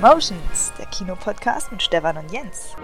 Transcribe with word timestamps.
Cinemotions, 0.00 0.72
der 0.78 0.86
Kinopodcast 0.86 1.70
mit 1.72 1.82
Stefan 1.82 2.16
und 2.16 2.32
Jens. 2.32 2.74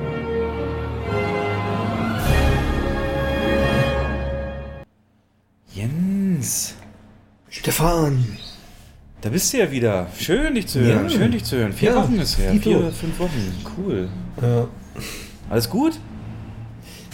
Jens, 5.72 6.74
Stefan. 7.48 8.24
da 9.20 9.28
bist 9.28 9.52
du 9.52 9.58
ja 9.58 9.70
wieder. 9.70 10.06
Schön, 10.18 10.54
dich 10.54 10.66
zu 10.68 10.80
hören. 10.80 11.04
Ja. 11.04 11.10
Schön, 11.10 11.32
dich 11.32 11.44
zu 11.44 11.56
hören. 11.56 11.72
Vier 11.72 11.90
Ja, 11.90 11.96
Wochen 12.02 12.18
ist 12.18 12.38
her. 12.38 12.52
Vier, 12.54 12.92
fünf 12.92 13.18
Wochen. 13.18 13.64
Cool. 13.76 14.08
Ja. 14.40 14.68
Alles 15.50 15.68
gut? 15.68 15.98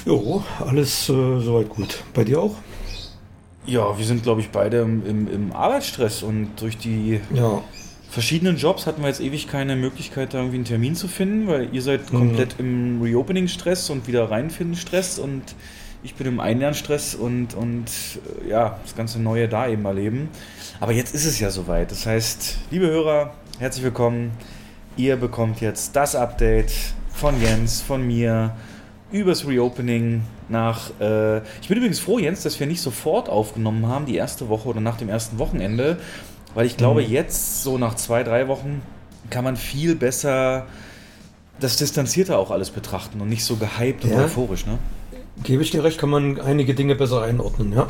Jo, 0.04 0.42
alles 0.60 1.08
äh, 1.08 1.12
soweit 1.40 1.68
gut. 1.68 2.02
Bei 2.12 2.24
dir 2.24 2.40
auch? 2.40 2.56
Ja, 3.66 3.96
wir 3.96 4.04
sind, 4.04 4.24
glaube 4.24 4.40
ich, 4.40 4.50
beide 4.50 4.78
im, 4.80 5.06
im, 5.06 5.32
im 5.32 5.52
Arbeitsstress 5.52 6.22
und 6.24 6.50
durch 6.60 6.76
die 6.76 7.20
Ja. 7.32 7.62
Verschiedenen 8.12 8.56
Jobs 8.58 8.86
hatten 8.86 9.00
wir 9.02 9.08
jetzt 9.08 9.20
ewig 9.20 9.48
keine 9.48 9.74
Möglichkeit, 9.74 10.34
da 10.34 10.38
irgendwie 10.38 10.56
einen 10.56 10.64
Termin 10.66 10.94
zu 10.94 11.08
finden, 11.08 11.46
weil 11.48 11.68
ihr 11.74 11.80
seid 11.82 12.12
Mhm. 12.12 12.18
komplett 12.18 12.56
im 12.58 13.00
Reopening-Stress 13.02 13.88
und 13.90 14.06
wieder 14.06 14.30
reinfinden-Stress 14.30 15.18
und 15.18 15.42
ich 16.04 16.14
bin 16.14 16.26
im 16.26 16.40
Einlernstress 16.40 17.14
und, 17.14 17.54
und 17.54 17.84
äh, 18.44 18.50
ja, 18.50 18.78
das 18.82 18.94
ganze 18.96 19.20
Neue 19.20 19.48
da 19.48 19.66
eben 19.68 19.84
erleben. 19.84 20.28
Aber 20.80 20.92
jetzt 20.92 21.14
ist 21.14 21.24
es 21.24 21.38
ja 21.40 21.48
soweit. 21.50 21.90
Das 21.90 22.04
heißt, 22.06 22.58
liebe 22.70 22.86
Hörer, 22.86 23.32
herzlich 23.58 23.84
willkommen. 23.84 24.32
Ihr 24.96 25.16
bekommt 25.16 25.60
jetzt 25.60 25.96
das 25.96 26.14
Update 26.14 26.72
von 27.14 27.40
Jens, 27.40 27.80
von 27.80 28.06
mir 28.06 28.54
übers 29.10 29.46
Reopening 29.46 30.22
nach. 30.48 30.90
Äh, 31.00 31.38
ich 31.62 31.68
bin 31.68 31.78
übrigens 31.78 32.00
froh, 32.00 32.18
Jens, 32.18 32.42
dass 32.42 32.58
wir 32.60 32.66
nicht 32.66 32.80
sofort 32.82 33.28
aufgenommen 33.28 33.86
haben, 33.86 34.04
die 34.04 34.16
erste 34.16 34.48
Woche 34.48 34.68
oder 34.68 34.80
nach 34.80 34.96
dem 34.98 35.08
ersten 35.08 35.38
Wochenende, 35.38 35.98
weil 36.54 36.66
ich 36.66 36.76
glaube, 36.76 37.02
jetzt, 37.02 37.62
so 37.62 37.78
nach 37.78 37.94
zwei, 37.94 38.22
drei 38.22 38.48
Wochen, 38.48 38.82
kann 39.30 39.44
man 39.44 39.56
viel 39.56 39.94
besser 39.94 40.66
das 41.60 41.76
Distanzierter 41.76 42.38
auch 42.38 42.50
alles 42.50 42.70
betrachten 42.70 43.20
und 43.20 43.28
nicht 43.28 43.44
so 43.44 43.56
gehypt 43.56 44.04
und 44.04 44.10
Ja. 44.10 44.24
euphorisch. 44.24 44.66
Ne? 44.66 44.78
Gebe 45.44 45.62
ich 45.62 45.70
dir 45.70 45.84
recht, 45.84 45.98
kann 45.98 46.10
man 46.10 46.40
einige 46.40 46.74
Dinge 46.74 46.94
besser 46.94 47.22
einordnen, 47.22 47.72
ja. 47.72 47.86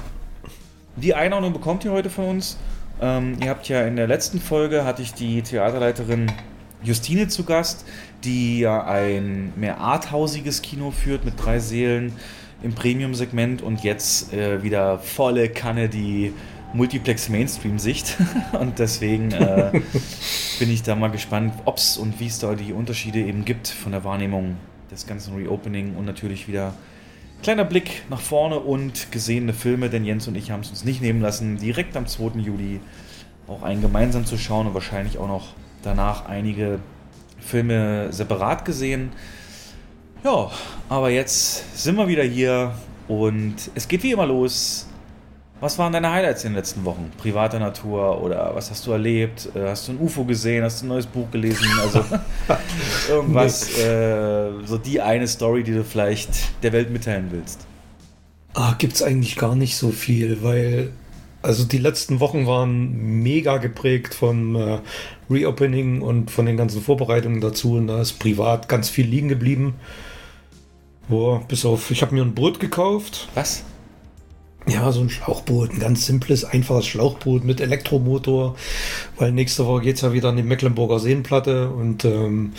Die 0.96 1.14
Einordnung 1.14 1.52
bekommt 1.52 1.84
ihr 1.84 1.92
heute 1.92 2.10
von 2.10 2.26
uns. 2.26 2.58
Ähm, 3.00 3.38
ihr 3.42 3.48
habt 3.48 3.68
ja 3.68 3.82
in 3.86 3.96
der 3.96 4.06
letzten 4.06 4.40
Folge 4.40 4.84
hatte 4.84 5.02
ich 5.02 5.14
die 5.14 5.42
Theaterleiterin 5.42 6.30
Justine 6.82 7.28
zu 7.28 7.44
Gast, 7.44 7.84
die 8.24 8.60
ja 8.60 8.84
ein 8.84 9.52
mehr 9.56 9.78
arthausiges 9.78 10.62
Kino 10.62 10.90
führt 10.90 11.24
mit 11.24 11.34
drei 11.42 11.58
Seelen 11.58 12.12
im 12.62 12.74
Premium-Segment 12.74 13.62
und 13.62 13.82
jetzt 13.82 14.32
äh, 14.32 14.62
wieder 14.62 14.98
volle 14.98 15.48
Kanne 15.48 15.88
die 15.88 16.32
Multiplex-Mainstream-Sicht. 16.74 18.16
und 18.58 18.78
deswegen 18.78 19.32
äh, 19.32 19.70
bin 20.58 20.70
ich 20.70 20.82
da 20.82 20.94
mal 20.94 21.10
gespannt, 21.10 21.54
ob 21.64 21.76
es 21.76 21.96
und 21.96 22.20
wie 22.20 22.26
es 22.26 22.38
da 22.38 22.54
die 22.54 22.72
Unterschiede 22.72 23.20
eben 23.20 23.44
gibt 23.44 23.68
von 23.68 23.92
der 23.92 24.04
Wahrnehmung 24.04 24.56
des 24.90 25.06
ganzen 25.06 25.34
Reopening 25.34 25.96
und 25.96 26.04
natürlich 26.04 26.48
wieder 26.48 26.74
Kleiner 27.42 27.64
Blick 27.64 28.04
nach 28.08 28.20
vorne 28.20 28.60
und 28.60 29.10
gesehene 29.10 29.52
Filme, 29.52 29.90
denn 29.90 30.04
Jens 30.04 30.28
und 30.28 30.36
ich 30.36 30.52
haben 30.52 30.60
es 30.60 30.70
uns 30.70 30.84
nicht 30.84 31.02
nehmen 31.02 31.20
lassen, 31.20 31.58
direkt 31.58 31.96
am 31.96 32.06
2. 32.06 32.38
Juli 32.38 32.78
auch 33.48 33.64
einen 33.64 33.82
gemeinsam 33.82 34.24
zu 34.24 34.38
schauen 34.38 34.68
und 34.68 34.74
wahrscheinlich 34.74 35.18
auch 35.18 35.26
noch 35.26 35.48
danach 35.82 36.26
einige 36.26 36.78
Filme 37.40 38.12
separat 38.12 38.64
gesehen. 38.64 39.10
Ja, 40.22 40.52
aber 40.88 41.10
jetzt 41.10 41.82
sind 41.82 41.96
wir 41.96 42.06
wieder 42.06 42.22
hier 42.22 42.74
und 43.08 43.56
es 43.74 43.88
geht 43.88 44.04
wie 44.04 44.12
immer 44.12 44.26
los. 44.26 44.86
Was 45.62 45.78
waren 45.78 45.92
deine 45.92 46.10
Highlights 46.10 46.42
in 46.42 46.50
den 46.50 46.56
letzten 46.56 46.84
Wochen? 46.84 47.12
Privater 47.18 47.60
Natur 47.60 48.20
oder 48.20 48.50
was 48.52 48.72
hast 48.72 48.84
du 48.84 48.90
erlebt? 48.90 49.48
Äh, 49.54 49.68
Hast 49.68 49.86
du 49.86 49.92
ein 49.92 50.00
UFO 50.00 50.24
gesehen? 50.24 50.64
Hast 50.64 50.82
du 50.82 50.86
ein 50.86 50.88
neues 50.88 51.06
Buch 51.06 51.30
gelesen? 51.30 51.68
Also 51.80 52.04
irgendwas, 53.08 53.78
äh, 53.78 54.50
so 54.64 54.76
die 54.76 55.00
eine 55.00 55.28
Story, 55.28 55.62
die 55.62 55.70
du 55.70 55.84
vielleicht 55.84 56.30
der 56.64 56.72
Welt 56.72 56.90
mitteilen 56.90 57.28
willst. 57.30 57.64
Ah, 58.54 58.74
gibt's 58.76 59.04
eigentlich 59.04 59.36
gar 59.36 59.54
nicht 59.54 59.76
so 59.76 59.90
viel, 59.90 60.42
weil 60.42 60.90
also 61.42 61.62
die 61.62 61.78
letzten 61.78 62.18
Wochen 62.18 62.44
waren 62.44 63.22
mega 63.22 63.58
geprägt 63.58 64.14
vom 64.14 64.56
äh, 64.56 64.80
Reopening 65.30 66.02
und 66.02 66.32
von 66.32 66.44
den 66.44 66.56
ganzen 66.56 66.82
Vorbereitungen 66.82 67.40
dazu. 67.40 67.74
Und 67.74 67.86
da 67.86 68.00
ist 68.00 68.14
privat 68.18 68.68
ganz 68.68 68.90
viel 68.90 69.06
liegen 69.06 69.28
geblieben. 69.28 69.74
Boah, 71.08 71.40
bis 71.46 71.64
auf, 71.64 71.92
ich 71.92 72.02
habe 72.02 72.16
mir 72.16 72.22
ein 72.22 72.34
Boot 72.34 72.58
gekauft. 72.58 73.28
Was? 73.34 73.62
Ja, 74.66 74.92
so 74.92 75.00
ein 75.00 75.10
Schlauchboot, 75.10 75.72
ein 75.72 75.80
ganz 75.80 76.06
simples, 76.06 76.44
einfaches 76.44 76.86
Schlauchboot 76.86 77.44
mit 77.44 77.60
Elektromotor, 77.60 78.54
weil 79.18 79.32
nächste 79.32 79.66
Woche 79.66 79.82
geht's 79.82 80.00
ja 80.02 80.12
wieder 80.12 80.28
an 80.28 80.36
die 80.36 80.42
Mecklenburger 80.44 81.00
Seenplatte 81.00 81.68
und 81.68 82.04
ähm, 82.04 82.52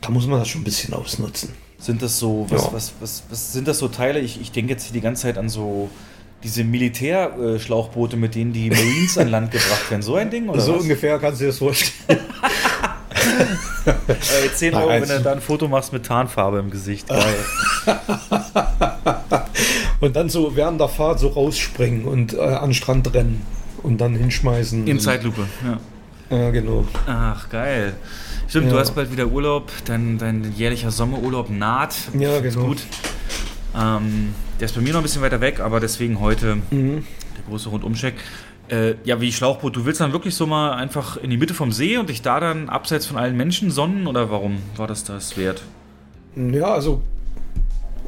da 0.00 0.10
muss 0.10 0.26
man 0.26 0.38
das 0.38 0.48
schon 0.48 0.62
ein 0.62 0.64
bisschen 0.64 0.94
ausnutzen. 0.94 1.50
Sind 1.78 2.00
das 2.02 2.18
so, 2.18 2.46
was, 2.48 2.62
Ja. 2.64 2.72
was, 2.72 2.92
was, 3.00 3.22
was 3.28 3.52
sind 3.52 3.68
das 3.68 3.78
so 3.78 3.88
Teile? 3.88 4.20
Ich, 4.20 4.40
ich 4.40 4.52
denke 4.52 4.72
jetzt 4.72 4.84
hier 4.84 4.94
die 4.94 5.00
ganze 5.00 5.22
Zeit 5.22 5.38
an 5.38 5.48
so 5.48 5.90
diese 6.42 6.64
Militärschlauchboote, 6.64 8.16
mit 8.16 8.34
denen 8.34 8.52
die 8.52 8.70
Marines 8.70 9.18
an 9.18 9.28
Land 9.28 9.50
gebracht 9.50 9.90
werden. 9.90 10.02
So 10.02 10.14
ein 10.14 10.30
Ding? 10.30 10.48
Oder 10.48 10.60
so 10.60 10.74
was? 10.76 10.82
ungefähr 10.82 11.18
kannst 11.18 11.40
du 11.40 11.44
dir 11.44 11.48
das 11.50 11.58
vorstellen. 11.58 12.20
Äh, 13.86 14.54
10 14.54 14.72
Nein, 14.74 14.82
Euro, 14.82 14.90
wenn 15.02 15.08
du 15.08 15.20
da 15.22 15.32
ein 15.32 15.40
Foto 15.40 15.66
machst 15.66 15.92
mit 15.92 16.04
Tarnfarbe 16.06 16.58
im 16.58 16.70
Gesicht. 16.70 17.08
Geil. 17.08 17.34
und 20.00 20.16
dann 20.16 20.28
so 20.28 20.54
während 20.56 20.80
der 20.80 20.88
Fahrt 20.88 21.18
so 21.20 21.28
rausspringen 21.28 22.04
und 22.04 22.34
äh, 22.34 22.40
an 22.40 22.70
den 22.70 22.74
Strand 22.74 23.12
rennen 23.14 23.42
und 23.82 24.00
dann 24.00 24.14
hinschmeißen. 24.14 24.86
In 24.86 25.00
Zeitlupe, 25.00 25.46
ja. 25.64 25.78
Ja, 26.36 26.50
genau. 26.50 26.84
Ach, 27.06 27.48
geil. 27.48 27.94
Stimmt, 28.48 28.70
du 28.70 28.74
Ja. 28.74 28.80
hast 28.80 28.94
bald 28.94 29.10
wieder 29.10 29.26
Urlaub, 29.28 29.70
dein, 29.86 30.18
dein 30.18 30.52
jährlicher 30.56 30.90
Sommerurlaub 30.90 31.48
naht. 31.50 31.94
Ja, 32.18 32.36
Ist 32.36 32.54
genau. 32.54 32.66
gut. 32.68 32.78
Ähm, 33.76 34.34
der 34.60 34.66
ist 34.66 34.74
bei 34.74 34.80
mir 34.80 34.92
noch 34.92 35.00
ein 35.00 35.02
bisschen 35.04 35.22
weiter 35.22 35.40
weg, 35.40 35.60
aber 35.60 35.80
deswegen 35.80 36.20
heute 36.20 36.56
Mhm. 36.70 37.04
der 37.36 37.44
große 37.48 37.68
Rundumcheck. 37.68 38.14
Äh, 38.68 38.96
ja, 39.04 39.18
wie 39.20 39.32
Schlauchboot, 39.32 39.76
du 39.76 39.86
willst 39.86 40.00
dann 40.02 40.12
wirklich 40.12 40.34
so 40.34 40.46
mal 40.46 40.72
einfach 40.72 41.16
in 41.16 41.30
die 41.30 41.38
Mitte 41.38 41.54
vom 41.54 41.72
See 41.72 41.96
und 41.96 42.10
dich 42.10 42.20
da 42.20 42.38
dann 42.40 42.68
abseits 42.68 43.06
von 43.06 43.16
allen 43.16 43.36
Menschen 43.36 43.70
sonnen 43.70 44.06
oder 44.06 44.30
warum 44.30 44.58
war 44.76 44.86
das 44.86 45.04
das 45.04 45.38
wert? 45.38 45.62
Ja, 46.36 46.74
also 46.74 47.00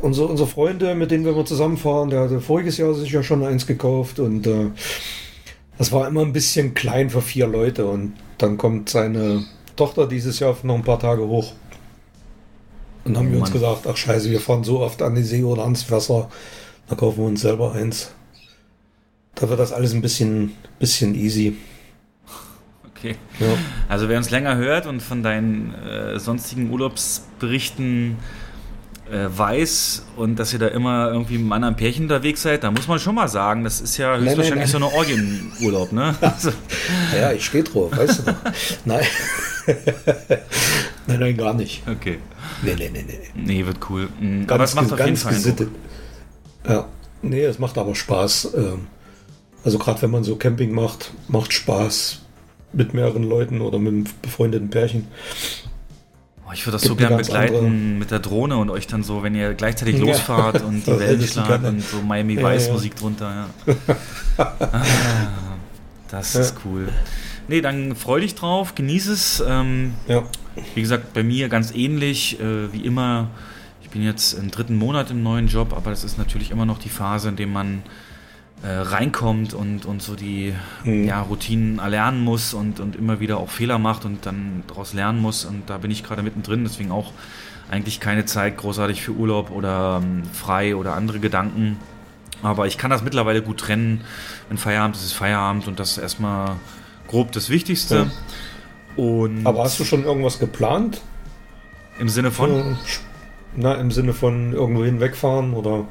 unsere, 0.02 0.28
unsere 0.28 0.48
Freunde, 0.48 0.94
mit 0.94 1.10
denen 1.10 1.24
wir 1.24 1.32
immer 1.32 1.44
zusammenfahren, 1.44 2.10
der 2.10 2.20
hatte 2.20 2.40
voriges 2.40 2.76
Jahr 2.78 2.94
sich 2.94 3.10
ja 3.12 3.22
schon 3.22 3.44
eins 3.44 3.66
gekauft 3.66 4.18
und 4.18 4.46
äh, 4.46 4.70
das 5.78 5.92
war 5.92 6.06
immer 6.08 6.22
ein 6.22 6.32
bisschen 6.32 6.74
klein 6.74 7.10
für 7.10 7.22
vier 7.22 7.46
Leute 7.46 7.86
und 7.86 8.14
dann 8.38 8.56
kommt 8.56 8.88
seine 8.90 9.44
Tochter 9.76 10.06
dieses 10.06 10.38
Jahr 10.40 10.56
noch 10.62 10.74
ein 10.74 10.84
paar 10.84 10.98
Tage 10.98 11.26
hoch. 11.26 11.52
Und 13.04 13.16
haben 13.16 13.28
Oh 13.28 13.32
wir 13.32 13.38
uns 13.38 13.50
Mann. 13.50 13.60
gesagt, 13.60 13.86
ach 13.86 13.96
scheiße, 13.96 14.30
wir 14.30 14.40
fahren 14.40 14.62
so 14.62 14.80
oft 14.80 15.00
an 15.02 15.14
die 15.14 15.22
See 15.22 15.42
oder 15.42 15.62
ans 15.62 15.90
Wasser, 15.90 16.28
da 16.88 16.94
kaufen 16.96 17.18
wir 17.18 17.26
uns 17.26 17.40
selber 17.40 17.72
eins. 17.72 18.12
Da 19.34 19.48
wird 19.48 19.58
das 19.58 19.72
alles 19.72 19.94
ein 19.94 20.02
bisschen, 20.02 20.52
bisschen 20.78 21.14
easy. 21.14 21.56
Okay. 22.94 23.16
Ja. 23.38 23.46
Also 23.88 24.10
wer 24.10 24.18
uns 24.18 24.28
länger 24.30 24.56
hört 24.56 24.86
und 24.86 25.00
von 25.00 25.22
deinen 25.22 25.74
äh, 25.74 26.18
sonstigen 26.18 26.70
Urlaubsberichten 26.70 28.18
äh, 29.10 29.26
weiß 29.36 30.04
und 30.16 30.36
dass 30.38 30.52
ihr 30.52 30.58
da 30.58 30.68
immer 30.68 31.08
irgendwie 31.10 31.34
mit 31.34 31.42
einem 31.42 31.52
anderen 31.52 31.76
Pärchen 31.76 32.04
unterwegs 32.04 32.42
seid, 32.42 32.62
da 32.64 32.70
muss 32.70 32.86
man 32.88 32.98
schon 32.98 33.14
mal 33.14 33.28
sagen, 33.28 33.64
das 33.64 33.80
ist 33.80 33.96
ja 33.96 34.12
nein, 34.16 34.26
höchstwahrscheinlich 34.26 34.72
nein. 34.72 34.80
so 34.82 34.88
eine 34.88 34.94
Orgienurlaub, 34.94 35.92
ne? 35.92 36.14
Also, 36.20 36.52
Ja, 37.18 37.32
ich 37.32 37.44
stehe 37.44 37.64
drauf, 37.64 37.96
weißt 37.96 38.20
du 38.20 38.22
doch. 38.32 38.34
Nein. 38.84 39.04
nein, 41.06 41.20
nein, 41.20 41.36
gar 41.36 41.54
nicht. 41.54 41.82
okay. 41.88 42.18
Nee, 42.62 42.74
nee, 42.78 42.90
nee, 42.92 43.04
nee. 43.06 43.18
Nee, 43.34 43.66
wird 43.66 43.78
cool. 43.90 44.08
Mhm. 44.20 44.46
Ganz, 44.46 44.50
Aber 44.52 44.64
es 44.64 44.74
macht 44.74 44.92
auf 44.92 44.98
jeden 44.98 45.10
ganz 45.10 45.22
Fall 45.22 45.34
gesittet. 45.34 45.68
Ja, 46.68 46.86
nee, 47.22 47.42
es 47.44 47.58
macht 47.58 47.78
aber 47.78 47.94
Spaß. 47.94 48.50
ähm, 48.56 48.86
Also 49.64 49.78
gerade 49.78 50.00
wenn 50.02 50.10
man 50.10 50.24
so 50.24 50.36
Camping 50.36 50.72
macht, 50.72 51.12
macht 51.28 51.52
Spaß 51.52 52.20
mit 52.72 52.94
mehreren 52.94 53.24
Leuten 53.24 53.60
oder 53.60 53.78
mit 53.78 53.92
einem 53.92 54.04
befreundeten 54.22 54.70
Pärchen. 54.70 55.08
Oh, 56.50 56.52
ich 56.52 56.66
würde 56.66 56.72
das 56.78 56.82
so 56.82 56.96
Gibt 56.96 57.02
eine 57.12 57.16
gern 57.22 57.26
begleiten 57.26 57.54
andere- 57.56 57.70
mit 57.70 58.10
der 58.10 58.18
Drohne 58.18 58.56
und 58.56 58.70
euch 58.70 58.88
dann 58.88 59.04
so, 59.04 59.22
wenn 59.22 59.34
ihr 59.36 59.54
gleichzeitig 59.54 59.96
Ja. 59.98 60.04
losfahrt 60.06 60.62
und 60.64 60.84
die 60.84 60.98
Wellen 60.98 61.22
schlagen 61.22 61.64
und 61.66 61.80
so 61.82 62.02
Miami 62.02 62.34
Ja, 62.34 62.50
Vice 62.50 62.66
ja. 62.66 62.72
Musik 62.72 62.96
drunter, 62.96 63.46
ja. 63.66 63.74
ah, 64.38 64.82
das 66.10 66.34
ist 66.34 66.56
cool. 66.64 66.88
Nee, 67.48 67.60
dann 67.60 67.94
freu 67.96 68.20
dich 68.20 68.34
drauf, 68.34 68.74
genieß 68.74 69.08
es. 69.08 69.42
Ähm, 69.46 69.94
Ja, 70.08 70.22
Wie 70.74 70.80
gesagt, 70.80 71.14
bei 71.14 71.22
mir 71.22 71.48
ganz 71.48 71.72
ähnlich, 71.74 72.40
äh, 72.40 72.72
wie 72.72 72.80
immer. 72.84 73.28
Ich 73.82 73.90
bin 73.90 74.02
jetzt 74.04 74.32
im 74.34 74.50
dritten 74.52 74.76
Monat 74.76 75.10
im 75.10 75.22
neuen 75.22 75.48
Job, 75.48 75.72
aber 75.76 75.90
das 75.90 76.04
ist 76.04 76.16
natürlich 76.18 76.50
immer 76.52 76.64
noch 76.66 76.78
die 76.78 76.88
Phase, 76.88 77.28
in 77.28 77.36
der 77.36 77.46
man 77.48 77.82
äh, 78.62 78.68
reinkommt 78.68 79.54
und, 79.54 79.86
und 79.86 80.02
so 80.02 80.14
die 80.16 80.54
Mhm. 80.84 81.04
ja, 81.04 81.22
Routinen 81.22 81.78
erlernen 81.78 82.20
muss 82.22 82.52
und, 82.54 82.78
und 82.80 82.94
immer 82.96 83.20
wieder 83.20 83.38
auch 83.38 83.48
Fehler 83.50 83.78
macht 83.78 84.04
und 84.04 84.26
dann 84.26 84.62
daraus 84.66 84.92
lernen 84.92 85.20
muss. 85.20 85.44
Und 85.44 85.68
da 85.70 85.78
bin 85.78 85.90
ich 85.90 86.02
gerade 86.04 86.22
mittendrin, 86.22 86.64
deswegen 86.64 86.90
auch 86.90 87.12
eigentlich 87.70 88.00
keine 88.00 88.24
Zeit 88.26 88.56
großartig 88.58 89.00
für 89.02 89.12
Urlaub 89.12 89.50
oder 89.50 90.00
ähm, 90.02 90.22
frei 90.32 90.74
oder 90.76 90.94
andere 90.94 91.20
Gedanken. 91.20 91.76
Aber 92.42 92.66
ich 92.66 92.78
kann 92.78 92.90
das 92.90 93.02
mittlerweile 93.02 93.42
gut 93.42 93.58
trennen. 93.60 94.02
Wenn 94.48 94.58
Feierabend 94.58 94.96
ist, 94.96 95.04
ist 95.04 95.12
Feierabend 95.12 95.68
und 95.68 95.78
das 95.78 95.92
ist 95.92 95.98
erstmal 95.98 96.56
grob 97.06 97.32
das 97.32 97.48
Wichtigste. 97.50 98.10
Und 98.96 99.46
Aber 99.46 99.62
hast 99.62 99.78
du 99.78 99.84
schon 99.84 100.04
irgendwas 100.04 100.38
geplant? 100.38 101.00
im 101.98 102.08
Sinne 102.08 102.30
von? 102.30 102.76
Na, 103.56 103.74
im 103.74 103.90
Sinne 103.90 104.14
von 104.14 104.52
irgendwo 104.52 104.84
hinwegfahren 104.84 105.52
oder? 105.54 105.84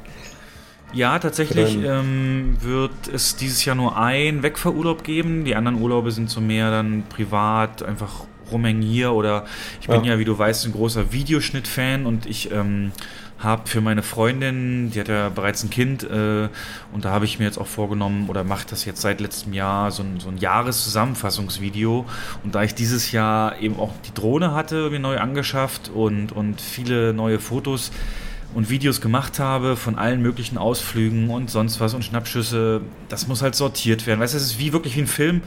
Ja, 0.92 1.18
tatsächlich 1.18 1.76
ähm, 1.76 2.56
wird 2.60 2.92
es 3.12 3.36
dieses 3.36 3.64
Jahr 3.64 3.76
nur 3.76 3.96
ein 3.96 4.42
Wegfahrurlaub 4.42 5.04
geben. 5.04 5.44
Die 5.44 5.54
anderen 5.54 5.80
Urlaube 5.80 6.10
sind 6.10 6.30
so 6.30 6.40
mehr 6.40 6.70
dann 6.70 7.04
privat, 7.08 7.82
einfach 7.82 8.24
rumhängen 8.50 8.82
hier 8.82 9.12
oder 9.12 9.44
ich 9.80 9.86
bin 9.86 10.04
Ja. 10.04 10.14
ja, 10.14 10.18
wie 10.18 10.24
du 10.24 10.36
weißt, 10.36 10.66
ein 10.66 10.72
großer 10.72 11.12
Videoschnitt-Fan 11.12 12.06
und 12.06 12.26
ich 12.26 12.50
ähm, 12.50 12.90
habe 13.38 13.68
für 13.68 13.80
meine 13.80 14.02
Freundin, 14.02 14.90
die 14.90 15.00
hat 15.00 15.08
ja 15.08 15.28
bereits 15.30 15.62
ein 15.62 15.70
Kind 15.70 16.02
äh, 16.02 16.48
und 16.92 17.04
da 17.04 17.10
habe 17.10 17.24
ich 17.24 17.38
mir 17.38 17.46
jetzt 17.46 17.58
auch 17.58 17.66
vorgenommen 17.66 18.28
oder 18.28 18.44
mache 18.44 18.66
das 18.68 18.84
jetzt 18.84 19.00
seit 19.00 19.20
letztem 19.20 19.52
Jahr 19.54 19.90
so 19.90 20.02
ein, 20.02 20.20
so 20.20 20.28
ein 20.28 20.36
Jahreszusammenfassungsvideo 20.36 22.04
und 22.44 22.54
da 22.54 22.62
ich 22.62 22.74
dieses 22.74 23.12
Jahr 23.12 23.58
eben 23.60 23.78
auch 23.78 23.92
die 24.06 24.12
Drohne 24.12 24.52
hatte, 24.52 24.90
mir 24.90 24.98
neu 24.98 25.18
angeschafft 25.18 25.88
und, 25.88 26.32
und 26.32 26.60
viele 26.60 27.14
neue 27.14 27.38
Fotos 27.38 27.92
und 28.54 28.68
Videos 28.70 29.00
gemacht 29.00 29.38
habe 29.38 29.76
von 29.76 29.96
allen 29.96 30.20
möglichen 30.22 30.58
Ausflügen 30.58 31.30
und 31.30 31.50
sonst 31.50 31.78
was 31.80 31.94
und 31.94 32.04
Schnappschüsse, 32.04 32.80
das 33.08 33.28
muss 33.28 33.42
halt 33.42 33.54
sortiert 33.54 34.06
werden. 34.06 34.20
Weißt 34.20 34.34
du, 34.34 34.38
es 34.38 34.44
ist 34.44 34.58
wie 34.58 34.72
wirklich 34.72 34.96
wie 34.96 35.02
ein 35.02 35.06
Film. 35.06 35.42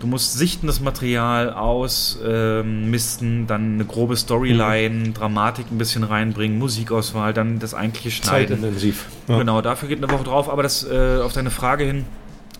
Du 0.00 0.06
musst 0.06 0.34
sichten 0.34 0.66
das 0.66 0.80
Material 0.80 1.52
ausmisten, 1.52 3.46
dann 3.46 3.74
eine 3.74 3.84
grobe 3.84 4.16
Storyline, 4.16 5.12
Dramatik 5.12 5.66
ein 5.70 5.78
bisschen 5.78 6.02
reinbringen, 6.04 6.58
Musikauswahl, 6.58 7.32
dann 7.32 7.58
das 7.58 7.72
eigentliche 7.74 8.10
Schneiden. 8.10 8.56
Zeitintensiv. 8.60 9.06
Ja. 9.28 9.38
Genau, 9.38 9.60
dafür 9.62 9.88
geht 9.88 10.02
eine 10.02 10.10
Woche 10.12 10.24
drauf. 10.24 10.50
Aber 10.50 10.62
das 10.62 10.84
äh, 10.84 11.20
auf 11.22 11.32
deine 11.32 11.50
Frage 11.50 11.84
hin, 11.84 12.04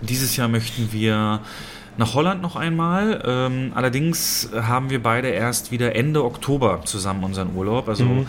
dieses 0.00 0.36
Jahr 0.36 0.48
möchten 0.48 0.92
wir 0.92 1.40
nach 1.96 2.14
Holland 2.14 2.42
noch 2.42 2.56
einmal. 2.56 3.22
Ähm, 3.26 3.72
allerdings 3.74 4.48
haben 4.54 4.90
wir 4.90 5.02
beide 5.02 5.28
erst 5.28 5.70
wieder 5.72 5.94
Ende 5.96 6.24
Oktober 6.24 6.80
zusammen 6.84 7.24
unseren 7.24 7.54
Urlaub. 7.54 7.88
Also 7.88 8.04
Mhm. 8.04 8.26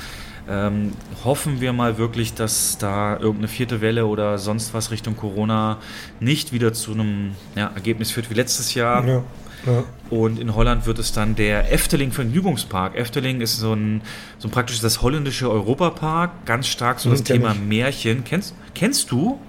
Ähm, 0.50 0.94
hoffen 1.24 1.62
wir 1.62 1.74
mal 1.74 1.98
wirklich, 1.98 2.34
dass 2.34 2.78
da 2.78 3.14
irgendeine 3.14 3.48
vierte 3.48 3.82
Welle 3.82 4.06
oder 4.06 4.38
sonst 4.38 4.74
was 4.74 4.92
Richtung 4.92 5.16
Corona 5.16 5.78
nicht 6.20 6.52
wieder 6.52 6.74
zu 6.74 6.92
einem 6.92 7.32
ja, 7.56 7.72
Ergebnis 7.74 8.12
führt 8.12 8.30
wie 8.30 8.36
letztes 8.36 8.74
Jahr. 8.74 9.08
Ja. 9.08 9.24
Ja. 9.66 9.84
Und 10.10 10.40
in 10.40 10.56
Holland 10.56 10.86
wird 10.86 11.00
es 11.00 11.14
dann 11.14 11.36
der 11.36 11.72
Efteling 11.72 12.12
Vergnügungspark. 12.12 12.98
Efteling 12.98 13.40
ist 13.40 13.58
so 13.58 13.74
ein, 13.74 14.02
so 14.38 14.48
ein 14.48 14.52
praktisch 14.52 14.82
das 14.82 15.02
holländische 15.02 15.50
Europapark, 15.50 16.46
ganz 16.46 16.68
stark 16.68 17.00
so 17.00 17.10
das 17.10 17.24
kenn 17.24 17.38
Thema 17.38 17.54
ich. 17.54 17.62
Märchen. 17.62 18.24
Kennst, 18.26 18.56
kennst 18.76 19.12
du? 19.12 19.40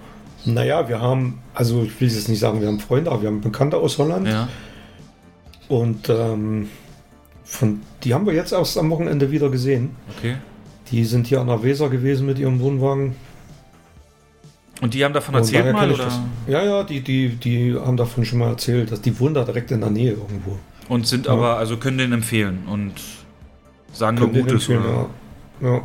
Naja, 0.45 0.87
wir 0.87 1.01
haben, 1.01 1.39
also 1.53 1.83
ich 1.83 1.99
will 1.99 2.07
jetzt 2.07 2.29
nicht 2.29 2.39
sagen, 2.39 2.61
wir 2.61 2.67
haben 2.67 2.79
Freunde, 2.79 3.11
aber 3.11 3.23
wir 3.23 3.27
haben 3.27 3.41
Bekannte 3.41 3.77
aus 3.77 3.97
Holland. 3.97 4.27
Ja. 4.27 4.47
Und 5.67 6.07
ähm, 6.09 6.69
von, 7.43 7.81
die 8.03 8.13
haben 8.13 8.25
wir 8.25 8.33
jetzt 8.33 8.53
erst 8.53 8.77
am 8.77 8.89
Wochenende 8.91 9.31
wieder 9.31 9.49
gesehen. 9.49 9.95
Okay. 10.17 10.35
Die 10.91 11.03
sind 11.05 11.27
hier 11.27 11.41
an 11.41 11.47
der 11.47 11.63
Weser 11.63 11.89
gewesen 11.89 12.25
mit 12.25 12.39
ihrem 12.39 12.59
Wohnwagen. 12.59 13.15
Und 14.81 14.93
die 14.93 15.03
haben 15.05 15.13
davon 15.13 15.35
erzählt 15.35 15.71
mal? 15.73 15.91
Oder? 15.91 16.05
das. 16.05 16.19
Ja, 16.47 16.63
ja, 16.63 16.83
die, 16.83 17.01
die, 17.01 17.29
die 17.29 17.75
haben 17.75 17.97
davon 17.97 18.25
schon 18.25 18.39
mal 18.39 18.49
erzählt, 18.49 18.91
dass 18.91 19.01
die 19.01 19.17
wohnen 19.19 19.33
da 19.33 19.43
direkt 19.43 19.71
in 19.71 19.79
der 19.79 19.89
Nähe 19.89 20.11
irgendwo. 20.11 20.57
Und 20.89 21.07
sind 21.07 21.25
Ja. 21.25 21.31
aber, 21.33 21.57
also 21.57 21.77
können 21.77 21.97
den 21.97 22.11
empfehlen 22.11 22.63
und 22.67 22.93
sagen 23.93 24.17
nur 24.17 24.27
Könnt 24.27 24.37
ihr 24.37 24.43
Gutes. 24.43 24.69
Oder? 24.69 25.09
ja. 25.61 25.67
ja. 25.69 25.81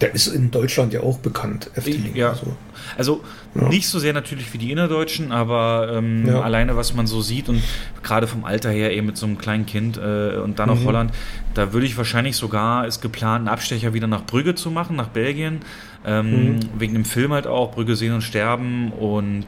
Der 0.00 0.14
ist 0.14 0.28
in 0.28 0.50
Deutschland 0.50 0.92
ja 0.92 1.00
auch 1.00 1.18
bekannt, 1.18 1.70
Efteling. 1.74 2.14
Ja. 2.14 2.30
Also. 2.30 2.56
Also 2.98 3.22
Ja. 3.54 3.68
nicht 3.68 3.86
so 3.88 3.98
sehr 3.98 4.12
natürlich 4.12 4.52
wie 4.52 4.58
die 4.58 4.70
innerdeutschen, 4.72 5.32
aber 5.32 5.90
ähm, 5.94 6.26
Ja. 6.26 6.40
alleine 6.42 6.76
was 6.76 6.92
man 6.94 7.06
so 7.06 7.20
sieht 7.22 7.48
und 7.48 7.62
gerade 8.02 8.26
vom 8.26 8.44
Alter 8.44 8.70
her 8.70 8.92
eben 8.92 9.06
mit 9.06 9.16
so 9.16 9.24
einem 9.24 9.38
kleinen 9.38 9.64
Kind 9.66 9.96
äh, 9.96 10.36
und 10.36 10.58
dann 10.58 10.68
Mhm. 10.68 10.84
Holland, 10.84 11.12
da 11.54 11.72
würde 11.72 11.86
ich 11.86 11.96
wahrscheinlich 11.96 12.36
sogar, 12.36 12.86
ist 12.86 13.00
geplant, 13.00 13.42
einen 13.42 13.48
Abstecher 13.48 13.94
wieder 13.94 14.08
nach 14.08 14.26
Brügge 14.26 14.54
zu 14.56 14.70
machen, 14.70 14.96
nach 14.96 15.08
Belgien, 15.08 15.60
ähm, 16.04 16.54
Mhm. 16.56 16.60
wegen 16.76 16.92
dem 16.94 17.04
Film 17.04 17.32
halt 17.32 17.46
auch, 17.46 17.72
Brügge 17.72 17.94
sehen 17.96 18.12
und 18.14 18.22
sterben 18.22 18.90
und 18.92 19.46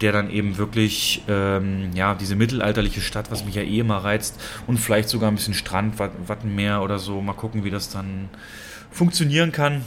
der 0.00 0.12
dann 0.12 0.30
eben 0.30 0.56
wirklich, 0.58 1.22
ähm, 1.28 1.90
ja, 1.94 2.14
diese 2.14 2.34
mittelalterliche 2.34 3.02
Stadt, 3.02 3.30
was 3.30 3.44
mich 3.44 3.54
ja 3.54 3.62
eh 3.62 3.78
immer 3.80 3.98
reizt 3.98 4.40
und 4.66 4.78
vielleicht 4.78 5.08
sogar 5.10 5.30
ein 5.30 5.34
bisschen 5.36 5.54
Strand, 5.54 5.98
Wat- 5.98 6.10
Wattenmeer 6.26 6.82
oder 6.82 6.98
so, 6.98 7.20
mal 7.20 7.34
gucken, 7.34 7.62
wie 7.64 7.70
das 7.70 7.90
dann 7.90 8.30
funktionieren 8.90 9.52
kann. 9.52 9.82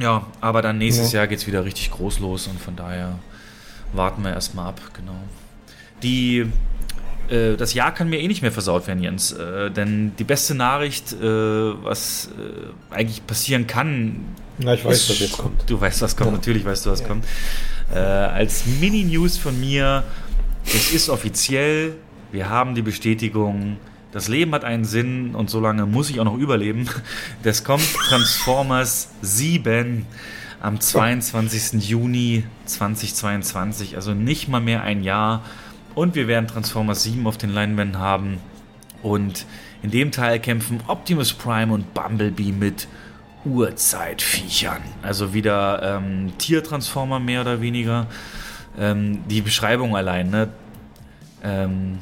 Ja, 0.00 0.26
aber 0.40 0.60
dann 0.62 0.78
nächstes 0.78 1.12
Ja. 1.12 1.20
Jahr 1.20 1.26
geht 1.28 1.38
es 1.38 1.46
wieder 1.46 1.64
richtig 1.64 1.90
groß 1.92 2.18
los 2.18 2.46
und 2.46 2.60
von 2.60 2.74
daher 2.76 3.18
warten 3.92 4.22
wir 4.22 4.32
erstmal 4.32 4.68
ab, 4.68 4.80
genau. 4.92 5.14
Die, 6.02 6.46
äh, 7.30 7.56
das 7.56 7.74
Jahr 7.74 7.94
kann 7.94 8.08
mir 8.08 8.18
eh 8.20 8.26
nicht 8.28 8.42
mehr 8.42 8.50
versaut 8.52 8.86
werden, 8.88 9.02
Jens, 9.02 9.32
äh, 9.32 9.70
denn 9.70 10.12
die 10.18 10.24
beste 10.24 10.54
Nachricht, 10.54 11.12
äh, 11.12 11.22
was 11.22 12.28
äh, 12.90 12.94
eigentlich 12.94 13.24
passieren 13.26 13.66
kann, 13.68 14.16
Na, 14.58 14.74
ich 14.74 14.84
weiß, 14.84 14.96
ist- 14.96 15.10
was 15.10 15.18
jetzt 15.20 15.38
kommt. 15.38 15.68
Du 15.70 15.80
weißt, 15.80 16.02
was 16.02 16.16
kommt, 16.16 16.30
Ja. 16.30 16.36
natürlich 16.36 16.64
weißt 16.64 16.86
du, 16.86 16.90
was 16.90 17.00
Ja. 17.00 17.06
kommt. 17.06 17.24
Äh, 17.94 17.98
als 17.98 18.66
Mini-News 18.66 19.38
von 19.38 19.58
mir, 19.60 20.02
es 20.66 20.92
ist 20.92 21.08
offiziell, 21.08 21.94
wir 22.32 22.48
haben 22.48 22.74
die 22.74 22.82
Bestätigung, 22.82 23.76
das 24.14 24.28
Leben 24.28 24.54
hat 24.54 24.62
einen 24.62 24.84
Sinn 24.84 25.34
und 25.34 25.50
solange 25.50 25.86
muss 25.86 26.08
ich 26.08 26.20
auch 26.20 26.24
noch 26.24 26.38
überleben. 26.38 26.88
Das 27.42 27.64
kommt 27.64 27.82
Transformers 28.08 29.10
7 29.22 30.06
am 30.60 30.80
22. 30.80 31.88
Juni 31.88 32.44
2022, 32.64 33.96
also 33.96 34.14
nicht 34.14 34.46
mal 34.48 34.60
mehr 34.60 34.84
ein 34.84 35.02
Jahr. 35.02 35.42
Und 35.96 36.14
wir 36.14 36.28
werden 36.28 36.46
Transformers 36.46 37.02
7 37.02 37.26
auf 37.26 37.38
den 37.38 37.50
Leinwänden 37.50 37.98
haben. 37.98 38.38
Und 39.02 39.46
in 39.82 39.90
dem 39.90 40.12
Teil 40.12 40.38
kämpfen 40.38 40.80
Optimus 40.86 41.32
Prime 41.32 41.74
und 41.74 41.92
Bumblebee 41.92 42.52
mit 42.52 42.86
Urzeitviechern. 43.44 44.82
Also 45.02 45.34
wieder 45.34 45.82
ähm, 45.82 46.38
Tiertransformer 46.38 47.18
mehr 47.18 47.40
oder 47.40 47.60
weniger. 47.60 48.06
Ähm, 48.78 49.26
die 49.28 49.40
Beschreibung 49.40 49.96
allein, 49.96 50.30
ne? 50.30 50.50
Ähm, 51.42 51.98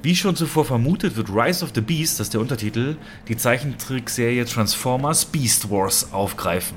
wie 0.00 0.14
schon 0.14 0.36
zuvor 0.36 0.64
vermutet, 0.64 1.16
wird 1.16 1.28
Rise 1.28 1.64
of 1.64 1.72
the 1.74 1.80
Beast, 1.80 2.20
das 2.20 2.28
ist 2.28 2.34
der 2.34 2.40
Untertitel, 2.40 2.96
die 3.26 3.36
Zeichentrickserie 3.36 4.44
Transformers 4.44 5.24
Beast 5.24 5.70
Wars 5.70 6.12
aufgreifen. 6.12 6.76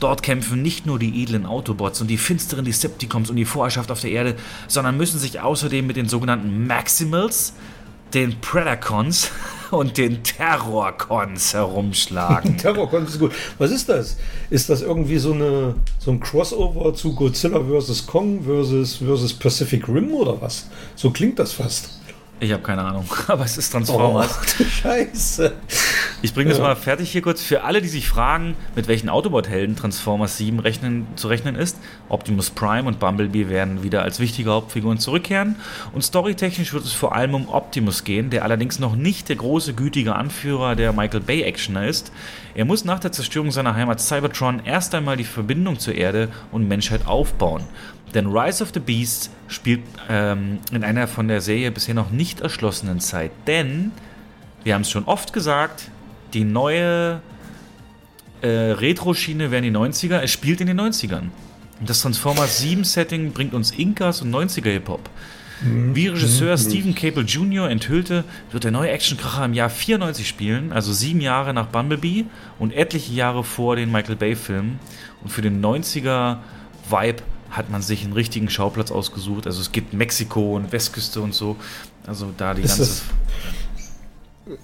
Dort 0.00 0.22
kämpfen 0.22 0.62
nicht 0.62 0.86
nur 0.86 0.98
die 0.98 1.22
edlen 1.22 1.44
Autobots 1.44 2.00
und 2.00 2.08
die 2.08 2.16
finsteren 2.16 2.64
Decepticons 2.64 3.28
um 3.28 3.36
die 3.36 3.44
Vorherrschaft 3.44 3.90
auf 3.90 4.00
der 4.00 4.12
Erde, 4.12 4.36
sondern 4.68 4.96
müssen 4.96 5.18
sich 5.18 5.40
außerdem 5.40 5.86
mit 5.86 5.96
den 5.96 6.08
sogenannten 6.08 6.66
Maximals, 6.66 7.52
den 8.14 8.40
Predacons 8.40 9.30
und 9.70 9.98
den 9.98 10.22
Terrorcons 10.22 11.52
herumschlagen. 11.52 12.56
Terrorcon 12.58 13.04
ist 13.04 13.18
gut. 13.18 13.32
Was 13.58 13.70
ist 13.70 13.90
das? 13.90 14.16
Ist 14.48 14.70
das 14.70 14.80
irgendwie 14.80 15.18
so, 15.18 15.34
eine, 15.34 15.74
so 15.98 16.10
ein 16.10 16.20
Crossover 16.20 16.94
zu 16.94 17.14
Godzilla 17.14 17.60
vs. 17.60 18.06
Kong 18.06 18.44
versus, 18.44 18.96
versus 18.96 19.34
Pacific 19.34 19.86
Rim 19.88 20.12
oder 20.12 20.40
was? 20.40 20.68
So 20.96 21.10
klingt 21.10 21.38
das 21.38 21.52
fast. 21.52 22.01
Ich 22.42 22.50
habe 22.52 22.62
keine 22.64 22.82
Ahnung, 22.82 23.06
aber 23.28 23.44
es 23.44 23.56
ist 23.56 23.70
Transformers. 23.70 24.36
Oh, 24.42 24.54
du 24.58 24.64
Scheiße. 24.64 25.52
Ich 26.22 26.34
bringe 26.34 26.48
das 26.50 26.58
Ja. 26.58 26.64
mal 26.64 26.74
fertig 26.74 27.12
hier 27.12 27.22
kurz. 27.22 27.40
Für 27.40 27.62
alle, 27.62 27.80
die 27.80 27.86
sich 27.86 28.08
fragen, 28.08 28.56
mit 28.74 28.88
welchen 28.88 29.08
Autobot-Helden 29.08 29.76
Transformers 29.76 30.38
7 30.38 30.58
rechnen, 30.58 31.06
zu 31.14 31.28
rechnen 31.28 31.54
ist, 31.54 31.76
Optimus 32.08 32.50
Prime 32.50 32.88
und 32.88 32.98
Bumblebee 32.98 33.48
werden 33.48 33.84
wieder 33.84 34.02
als 34.02 34.18
wichtige 34.18 34.50
Hauptfiguren 34.50 34.98
zurückkehren. 34.98 35.54
Und 35.92 36.02
storytechnisch 36.02 36.72
wird 36.72 36.84
es 36.84 36.92
vor 36.92 37.14
allem 37.14 37.34
um 37.34 37.48
Optimus 37.48 38.02
gehen, 38.02 38.30
der 38.30 38.42
allerdings 38.42 38.80
noch 38.80 38.96
nicht 38.96 39.28
der 39.28 39.36
große, 39.36 39.74
gütige 39.74 40.16
Anführer 40.16 40.74
der 40.74 40.92
Michael 40.92 41.20
Bay-Actioner 41.20 41.86
ist. 41.86 42.10
Er 42.56 42.64
muss 42.64 42.84
nach 42.84 42.98
der 42.98 43.12
Zerstörung 43.12 43.52
seiner 43.52 43.76
Heimat 43.76 44.00
Cybertron 44.00 44.62
erst 44.64 44.96
einmal 44.96 45.16
die 45.16 45.24
Verbindung 45.24 45.78
zur 45.78 45.94
Erde 45.94 46.28
und 46.50 46.66
Menschheit 46.66 47.06
aufbauen. 47.06 47.62
Denn 48.14 48.26
Rise 48.26 48.62
of 48.62 48.70
the 48.74 48.80
Beast 48.80 49.30
spielt 49.48 49.80
ähm, 50.08 50.58
in 50.72 50.84
einer 50.84 51.08
von 51.08 51.28
der 51.28 51.40
Serie 51.40 51.70
bisher 51.70 51.94
noch 51.94 52.10
nicht 52.10 52.40
erschlossenen 52.40 53.00
Zeit. 53.00 53.30
Denn 53.46 53.92
wir 54.64 54.74
haben 54.74 54.82
es 54.82 54.90
schon 54.90 55.04
oft 55.04 55.32
gesagt, 55.32 55.90
die 56.34 56.44
neue 56.44 57.20
äh, 58.42 58.48
Retro-Schiene 58.48 59.50
wären 59.50 59.64
die 59.64 59.70
90er, 59.70 60.18
es 60.18 60.30
spielt 60.30 60.60
in 60.60 60.66
den 60.66 60.80
90ern. 60.80 61.30
Und 61.80 61.90
das 61.90 62.02
Transformers 62.02 62.58
7 62.58 62.84
Setting 62.84 63.32
bringt 63.32 63.54
uns 63.54 63.70
Inkas 63.70 64.22
und 64.22 64.30
90er 64.30 64.70
Hip-Hop. 64.70 65.08
Wie 65.64 66.08
Regisseur 66.08 66.58
Stephen 66.58 66.96
Cable 66.96 67.22
Jr. 67.22 67.70
enthüllte, 67.70 68.24
wird 68.50 68.64
der 68.64 68.72
neue 68.72 68.90
Actionkracher 68.90 69.44
im 69.44 69.54
Jahr 69.54 69.70
94 69.70 70.26
spielen, 70.26 70.72
also 70.72 70.92
sieben 70.92 71.20
Jahre 71.20 71.54
nach 71.54 71.66
Bumblebee 71.66 72.24
und 72.58 72.72
etliche 72.72 73.12
Jahre 73.12 73.44
vor 73.44 73.76
den 73.76 73.92
Michael 73.92 74.16
Bay-Filmen. 74.16 74.80
Und 75.22 75.30
für 75.30 75.40
den 75.40 75.64
90er-Vibe 75.64 77.22
hat 77.52 77.70
man 77.70 77.80
sich 77.82 78.02
einen 78.04 78.12
richtigen 78.14 78.50
Schauplatz 78.50 78.90
ausgesucht. 78.90 79.46
Also 79.46 79.60
es 79.60 79.70
gibt 79.72 79.92
Mexiko 79.94 80.56
und 80.56 80.72
Westküste 80.72 81.20
und 81.20 81.34
so. 81.34 81.56
Also 82.06 82.32
da 82.36 82.54
die 82.54 82.62
Ist 82.62 82.78
ganze. 82.78 83.02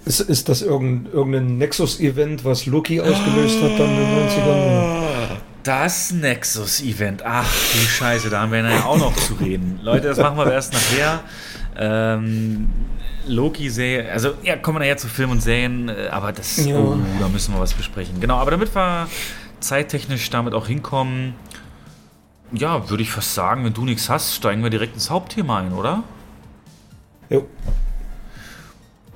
das- 0.05 0.19
Ist, 0.19 0.19
ist 0.29 0.49
das 0.49 0.61
irgendein, 0.61 1.13
irgendein 1.13 1.57
Nexus-Event, 1.57 2.43
was 2.43 2.65
Loki 2.65 2.99
ausgelöst 2.99 3.61
hat 3.63 3.79
dann 3.79 3.89
in 3.89 3.95
den 3.95 4.27
90ern? 4.27 5.37
Das 5.63 6.11
Nexus-Event. 6.11 7.23
Ach 7.25 7.45
du 7.73 7.77
Scheiße, 7.79 8.29
da 8.29 8.41
haben 8.41 8.51
wir 8.51 8.59
ja 8.67 8.83
auch 8.83 8.97
noch 8.97 9.15
zu 9.15 9.35
reden. 9.35 9.79
Leute, 9.81 10.07
das 10.09 10.17
machen 10.17 10.37
wir 10.37 10.51
erst 10.51 10.73
nachher. 10.73 11.21
Ähm, 11.77 12.67
Loki-Serie, 13.27 14.11
also 14.11 14.33
ja, 14.43 14.57
kommen 14.57 14.75
wir 14.77 14.79
nachher 14.79 14.97
zu 14.97 15.07
Film 15.07 15.29
und 15.31 15.41
Serien, 15.41 15.87
äh, 15.89 16.07
aber 16.11 16.31
das, 16.33 16.65
Ja. 16.65 16.75
oh, 16.77 16.97
da 17.19 17.27
müssen 17.29 17.53
wir 17.53 17.59
was 17.61 17.73
besprechen. 17.73 18.19
Genau, 18.19 18.35
aber 18.37 18.51
damit 18.51 18.73
wir 18.75 19.07
zeittechnisch 19.59 20.29
damit 20.29 20.53
auch 20.53 20.67
hinkommen, 20.67 21.35
ja, 22.51 22.89
würde 22.89 23.03
ich 23.03 23.11
fast 23.11 23.33
sagen, 23.35 23.63
wenn 23.65 23.73
du 23.73 23.85
nichts 23.85 24.09
hast, 24.09 24.35
steigen 24.35 24.63
wir 24.63 24.69
direkt 24.69 24.95
ins 24.95 25.09
Hauptthema 25.09 25.59
ein, 25.59 25.73
oder? 25.73 26.03
Jo. 27.29 27.47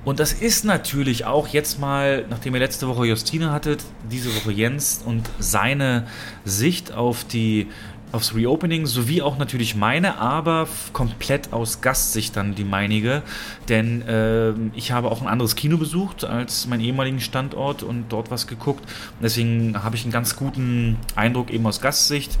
Und 0.04 0.20
das 0.20 0.34
ist 0.34 0.64
natürlich 0.64 1.24
auch 1.24 1.48
jetzt 1.48 1.80
mal, 1.80 2.26
nachdem 2.28 2.54
ihr 2.54 2.60
letzte 2.60 2.86
Woche 2.88 3.06
Justine 3.06 3.50
hattet, 3.50 3.84
diese 4.10 4.34
Woche 4.36 4.52
Jens 4.52 5.02
und 5.04 5.28
seine 5.38 6.06
Sicht 6.44 6.92
auf 6.92 7.24
die 7.24 7.68
aufs 8.12 8.32
Reopening 8.32 8.86
sowie 8.86 9.22
auch 9.22 9.38
natürlich 9.38 9.74
meine, 9.74 10.18
aber 10.18 10.68
komplett 10.92 11.52
aus 11.52 11.80
Gastsicht 11.80 12.36
dann 12.36 12.54
die 12.54 12.62
meinige, 12.62 13.22
denn 13.68 14.04
ähm, 14.06 14.70
ich 14.76 14.92
habe 14.92 15.10
auch 15.10 15.20
ein 15.20 15.26
anderes 15.26 15.56
Kino 15.56 15.78
besucht 15.78 16.24
als 16.24 16.68
meinen 16.68 16.82
ehemaligen 16.82 17.18
Standort 17.18 17.82
und 17.82 18.04
dort 18.10 18.30
was 18.30 18.46
geguckt. 18.46 18.84
Und 18.84 19.22
deswegen 19.22 19.82
habe 19.82 19.96
ich 19.96 20.04
einen 20.04 20.12
ganz 20.12 20.36
guten 20.36 20.96
Eindruck 21.16 21.50
eben 21.50 21.66
aus 21.66 21.80
Gastsicht 21.80 22.38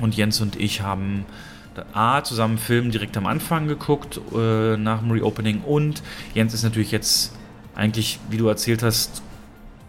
und 0.00 0.16
Jens 0.16 0.40
und 0.40 0.56
ich 0.56 0.80
haben 0.80 1.24
A, 1.92 2.22
zusammen 2.22 2.58
Film 2.58 2.90
direkt 2.90 3.16
am 3.16 3.26
Anfang 3.26 3.66
geguckt, 3.66 4.20
äh, 4.34 4.76
nach 4.76 5.00
dem 5.00 5.10
Reopening. 5.10 5.62
Und 5.62 6.02
Jens 6.34 6.54
ist 6.54 6.62
natürlich 6.62 6.92
jetzt 6.92 7.32
eigentlich, 7.74 8.20
wie 8.30 8.36
du 8.36 8.46
erzählt 8.46 8.82
hast, 8.82 9.22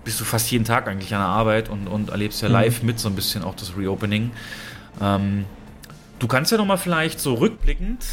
bist 0.03 0.19
du 0.19 0.23
fast 0.23 0.49
jeden 0.51 0.65
Tag 0.65 0.87
eigentlich 0.87 1.13
an 1.13 1.21
der 1.21 1.27
Arbeit 1.27 1.69
und, 1.69 1.87
und 1.87 2.09
erlebst 2.09 2.41
ja 2.41 2.47
Mhm. 2.47 2.53
live 2.53 2.83
mit 2.83 2.99
so 2.99 3.09
ein 3.09 3.15
bisschen 3.15 3.43
auch 3.43 3.55
das 3.55 3.77
Reopening. 3.77 4.31
Ähm, 5.01 5.45
du 6.19 6.27
kannst 6.27 6.51
ja 6.51 6.57
nochmal 6.57 6.77
vielleicht 6.77 7.19
so 7.19 7.35
rückblickend 7.35 8.03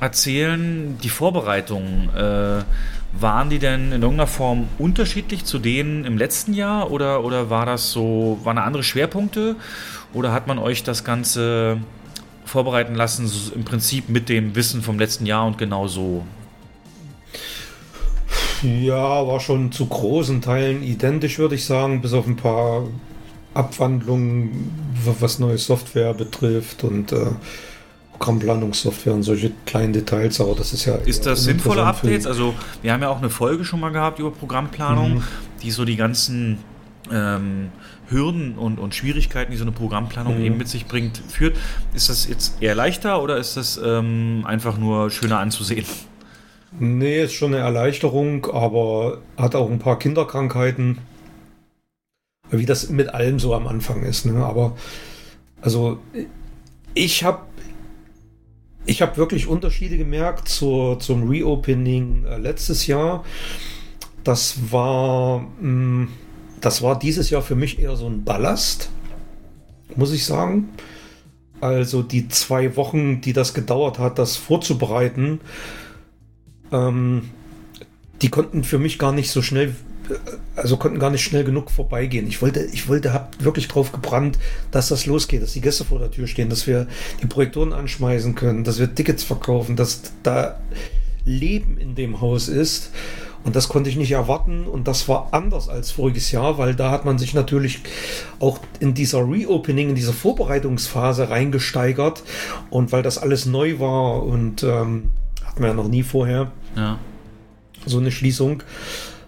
erzählen, 0.00 0.98
die 1.02 1.08
Vorbereitungen, 1.08 2.10
äh, 2.14 2.64
waren 3.18 3.48
die 3.48 3.58
denn 3.58 3.92
in 3.92 4.02
irgendeiner 4.02 4.26
Form 4.26 4.68
unterschiedlich 4.78 5.44
zu 5.44 5.58
denen 5.58 6.04
im 6.04 6.18
letzten 6.18 6.52
Jahr 6.52 6.90
oder, 6.90 7.22
oder 7.24 7.48
war 7.48 7.64
das 7.64 7.92
so, 7.92 8.40
waren 8.42 8.56
da 8.56 8.64
andere 8.64 8.82
Schwerpunkte 8.82 9.56
oder 10.14 10.32
hat 10.32 10.46
man 10.46 10.58
euch 10.58 10.82
das 10.84 11.04
Ganze 11.04 11.78
vorbereiten 12.46 12.94
lassen, 12.94 13.26
so 13.26 13.52
im 13.54 13.64
Prinzip 13.64 14.08
mit 14.08 14.28
dem 14.28 14.54
Wissen 14.54 14.82
vom 14.82 14.98
letzten 14.98 15.26
Jahr 15.26 15.46
und 15.46 15.58
genau 15.58 15.86
so? 15.88 16.22
Ja, 18.62 19.26
war 19.26 19.40
schon 19.40 19.72
zu 19.72 19.86
großen 19.86 20.40
Teilen 20.40 20.82
identisch, 20.82 21.38
würde 21.38 21.54
ich 21.54 21.64
sagen, 21.66 22.00
bis 22.00 22.12
auf 22.14 22.26
ein 22.26 22.36
paar 22.36 22.84
Abwandlungen, 23.52 24.70
wa- 25.04 25.14
was 25.20 25.38
neue 25.38 25.58
Software 25.58 26.14
betrifft 26.14 26.82
und 26.84 27.12
äh, 27.12 27.26
Programmplanungssoftware 28.12 29.12
und 29.12 29.22
solche 29.22 29.52
kleinen 29.66 29.92
Details, 29.92 30.40
aber 30.40 30.54
das 30.54 30.72
ist 30.72 30.86
ja. 30.86 30.94
Ist 30.94 31.26
das 31.26 31.44
sinnvolle 31.44 31.84
Updates? 31.84 32.26
Also, 32.26 32.54
wir 32.80 32.92
haben 32.92 33.02
ja 33.02 33.08
auch 33.10 33.18
eine 33.18 33.28
Folge 33.30 33.64
schon 33.64 33.80
mal 33.80 33.90
gehabt 33.90 34.18
über 34.18 34.30
Programmplanung, 34.30 35.14
Mhm. 35.16 35.22
die 35.62 35.70
so 35.70 35.84
die 35.84 35.96
ganzen 35.96 36.58
ähm, 37.12 37.68
Hürden 38.14 38.56
und, 38.56 38.78
und 38.78 38.94
Schwierigkeiten, 38.94 39.50
die 39.50 39.58
so 39.58 39.64
eine 39.64 39.72
Programmplanung 39.72 40.38
Mhm. 40.38 40.44
eben 40.44 40.56
mit 40.56 40.68
sich 40.68 40.86
bringt, 40.86 41.18
führt. 41.28 41.56
Ist 41.94 42.08
das 42.08 42.26
jetzt 42.28 42.62
eher 42.62 42.74
leichter 42.74 43.22
oder 43.22 43.36
ist 43.36 43.56
das 43.56 43.78
ähm, 43.84 44.44
einfach 44.46 44.78
nur 44.78 45.10
schöner 45.10 45.40
anzusehen? 45.40 45.84
Nee, 46.78 47.22
ist 47.22 47.34
schon 47.34 47.54
eine 47.54 47.62
Erleichterung, 47.62 48.46
aber 48.46 49.18
hat 49.36 49.54
auch 49.54 49.70
ein 49.70 49.78
paar 49.78 49.98
Kinderkrankheiten. 49.98 50.98
Wie 52.50 52.66
das 52.66 52.88
mit 52.88 53.08
allem 53.08 53.38
so 53.38 53.54
am 53.54 53.66
Anfang 53.66 54.02
ist. 54.02 54.26
Ne? 54.26 54.44
Aber 54.44 54.76
also 55.60 55.98
ich 56.94 57.24
habe 57.24 57.40
ich 58.86 59.00
habe 59.02 59.16
wirklich 59.16 59.46
Unterschiede 59.46 59.96
gemerkt 59.96 60.48
zur, 60.48 61.00
zum 61.00 61.28
Reopening 61.28 62.26
äh, 62.26 62.36
letztes 62.38 62.86
Jahr. 62.86 63.24
Das 64.24 64.70
war, 64.70 65.46
mh, 65.60 66.08
das 66.64 66.80
war 66.82 66.98
dieses 66.98 67.28
Jahr 67.28 67.42
für 67.42 67.54
mich 67.54 67.78
eher 67.78 67.94
so 67.94 68.06
ein 68.06 68.24
Ballast, 68.24 68.88
muss 69.96 70.12
ich 70.12 70.24
sagen. 70.24 70.70
Also 71.60 72.02
die 72.02 72.28
zwei 72.28 72.76
Wochen, 72.76 73.20
die 73.20 73.32
das 73.32 73.52
gedauert 73.52 73.98
hat, 73.98 74.18
das 74.18 74.36
vorzubereiten, 74.36 75.40
ähm, 76.72 77.30
die 78.22 78.30
konnten 78.30 78.64
für 78.64 78.78
mich 78.78 78.98
gar 78.98 79.12
nicht 79.12 79.30
so 79.30 79.42
schnell, 79.42 79.74
äh, 80.08 80.14
also 80.56 80.78
konnten 80.78 80.98
gar 80.98 81.10
nicht 81.10 81.22
schnell 81.22 81.44
genug 81.44 81.70
vorbeigehen. 81.70 82.26
Ich 82.26 82.40
wollte, 82.40 82.60
ich 82.60 82.88
wollte, 82.88 83.12
hab 83.12 83.42
wirklich 83.44 83.68
drauf 83.68 83.92
gebrannt, 83.92 84.38
dass 84.70 84.88
das 84.88 85.04
losgeht, 85.04 85.42
dass 85.42 85.52
die 85.52 85.60
Gäste 85.60 85.84
vor 85.84 85.98
der 85.98 86.10
Tür 86.10 86.26
stehen, 86.26 86.48
dass 86.48 86.66
wir 86.66 86.86
die 87.22 87.26
Projektoren 87.26 87.74
anschmeißen 87.74 88.34
können, 88.34 88.64
dass 88.64 88.78
wir 88.78 88.94
Tickets 88.94 89.22
verkaufen, 89.22 89.76
dass 89.76 90.00
da 90.22 90.58
Leben 91.26 91.76
in 91.76 91.94
dem 91.94 92.22
Haus 92.22 92.48
ist. 92.48 92.90
Und 93.44 93.54
das 93.54 93.68
konnte 93.68 93.90
ich 93.90 93.96
nicht 93.96 94.12
erwarten. 94.12 94.66
Und 94.66 94.88
das 94.88 95.06
war 95.08 95.28
anders 95.32 95.68
als 95.68 95.90
voriges 95.90 96.32
Jahr, 96.32 96.56
weil 96.58 96.74
da 96.74 96.90
hat 96.90 97.04
man 97.04 97.18
sich 97.18 97.34
natürlich 97.34 97.80
auch 98.40 98.58
in 98.80 98.94
dieser 98.94 99.18
Reopening, 99.28 99.90
in 99.90 99.94
dieser 99.94 100.14
Vorbereitungsphase 100.14 101.28
reingesteigert. 101.30 102.22
Und 102.70 102.90
weil 102.92 103.02
das 103.02 103.18
alles 103.18 103.44
neu 103.46 103.78
war 103.78 104.22
und 104.22 104.62
ähm, 104.62 105.10
hatten 105.44 105.60
wir 105.60 105.68
ja 105.68 105.74
noch 105.74 105.88
nie 105.88 106.02
vorher 106.02 106.50
Ja. 106.74 106.98
so 107.86 107.98
eine 107.98 108.10
Schließung. 108.10 108.62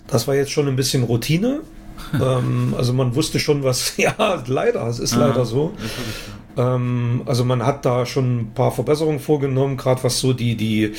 Das 0.06 0.26
war 0.26 0.34
jetzt 0.34 0.50
schon 0.50 0.66
ein 0.68 0.76
bisschen 0.76 1.02
Routine. 1.04 1.60
ähm, 2.14 2.74
also 2.76 2.92
man 2.92 3.14
wusste 3.14 3.38
schon, 3.38 3.62
was, 3.64 3.94
ja, 3.98 4.42
leider, 4.46 4.86
es 4.86 4.98
ist 4.98 5.12
Ja, 5.12 5.26
leider 5.26 5.44
so. 5.44 5.72
ist 5.76 5.82
wirklich 5.82 6.14
so. 6.56 6.62
Ähm, 6.62 7.22
also 7.26 7.44
man 7.44 7.66
hat 7.66 7.84
da 7.84 8.06
schon 8.06 8.38
ein 8.40 8.50
paar 8.54 8.72
Verbesserungen 8.72 9.20
vorgenommen, 9.20 9.76
gerade 9.76 10.02
was 10.04 10.20
so 10.20 10.32
die, 10.32 10.56
die, 10.56 10.94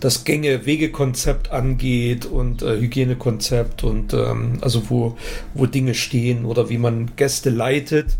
das 0.00 0.24
Gänge-Wege-Konzept 0.24 1.50
angeht 1.50 2.26
und 2.26 2.62
äh, 2.62 2.80
Hygienekonzept 2.80 3.84
und 3.84 4.14
ähm, 4.14 4.58
also 4.60 4.88
wo, 4.88 5.16
wo 5.54 5.66
Dinge 5.66 5.94
stehen 5.94 6.44
oder 6.44 6.68
wie 6.70 6.78
man 6.78 7.12
Gäste 7.16 7.50
leitet. 7.50 8.16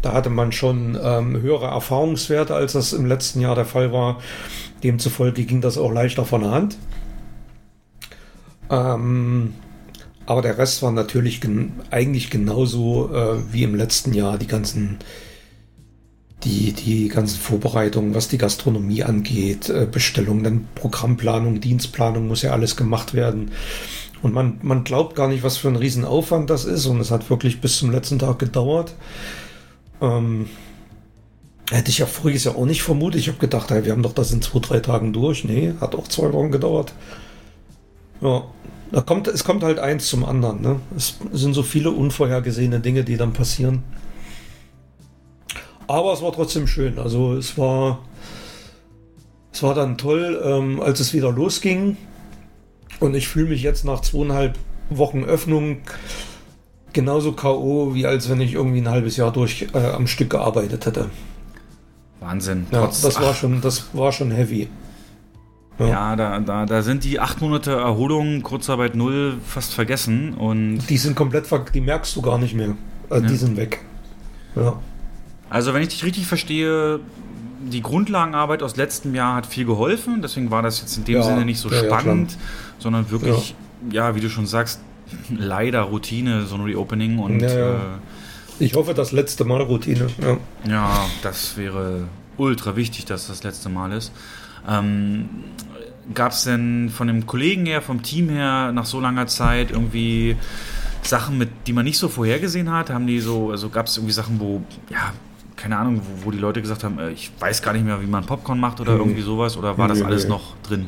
Da 0.00 0.12
hatte 0.12 0.30
man 0.30 0.52
schon 0.52 0.98
ähm, 1.02 1.40
höhere 1.40 1.66
Erfahrungswerte, 1.66 2.54
als 2.54 2.72
das 2.72 2.92
im 2.92 3.06
letzten 3.06 3.40
Jahr 3.40 3.54
der 3.54 3.64
Fall 3.64 3.92
war. 3.92 4.20
Demzufolge 4.82 5.44
ging 5.44 5.60
das 5.60 5.76
auch 5.76 5.92
leichter 5.92 6.24
von 6.24 6.42
der 6.42 6.50
Hand. 6.50 6.78
Ähm, 8.70 9.54
aber 10.26 10.42
der 10.42 10.58
Rest 10.58 10.82
war 10.82 10.92
natürlich 10.92 11.40
gen 11.40 11.72
eigentlich 11.90 12.30
genauso 12.30 13.10
äh, 13.12 13.52
wie 13.52 13.62
im 13.64 13.74
letzten 13.74 14.12
Jahr. 14.12 14.38
Die 14.38 14.46
ganzen, 14.46 14.98
die, 16.44 16.72
die 16.72 17.08
ganzen 17.08 17.38
Vorbereitungen, 17.38 18.14
was 18.14 18.28
die 18.28 18.38
Gastronomie 18.38 19.02
angeht, 19.02 19.68
äh, 19.68 19.86
Bestellungen, 19.90 20.44
dann 20.44 20.68
Programmplanung, 20.74 21.60
Dienstplanung 21.60 22.28
muss 22.28 22.42
ja 22.42 22.52
alles 22.52 22.76
gemacht 22.76 23.14
werden. 23.14 23.50
Und 24.22 24.34
man, 24.34 24.58
man 24.62 24.84
glaubt 24.84 25.14
gar 25.14 25.28
nicht, 25.28 25.42
was 25.42 25.56
für 25.56 25.68
ein 25.68 25.76
Riesenaufwand 25.76 26.50
das 26.50 26.64
ist. 26.64 26.86
Und 26.86 27.00
es 27.00 27.10
hat 27.10 27.30
wirklich 27.30 27.60
bis 27.60 27.78
zum 27.78 27.90
letzten 27.90 28.18
Tag 28.18 28.38
gedauert. 28.38 28.94
Ähm, 30.00 30.48
hätte 31.70 31.90
ich 31.90 31.98
ja 31.98 32.06
voriges 32.06 32.44
Jahr 32.44 32.56
auch 32.56 32.66
nicht 32.66 32.82
vermutet. 32.82 33.20
Ich 33.20 33.28
habe 33.28 33.38
gedacht, 33.38 33.70
hey, 33.70 33.84
wir 33.84 33.92
haben 33.92 34.02
doch 34.02 34.14
das 34.14 34.32
in 34.32 34.42
zwei, 34.42 34.58
drei 34.60 34.80
Tagen 34.80 35.12
durch. 35.12 35.44
Nee, 35.44 35.74
hat 35.80 35.94
auch 35.94 36.08
zwei 36.08 36.32
Wochen 36.32 36.50
gedauert. 36.50 36.92
Ja, 38.20 38.44
da 38.90 39.00
kommt, 39.02 39.28
es 39.28 39.44
kommt 39.44 39.62
halt 39.62 39.78
eins 39.78 40.08
zum 40.08 40.24
anderen. 40.24 40.62
Ne? 40.62 40.80
Es 40.96 41.16
sind 41.32 41.54
so 41.54 41.62
viele 41.62 41.90
unvorhergesehene 41.90 42.80
Dinge, 42.80 43.04
die 43.04 43.16
dann 43.16 43.32
passieren. 43.32 43.82
Aber 45.88 46.12
es 46.12 46.22
war 46.22 46.32
trotzdem 46.32 46.66
schön. 46.68 46.98
Also 46.98 47.34
es 47.34 47.58
war, 47.58 47.98
es 49.52 49.62
war 49.62 49.74
dann 49.74 49.98
toll, 49.98 50.40
ähm, 50.44 50.80
als 50.80 51.00
es 51.00 51.12
wieder 51.12 51.32
losging. 51.32 51.96
Und 53.00 53.14
ich 53.14 53.28
fühle 53.28 53.48
mich 53.48 53.62
jetzt 53.62 53.84
nach 53.84 54.00
zweieinhalb 54.00 54.56
Wochen 54.90 55.24
Öffnung 55.24 55.78
genauso 56.92 57.32
K.O., 57.32 57.94
wie 57.94 58.06
als 58.06 58.28
wenn 58.28 58.40
ich 58.40 58.54
irgendwie 58.54 58.80
ein 58.80 58.88
halbes 58.88 59.16
Jahr 59.16 59.32
durch 59.32 59.66
äh, 59.74 59.78
am 59.78 60.06
Stück 60.06 60.30
gearbeitet 60.30 60.86
hätte. 60.86 61.10
Wahnsinn. 62.20 62.66
Ja, 62.72 62.80
Trotz- 62.86 63.02
das 63.02 63.16
war 63.20 63.30
ach, 63.30 63.36
schon, 63.36 63.60
das 63.60 63.88
war 63.92 64.10
schon 64.12 64.30
heavy. 64.30 64.68
Ja, 65.78 66.16
da, 66.16 66.40
da, 66.40 66.66
da 66.66 66.82
sind 66.82 67.04
die 67.04 67.20
acht 67.20 67.40
Monate 67.40 67.70
Erholung, 67.70 68.42
Kurzarbeit 68.42 68.96
null, 68.96 69.36
fast 69.46 69.74
vergessen. 69.74 70.34
Und 70.34 70.80
Die 70.90 70.96
sind 70.96 71.14
komplett, 71.14 71.46
ver 71.46 71.64
die 71.72 71.80
merkst 71.80 72.16
du 72.16 72.20
gar 72.22 72.36
nicht 72.38 72.54
mehr. 72.54 72.70
Äh, 73.10 73.20
Ja. 73.20 73.20
Die 73.20 73.36
sind 73.36 73.56
weg. 73.56 73.84
Ja. 74.56 74.80
Also, 75.50 75.74
wenn 75.74 75.82
ich 75.82 75.88
dich 75.88 76.04
richtig 76.04 76.26
verstehe, 76.26 77.00
die 77.60 77.82
Grundlagenarbeit 77.82 78.62
aus 78.62 78.76
letztem 78.76 79.14
Jahr 79.14 79.34
hat 79.36 79.46
viel 79.46 79.64
geholfen. 79.64 80.22
Deswegen 80.22 80.50
war 80.50 80.62
das 80.62 80.80
jetzt 80.80 80.96
in 80.96 81.04
dem 81.04 81.16
Ja, 81.16 81.22
Sinne 81.22 81.44
nicht 81.44 81.58
so 81.58 81.68
ja, 81.68 81.82
ja, 81.82 81.84
spannend, 81.84 82.36
sondern 82.78 83.10
wirklich, 83.10 83.54
ja. 83.90 84.14
wie 84.14 84.20
du 84.20 84.30
schon 84.30 84.46
sagst, 84.46 84.80
leider 85.30 85.82
Routine, 85.82 86.46
so 86.46 86.54
ein 86.56 86.62
Reopening. 86.62 87.18
Und 87.18 87.40
Ja, 87.40 87.48
ja. 87.48 87.74
Äh, 87.74 87.78
Ich 88.60 88.74
hoffe, 88.74 88.94
das 88.94 89.12
letzte 89.12 89.44
Mal 89.44 89.62
Routine. 89.62 90.06
Ja. 90.20 90.36
Ja, 90.68 91.06
das 91.22 91.56
wäre 91.56 92.04
ultra 92.36 92.76
wichtig, 92.76 93.04
dass 93.06 93.28
das 93.28 93.42
letzte 93.42 93.68
Mal 93.68 93.92
ist. 93.92 94.12
Ähm, 94.68 95.28
Gab 96.14 96.32
es 96.32 96.44
denn 96.44 96.88
von 96.88 97.06
dem 97.06 97.26
Kollegen 97.26 97.66
her, 97.66 97.82
vom 97.82 98.02
Team 98.02 98.30
her, 98.30 98.72
nach 98.72 98.86
so 98.86 98.98
langer 98.98 99.26
Zeit 99.26 99.70
irgendwie 99.72 100.36
Sachen, 101.02 101.36
mit, 101.36 101.50
die 101.66 101.74
man 101.74 101.84
nicht 101.84 101.98
so 101.98 102.08
vorhergesehen 102.08 102.70
hat? 102.70 102.88
Haben 102.88 103.06
die 103.06 103.20
so, 103.20 103.50
also 103.50 103.68
gab 103.68 103.86
es 103.88 103.96
irgendwie 103.98 104.14
Sachen, 104.14 104.40
wo, 104.40 104.62
ja, 104.90 105.12
keine 105.58 105.76
Ahnung, 105.76 106.00
wo, 106.00 106.26
wo 106.26 106.30
die 106.30 106.38
Leute 106.38 106.62
gesagt 106.62 106.84
haben, 106.84 106.98
äh, 106.98 107.10
ich 107.10 107.30
weiß 107.38 107.60
gar 107.60 107.72
nicht 107.74 107.84
mehr, 107.84 108.00
wie 108.00 108.06
man 108.06 108.24
Popcorn 108.24 108.58
macht 108.58 108.80
oder 108.80 108.92
Hm. 108.92 109.00
irgendwie 109.00 109.22
sowas? 109.22 109.56
Oder 109.56 109.76
war 109.76 109.88
das 109.88 109.98
Nee, 109.98 110.04
alles 110.04 110.24
nee. 110.24 110.30
noch 110.30 110.56
drin? 110.62 110.86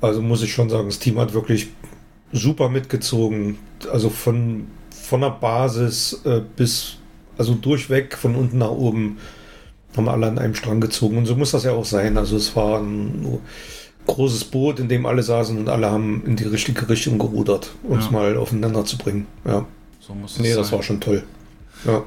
Also 0.00 0.22
muss 0.22 0.42
ich 0.42 0.52
schon 0.52 0.70
sagen, 0.70 0.86
das 0.86 0.98
Team 0.98 1.18
hat 1.18 1.34
wirklich 1.34 1.68
super 2.32 2.68
mitgezogen. 2.68 3.58
Also 3.92 4.10
von, 4.10 4.66
von 4.90 5.20
der 5.20 5.30
Basis 5.30 6.22
äh, 6.24 6.40
bis, 6.56 6.96
also 7.36 7.54
durchweg 7.54 8.16
von 8.16 8.34
unten 8.34 8.58
nach 8.58 8.70
oben 8.70 9.18
haben 9.96 10.08
alle 10.08 10.26
an 10.26 10.38
einem 10.38 10.54
Strang 10.54 10.80
gezogen. 10.80 11.18
Und 11.18 11.26
so 11.26 11.36
muss 11.36 11.50
das 11.50 11.64
ja 11.64 11.72
auch 11.72 11.84
sein. 11.84 12.16
Also 12.16 12.36
es 12.36 12.56
war 12.56 12.78
ein 12.80 13.40
großes 14.06 14.44
Boot, 14.44 14.80
in 14.80 14.88
dem 14.88 15.06
alle 15.06 15.22
saßen 15.22 15.56
und 15.56 15.68
alle 15.68 15.90
haben 15.90 16.22
in 16.26 16.36
die 16.36 16.44
richtige 16.44 16.88
Richtung 16.88 17.18
gerudert, 17.18 17.70
um 17.82 17.98
es 17.98 18.06
ja. 18.06 18.10
mal 18.10 18.36
aufeinander 18.36 18.84
zu 18.84 18.98
bringen. 18.98 19.26
Ja. 19.44 19.66
So 20.00 20.14
muss 20.14 20.38
nee, 20.38 20.54
das 20.54 20.72
war 20.72 20.82
schon 20.82 21.00
toll. 21.00 21.22
Ja. 21.84 22.02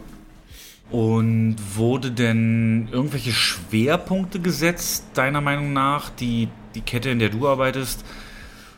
Und 0.91 1.55
wurde 1.75 2.11
denn 2.11 2.87
irgendwelche 2.91 3.31
Schwerpunkte 3.31 4.39
gesetzt, 4.39 5.05
deiner 5.15 5.41
Meinung 5.41 5.73
nach, 5.73 6.09
die 6.09 6.47
die 6.75 6.81
Kette, 6.81 7.09
in 7.09 7.19
der 7.19 7.29
du 7.29 7.47
arbeitest 7.47 8.05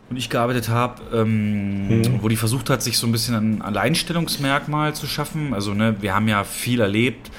und 0.09 0.15
ich 0.15 0.29
gearbeitet 0.29 0.69
habe, 0.69 1.01
ähm, 1.13 1.87
mhm. 1.87 2.21
wo 2.21 2.29
die 2.29 2.37
versucht 2.37 2.69
hat, 2.69 2.81
sich 2.81 2.97
so 2.97 3.07
ein 3.07 3.11
bisschen 3.11 3.35
ein 3.35 3.61
Alleinstellungsmerkmal 3.61 4.95
zu 4.95 5.05
schaffen? 5.05 5.53
Also, 5.53 5.73
ne, 5.73 5.95
wir 5.99 6.15
haben 6.15 6.27
ja 6.27 6.43
viel 6.43 6.79
erlebt 6.79 7.29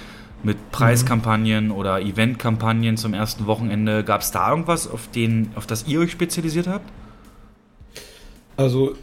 mit 0.43 0.71
Preiskampagnen 0.71 1.67
mhm. 1.67 1.73
oder 1.73 2.01
Eventkampagnen 2.01 2.97
zum 2.97 3.15
ersten 3.15 3.47
Wochenende. 3.47 4.05
Gab 4.05 4.21
es 4.21 4.31
da 4.31 4.51
irgendwas, 4.51 4.89
auf, 4.89 5.09
den, 5.11 5.51
auf 5.55 5.67
das 5.67 5.87
ihr 5.87 6.01
euch 6.01 6.13
spezialisiert 6.13 6.67
habt? 6.67 6.89
Also 8.57 8.97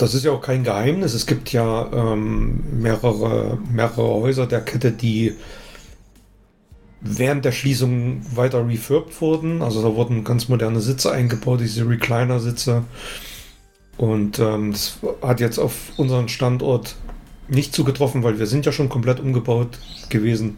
das 0.00 0.14
ist 0.14 0.24
ja 0.24 0.32
auch 0.32 0.40
kein 0.40 0.64
Geheimnis. 0.64 1.12
Es 1.12 1.26
gibt 1.26 1.52
ja 1.52 1.90
ähm, 1.92 2.80
mehrere, 2.80 3.58
mehrere 3.70 4.08
Häuser 4.14 4.46
der 4.46 4.62
Kette, 4.62 4.92
die 4.92 5.34
während 7.02 7.44
der 7.44 7.52
Schließung 7.52 8.22
weiter 8.34 8.66
refurbed 8.66 9.20
wurden. 9.20 9.60
Also 9.60 9.82
da 9.82 9.94
wurden 9.94 10.24
ganz 10.24 10.48
moderne 10.48 10.80
Sitze 10.80 11.12
eingebaut, 11.12 11.60
diese 11.60 11.86
Recliner-Sitze. 11.86 12.84
Und 13.98 14.38
ähm, 14.38 14.72
das 14.72 14.98
hat 15.20 15.40
jetzt 15.40 15.58
auf 15.58 15.74
unseren 15.98 16.30
Standort 16.30 16.96
nicht 17.48 17.74
zugetroffen, 17.74 18.22
weil 18.22 18.38
wir 18.38 18.46
sind 18.46 18.64
ja 18.64 18.72
schon 18.72 18.88
komplett 18.88 19.20
umgebaut 19.20 19.78
gewesen. 20.08 20.56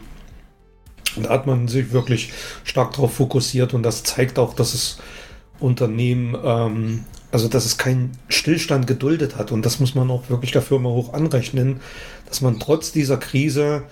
Und 1.17 1.25
da 1.25 1.31
hat 1.31 1.47
man 1.47 1.67
sich 1.67 1.91
wirklich 1.91 2.31
stark 2.63 2.93
darauf 2.93 3.13
fokussiert 3.13 3.73
und 3.73 3.83
das 3.83 4.03
zeigt 4.03 4.39
auch, 4.39 4.53
dass 4.53 4.73
es 4.73 4.99
Unternehmen 5.59 6.35
ähm, 6.43 7.03
also 7.33 7.47
dass 7.47 7.65
es 7.65 7.79
keinen 7.79 8.11
Stillstand 8.29 8.85
geduldet 8.85 9.37
hat. 9.37 9.51
Und 9.51 9.65
das 9.65 9.79
muss 9.79 9.95
man 9.95 10.11
auch 10.11 10.29
wirklich 10.29 10.51
der 10.51 10.61
Firma 10.61 10.89
hoch 10.89 11.13
anrechnen, 11.13 11.81
dass 12.27 12.41
man 12.41 12.59
trotz 12.59 12.91
dieser 12.91 13.17
Krise 13.17 13.85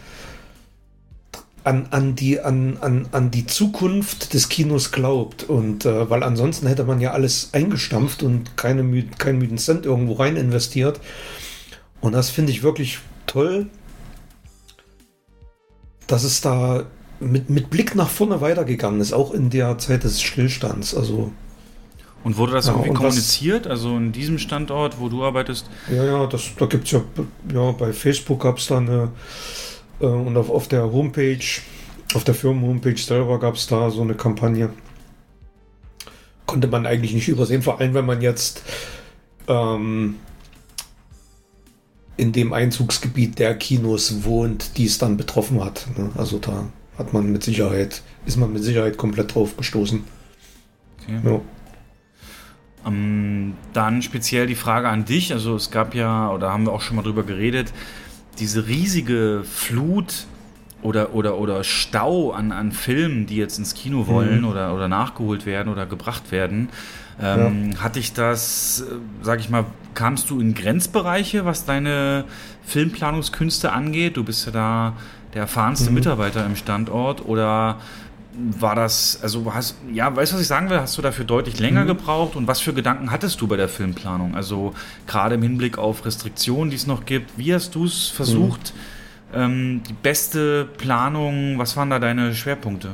an, 1.64 1.88
an, 1.90 2.16
die, 2.16 2.40
an, 2.40 2.78
an, 2.82 3.08
an 3.12 3.32
die 3.32 3.48
Zukunft 3.48 4.36
des 4.36 4.48
Kinos 4.48 4.92
glaubt. 4.92 5.44
Und 5.44 5.86
äh, 5.86 6.08
weil 6.08 6.22
ansonsten 6.22 6.68
hätte 6.68 6.84
man 6.84 7.02
ja 7.02 7.14
alles 7.14 7.50
eingestampft 7.52 8.22
und 8.22 8.58
keine, 8.58 8.84
keinen 9.18 9.40
müden 9.40 9.58
Cent 9.58 9.88
irgendwo 9.88 10.14
rein 10.14 10.36
investiert. 10.36 11.02
Und 12.00 12.12
das 12.12 12.30
finde 12.30 12.52
ich 12.52 12.62
wirklich 12.62 13.00
toll, 13.26 13.72
dass 16.06 16.24
es 16.24 16.42
da 16.42 16.86
mit, 17.20 17.50
mit 17.50 17.72
Blick 17.72 17.96
nach 17.96 18.10
vorne 18.10 18.40
weitergegangen 18.40 19.02
ist, 19.02 19.14
auch 19.14 19.34
in 19.34 19.50
der 19.50 19.80
Zeit 19.80 20.04
des 20.04 20.22
Stillstands. 20.22 20.94
Also 20.94 21.32
und 22.24 22.38
wurde 22.38 22.54
das 22.54 22.68
ja, 22.68 22.74
irgendwie 22.74 22.94
kommuniziert? 22.94 23.66
Was, 23.66 23.72
also 23.72 23.98
in 23.98 24.12
diesem 24.12 24.38
Standort, 24.38 25.00
wo 25.00 25.10
du 25.10 25.24
arbeitest? 25.24 25.70
Ja, 25.90 26.04
ja, 26.04 26.28
das, 26.28 26.52
da 26.58 26.66
gibt 26.66 26.86
es 26.86 26.92
ja, 26.92 27.04
ja, 27.54 27.72
bei 27.72 27.94
Facebook 27.94 28.42
gab 28.42 28.58
es 28.58 28.68
da 28.68 28.78
eine, 28.78 29.12
äh, 30.00 30.06
und 30.06 30.38
auf, 30.38 30.50
auf 30.50 30.68
der 30.68 30.92
Homepage, 30.92 31.44
auf 32.14 32.24
der 32.24 32.36
Firmen-Homepage 32.36 32.98
selber 32.98 33.40
gab 33.40 33.56
es 33.56 33.68
da 33.68 33.90
so 33.90 34.02
eine 34.02 34.16
Kampagne. 34.16 34.70
Konnte 36.46 36.68
man 36.68 36.86
eigentlich 36.86 37.14
nicht 37.14 37.30
übersehen, 37.30 37.62
vor 37.62 37.80
allem 37.80 37.94
wenn 37.94 38.06
man 38.06 38.22
jetzt 38.22 38.64
ähm, 39.48 40.16
in 42.18 42.32
dem 42.34 42.54
Einzugsgebiet 42.54 43.40
der 43.40 43.56
Kinos 43.56 44.24
wohnt, 44.24 44.78
die 44.78 44.86
es 44.86 44.98
dann 44.98 45.18
betroffen 45.18 45.64
hat. 45.64 45.88
Ne? 45.98 46.12
Also 46.16 46.38
da 46.38 46.66
hat 46.98 47.14
man 47.14 47.32
mit 47.32 47.44
Sicherheit, 47.44 48.04
ist 48.26 48.38
man 48.38 48.54
mit 48.54 48.64
Sicherheit 48.64 48.98
komplett 48.98 49.34
drauf 49.34 49.58
gestoßen. 49.58 50.04
Okay. 51.02 51.20
Ja. 51.24 51.42
Ähm, 52.86 53.54
dann 53.74 54.02
speziell 54.02 54.48
die 54.48 54.56
Frage 54.56 54.90
an 54.90 55.06
dich. 55.06 55.34
Also 55.34 55.56
es 55.56 55.72
gab 55.72 55.96
ja, 55.96 56.30
oder 56.32 56.52
haben 56.52 56.66
wir 56.66 56.72
auch 56.72 56.82
schon 56.82 56.96
mal 56.96 57.04
drüber 57.04 57.24
geredet, 57.24 57.74
diese 58.40 58.68
riesige 58.68 59.44
Flut 59.44 60.26
oder, 60.82 61.14
oder, 61.14 61.38
oder 61.38 61.64
Stau 61.64 62.32
an, 62.32 62.52
an 62.52 62.72
Filmen, 62.72 63.28
die 63.28 63.36
jetzt 63.36 63.60
ins 63.60 63.76
Kino 63.76 64.08
wollen 64.08 64.42
mhm. 64.42 64.48
oder, 64.48 64.74
oder 64.74 64.88
nachgeholt 64.88 65.46
werden 65.46 65.72
oder 65.72 65.86
gebracht 65.86 66.32
werden. 66.32 66.70
Ähm, 67.22 67.72
ja. 67.72 67.80
Hatte 67.82 68.00
ich 68.00 68.14
das, 68.14 68.82
äh, 68.82 68.96
sag 69.22 69.40
ich 69.40 69.50
mal, 69.50 69.66
kamst 69.94 70.30
du 70.30 70.40
in 70.40 70.56
Grenzbereiche, 70.56 71.46
was 71.46 71.66
deine 71.66 72.26
Filmplanungskünste 72.64 73.72
angeht? 73.72 74.18
Du 74.18 74.24
bist 74.24 74.46
ja 74.46 74.52
da 74.52 74.94
der 75.34 75.42
erfahrenste 75.44 75.90
mhm. 75.90 75.96
Mitarbeiter 75.96 76.46
im 76.46 76.56
Standort 76.56 77.26
oder 77.26 77.78
war 78.34 78.76
das, 78.76 79.20
also 79.22 79.54
hast, 79.54 79.76
ja, 79.92 80.16
weißt 80.16 80.32
du, 80.32 80.36
was 80.36 80.42
ich 80.42 80.48
sagen 80.48 80.70
will? 80.70 80.80
Hast 80.80 80.98
du 80.98 81.02
dafür 81.02 81.26
deutlich 81.26 81.60
länger 81.60 81.84
mhm. 81.84 81.88
gebraucht 81.88 82.36
und 82.36 82.48
was 82.48 82.62
für 82.62 82.74
Gedanken 82.74 83.12
hattest 83.12 83.42
du 83.42 83.48
bei 83.48 83.58
der 83.58 83.68
Filmplanung? 83.68 84.36
Also 84.36 84.74
gerade 85.08 85.36
im 85.36 85.42
Hinblick 85.42 85.78
auf 85.78 86.06
Restriktionen, 86.06 86.70
die 86.70 86.78
es 86.78 86.88
noch 86.88 87.06
gibt, 87.06 87.38
wie 87.38 87.54
hast 87.54 87.76
du 87.76 87.86
es 87.86 88.08
versucht? 88.08 88.74
Mhm. 88.74 89.42
Ähm, 89.42 89.82
die 89.88 89.94
beste 89.94 90.66
Planung, 90.78 91.58
was 91.58 91.76
waren 91.78 91.90
da 91.90 92.00
deine 92.00 92.34
Schwerpunkte? 92.34 92.92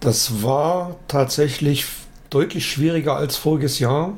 Das 0.00 0.42
war 0.42 0.96
tatsächlich 1.08 1.86
deutlich 2.30 2.70
schwieriger 2.70 3.16
als 3.16 3.36
voriges 3.36 3.78
Jahr. 3.78 4.16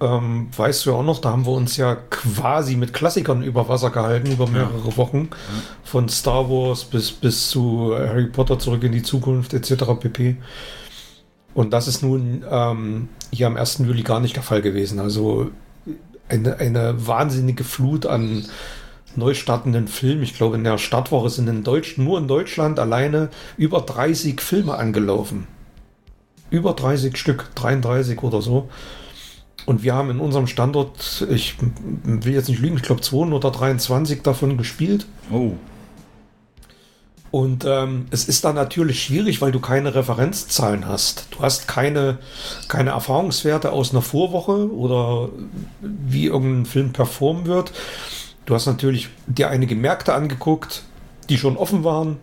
Ähm, 0.00 0.48
weißt 0.56 0.86
du 0.86 0.90
ja 0.90 0.96
auch 0.96 1.02
noch, 1.02 1.20
da 1.20 1.30
haben 1.30 1.44
wir 1.44 1.52
uns 1.52 1.76
ja 1.76 1.96
quasi 2.10 2.76
mit 2.76 2.92
Klassikern 2.92 3.42
über 3.42 3.68
Wasser 3.68 3.90
gehalten, 3.90 4.30
über 4.30 4.46
mehrere 4.46 4.88
ja. 4.88 4.96
Wochen. 4.96 5.30
Von 5.82 6.08
Star 6.08 6.48
Wars 6.48 6.84
bis, 6.84 7.10
bis 7.10 7.50
zu 7.50 7.94
Harry 7.96 8.26
Potter 8.26 8.58
zurück 8.58 8.84
in 8.84 8.92
die 8.92 9.02
Zukunft 9.02 9.54
etc. 9.54 9.84
pp. 9.98 10.36
Und 11.54 11.72
das 11.72 11.88
ist 11.88 12.02
nun 12.02 12.44
ähm, 12.48 13.08
hier 13.32 13.48
am 13.48 13.56
1. 13.56 13.78
Juli 13.78 14.02
gar 14.02 14.20
nicht 14.20 14.36
der 14.36 14.44
Fall 14.44 14.62
gewesen. 14.62 15.00
Also 15.00 15.50
eine, 16.28 16.58
eine 16.58 17.06
wahnsinnige 17.06 17.64
Flut 17.64 18.06
an 18.06 18.44
neu 19.16 19.34
startenden 19.34 19.88
Filmen. 19.88 20.22
Ich 20.22 20.36
glaube, 20.36 20.56
in 20.56 20.64
der 20.64 20.78
Startwoche 20.78 21.30
sind 21.30 21.48
in 21.48 21.64
Deutsch, 21.64 21.98
nur 21.98 22.18
in 22.18 22.28
Deutschland 22.28 22.78
alleine 22.78 23.30
über 23.56 23.80
30 23.80 24.40
Filme 24.40 24.76
angelaufen. 24.76 25.46
Über 26.50 26.72
30 26.74 27.16
Stück, 27.16 27.46
33 27.56 28.22
oder 28.22 28.40
so. 28.40 28.68
Und 29.68 29.82
wir 29.82 29.94
haben 29.94 30.08
in 30.08 30.18
unserem 30.18 30.46
Standort, 30.46 31.26
ich 31.28 31.56
will 31.60 32.32
jetzt 32.32 32.48
nicht 32.48 32.58
lügen, 32.58 32.76
ich 32.76 32.82
glaube 32.82 33.02
2 33.02 33.34
oder 33.34 33.50
23 33.50 34.22
davon 34.22 34.56
gespielt. 34.56 35.04
Oh. 35.30 35.52
Und 37.30 37.66
ähm, 37.66 38.06
es 38.10 38.26
ist 38.26 38.46
dann 38.46 38.54
natürlich 38.54 39.02
schwierig, 39.02 39.42
weil 39.42 39.52
du 39.52 39.60
keine 39.60 39.94
Referenzzahlen 39.94 40.88
hast. 40.88 41.26
Du 41.32 41.40
hast 41.40 41.68
keine, 41.68 42.16
keine 42.68 42.92
Erfahrungswerte 42.92 43.70
aus 43.70 43.90
einer 43.90 44.00
Vorwoche 44.00 44.72
oder 44.72 45.28
wie 45.82 46.24
irgendein 46.28 46.64
Film 46.64 46.94
performen 46.94 47.44
wird. 47.44 47.70
Du 48.46 48.54
hast 48.54 48.64
natürlich 48.64 49.10
dir 49.26 49.50
einige 49.50 49.76
Märkte 49.76 50.14
angeguckt, 50.14 50.84
die 51.28 51.36
schon 51.36 51.58
offen 51.58 51.84
waren. 51.84 52.16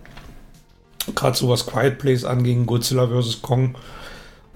Gerade 1.13 1.38
so 1.38 1.47
was 1.47 1.67
Quiet 1.67 1.99
Place 1.99 2.25
anging, 2.25 2.65
Godzilla 2.65 3.08
vs. 3.08 3.43
Kong. 3.43 3.75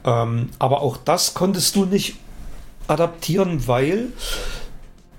Ähm, 0.04 0.50
aber 0.58 0.82
auch 0.82 0.98
das 0.98 1.36
konntest 1.36 1.76
du 1.76 1.86
nicht 1.86 2.16
adaptieren, 2.90 3.68
weil 3.68 4.10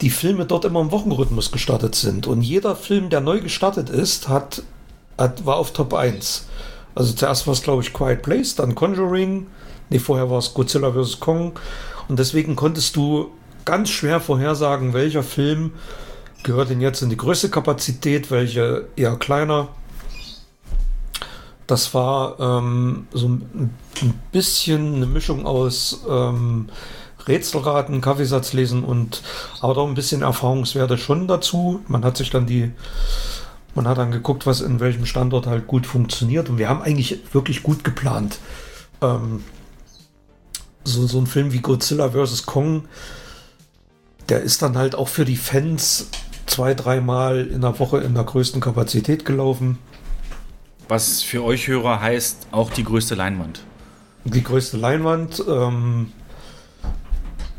die 0.00 0.10
Filme 0.10 0.46
dort 0.46 0.64
immer 0.64 0.80
im 0.80 0.92
Wochenrhythmus 0.92 1.52
gestartet 1.52 1.94
sind. 1.94 2.26
Und 2.26 2.42
jeder 2.42 2.74
Film, 2.74 3.10
der 3.10 3.20
neu 3.20 3.40
gestartet 3.40 3.90
ist, 3.90 4.28
hat, 4.28 4.62
hat 5.18 5.44
war 5.44 5.56
auf 5.56 5.72
Top 5.72 5.94
1. 5.94 6.46
Also 6.94 7.12
zuerst 7.12 7.46
war 7.46 7.54
es, 7.54 7.62
glaube 7.62 7.82
ich, 7.82 7.92
Quiet 7.92 8.22
Place, 8.22 8.54
dann 8.54 8.74
Conjuring. 8.74 9.46
Ne, 9.90 9.98
vorher 9.98 10.30
war 10.30 10.38
es 10.38 10.54
Godzilla 10.54 10.92
vs. 10.92 11.20
Kong. 11.20 11.58
Und 12.08 12.18
deswegen 12.18 12.56
konntest 12.56 12.96
du 12.96 13.30
ganz 13.64 13.90
schwer 13.90 14.20
vorhersagen, 14.20 14.94
welcher 14.94 15.22
Film 15.22 15.72
gehört 16.42 16.70
denn 16.70 16.80
jetzt 16.80 17.02
in 17.02 17.10
die 17.10 17.16
größte 17.16 17.50
Kapazität, 17.50 18.30
welche 18.30 18.88
eher 18.96 19.16
kleiner. 19.16 19.68
Das 21.66 21.94
war 21.94 22.40
ähm, 22.40 23.06
so 23.12 23.28
ein 23.28 23.70
bisschen 24.32 24.96
eine 24.96 25.06
Mischung 25.06 25.46
aus 25.46 26.00
ähm, 26.08 26.68
Rätselraten, 27.28 28.00
Kaffeesatz 28.00 28.52
lesen 28.52 28.84
und 28.84 29.22
aber 29.60 29.76
auch 29.78 29.88
ein 29.88 29.94
bisschen 29.94 30.22
Erfahrungswerte 30.22 30.98
schon 30.98 31.28
dazu. 31.28 31.80
Man 31.88 32.04
hat 32.04 32.16
sich 32.16 32.30
dann 32.30 32.46
die, 32.46 32.72
man 33.74 33.86
hat 33.86 33.98
dann 33.98 34.10
geguckt, 34.10 34.46
was 34.46 34.60
in 34.60 34.80
welchem 34.80 35.06
Standort 35.06 35.46
halt 35.46 35.66
gut 35.66 35.86
funktioniert 35.86 36.48
und 36.48 36.58
wir 36.58 36.68
haben 36.68 36.82
eigentlich 36.82 37.20
wirklich 37.32 37.62
gut 37.62 37.84
geplant. 37.84 38.38
Ähm, 39.02 39.44
so, 40.84 41.06
so 41.06 41.18
ein 41.18 41.26
Film 41.26 41.52
wie 41.52 41.60
Godzilla 41.60 42.10
vs. 42.10 42.46
Kong, 42.46 42.84
der 44.28 44.40
ist 44.40 44.62
dann 44.62 44.76
halt 44.76 44.94
auch 44.94 45.08
für 45.08 45.24
die 45.24 45.36
Fans 45.36 46.08
zwei, 46.46 46.74
dreimal 46.74 47.46
in 47.46 47.60
der 47.60 47.78
Woche 47.78 47.98
in 47.98 48.14
der 48.14 48.24
größten 48.24 48.60
Kapazität 48.60 49.24
gelaufen. 49.24 49.78
Was 50.88 51.22
für 51.22 51.44
euch 51.44 51.68
Hörer 51.68 52.00
heißt 52.00 52.48
auch 52.50 52.70
die 52.70 52.82
größte 52.82 53.14
Leinwand. 53.14 53.64
die 54.24 54.42
größte 54.42 54.76
Leinwand. 54.76 55.42
Ähm, 55.48 56.12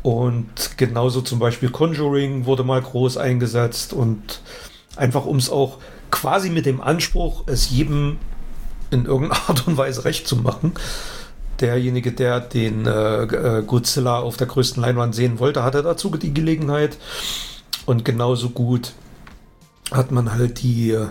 und 0.02 0.76
genauso 0.76 1.20
zum 1.20 1.38
Beispiel 1.38 1.70
Conjuring 1.70 2.44
wurde 2.44 2.64
mal 2.64 2.82
groß 2.82 3.16
eingesetzt 3.16 3.92
und 3.92 4.40
einfach 4.96 5.24
um 5.26 5.36
es 5.36 5.48
auch 5.48 5.78
quasi 6.10 6.50
mit 6.50 6.66
dem 6.66 6.80
Anspruch, 6.80 7.44
es 7.46 7.70
jedem 7.70 8.18
in 8.90 9.06
irgendeiner 9.06 9.48
Art 9.48 9.66
und 9.66 9.76
Weise 9.76 10.04
recht 10.04 10.26
zu 10.26 10.36
machen. 10.36 10.72
Derjenige, 11.60 12.12
der 12.12 12.40
den 12.40 12.86
äh, 12.86 13.22
äh, 13.22 13.62
Godzilla 13.62 14.18
auf 14.18 14.36
der 14.36 14.48
größten 14.48 14.82
Leinwand 14.82 15.14
sehen 15.14 15.38
wollte, 15.38 15.62
hatte 15.62 15.82
dazu 15.82 16.10
die 16.10 16.34
Gelegenheit. 16.34 16.98
Und 17.86 18.04
genauso 18.04 18.50
gut 18.50 18.92
hat 19.92 20.10
man 20.10 20.32
halt 20.32 20.62
die, 20.62 20.90
äh, 20.90 21.06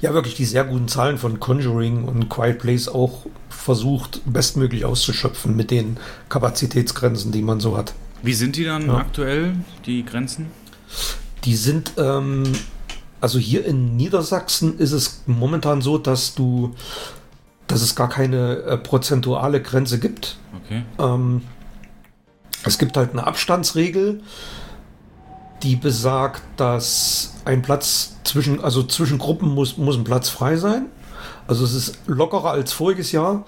ja 0.00 0.14
wirklich 0.14 0.34
die 0.34 0.46
sehr 0.46 0.64
guten 0.64 0.88
Zahlen 0.88 1.18
von 1.18 1.40
Conjuring 1.40 2.04
und 2.04 2.28
Quiet 2.28 2.58
Place 2.58 2.88
auch 2.88 3.26
versucht, 3.68 4.22
bestmöglich 4.24 4.86
auszuschöpfen 4.86 5.54
mit 5.54 5.70
den 5.70 5.98
Kapazitätsgrenzen, 6.30 7.32
die 7.32 7.42
man 7.42 7.60
so 7.60 7.76
hat. 7.76 7.92
Wie 8.22 8.32
sind 8.32 8.56
die 8.56 8.64
dann 8.64 8.86
ja. 8.86 8.96
aktuell, 8.96 9.56
die 9.84 10.06
Grenzen? 10.06 10.46
Die 11.44 11.54
sind, 11.54 11.92
ähm, 11.98 12.44
also 13.20 13.38
hier 13.38 13.66
in 13.66 13.94
Niedersachsen 13.94 14.78
ist 14.78 14.92
es 14.92 15.24
momentan 15.26 15.82
so, 15.82 15.98
dass 15.98 16.34
du, 16.34 16.74
dass 17.66 17.82
es 17.82 17.94
gar 17.94 18.08
keine 18.08 18.62
äh, 18.62 18.78
prozentuale 18.78 19.60
Grenze 19.60 19.98
gibt. 19.98 20.38
Okay. 20.64 20.84
Ähm, 20.98 21.42
es 22.64 22.78
gibt 22.78 22.96
halt 22.96 23.12
eine 23.12 23.26
Abstandsregel, 23.26 24.22
die 25.62 25.76
besagt, 25.76 26.40
dass 26.56 27.34
ein 27.44 27.60
Platz 27.60 28.16
zwischen, 28.24 28.64
also 28.64 28.82
zwischen 28.82 29.18
Gruppen 29.18 29.54
muss, 29.54 29.76
muss 29.76 29.98
ein 29.98 30.04
Platz 30.04 30.30
frei 30.30 30.56
sein. 30.56 30.86
Also 31.48 31.64
es 31.64 31.74
ist 31.74 31.98
lockerer 32.06 32.52
als 32.52 32.72
voriges 32.72 33.10
Jahr. 33.10 33.44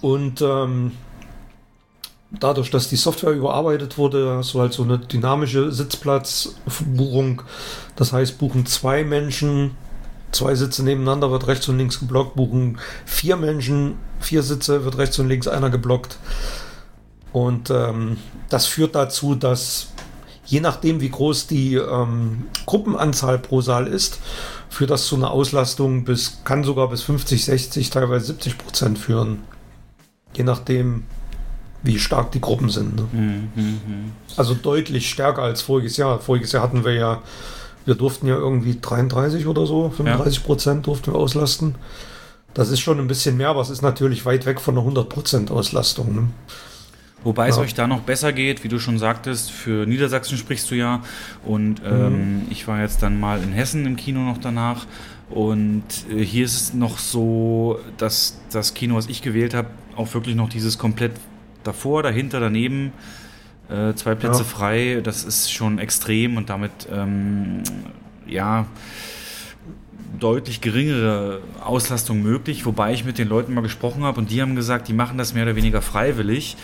Und 0.00 0.40
ähm, 0.40 0.92
dadurch, 2.30 2.70
dass 2.70 2.88
die 2.88 2.96
Software 2.96 3.32
überarbeitet 3.32 3.98
wurde, 3.98 4.40
du 4.40 4.60
halt 4.60 4.72
so 4.72 4.84
eine 4.84 4.98
dynamische 4.98 5.72
Sitzplatzbuchung. 5.72 7.42
Das 7.96 8.12
heißt, 8.12 8.38
buchen 8.38 8.64
zwei 8.66 9.02
Menschen, 9.04 9.72
zwei 10.30 10.54
Sitze 10.54 10.84
nebeneinander, 10.84 11.30
wird 11.30 11.48
rechts 11.48 11.68
und 11.68 11.78
links 11.78 11.98
geblockt. 11.98 12.36
Buchen 12.36 12.78
vier 13.04 13.36
Menschen, 13.36 13.96
vier 14.20 14.42
Sitze, 14.42 14.84
wird 14.84 14.96
rechts 14.96 15.18
und 15.18 15.28
links 15.28 15.48
einer 15.48 15.70
geblockt. 15.70 16.18
Und 17.32 17.70
ähm, 17.70 18.18
das 18.48 18.66
führt 18.66 18.94
dazu, 18.94 19.34
dass 19.34 19.88
je 20.46 20.60
nachdem, 20.60 21.00
wie 21.00 21.10
groß 21.10 21.46
die 21.48 21.74
ähm, 21.74 22.46
Gruppenanzahl 22.64 23.38
pro 23.38 23.60
Saal 23.60 23.86
ist, 23.86 24.18
führt 24.70 24.90
das 24.90 25.06
zu 25.06 25.16
einer 25.16 25.30
Auslastung 25.30 26.04
bis, 26.04 26.40
kann 26.44 26.64
sogar 26.64 26.88
bis 26.88 27.02
50, 27.02 27.44
60, 27.44 27.90
teilweise 27.90 28.26
70 28.26 28.58
Prozent 28.58 28.98
führen. 28.98 29.38
Je 30.34 30.44
nachdem, 30.44 31.04
wie 31.82 31.98
stark 31.98 32.32
die 32.32 32.40
Gruppen 32.40 32.68
sind. 32.68 32.96
Ne? 32.96 33.06
Mhm, 33.12 33.48
mhm. 33.54 34.12
Also 34.36 34.54
deutlich 34.54 35.08
stärker 35.08 35.42
als 35.42 35.62
voriges 35.62 35.96
Jahr. 35.96 36.18
Voriges 36.18 36.52
Jahr 36.52 36.62
hatten 36.62 36.84
wir 36.84 36.94
ja, 36.94 37.22
wir 37.84 37.94
durften 37.94 38.26
ja 38.26 38.36
irgendwie 38.36 38.78
33 38.80 39.46
oder 39.46 39.66
so, 39.66 39.90
35 39.90 40.44
Prozent 40.44 40.76
ja. 40.78 40.82
durften 40.92 41.12
wir 41.12 41.18
auslasten. 41.18 41.76
Das 42.54 42.70
ist 42.70 42.80
schon 42.80 42.98
ein 42.98 43.06
bisschen 43.06 43.36
mehr, 43.36 43.50
aber 43.50 43.60
es 43.60 43.70
ist 43.70 43.82
natürlich 43.82 44.26
weit 44.26 44.44
weg 44.46 44.60
von 44.60 44.74
einer 44.74 44.82
100 44.82 45.08
Prozent 45.08 45.50
Auslastung. 45.50 46.14
Ne? 46.14 46.28
Wobei 47.28 47.44
ja. 47.44 47.50
es 47.50 47.58
euch 47.58 47.74
da 47.74 47.86
noch 47.86 48.00
besser 48.00 48.32
geht, 48.32 48.64
wie 48.64 48.68
du 48.68 48.78
schon 48.78 48.98
sagtest, 48.98 49.50
für 49.50 49.84
Niedersachsen 49.84 50.38
sprichst 50.38 50.70
du 50.70 50.76
ja. 50.76 51.02
Und 51.44 51.82
ähm, 51.84 52.36
mhm. 52.36 52.42
ich 52.48 52.66
war 52.66 52.80
jetzt 52.80 53.02
dann 53.02 53.20
mal 53.20 53.42
in 53.42 53.52
Hessen 53.52 53.84
im 53.84 53.96
Kino 53.96 54.20
noch 54.20 54.38
danach. 54.38 54.86
Und 55.28 55.84
äh, 56.10 56.24
hier 56.24 56.46
ist 56.46 56.54
es 56.54 56.72
noch 56.72 56.96
so, 56.96 57.80
dass 57.98 58.40
das 58.50 58.72
Kino, 58.72 58.94
was 58.94 59.08
ich 59.08 59.20
gewählt 59.20 59.52
habe, 59.52 59.68
auch 59.94 60.14
wirklich 60.14 60.36
noch 60.36 60.48
dieses 60.48 60.78
komplett 60.78 61.12
davor, 61.64 62.02
dahinter, 62.02 62.40
daneben, 62.40 62.94
äh, 63.68 63.92
zwei 63.92 64.14
Plätze 64.14 64.38
ja. 64.38 64.44
frei. 64.44 65.00
Das 65.04 65.22
ist 65.24 65.52
schon 65.52 65.78
extrem 65.78 66.38
und 66.38 66.48
damit, 66.48 66.88
ähm, 66.90 67.62
ja, 68.26 68.64
deutlich 70.18 70.62
geringere 70.62 71.42
Auslastung 71.62 72.22
möglich, 72.22 72.64
wobei 72.64 72.94
ich 72.94 73.04
mit 73.04 73.18
den 73.18 73.28
Leuten 73.28 73.52
mal 73.52 73.60
gesprochen 73.60 74.02
habe 74.04 74.18
und 74.18 74.30
die 74.30 74.40
haben 74.40 74.56
gesagt, 74.56 74.88
die 74.88 74.94
machen 74.94 75.18
das 75.18 75.34
mehr 75.34 75.42
oder 75.44 75.56
weniger 75.56 75.82
freiwillig, 75.82 76.56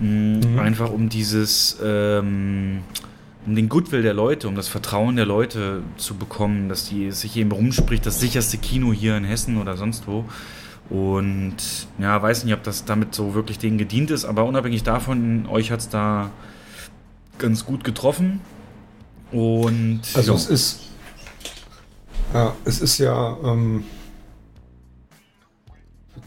Mhm. 0.00 0.58
Einfach 0.58 0.90
um 0.90 1.08
dieses, 1.08 1.78
ähm, 1.82 2.80
um 3.46 3.54
den 3.54 3.68
Goodwill 3.68 4.02
der 4.02 4.14
Leute, 4.14 4.48
um 4.48 4.54
das 4.54 4.68
Vertrauen 4.68 5.16
der 5.16 5.26
Leute 5.26 5.82
zu 5.96 6.14
bekommen, 6.14 6.68
dass 6.68 6.88
die 6.88 7.10
sich 7.10 7.36
eben 7.36 7.52
rumspricht, 7.52 8.04
das 8.06 8.20
sicherste 8.20 8.58
Kino 8.58 8.92
hier 8.92 9.16
in 9.16 9.24
Hessen 9.24 9.58
oder 9.58 9.76
sonst 9.76 10.06
wo. 10.06 10.24
Und 10.90 11.56
ja, 11.98 12.20
weiß 12.20 12.44
nicht, 12.44 12.54
ob 12.54 12.62
das 12.62 12.84
damit 12.84 13.14
so 13.14 13.34
wirklich 13.34 13.58
denen 13.58 13.76
gedient 13.76 14.10
ist, 14.10 14.24
aber 14.24 14.44
unabhängig 14.44 14.82
davon, 14.84 15.46
euch 15.46 15.70
hat 15.70 15.80
es 15.80 15.88
da 15.88 16.30
ganz 17.38 17.66
gut 17.66 17.84
getroffen. 17.84 18.40
Und 19.30 20.00
also 20.14 20.32
ja. 20.32 20.38
es 20.38 20.46
ist 20.46 20.80
ja, 22.32 22.54
es 22.64 22.80
ist 22.80 22.98
ja 22.98 23.36
ähm, 23.42 23.84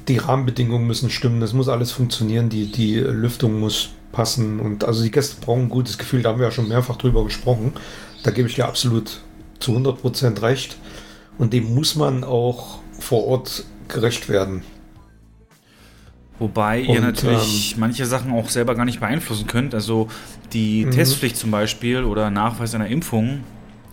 die 0.07 0.17
Rahmenbedingungen 0.17 0.87
müssen 0.87 1.09
stimmen, 1.09 1.41
es 1.41 1.53
muss 1.53 1.69
alles 1.69 1.91
funktionieren, 1.91 2.49
die, 2.49 2.71
die 2.71 2.95
Lüftung 2.95 3.59
muss 3.59 3.89
passen 4.11 4.59
und 4.59 4.83
also 4.83 5.03
die 5.03 5.11
Gäste 5.11 5.37
brauchen 5.41 5.63
ein 5.63 5.69
gutes 5.69 5.97
Gefühl, 5.97 6.21
da 6.21 6.29
haben 6.29 6.39
wir 6.39 6.47
ja 6.47 6.51
schon 6.51 6.67
mehrfach 6.67 6.97
drüber 6.97 7.23
gesprochen. 7.23 7.73
Da 8.23 8.31
gebe 8.31 8.47
ich 8.47 8.55
dir 8.55 8.67
absolut 8.67 9.21
zu 9.59 9.71
100% 9.71 10.41
recht 10.41 10.77
und 11.37 11.53
dem 11.53 11.73
muss 11.73 11.95
man 11.95 12.23
auch 12.23 12.79
vor 12.99 13.25
Ort 13.25 13.63
gerecht 13.87 14.29
werden. 14.29 14.63
Wobei 16.39 16.81
und, 16.81 16.95
ihr 16.95 17.01
natürlich 17.01 17.73
ähm, 17.73 17.79
manche 17.79 18.05
Sachen 18.05 18.33
auch 18.33 18.49
selber 18.49 18.73
gar 18.75 18.85
nicht 18.85 18.99
beeinflussen 18.99 19.45
könnt. 19.45 19.75
Also 19.75 20.07
die 20.53 20.85
mhm. 20.85 20.91
Testpflicht 20.91 21.37
zum 21.37 21.51
Beispiel 21.51 22.03
oder 22.03 22.31
Nachweis 22.31 22.73
einer 22.73 22.87
Impfung 22.87 23.43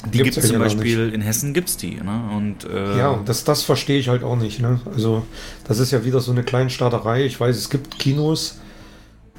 die 0.06 0.18
gibt 0.18 0.36
es 0.36 0.46
zum 0.46 0.58
Beispiel 0.58 1.12
in 1.12 1.20
Hessen 1.20 1.52
gibt 1.52 1.68
es 1.68 1.76
die. 1.76 1.96
Ne? 1.96 2.30
Und, 2.36 2.64
äh 2.64 2.98
ja, 2.98 3.18
das, 3.24 3.44
das 3.44 3.62
verstehe 3.62 3.98
ich 3.98 4.08
halt 4.08 4.22
auch 4.22 4.36
nicht. 4.36 4.60
Ne? 4.60 4.80
Also 4.94 5.24
das 5.64 5.80
ist 5.80 5.90
ja 5.90 6.04
wieder 6.04 6.20
so 6.20 6.30
eine 6.30 6.44
Kleinstaaterei. 6.44 7.24
Ich 7.24 7.38
weiß, 7.40 7.56
es 7.56 7.68
gibt 7.68 7.98
Kinos, 7.98 8.58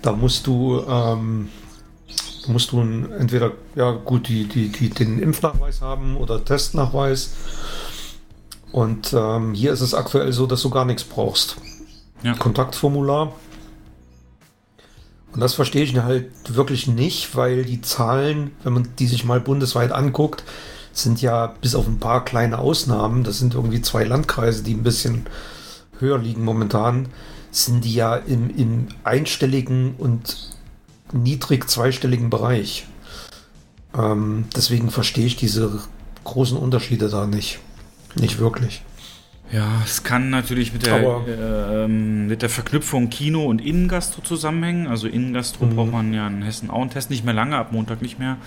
da 0.02 0.12
musst 0.12 0.48
du, 0.48 0.84
ähm, 0.88 1.48
musst 2.48 2.74
du 2.74 2.82
entweder 2.82 3.54
ja 3.76 3.92
gut 3.92 4.28
die, 4.28 4.46
die, 4.46 4.68
die, 4.68 4.90
den 4.90 5.20
Impfnachweis 5.20 5.82
haben 5.82 6.18
oder 6.18 6.44
Testnachweis. 6.44 7.36
Und 8.72 9.14
ähm, 9.14 9.54
hier 9.54 9.72
ist 9.72 9.82
es 9.82 9.94
aktuell 9.94 10.34
so, 10.34 10.46
dass 10.46 10.62
du 10.62 10.70
gar 10.70 10.86
nichts 10.86 11.06
brauchst. 11.06 11.56
Ja. 12.22 12.34
Kontaktformular. 12.34 13.34
Und 15.32 15.42
das 15.42 15.54
verstehe 15.54 15.84
ich 15.84 15.96
halt 15.98 16.32
wirklich 16.50 16.88
nicht, 16.88 17.36
weil 17.36 17.64
die 17.64 17.82
Zahlen, 17.82 18.52
wenn 18.64 18.74
man 18.74 18.88
die 18.98 19.08
sich 19.08 19.26
mal 19.26 19.40
bundesweit 19.40 19.92
anguckt, 19.92 20.44
sind 20.92 21.22
ja 21.22 21.48
bis 21.62 21.76
auf 21.76 21.88
ein 21.88 22.00
paar 22.00 22.26
kleine 22.26 22.60
Ausnahmen, 22.60 23.24
das 23.24 23.40
sind 23.40 23.54
irgendwie 23.54 23.82
zwei 23.82 24.04
Landkreise, 24.04 24.64
die 24.64 24.74
ein 24.74 24.84
bisschen 24.84 25.28
höher 26.00 26.18
liegen 26.18 26.44
momentan, 26.44 27.10
sind 27.52 27.86
die 27.86 27.94
ja 27.94 28.16
im, 28.16 28.50
im 28.56 28.88
einstelligen 29.04 29.96
und 29.98 30.52
niedrig 31.14 31.70
zweistelligen 31.70 32.30
Bereich. 32.30 32.88
Ähm, 33.98 34.46
deswegen 34.56 34.92
verstehe 34.92 35.26
ich 35.26 35.36
diese 35.36 35.80
großen 36.24 36.58
Unterschiede 36.58 37.10
da 37.10 37.26
nicht. 37.26 37.60
Nicht 38.16 38.40
wirklich. 38.40 38.84
Ja, 39.52 39.82
es 39.84 40.04
kann 40.04 40.30
natürlich 40.30 40.74
mit 40.74 40.86
der, 40.86 41.00
äh, 41.00 41.88
mit 41.88 42.42
der 42.42 42.50
Verknüpfung 42.50 43.10
Kino 43.10 43.46
und 43.46 43.60
Innengastro 43.60 44.22
zusammenhängen. 44.22 44.88
Also 44.88 45.08
Innengastro 45.08 45.66
mhm. 45.66 45.76
braucht 45.76 45.92
man 45.92 46.14
ja 46.14 46.28
in 46.28 46.44
Hessen 46.44 46.70
auch 46.70 46.82
einen 46.82 46.92
Test, 46.92 47.10
nicht 47.10 47.26
mehr 47.26 47.34
lange, 47.34 47.58
ab 47.58 47.72
Montag 47.72 48.02
nicht 48.02 48.20
mehr. 48.20 48.38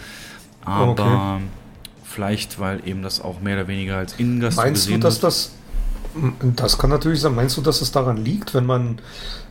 Aber 0.64 0.92
okay. 0.92 1.42
vielleicht, 2.04 2.60
weil 2.60 2.86
eben 2.86 3.02
das 3.02 3.20
auch 3.20 3.40
mehr 3.40 3.56
oder 3.56 3.68
weniger 3.68 3.96
als 3.96 4.14
Innengastro 4.14 4.62
Meinst 4.62 4.88
du, 4.88 4.98
dass 4.98 5.16
wird. 5.16 5.24
das 5.24 5.52
das 6.56 6.78
kann 6.78 6.90
natürlich 6.90 7.20
sein. 7.20 7.34
Meinst 7.34 7.56
du, 7.56 7.62
dass 7.62 7.80
es 7.80 7.92
daran 7.92 8.18
liegt, 8.18 8.54
wenn 8.54 8.66
man, 8.66 8.98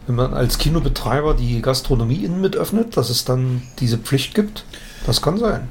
wenn 0.08 0.16
man 0.16 0.34
als 0.34 0.58
Kinobetreiber 0.58 1.34
die 1.34 1.62
Gastronomie 1.62 2.24
innen 2.24 2.42
mit 2.42 2.56
öffnet, 2.56 2.98
dass 2.98 3.10
es 3.10 3.26
dann 3.26 3.64
diese 3.80 3.98
Pflicht 3.98 4.36
gibt? 4.36 4.64
Das 5.06 5.22
kann 5.22 5.38
sein. 5.38 5.70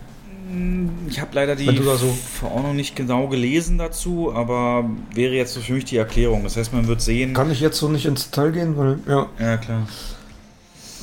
Ich 1.09 1.21
habe 1.21 1.31
leider 1.35 1.57
die 1.57 1.67
so 1.77 2.17
Verordnung 2.39 2.77
nicht 2.77 2.97
genau 2.97 3.29
gelesen 3.29 3.79
dazu, 3.79 4.33
aber 4.35 4.89
wäre 5.15 5.35
jetzt 5.35 5.55
so 5.55 5.61
für 5.61 5.75
mich 5.75 5.85
die 5.85 5.97
Erklärung. 5.97 6.43
Das 6.45 6.57
heißt, 6.57 6.73
man 6.73 6.87
wird 6.87 7.01
sehen. 7.01 7.35
Kann 7.35 7.51
ich 7.51 7.61
jetzt 7.61 7.79
so 7.79 7.89
nicht 7.89 8.07
ins 8.07 8.31
Detail 8.31 8.53
gehen, 8.53 8.77
weil 8.77 8.99
ja. 9.07 9.27
Ja 9.39 9.57
klar. 9.57 9.89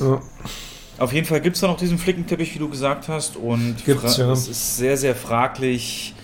Ja. 0.00 0.20
Auf 0.98 1.12
jeden 1.12 1.26
Fall 1.26 1.40
gibt 1.40 1.56
es 1.56 1.60
da 1.60 1.68
noch 1.68 1.76
diesen 1.76 1.98
Flickenteppich, 1.98 2.54
wie 2.54 2.58
du 2.58 2.68
gesagt 2.68 3.08
hast, 3.08 3.36
und 3.36 3.76
Gibt's, 3.84 4.16
ja. 4.16 4.32
es 4.32 4.48
ist 4.48 4.76
sehr, 4.76 4.96
sehr 4.96 5.14
fraglich, 5.14 6.14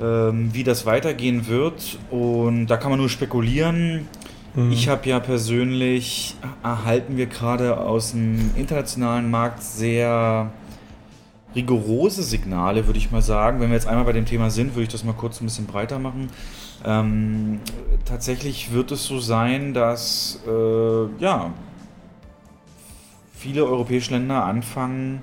ähm, 0.00 0.50
wie 0.52 0.64
das 0.64 0.86
weitergehen 0.86 1.46
wird. 1.46 1.98
Und 2.10 2.66
da 2.66 2.76
kann 2.76 2.90
man 2.90 2.98
nur 2.98 3.08
spekulieren. 3.08 4.08
Mhm. 4.54 4.72
Ich 4.72 4.88
habe 4.88 5.08
ja 5.08 5.20
persönlich, 5.20 6.34
erhalten 6.62 7.16
wir 7.16 7.26
gerade 7.26 7.78
aus 7.78 8.10
dem 8.10 8.50
internationalen 8.56 9.30
Markt 9.30 9.62
sehr 9.62 10.50
rigorose 11.54 12.22
Signale, 12.22 12.86
würde 12.86 12.98
ich 12.98 13.10
mal 13.10 13.22
sagen. 13.22 13.60
Wenn 13.60 13.70
wir 13.70 13.74
jetzt 13.74 13.86
einmal 13.86 14.04
bei 14.04 14.12
dem 14.12 14.26
Thema 14.26 14.50
sind, 14.50 14.74
würde 14.74 14.84
ich 14.84 14.88
das 14.88 15.04
mal 15.04 15.12
kurz 15.12 15.40
ein 15.40 15.44
bisschen 15.44 15.66
breiter 15.66 15.98
machen. 15.98 16.28
Ähm, 16.84 17.60
tatsächlich 18.04 18.72
wird 18.72 18.92
es 18.92 19.04
so 19.04 19.18
sein, 19.18 19.74
dass 19.74 20.40
äh, 20.46 21.06
ja, 21.18 21.52
viele 23.34 23.64
europäische 23.64 24.12
Länder 24.12 24.44
anfangen, 24.44 25.22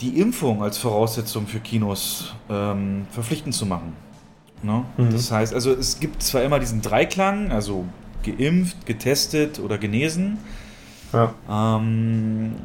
die 0.00 0.20
Impfung 0.20 0.62
als 0.62 0.78
Voraussetzung 0.78 1.46
für 1.46 1.60
Kinos 1.60 2.34
ähm, 2.50 3.06
verpflichtend 3.10 3.54
zu 3.54 3.66
machen. 3.66 3.94
Ne? 4.62 4.84
Mhm. 4.96 5.10
Das 5.10 5.30
heißt, 5.30 5.54
also 5.54 5.72
es 5.72 6.00
gibt 6.00 6.22
zwar 6.22 6.42
immer 6.42 6.58
diesen 6.58 6.82
Dreiklang, 6.82 7.50
also 7.50 7.84
geimpft, 8.22 8.86
getestet 8.86 9.58
oder 9.58 9.78
genesen. 9.78 10.38
Ja. 11.12 11.34
Ähm, 11.48 12.56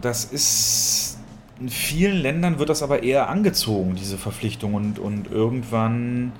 das 0.00 0.24
ist 0.24 1.18
in 1.60 1.68
vielen 1.68 2.16
Ländern 2.16 2.58
wird 2.58 2.68
das 2.68 2.82
aber 2.82 3.02
eher 3.02 3.28
angezogen, 3.28 3.94
diese 3.94 4.18
Verpflichtung, 4.18 4.74
und, 4.74 4.98
und 4.98 5.30
irgendwann 5.30 6.32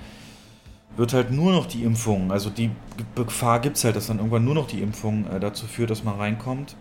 wird 0.96 1.12
halt 1.12 1.30
nur 1.30 1.52
noch 1.52 1.66
die 1.66 1.82
Impfung, 1.82 2.30
also 2.30 2.50
die 2.50 2.70
Gefahr 3.14 3.60
gibt 3.60 3.76
es 3.76 3.84
halt, 3.84 3.96
dass 3.96 4.06
dann 4.06 4.18
irgendwann 4.18 4.44
nur 4.44 4.54
noch 4.54 4.66
die 4.66 4.80
Impfung 4.80 5.26
äh, 5.26 5.40
dazu 5.40 5.66
führt, 5.66 5.90
dass 5.90 6.04
man 6.04 6.16
reinkommt. 6.16 6.76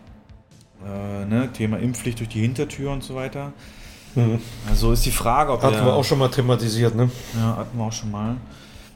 Äh, 0.86 1.26
ne? 1.26 1.50
Thema 1.54 1.78
Impfpflicht 1.78 2.20
durch 2.20 2.30
die 2.30 2.42
Hintertür 2.42 2.92
und 2.92 3.04
so 3.04 3.16
weiter. 3.16 3.54
Mhm. 4.16 4.40
Also 4.70 4.92
ist 4.92 5.06
die 5.06 5.12
Frage, 5.12 5.52
ob 5.52 5.64
Hatten 5.64 5.86
wir 5.86 5.94
auch 5.94 6.04
schon 6.04 6.20
mal 6.20 6.30
thematisiert, 6.30 6.96
ne? 6.96 7.10
Ja, 7.36 7.58
hatten 7.58 7.78
wir 7.78 7.86
auch 7.86 7.92
schon 7.92 8.12
mal. 8.12 8.36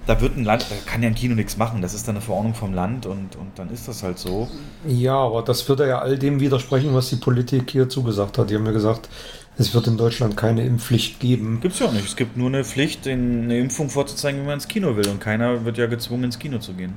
Da 0.08 0.22
wird 0.22 0.38
ein 0.38 0.46
Land, 0.46 0.66
da 0.70 0.76
kann 0.90 1.04
ja 1.04 1.10
ein 1.10 1.16
Kino 1.16 1.36
nichts 1.36 1.58
machen. 1.58 1.82
Das 1.82 1.94
ist 1.94 2.08
dann 2.08 2.16
eine 2.16 2.24
Verordnung 2.24 2.54
vom 2.54 2.74
Land 2.74 3.06
und, 3.06 3.36
und 3.36 3.52
dann 3.60 3.70
ist 3.70 3.90
das 3.90 4.04
halt 4.04 4.18
so. 4.18 4.48
Ja, 4.88 5.16
aber 5.16 5.42
das 5.42 5.68
würde 5.68 5.88
ja 5.88 6.00
all 6.00 6.18
dem 6.18 6.40
widersprechen, 6.40 6.94
was 6.94 7.10
die 7.10 7.18
Politik 7.18 7.72
hier 7.72 7.90
zugesagt 7.90 8.38
hat. 8.38 8.50
Die 8.50 8.56
haben 8.56 8.66
ja 8.66 8.72
gesagt, 8.72 9.10
es 9.58 9.74
wird 9.74 9.88
in 9.88 9.98
Deutschland 9.98 10.38
keine 10.38 10.64
Impfpflicht 10.64 11.20
geben. 11.20 11.60
Gibt 11.62 11.74
es 11.74 11.82
ja 11.82 11.88
auch 11.88 11.92
nicht. 11.92 12.06
Es 12.06 12.16
gibt 12.16 12.38
nur 12.38 12.48
eine 12.48 12.64
Pflicht, 12.64 13.06
eine 13.08 13.60
Impfung 13.60 13.90
vorzuzeigen, 13.90 14.40
wenn 14.40 14.48
man 14.48 14.56
ins 14.56 14.68
Kino 14.68 14.96
will. 14.96 15.10
Und 15.10 15.20
keiner 15.20 15.66
wird 15.66 15.78
ja 15.78 15.88
gezwungen, 15.88 16.26
ins 16.26 16.40
Kino 16.40 16.60
zu 16.60 16.74
gehen. 16.74 16.94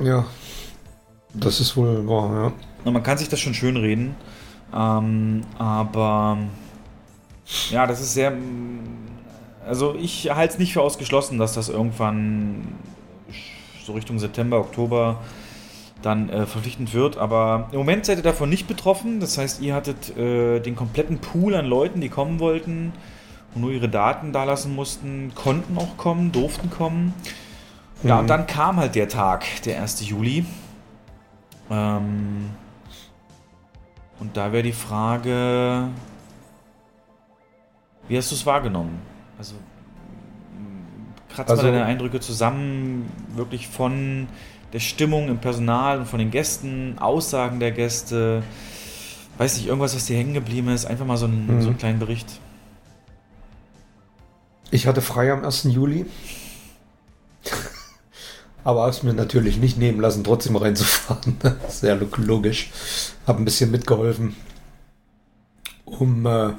Ja, 0.00 0.26
das 1.32 1.60
ist 1.60 1.76
wohl 1.76 2.08
wahr, 2.08 2.30
ja. 2.34 2.52
Und 2.84 2.92
man 2.92 3.02
kann 3.02 3.18
sich 3.18 3.28
das 3.28 3.40
schon 3.40 3.54
schön 3.54 3.76
reden. 3.76 4.16
Ähm, 4.74 5.42
aber 5.58 6.38
ja, 7.70 7.86
das 7.86 8.00
ist 8.00 8.14
sehr. 8.14 8.32
Also 9.66 9.96
ich 9.98 10.30
halte 10.30 10.54
es 10.54 10.58
nicht 10.58 10.72
für 10.72 10.82
ausgeschlossen, 10.82 11.38
dass 11.38 11.54
das 11.54 11.68
irgendwann 11.68 12.68
so 13.84 13.92
Richtung 13.92 14.18
September, 14.18 14.58
Oktober 14.58 15.20
dann 16.02 16.28
äh, 16.28 16.46
verpflichtend 16.46 16.94
wird. 16.94 17.16
Aber 17.16 17.68
im 17.72 17.78
Moment 17.78 18.06
seid 18.06 18.18
ihr 18.18 18.22
davon 18.22 18.48
nicht 18.48 18.68
betroffen. 18.68 19.20
Das 19.20 19.38
heißt, 19.38 19.60
ihr 19.60 19.74
hattet 19.74 20.16
äh, 20.16 20.60
den 20.60 20.76
kompletten 20.76 21.18
Pool 21.18 21.54
an 21.54 21.66
Leuten, 21.66 22.00
die 22.00 22.08
kommen 22.08 22.38
wollten 22.38 22.92
und 23.54 23.60
nur 23.62 23.72
ihre 23.72 23.88
Daten 23.88 24.32
da 24.32 24.44
lassen 24.44 24.74
mussten, 24.74 25.32
konnten 25.34 25.78
auch 25.78 25.96
kommen, 25.96 26.32
durften 26.32 26.70
kommen. 26.70 27.14
Ja, 28.02 28.16
mhm. 28.16 28.20
und 28.20 28.26
dann 28.28 28.46
kam 28.46 28.76
halt 28.76 28.94
der 28.94 29.08
Tag, 29.08 29.44
der 29.64 29.80
1. 29.82 30.08
Juli. 30.08 30.44
Ähm, 31.70 32.50
und 34.20 34.36
da 34.36 34.52
wäre 34.52 34.62
die 34.62 34.72
Frage, 34.72 35.88
wie 38.08 38.16
hast 38.16 38.30
du 38.30 38.34
es 38.34 38.46
wahrgenommen? 38.46 39.15
Also 39.38 39.54
kratzt 41.36 41.50
also, 41.50 41.62
mal 41.64 41.72
deine 41.72 41.84
Eindrücke 41.84 42.20
zusammen, 42.20 43.10
wirklich 43.34 43.68
von 43.68 44.28
der 44.72 44.80
Stimmung 44.80 45.28
im 45.28 45.38
Personal 45.38 46.00
und 46.00 46.06
von 46.06 46.18
den 46.18 46.30
Gästen, 46.30 46.98
Aussagen 46.98 47.60
der 47.60 47.72
Gäste, 47.72 48.42
weiß 49.38 49.56
nicht, 49.58 49.66
irgendwas, 49.66 49.94
was 49.94 50.06
dir 50.06 50.16
hängen 50.16 50.34
geblieben 50.34 50.68
ist, 50.68 50.86
einfach 50.86 51.06
mal 51.06 51.16
so, 51.16 51.26
ein, 51.26 51.46
mhm. 51.46 51.62
so 51.62 51.68
einen 51.68 51.78
kleinen 51.78 51.98
Bericht. 51.98 52.40
Ich 54.70 54.86
hatte 54.86 55.02
frei 55.02 55.32
am 55.32 55.44
1. 55.44 55.64
Juli. 55.64 56.06
Aber 58.64 58.80
habe 58.80 58.90
es 58.90 59.04
mir 59.04 59.14
natürlich 59.14 59.58
nicht 59.58 59.78
nehmen 59.78 60.00
lassen, 60.00 60.24
trotzdem 60.24 60.56
reinzufahren. 60.56 61.36
Sehr 61.68 61.96
logisch. 62.16 62.70
Habe 63.24 63.40
ein 63.40 63.44
bisschen 63.44 63.70
mitgeholfen, 63.70 64.34
um, 65.84 66.26
äh, 66.26 66.52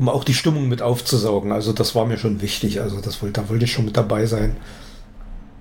um 0.00 0.08
auch 0.08 0.24
die 0.24 0.32
Stimmung 0.32 0.66
mit 0.66 0.80
aufzusaugen. 0.80 1.52
Also 1.52 1.74
das 1.74 1.94
war 1.94 2.06
mir 2.06 2.16
schon 2.16 2.40
wichtig. 2.40 2.80
Also 2.80 3.02
das 3.02 3.20
wollte, 3.20 3.42
da 3.42 3.50
wollte 3.50 3.66
ich 3.66 3.72
schon 3.72 3.84
mit 3.84 3.98
dabei 3.98 4.24
sein. 4.24 4.56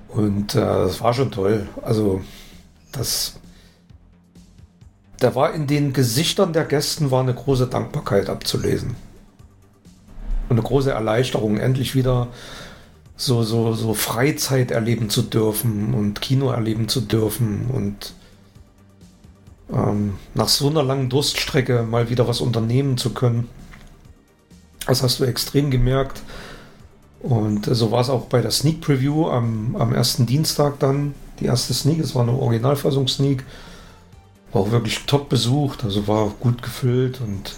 Und 0.07 0.55
äh, 0.55 0.61
das 0.61 1.01
war 1.01 1.13
schon 1.13 1.29
toll. 1.29 1.67
Also 1.81 2.21
das, 2.93 3.33
da 5.19 5.35
war 5.35 5.53
in 5.53 5.67
den 5.67 5.91
Gesichtern 5.91 6.53
der 6.53 6.63
Gästen 6.63 7.11
war 7.11 7.19
eine 7.19 7.33
große 7.33 7.67
Dankbarkeit 7.67 8.29
abzulesen. 8.29 8.95
Und 10.47 10.57
eine 10.57 10.61
große 10.61 10.91
Erleichterung, 10.91 11.57
endlich 11.57 11.93
wieder 11.93 12.29
so, 13.17 13.43
so, 13.43 13.73
so 13.73 13.93
Freizeit 13.93 14.71
erleben 14.71 15.09
zu 15.09 15.21
dürfen 15.21 15.93
und 15.93 16.21
Kino 16.21 16.49
erleben 16.49 16.87
zu 16.87 17.01
dürfen 17.01 17.69
und 17.73 18.13
ähm, 19.69 20.13
nach 20.33 20.47
so 20.47 20.69
einer 20.69 20.81
langen 20.81 21.09
Durststrecke 21.09 21.83
mal 21.83 22.09
wieder 22.09 22.29
was 22.29 22.39
unternehmen 22.39 22.97
zu 22.97 23.09
können. 23.09 23.49
Das 24.89 25.03
hast 25.03 25.19
du 25.19 25.23
extrem 25.23 25.71
gemerkt. 25.71 26.21
Und 27.21 27.65
so 27.65 27.91
war 27.91 28.01
es 28.01 28.09
auch 28.09 28.25
bei 28.25 28.41
der 28.41 28.51
Sneak 28.51 28.81
Preview 28.81 29.29
am, 29.29 29.75
am 29.77 29.93
ersten 29.93 30.25
Dienstag 30.25 30.79
dann. 30.79 31.13
Die 31.39 31.45
erste 31.45 31.73
Sneak, 31.73 31.99
es 31.99 32.15
war 32.15 32.23
eine 32.23 32.33
Originalfassung-Sneak. 32.33 33.43
War 34.51 34.61
auch 34.61 34.71
wirklich 34.71 35.05
top 35.05 35.29
besucht, 35.29 35.83
also 35.83 36.07
war 36.07 36.31
gut 36.39 36.61
gefüllt 36.61 37.21
und 37.21 37.55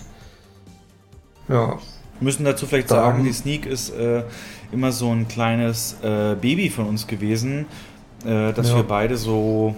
ja. 1.47 1.77
Wir 2.19 2.25
müssen 2.25 2.45
dazu 2.45 2.67
vielleicht 2.67 2.89
sagen, 2.89 3.23
die 3.23 3.33
Sneak 3.33 3.65
ist 3.65 3.89
äh, 3.91 4.23
immer 4.71 4.91
so 4.91 5.09
ein 5.11 5.27
kleines 5.27 5.97
äh, 6.03 6.35
Baby 6.35 6.69
von 6.69 6.85
uns 6.85 7.07
gewesen, 7.07 7.65
äh, 8.25 8.53
dass 8.53 8.69
ja. 8.69 8.75
wir 8.75 8.83
beide 8.83 9.17
so, 9.17 9.75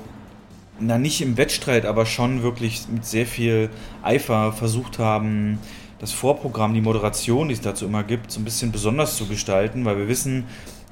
na 0.80 0.98
nicht 0.98 1.22
im 1.22 1.38
Wettstreit, 1.38 1.86
aber 1.86 2.06
schon 2.06 2.44
wirklich 2.44 2.86
mit 2.92 3.06
sehr 3.06 3.26
viel 3.26 3.70
Eifer 4.02 4.52
versucht 4.52 5.00
haben, 5.00 5.60
das 6.04 6.12
Vorprogramm, 6.12 6.74
die 6.74 6.82
Moderation, 6.82 7.48
die 7.48 7.54
es 7.54 7.62
dazu 7.62 7.86
immer 7.86 8.04
gibt, 8.04 8.30
so 8.30 8.42
ein 8.42 8.44
bisschen 8.44 8.74
besonders 8.74 9.16
zu 9.16 9.26
gestalten, 9.26 9.86
weil 9.86 9.98
wir 9.98 10.10
wissen, 10.10 10.44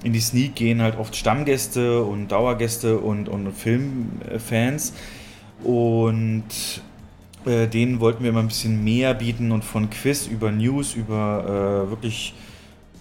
in 0.04 0.14
die 0.14 0.22
Sneak 0.22 0.56
gehen 0.56 0.82
halt 0.82 0.98
oft 0.98 1.18
Stammgäste 1.18 2.02
und 2.02 2.30
Dauergäste 2.30 2.98
und, 2.98 3.28
und 3.28 3.52
Filmfans. 3.52 4.94
Und 5.66 6.46
äh, 7.46 7.68
denen 7.68 8.00
wollten 8.00 8.24
wir 8.24 8.30
immer 8.30 8.40
ein 8.40 8.48
bisschen 8.48 8.86
mehr 8.86 9.14
bieten 9.14 9.52
und 9.52 9.66
von 9.66 9.90
Quiz 9.90 10.28
über 10.28 10.50
News, 10.50 10.94
über 10.94 11.84
äh, 11.86 11.90
wirklich, 11.90 12.34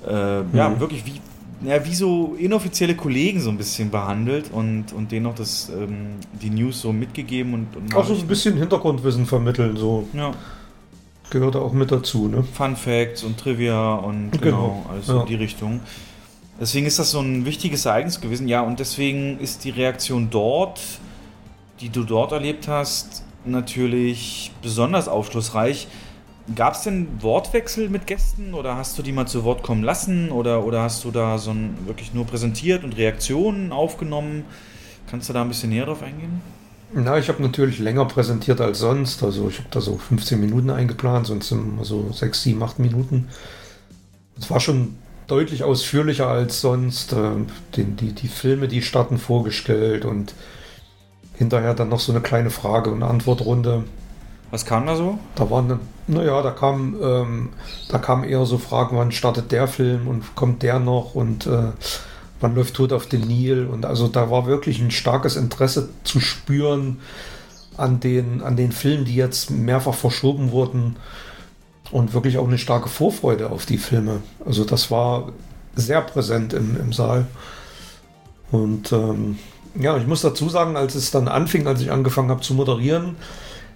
äh, 0.05 0.41
mhm. 0.41 0.49
ja, 0.53 0.81
wirklich 0.81 1.05
wie, 1.07 1.21
ja, 1.69 1.85
wie 1.87 1.95
so 1.95 2.35
inoffizielle 2.41 2.97
Kollegen 2.97 3.41
so 3.41 3.51
ein 3.51 3.57
bisschen 3.57 3.89
behandelt 3.89 4.51
und, 4.51 4.93
und 4.93 5.13
denen 5.13 5.33
das, 5.37 5.69
ähm, 5.69 6.17
die 6.43 6.51
News 6.51 6.81
so 6.81 6.93
mitgegeben 6.93 7.55
und, 7.55 7.77
und 7.77 7.95
auch 7.95 8.05
so 8.05 8.15
ein 8.15 8.27
bisschen 8.27 8.57
Hintergrundwissen 8.57 9.27
vermitteln, 9.27 9.77
so. 9.77 10.09
Ja 10.13 10.35
gehört 11.31 11.57
auch 11.57 11.73
mit 11.73 11.91
dazu, 11.91 12.29
ne? 12.29 12.43
Fun 12.43 12.77
Facts 12.77 13.23
und 13.23 13.39
Trivia 13.39 13.95
und 13.95 14.33
genau, 14.33 14.41
genau 14.43 14.87
alles 14.91 15.09
ja. 15.09 15.21
in 15.21 15.27
die 15.27 15.35
Richtung. 15.35 15.81
Deswegen 16.61 16.87
ist 16.87 16.99
das 16.99 17.11
so 17.13 17.21
ein 17.21 17.47
wichtiges 17.47 17.87
Ereignis 17.87 18.21
gewesen. 18.21 18.47
Ja, 18.47 18.61
und 18.61 18.81
deswegen 18.81 19.39
ist 19.41 19.65
die 19.65 19.71
Reaktion 19.71 20.29
dort, 20.31 20.81
die 21.81 21.89
du 21.89 22.05
dort 22.05 22.33
erlebt 22.33 22.69
hast, 22.69 23.25
natürlich 23.45 24.53
besonders 24.61 25.09
aufschlussreich. 25.09 25.89
Gab 26.55 26.75
es 26.75 26.83
denn 26.83 27.09
Wortwechsel 27.21 27.89
mit 27.89 28.07
Gästen 28.07 28.55
oder 28.55 28.77
hast 28.77 28.99
du 28.99 29.03
die 29.03 29.13
mal 29.13 29.27
zu 29.27 29.45
Wort 29.45 29.63
kommen 29.63 29.85
lassen 29.85 30.31
oder, 30.31 30.65
oder 30.65 30.83
hast 30.83 31.05
du 31.05 31.11
da 31.11 31.39
so 31.39 31.53
ein, 31.53 31.79
wirklich 31.87 32.13
nur 32.13 32.27
präsentiert 32.27 32.85
und 32.85 32.97
Reaktionen 32.97 33.73
aufgenommen? 33.73 34.45
Kannst 35.09 35.29
du 35.29 35.33
da 35.33 35.43
ein 35.43 35.49
bisschen 35.49 35.71
näher 35.71 35.87
drauf 35.87 36.03
eingehen? 36.03 36.43
Na, 36.93 37.19
ich 37.19 37.29
habe 37.29 37.43
natürlich 37.43 37.79
länger 37.79 38.05
präsentiert 38.05 38.61
als 38.61 38.81
sonst. 38.81 39.23
Also 39.23 39.49
ich 39.49 39.59
habe 39.59 39.69
da 39.71 39.81
so 39.81 39.97
15 39.97 40.41
Minuten 40.41 40.71
eingeplant, 40.71 41.27
sonst 41.27 41.51
immer 41.53 41.85
so 41.85 42.11
6, 42.13 42.43
7, 42.43 42.63
8 42.63 42.79
Minuten. 42.81 43.29
Es 44.39 44.51
war 44.51 44.61
schon 44.61 44.97
deutlich 45.29 45.63
ausführlicher 45.63 46.27
als 46.27 46.61
sonst. 46.61 47.13
Äh, 47.13 47.31
die, 47.77 47.85
die, 47.85 48.13
die 48.13 48.29
Filme, 48.29 48.67
die 48.67 48.83
starten, 48.83 49.19
vorgestellt 49.19 50.05
und 50.05 50.35
hinterher 51.35 51.75
dann 51.75 51.89
noch 51.89 52.01
so 52.01 52.13
eine 52.13 52.21
kleine 52.21 52.51
Frage- 52.51 52.91
und 52.91 53.03
Antwortrunde. 53.03 53.85
Was 54.51 54.67
kam 54.67 54.87
da 54.87 54.97
so? 54.97 55.19
Da 55.37 55.49
waren, 55.49 55.79
naja, 56.09 56.43
da 56.43 56.51
kam, 56.51 56.97
ähm, 57.01 57.49
da 57.89 57.99
kamen 57.99 58.25
eher 58.25 58.45
so 58.47 58.59
Fragen, 58.59 58.97
wann 58.97 59.13
startet 59.13 59.53
der 59.53 59.69
Film 59.69 60.09
und 60.09 60.35
kommt 60.35 60.65
der 60.65 60.81
noch 60.81 61.15
und 61.15 61.47
äh, 61.47 61.69
man 62.41 62.55
läuft 62.55 62.75
tot 62.75 62.93
auf 62.93 63.07
den 63.07 63.23
Nil. 63.23 63.67
Und 63.67 63.87
also 63.87 64.09
da 64.09 64.31
war 64.31 64.47
wirklich 64.47 64.81
ein 64.81 64.91
starkes 64.91 65.37
Interesse 65.37 65.91
zu 66.05 66.21
spüren 66.21 67.01
an 67.77 68.01
den, 68.01 68.43
an 68.43 68.57
den 68.57 68.73
Filmen, 68.73 69.05
die 69.05 69.15
jetzt 69.15 69.51
mehrfach 69.51 69.95
verschoben 69.95 70.51
wurden. 70.51 70.97
Und 71.91 72.15
wirklich 72.15 72.39
auch 72.39 72.47
eine 72.47 72.59
starke 72.59 72.89
Vorfreude 72.89 73.51
auf 73.51 73.67
die 73.67 73.79
Filme. 73.79 74.21
Also 74.45 74.65
das 74.65 74.91
war 74.91 75.33
sehr 75.75 76.01
präsent 76.03 76.53
im, 76.53 76.77
im 76.79 76.93
Saal. 76.93 77.27
Und 78.53 78.93
ähm, 78.93 79.39
ja, 79.75 79.97
ich 79.97 80.07
muss 80.07 80.23
dazu 80.23 80.49
sagen, 80.49 80.77
als 80.77 80.95
es 80.95 81.11
dann 81.11 81.29
anfing, 81.29 81.67
als 81.67 81.81
ich 81.81 81.91
angefangen 81.91 82.31
habe 82.31 82.43
zu 82.43 82.55
moderieren, 82.55 83.17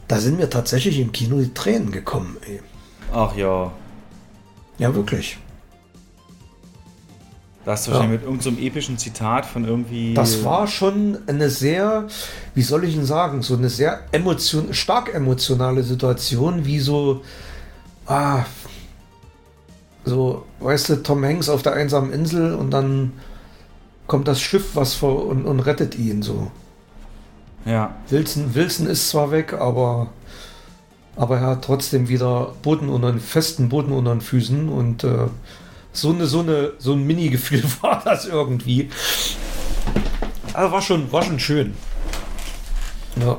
da 0.08 0.18
sind 0.18 0.38
mir 0.38 0.50
tatsächlich 0.50 1.00
im 1.00 1.12
Kino 1.12 1.38
die 1.38 1.54
Tränen 1.54 1.92
gekommen. 1.92 2.36
Ey. 2.46 2.60
Ach 3.12 3.36
ja. 3.36 3.72
Ja, 4.78 4.94
wirklich. 4.94 5.38
Da 7.64 7.72
hast 7.72 7.86
du 7.86 7.90
Ja. 7.90 7.96
wahrscheinlich 7.96 8.20
mit 8.20 8.28
irgendeinem 8.28 8.58
epischen 8.66 8.98
Zitat 8.98 9.46
von 9.46 9.64
irgendwie. 9.64 10.12
Das 10.14 10.44
war 10.44 10.66
schon 10.66 11.18
eine 11.26 11.48
sehr, 11.48 12.06
wie 12.54 12.62
soll 12.62 12.84
ich 12.84 12.94
denn 12.94 13.06
sagen, 13.06 13.42
so 13.42 13.56
eine 13.56 13.70
sehr 13.70 14.00
emotion, 14.12 14.74
stark 14.74 15.14
emotionale 15.14 15.82
Situation, 15.82 16.66
wie 16.66 16.78
so, 16.78 17.22
ah, 18.06 18.44
so, 20.04 20.44
weißt 20.60 20.90
du, 20.90 20.96
Tom 21.02 21.24
Hanks 21.24 21.48
auf 21.48 21.62
der 21.62 21.72
einsamen 21.72 22.12
Insel 22.12 22.54
und 22.54 22.70
dann 22.70 23.12
kommt 24.06 24.28
das 24.28 24.40
Schiff 24.40 24.74
was 24.76 24.94
vor 24.94 25.26
und, 25.26 25.46
und 25.46 25.60
rettet 25.60 25.98
ihn 25.98 26.20
so. 26.22 26.50
Ja. 27.64 27.94
Wilson, 28.10 28.54
Wilson 28.54 28.86
ist 28.86 29.08
zwar 29.08 29.30
weg, 29.30 29.54
aber, 29.54 30.08
aber 31.16 31.38
er 31.38 31.46
hat 31.46 31.64
trotzdem 31.64 32.08
wieder 32.10 32.52
Boden 32.62 32.90
unter 32.90 33.10
den 33.10 33.20
festen 33.20 33.70
Boden 33.70 33.92
unter 33.92 34.14
den 34.14 34.20
Füßen 34.20 34.68
und 34.68 35.04
äh, 35.04 35.28
so 35.94 36.10
eine, 36.10 36.26
so 36.26 36.40
eine, 36.40 36.72
so 36.78 36.92
ein 36.92 37.04
Mini-Gefühl 37.06 37.64
war 37.80 38.02
das 38.04 38.26
irgendwie. 38.26 38.90
Also 40.52 40.72
war 40.72 40.82
schon, 40.82 41.10
war 41.10 41.22
schon 41.22 41.38
schön. 41.38 41.74
Ja. 43.16 43.38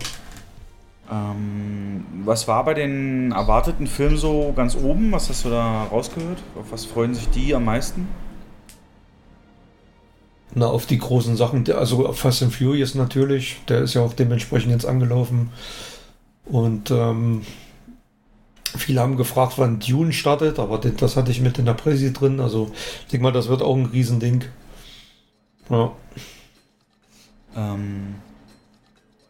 Ähm, 1.11 2.05
was 2.23 2.47
war 2.47 2.65
bei 2.65 2.73
den 2.73 3.31
erwarteten 3.31 3.87
Filmen 3.87 4.17
so 4.17 4.53
ganz 4.55 4.75
oben? 4.75 5.11
Was 5.11 5.29
hast 5.29 5.45
du 5.45 5.49
da 5.49 5.83
rausgehört? 5.83 6.39
Auf 6.59 6.71
was 6.71 6.85
freuen 6.85 7.13
sich 7.13 7.29
die 7.29 7.53
am 7.53 7.65
meisten? 7.65 8.07
Na, 10.55 10.67
auf 10.67 10.85
die 10.85 10.97
großen 10.97 11.35
Sachen, 11.35 11.69
also 11.71 12.07
auf 12.07 12.19
Fast 12.19 12.41
and 12.41 12.53
Furious 12.53 12.95
natürlich, 12.95 13.57
der 13.67 13.81
ist 13.81 13.93
ja 13.93 14.01
auch 14.01 14.13
dementsprechend 14.13 14.71
jetzt 14.71 14.85
angelaufen. 14.85 15.51
Und 16.45 16.91
ähm, 16.91 17.41
viele 18.77 19.01
haben 19.01 19.17
gefragt, 19.17 19.53
wann 19.57 19.79
Dune 19.79 20.13
startet, 20.13 20.59
aber 20.59 20.77
das, 20.77 21.15
hatte 21.15 21.31
ich 21.31 21.41
mit 21.41 21.57
in 21.57 21.65
der 21.65 21.73
Presse 21.73 22.11
drin. 22.11 22.39
Also 22.39 22.71
ich 23.01 23.11
denke 23.11 23.23
mal, 23.23 23.31
das 23.31 23.47
wird 23.47 23.61
auch 23.61 23.75
ein 23.75 23.85
Riesending. 23.85 24.43
Ja. 25.69 25.91
Ähm, 27.55 28.15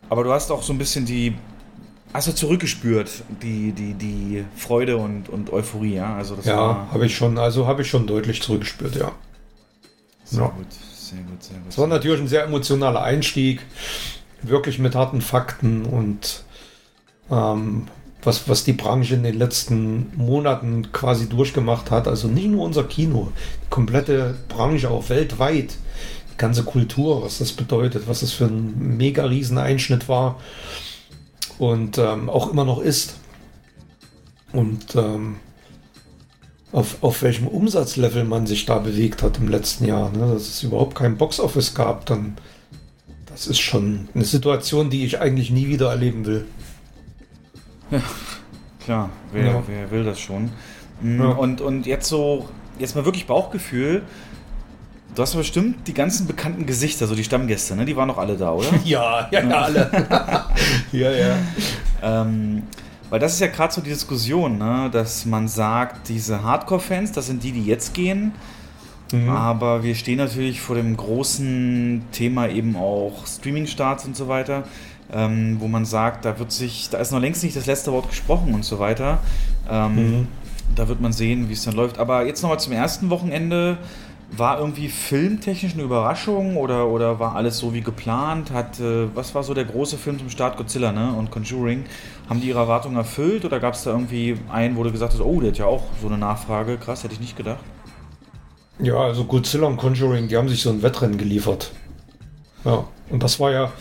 aber 0.10 0.24
du 0.24 0.32
hast 0.32 0.52
auch 0.52 0.64
so 0.64 0.74
ein 0.74 0.78
bisschen 0.78 1.06
die. 1.06 1.36
Hast 2.14 2.30
du 2.30 2.32
zurückgespürt, 2.34 3.10
die, 3.42 3.74
die, 3.74 3.94
die 3.94 4.46
Freude 4.56 4.96
und, 4.96 5.28
und 5.28 5.52
Euphorie, 5.52 5.96
ja? 5.96 6.16
Also 6.16 6.36
das 6.38 6.46
Ja, 6.46 6.88
habe 6.92 7.06
ich 7.06 7.16
schon, 7.16 7.38
also 7.38 7.68
habe 7.68 7.82
ich 7.82 7.90
schon 7.90 8.08
deutlich 8.08 8.42
zurückgespürt, 8.42 8.96
ja. 8.96 9.12
sehr 10.24 10.44
ja. 10.44 10.48
gut, 10.48 10.72
sehr 10.72 11.20
gut, 11.24 11.44
sehr 11.44 11.58
gut. 11.58 11.68
Es 11.68 11.78
war 11.78 11.88
natürlich 11.88 12.22
ein 12.22 12.30
sehr 12.30 12.46
emotionaler 12.46 13.02
Einstieg, 13.02 13.60
wirklich 14.42 14.80
mit 14.80 14.96
harten 14.96 15.20
Fakten 15.20 15.84
und 15.84 16.46
ähm, 17.30 17.88
was, 18.26 18.48
was 18.50 18.64
die 18.64 18.74
Branche 18.74 19.16
in 19.16 19.24
den 19.24 19.38
letzten 19.38 20.12
Monaten 20.16 20.92
quasi 20.92 21.30
durchgemacht 21.30 21.92
hat. 21.92 22.08
Also 22.08 22.28
nicht 22.28 22.48
nur 22.48 22.66
unser 22.66 22.84
Kino, 22.84 23.32
die 23.64 23.70
komplette 23.70 24.36
Branche 24.50 24.90
auch 24.90 25.10
weltweit, 25.10 25.76
die 26.34 26.38
ganze 26.38 26.64
Kultur, 26.64 27.24
was 27.24 27.38
das 27.38 27.52
bedeutet, 27.52 28.08
was 28.08 28.22
das 28.22 28.32
für 28.32 28.46
ein 28.46 28.98
mega 28.98 29.26
riesen 29.26 29.58
Einschnitt 29.58 30.10
war 30.10 30.40
und 31.58 31.98
ähm, 31.98 32.30
auch 32.30 32.52
immer 32.52 32.66
noch 32.66 32.82
ist. 32.82 33.16
Und 34.52 34.96
ähm, 34.96 35.38
auf, 36.72 36.98
auf 37.02 37.22
welchem 37.22 37.48
Umsatzlevel 37.48 38.24
man 38.26 38.48
sich 38.48 38.66
da 38.66 38.80
bewegt 38.80 39.24
hat 39.24 39.38
im 39.38 39.48
letzten 39.48 39.86
Jahr, 39.86 40.12
ne? 40.12 40.34
dass 40.34 40.48
es 40.48 40.64
überhaupt 40.64 40.96
kein 40.96 41.18
Boxoffice 41.18 41.74
gab, 41.74 42.06
dann 42.06 42.38
das 43.28 43.48
ist 43.48 43.60
schon 43.60 44.08
eine 44.16 44.24
Situation, 44.24 44.90
die 44.90 45.04
ich 45.04 45.20
eigentlich 45.20 45.52
nie 45.52 45.68
wieder 45.68 45.90
erleben 45.90 46.26
will. 46.26 46.46
Klar, 48.84 49.10
wer, 49.32 49.46
Ja. 49.46 49.64
wer 49.68 49.92
will 49.92 50.04
das 50.04 50.20
schon? 50.20 50.52
Mm, 51.02 51.22
Ja. 51.22 51.28
Und, 51.30 51.62
und 51.62 51.86
jetzt 51.86 52.08
so, 52.08 52.48
jetzt 52.80 52.96
mal 52.96 53.06
wirklich 53.06 53.26
Bauchgefühl. 53.28 54.04
Du 55.16 55.22
hast 55.22 55.36
bestimmt 55.36 55.88
die 55.88 55.94
ganzen 55.94 56.28
bekannten 56.28 56.66
Gesichter, 56.66 57.08
so 57.08 57.16
die 57.16 57.24
Stammgäste, 57.24 57.76
ne? 57.76 57.86
Die 57.86 57.96
waren 57.96 58.10
doch 58.10 58.18
alle 58.18 58.36
da, 58.36 58.52
oder? 58.52 58.68
Ja, 58.84 59.28
ja, 59.32 59.42
ja, 59.44 59.62
alle. 59.62 59.90
ja, 60.92 61.12
ja. 61.12 61.36
ähm, 62.04 62.64
weil 63.10 63.20
das 63.20 63.34
ist 63.34 63.40
ja 63.40 63.48
gerade 63.48 63.74
so 63.74 63.82
die 63.82 63.92
Diskussion, 63.92 64.58
ne? 64.58 64.90
dass 64.92 65.26
man 65.26 65.48
sagt, 65.48 66.10
diese 66.10 66.44
Hardcore-Fans, 66.44 67.12
das 67.14 67.28
sind 67.28 67.44
die, 67.44 67.52
die 67.54 67.64
jetzt 67.64 67.94
gehen. 67.94 68.34
Mhm. 69.14 69.30
Aber 69.30 69.84
wir 69.84 69.96
stehen 69.96 70.18
natürlich 70.18 70.60
vor 70.60 70.76
dem 70.76 70.98
großen 70.98 72.02
Thema 72.12 72.50
eben 72.50 72.76
auch 72.76 73.26
Streaming-Starts 73.28 74.06
und 74.06 74.18
so 74.18 74.28
weiter, 74.28 74.64
ähm, 75.16 75.58
wo 75.60 75.68
man 75.68 75.86
sagt, 75.86 76.26
da 76.26 76.38
wird 76.38 76.52
sich, 76.52 76.90
da 76.90 76.98
ist 77.00 77.12
noch 77.12 77.22
längst 77.22 77.44
nicht 77.44 77.56
das 77.56 77.66
letzte 77.66 77.92
Wort 77.92 78.10
gesprochen 78.10 78.54
und 78.54 78.66
so 78.66 78.78
weiter. 78.80 79.20
Ähm, 79.70 79.96
Mhm. 79.96 80.28
Da 80.76 80.88
wird 80.88 81.00
man 81.00 81.14
sehen, 81.14 81.48
wie 81.48 81.54
es 81.54 81.64
dann 81.64 81.76
läuft. 81.76 82.00
Aber 82.00 82.26
jetzt 82.26 82.42
nochmal 82.42 82.60
zum 82.60 82.74
ersten 82.74 83.10
Wochenende. 83.10 83.78
War 84.32 84.60
irgendwie 84.60 84.90
filmtechnisch 84.90 85.74
eine 85.76 85.84
Überraschung 85.84 86.58
oder, 86.58 86.88
oder 86.88 87.20
war 87.20 87.36
alles 87.36 87.60
so 87.60 87.76
wie 87.76 87.82
geplant? 87.82 88.52
Hat, 88.52 88.80
äh, 88.80 89.16
was 89.16 89.36
war 89.36 89.44
so 89.44 89.54
der 89.54 89.66
große 89.66 89.98
Film 89.98 90.18
zum 90.18 90.32
Start? 90.32 90.58
Godzilla 90.58 90.92
ne? 90.92 91.14
und 91.14 91.30
Conjuring. 91.30 91.84
Haben 92.28 92.42
die 92.42 92.48
ihre 92.48 92.58
Erwartungen 92.60 92.98
erfüllt 92.98 93.46
oder 93.46 93.60
gab 93.60 93.76
es 93.76 93.84
da 93.84 93.92
irgendwie 93.92 94.36
einen, 94.52 94.76
wo 94.76 94.84
du 94.84 94.92
gesagt 94.92 95.14
hast, 95.14 95.22
oh, 95.22 95.40
der 95.40 95.52
hat 95.52 95.60
ja 95.60 95.68
auch 95.68 95.84
so 96.02 96.08
eine 96.08 96.18
Nachfrage? 96.18 96.78
Krass, 96.78 97.04
hätte 97.04 97.14
ich 97.14 97.20
nicht 97.20 97.38
gedacht. 97.38 97.64
Ja, 98.80 98.96
also 98.96 99.26
Godzilla 99.26 99.68
und 99.68 99.78
Conjuring, 99.78 100.28
die 100.28 100.36
haben 100.36 100.50
sich 100.50 100.62
so 100.62 100.72
ein 100.72 100.82
Wettrennen 100.82 101.20
geliefert. 101.20 101.72
Ja, 102.66 102.86
und 103.10 103.22
das 103.24 103.40
war 103.40 103.52
ja, 103.52 103.72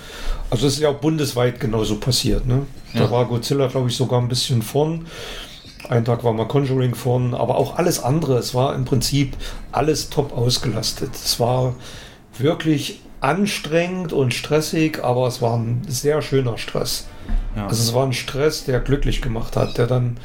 also 0.51 0.67
es 0.67 0.75
ist 0.75 0.81
ja 0.81 0.91
auch 0.91 0.97
bundesweit 1.01 1.59
genauso 1.59 1.97
passiert. 1.99 2.47
Ne? 2.47 2.67
Da 2.93 3.01
Ja. 3.05 3.11
war 3.11 3.25
Godzilla, 3.25 3.67
glaube 3.69 3.89
ich, 3.89 3.97
sogar 3.97 4.21
ein 4.21 4.29
bisschen 4.29 4.63
vorn. 4.63 5.07
Ein 5.89 6.05
Tag 6.05 6.23
war 6.25 6.33
mal 6.33 6.47
Conjuring 6.47 6.95
vorn, 6.95 7.35
aber 7.35 7.57
auch 7.57 7.77
alles 7.77 8.03
andere. 8.03 8.39
Es 8.39 8.55
war 8.55 8.75
im 8.75 8.85
Prinzip 8.85 9.37
alles 9.73 10.09
top 10.11 10.37
ausgelastet. 10.37 11.11
Es 11.15 11.41
war 11.41 11.75
wirklich 12.39 13.01
anstrengend 13.21 14.13
und 14.13 14.35
stressig, 14.35 15.03
aber 15.03 15.27
es 15.27 15.41
war 15.43 15.57
ein 15.57 15.83
sehr 15.89 16.21
schöner 16.23 16.59
Stress. 16.59 17.07
Ja. 17.57 17.67
Also 17.67 17.83
es 17.83 17.95
war 17.95 18.05
ein 18.07 18.13
Stress, 18.13 18.65
der 18.65 18.81
glücklich 18.81 19.23
gemacht 19.23 19.57
hat, 19.57 19.79
der 19.79 19.87
dann 19.87 20.19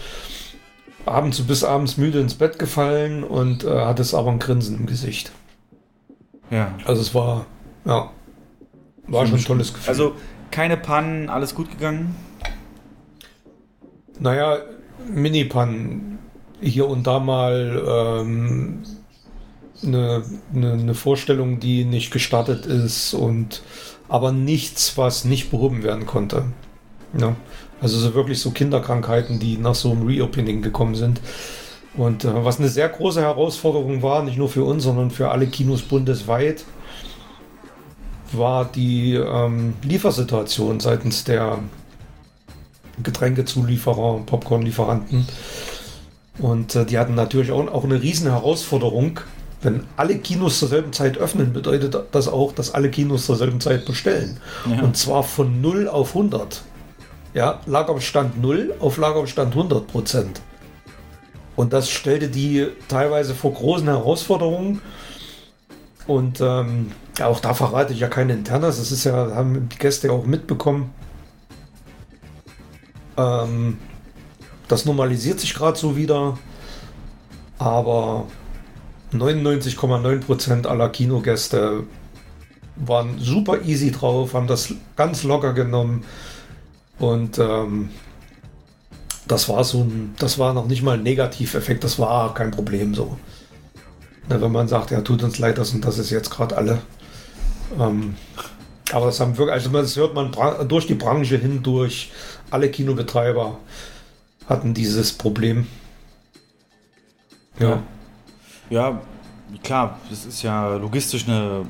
abends 1.05 1.39
bis 1.41 1.63
abends 1.63 1.97
müde 1.97 2.19
ins 2.19 2.35
Bett 2.35 2.59
gefallen 2.59 3.23
und 3.23 3.63
äh, 3.63 3.69
hat 3.85 3.99
es 3.99 4.13
aber 4.13 4.31
ein 4.31 4.39
Grinsen 4.39 4.77
im 4.79 4.85
Gesicht. 4.85 5.31
ja. 6.51 6.73
Also 6.85 7.01
es 7.01 7.13
war, 7.15 7.45
ja, 7.85 8.09
war 9.11 9.25
schon 9.25 9.39
ein 9.39 9.45
tolles 9.45 9.73
Gefühl. 9.73 9.89
Also 9.89 10.13
keine 10.51 10.77
Pannen, 10.77 11.29
alles 11.29 11.55
gut 11.55 11.69
gegangen. 11.71 12.15
naja, 14.19 14.57
Minipan 15.07 16.19
hier 16.61 16.87
und 16.87 17.07
da 17.07 17.19
mal 17.19 17.81
ähm, 17.87 18.83
eine, 19.83 20.23
eine, 20.53 20.73
eine 20.73 20.93
Vorstellung, 20.93 21.59
die 21.59 21.85
nicht 21.85 22.11
gestartet 22.11 22.65
ist 22.65 23.13
und 23.13 23.61
aber 24.09 24.31
nichts, 24.31 24.97
was 24.97 25.23
nicht 25.23 25.51
behoben 25.51 25.83
werden 25.83 26.05
konnte. 26.05 26.45
Ja. 27.17 27.35
Also 27.81 27.97
so 27.97 28.13
wirklich 28.13 28.41
so 28.41 28.51
Kinderkrankheiten, 28.51 29.39
die 29.39 29.57
nach 29.57 29.75
so 29.75 29.91
einem 29.91 30.05
Reopening 30.05 30.61
gekommen 30.61 30.95
sind. 30.95 31.21
Und 31.95 32.25
äh, 32.25 32.45
was 32.45 32.59
eine 32.59 32.69
sehr 32.69 32.89
große 32.89 33.21
Herausforderung 33.21 34.01
war, 34.01 34.23
nicht 34.23 34.37
nur 34.37 34.49
für 34.49 34.63
uns, 34.63 34.83
sondern 34.83 35.11
für 35.11 35.31
alle 35.31 35.47
Kinos 35.47 35.81
bundesweit, 35.81 36.65
war 38.33 38.65
die 38.65 39.15
ähm, 39.15 39.73
Liefersituation 39.83 40.79
seitens 40.79 41.23
der 41.23 41.59
Getränkezulieferer 43.01 44.15
und 44.15 44.25
Popcornlieferanten. 44.25 45.27
Und 46.39 46.75
äh, 46.75 46.85
die 46.85 46.97
hatten 46.97 47.15
natürlich 47.15 47.51
auch, 47.51 47.67
auch 47.67 47.83
eine 47.83 48.01
riesen 48.01 48.29
Herausforderung. 48.29 49.19
Wenn 49.61 49.83
alle 49.97 50.17
Kinos 50.17 50.59
zur 50.59 50.69
selben 50.69 50.93
Zeit 50.93 51.17
öffnen, 51.17 51.51
bedeutet 51.51 51.97
das 52.11 52.27
auch, 52.29 52.53
dass 52.53 52.73
alle 52.73 52.89
Kinos 52.89 53.25
zur 53.25 53.35
selben 53.35 53.59
Zeit 53.59 53.85
bestellen. 53.85 54.37
Ja. 54.69 54.81
Und 54.83 54.95
zwar 54.95 55.23
von 55.23 55.59
0 55.59 55.89
auf 55.89 56.15
100. 56.15 56.61
Ja, 57.33 57.59
Lagerbestand 57.65 58.41
0 58.41 58.75
auf 58.79 58.97
Lagerbestand 58.97 59.51
100 59.51 59.87
Prozent. 59.87 60.41
Und 61.55 61.73
das 61.73 61.89
stellte 61.89 62.29
die 62.29 62.67
teilweise 62.87 63.35
vor 63.35 63.53
großen 63.53 63.85
Herausforderungen. 63.85 64.81
Und 66.09 66.41
ähm, 66.41 66.91
auch 67.21 67.39
da 67.39 67.53
verrate 67.53 67.93
ich 67.93 67.99
ja 67.99 68.07
keine 68.07 68.33
Internas. 68.33 68.79
Das 68.79 68.91
ist 68.91 69.03
ja, 69.03 69.13
haben 69.35 69.69
die 69.69 69.77
Gäste 69.77 70.07
ja 70.07 70.13
auch 70.13 70.25
mitbekommen. 70.25 70.91
Ähm, 73.15 73.77
das 74.67 74.85
normalisiert 74.85 75.39
sich 75.39 75.53
gerade 75.53 75.77
so 75.77 75.95
wieder. 75.95 76.39
Aber 77.59 78.25
99,9% 79.13 80.65
aller 80.65 80.89
Kinogäste 80.89 81.83
waren 82.75 83.19
super 83.19 83.61
easy 83.61 83.91
drauf, 83.91 84.33
haben 84.33 84.47
das 84.47 84.73
ganz 84.95 85.21
locker 85.21 85.53
genommen. 85.53 86.05
Und 86.97 87.37
ähm, 87.37 87.91
das 89.27 89.47
war 89.47 89.63
so 89.63 89.81
ein, 89.81 90.15
das 90.17 90.39
war 90.39 90.55
noch 90.55 90.65
nicht 90.65 90.81
mal 90.81 90.97
ein 90.97 91.03
Negativeffekt, 91.03 91.83
das 91.83 91.99
war 91.99 92.33
kein 92.33 92.49
Problem 92.49 92.95
so. 92.95 93.19
Na, 94.29 94.39
wenn 94.39 94.51
man 94.51 94.67
sagt, 94.67 94.91
ja, 94.91 95.01
tut 95.01 95.23
uns 95.23 95.39
leid, 95.39 95.57
das 95.57 95.73
und 95.73 95.83
das 95.83 95.97
ist 95.97 96.11
jetzt 96.11 96.29
gerade 96.29 96.55
alle. 96.55 96.81
Ähm, 97.79 98.15
aber 98.91 99.07
das 99.07 99.19
haben 99.19 99.37
wirklich, 99.37 99.53
also 99.53 99.69
das 99.69 99.95
hört 99.95 100.13
man 100.13 100.31
durch 100.67 100.87
die 100.87 100.95
Branche 100.95 101.37
hindurch, 101.37 102.11
alle 102.51 102.69
Kinobetreiber 102.69 103.57
hatten 104.47 104.73
dieses 104.73 105.13
Problem. 105.13 105.67
Ja. 107.59 107.83
Ja, 108.69 109.01
klar, 109.63 109.99
das 110.09 110.25
ist 110.25 110.43
ja 110.43 110.75
logistisch 110.75 111.27
eine 111.27 111.65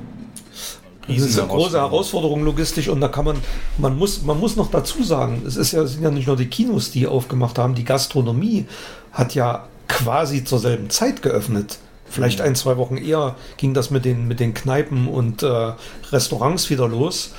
das 1.08 1.26
ist 1.26 1.38
eine 1.38 1.48
große 1.48 1.78
Herausforderung 1.78 2.44
logistisch 2.44 2.88
und 2.88 3.00
da 3.00 3.08
kann 3.08 3.24
man, 3.24 3.36
man 3.78 3.98
muss, 3.98 4.22
man 4.22 4.38
muss 4.38 4.54
noch 4.56 4.70
dazu 4.70 5.02
sagen, 5.02 5.42
es 5.46 5.56
ist 5.56 5.72
ja, 5.72 5.82
es 5.82 5.92
sind 5.92 6.02
ja 6.02 6.10
nicht 6.10 6.26
nur 6.26 6.36
die 6.36 6.46
Kinos, 6.46 6.90
die 6.90 7.06
aufgemacht 7.06 7.58
haben, 7.58 7.74
die 7.74 7.84
Gastronomie 7.84 8.66
hat 9.10 9.34
ja 9.34 9.66
quasi 9.88 10.44
zur 10.44 10.60
selben 10.60 10.88
Zeit 10.90 11.22
geöffnet. 11.22 11.78
Vielleicht 12.10 12.40
ein, 12.40 12.56
zwei 12.56 12.76
Wochen 12.76 12.96
eher 12.96 13.36
ging 13.56 13.72
das 13.72 13.90
mit 13.90 14.04
den, 14.04 14.26
mit 14.26 14.40
den 14.40 14.52
Kneipen 14.52 15.06
und 15.06 15.44
äh, 15.44 15.72
Restaurants 16.10 16.68
wieder 16.68 16.88
los. 16.88 17.32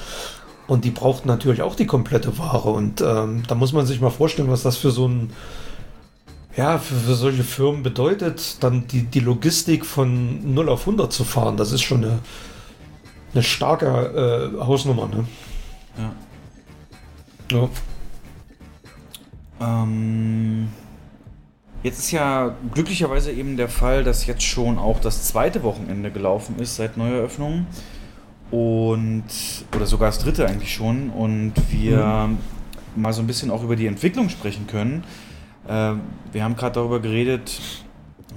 Und 0.66 0.86
die 0.86 0.92
brauchten 0.92 1.28
natürlich 1.28 1.62
auch 1.62 1.76
die 1.76 1.86
komplette 1.86 2.38
Ware. 2.38 2.70
Und 2.70 3.02
ähm, 3.02 3.44
da 3.50 3.56
muss 3.56 3.74
man 3.74 3.86
sich 3.86 4.00
mal 4.00 4.12
vorstellen, 4.12 4.50
was 4.50 4.64
das 4.64 4.78
für 4.78 4.92
so 4.92 5.10
ein, 5.10 5.34
ja, 6.56 6.78
für, 6.80 6.96
für, 6.96 7.16
solche 7.16 7.44
Firmen 7.44 7.84
bedeutet, 7.84 8.64
dann 8.64 8.88
die, 8.88 9.04
die 9.04 9.20
Logistik 9.20 9.86
von 9.86 10.54
0 10.54 10.70
auf 10.70 10.82
100 10.82 11.12
zu 11.12 11.26
fahren. 11.26 11.58
Das 11.58 11.74
ist 11.74 11.82
schon 11.82 12.06
eine, 12.06 12.20
eine 13.34 13.44
starke 13.44 14.54
äh, 14.58 14.64
Hausnummer. 14.66 15.10
Ne? 15.10 15.26
Ja. 17.50 17.60
Ja. 17.60 17.70
Ähm, 19.60 20.70
Jetzt 21.84 21.98
ist 22.00 22.12
ja 22.12 22.56
glücklicherweise 22.74 23.32
eben 23.32 23.58
der 23.58 23.68
Fall, 23.68 24.04
dass 24.04 24.28
jetzt 24.28 24.44
schon 24.44 24.78
auch 24.78 25.00
das 25.00 25.24
zweite 25.24 25.64
Wochenende 25.64 26.12
gelaufen 26.12 26.60
ist 26.60 26.76
seit 26.76 26.96
Neueröffnung. 26.96 27.66
Und, 28.52 29.24
oder 29.76 29.86
sogar 29.86 30.10
das 30.10 30.20
dritte 30.20 30.48
eigentlich 30.48 30.74
schon. 30.74 31.10
Und 31.10 31.54
wir 31.72 32.28
mhm. 32.28 33.02
mal 33.02 33.14
so 33.14 33.22
ein 33.22 33.28
bisschen 33.28 33.50
auch 33.50 33.64
über 33.64 33.76
die 33.76 33.88
Entwicklung 33.88 34.30
sprechen 34.30 34.68
können. 34.68 35.04
Äh, 35.68 35.94
wir 36.32 36.44
haben 36.44 36.56
gerade 36.56 36.76
darüber 36.76 37.00
geredet, 37.00 37.60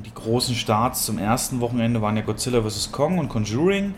die 0.07 0.15
großen 0.15 0.55
Starts 0.55 1.05
zum 1.05 1.19
ersten 1.19 1.61
Wochenende 1.61 2.01
waren 2.01 2.17
ja 2.17 2.23
Godzilla 2.23 2.63
vs. 2.63 2.93
Kong 2.93 3.19
und 3.19 3.29
Conjuring. 3.29 3.95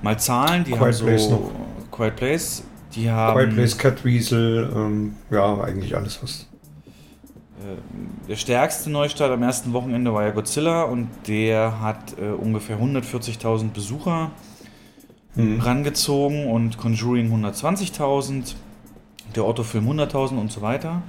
Mal 0.00 0.18
Zahlen, 0.18 0.64
die 0.64 0.70
Quiet 0.70 0.80
haben 0.80 0.92
so. 0.92 1.04
Place 1.04 1.30
noch. 1.30 1.50
Quiet 1.90 2.16
Place. 2.16 2.62
Die 2.94 3.10
haben. 3.10 3.38
Quiet 3.38 3.54
Place, 3.54 3.78
Cat 3.78 4.04
Weasel, 4.04 4.72
ähm, 4.74 5.14
ja, 5.30 5.60
eigentlich 5.60 5.94
alles 5.94 6.22
was 6.22 6.47
der 8.28 8.36
stärkste 8.36 8.90
Neustart 8.90 9.30
am 9.30 9.42
ersten 9.42 9.72
Wochenende 9.72 10.12
war 10.12 10.24
ja 10.24 10.30
Godzilla 10.30 10.82
und 10.82 11.08
der 11.26 11.80
hat 11.80 12.18
äh, 12.18 12.30
ungefähr 12.30 12.78
140.000 12.78 13.70
Besucher 13.70 14.30
mhm. 15.34 15.60
rangezogen 15.60 16.46
und 16.46 16.78
Conjuring 16.78 17.32
120.000, 17.32 18.54
der 19.34 19.46
Otto-Film 19.46 19.88
100.000 19.88 20.38
und 20.38 20.52
so 20.52 20.62
weiter. 20.62 21.02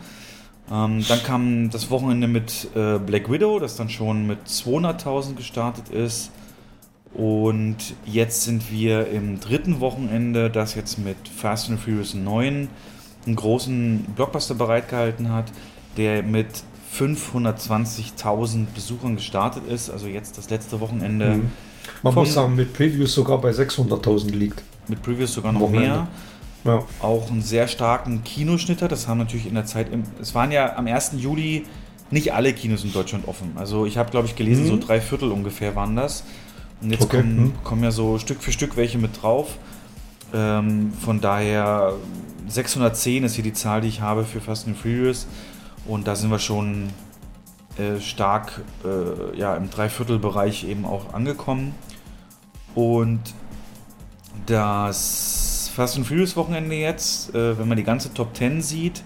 Ähm, 0.72 1.04
dann 1.08 1.24
kam 1.24 1.70
das 1.70 1.90
Wochenende 1.90 2.28
mit 2.28 2.68
äh, 2.76 3.00
Black 3.00 3.32
Widow, 3.32 3.60
das 3.60 3.76
dann 3.76 3.90
schon 3.90 4.28
mit 4.28 4.40
200.000 4.48 5.36
gestartet 5.36 5.90
ist. 5.90 6.32
Und 7.14 7.78
jetzt 8.06 8.44
sind 8.44 8.72
wir 8.72 9.08
im 9.10 9.40
dritten 9.40 9.80
Wochenende, 9.80 10.50
das 10.52 10.76
jetzt 10.76 11.00
mit 11.00 11.18
Fast 11.28 11.70
and 11.70 11.80
Furious 11.80 12.14
9 12.14 12.68
einen 13.26 13.36
großen 13.36 14.06
Blockbuster 14.16 14.56
bereitgehalten 14.56 15.32
hat 15.32 15.52
der 15.98 16.24
mit 16.24 16.48
520.000 16.98 18.66
Besuchern 18.74 19.16
gestartet 19.16 19.64
ist, 19.68 19.90
also 19.90 20.08
jetzt 20.08 20.38
das 20.38 20.50
letzte 20.50 20.80
Wochenende. 20.80 21.36
Mhm. 21.36 21.52
Man 22.04 22.14
muss 22.14 22.34
sagen, 22.34 22.56
mit 22.56 22.74
Previews 22.74 23.14
sogar 23.14 23.40
bei 23.40 23.52
600.000 23.52 24.32
liegt. 24.32 24.64
Mit 24.88 25.02
Previews 25.02 25.34
sogar 25.34 25.52
noch 25.52 25.62
Wochenende. 25.62 25.90
mehr. 25.90 26.08
Ja. 26.66 26.84
Auch 27.02 27.30
einen 27.30 27.42
sehr 27.42 27.68
starken 27.68 28.24
Kinoschnitter. 28.24 28.88
Das 28.88 29.08
haben 29.08 29.18
natürlich 29.18 29.48
in 29.48 29.56
der 29.56 29.66
Zeit, 29.66 29.92
im, 29.92 30.04
es 30.22 30.36
waren 30.36 30.52
ja 30.52 30.76
am 30.76 30.88
1. 30.88 31.14
Juli 31.18 31.66
nicht 32.12 32.34
alle 32.34 32.54
Kinos 32.54 32.84
in 32.84 32.92
Deutschland 32.92 33.28
offen. 33.28 33.52
Also 33.56 33.86
ich 33.86 33.98
habe, 33.98 34.12
glaube 34.12 34.28
ich, 34.28 34.36
gelesen, 34.36 34.64
mhm. 34.66 34.70
so 34.70 34.78
drei 34.78 35.00
Viertel 35.00 35.32
ungefähr 35.32 35.76
waren 35.76 35.96
das. 35.96 36.24
Und 36.82 36.92
jetzt 36.92 37.04
okay. 37.04 37.18
kommen, 37.18 37.40
mhm. 37.40 37.54
kommen 37.64 37.84
ja 37.84 37.92
so 37.92 38.18
Stück 38.18 38.42
für 38.42 38.52
Stück 38.52 38.78
welche 38.78 38.98
mit 38.98 39.22
drauf. 39.22 39.58
Ähm, 40.34 40.92
von 40.94 41.22
daher 41.22 41.94
610 42.48 43.24
ist 43.24 43.36
hier 43.36 43.44
die 43.44 43.54
Zahl, 43.54 43.82
die 43.82 43.88
ich 43.88 44.02
habe 44.02 44.24
für 44.24 44.42
Fast 44.42 44.68
and 44.68 44.78
Furious. 44.78 45.28
Und 45.86 46.08
da 46.08 46.16
sind 46.16 46.30
wir 46.30 46.40
schon 46.40 46.90
äh, 47.78 48.00
stark 48.00 48.62
äh, 48.84 49.38
ja, 49.38 49.56
im 49.56 49.70
Dreiviertelbereich 49.70 50.66
eben 50.66 50.86
auch 50.86 51.14
angekommen. 51.14 51.74
Und 52.76 53.22
das 54.46 55.72
Fast 55.74 55.98
and 55.98 56.06
Furious 56.06 56.36
Wochenende 56.36 56.76
jetzt, 56.76 57.34
äh, 57.34 57.58
wenn 57.58 57.68
man 57.68 57.78
die 57.78 57.84
ganze 57.84 58.14
Top 58.14 58.36
10 58.36 58.62
sieht, 58.62 59.04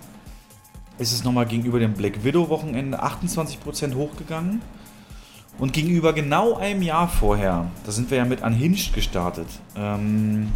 ist 0.97 1.11
es 1.11 1.23
nochmal 1.23 1.45
gegenüber 1.45 1.79
dem 1.79 1.93
Black 1.93 2.23
Widow 2.23 2.49
Wochenende 2.49 3.03
28% 3.03 3.95
hochgegangen. 3.95 4.61
Und 5.59 5.71
gegenüber 5.73 6.13
genau 6.13 6.55
einem 6.55 6.81
Jahr 6.81 7.07
vorher, 7.07 7.67
da 7.85 7.91
sind 7.91 8.09
wir 8.09 8.17
ja 8.17 8.25
mit 8.25 8.41
Unhinged 8.41 8.93
gestartet, 8.93 9.47
ähm, 9.75 10.51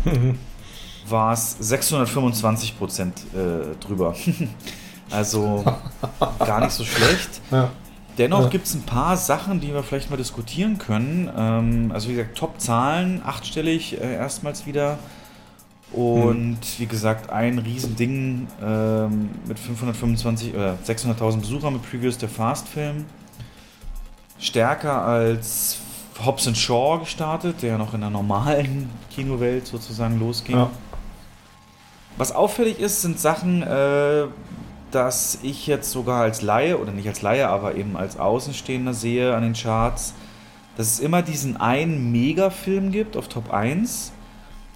war 1.08 1.34
es 1.34 1.60
625% 1.62 3.04
äh, 3.06 3.76
drüber. 3.80 4.16
Also 5.12 5.64
gar 6.40 6.62
nicht 6.62 6.74
so 6.74 6.84
schlecht. 6.84 7.42
Ja. 7.52 7.70
Dennoch 8.18 8.44
ja. 8.44 8.50
gibt 8.50 8.66
es 8.66 8.74
ein 8.74 8.82
paar 8.82 9.16
Sachen, 9.16 9.60
die 9.60 9.74
wir 9.74 9.84
vielleicht 9.84 10.10
mal 10.10 10.18
diskutieren 10.18 10.78
können. 10.78 11.30
Ähm, 11.38 11.92
also 11.94 12.10
wie 12.10 12.16
gesagt, 12.16 12.38
Top-Zahlen, 12.38 13.22
achtstellig 13.24 14.02
äh, 14.02 14.16
erstmals 14.16 14.66
wieder. 14.66 14.98
Und 15.92 16.58
hm. 16.58 16.80
wie 16.80 16.86
gesagt, 16.86 17.30
ein 17.30 17.60
Riesending 17.60 18.48
ähm, 18.62 19.30
mit 19.46 19.58
525 19.60 20.54
oder 20.54 20.78
600.000 20.86 21.40
Besuchern 21.40 21.74
mit 21.74 21.90
Previews 21.90 22.18
der 22.18 22.30
Fast-Film. 22.30 23.06
Stärker 24.40 25.04
als 25.04 25.78
Hobbs 26.26 26.50
Shaw 26.58 27.00
gestartet, 27.00 27.62
der 27.62 27.72
ja 27.72 27.78
noch 27.78 27.94
in 27.94 28.02
der 28.02 28.10
normalen 28.10 28.90
Kinowelt 29.16 29.68
sozusagen 29.68 30.20
losging. 30.20 30.56
Ja. 30.56 30.70
Was 32.18 32.32
auffällig 32.32 32.80
ist, 32.80 33.04
sind 33.04 33.20
Sachen, 33.20 33.62
äh, 33.62 34.26
dass 34.92 35.40
ich 35.44 35.68
jetzt 35.68 35.92
sogar 35.92 36.22
als 36.22 36.42
Laie, 36.42 36.80
oder 36.80 36.92
nicht 36.92 37.08
als 37.08 37.22
Laie, 37.22 37.48
aber 37.50 37.76
eben 37.76 37.98
als 37.98 38.18
Außenstehender 38.18 38.94
sehe 38.94 39.36
an 39.36 39.44
den 39.44 39.54
Charts, 39.54 40.14
dass 40.78 40.92
es 40.92 41.00
immer 41.00 41.22
diesen 41.22 41.58
einen 41.58 42.12
Megafilm 42.12 42.92
gibt 42.92 43.18
auf 43.18 43.28
Top 43.28 43.52
1 43.52 44.12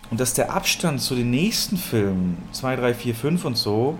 und 0.09 0.19
dass 0.19 0.33
der 0.33 0.53
Abstand 0.53 1.01
zu 1.01 1.15
den 1.15 1.29
nächsten 1.29 1.77
Filmen, 1.77 2.37
2, 2.51 2.75
3, 2.75 2.93
4, 2.93 3.15
5 3.15 3.45
und 3.45 3.57
so, 3.57 3.97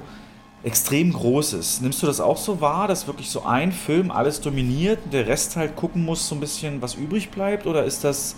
extrem 0.63 1.13
groß 1.13 1.53
ist. 1.53 1.81
Nimmst 1.81 2.03
du 2.03 2.07
das 2.07 2.19
auch 2.19 2.37
so 2.37 2.61
wahr, 2.61 2.87
dass 2.87 3.07
wirklich 3.07 3.29
so 3.29 3.43
ein 3.43 3.71
Film 3.71 4.11
alles 4.11 4.41
dominiert 4.41 4.99
und 5.05 5.13
der 5.13 5.27
Rest 5.27 5.55
halt 5.55 5.75
gucken 5.75 6.03
muss, 6.03 6.27
so 6.27 6.35
ein 6.35 6.39
bisschen 6.39 6.81
was 6.81 6.95
übrig 6.95 7.31
bleibt? 7.31 7.65
Oder 7.65 7.85
ist 7.85 8.03
das 8.03 8.35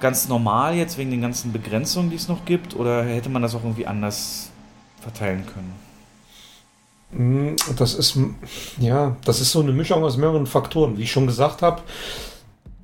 ganz 0.00 0.28
normal 0.28 0.74
jetzt 0.74 0.96
wegen 0.96 1.10
den 1.10 1.20
ganzen 1.20 1.52
Begrenzungen, 1.52 2.10
die 2.10 2.16
es 2.16 2.28
noch 2.28 2.44
gibt? 2.44 2.74
Oder 2.74 3.04
hätte 3.04 3.28
man 3.28 3.42
das 3.42 3.54
auch 3.54 3.62
irgendwie 3.62 3.86
anders 3.86 4.50
verteilen 5.00 5.44
können? 5.46 5.91
Hm, 7.12 7.56
das 7.76 7.94
ist, 7.94 8.18
ja, 8.78 9.16
das 9.24 9.40
ist 9.40 9.52
so 9.52 9.60
eine 9.60 9.72
Mischung 9.72 10.02
aus 10.02 10.16
mehreren 10.16 10.46
Faktoren. 10.46 10.98
Wie 10.98 11.02
ich 11.02 11.12
schon 11.12 11.26
gesagt 11.26 11.62
habe, 11.62 11.82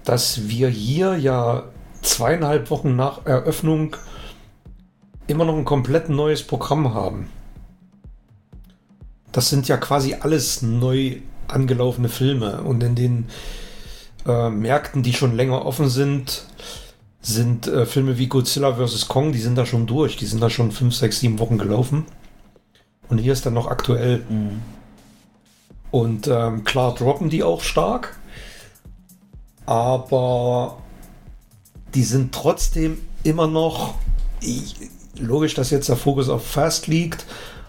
dass 0.05 0.49
wir 0.49 0.68
hier 0.68 1.16
ja 1.16 1.64
zweieinhalb 2.03 2.70
Wochen 2.70 2.97
nach 2.97 3.26
Eröffnung 3.26 3.97
immer 5.26 5.45
noch 5.45 5.57
ein 5.57 5.64
komplett 5.64 6.09
neues 6.09 6.43
Programm 6.43 6.95
haben. 6.95 7.29
Das 9.33 9.51
sind 9.51 9.68
ja 9.68 9.76
quasi 9.76 10.14
alles 10.14 10.62
neu 10.62 11.16
angelaufene 11.49 12.09
Filme. 12.09 12.62
Und 12.62 12.83
in 12.83 12.95
den 12.95 13.26
äh, 14.26 14.51
Märkten, 14.51 15.03
die 15.03 15.12
schon 15.12 15.37
länger 15.37 15.64
offen 15.64 15.89
sind, 15.89 16.45
sind 17.20 17.66
äh, 17.66 17.85
Filme 17.85 18.18
wie 18.18 18.29
Godzilla 18.29 18.74
vs. 18.74 19.09
Kong, 19.09 19.33
die 19.33 19.39
sind 19.39 19.57
da 19.57 19.66
schon 19.66 19.87
durch. 19.87 20.16
Die 20.16 20.26
sind 20.26 20.43
da 20.43 20.51
schon 20.51 20.72
fünf, 20.72 20.95
sechs, 20.95 21.20
sieben 21.20 21.39
Wochen 21.39 21.59
gelaufen. 21.59 22.07
Und 23.09 23.18
hier 23.18 23.32
ist 23.32 23.46
dann 23.46 23.54
noch 23.54 23.66
aktuell. 23.66 24.24
Mhm. 24.28 24.62
Und 25.90 26.28
ähm, 26.28 26.64
klar 26.64 26.94
droppen 26.94 27.30
die 27.30 27.42
auch 27.42 27.62
stark. 27.62 28.18
Aber 29.66 30.78
die 31.94 32.04
sind 32.04 32.34
trotzdem 32.34 32.98
immer 33.22 33.46
noch. 33.46 33.94
Logisch, 35.18 35.54
dass 35.54 35.70
jetzt 35.70 35.88
der 35.88 35.96
Fokus 35.96 36.28
auf 36.28 36.46
Fast 36.46 36.86
liegt. 36.86 37.26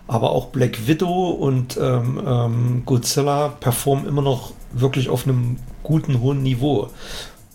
Aber 0.08 0.32
auch 0.32 0.48
Black 0.48 0.88
Widow 0.88 1.30
und 1.30 1.78
ähm, 1.78 2.22
ähm, 2.26 2.84
Godzilla 2.86 3.50
performen 3.50 4.08
immer 4.08 4.24
noch 4.24 4.54
wirklich 4.72 5.08
auf 5.08 5.26
einem 5.26 5.58
guten, 5.84 6.20
hohen 6.20 6.42
Niveau, 6.42 6.90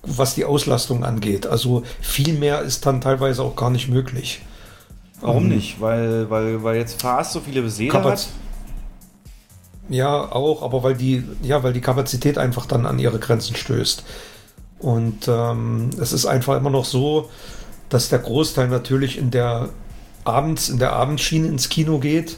was 0.02 0.36
die 0.36 0.44
Auslastung 0.44 1.04
angeht. 1.04 1.48
Also 1.48 1.82
viel 2.00 2.34
mehr 2.34 2.62
ist 2.62 2.86
dann 2.86 3.00
teilweise 3.00 3.42
auch 3.42 3.56
gar 3.56 3.70
nicht 3.70 3.88
möglich. 3.88 4.40
Warum 5.24 5.44
ähm, 5.44 5.56
nicht? 5.56 5.80
Weil, 5.80 6.28
weil, 6.28 6.62
weil 6.62 6.76
jetzt 6.76 7.00
Fast 7.00 7.32
so 7.32 7.40
viele 7.40 7.62
Beseele 7.62 8.04
hat? 8.04 8.28
Ja, 9.88 10.30
auch, 10.30 10.62
aber 10.62 10.82
weil 10.82 10.94
die, 10.94 11.24
ja, 11.42 11.62
weil 11.62 11.72
die 11.72 11.80
Kapazität 11.80 12.36
einfach 12.36 12.66
dann 12.66 12.84
an 12.84 12.98
ihre 12.98 13.18
Grenzen 13.18 13.56
stößt. 13.56 14.04
Und 14.78 15.26
ähm, 15.28 15.90
es 15.98 16.12
ist 16.12 16.26
einfach 16.26 16.58
immer 16.58 16.68
noch 16.68 16.84
so, 16.84 17.30
dass 17.88 18.10
der 18.10 18.18
Großteil 18.18 18.68
natürlich 18.68 19.16
in 19.16 19.30
der 19.30 19.70
abends, 20.24 20.68
in 20.68 20.78
der 20.78 20.92
Abendschiene 20.92 21.48
ins 21.48 21.70
Kino 21.70 21.98
geht. 22.00 22.36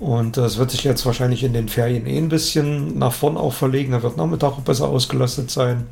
Und 0.00 0.36
das 0.36 0.58
wird 0.58 0.72
sich 0.72 0.82
jetzt 0.82 1.06
wahrscheinlich 1.06 1.44
in 1.44 1.52
den 1.52 1.68
Ferien 1.68 2.06
eh 2.06 2.18
ein 2.18 2.28
bisschen 2.28 2.98
nach 2.98 3.12
vorn 3.12 3.36
auch 3.36 3.52
verlegen. 3.52 3.92
Da 3.92 4.02
wird 4.02 4.16
Nachmittag 4.16 4.64
besser 4.64 4.88
ausgelastet 4.88 5.52
sein. 5.52 5.86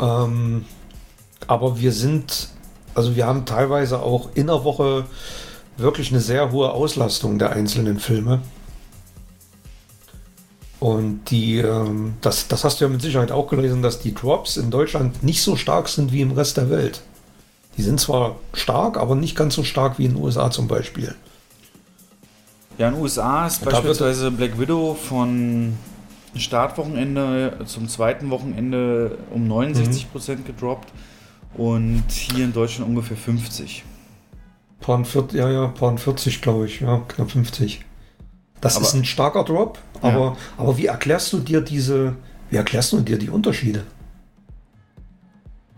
Ähm, 0.00 0.64
aber 1.46 1.78
wir 1.78 1.92
sind, 1.92 2.48
also 2.94 3.16
wir 3.16 3.26
haben 3.26 3.44
teilweise 3.44 4.00
auch 4.00 4.30
in 4.34 4.46
der 4.48 4.64
Woche 4.64 5.04
wirklich 5.76 6.10
eine 6.10 6.20
sehr 6.20 6.52
hohe 6.52 6.70
Auslastung 6.70 7.38
der 7.38 7.50
einzelnen 7.50 7.98
Filme. 7.98 8.40
Und 10.78 11.30
die, 11.30 11.58
ähm, 11.58 12.14
das, 12.22 12.48
das 12.48 12.64
hast 12.64 12.80
du 12.80 12.86
ja 12.86 12.90
mit 12.90 13.02
Sicherheit 13.02 13.32
auch 13.32 13.48
gelesen, 13.48 13.82
dass 13.82 14.00
die 14.00 14.14
Drops 14.14 14.56
in 14.56 14.70
Deutschland 14.70 15.22
nicht 15.22 15.42
so 15.42 15.56
stark 15.56 15.88
sind 15.88 16.10
wie 16.10 16.22
im 16.22 16.32
Rest 16.32 16.56
der 16.56 16.70
Welt. 16.70 17.02
Die 17.76 17.82
sind 17.82 18.00
zwar 18.00 18.36
stark, 18.54 18.96
aber 18.96 19.14
nicht 19.14 19.36
ganz 19.36 19.54
so 19.54 19.62
stark 19.62 19.98
wie 19.98 20.06
in 20.06 20.14
den 20.14 20.22
USA 20.22 20.50
zum 20.50 20.68
Beispiel. 20.68 21.14
Ja, 22.78 22.88
in 22.88 22.94
den 22.94 23.02
USA 23.02 23.46
ist 23.46 23.64
Da 23.64 23.70
beispielsweise 23.70 24.30
Black 24.30 24.58
Widow 24.58 24.94
von 24.94 25.76
Startwochenende 26.34 27.58
zum 27.66 27.88
zweiten 27.88 28.30
Wochenende 28.30 29.18
um 29.34 29.50
69% 29.50 30.44
gedroppt 30.44 30.88
und 31.54 32.04
hier 32.10 32.44
in 32.44 32.52
Deutschland 32.52 32.88
ungefähr 32.90 33.16
50. 33.16 33.84
Paar 34.80 35.04
40, 35.04 35.38
ja, 35.38 35.50
ja, 35.50 35.66
paar 35.68 35.96
40, 35.96 36.40
glaube 36.40 36.66
ich, 36.66 36.80
ja, 36.80 37.02
knapp 37.08 37.30
50. 37.30 37.84
Das 38.60 38.76
Aber- 38.76 38.84
ist 38.84 38.94
ein 38.94 39.04
starker 39.04 39.44
Drop, 39.44 39.78
aber, 40.02 40.36
aber 40.56 40.76
wie 40.78 40.86
erklärst 40.86 41.32
du 41.32 41.38
dir 41.38 41.60
diese, 41.60 42.16
wie 42.50 42.56
erklärst 42.56 42.92
du 42.92 43.00
dir 43.00 43.18
die 43.18 43.30
Unterschiede? 43.30 43.84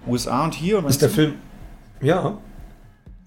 USA 0.07 0.45
und 0.45 0.55
hier? 0.55 0.85
Ist 0.87 1.03
der 1.03 1.11
Film, 1.11 1.35
ja, 2.01 2.39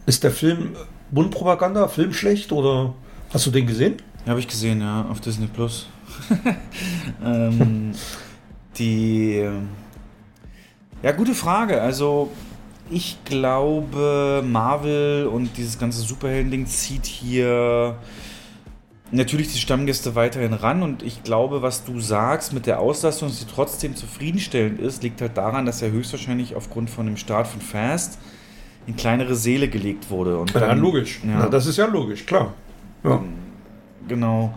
ist 0.05 0.23
der 0.23 0.31
Film 0.31 0.75
Mundpropaganda, 1.11 1.87
Film 1.87 2.13
schlecht 2.13 2.51
oder 2.51 2.93
hast 3.33 3.45
du 3.45 3.51
den 3.51 3.65
gesehen? 3.67 3.95
Habe 4.27 4.39
ich 4.39 4.47
gesehen, 4.47 4.81
ja, 4.81 5.05
auf 5.09 5.21
Disney 5.21 5.47
Plus. 5.47 5.87
ähm, 7.23 7.91
die. 8.77 9.47
Ja, 11.05 11.11
gute 11.11 11.35
Frage. 11.35 11.81
Also, 11.83 12.31
ich 12.89 13.19
glaube, 13.25 14.43
Marvel 14.43 15.27
und 15.27 15.55
dieses 15.55 15.77
ganze 15.77 16.01
Superhelden-Ding 16.01 16.65
zieht 16.65 17.05
hier 17.05 17.95
natürlich 19.11 19.53
die 19.53 19.59
Stammgäste 19.59 20.15
weiterhin 20.15 20.53
ran. 20.53 20.81
Und 20.81 21.03
ich 21.03 21.21
glaube, 21.21 21.61
was 21.61 21.83
du 21.85 21.99
sagst 21.99 22.53
mit 22.53 22.65
der 22.65 22.79
Auslastung, 22.79 23.27
dass 23.29 23.39
sie 23.39 23.45
trotzdem 23.45 23.95
zufriedenstellend 23.95 24.79
ist, 24.79 25.03
liegt 25.03 25.21
halt 25.21 25.37
daran, 25.37 25.67
dass 25.67 25.83
er 25.83 25.91
höchstwahrscheinlich 25.91 26.55
aufgrund 26.55 26.89
von 26.89 27.05
dem 27.05 27.17
Start 27.17 27.45
von 27.45 27.61
Fast 27.61 28.17
in 28.87 28.95
kleinere 28.95 29.35
Seele 29.35 29.67
gelegt 29.67 30.09
wurde. 30.09 30.39
Und 30.39 30.53
dann- 30.69 30.79
Ja. 31.23 31.37
Na, 31.41 31.49
das 31.49 31.67
ist 31.67 31.77
ja 31.77 31.85
logisch, 31.85 32.25
klar. 32.25 32.55
Ja. 33.03 33.21
Genau. 34.07 34.55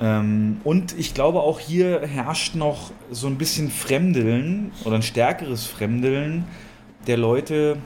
Ähm, 0.00 0.60
und 0.64 0.96
ich 0.98 1.14
glaube, 1.14 1.40
auch 1.40 1.58
hier 1.60 2.00
herrscht 2.06 2.54
noch 2.54 2.90
so 3.10 3.26
ein 3.26 3.36
bisschen 3.36 3.70
Fremdeln 3.70 4.70
oder 4.84 4.96
ein 4.96 5.02
stärkeres 5.02 5.66
Fremdeln 5.66 6.44
der 7.06 7.16
Leute 7.16 7.76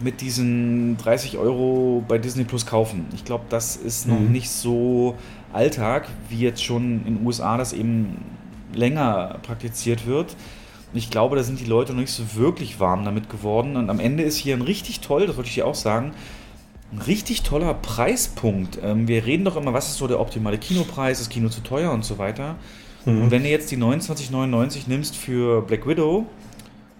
mit 0.00 0.20
diesen 0.20 0.96
30 0.98 1.38
Euro 1.38 2.04
bei 2.06 2.18
Disney 2.18 2.44
Plus 2.44 2.66
kaufen. 2.66 3.06
Ich 3.14 3.24
glaube, 3.24 3.44
das 3.48 3.76
ist 3.76 4.06
noch 4.06 4.18
Mhm. 4.18 4.32
nicht 4.32 4.50
so 4.50 5.14
Alltag, 5.52 6.08
wie 6.28 6.40
jetzt 6.40 6.62
schon 6.62 7.06
in 7.06 7.16
den 7.18 7.26
USA 7.26 7.56
das 7.56 7.72
eben 7.72 8.18
länger 8.74 9.38
praktiziert 9.42 10.06
wird. 10.06 10.36
Ich 10.92 11.10
glaube, 11.10 11.36
da 11.36 11.42
sind 11.42 11.60
die 11.60 11.64
Leute 11.64 11.92
noch 11.92 12.00
nicht 12.00 12.12
so 12.12 12.34
wirklich 12.34 12.78
warm 12.80 13.04
damit 13.04 13.30
geworden. 13.30 13.76
Und 13.76 13.88
am 13.88 14.00
Ende 14.00 14.22
ist 14.22 14.36
hier 14.36 14.54
ein 14.54 14.62
richtig 14.62 15.00
toll, 15.00 15.26
das 15.26 15.36
wollte 15.36 15.48
ich 15.48 15.54
dir 15.54 15.66
auch 15.66 15.74
sagen, 15.74 16.12
ein 16.92 16.98
richtig 16.98 17.42
toller 17.42 17.74
Preispunkt. 17.74 18.78
Ähm, 18.82 19.08
wir 19.08 19.24
reden 19.26 19.44
doch 19.44 19.56
immer, 19.56 19.72
was 19.72 19.88
ist 19.88 19.98
so 19.98 20.06
der 20.06 20.20
optimale 20.20 20.58
Kinopreis, 20.58 21.20
ist 21.20 21.30
Kino 21.30 21.48
zu 21.48 21.62
teuer 21.62 21.90
und 21.92 22.04
so 22.04 22.18
weiter. 22.18 22.56
Mhm. 23.04 23.22
Und 23.22 23.30
wenn 23.30 23.42
du 23.42 23.48
jetzt 23.48 23.70
die 23.70 23.76
29,99 23.76 24.82
nimmst 24.86 25.16
für 25.16 25.62
Black 25.62 25.86
Widow 25.86 26.26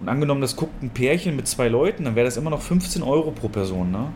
und 0.01 0.09
angenommen, 0.09 0.41
das 0.41 0.57
guckt 0.57 0.83
ein 0.83 0.91
Pärchen 0.91 1.37
mit 1.37 1.47
zwei 1.47 1.69
Leuten, 1.69 2.05
dann 2.05 2.17
wäre 2.17 2.27
das 2.27 2.37
immer 2.37 2.51
noch 2.51 2.63
15 2.63 3.03
Euro 3.03 3.31
pro 3.31 3.49
Person. 3.49 3.91
Ne? 3.91 4.09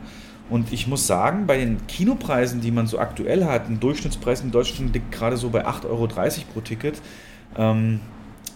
Und 0.50 0.72
ich 0.72 0.88
muss 0.88 1.06
sagen, 1.06 1.46
bei 1.46 1.58
den 1.58 1.86
Kinopreisen, 1.86 2.60
die 2.60 2.72
man 2.72 2.88
so 2.88 2.98
aktuell 2.98 3.44
hat, 3.44 3.68
ein 3.68 3.78
Durchschnittspreis 3.78 4.40
in 4.40 4.50
Deutschland 4.50 4.92
liegt 4.92 5.12
gerade 5.12 5.36
so 5.36 5.50
bei 5.50 5.66
8,30 5.66 5.84
Euro 5.86 6.08
pro 6.52 6.60
Ticket, 6.60 7.00
ähm, 7.56 8.00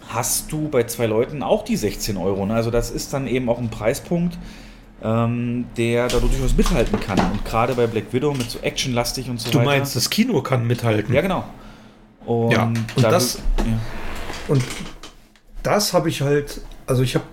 hast 0.08 0.52
du 0.52 0.68
bei 0.68 0.84
zwei 0.84 1.06
Leuten 1.06 1.42
auch 1.42 1.64
die 1.64 1.76
16 1.76 2.16
Euro. 2.16 2.44
Ne? 2.46 2.54
Also 2.54 2.70
das 2.70 2.90
ist 2.90 3.12
dann 3.12 3.28
eben 3.28 3.48
auch 3.48 3.58
ein 3.58 3.70
Preispunkt, 3.70 4.36
ähm, 5.04 5.66
der 5.76 6.08
da 6.08 6.18
durchaus 6.18 6.56
mithalten 6.56 6.98
kann. 6.98 7.18
Und 7.30 7.44
gerade 7.44 7.74
bei 7.74 7.86
Black 7.86 8.12
Widow 8.12 8.32
mit 8.32 8.50
so 8.50 8.58
actionlastig 8.60 9.28
und 9.28 9.38
so 9.40 9.50
Du 9.50 9.58
weiter. 9.58 9.66
meinst, 9.70 9.94
das 9.94 10.08
Kino 10.10 10.40
kann 10.42 10.66
mithalten. 10.66 11.14
Ja, 11.14 11.20
genau. 11.20 11.44
Und, 12.24 12.52
Ja, 12.52 12.64
und 12.64 12.84
da 12.96 13.10
das- 13.10 13.38
ja. 13.58 13.78
Und 14.48 14.62
das 15.62 15.92
habe 15.92 16.08
ich 16.08 16.22
halt, 16.22 16.60
also 16.86 17.02
ich 17.02 17.14
habe 17.14 17.24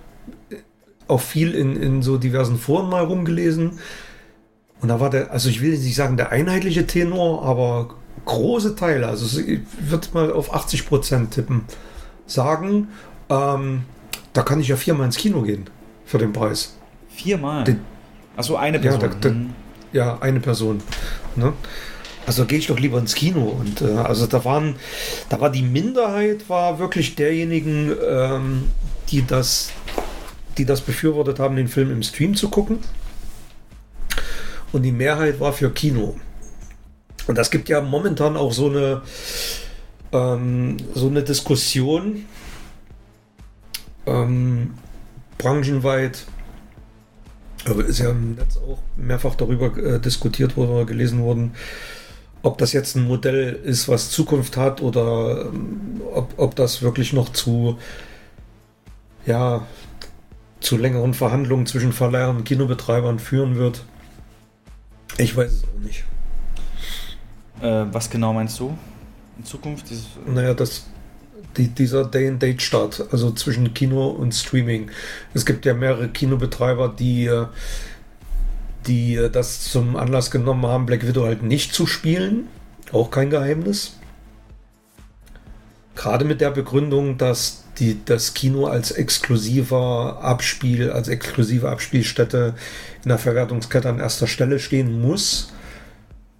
auch 1.08 1.20
viel 1.20 1.54
in, 1.54 1.76
in 1.76 2.02
so 2.02 2.18
diversen 2.18 2.58
Foren 2.58 2.88
mal 2.90 3.04
rumgelesen. 3.04 3.78
Und 4.80 4.88
da 4.88 5.00
war 5.00 5.10
der, 5.10 5.30
also 5.30 5.48
ich 5.48 5.60
will 5.62 5.70
nicht 5.78 5.94
sagen 5.94 6.16
der 6.16 6.30
einheitliche 6.30 6.86
Tenor, 6.86 7.42
aber 7.44 7.94
große 8.24 8.76
Teile, 8.76 9.06
also 9.08 9.40
ich 9.40 9.60
würde 9.80 10.08
mal 10.12 10.32
auf 10.32 10.52
80 10.54 10.86
Prozent 10.86 11.32
tippen, 11.32 11.64
sagen, 12.26 12.88
ähm, 13.30 13.82
da 14.32 14.42
kann 14.42 14.60
ich 14.60 14.68
ja 14.68 14.76
viermal 14.76 15.06
ins 15.06 15.16
Kino 15.16 15.42
gehen 15.42 15.68
für 16.04 16.18
den 16.18 16.32
Preis. 16.32 16.76
Viermal. 17.22 17.64
Den- 17.64 17.80
Achso, 18.36 18.56
eine 18.56 18.78
Ja, 18.78 18.82
Person. 18.82 19.00
da- 19.00 19.08
da- 19.20 19.28
Mhm. 19.30 19.50
Ja, 19.92 20.18
eine 20.20 20.40
Person. 20.40 20.82
Ne? 21.36 21.52
Also 22.26 22.44
gehe 22.46 22.58
ich 22.58 22.66
doch 22.68 22.78
lieber 22.78 22.98
ins 22.98 23.14
Kino. 23.14 23.42
Und 23.42 23.82
äh, 23.82 23.92
also 23.96 24.26
da 24.26 24.44
waren, 24.44 24.76
da 25.28 25.40
war 25.40 25.50
die 25.50 25.62
Minderheit 25.62 26.48
war 26.48 26.78
wirklich 26.78 27.14
derjenigen, 27.14 27.92
ähm, 28.08 28.68
die 29.10 29.26
das, 29.26 29.70
die 30.56 30.64
das 30.64 30.80
befürwortet 30.80 31.38
haben, 31.38 31.56
den 31.56 31.68
Film 31.68 31.90
im 31.92 32.02
Stream 32.02 32.34
zu 32.34 32.48
gucken. 32.48 32.78
Und 34.72 34.82
die 34.82 34.92
Mehrheit 34.92 35.38
war 35.40 35.52
für 35.52 35.70
Kino. 35.70 36.16
Und 37.26 37.36
das 37.38 37.50
gibt 37.50 37.68
ja 37.68 37.80
momentan 37.80 38.36
auch 38.36 38.52
so 38.52 38.68
eine, 38.70 39.02
ähm, 40.12 40.76
so 40.94 41.08
eine 41.08 41.22
Diskussion 41.22 42.24
ähm, 44.06 44.74
branchenweit 45.38 46.24
aber 47.68 47.84
ist 47.84 47.98
ja 47.98 48.10
im 48.10 48.34
Netz 48.34 48.56
auch 48.56 48.78
mehrfach 48.96 49.34
darüber 49.34 49.76
äh, 49.76 50.00
diskutiert 50.00 50.56
worden 50.56 50.70
oder 50.70 50.84
gelesen 50.84 51.22
worden, 51.22 51.52
ob 52.42 52.58
das 52.58 52.72
jetzt 52.72 52.96
ein 52.96 53.06
Modell 53.06 53.52
ist, 53.64 53.88
was 53.88 54.10
Zukunft 54.10 54.56
hat 54.56 54.82
oder 54.82 55.46
ähm, 55.46 56.00
ob, 56.12 56.34
ob 56.36 56.56
das 56.56 56.82
wirklich 56.82 57.12
noch 57.12 57.28
zu, 57.28 57.78
ja, 59.26 59.66
zu 60.60 60.76
längeren 60.76 61.14
Verhandlungen 61.14 61.66
zwischen 61.66 61.92
Verleihern 61.92 62.38
und 62.38 62.44
Kinobetreibern 62.44 63.18
führen 63.18 63.56
wird. 63.56 63.84
Ich 65.18 65.36
weiß 65.36 65.52
es 65.52 65.64
auch 65.64 65.80
nicht. 65.80 66.04
Äh, 67.60 67.86
was 67.92 68.10
genau 68.10 68.32
meinst 68.32 68.58
du? 68.58 68.76
In 69.38 69.44
Zukunft? 69.44 69.88
Dieses, 69.88 70.06
Naja, 70.26 70.54
das, 70.54 70.86
die, 71.56 71.68
dieser 71.68 72.04
Day-and-Date-Start, 72.04 73.08
also 73.12 73.30
zwischen 73.32 73.74
Kino 73.74 74.08
und 74.08 74.32
Streaming. 74.32 74.90
Es 75.34 75.46
gibt 75.46 75.64
ja 75.64 75.74
mehrere 75.74 76.08
Kinobetreiber, 76.08 76.88
die, 76.88 77.26
äh, 77.26 77.46
die 78.86 79.16
äh, 79.16 79.30
das 79.30 79.70
zum 79.70 79.96
Anlass 79.96 80.30
genommen 80.30 80.66
haben, 80.66 80.86
Black 80.86 81.06
Widow 81.06 81.24
halt 81.24 81.42
nicht 81.42 81.74
zu 81.74 81.86
spielen. 81.86 82.48
Auch 82.92 83.10
kein 83.10 83.30
Geheimnis. 83.30 83.96
Gerade 85.94 86.24
mit 86.24 86.40
der 86.40 86.50
Begründung, 86.50 87.18
dass 87.18 87.64
die, 87.78 87.98
das 88.04 88.34
Kino 88.34 88.66
als 88.66 88.90
exklusiver 88.90 90.18
Abspiel, 90.22 90.90
als 90.90 91.08
exklusive 91.08 91.68
Abspielstätte 91.68 92.54
in 93.02 93.08
der 93.08 93.18
Verwertungskette 93.18 93.88
an 93.88 93.98
erster 93.98 94.26
Stelle 94.26 94.58
stehen 94.58 95.00
muss. 95.00 95.52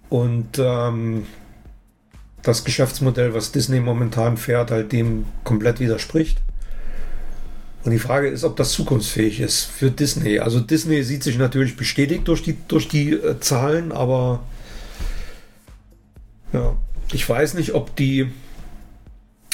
Und 0.09 0.59
ähm, 0.59 1.25
das 2.43 2.63
Geschäftsmodell, 2.63 3.33
was 3.33 3.51
Disney 3.51 3.79
momentan 3.79 4.37
fährt, 4.37 4.69
halt 4.69 4.91
dem 4.91 5.25
komplett 5.43 5.79
widerspricht. 5.79 6.39
Und 7.83 7.91
die 7.91 7.99
Frage 7.99 8.27
ist, 8.27 8.43
ob 8.43 8.55
das 8.55 8.71
zukunftsfähig 8.71 9.39
ist 9.39 9.63
für 9.63 9.91
Disney. 9.91 10.39
Also 10.39 10.59
Disney 10.59 11.03
sieht 11.03 11.23
sich 11.23 11.37
natürlich 11.37 11.75
bestätigt 11.75 12.27
durch 12.27 12.43
die, 12.43 12.57
durch 12.67 12.87
die 12.87 13.11
äh, 13.11 13.39
Zahlen, 13.39 13.91
aber 13.91 14.41
ja, 16.53 16.75
ich 17.11 17.27
weiß 17.27 17.55
nicht, 17.55 17.73
ob 17.73 17.95
die, 17.95 18.31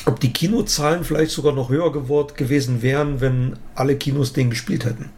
ob 0.06 0.20
die 0.20 0.34
Kinozahlen 0.34 1.04
vielleicht 1.04 1.32
sogar 1.32 1.54
noch 1.54 1.70
höher 1.70 1.92
geworden 1.92 2.34
gewesen 2.36 2.82
wären, 2.82 3.22
wenn 3.22 3.56
alle 3.74 3.96
Kinos 3.96 4.34
den 4.34 4.50
gespielt 4.50 4.86
hätten. 4.86 5.10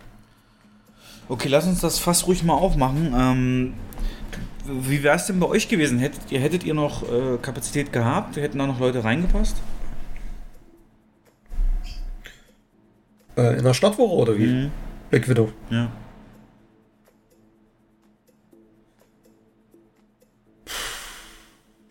Okay, 1.28 1.48
lass 1.48 1.66
uns 1.66 1.80
das 1.80 2.00
fast 2.00 2.28
ruhig 2.28 2.44
mal 2.44 2.54
aufmachen. 2.54 3.14
Ähm, 3.18 3.74
wie 4.66 5.04
wäre 5.04 5.16
es 5.16 5.26
denn 5.26 5.40
bei 5.40 5.48
euch 5.48 5.68
gewesen? 5.68 6.00
Hättet 6.00 6.32
ihr, 6.32 6.40
hättet 6.40 6.64
ihr 6.64 6.74
noch 6.74 7.04
äh, 7.04 7.38
Kapazität 7.42 7.92
gehabt? 7.92 8.36
Hätten 8.38 8.60
da 8.60 8.68
noch 8.68 8.80
Leute 8.80 9.04
reingepasst? 9.04 9.56
Äh, 13.38 13.58
in 13.58 13.64
der 13.64 13.74
Stadtwoche 13.74 14.14
oder 14.14 14.38
wie? 14.38 14.48
Mhm. 14.48 14.72
Black 15.10 15.28
Widow. 15.28 15.52
Ja. 15.70 15.92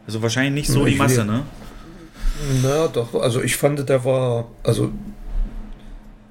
Also 0.07 0.23
wahrscheinlich 0.23 0.55
nicht 0.55 0.69
so 0.69 0.87
Ich 0.87 0.95
die 0.95 0.99
Masse, 0.99 1.25
ne? 1.25 1.45
Na 2.63 2.89
doch, 2.89 3.15
also 3.15 3.43
ich 3.43 3.57
fand, 3.57 3.89
der 3.89 4.05
war, 4.05 4.49
also 4.63 4.91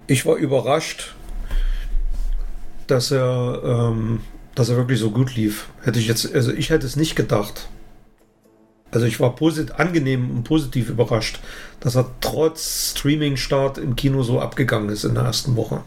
ich 0.08 0.26
war 0.26 0.36
überrascht, 0.36 1.16
dass 2.88 3.12
er, 3.12 3.62
ähm, 3.64 4.22
dass 4.60 4.68
er 4.70 4.76
wirklich 4.76 5.00
so 5.00 5.10
gut 5.12 5.36
lief. 5.38 5.68
Hätte 5.84 6.00
ich 6.00 6.08
jetzt, 6.08 6.36
also 6.36 6.52
ich 6.52 6.70
hätte 6.70 6.86
es 6.86 6.98
nicht 6.98 7.16
gedacht. 7.16 7.70
Also 8.92 9.06
ich 9.06 9.20
war 9.22 9.34
posit 9.36 9.72
angenehm 9.80 10.30
und 10.32 10.44
positiv 10.44 10.90
überrascht, 10.90 11.40
dass 11.80 11.96
er 11.96 12.12
trotz 12.20 12.92
Streaming-Start 12.98 13.78
im 13.78 13.96
Kino 13.96 14.22
so 14.24 14.42
abgegangen 14.42 14.90
ist 14.90 15.06
in 15.06 15.14
der 15.14 15.24
ersten 15.24 15.56
Woche. 15.56 15.84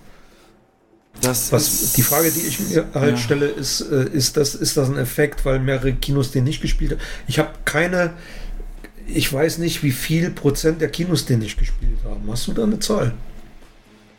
Das 1.20 1.53
Was 1.53 1.68
ist- 1.83 1.97
die 1.99 2.03
Frage, 2.03 2.31
die 2.31 2.41
ich 2.41 2.61
mir 2.61 2.87
halt 2.95 3.11
Ja. 3.12 3.16
stelle, 3.18 3.47
ist, 3.47 3.83
äh, 3.83 4.09
ist 4.11 4.37
das, 4.39 4.55
ist 4.55 4.77
das 4.79 4.89
ein 4.89 4.97
Effekt, 4.97 5.45
weil 5.45 5.59
mehrere 5.59 5.93
Kinos 5.93 6.31
den 6.31 6.45
nicht 6.45 6.62
gespielt 6.62 6.93
haben? 6.93 7.01
Ich 7.29 7.39
habe 7.39 7.51
keine, 7.66 8.14
ich 9.07 9.31
weiß 9.31 9.59
nicht, 9.59 9.83
wie 9.83 9.91
viel 9.93 10.31
Prozent 10.31 10.81
der 10.81 10.89
Kinos 10.89 11.27
den 11.27 11.41
nicht 11.41 11.59
gespielt 11.59 11.99
haben. 12.05 12.23
Hast 12.31 12.47
du 12.47 12.53
da 12.55 12.62
eine 12.62 12.79
Zahl? 12.79 13.12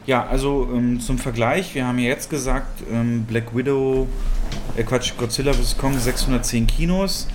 Ja, 0.06 0.26
also 0.26 0.70
ähm, 0.74 1.00
zum 1.00 1.18
Vergleich, 1.18 1.76
wir 1.76 1.88
haben 1.88 1.98
ja 1.98 2.10
jetzt 2.10 2.30
gesagt, 2.30 2.84
ähm, 2.92 3.24
Black 3.24 3.56
Widow, 3.56 4.08
äh 4.76 4.84
Quatsch, 4.84 5.14
Godzilla 5.18 5.54
vs. 5.54 5.78
Kong 5.78 5.98
610 5.98 6.68
Kinos. 6.68 7.28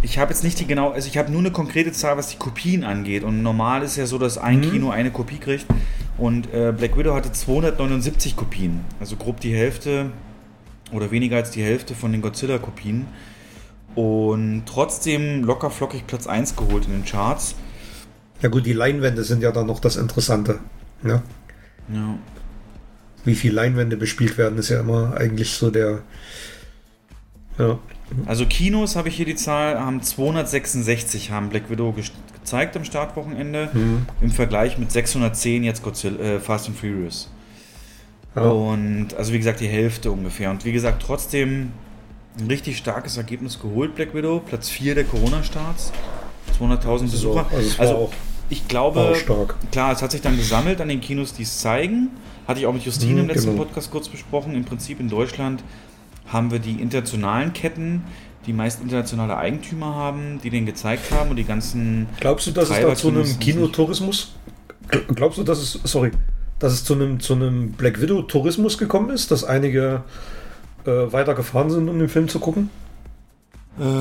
Ich 0.00 0.18
habe 0.18 0.32
jetzt 0.32 0.42
nicht 0.42 0.58
die 0.58 0.66
genau, 0.66 0.90
also 0.90 1.06
ich 1.06 1.18
habe 1.18 1.30
nur 1.30 1.40
eine 1.40 1.50
konkrete 1.50 1.92
Zahl, 1.92 2.16
was 2.16 2.28
die 2.28 2.36
Kopien 2.38 2.82
angeht. 2.82 3.24
Und 3.24 3.42
normal 3.42 3.82
ist 3.82 3.96
ja 3.96 4.06
so, 4.06 4.16
dass 4.18 4.38
ein 4.38 4.60
Mhm. 4.60 4.70
Kino 4.70 4.90
eine 4.90 5.10
Kopie 5.10 5.36
kriegt. 5.36 5.66
Und 6.16 6.52
äh, 6.54 6.72
Black 6.76 6.96
Widow 6.96 7.14
hatte 7.14 7.30
279 7.30 8.36
Kopien. 8.36 8.80
Also 8.98 9.16
grob 9.16 9.40
die 9.40 9.54
Hälfte 9.54 10.10
oder 10.92 11.10
weniger 11.10 11.36
als 11.36 11.50
die 11.50 11.62
Hälfte 11.62 11.94
von 11.94 12.12
den 12.12 12.22
Godzilla-Kopien. 12.22 13.06
Und 13.94 14.62
trotzdem 14.66 15.44
locker 15.44 15.70
flockig 15.70 16.06
Platz 16.06 16.26
1 16.26 16.56
geholt 16.56 16.86
in 16.86 16.92
den 16.92 17.04
Charts. 17.04 17.54
Ja 18.40 18.48
gut, 18.48 18.64
die 18.64 18.72
Leinwände 18.72 19.24
sind 19.24 19.42
ja 19.42 19.52
dann 19.52 19.66
noch 19.66 19.78
das 19.80 19.96
Interessante. 19.96 20.58
Ja? 21.04 21.22
Ja. 21.88 22.18
Wie 23.24 23.34
viel 23.34 23.52
Leinwände 23.52 23.96
bespielt 23.96 24.36
werden, 24.38 24.58
ist 24.58 24.68
ja 24.68 24.80
immer 24.80 25.14
eigentlich 25.16 25.50
so 25.52 25.70
der. 25.70 26.00
Ja. 27.58 27.78
Also 28.26 28.46
Kinos 28.46 28.96
habe 28.96 29.08
ich 29.08 29.16
hier 29.16 29.26
die 29.26 29.36
Zahl, 29.36 29.78
haben 29.80 30.02
266 30.02 31.30
haben 31.30 31.48
Black 31.48 31.70
Widow 31.70 31.92
ge 31.92 32.04
gezeigt 32.34 32.76
am 32.76 32.84
Startwochenende 32.84 33.68
Mhm. 33.72 34.06
im 34.20 34.30
Vergleich 34.32 34.76
mit 34.76 34.90
610 34.90 35.62
jetzt 35.62 35.82
Godzilla, 35.82 36.18
äh, 36.18 36.40
Fast 36.40 36.66
and 36.68 36.76
Furious. 36.76 37.30
Ja. 38.34 38.42
Und 38.42 39.14
also 39.16 39.32
wie 39.32 39.38
gesagt 39.38 39.60
die 39.60 39.68
Hälfte 39.68 40.10
ungefähr. 40.10 40.50
Und 40.50 40.64
wie 40.64 40.72
gesagt 40.72 41.02
trotzdem 41.02 41.70
ein 42.38 42.46
richtig 42.48 42.78
starkes 42.78 43.16
Ergebnis 43.16 43.60
geholt 43.60 43.94
Black 43.94 44.14
Widow, 44.14 44.40
Platz 44.40 44.68
4 44.70 44.94
der 44.96 45.04
Corona-Starts, 45.04 45.92
200.000 46.58 47.02
Also, 47.02 47.04
Besucher. 47.34 47.46
also 47.54 47.78
Also 47.80 47.94
auch, 47.94 48.12
ich 48.52 48.68
glaube. 48.68 49.14
Klar, 49.70 49.92
es 49.92 50.02
hat 50.02 50.12
sich 50.12 50.20
dann 50.20 50.36
gesammelt 50.36 50.80
an 50.80 50.88
den 50.88 51.00
Kinos, 51.00 51.32
die 51.34 51.42
es 51.42 51.58
zeigen. 51.58 52.10
Hatte 52.46 52.60
ich 52.60 52.66
auch 52.66 52.72
mit 52.72 52.84
Justine 52.84 53.14
Mhm, 53.14 53.20
im 53.20 53.26
letzten 53.28 53.50
genau. 53.50 53.64
Podcast 53.64 53.90
kurz 53.90 54.08
besprochen. 54.08 54.54
Im 54.54 54.64
Prinzip 54.64 55.00
in 55.00 55.08
Deutschland 55.08 55.62
haben 56.28 56.50
wir 56.50 56.58
die 56.58 56.80
internationalen 56.80 57.52
Ketten, 57.52 58.04
die 58.46 58.52
meist 58.52 58.80
internationale 58.82 59.36
Eigentümer 59.36 59.94
haben, 59.94 60.40
die 60.42 60.50
den 60.50 60.66
gezeigt 60.66 61.10
haben 61.12 61.30
und 61.30 61.36
die 61.36 61.44
ganzen. 61.44 62.08
Glaubst 62.20 62.46
du, 62.46 62.50
dass 62.50 62.70
es 62.70 62.80
da 62.80 62.94
zu 62.94 63.08
einem 63.08 63.38
Kinotourismus? 63.38 64.34
Gl- 64.90 65.14
Glaubst 65.14 65.38
du, 65.38 65.44
dass 65.44 65.58
es, 65.60 65.78
sorry, 65.84 66.10
dass 66.58 66.72
es 66.72 66.84
zu 66.84 66.94
einem, 66.94 67.20
zu 67.20 67.34
einem 67.34 67.72
Black 67.72 68.00
Widow 68.00 68.22
Tourismus 68.22 68.78
gekommen 68.78 69.10
ist, 69.10 69.30
dass 69.30 69.44
einige 69.44 70.02
äh, 70.84 70.90
weiter 71.12 71.34
gefahren 71.34 71.70
sind, 71.70 71.88
um 71.88 71.98
den 71.98 72.08
Film 72.08 72.28
zu 72.28 72.38
gucken? 72.40 72.70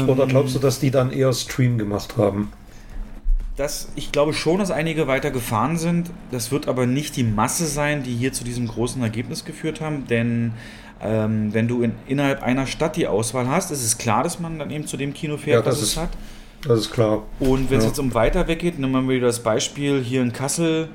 Oder 0.07 0.27
glaubst 0.27 0.53
du, 0.53 0.59
dass 0.59 0.79
die 0.81 0.91
dann 0.91 1.11
eher 1.11 1.31
Stream 1.31 1.77
gemacht 1.77 2.15
haben? 2.17 2.51
Das, 3.61 3.89
ich 3.95 4.11
glaube 4.11 4.33
schon, 4.33 4.57
dass 4.57 4.71
einige 4.71 5.05
weiter 5.05 5.29
gefahren 5.29 5.77
sind. 5.77 6.09
Das 6.31 6.51
wird 6.51 6.67
aber 6.67 6.87
nicht 6.87 7.15
die 7.15 7.23
Masse 7.23 7.67
sein, 7.67 8.01
die 8.01 8.15
hier 8.15 8.33
zu 8.33 8.43
diesem 8.43 8.67
großen 8.67 8.99
Ergebnis 9.03 9.45
geführt 9.45 9.81
haben, 9.81 10.07
denn 10.07 10.53
ähm, 10.99 11.53
wenn 11.53 11.67
du 11.67 11.83
in, 11.83 11.91
innerhalb 12.07 12.41
einer 12.41 12.65
Stadt 12.65 12.95
die 12.95 13.05
Auswahl 13.05 13.47
hast, 13.47 13.69
ist 13.69 13.83
es 13.83 13.99
klar, 13.99 14.23
dass 14.23 14.39
man 14.39 14.57
dann 14.57 14.71
eben 14.71 14.87
zu 14.87 14.97
dem 14.97 15.13
Kino 15.13 15.37
fährt, 15.37 15.59
Ja, 15.59 15.61
das 15.61 15.75
was 15.75 15.81
es 15.83 15.89
ist- 15.91 15.97
hat. 15.97 16.09
Das 16.67 16.79
ist 16.79 16.91
klar. 16.91 17.21
Und 17.39 17.69
wenn 17.69 17.77
es 17.77 17.83
Ja. 17.83 17.89
jetzt 17.89 17.99
um 17.99 18.15
weiter 18.15 18.47
weggeht, 18.47 18.79
nehmen 18.79 19.07
wir 19.07 19.15
wieder 19.15 19.27
das 19.27 19.41
Beispiel 19.43 20.01
hier 20.03 20.23
in 20.23 20.33
Kassel, 20.33 20.89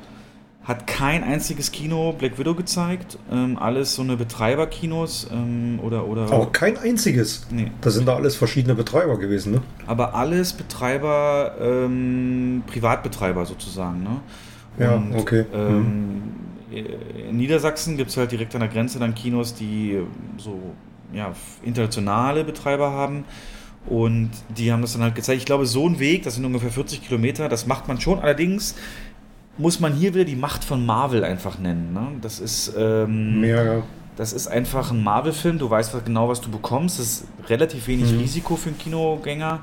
hat 0.67 0.89
kein 0.89 1.23
einziges 1.23 1.71
Kino 1.71 2.13
Black 2.13 2.39
Widow 2.39 2.55
gezeigt. 2.55 3.19
Ähm, 3.31 3.57
alles 3.57 3.95
so 3.95 4.03
eine 4.03 4.17
Betreiberkinos 4.17 5.29
ähm, 5.33 5.79
oder 5.81 6.07
oder. 6.09 6.23
Aber 6.33 6.51
kein 6.51 6.77
einziges. 6.77 7.47
nee, 7.51 7.71
Das 7.81 7.95
sind 7.95 8.09
da 8.09 8.17
alles 8.17 8.35
verschiedene 8.35 8.75
Betreiber 8.75 9.17
gewesen, 9.19 9.53
ne? 9.53 9.63
aber 9.87 10.15
alles 10.15 10.53
Betreiber, 10.53 11.55
ähm, 11.61 12.65
Privatbetreiber 12.67 13.47
sozusagen. 13.47 14.03
Ne? 14.03 14.21
Ja, 14.79 15.01
okay. 15.17 15.45
Ähm, 15.55 16.23
In 16.71 17.37
Niedersachsen 17.37 17.97
gibt 17.97 18.11
es 18.11 18.17
halt 18.17 18.33
direkt 18.33 18.55
an 18.55 18.61
der 18.61 18.69
Grenze 18.69 18.99
dann 18.99 19.15
Kinos, 19.15 19.55
die 19.55 19.93
äh, 19.93 20.03
so 20.37 20.61
ja, 21.13 21.33
internationale 21.63 22.43
Betreiber 22.43 22.91
haben. 22.91 23.25
Und 23.89 24.31
die 24.49 24.73
haben 24.73 24.83
das 24.83 24.95
dann 24.95 25.03
halt 25.03 25.15
gezeigt. 25.15 25.39
Ich 25.39 25.47
glaube, 25.47 25.65
so 25.65 25.89
ein 25.89 26.01
Weg, 26.01 26.25
das 26.25 26.35
sind 26.35 26.45
ungefähr 26.45 26.71
40 26.71 27.07
Kilometer, 27.07 27.49
das 27.49 27.69
macht 27.69 27.87
man 27.87 28.01
schon. 28.01 28.19
Allerdings 28.19 28.75
muss 29.59 29.81
man 29.81 29.93
hier 29.95 30.15
wieder 30.15 30.25
die 30.25 30.37
Macht 30.37 30.65
von 30.65 30.85
Marvel 30.85 31.25
einfach 31.25 31.59
nennen. 31.59 31.93
Ne? 31.93 32.09
Das 32.21 32.41
ist. 32.41 32.73
Ähm, 32.77 33.43
Ja, 33.45 33.63
ja. 33.65 33.83
das 34.17 34.33
ist 34.33 34.47
einfach 34.49 34.91
ein 34.91 35.03
Marvel-Film. 35.03 35.59
Du 35.59 35.69
weißt 35.71 35.95
genau, 36.05 36.29
was 36.29 36.41
du 36.41 36.51
bekommst. 36.51 36.99
Das 36.99 37.07
ist 37.07 37.25
relativ 37.49 37.87
wenig 37.87 38.13
Mhm. 38.13 38.19
Risiko 38.19 38.57
für 38.57 38.69
einen 38.71 38.79
Kinogänger. 38.79 39.61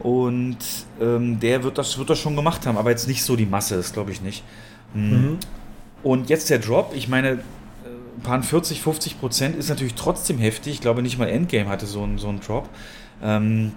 Und 0.00 0.58
ähm, 1.00 1.38
der 1.38 1.62
wird 1.62 1.78
das, 1.78 1.96
wird 1.98 2.10
das 2.10 2.18
schon 2.18 2.34
gemacht 2.34 2.66
haben, 2.66 2.76
aber 2.76 2.90
jetzt 2.90 3.06
nicht 3.06 3.22
so 3.22 3.36
die 3.36 3.46
Masse, 3.46 3.76
das 3.76 3.92
glaube 3.92 4.10
ich 4.10 4.20
nicht. 4.22 4.42
Mhm. 4.92 5.02
Mhm. 5.10 5.38
Und 6.02 6.28
jetzt 6.28 6.50
der 6.50 6.58
Drop, 6.58 6.92
ich 6.96 7.08
meine, 7.08 7.28
äh, 7.30 7.36
ein 8.18 8.22
paar 8.22 8.42
40, 8.42 8.80
50 8.82 9.20
Prozent 9.20 9.56
ist 9.56 9.68
natürlich 9.68 9.94
trotzdem 9.94 10.38
heftig. 10.38 10.74
Ich 10.74 10.80
glaube, 10.80 11.00
nicht 11.02 11.16
mal 11.18 11.28
Endgame 11.28 11.68
hatte 11.68 11.86
so 11.86 12.02
einen, 12.02 12.18
so 12.18 12.28
einen 12.28 12.40
Drop. 12.40 12.68
Ähm, 13.22 13.72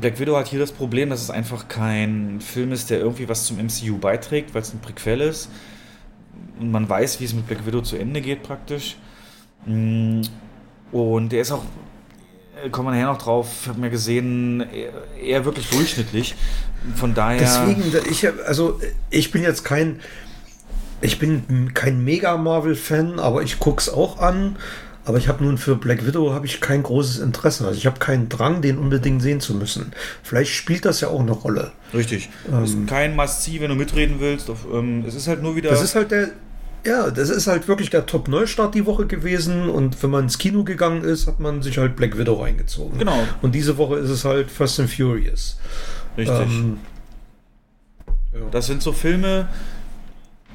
Black 0.00 0.18
Widow 0.18 0.36
hat 0.36 0.48
hier 0.48 0.58
das 0.58 0.72
Problem, 0.72 1.10
dass 1.10 1.22
es 1.22 1.30
einfach 1.30 1.68
kein 1.68 2.40
Film 2.40 2.72
ist, 2.72 2.90
der 2.90 2.98
irgendwie 2.98 3.28
was 3.28 3.46
zum 3.46 3.58
MCU 3.58 3.98
beiträgt, 3.98 4.54
weil 4.54 4.62
es 4.62 4.72
ein 4.72 4.80
Prequel 4.80 5.20
ist. 5.20 5.48
Und 6.58 6.70
man 6.70 6.88
weiß, 6.88 7.20
wie 7.20 7.24
es 7.24 7.34
mit 7.34 7.46
Black 7.46 7.64
Widow 7.66 7.80
zu 7.80 7.96
Ende 7.96 8.20
geht 8.20 8.42
praktisch. 8.42 8.96
Mm, 9.66 10.22
Und 10.92 11.30
der 11.30 11.42
ist 11.42 11.52
auch, 11.52 11.62
äh, 12.64 12.70
kommen 12.70 12.88
wir 12.88 12.92
nachher 12.92 13.06
noch 13.12 13.22
drauf, 13.22 13.48
ich 13.62 13.68
habe 13.68 13.80
mir 13.80 13.90
gesehen, 13.90 14.60
eher, 14.60 14.92
eher 15.22 15.44
wirklich 15.44 15.68
durchschnittlich. 15.70 16.34
Von 16.96 17.14
daher. 17.14 17.38
Deswegen, 17.40 17.82
ich, 18.10 18.28
also 18.46 18.80
ich 19.10 19.30
bin 19.30 19.42
jetzt 19.42 19.64
kein, 19.64 20.00
ich 21.00 21.18
bin 21.18 21.72
kein 21.72 22.04
mega 22.04 22.36
Marvel-Fan, 22.36 23.18
aber 23.20 23.42
ich 23.42 23.58
guck's 23.58 23.88
auch 23.88 24.18
an. 24.18 24.56
Aber 25.04 25.18
ich 25.18 25.28
habe 25.28 25.44
nun 25.44 25.58
für 25.58 25.76
Black 25.76 26.06
Widow 26.06 26.32
habe 26.32 26.46
ich 26.46 26.60
kein 26.60 26.82
großes 26.82 27.18
Interesse. 27.18 27.66
Also 27.66 27.76
ich 27.76 27.86
habe 27.86 27.98
keinen 27.98 28.28
Drang, 28.28 28.62
den 28.62 28.78
unbedingt 28.78 29.20
sehen 29.20 29.40
zu 29.40 29.54
müssen. 29.54 29.92
Vielleicht 30.22 30.52
spielt 30.52 30.84
das 30.84 31.00
ja 31.00 31.08
auch 31.08 31.20
eine 31.20 31.32
Rolle. 31.32 31.72
Richtig. 31.92 32.30
Ähm. 32.50 32.64
ist 32.64 32.86
kein 32.86 33.14
Must-See, 33.14 33.60
wenn 33.60 33.68
du 33.68 33.74
mitreden 33.74 34.16
willst. 34.20 34.50
Ähm, 34.72 35.04
es 35.06 35.14
ist 35.14 35.28
halt 35.28 35.42
nur 35.42 35.56
wieder. 35.56 35.70
Das 35.70 35.82
ist 35.82 35.94
halt 35.94 36.10
der, 36.10 36.30
ja, 36.86 37.10
das 37.10 37.28
ist 37.28 37.46
halt 37.46 37.68
wirklich 37.68 37.90
der 37.90 38.06
Top-Neustart 38.06 38.74
die 38.74 38.86
Woche 38.86 39.06
gewesen. 39.06 39.68
Und 39.68 40.02
wenn 40.02 40.10
man 40.10 40.24
ins 40.24 40.38
Kino 40.38 40.64
gegangen 40.64 41.04
ist, 41.04 41.26
hat 41.26 41.38
man 41.38 41.62
sich 41.62 41.76
halt 41.76 41.96
Black 41.96 42.16
Widow 42.16 42.42
reingezogen. 42.42 42.98
Genau. 42.98 43.18
Und 43.42 43.54
diese 43.54 43.76
Woche 43.76 43.96
ist 43.96 44.10
es 44.10 44.24
halt 44.24 44.50
Fast 44.50 44.80
and 44.80 44.90
Furious. 44.90 45.58
richtig. 46.16 46.48
Ähm, 46.50 46.78
ja. 48.32 48.40
Das 48.50 48.66
sind 48.66 48.82
so 48.82 48.92
Filme. 48.92 49.48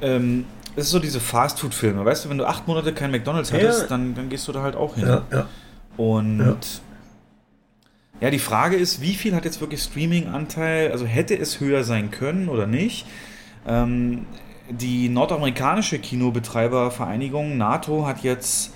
Ähm, 0.02 0.46
das 0.80 0.88
ist 0.88 0.92
so 0.92 1.00
diese 1.00 1.20
Fast-Food-Filme. 1.20 2.04
Weißt 2.06 2.26
du, 2.26 2.30
wenn 2.30 2.38
du 2.38 2.48
acht 2.48 2.68
Monate 2.68 2.94
kein 2.94 3.12
McDonalds 3.12 3.50
Ja. 3.52 3.58
hattest, 3.58 3.92
dann, 3.92 4.16
dann 4.16 4.30
gehst 4.30 4.48
du 4.48 4.52
da 4.52 4.62
halt 4.62 4.76
auch 4.76 4.96
hin. 4.96 5.08
ja, 5.08 5.24
ja. 5.32 5.48
Und 5.98 6.40
Ja. 6.40 6.56
ja. 8.22 8.30
die 8.32 8.40
Frage 8.40 8.76
ist, 8.76 9.02
wie 9.02 9.14
viel 9.14 9.36
hat 9.36 9.46
jetzt 9.46 9.62
wirklich 9.62 9.82
Streaming-Anteil? 9.82 10.92
Also 10.92 11.06
hätte 11.06 11.38
es 11.38 11.60
höher 11.60 11.84
sein 11.84 12.12
können 12.12 12.50
oder 12.50 12.68
nicht? 12.68 13.06
Ähm, 13.68 14.26
die 14.70 15.10
nordamerikanische 15.10 16.00
Kinobetreibervereinigung 16.00 17.58
NATO 17.58 18.06
hat 18.06 18.24
jetzt 18.24 18.72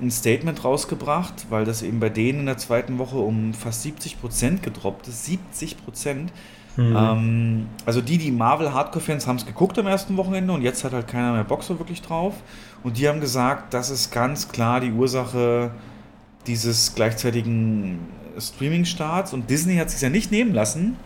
ein 0.00 0.10
Statement 0.10 0.62
rausgebracht, 0.62 1.46
weil 1.48 1.64
das 1.64 1.82
eben 1.82 2.00
bei 2.00 2.10
denen 2.10 2.40
in 2.40 2.46
der 2.46 2.58
zweiten 2.58 2.98
Woche 2.98 3.16
um 3.16 3.54
fast 3.54 3.82
70 3.82 4.20
Prozent 4.20 4.62
gedroppt 4.62 5.08
ist. 5.08 5.24
70 5.24 5.82
Prozent. 5.82 6.32
Mhm. 6.76 6.96
Ähm, 6.96 7.66
also 7.84 8.00
die, 8.00 8.18
die 8.18 8.30
Marvel 8.30 8.72
Hardcore-Fans 8.72 9.26
haben 9.26 9.36
es 9.36 9.46
geguckt 9.46 9.78
am 9.78 9.86
ersten 9.86 10.16
Wochenende 10.16 10.52
und 10.52 10.62
jetzt 10.62 10.84
hat 10.84 10.92
halt 10.92 11.08
keiner 11.08 11.32
mehr 11.32 11.44
Bock 11.44 11.62
so 11.62 11.78
wirklich 11.78 12.02
drauf. 12.02 12.34
Und 12.82 12.98
die 12.98 13.08
haben 13.08 13.20
gesagt, 13.20 13.74
das 13.74 13.90
ist 13.90 14.12
ganz 14.12 14.48
klar 14.48 14.80
die 14.80 14.92
Ursache 14.92 15.70
dieses 16.46 16.94
gleichzeitigen 16.94 17.98
Streaming-Starts. 18.38 19.32
Und 19.32 19.50
Disney 19.50 19.76
hat 19.76 19.90
sich 19.90 20.00
ja 20.00 20.10
nicht 20.10 20.30
nehmen 20.30 20.54
lassen, 20.54 20.96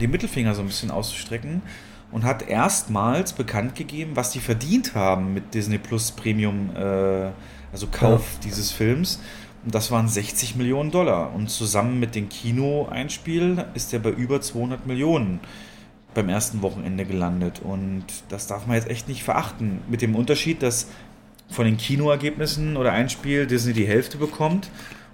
den 0.00 0.10
Mittelfinger 0.10 0.54
so 0.54 0.60
ein 0.60 0.68
bisschen 0.68 0.90
auszustrecken 0.90 1.62
und 2.10 2.24
hat 2.24 2.48
erstmals 2.48 3.32
bekannt 3.32 3.74
gegeben, 3.74 4.12
was 4.14 4.30
die 4.30 4.40
verdient 4.40 4.94
haben 4.94 5.34
mit 5.34 5.54
Disney 5.54 5.78
Plus 5.78 6.12
Premium, 6.12 6.70
äh, 6.76 7.30
also 7.72 7.86
Kauf 7.90 8.38
dieses 8.44 8.70
Films. 8.70 9.20
Und 9.64 9.74
das 9.74 9.90
waren 9.90 10.08
60 10.08 10.56
Millionen 10.56 10.90
Dollar. 10.90 11.34
Und 11.34 11.50
zusammen 11.50 11.98
mit 12.00 12.14
dem 12.14 12.28
Kino-Einspiel 12.28 13.64
ist 13.74 13.92
er 13.92 13.98
bei 13.98 14.10
über 14.10 14.40
200 14.40 14.86
Millionen 14.86 15.40
beim 16.14 16.28
ersten 16.28 16.62
Wochenende 16.62 17.04
gelandet. 17.04 17.60
Und 17.62 18.04
das 18.28 18.46
darf 18.46 18.66
man 18.66 18.76
jetzt 18.76 18.88
echt 18.88 19.08
nicht 19.08 19.22
verachten. 19.22 19.80
Mit 19.88 20.02
dem 20.02 20.14
Unterschied, 20.14 20.62
dass 20.62 20.88
von 21.50 21.64
den 21.64 21.76
Kinoergebnissen 21.76 22.76
oder 22.76 22.92
Einspiel 22.92 23.46
Disney 23.46 23.72
die 23.72 23.86
Hälfte 23.86 24.18
bekommt 24.18 24.70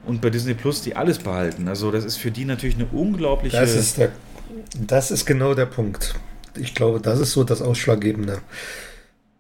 und 0.07 0.20
bei 0.20 0.30
Disney 0.30 0.55
Plus 0.55 0.82
die 0.82 0.97
alles 0.97 1.18
behalten. 1.18 1.68
Also 1.68 1.90
das 1.90 2.05
ist 2.05 2.16
für 2.16 2.30
die 2.30 2.45
natürlich 2.45 2.76
eine 2.76 2.86
unglaubliche. 2.86 3.57
Das 3.57 3.74
ist, 3.74 3.99
der, 3.99 4.12
das 4.74 5.11
ist 5.11 5.26
genau 5.26 5.55
der 5.55 5.66
Punkt. 5.66 6.14
Ich 6.57 6.74
glaube, 6.74 7.01
das 7.01 7.20
ist 7.20 7.32
so 7.32 7.45
das 7.45 7.62
Ausschlaggebende. 7.62 8.40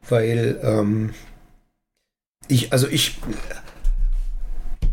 Weil 0.08 0.60
ähm, 0.62 1.14
ich, 2.48 2.72
also 2.72 2.88
ich, 2.88 3.18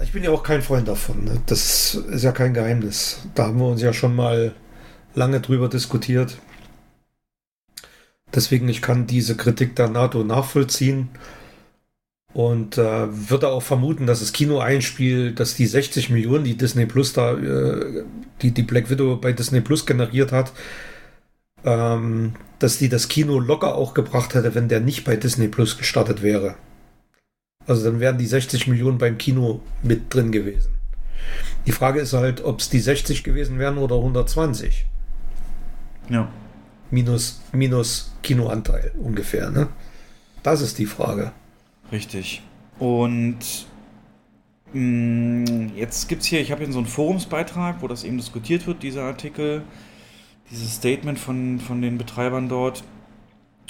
ich 0.03 0.11
bin 0.11 0.23
ja 0.23 0.31
auch 0.31 0.43
kein 0.43 0.61
Freund 0.61 0.87
davon. 0.87 1.23
Ne? 1.23 1.41
Das 1.45 1.95
ist 1.95 2.23
ja 2.23 2.31
kein 2.31 2.53
Geheimnis. 2.53 3.19
Da 3.35 3.47
haben 3.47 3.59
wir 3.59 3.67
uns 3.67 3.81
ja 3.81 3.93
schon 3.93 4.15
mal 4.15 4.53
lange 5.13 5.41
drüber 5.41 5.69
diskutiert. 5.69 6.37
Deswegen, 8.33 8.69
ich 8.69 8.81
kann 8.81 9.07
diese 9.07 9.35
Kritik 9.35 9.75
der 9.75 9.89
NATO 9.89 10.23
nachvollziehen 10.23 11.09
und 12.33 12.77
äh, 12.77 13.29
würde 13.29 13.49
auch 13.49 13.61
vermuten, 13.61 14.07
dass 14.07 14.21
das 14.21 14.31
Kino-Einspiel, 14.31 15.33
dass 15.33 15.55
die 15.55 15.65
60 15.65 16.09
Millionen, 16.09 16.45
die 16.45 16.55
Disney 16.55 16.85
Plus 16.85 17.11
da, 17.11 17.33
äh, 17.33 18.03
die 18.41 18.51
die 18.51 18.63
Black 18.63 18.89
Widow 18.89 19.17
bei 19.17 19.33
Disney 19.33 19.59
Plus 19.59 19.85
generiert 19.85 20.31
hat, 20.31 20.53
ähm, 21.65 22.33
dass 22.59 22.77
die 22.77 22.87
das 22.87 23.09
Kino 23.09 23.39
locker 23.39 23.75
auch 23.75 23.93
gebracht 23.93 24.33
hätte, 24.33 24.55
wenn 24.55 24.69
der 24.69 24.79
nicht 24.79 25.03
bei 25.03 25.17
Disney 25.17 25.49
Plus 25.49 25.77
gestartet 25.77 26.21
wäre. 26.21 26.55
Also 27.67 27.83
dann 27.83 27.99
wären 27.99 28.17
die 28.17 28.25
60 28.25 28.67
Millionen 28.67 28.97
beim 28.97 29.17
Kino 29.17 29.61
mit 29.83 30.13
drin 30.13 30.31
gewesen. 30.31 30.73
Die 31.65 31.71
Frage 31.71 31.99
ist 31.99 32.13
halt, 32.13 32.43
ob 32.43 32.59
es 32.59 32.69
die 32.69 32.79
60 32.79 33.23
gewesen 33.23 33.59
wären 33.59 33.77
oder 33.77 33.95
120. 33.97 34.85
Ja. 36.09 36.27
Minus, 36.89 37.41
minus 37.53 38.13
Kinoanteil 38.23 38.91
ungefähr, 39.01 39.49
ne? 39.49 39.69
Das 40.43 40.61
ist 40.61 40.79
die 40.79 40.87
Frage. 40.87 41.31
Richtig. 41.91 42.41
Und 42.79 43.37
mh, 44.73 44.81
mm, 44.81 45.71
jetzt 45.75 46.09
gibt 46.09 46.23
es 46.23 46.27
hier, 46.27 46.41
ich 46.41 46.51
habe 46.51 46.63
hier 46.63 46.73
so 46.73 46.79
einen 46.79 46.87
Forumsbeitrag, 46.87 47.81
wo 47.81 47.87
das 47.87 48.03
eben 48.03 48.17
diskutiert 48.17 48.65
wird, 48.65 48.81
dieser 48.83 49.03
Artikel, 49.03 49.61
dieses 50.49 50.75
Statement 50.75 51.19
von, 51.19 51.59
von 51.59 51.81
den 51.81 51.97
Betreibern 51.97 52.49
dort. 52.49 52.83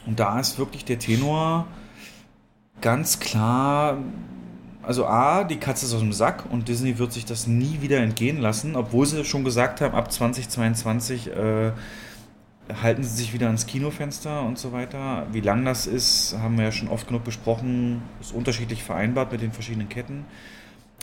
Und 0.05 0.19
da 0.19 0.39
ist 0.39 0.57
wirklich 0.57 0.85
der 0.85 0.97
Tenor 0.97 1.67
ganz 2.81 3.19
klar, 3.19 3.97
also 4.83 5.05
A, 5.05 5.43
die 5.43 5.57
Katze 5.57 5.85
ist 5.85 5.93
aus 5.93 5.99
dem 5.99 6.13
Sack 6.13 6.45
und 6.49 6.67
Disney 6.67 6.97
wird 6.97 7.13
sich 7.13 7.25
das 7.25 7.47
nie 7.47 7.81
wieder 7.81 7.99
entgehen 7.99 8.41
lassen, 8.41 8.75
obwohl 8.75 9.05
sie 9.05 9.23
schon 9.23 9.43
gesagt 9.43 9.81
haben, 9.81 9.95
ab 9.95 10.11
2022 10.11 11.27
äh, 11.27 11.71
halten 12.81 13.03
sie 13.03 13.15
sich 13.15 13.33
wieder 13.33 13.47
ans 13.47 13.67
Kinofenster 13.67 14.41
und 14.43 14.57
so 14.57 14.71
weiter. 14.71 15.27
Wie 15.31 15.41
lang 15.41 15.65
das 15.65 15.87
ist, 15.87 16.35
haben 16.39 16.57
wir 16.57 16.65
ja 16.65 16.71
schon 16.71 16.87
oft 16.87 17.07
genug 17.07 17.23
besprochen, 17.23 18.01
ist 18.19 18.33
unterschiedlich 18.33 18.83
vereinbart 18.83 19.31
mit 19.31 19.41
den 19.41 19.51
verschiedenen 19.51 19.89
Ketten. 19.89 20.25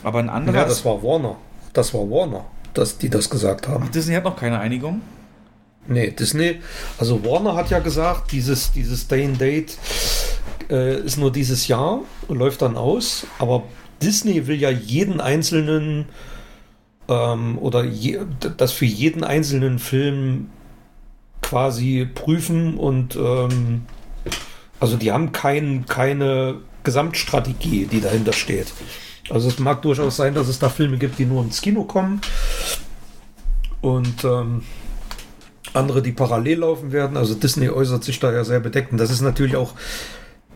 Aber 0.03 0.19
ein 0.19 0.29
anderer. 0.29 0.57
Ja, 0.57 0.65
das 0.65 0.83
war 0.85 1.01
Warner. 1.03 1.35
Das 1.73 1.93
war 1.93 2.01
Warner, 2.01 2.45
dass 2.73 2.97
die 2.97 3.09
das 3.09 3.29
gesagt 3.29 3.67
haben. 3.67 3.85
Ach, 3.87 3.91
Disney 3.91 4.15
hat 4.15 4.23
noch 4.23 4.35
keine 4.35 4.59
Einigung. 4.59 5.01
Nee, 5.87 6.11
Disney, 6.11 6.59
also 6.97 7.23
Warner 7.25 7.55
hat 7.55 7.69
ja 7.69 7.79
gesagt, 7.79 8.31
dieses, 8.31 8.71
dieses 8.71 9.07
Day 9.07 9.25
and 9.25 9.41
Date 9.41 9.77
äh, 10.69 10.99
ist 10.99 11.17
nur 11.17 11.31
dieses 11.31 11.67
Jahr 11.67 12.01
und 12.27 12.37
läuft 12.37 12.61
dann 12.61 12.77
aus, 12.77 13.25
aber 13.39 13.63
Disney 14.01 14.47
will 14.47 14.59
ja 14.59 14.69
jeden 14.69 15.19
einzelnen 15.19 16.05
ähm, 17.07 17.57
oder 17.57 17.83
je, 17.83 18.19
das 18.57 18.71
für 18.71 18.85
jeden 18.85 19.23
einzelnen 19.23 19.79
Film 19.79 20.49
quasi 21.41 22.07
prüfen 22.13 22.77
und 22.77 23.15
ähm, 23.15 23.83
also 24.79 24.95
die 24.95 25.11
haben 25.11 25.31
kein, 25.31 25.85
keine 25.85 26.57
Gesamtstrategie, 26.83 27.85
die 27.85 28.01
dahinter 28.01 28.33
steht. 28.33 28.73
Also 29.29 29.49
es 29.49 29.59
mag 29.59 29.81
durchaus 29.81 30.15
sein, 30.15 30.33
dass 30.33 30.47
es 30.47 30.59
da 30.59 30.69
Filme 30.69 30.97
gibt, 30.97 31.19
die 31.19 31.25
nur 31.25 31.43
ins 31.43 31.61
Kino 31.61 31.83
kommen 31.83 32.21
und 33.81 34.23
ähm, 34.23 34.63
andere, 35.73 36.01
die 36.01 36.11
parallel 36.11 36.59
laufen 36.59 36.91
werden. 36.91 37.17
Also 37.17 37.35
Disney 37.35 37.69
äußert 37.69 38.03
sich 38.03 38.19
da 38.19 38.31
ja 38.31 38.43
sehr 38.43 38.59
bedeckt. 38.59 38.91
Und 38.91 38.97
das 38.97 39.11
ist 39.11 39.21
natürlich 39.21 39.55
auch, 39.55 39.73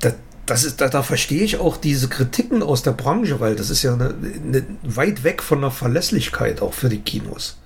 das, 0.04 0.16
das 0.46 0.64
ist, 0.64 0.82
da, 0.82 0.90
da 0.90 1.04
verstehe 1.04 1.44
ich 1.44 1.58
auch 1.58 1.78
diese 1.78 2.10
Kritiken 2.10 2.62
aus 2.62 2.84
der 2.84 2.92
Branche, 2.92 3.40
weil 3.40 3.56
das 3.56 3.70
ist 3.70 3.84
ja 3.84 3.94
eine, 3.94 4.14
eine 4.14 4.66
weit 4.84 5.24
weg 5.24 5.42
von 5.42 5.62
der 5.62 5.72
Verlässlichkeit 5.72 6.62
auch 6.62 6.74
für 6.74 6.90
die 6.90 7.00
Kinos. 7.00 7.58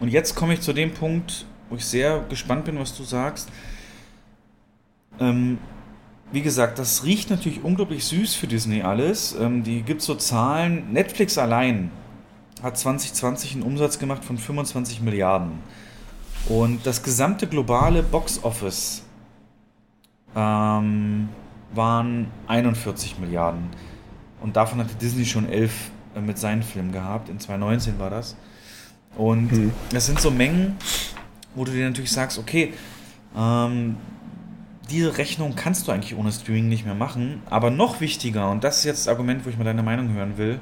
Und 0.00 0.08
jetzt 0.08 0.34
komme 0.34 0.54
ich 0.54 0.60
zu 0.60 0.72
dem 0.72 0.92
Punkt, 0.92 1.46
wo 1.70 1.76
ich 1.76 1.84
sehr 1.84 2.24
gespannt 2.28 2.64
bin, 2.64 2.78
was 2.78 2.96
du 2.96 3.04
sagst. 3.04 3.48
Ähm, 5.20 5.58
wie 6.32 6.42
gesagt, 6.42 6.78
das 6.78 7.04
riecht 7.04 7.30
natürlich 7.30 7.62
unglaublich 7.62 8.04
süß 8.04 8.34
für 8.34 8.46
Disney 8.46 8.82
alles. 8.82 9.34
Ähm, 9.38 9.62
die 9.62 9.82
gibt 9.82 10.02
so 10.02 10.14
Zahlen. 10.14 10.92
Netflix 10.92 11.38
allein 11.38 11.90
hat 12.62 12.78
2020 12.78 13.54
einen 13.54 13.62
Umsatz 13.62 13.98
gemacht 13.98 14.24
von 14.24 14.38
25 14.38 15.00
Milliarden. 15.02 15.58
Und 16.48 16.86
das 16.86 17.02
gesamte 17.02 17.46
globale 17.46 18.02
Box 18.02 18.42
Office 18.42 19.01
ähm, 20.34 21.28
waren 21.74 22.26
41 22.46 23.18
Milliarden. 23.18 23.68
Und 24.40 24.56
davon 24.56 24.78
hatte 24.80 24.94
Disney 24.96 25.24
schon 25.24 25.48
11 25.48 25.90
äh, 26.14 26.20
mit 26.20 26.38
seinen 26.38 26.62
Filmen 26.62 26.92
gehabt. 26.92 27.28
In 27.28 27.38
2019 27.38 27.98
war 27.98 28.10
das. 28.10 28.36
Und 29.16 29.50
hm. 29.50 29.72
das 29.90 30.06
sind 30.06 30.20
so 30.20 30.30
Mengen, 30.30 30.76
wo 31.54 31.64
du 31.64 31.72
dir 31.72 31.86
natürlich 31.86 32.12
sagst, 32.12 32.38
okay, 32.38 32.72
ähm, 33.36 33.96
diese 34.90 35.16
Rechnung 35.16 35.54
kannst 35.54 35.86
du 35.86 35.92
eigentlich 35.92 36.16
ohne 36.16 36.32
Streaming 36.32 36.68
nicht 36.68 36.84
mehr 36.84 36.94
machen. 36.94 37.42
Aber 37.48 37.70
noch 37.70 38.00
wichtiger, 38.00 38.50
und 38.50 38.64
das 38.64 38.78
ist 38.78 38.84
jetzt 38.84 39.06
das 39.06 39.08
Argument, 39.08 39.44
wo 39.44 39.50
ich 39.50 39.58
mal 39.58 39.64
deine 39.64 39.82
Meinung 39.82 40.12
hören 40.12 40.38
will, 40.38 40.60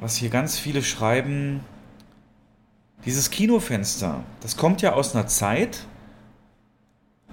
was 0.00 0.16
hier 0.16 0.30
ganz 0.30 0.58
viele 0.58 0.82
schreiben, 0.82 1.60
dieses 3.04 3.30
Kinofenster, 3.30 4.22
das 4.40 4.56
kommt 4.56 4.82
ja 4.82 4.92
aus 4.92 5.14
einer 5.14 5.26
Zeit, 5.26 5.86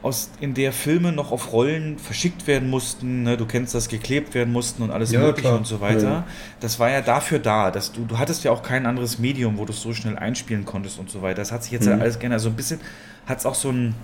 aus, 0.05 0.29
in 0.39 0.53
der 0.53 0.71
Filme 0.71 1.11
noch 1.11 1.31
auf 1.31 1.51
Rollen 1.51 1.97
verschickt 1.97 2.45
werden 2.47 2.69
mussten, 2.69 3.23
ne? 3.23 3.37
du 3.37 3.45
kennst 3.45 3.73
das, 3.73 3.89
geklebt 3.89 4.35
werden 4.35 4.53
mussten 4.53 4.83
und 4.83 4.91
alles 4.91 5.11
ja, 5.11 5.19
mögliche 5.19 5.47
klar. 5.47 5.57
und 5.57 5.65
so 5.65 5.81
weiter. 5.81 6.09
Ja. 6.09 6.27
Das 6.59 6.79
war 6.79 6.91
ja 6.91 7.01
dafür 7.01 7.39
da, 7.39 7.71
dass 7.71 7.91
du, 7.91 8.05
du 8.05 8.19
hattest 8.19 8.43
ja 8.43 8.51
auch 8.51 8.61
kein 8.61 8.85
anderes 8.85 9.17
Medium, 9.17 9.57
wo 9.57 9.65
du 9.65 9.73
es 9.73 9.81
so 9.81 9.93
schnell 9.93 10.17
einspielen 10.17 10.63
konntest 10.63 10.99
und 10.99 11.09
so 11.09 11.21
weiter. 11.21 11.37
Das 11.37 11.51
hat 11.51 11.63
sich 11.63 11.71
jetzt 11.71 11.87
mhm. 11.87 11.99
alles 11.99 12.19
gerne, 12.19 12.35
also 12.35 12.49
ein 12.49 12.55
bisschen 12.55 12.79
hat 13.25 13.39
es 13.39 13.45
auch 13.45 13.55
so 13.55 13.69
einen 13.69 13.95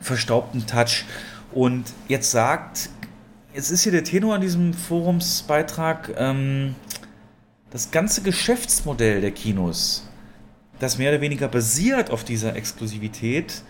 verstaubten 0.00 0.66
Touch. 0.66 1.04
Und 1.52 1.84
jetzt 2.08 2.32
sagt, 2.32 2.90
jetzt 3.54 3.70
ist 3.70 3.84
hier 3.84 3.92
der 3.92 4.04
Tenor 4.04 4.34
an 4.34 4.40
diesem 4.40 4.74
Forumsbeitrag, 4.74 6.12
ähm, 6.18 6.74
das 7.70 7.90
ganze 7.92 8.22
Geschäftsmodell 8.22 9.20
der 9.20 9.30
Kinos, 9.30 10.08
das 10.80 10.98
mehr 10.98 11.12
oder 11.12 11.20
weniger 11.20 11.48
basiert 11.48 12.10
auf 12.10 12.24
dieser 12.24 12.56
Exklusivität, 12.56 13.62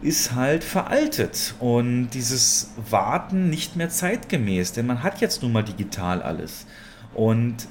ist 0.00 0.34
halt 0.34 0.62
veraltet 0.62 1.54
und 1.58 2.10
dieses 2.10 2.70
Warten 2.90 3.50
nicht 3.50 3.76
mehr 3.76 3.88
zeitgemäß, 3.88 4.72
denn 4.72 4.86
man 4.86 5.02
hat 5.02 5.20
jetzt 5.20 5.42
nun 5.42 5.52
mal 5.52 5.64
digital 5.64 6.22
alles. 6.22 6.66
Und 7.14 7.66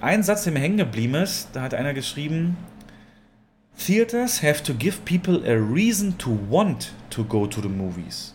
ein 0.00 0.22
Satz, 0.22 0.44
der 0.44 0.52
mir 0.52 0.60
hängen 0.60 0.76
geblieben 0.76 1.14
ist, 1.14 1.48
da 1.52 1.62
hat 1.62 1.74
einer 1.74 1.94
geschrieben, 1.94 2.56
Theaters 3.78 4.42
have 4.42 4.62
to 4.62 4.74
give 4.74 4.98
people 5.06 5.42
a 5.46 5.54
reason 5.54 6.18
to 6.18 6.38
want 6.50 6.92
to 7.08 7.24
go 7.24 7.46
to 7.46 7.62
the 7.62 7.68
movies. 7.68 8.34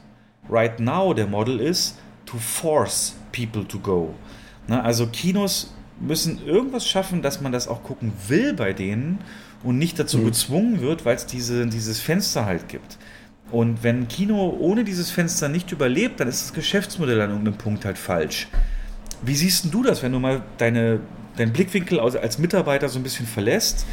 Right 0.49 0.79
now, 0.79 1.13
der 1.13 1.27
Model 1.27 1.59
ist 1.59 1.99
to 2.25 2.37
force 2.37 3.15
people 3.31 3.67
to 3.67 3.77
go. 3.77 4.15
Na, 4.67 4.81
also 4.81 5.05
Kinos 5.07 5.73
müssen 5.99 6.43
irgendwas 6.45 6.87
schaffen, 6.87 7.21
dass 7.21 7.41
man 7.41 7.51
das 7.51 7.67
auch 7.67 7.83
gucken 7.83 8.11
will 8.27 8.53
bei 8.53 8.73
denen 8.73 9.19
und 9.63 9.77
nicht 9.77 9.99
dazu 9.99 10.17
mhm. 10.17 10.25
gezwungen 10.25 10.81
wird, 10.81 11.05
weil 11.05 11.15
es 11.15 11.25
diese, 11.25 11.67
dieses 11.67 11.99
Fenster 11.99 12.45
halt 12.45 12.67
gibt. 12.67 12.97
Und 13.51 13.83
wenn 13.83 14.07
Kino 14.07 14.55
ohne 14.59 14.83
dieses 14.83 15.11
Fenster 15.11 15.49
nicht 15.49 15.71
überlebt, 15.71 16.19
dann 16.19 16.27
ist 16.27 16.43
das 16.43 16.53
Geschäftsmodell 16.53 17.21
an 17.21 17.29
irgendeinem 17.29 17.57
Punkt 17.57 17.85
halt 17.85 17.97
falsch. 17.97 18.47
Wie 19.21 19.35
siehst 19.35 19.73
du 19.73 19.83
das, 19.83 20.03
wenn 20.03 20.11
du 20.11 20.19
mal 20.19 20.41
deine, 20.57 20.99
deinen 21.37 21.53
Blickwinkel 21.53 21.99
als 21.99 22.37
Mitarbeiter 22.37 22.89
so 22.89 22.99
ein 22.99 23.03
bisschen 23.03 23.27
verlässt? 23.27 23.85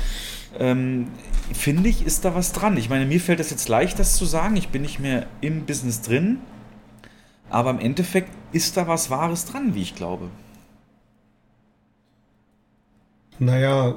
Ähm, 0.59 1.09
Finde 1.53 1.88
ich, 1.88 2.05
ist 2.07 2.24
da 2.24 2.34
was 2.34 2.53
dran. 2.53 2.76
Ich 2.76 2.88
meine, 2.88 3.05
mir 3.05 3.20
fällt 3.20 3.40
es 3.40 3.50
jetzt 3.50 3.68
leicht, 3.68 3.98
das 3.98 4.16
zu 4.16 4.24
sagen. 4.24 4.57
Ich 4.57 4.68
bin 4.68 4.82
nicht 4.82 5.00
mehr 5.00 5.26
im 5.40 5.66
Business 5.66 6.00
drin. 6.00 6.38
Aber 7.50 7.70
im 7.70 7.78
Endeffekt 7.78 8.30
ist 8.53 8.76
da 8.76 8.88
was 8.88 9.11
Wahres 9.11 9.44
dran, 9.44 9.74
wie 9.74 9.82
ich 9.82 9.94
glaube. 9.94 10.30
Naja, 13.38 13.96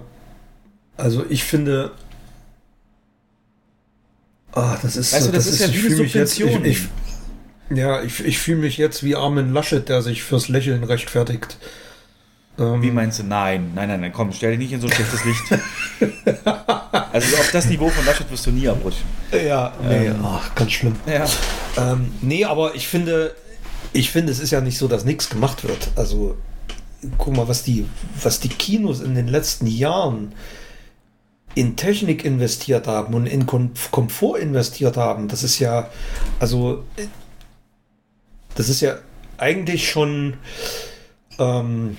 also 0.98 1.26
ich 1.30 1.44
finde, 1.44 1.92
Ah, 4.56 4.78
das 4.82 4.96
ist, 4.96 5.14
weißt 5.14 5.28
du, 5.28 5.32
das, 5.32 5.46
das 5.46 5.54
ist, 5.54 5.62
ist, 5.62 5.68
ja 5.68 5.74
wie 5.74 5.86
eine 5.86 5.96
Subvention. 5.98 6.50
Jetzt, 6.50 6.66
ich, 6.66 6.88
ich, 7.70 7.78
ja, 7.78 8.02
ich, 8.02 8.26
ich 8.26 8.40
fühle 8.40 8.60
mich 8.60 8.78
jetzt 8.78 9.04
wie 9.04 9.16
Armin 9.16 9.54
Laschet, 9.54 9.88
der 9.88 10.02
sich 10.02 10.24
fürs 10.24 10.48
Lächeln 10.48 10.84
rechtfertigt. 10.84 11.58
Ähm, 12.58 12.82
Wie 12.82 12.92
meinst 12.92 13.20
du? 13.20 13.24
Nein, 13.24 13.72
nein, 13.76 13.90
nein, 13.90 14.02
nein, 14.02 14.14
komm, 14.14 14.32
stell 14.32 14.52
dich 14.52 14.60
nicht 14.60 14.72
in 14.72 14.82
so 14.82 14.88
ein 14.88 14.94
schlechtes 14.94 15.26
Licht. 15.26 15.44
also 17.12 17.38
auf 17.38 17.52
das 17.52 17.66
Niveau 17.66 17.90
von 17.90 18.06
Laschet 18.06 18.30
wirst 18.32 18.46
du 18.46 18.52
nie 18.52 18.68
abrutschen. 18.68 19.04
Ja, 19.32 19.74
nee, 19.84 20.08
Ähm. 20.08 20.24
ach, 20.24 20.56
ganz 20.56 20.72
schlimm. 20.72 20.96
Ja. 21.06 21.26
Ähm, 21.78 22.12
nee, 22.22 22.46
aber 22.46 22.76
ich 22.76 22.88
finde, 22.88 23.36
ich 23.92 24.10
finde, 24.10 24.32
es 24.32 24.40
ist 24.40 24.52
ja 24.52 24.62
nicht 24.62 24.78
so, 24.78 24.88
dass 24.88 25.04
nichts 25.04 25.30
gemacht 25.30 25.68
wird. 25.68 25.90
Also, 25.98 26.38
guck 27.18 27.36
mal, 27.36 27.48
was 27.48 27.64
die, 27.64 27.86
was 28.22 28.40
die 28.40 28.50
Kinos 28.50 29.02
in 29.02 29.16
den 29.16 29.28
letzten 29.28 29.68
Jahren 29.68 30.32
in 31.56 31.78
Technik 31.78 32.26
investiert 32.26 32.86
haben 32.86 33.14
und 33.14 33.26
in 33.26 33.46
Kom 33.46 33.72
Komfort 33.92 34.38
investiert 34.38 34.98
haben. 34.98 35.28
Das 35.30 35.42
ist 35.42 35.60
ja, 35.60 35.90
also, 36.40 36.84
das 38.56 38.70
ist 38.70 38.82
ja 38.82 38.98
eigentlich 39.38 39.90
schon, 39.90 40.36
ähm, 41.40 41.98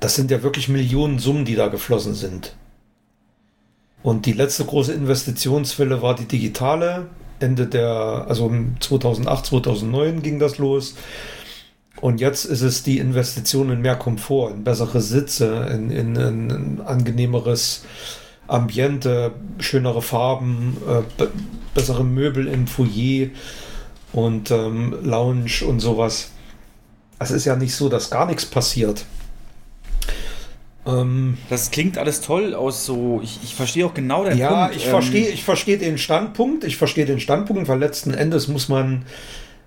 das 0.00 0.14
sind 0.14 0.30
ja 0.30 0.42
wirklich 0.42 0.68
Millionen 0.68 1.18
Summen, 1.18 1.44
die 1.44 1.54
da 1.54 1.68
geflossen 1.68 2.14
sind. 2.14 2.56
Und 4.02 4.24
die 4.26 4.32
letzte 4.32 4.64
große 4.64 4.92
Investitionswelle 4.92 6.00
war 6.00 6.14
die 6.14 6.26
digitale. 6.26 7.06
Ende 7.38 7.66
der, 7.66 8.24
also 8.28 8.50
2008, 8.80 9.46
2009 9.46 10.22
ging 10.22 10.38
das 10.38 10.56
los. 10.56 10.94
Und 12.00 12.20
jetzt 12.20 12.44
ist 12.44 12.62
es 12.62 12.82
die 12.82 12.98
Investition 12.98 13.70
in 13.70 13.80
mehr 13.80 13.96
Komfort, 13.96 14.50
in 14.50 14.64
bessere 14.64 15.00
Sitze, 15.00 15.68
in, 15.72 15.90
in, 15.90 16.16
in 16.16 16.50
ein 16.50 16.80
angenehmeres 16.84 17.84
Ambiente, 18.48 19.32
schönere 19.58 20.02
Farben, 20.02 20.76
äh, 20.86 21.02
be 21.16 21.30
bessere 21.74 22.04
Möbel 22.04 22.46
im 22.46 22.66
Foyer 22.66 23.28
und 24.14 24.50
ähm, 24.50 24.96
Lounge 25.02 25.62
und 25.66 25.80
sowas. 25.80 26.30
Es 27.18 27.30
ist 27.30 27.44
ja 27.44 27.54
nicht 27.54 27.74
so, 27.74 27.90
dass 27.90 28.08
gar 28.08 28.24
nichts 28.24 28.46
passiert. 28.46 29.04
Ähm, 30.86 31.36
Das 31.50 31.70
klingt 31.70 31.98
alles 31.98 32.20
toll 32.22 32.54
aus 32.54 32.86
so. 32.86 33.20
Ich, 33.22 33.40
ich 33.42 33.54
verstehe 33.54 33.84
auch 33.84 33.92
genau 33.92 34.24
deinen 34.24 34.38
ja, 34.38 34.66
Punkt. 34.66 34.76
ich 34.76 34.84
Ähm, 34.84 34.90
verstehe, 34.90 35.28
ich 35.28 35.44
verstehe 35.44 35.78
den 35.78 35.98
Standpunkt. 35.98 36.64
Ich 36.64 36.76
verstehe 36.76 37.04
den 37.04 37.20
Standpunkt, 37.20 37.68
weil 37.68 37.78
letzten 37.78 38.14
Endes 38.14 38.48
muss 38.48 38.68
man, 38.68 39.04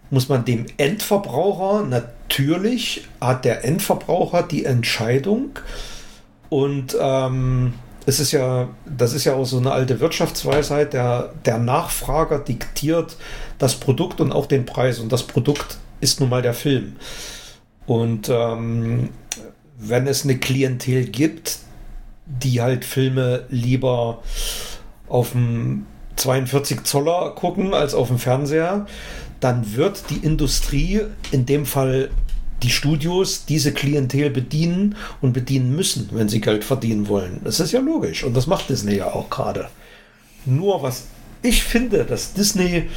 muss 0.09 0.29
man 0.29 0.45
dem 0.45 0.65
Endverbraucher 0.77 1.83
natürlich 1.83 3.07
hat 3.21 3.45
der 3.45 3.63
Endverbraucher 3.63 4.43
die 4.43 4.65
Entscheidung 4.65 5.59
und 6.49 6.97
ähm, 6.99 7.73
es 8.05 8.19
ist 8.19 8.31
ja, 8.31 8.69
das 8.85 9.13
ist 9.13 9.25
ja 9.25 9.35
auch 9.35 9.45
so 9.45 9.57
eine 9.57 9.71
alte 9.71 9.99
Wirtschaftsweisheit, 9.99 10.93
der, 10.93 11.33
der 11.45 11.59
Nachfrager 11.59 12.39
diktiert 12.39 13.17
das 13.59 13.75
Produkt 13.75 14.19
und 14.19 14.31
auch 14.31 14.47
den 14.47 14.65
Preis 14.65 14.99
und 14.99 15.11
das 15.11 15.23
Produkt 15.23 15.77
ist 16.01 16.19
nun 16.19 16.29
mal 16.29 16.41
der 16.41 16.55
Film. 16.55 16.95
Und 17.85 18.29
ähm, 18.29 19.09
wenn 19.77 20.07
es 20.07 20.23
eine 20.23 20.37
Klientel 20.37 21.05
gibt, 21.05 21.59
die 22.25 22.61
halt 22.61 22.85
Filme 22.85 23.45
lieber 23.49 24.23
auf 25.07 25.31
dem 25.31 25.85
42 26.15 26.83
Zoller 26.83 27.31
gucken 27.31 27.73
als 27.73 27.93
auf 27.93 28.07
dem 28.07 28.19
Fernseher, 28.19 28.85
dann 29.39 29.75
wird 29.75 30.09
die 30.09 30.17
Industrie, 30.17 31.01
in 31.31 31.45
dem 31.45 31.65
Fall 31.65 32.09
die 32.63 32.69
Studios, 32.69 33.45
diese 33.45 33.71
Klientel 33.71 34.29
bedienen 34.29 34.95
und 35.21 35.33
bedienen 35.33 35.75
müssen, 35.75 36.09
wenn 36.11 36.27
sie 36.27 36.41
Geld 36.41 36.63
verdienen 36.63 37.07
wollen. 37.07 37.39
Das 37.43 37.59
ist 37.59 37.71
ja 37.71 37.79
logisch 37.79 38.23
und 38.23 38.35
das 38.35 38.47
macht 38.47 38.69
Disney 38.69 38.97
ja 38.97 39.13
auch 39.13 39.29
gerade. 39.29 39.69
Nur 40.45 40.81
was 40.81 41.05
ich 41.41 41.63
finde, 41.63 42.03
dass 42.03 42.33
Disney 42.33 42.89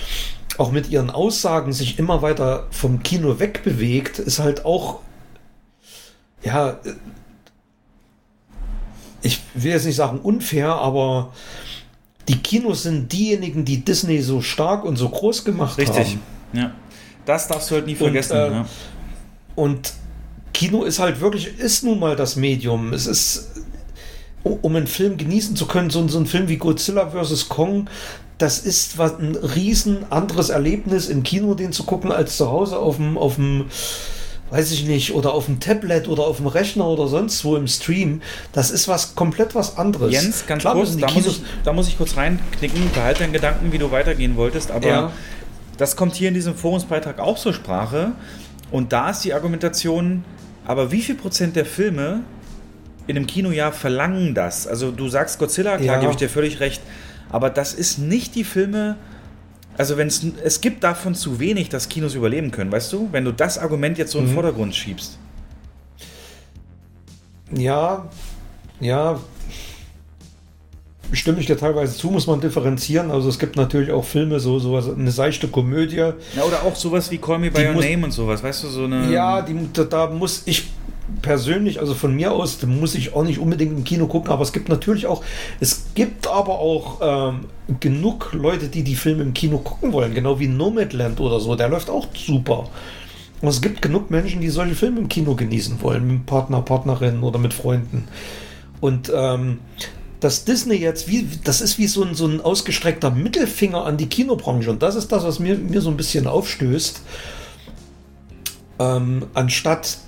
auch 0.59 0.72
mit 0.72 0.90
ihren 0.90 1.11
Aussagen 1.11 1.72
sich 1.72 1.99
immer 1.99 2.22
weiter 2.22 2.66
vom 2.70 3.03
Kino 3.05 3.38
wegbewegt, 3.38 4.18
ist 4.18 4.40
halt 4.40 4.64
auch 4.64 5.01
ja, 6.45 6.78
ich 9.22 9.40
will 9.55 9.72
jetzt 9.72 9.86
nicht 9.86 9.97
sagen 9.97 10.18
unfair, 10.18 10.74
aber 10.74 11.32
die 12.29 12.39
Kinos 12.39 12.85
sind 12.85 13.12
diejenigen, 13.12 13.64
die 13.64 13.85
Disney 13.85 14.20
so 14.20 14.41
stark 14.41 14.85
und 14.85 14.97
so 14.97 15.09
groß 15.09 15.45
gemacht 15.45 15.79
Richtig. 15.79 15.97
haben. 15.97 16.20
Ja. 16.53 16.73
Das 17.25 17.49
darfst 17.49 17.70
du 17.70 17.77
halt 17.77 17.87
nie 17.87 17.95
vergessen. 17.95 18.37
äh, 18.37 18.51
ja. 18.51 18.66
Und 19.55 19.93
Kino 20.53 20.85
ist 20.85 20.99
halt 20.99 21.20
wirklich, 21.20 21.59
ist 21.59 21.85
nun 21.85 21.99
mal 21.99 22.16
das 22.16 22.37
Medium. 22.37 22.93
Es 22.93 23.07
ist, 23.07 23.51
um 24.43 24.77
einen 24.77 24.87
Film 24.87 25.16
genießen 25.16 25.57
zu 25.57 25.66
können, 25.66 25.91
so, 25.91 26.07
so 26.09 26.18
ein 26.18 26.27
Film 26.27 26.49
wie 26.49 26.57
Godzilla 26.57 27.11
vs. 27.11 27.49
Kong, 27.49 27.89
das 28.39 28.59
ist 28.59 28.99
was, 28.99 29.18
ein 29.18 29.37
riesen 29.37 30.11
anderes 30.11 30.51
Erlebnis 30.51 31.09
im 31.09 31.23
Kino, 31.23 31.55
den 31.55 31.73
zu 31.73 31.85
gucken, 31.85 32.11
als 32.11 32.37
zu 32.37 32.51
Hause 32.51 32.79
auf 32.79 32.97
dem, 32.97 33.16
auf 33.16 33.37
dem, 33.37 33.66
weiß 34.53 34.71
ich 34.73 34.85
nicht, 34.85 35.15
oder 35.15 35.33
auf 35.33 35.47
dem 35.47 35.61
Tablet 35.61 36.09
oder 36.09 36.25
auf 36.25 36.37
dem 36.37 36.47
Rechner 36.47 36.87
oder 36.87 37.09
sonst 37.09 37.43
wo 37.45 37.57
im 37.57 37.67
Stream. 37.67 38.21
Das 38.53 38.71
ist 38.71 38.87
was 38.87 39.15
komplett 39.15 39.55
was 39.55 39.79
anderes. 39.79 40.13
Jens, 40.13 40.45
ganz 40.47 40.61
Klar 40.61 40.75
kurz, 40.75 40.95
da 40.99 41.11
muss, 41.11 41.27
ich, 41.27 41.43
da 41.65 41.73
muss 41.73 41.89
ich 41.89 41.97
kurz 41.97 42.17
reinknicken, 42.19 42.91
behalte 42.93 43.21
deinen 43.21 43.33
Gedanken, 43.33 43.73
wie 43.73 43.79
du 43.79 43.91
weitergehen 43.91 44.37
wolltest, 44.37 44.71
aber 44.71 44.87
Ja. 44.87 45.13
das 45.79 45.97
kommt 45.97 46.15
hier 46.17 46.29
in 46.29 46.35
diesem 46.35 46.55
Forumsbeitrag 46.55 47.19
auch 47.19 47.39
zur 47.39 47.55
Sprache 47.55 48.13
und 48.71 48.93
da 48.93 49.09
ist 49.11 49.21
die 49.25 49.33
Argumentation, 49.33 50.23
aber 50.67 50.93
wie 50.93 51.01
viel 51.01 51.15
Prozent 51.15 51.57
der 51.57 51.65
Filme 51.65 52.21
in 53.07 53.17
einem 53.17 53.27
Kinojahr 53.27 53.73
verlangen 53.73 54.35
das? 54.35 54.67
Also 54.67 54.91
du 54.93 55.09
sagst 55.09 55.39
Godzilla, 55.39 55.79
klar, 55.79 55.95
Ja. 55.97 56.01
gebe 56.01 56.13
ich 56.13 56.19
dir 56.19 56.29
völlig 56.29 56.61
recht, 56.61 56.83
aber 57.31 57.49
das 57.49 57.73
ist 57.73 57.99
nicht 57.99 58.35
die 58.35 58.45
Filme, 58.45 58.97
also 59.79 59.97
wenn 59.97 60.09
es 60.09 60.61
gibt 60.61 60.85
davon 60.85 61.14
zu 61.14 61.41
wenig, 61.41 61.68
dass 61.68 61.89
Kinos 61.89 62.14
überleben 62.14 62.51
können, 62.51 62.70
weißt 62.73 62.93
du? 62.93 63.09
Wenn 63.12 63.25
du 63.25 63.33
das 63.33 63.59
Argument 63.59 63.99
jetzt 63.99 64.12
so 64.12 64.18
in 64.18 64.25
den 64.25 64.31
Mhm. 64.31 64.35
Vordergrund 64.35 64.75
schiebst. 64.75 65.18
Ja, 67.55 68.09
ja. 68.81 69.20
Stimme 71.12 71.41
ich 71.41 71.47
dir 71.47 71.59
teilweise 71.59 71.95
zu, 71.95 72.11
muss 72.11 72.27
man 72.27 72.41
differenzieren. 72.41 73.11
Also 73.11 73.29
es 73.29 73.39
gibt 73.39 73.57
natürlich 73.57 73.93
auch 73.93 74.05
Filme, 74.05 74.41
so 74.41 74.59
sowas, 74.59 74.89
eine 74.89 75.11
seichte 75.11 75.47
Komödie. 75.49 75.97
Ja, 75.97 76.14
oder 76.47 76.62
auch 76.62 76.75
sowas 76.75 77.11
wie 77.11 77.18
Call 77.18 77.39
Me 77.39 77.51
By 77.51 77.66
Your 77.66 77.73
muss- 77.75 77.85
Name 77.85 78.05
und 78.07 78.12
sowas, 78.12 78.43
weißt 78.43 78.64
du, 78.64 78.68
so 78.68 78.85
eine... 78.85 79.12
Ja, 79.12 79.43
die, 79.43 79.55
da, 79.75 79.85
da 79.85 80.07
muss 80.09 80.43
ich 80.47 80.70
persönlich, 81.21 81.81
also 81.81 81.95
von 81.95 82.15
mir 82.15 82.33
aus, 82.33 82.63
muss 82.63 82.95
ich 82.95 83.15
auch 83.15 83.25
nicht 83.25 83.39
unbedingt 83.39 83.73
im 83.73 83.85
Kino 83.85 84.07
gucken, 84.07 84.31
aber 84.31 84.43
es 84.43 84.53
gibt 84.53 84.69
natürlich 84.69 85.07
auch, 85.07 85.25
es 85.61 85.87
gibt 85.95 86.27
aber 86.27 86.59
auch 86.59 87.01
ähm, 87.03 87.47
genug 87.81 88.33
Leute, 88.33 88.69
die 88.69 88.83
die 88.83 88.95
Filme 88.95 89.23
im 89.23 89.35
Kino 89.35 89.59
gucken 89.59 89.93
wollen, 89.93 90.15
genau 90.15 90.39
wie 90.39 90.49
Nomadland 90.49 91.21
oder 91.21 91.41
so, 91.41 91.55
der 91.57 91.69
läuft 91.69 91.91
auch 91.91 92.07
super. 92.15 92.69
Und 93.41 93.49
es 93.49 93.61
gibt 93.61 93.83
genug 93.83 94.11
Menschen, 94.11 94.41
die 94.41 94.49
solche 94.49 94.77
Filme 94.77 95.01
im 95.01 95.09
Kino 95.09 95.35
genießen 95.35 95.83
wollen, 95.83 96.07
mit 96.07 96.27
Partner, 96.27 96.63
Partnerin 96.63 97.23
oder 97.23 97.41
mit 97.41 97.53
Freunden. 97.53 98.07
Und 98.81 99.13
ähm, 99.15 99.59
dass 100.21 100.45
Disney 100.45 100.77
jetzt, 100.77 101.09
wie, 101.09 101.29
das 101.43 101.61
ist 101.61 101.79
wie 101.79 101.89
so 101.89 102.05
ein, 102.05 102.15
so 102.15 102.27
ein 102.27 102.41
ausgestreckter 102.41 103.11
Mittelfinger 103.11 103.85
an 103.85 103.97
die 103.97 104.07
Kinobranche. 104.07 104.71
Und 104.71 104.81
das 104.81 104.95
ist 104.95 105.11
das, 105.11 105.25
was 105.25 105.41
mir, 105.41 105.57
mir 105.57 105.81
so 105.81 105.91
ein 105.91 105.97
bisschen 105.97 106.29
aufstößt. 106.29 107.03
Ähm, 108.79 109.27
anstatt 109.35 109.99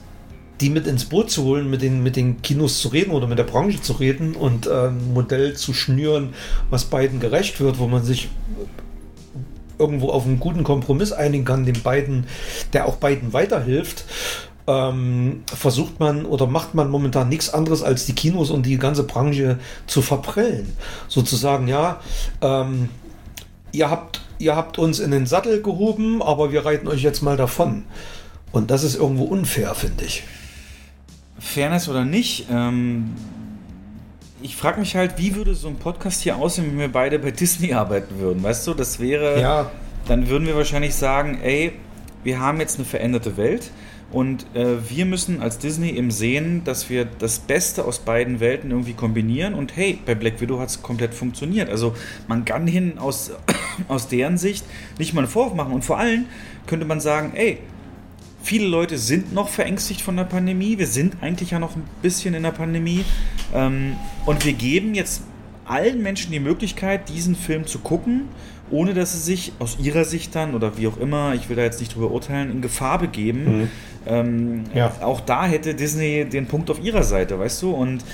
die 0.61 0.71
mit 0.71 0.87
ins 0.87 1.07
Boot 1.07 1.31
zu 1.31 1.45
holen, 1.45 1.69
mit 1.69 1.83
den, 1.83 2.03
mit 2.03 2.17
den 2.17 2.41
Kinos 2.43 2.81
zu 2.81 2.89
reden 2.89 3.11
oder 3.11 3.27
mit 3.27 3.39
der 3.39 3.45
Branche 3.45 3.81
zu 3.81 3.95
reden 3.95 4.35
und 4.35 4.67
äh, 4.67 4.89
ein 4.89 5.13
Modell 5.13 5.55
zu 5.55 5.75
schnüren, 5.75 6.35
was 6.71 6.85
beiden 6.85 7.21
gerecht 7.21 7.61
wird, 7.61 7.79
wo 7.79 7.87
man 7.87 8.05
sich 8.05 8.29
irgendwo 9.79 10.11
auf 10.11 10.25
einen 10.25 10.39
guten 10.39 10.63
Kompromiss 10.63 11.13
einigen 11.13 11.45
kann, 11.45 11.67
dem 11.67 11.83
beiden, 11.83 12.27
der 12.73 12.87
auch 12.87 12.97
beiden 12.97 13.33
weiterhilft, 13.33 14.05
ähm, 14.67 15.43
versucht 15.47 16.01
man 16.01 16.25
oder 16.25 16.47
macht 16.47 16.75
man 16.75 16.89
momentan 16.89 17.29
nichts 17.29 17.53
anderes 17.53 17.83
als 17.83 18.07
die 18.07 18.15
Kinos 18.15 18.51
und 18.51 18.65
die 18.65 18.79
ganze 18.79 19.03
Branche 19.05 19.59
zu 19.87 20.03
verprellen. 20.03 20.75
Sozusagen, 21.09 21.69
ja, 21.69 22.01
ähm, 22.41 22.89
ihr 23.73 23.91
habt, 23.91 24.23
ihr 24.39 24.57
habt 24.57 24.79
uns 24.79 25.01
in 25.01 25.11
den 25.11 25.27
Sattel 25.27 25.61
gehoben, 25.63 26.23
aber 26.23 26.53
wir 26.53 26.65
reiten 26.65 26.89
euch 26.89 27.03
jetzt 27.03 27.23
mal 27.23 27.37
davon. 27.37 27.85
Und 28.53 28.71
das 28.71 28.85
ist 28.85 28.95
irgendwo 28.95 29.25
unfair, 29.25 29.75
finde 29.75 30.05
ich. 30.05 30.23
Fairness 31.39 31.89
oder 31.89 32.05
nicht, 32.05 32.47
ähm, 32.51 33.13
ich 34.43 34.57
frage 34.57 34.79
mich 34.79 34.95
halt, 34.95 35.15
wie 35.17 35.35
würde 35.35 35.55
so 35.55 35.69
ein 35.69 35.77
Podcast 35.77 36.21
hier 36.23 36.37
aussehen, 36.37 36.67
wenn 36.69 36.79
wir 36.79 36.93
beide 36.93 37.19
bei 37.19 37.31
Disney 37.31 37.73
arbeiten 37.73 38.19
würden, 38.19 38.43
weißt 38.43 38.67
du? 38.67 38.75
Das 38.75 39.01
wäre, 39.01 39.41
Ja, 39.41 39.71
dann 40.07 40.29
würden 40.29 40.47
wir 40.47 40.55
wahrscheinlich 40.55 40.95
sagen, 40.95 41.39
ey, 41.43 41.73
wir 42.25 42.41
haben 42.41 42.61
jetzt 42.61 42.77
eine 42.77 42.85
veränderte 42.85 43.37
Welt 43.39 43.71
und 44.13 44.45
äh, 44.55 44.77
wir 44.89 45.07
müssen 45.07 45.41
als 45.41 45.59
Disney 45.59 45.91
eben 45.91 46.11
sehen, 46.11 46.63
dass 46.65 46.91
wir 46.91 47.07
das 47.07 47.39
Beste 47.39 47.85
aus 47.85 48.01
beiden 48.01 48.39
Welten 48.39 48.71
irgendwie 48.71 48.93
kombinieren 48.93 49.55
und 49.55 49.77
hey, 49.77 49.99
bei 50.05 50.15
Black 50.15 50.41
Widow 50.43 50.61
hat 50.61 50.69
es 50.69 50.83
komplett 50.83 51.15
funktioniert. 51.15 51.71
Also 51.71 51.95
man 52.29 52.45
kann 52.45 52.67
hin 52.67 52.99
aus, 52.99 53.33
aus 53.89 54.09
deren 54.09 54.37
Sicht 54.37 54.65
nicht 54.99 55.15
mal 55.15 55.23
einen 55.23 55.31
Vorwurf 55.31 55.55
machen 55.55 55.73
und 55.73 55.85
vor 55.85 55.99
allem 55.99 56.27
könnte 56.67 56.85
man 56.85 57.01
sagen, 57.01 57.33
ey, 57.35 57.61
Viele 58.45 58.67
Leute 58.67 58.99
sind 58.99 59.33
noch 59.33 59.49
verängstigt 59.49 60.03
von 60.03 60.17
der 60.19 60.25
Pandemie. 60.25 60.77
Wir 60.77 60.87
sind 60.87 61.17
eigentlich 61.23 61.53
ja 61.53 61.59
noch 61.59 61.77
ein 61.77 61.83
bisschen 62.03 62.35
in 62.35 62.43
der 62.43 62.51
Pandemie. 62.51 63.07
Ähm, 63.55 63.97
und 64.27 64.45
wir 64.45 64.53
geben 64.53 64.95
jetzt 64.95 65.23
allen 65.65 66.03
Menschen 66.03 66.31
die 66.31 66.41
Möglichkeit, 66.41 67.09
diesen 67.09 67.37
Film 67.37 67.67
zu 67.67 67.79
gucken, 67.79 68.29
ohne 68.71 68.93
dass 68.93 69.13
sie 69.13 69.19
sich 69.19 69.53
aus 69.61 69.79
ihrer 69.81 70.05
Sicht 70.05 70.35
dann 70.35 70.55
oder 70.55 70.77
wie 70.77 70.87
auch 70.89 70.99
immer, 70.99 71.35
ich 71.35 71.49
will 71.49 71.57
da 71.57 71.63
jetzt 71.63 71.81
nicht 71.81 71.95
drüber 71.95 72.11
urteilen, 72.11 72.51
in 72.51 72.61
Gefahr 72.61 72.99
begeben. 72.99 73.61
Mhm. 73.63 73.69
Ähm, 74.07 74.65
Ja. 74.75 74.93
Auch 75.01 75.21
da 75.21 75.47
hätte 75.47 75.75
Disney 75.75 76.27
den 76.27 76.45
Punkt 76.45 76.71
auf 76.71 76.83
ihrer 76.85 77.03
Seite, 77.03 77.39
weißt 77.39 77.63
du? 77.63 77.71
Und 77.71 78.05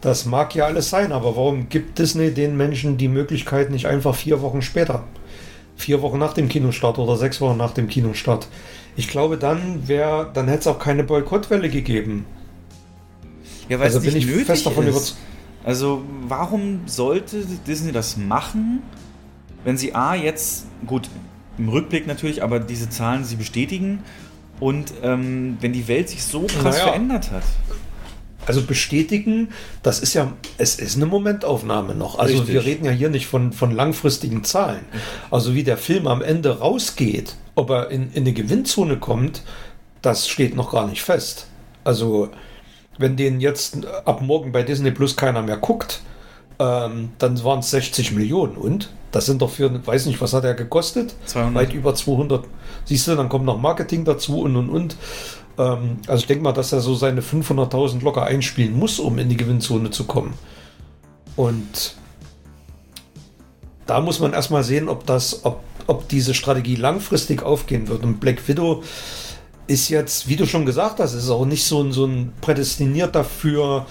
Das 0.00 0.26
mag 0.26 0.54
ja 0.54 0.66
alles 0.66 0.90
sein, 0.90 1.12
aber 1.12 1.34
warum 1.36 1.68
gibt 1.70 1.98
Disney 1.98 2.30
den 2.32 2.56
Menschen 2.56 2.98
die 2.98 3.08
Möglichkeit 3.08 3.70
nicht 3.70 3.86
einfach 3.86 4.14
vier 4.14 4.42
Wochen 4.42 4.60
später? 4.62 5.04
Vier 5.76 6.02
Wochen 6.02 6.18
nach 6.18 6.34
dem 6.34 6.48
Kinostart 6.50 6.98
oder 6.98 7.16
sechs 7.16 7.40
Wochen 7.40 7.56
nach 7.56 7.72
dem 7.72 7.88
Kinostart. 7.88 8.46
Ich 8.96 9.08
glaube, 9.08 9.36
dann 9.38 9.88
wäre, 9.88 10.30
dann 10.32 10.46
hätte 10.48 10.60
es 10.60 10.66
auch 10.66 10.78
keine 10.78 11.04
Boykottwelle 11.04 11.68
gegeben. 11.68 12.26
ja, 13.68 13.78
weil 13.78 13.86
Also 13.86 13.98
es 13.98 14.04
bin 14.04 14.14
nicht 14.14 14.24
ich 14.24 14.30
nötig 14.30 14.46
fest 14.46 14.66
davon 14.66 14.86
ist. 14.86 15.16
Also 15.64 16.02
warum 16.28 16.80
sollte 16.86 17.44
Disney 17.66 17.90
das 17.92 18.16
machen, 18.16 18.82
wenn 19.64 19.76
sie 19.78 19.94
A 19.94 20.14
jetzt, 20.14 20.66
gut, 20.86 21.08
im 21.56 21.68
Rückblick 21.68 22.06
natürlich, 22.06 22.42
aber 22.42 22.60
diese 22.60 22.90
Zahlen 22.90 23.24
sie 23.24 23.36
bestätigen 23.36 24.00
und 24.60 24.92
ähm, 25.02 25.56
wenn 25.60 25.72
die 25.72 25.88
Welt 25.88 26.08
sich 26.10 26.22
so 26.22 26.42
krass 26.42 26.76
Naja. 26.76 26.88
verändert 26.88 27.30
hat. 27.30 27.44
Also 28.46 28.62
bestätigen, 28.62 29.48
das 29.82 30.00
ist 30.00 30.12
ja, 30.12 30.30
es 30.58 30.76
ist 30.76 30.96
eine 30.96 31.06
Momentaufnahme 31.06 31.94
noch. 31.94 32.18
Also 32.18 32.34
Richtig. 32.34 32.52
wir 32.54 32.64
reden 32.66 32.84
ja 32.84 32.90
hier 32.90 33.08
nicht 33.08 33.26
von, 33.26 33.54
von 33.54 33.70
langfristigen 33.70 34.44
Zahlen. 34.44 34.84
Also 35.30 35.54
wie 35.54 35.62
der 35.64 35.78
Film 35.78 36.06
am 36.06 36.20
Ende 36.20 36.58
rausgeht, 36.58 37.36
ob 37.54 37.70
er 37.70 37.90
in, 37.90 38.10
in 38.12 38.22
eine 38.22 38.32
Gewinnzone 38.32 38.98
kommt, 38.98 39.42
das 40.02 40.28
steht 40.28 40.54
noch 40.54 40.72
gar 40.72 40.86
nicht 40.86 41.02
fest. 41.02 41.46
Also 41.84 42.30
wenn 42.98 43.16
den 43.16 43.40
jetzt 43.40 43.86
ab 44.04 44.20
morgen 44.20 44.52
bei 44.52 44.62
Disney 44.62 44.90
Plus 44.90 45.16
keiner 45.16 45.42
mehr 45.42 45.56
guckt, 45.56 46.02
ähm, 46.58 47.10
dann 47.18 47.42
waren 47.42 47.60
es 47.60 47.70
60 47.70 48.12
Millionen 48.12 48.56
und 48.56 48.90
das 49.10 49.26
sind 49.26 49.42
doch 49.42 49.50
für, 49.50 49.86
weiß 49.86 50.06
nicht, 50.06 50.20
was 50.20 50.32
hat 50.32 50.44
er 50.44 50.54
gekostet? 50.54 51.14
200. 51.26 51.54
Weit 51.54 51.72
über 51.72 51.94
200. 51.94 52.46
Siehst 52.84 53.06
du, 53.06 53.14
dann 53.14 53.28
kommt 53.28 53.44
noch 53.44 53.60
Marketing 53.60 54.04
dazu 54.04 54.40
und 54.40 54.56
und 54.56 54.68
und. 54.68 54.96
Ähm, 55.58 55.98
also 56.06 56.20
ich 56.20 56.26
denke 56.26 56.42
mal, 56.42 56.52
dass 56.52 56.72
er 56.72 56.80
so 56.80 56.94
seine 56.94 57.20
500.000 57.20 58.02
locker 58.02 58.24
einspielen 58.24 58.76
muss, 58.76 58.98
um 58.98 59.18
in 59.18 59.28
die 59.28 59.36
Gewinnzone 59.36 59.90
zu 59.90 60.04
kommen. 60.04 60.34
Und 61.36 61.94
da 63.86 64.00
muss 64.00 64.20
man 64.20 64.32
erstmal 64.32 64.64
sehen, 64.64 64.88
ob 64.88 65.06
das, 65.06 65.44
ob, 65.44 65.60
ob 65.86 66.08
diese 66.08 66.34
Strategie 66.34 66.76
langfristig 66.76 67.42
aufgehen 67.42 67.88
wird. 67.88 68.02
Und 68.02 68.20
Black 68.20 68.46
Widow 68.48 68.82
ist 69.66 69.88
jetzt, 69.88 70.28
wie 70.28 70.36
du 70.36 70.46
schon 70.46 70.66
gesagt 70.66 71.00
hast, 71.00 71.14
ist 71.14 71.30
auch 71.30 71.46
nicht 71.46 71.64
so 71.64 71.82
ein, 71.82 71.92
so 71.92 72.06
ein 72.06 72.32
prädestiniert 72.40 73.14
dafür, 73.14 73.86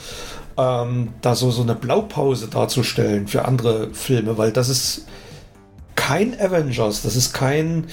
ähm, 0.58 1.10
da 1.22 1.36
so, 1.36 1.52
so 1.52 1.64
eine 1.64 1.76
Blaupause 1.76 2.48
darzustellen 2.48 3.28
für 3.28 3.46
andere 3.46 3.90
Filme, 3.94 4.38
weil 4.38 4.52
das 4.52 4.70
ist 4.70 5.08
kein 5.96 6.40
Avengers, 6.40 7.02
das 7.02 7.16
ist 7.16 7.34
kein, 7.34 7.88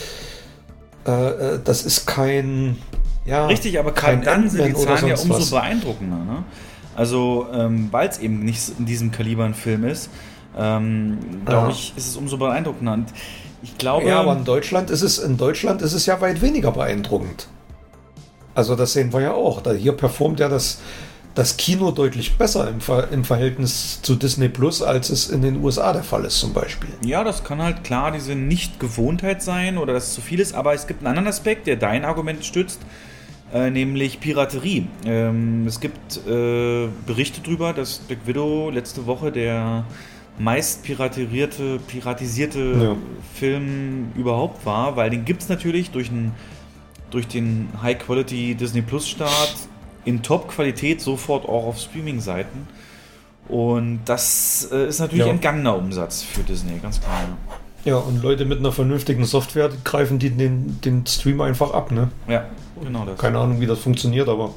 äh, 1.06 1.10
äh, 1.10 1.60
das 1.64 1.84
ist 1.84 2.06
kein, 2.06 2.76
ja, 3.24 3.46
Richtig, 3.46 3.78
aber 3.78 3.92
kein 3.92 4.22
dann 4.22 4.48
sind 4.50 4.66
die 4.66 4.74
Zahlen 4.74 5.06
ja 5.06 5.14
umso 5.14 5.40
was. 5.40 5.50
beeindruckender. 5.50 6.16
Ne? 6.16 6.44
Also, 6.96 7.46
ähm, 7.52 7.88
weil 7.90 8.08
es 8.08 8.18
eben 8.18 8.44
nicht 8.44 8.72
in 8.78 8.86
diesem 8.86 9.10
Kaliber 9.10 9.44
ein 9.44 9.54
Film 9.54 9.84
ist, 9.84 10.10
ähm, 10.58 11.18
glaube 11.46 11.70
ich, 11.70 11.94
ist 11.96 12.08
es 12.08 12.16
umso 12.16 12.36
beeindruckender. 12.36 12.94
Und 12.94 13.06
ich 13.62 13.76
glaube, 13.78 14.08
Ja, 14.08 14.20
aber 14.20 14.36
in 14.36 14.44
Deutschland 14.44 14.90
ist 14.90 15.02
es, 15.02 15.18
in 15.18 15.36
Deutschland 15.36 15.82
ist 15.82 15.92
es 15.92 16.06
ja 16.06 16.20
weit 16.20 16.40
weniger 16.40 16.72
beeindruckend. 16.72 17.48
Also 18.54 18.74
das 18.74 18.92
sehen 18.92 19.12
wir 19.12 19.20
ja 19.20 19.32
auch. 19.32 19.62
Da 19.62 19.72
hier 19.72 19.92
performt 19.92 20.40
ja 20.40 20.48
das, 20.48 20.80
das 21.34 21.56
Kino 21.56 21.90
deutlich 21.90 22.36
besser 22.36 22.68
im, 22.68 22.80
Ver 22.80 23.08
im 23.12 23.24
Verhältnis 23.24 24.02
zu 24.02 24.16
Disney 24.16 24.48
Plus, 24.48 24.82
als 24.82 25.10
es 25.10 25.28
in 25.28 25.42
den 25.42 25.62
USA 25.62 25.92
der 25.92 26.02
Fall 26.02 26.24
ist 26.24 26.40
zum 26.40 26.52
Beispiel. 26.52 26.90
Ja, 27.04 27.22
das 27.22 27.44
kann 27.44 27.62
halt 27.62 27.84
klar 27.84 28.12
diese 28.12 28.34
Nicht-Gewohntheit 28.34 29.42
sein 29.42 29.78
oder 29.78 29.92
dass 29.92 30.08
es 30.08 30.14
zu 30.14 30.20
viel 30.20 30.40
ist, 30.40 30.54
aber 30.54 30.74
es 30.74 30.86
gibt 30.86 31.00
einen 31.00 31.08
anderen 31.08 31.28
Aspekt, 31.28 31.66
der 31.66 31.76
dein 31.76 32.04
Argument 32.04 32.44
stützt, 32.44 32.80
äh, 33.52 33.70
nämlich 33.70 34.20
Piraterie. 34.20 34.86
Ähm, 35.04 35.66
es 35.66 35.80
gibt 35.80 36.16
äh, 36.26 36.88
Berichte 37.06 37.40
darüber, 37.42 37.72
dass 37.72 37.98
Black 37.98 38.26
Widow 38.26 38.70
letzte 38.70 39.06
Woche 39.06 39.30
der 39.30 39.84
meist 40.38 40.82
piratisierte, 40.82 41.78
piratisierte 41.86 42.58
Ja. 42.82 42.96
Film 43.34 44.12
überhaupt 44.16 44.64
war, 44.64 44.96
weil 44.96 45.10
den 45.10 45.24
gibt 45.24 45.42
es 45.42 45.48
natürlich 45.48 45.90
durch, 45.90 46.10
ein, 46.10 46.32
durch 47.10 47.26
den 47.28 47.68
High-Quality 47.82 48.54
Disney 48.54 48.82
Plus 48.82 49.08
Start 49.08 49.54
in 50.04 50.22
Top-Qualität 50.22 51.00
sofort 51.00 51.44
auch 51.44 51.66
auf 51.66 51.78
Streaming-Seiten. 51.78 52.66
Und 53.48 54.00
das 54.04 54.68
äh, 54.72 54.86
ist 54.88 55.00
natürlich 55.00 55.26
Ja. 55.26 55.32
entgangener 55.32 55.76
Umsatz 55.76 56.22
für 56.22 56.42
Disney, 56.42 56.78
ganz 56.78 57.00
klar. 57.00 57.22
Ja, 57.84 57.96
und 57.96 58.22
Leute 58.22 58.44
mit 58.44 58.58
einer 58.58 58.72
vernünftigen 58.72 59.24
Software 59.24 59.70
greifen 59.84 60.18
die 60.18 60.30
den, 60.30 60.80
den 60.82 61.06
Stream 61.06 61.40
einfach 61.40 61.72
ab, 61.72 61.90
ne? 61.90 62.10
Ja, 62.28 62.44
genau 62.82 63.04
das. 63.06 63.18
Keine 63.18 63.38
Ahnung, 63.38 63.60
wie 63.60 63.66
das 63.66 63.78
funktioniert, 63.80 64.28
aber 64.28 64.54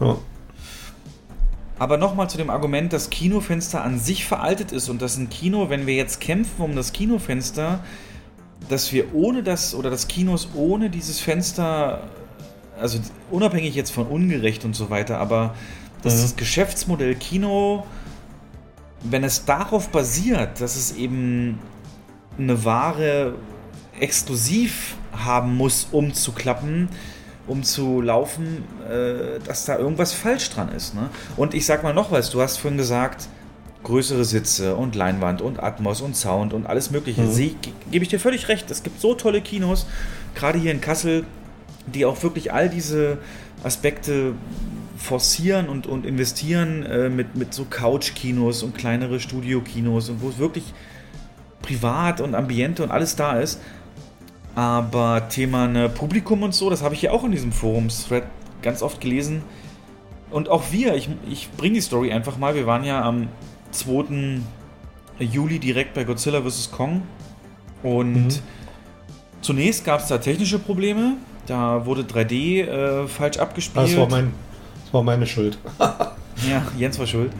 Ja. 0.00 0.06
ja. 0.06 0.16
Aber 1.80 1.96
nochmal 1.96 2.28
zu 2.28 2.36
dem 2.36 2.50
Argument, 2.50 2.92
dass 2.92 3.08
Kinofenster 3.08 3.82
an 3.82 3.98
sich 3.98 4.26
veraltet 4.26 4.70
ist 4.70 4.90
und 4.90 5.00
dass 5.00 5.16
ein 5.16 5.30
Kino, 5.30 5.70
wenn 5.70 5.86
wir 5.86 5.94
jetzt 5.94 6.20
kämpfen 6.20 6.60
um 6.60 6.76
das 6.76 6.92
Kinofenster, 6.92 7.82
dass 8.68 8.92
wir 8.92 9.14
ohne 9.14 9.42
das 9.42 9.74
oder 9.74 9.88
das 9.88 10.06
Kinos 10.06 10.50
ohne 10.54 10.90
dieses 10.90 11.20
Fenster, 11.20 12.02
also 12.78 12.98
unabhängig 13.30 13.74
jetzt 13.74 13.92
von 13.92 14.06
ungerecht 14.06 14.66
und 14.66 14.76
so 14.76 14.90
weiter, 14.90 15.16
aber 15.18 15.54
dass 16.02 16.16
Mhm. 16.16 16.22
das 16.22 16.36
Geschäftsmodell 16.36 17.14
Kino, 17.14 17.86
wenn 19.02 19.24
es 19.24 19.46
darauf 19.46 19.88
basiert, 19.88 20.60
dass 20.60 20.76
es 20.76 20.94
eben 20.94 21.58
eine 22.38 22.62
Ware 22.62 23.36
exklusiv 23.98 24.96
haben 25.12 25.56
muss, 25.56 25.88
um 25.92 26.12
zu 26.12 26.32
klappen, 26.32 26.90
um 27.50 27.62
zu 27.64 28.00
laufen, 28.00 28.64
äh, 28.88 29.40
dass 29.44 29.64
da 29.64 29.76
irgendwas 29.76 30.12
falsch 30.12 30.50
dran 30.50 30.70
ist. 30.70 30.94
Ne? 30.94 31.10
Und 31.36 31.52
ich 31.54 31.66
sag 31.66 31.82
mal 31.82 31.92
noch 31.92 32.10
was, 32.12 32.30
du 32.30 32.40
hast 32.40 32.58
vorhin 32.58 32.78
gesagt, 32.78 33.28
größere 33.82 34.24
Sitze 34.24 34.76
und 34.76 34.94
Leinwand 34.94 35.42
und 35.42 35.62
Atmos 35.62 36.00
und 36.00 36.14
Sound 36.16 36.52
und 36.54 36.66
alles 36.66 36.90
mögliche. 36.90 37.22
Mhm. 37.22 37.30
Sie- 37.32 37.56
ge- 37.60 37.72
Gebe 37.90 38.02
ich 38.04 38.08
dir 38.08 38.20
völlig 38.20 38.48
recht, 38.48 38.70
es 38.70 38.82
gibt 38.82 39.00
so 39.00 39.14
tolle 39.14 39.40
Kinos, 39.40 39.86
gerade 40.34 40.58
hier 40.58 40.70
in 40.70 40.80
Kassel, 40.80 41.24
die 41.86 42.04
auch 42.04 42.22
wirklich 42.22 42.52
all 42.52 42.68
diese 42.68 43.18
Aspekte 43.64 44.34
forcieren 44.96 45.68
und, 45.68 45.86
und 45.86 46.04
investieren 46.06 46.84
äh, 46.84 47.08
mit, 47.08 47.34
mit 47.36 47.54
so 47.54 47.64
Couch-Kinos 47.64 48.62
und 48.62 48.76
kleinere 48.76 49.18
Studio-Kinos 49.18 50.10
und 50.10 50.20
wo 50.22 50.28
es 50.28 50.38
wirklich 50.38 50.72
privat 51.62 52.20
und 52.20 52.34
Ambiente 52.34 52.82
und 52.82 52.90
alles 52.90 53.16
da 53.16 53.38
ist. 53.40 53.60
Aber 54.54 55.28
Thema 55.28 55.66
ne, 55.68 55.88
Publikum 55.88 56.42
und 56.42 56.54
so, 56.54 56.70
das 56.70 56.82
habe 56.82 56.94
ich 56.94 57.02
ja 57.02 57.12
auch 57.12 57.24
in 57.24 57.32
diesem 57.32 57.52
Forums-Thread 57.52 58.24
ganz 58.62 58.82
oft 58.82 59.00
gelesen. 59.00 59.42
Und 60.30 60.48
auch 60.48 60.64
wir, 60.70 60.94
ich, 60.94 61.08
ich 61.30 61.50
bringe 61.52 61.74
die 61.74 61.80
Story 61.80 62.12
einfach 62.12 62.36
mal. 62.38 62.54
Wir 62.54 62.66
waren 62.66 62.84
ja 62.84 63.02
am 63.02 63.28
2. 63.72 64.40
Juli 65.18 65.58
direkt 65.58 65.94
bei 65.94 66.04
Godzilla 66.04 66.42
vs. 66.42 66.70
Kong. 66.72 67.02
Und 67.82 68.12
Mhm. 68.14 68.28
zunächst 69.40 69.84
gab 69.84 70.00
es 70.00 70.08
da 70.08 70.18
technische 70.18 70.58
Probleme. 70.58 71.14
Da 71.46 71.84
wurde 71.86 72.02
3D 72.02 72.62
äh, 72.62 73.08
falsch 73.08 73.38
abgespielt. 73.38 73.86
das 73.86 73.96
war, 73.96 74.08
mein, 74.08 74.32
das 74.84 74.92
war 74.94 75.02
meine 75.02 75.26
Schuld. 75.26 75.58
ja, 76.48 76.62
Jens 76.76 76.98
war 76.98 77.06
schuld. 77.06 77.32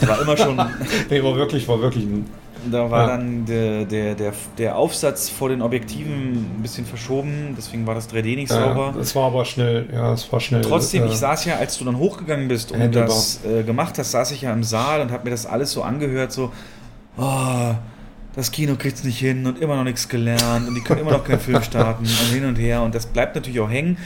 Das 0.00 0.08
war 0.08 0.20
immer 0.20 0.36
schon. 0.36 0.56
nee, 1.10 1.22
war 1.22 1.36
wirklich, 1.36 1.66
war 1.68 1.80
wirklich 1.80 2.04
ein. 2.04 2.26
Da 2.70 2.90
war 2.90 3.02
Ja. 3.02 3.16
dann 3.16 3.44
der, 3.46 3.84
der, 3.84 4.14
der, 4.14 4.32
der 4.58 4.76
Aufsatz 4.76 5.28
vor 5.28 5.48
den 5.48 5.62
Objektiven 5.62 6.56
ein 6.56 6.62
bisschen 6.62 6.84
verschoben, 6.86 7.54
deswegen 7.56 7.86
war 7.86 7.94
das 7.94 8.08
3D 8.10 8.36
nicht 8.36 8.48
sauber. 8.50 8.94
Äh, 8.96 9.00
es 9.00 9.14
war 9.14 9.24
aber 9.26 9.44
schnell, 9.44 9.88
ja, 9.92 10.12
es 10.12 10.30
war 10.32 10.40
schnell. 10.40 10.62
Trotzdem, 10.62 11.04
äh, 11.04 11.06
ich 11.06 11.16
saß 11.16 11.44
ja, 11.44 11.56
als 11.56 11.78
du 11.78 11.84
dann 11.84 11.98
hochgegangen 11.98 12.48
bist 12.48 12.72
und 12.72 12.80
Handelbar. 12.80 13.08
das 13.08 13.40
äh, 13.44 13.62
gemacht 13.62 13.98
hast, 13.98 14.10
saß 14.12 14.30
ich 14.32 14.42
ja 14.42 14.52
im 14.52 14.64
Saal 14.64 15.00
und 15.00 15.10
habe 15.12 15.24
mir 15.24 15.30
das 15.30 15.46
alles 15.46 15.72
so 15.72 15.82
angehört, 15.82 16.32
so, 16.32 16.52
oh, 17.18 17.74
das 18.36 18.50
Kino 18.50 18.74
kriegt's 18.76 19.04
nicht 19.04 19.18
hin 19.18 19.46
und 19.46 19.60
immer 19.60 19.76
noch 19.76 19.84
nichts 19.84 20.08
gelernt 20.08 20.66
und 20.66 20.74
die 20.74 20.80
können 20.80 21.00
immer 21.00 21.12
noch 21.12 21.24
keinen 21.24 21.38
Film 21.40 21.62
starten 21.62 22.04
und 22.04 22.32
hin 22.34 22.44
und 22.44 22.56
her 22.56 22.82
und 22.82 22.94
das 22.94 23.06
bleibt 23.06 23.34
natürlich 23.36 23.60
auch 23.60 23.70
hängen. 23.70 23.96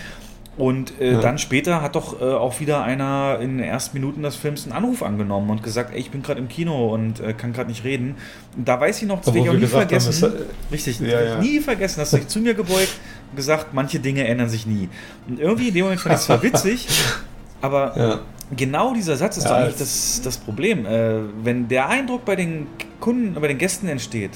Und 0.58 1.00
äh, 1.00 1.12
Ja. 1.12 1.20
dann 1.20 1.38
später 1.38 1.80
hat 1.82 1.94
doch 1.94 2.20
äh, 2.20 2.24
auch 2.24 2.58
wieder 2.58 2.82
einer 2.82 3.38
in 3.40 3.58
den 3.58 3.66
ersten 3.66 3.96
Minuten 3.96 4.22
des 4.22 4.34
Films 4.34 4.64
einen 4.64 4.72
Anruf 4.72 5.02
angenommen 5.04 5.50
und 5.50 5.62
gesagt, 5.62 5.94
ey, 5.94 6.00
ich 6.00 6.10
bin 6.10 6.20
gerade 6.22 6.40
im 6.40 6.48
Kino 6.48 6.92
und 6.92 7.20
äh, 7.20 7.32
kann 7.32 7.52
gerade 7.52 7.70
nicht 7.70 7.84
reden. 7.84 8.16
Und 8.56 8.66
da 8.66 8.80
weiß 8.80 9.00
ich 9.02 9.06
noch, 9.08 9.18
das 9.20 9.26
werde 9.32 9.38
ich 9.40 9.48
auch 9.50 9.54
nie 9.54 9.60
gesagt 9.60 9.92
haben, 9.92 10.00
vergessen. 10.00 10.32
es- 10.66 10.72
Richtig, 10.72 11.00
Ja, 11.00 11.20
ja. 11.22 11.34
ich 11.36 11.40
nie 11.48 11.60
vergessen, 11.60 12.00
hast 12.00 12.12
du 12.12 12.16
dich 12.16 12.26
zu 12.26 12.40
mir 12.40 12.54
gebeugt 12.54 12.92
und 13.30 13.36
gesagt, 13.36 13.68
manche 13.72 14.00
Dinge 14.00 14.26
ändern 14.26 14.48
sich 14.48 14.66
nie. 14.66 14.88
Und 15.28 15.38
irgendwie 15.38 15.68
in 15.68 15.74
dem 15.74 15.84
Moment 15.84 16.00
fand 16.00 16.14
ich 16.16 16.20
es 16.20 16.26
zwar 16.26 16.42
witzig, 16.42 16.88
aber 17.62 17.92
Ja. 17.96 18.18
genau 18.56 18.94
dieser 18.94 19.16
Satz 19.16 19.36
ist 19.36 19.46
doch 19.46 19.52
eigentlich 19.54 19.76
das, 19.76 20.20
das 20.24 20.38
Problem. 20.38 20.86
Äh, 20.86 21.20
wenn 21.44 21.68
der 21.68 21.88
Eindruck 21.88 22.24
bei 22.24 22.34
den 22.34 22.66
Kunden, 22.98 23.40
bei 23.40 23.46
den 23.46 23.58
Gästen 23.58 23.86
entsteht, 23.86 24.32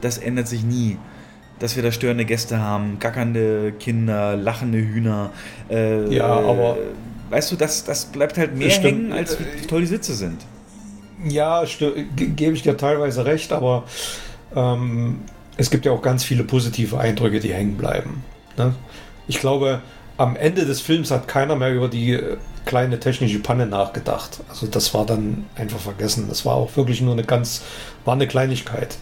das 0.00 0.18
ändert 0.18 0.46
sich 0.46 0.62
nie. 0.62 0.98
Dass 1.64 1.76
wir 1.76 1.82
da 1.82 1.90
störende 1.90 2.26
Gäste 2.26 2.58
haben, 2.58 2.98
gackernde 2.98 3.72
Kinder, 3.80 4.36
lachende 4.36 4.76
Hühner. 4.76 5.30
Äh, 5.70 6.14
Ja, 6.14 6.26
aber- 6.26 6.76
Weißt 7.30 7.50
du, 7.52 7.56
das, 7.56 7.84
das 7.84 8.04
bleibt 8.04 8.36
halt 8.36 8.54
mehr 8.54 8.68
Stimmt. 8.68 8.84
hängen, 8.84 9.12
als 9.14 9.38
wie 9.40 9.66
toll 9.66 9.80
die 9.80 9.86
Sitze 9.86 10.12
sind. 10.12 10.42
Ja, 11.26 11.64
gebe 12.16 12.52
ich 12.52 12.60
dir 12.60 12.76
teilweise 12.76 13.24
recht, 13.24 13.50
aber 13.50 13.84
ähm, 14.54 15.20
es 15.56 15.70
gibt 15.70 15.86
ja 15.86 15.92
auch 15.92 16.02
ganz 16.02 16.22
viele 16.22 16.44
positive 16.44 16.98
Eindrücke, 16.98 17.40
die 17.40 17.54
hängen 17.54 17.78
bleiben. 17.78 18.22
Ne? 18.58 18.74
Ich 19.26 19.40
glaube, 19.40 19.80
am 20.18 20.36
Ende 20.36 20.66
des 20.66 20.82
Films 20.82 21.10
hat 21.10 21.28
keiner 21.28 21.56
mehr 21.56 21.72
über 21.72 21.88
die 21.88 22.12
äh, 22.12 22.36
kleine 22.66 23.00
technische 23.00 23.38
Panne 23.38 23.64
nachgedacht. 23.64 24.40
Also 24.50 24.66
das 24.66 24.92
war 24.92 25.06
dann 25.06 25.46
einfach 25.56 25.80
vergessen. 25.80 26.26
Das 26.28 26.44
war 26.44 26.56
auch 26.56 26.76
wirklich 26.76 27.00
nur 27.00 27.14
eine 27.14 27.24
ganz, 27.24 27.62
war 28.04 28.12
eine 28.12 28.26
Kleinigkeit. 28.28 28.98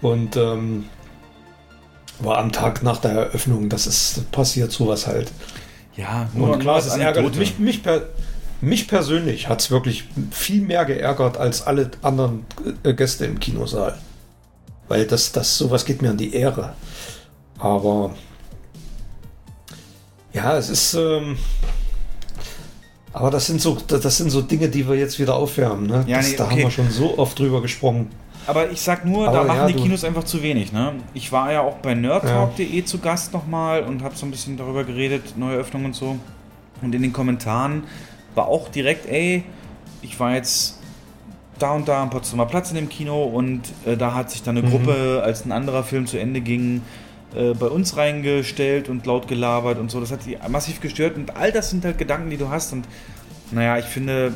Und 0.00 0.38
ähm, 0.38 0.86
war 2.24 2.38
am 2.38 2.52
Tag 2.52 2.82
nach 2.82 2.98
der 2.98 3.12
Eröffnung, 3.12 3.68
das 3.68 3.86
ist 3.86 4.30
passiert 4.32 4.72
sowas 4.72 5.06
halt. 5.06 5.30
Ja, 5.96 6.28
nur, 6.34 6.52
und 6.52 6.60
klar, 6.60 6.78
es 6.78 6.86
ist 6.86 6.96
ärgerlich. 6.96 7.36
Mich, 7.36 7.58
mich, 7.58 7.82
per, 7.82 8.02
mich 8.60 8.88
persönlich 8.88 9.48
hat 9.48 9.60
es 9.60 9.70
wirklich 9.70 10.04
viel 10.30 10.62
mehr 10.62 10.84
geärgert 10.84 11.36
als 11.36 11.66
alle 11.66 11.90
anderen 12.00 12.46
äh, 12.82 12.94
Gäste 12.94 13.26
im 13.26 13.38
Kinosaal. 13.40 13.98
Weil 14.88 15.06
das, 15.06 15.32
das, 15.32 15.58
sowas 15.58 15.84
geht 15.84 16.02
mir 16.02 16.10
an 16.10 16.16
die 16.16 16.34
Ehre. 16.34 16.74
Aber 17.58 18.14
ja, 20.32 20.56
es 20.56 20.70
ist. 20.70 20.94
Ähm, 20.94 21.36
aber 23.12 23.30
das 23.30 23.46
sind 23.46 23.60
so, 23.60 23.76
das 23.86 24.16
sind 24.16 24.30
so 24.30 24.40
Dinge, 24.40 24.70
die 24.70 24.88
wir 24.88 24.96
jetzt 24.96 25.18
wieder 25.18 25.34
aufwärmen. 25.34 25.86
Ne? 25.86 26.04
Ja, 26.06 26.16
das, 26.16 26.30
nee, 26.30 26.36
da 26.36 26.44
okay. 26.44 26.52
haben 26.52 26.62
wir 26.62 26.70
schon 26.70 26.90
so 26.90 27.18
oft 27.18 27.38
drüber 27.38 27.60
gesprochen. 27.60 28.10
Aber 28.46 28.70
ich 28.70 28.80
sag 28.80 29.04
nur, 29.04 29.28
Aber 29.28 29.38
da 29.38 29.44
machen 29.44 29.58
ja, 29.60 29.66
die 29.68 29.74
Kinos 29.74 30.04
einfach 30.04 30.24
zu 30.24 30.42
wenig. 30.42 30.72
Ne? 30.72 30.94
Ich 31.14 31.30
war 31.32 31.52
ja 31.52 31.60
auch 31.60 31.76
bei 31.76 31.94
nerdtalk.de 31.94 32.84
zu 32.84 32.98
Gast 32.98 33.32
nochmal 33.32 33.82
und 33.84 34.02
habe 34.02 34.16
so 34.16 34.26
ein 34.26 34.30
bisschen 34.30 34.56
darüber 34.56 34.84
geredet, 34.84 35.36
neue 35.36 35.56
Öffnungen 35.58 35.86
und 35.86 35.94
so. 35.94 36.16
Und 36.80 36.94
in 36.94 37.02
den 37.02 37.12
Kommentaren 37.12 37.84
war 38.34 38.48
auch 38.48 38.68
direkt, 38.68 39.06
ey, 39.08 39.44
ich 40.02 40.18
war 40.18 40.34
jetzt 40.34 40.78
da 41.58 41.72
und 41.72 41.86
da 41.86 42.02
am 42.02 42.10
Potsdamer 42.10 42.46
Platz 42.46 42.70
in 42.70 42.76
dem 42.76 42.88
Kino 42.88 43.22
und 43.24 43.60
äh, 43.86 43.96
da 43.96 44.14
hat 44.14 44.30
sich 44.32 44.42
dann 44.42 44.56
eine 44.56 44.66
Mhm. 44.66 44.70
Gruppe, 44.70 45.22
als 45.24 45.44
ein 45.44 45.52
anderer 45.52 45.84
Film 45.84 46.06
zu 46.06 46.18
Ende 46.18 46.40
ging, 46.40 46.82
äh, 47.36 47.54
bei 47.54 47.66
uns 47.66 47.96
reingestellt 47.96 48.88
und 48.88 49.06
laut 49.06 49.28
gelabert 49.28 49.78
und 49.78 49.88
so. 49.90 50.00
Das 50.00 50.10
hat 50.10 50.26
die 50.26 50.36
massiv 50.48 50.80
gestört 50.80 51.16
und 51.16 51.36
all 51.36 51.52
das 51.52 51.70
sind 51.70 51.84
halt 51.84 51.98
Gedanken, 51.98 52.30
die 52.30 52.36
du 52.36 52.48
hast 52.48 52.72
und 52.72 52.84
naja, 53.52 53.78
ich 53.78 53.84
finde, 53.84 54.32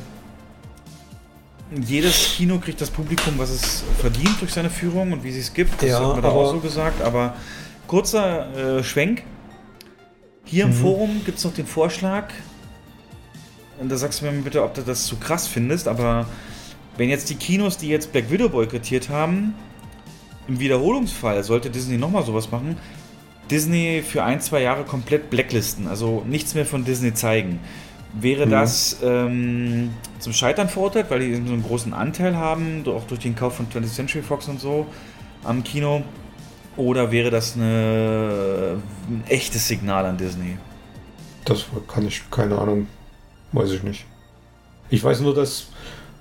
jedes 1.85 2.35
Kino 2.37 2.59
kriegt 2.59 2.81
das 2.81 2.91
Publikum, 2.91 3.35
was 3.39 3.51
es 3.51 3.85
verdient 3.99 4.41
durch 4.41 4.53
seine 4.53 4.71
Führung 4.71 5.13
und 5.13 5.25
wie 5.25 5.33
sie 5.33 5.41
es 5.41 5.53
gibt. 5.53 5.83
Das 5.83 5.91
Ja, 5.91 6.01
hat 6.01 6.13
man 6.15 6.23
da 6.23 6.29
auch 6.31 6.53
so 6.53 6.61
gesagt. 6.61 7.03
Aber 7.03 7.35
kurzer 7.87 8.79
äh, 8.79 8.85
Schwenk. 8.85 9.23
Hier 10.45 10.65
im 10.65 10.71
Mhm. 10.71 10.75
Forum 10.75 11.21
gibt 11.25 11.39
es 11.39 11.45
noch 11.45 11.55
den 11.55 11.67
Vorschlag. 11.67 12.29
Und 13.81 13.91
da 13.91 13.97
sagst 13.97 14.21
du 14.21 14.27
mir 14.27 14.33
bitte, 14.43 14.63
ob 14.63 14.75
du 14.75 14.83
das 14.83 15.05
zu 15.07 15.17
krass 15.17 15.47
findest. 15.49 15.89
Aber 15.89 16.27
wenn 16.97 17.09
jetzt 17.09 17.29
die 17.31 17.35
Kinos, 17.35 17.77
die 17.77 17.89
jetzt 17.89 18.13
Black 18.13 18.31
Widow 18.31 18.49
boykottiert 18.49 19.09
haben, 19.09 19.55
im 20.49 20.61
Wiederholungsfall 20.61 21.43
sollte 21.43 21.69
Disney 21.69 21.99
nochmal 21.99 22.25
sowas 22.25 22.51
machen, 22.53 22.77
Disney 23.51 24.03
für 24.09 24.23
ein, 24.25 24.41
zwei 24.41 24.63
Jahre 24.63 24.85
komplett 24.85 25.31
blacklisten, 25.31 25.89
also 25.89 26.23
nichts 26.27 26.55
mehr 26.55 26.65
von 26.67 26.85
Disney 26.85 27.13
zeigen. 27.15 27.59
Wäre 28.13 28.47
Mhm. 28.47 28.51
das 28.51 28.99
ähm, 29.03 29.91
zum 30.19 30.33
Scheitern 30.33 30.69
verurteilt, 30.69 31.07
weil 31.11 31.21
die 31.21 31.35
so 31.35 31.53
einen 31.53 31.63
großen 31.63 31.93
Anteil 31.93 32.37
haben, 32.37 32.85
auch 32.87 33.05
durch 33.07 33.21
den 33.21 33.35
Kauf 33.37 33.57
von 33.57 33.69
20th 33.69 33.95
Century 33.95 34.23
Fox 34.23 34.49
und 34.49 34.61
so 34.61 34.87
am 35.43 35.63
Kino? 35.65 36.03
Oder 36.77 37.11
wäre 37.11 37.31
das 37.31 37.57
eine, 37.57 38.83
ein 39.09 39.25
echtes 39.29 39.67
Signal 39.69 40.05
an 40.07 40.17
Disney? 40.19 40.59
Das 41.45 41.67
kann 41.89 42.07
ich, 42.07 42.31
keine 42.31 42.59
Ahnung. 42.59 42.89
Weiß 43.53 43.71
ich 43.73 43.83
nicht. 43.83 44.05
Ich 44.89 45.03
weiß 45.03 45.21
nur, 45.21 45.35
dass, 45.35 45.69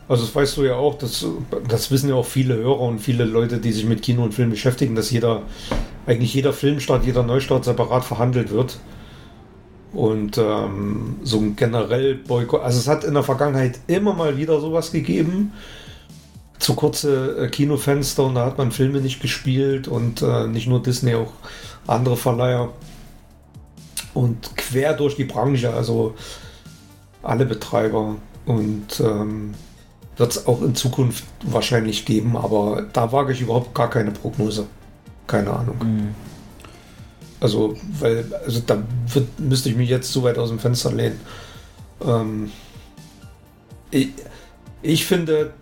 also 0.08 0.24
das 0.26 0.36
weißt 0.36 0.58
du 0.58 0.64
ja 0.64 0.76
auch, 0.76 0.98
das, 0.98 1.26
das 1.68 1.92
wissen 1.92 2.10
ja 2.10 2.16
auch 2.16 2.26
viele 2.26 2.56
Hörer 2.56 2.82
und 2.82 3.00
viele 3.00 3.26
Leute, 3.26 3.60
die 3.60 3.72
sich 3.72 3.86
mit 3.86 4.02
Kino 4.02 4.24
und 4.24 4.34
Film 4.34 4.50
beschäftigen, 4.52 4.96
dass 4.96 5.12
jeder, 5.12 5.44
eigentlich 6.06 6.34
jeder 6.34 6.54
Filmstart, 6.54 7.06
jeder 7.06 7.24
Neustart 7.24 7.66
separat 7.66 8.06
verhandelt 8.06 8.52
wird. 8.52 8.80
Und 9.94 10.38
ähm, 10.38 11.18
so 11.24 11.40
ein 11.40 11.56
generell 11.56 12.16
Boykott, 12.16 12.62
also 12.62 12.80
es 12.80 12.88
hat 12.88 13.04
in 13.04 13.14
der 13.14 13.24
Vergangenheit 13.24 13.80
immer 13.88 14.14
mal 14.14 14.38
wieder 14.38 14.60
sowas 14.60 14.92
gegeben, 14.92 15.54
zu 16.60 16.76
kurze 16.76 17.46
äh, 17.46 17.48
Kinofenster 17.50 18.24
und 18.24 18.36
da 18.36 18.46
hat 18.46 18.58
man 18.58 18.72
Filme 18.72 19.00
nicht 19.00 19.22
gespielt 19.22 19.88
und 19.88 20.22
äh, 20.22 20.48
nicht 20.48 20.68
nur 20.68 20.82
Disney, 20.82 21.16
auch 21.16 21.32
andere 21.88 22.18
Verleiher. 22.18 22.70
Und 24.14 24.56
quer 24.56 24.94
durch 24.94 25.16
die 25.16 25.26
Branche, 25.26 25.74
also 25.74 26.16
alle 27.22 27.46
Betreiber. 27.46 28.16
Und 28.46 29.00
ähm, 29.00 29.54
wird 30.18 30.32
es 30.32 30.48
auch 30.48 30.62
in 30.62 30.76
Zukunft 30.76 31.26
wahrscheinlich 31.44 32.06
geben, 32.06 32.38
aber 32.38 32.86
da 32.94 33.12
wage 33.12 33.34
ich 33.34 33.42
überhaupt 33.42 33.74
gar 33.74 33.90
keine 33.90 34.12
Prognose. 34.12 34.68
Keine 35.28 35.52
Ahnung. 35.52 35.76
Also, 37.40 37.76
weil, 38.00 38.26
also 38.46 38.62
da 38.66 38.82
wird, 39.08 39.40
müsste 39.40 39.70
ich 39.70 39.76
mich 39.76 39.90
jetzt 39.90 40.12
zu 40.12 40.24
weit 40.24 40.38
aus 40.38 40.50
dem 40.50 40.60
Fenster 40.60 40.92
lehnen. 40.92 41.20
Ähm, 42.02 42.52
ich, 43.92 44.10
ich 44.82 45.06
finde, 45.06 45.54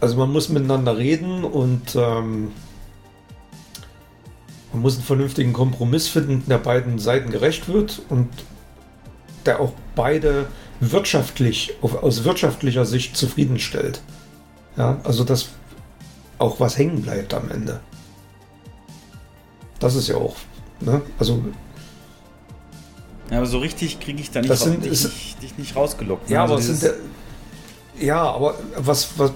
also 0.00 0.16
man 0.16 0.32
muss 0.32 0.48
miteinander 0.48 0.96
reden 0.96 1.44
und 1.44 1.94
ähm, 1.96 2.52
man 4.72 4.82
muss 4.82 4.94
einen 4.94 5.04
vernünftigen 5.04 5.52
Kompromiss 5.52 6.08
finden, 6.08 6.44
der 6.48 6.58
beiden 6.58 6.98
Seiten 6.98 7.30
gerecht 7.30 7.68
wird 7.68 8.02
und 8.08 8.28
der 9.44 9.60
auch 9.60 9.72
beide 9.94 10.46
wirtschaftlich, 10.80 11.74
aus 11.82 12.24
wirtschaftlicher 12.24 12.84
Sicht 12.84 13.16
zufriedenstellt. 13.16 14.02
Ja, 14.76 15.00
also 15.04 15.24
dass 15.24 15.50
auch 16.38 16.58
was 16.58 16.78
hängen 16.78 17.02
bleibt 17.02 17.34
am 17.34 17.50
Ende. 17.50 17.80
Das 19.82 19.94
ist 19.96 20.08
ja 20.08 20.16
auch, 20.16 20.36
ne? 20.80 21.02
Also 21.18 21.42
Ja, 23.30 23.38
aber 23.38 23.46
so 23.46 23.58
richtig 23.58 23.98
kriege 24.00 24.20
ich 24.20 24.30
da 24.30 24.40
nicht, 24.40 24.50
Das 24.50 24.60
ra- 24.62 24.64
sind- 24.70 24.84
dich, 24.84 24.92
ist- 24.92 25.04
nicht, 25.04 25.42
dich 25.42 25.58
nicht 25.58 25.76
rausgelockt. 25.76 26.28
ne? 26.28 26.34
Ja, 26.34 26.42
Also 26.42 26.54
aber 26.54 26.62
dieses- 26.62 26.80
sind 26.80 26.94
ja, 28.00 28.22
aber 28.22 28.54
was, 28.76 29.08
was, 29.18 29.32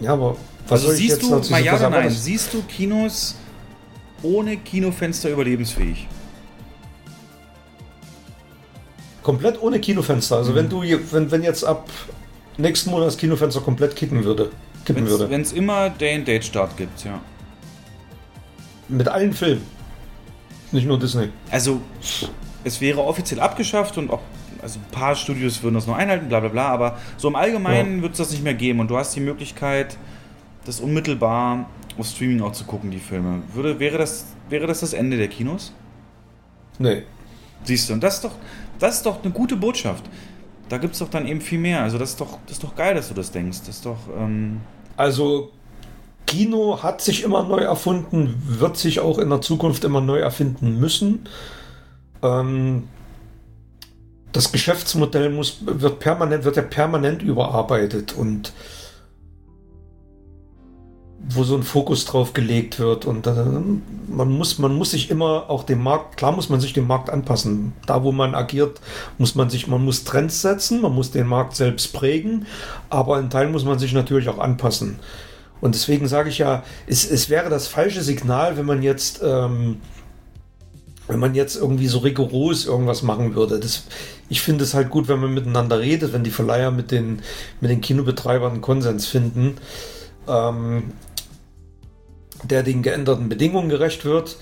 ja, 0.00 0.12
aber 0.12 0.36
was 0.68 0.82
Also 0.84 0.92
siehst 0.94 1.22
du, 1.22 1.30
mal 1.50 1.62
ja 1.64 1.76
oder 1.76 1.90
nein, 1.90 2.10
siehst 2.10 2.52
du 2.54 2.62
Kinos 2.62 3.36
ohne 4.22 4.56
Kinofenster 4.56 5.30
überlebensfähig? 5.30 6.06
Komplett 9.22 9.60
ohne 9.60 9.80
Kinofenster. 9.80 10.36
Also 10.36 10.52
Mhm. 10.52 10.56
wenn 10.56 10.68
du, 10.68 10.82
wenn, 11.12 11.30
wenn 11.30 11.42
jetzt 11.42 11.64
ab 11.64 11.88
nächsten 12.58 12.90
Monat 12.90 13.08
das 13.08 13.16
Kinofenster 13.16 13.60
komplett 13.60 13.96
kicken 13.96 14.24
würde, 14.24 14.50
kippen 14.84 15.08
würde, 15.08 15.28
Wenn 15.30 15.40
es 15.40 15.52
immer 15.52 15.90
Day-and-Date-Start 15.90 16.76
gibt, 16.76 17.04
ja. 17.04 17.20
mit 18.88 19.08
allen 19.08 19.32
Filmen, 19.32 19.62
nicht 20.76 20.86
nur 20.86 20.98
Disney. 20.98 21.30
Also, 21.50 21.80
es 22.62 22.80
wäre 22.80 23.02
offiziell 23.02 23.40
abgeschafft 23.40 23.98
und 23.98 24.10
auch, 24.10 24.20
also 24.62 24.78
ein 24.78 24.90
paar 24.92 25.14
Studios 25.14 25.62
würden 25.62 25.74
das 25.74 25.86
noch 25.86 25.96
einhalten, 25.96 26.28
bla 26.28 26.40
bla 26.40 26.48
bla, 26.48 26.68
aber 26.68 26.98
so 27.16 27.28
im 27.28 27.36
Allgemeinen 27.36 28.02
wird 28.02 28.12
es 28.12 28.18
das 28.18 28.30
nicht 28.30 28.44
mehr 28.44 28.54
geben 28.54 28.80
und 28.80 28.90
du 28.90 28.96
hast 28.96 29.14
die 29.16 29.20
Möglichkeit, 29.20 29.96
das 30.64 30.80
unmittelbar 30.80 31.68
auf 31.98 32.06
Streaming 32.06 32.42
auch 32.42 32.52
zu 32.52 32.64
gucken, 32.64 32.90
die 32.90 32.98
Filme. 32.98 33.42
Würde, 33.54 33.78
wäre, 33.78 33.98
das, 33.98 34.26
wäre 34.48 34.66
das 34.66 34.80
das 34.80 34.92
Ende 34.92 35.16
der 35.16 35.28
Kinos? 35.28 35.72
Nee. 36.78 37.02
Siehst 37.64 37.88
du, 37.88 37.94
und 37.94 38.02
das 38.02 38.16
ist 38.16 38.24
doch, 38.24 38.34
das 38.78 38.96
ist 38.96 39.06
doch 39.06 39.22
eine 39.22 39.32
gute 39.32 39.56
Botschaft. 39.56 40.04
Da 40.68 40.78
gibt 40.78 40.94
es 40.94 40.98
doch 40.98 41.08
dann 41.08 41.26
eben 41.26 41.40
viel 41.40 41.58
mehr. 41.58 41.82
Also 41.82 41.96
das 41.98 42.10
ist 42.10 42.20
doch, 42.20 42.38
das 42.46 42.56
ist 42.56 42.64
doch 42.64 42.74
geil, 42.74 42.94
dass 42.94 43.08
du 43.08 43.14
das 43.14 43.30
denkst. 43.30 43.58
Das 43.60 43.76
ist 43.76 43.86
doch, 43.86 43.98
ähm, 44.18 44.60
Also 44.96 45.52
Kino 46.26 46.82
hat 46.82 47.00
sich 47.00 47.22
immer 47.22 47.44
neu 47.44 47.60
erfunden, 47.60 48.42
wird 48.46 48.76
sich 48.76 49.00
auch 49.00 49.18
in 49.18 49.30
der 49.30 49.40
Zukunft 49.40 49.84
immer 49.84 50.00
neu 50.00 50.18
erfinden 50.18 50.78
müssen. 50.78 51.28
Ähm, 52.22 52.84
das 54.32 54.52
Geschäftsmodell 54.52 55.30
muss, 55.30 55.58
wird 55.64 55.98
permanent, 55.98 56.44
wird 56.44 56.56
ja 56.56 56.62
permanent 56.62 57.22
überarbeitet 57.22 58.12
und 58.12 58.52
wo 61.28 61.42
so 61.42 61.56
ein 61.56 61.62
Fokus 61.62 62.04
drauf 62.04 62.34
gelegt 62.34 62.78
wird 62.78 63.04
und 63.04 63.26
äh, 63.26 63.32
man 64.08 64.30
muss 64.30 64.58
man 64.58 64.74
muss 64.74 64.92
sich 64.92 65.10
immer 65.10 65.50
auch 65.50 65.64
dem 65.64 65.82
Markt 65.82 66.18
klar 66.18 66.30
muss 66.30 66.48
man 66.48 66.60
sich 66.60 66.72
dem 66.72 66.86
Markt 66.86 67.10
anpassen 67.10 67.72
da 67.86 68.04
wo 68.04 68.12
man 68.12 68.34
agiert 68.34 68.80
muss 69.18 69.34
man 69.34 69.50
sich 69.50 69.66
man 69.66 69.84
muss 69.84 70.04
Trends 70.04 70.42
setzen 70.42 70.82
man 70.82 70.94
muss 70.94 71.10
den 71.10 71.26
Markt 71.26 71.56
selbst 71.56 71.92
prägen 71.92 72.46
aber 72.90 73.18
in 73.18 73.30
Teilen 73.30 73.50
muss 73.50 73.64
man 73.64 73.78
sich 73.78 73.92
natürlich 73.92 74.28
auch 74.28 74.38
anpassen 74.38 75.00
und 75.60 75.74
deswegen 75.74 76.08
sage 76.08 76.28
ich 76.28 76.38
ja 76.38 76.62
es, 76.86 77.10
es 77.10 77.30
wäre 77.30 77.50
das 77.50 77.66
falsche 77.66 78.02
Signal 78.02 78.56
wenn 78.56 78.66
man 78.66 78.82
jetzt 78.82 79.20
ähm, 79.22 79.78
wenn 81.08 81.20
man 81.20 81.34
jetzt 81.34 81.56
irgendwie 81.56 81.86
so 81.86 81.98
rigoros 81.98 82.66
irgendwas 82.66 83.02
machen 83.02 83.34
würde. 83.34 83.60
Das, 83.60 83.84
ich 84.28 84.40
finde 84.40 84.64
es 84.64 84.74
halt 84.74 84.90
gut, 84.90 85.08
wenn 85.08 85.20
man 85.20 85.34
miteinander 85.34 85.78
redet, 85.78 86.12
wenn 86.12 86.24
die 86.24 86.30
Verleiher 86.30 86.70
mit 86.70 86.90
den, 86.90 87.22
mit 87.60 87.70
den 87.70 87.80
Kinobetreibern 87.80 88.52
einen 88.52 88.60
Konsens 88.60 89.06
finden, 89.06 89.56
ähm, 90.28 90.92
der 92.42 92.62
den 92.62 92.82
geänderten 92.82 93.28
Bedingungen 93.28 93.68
gerecht 93.68 94.04
wird 94.04 94.36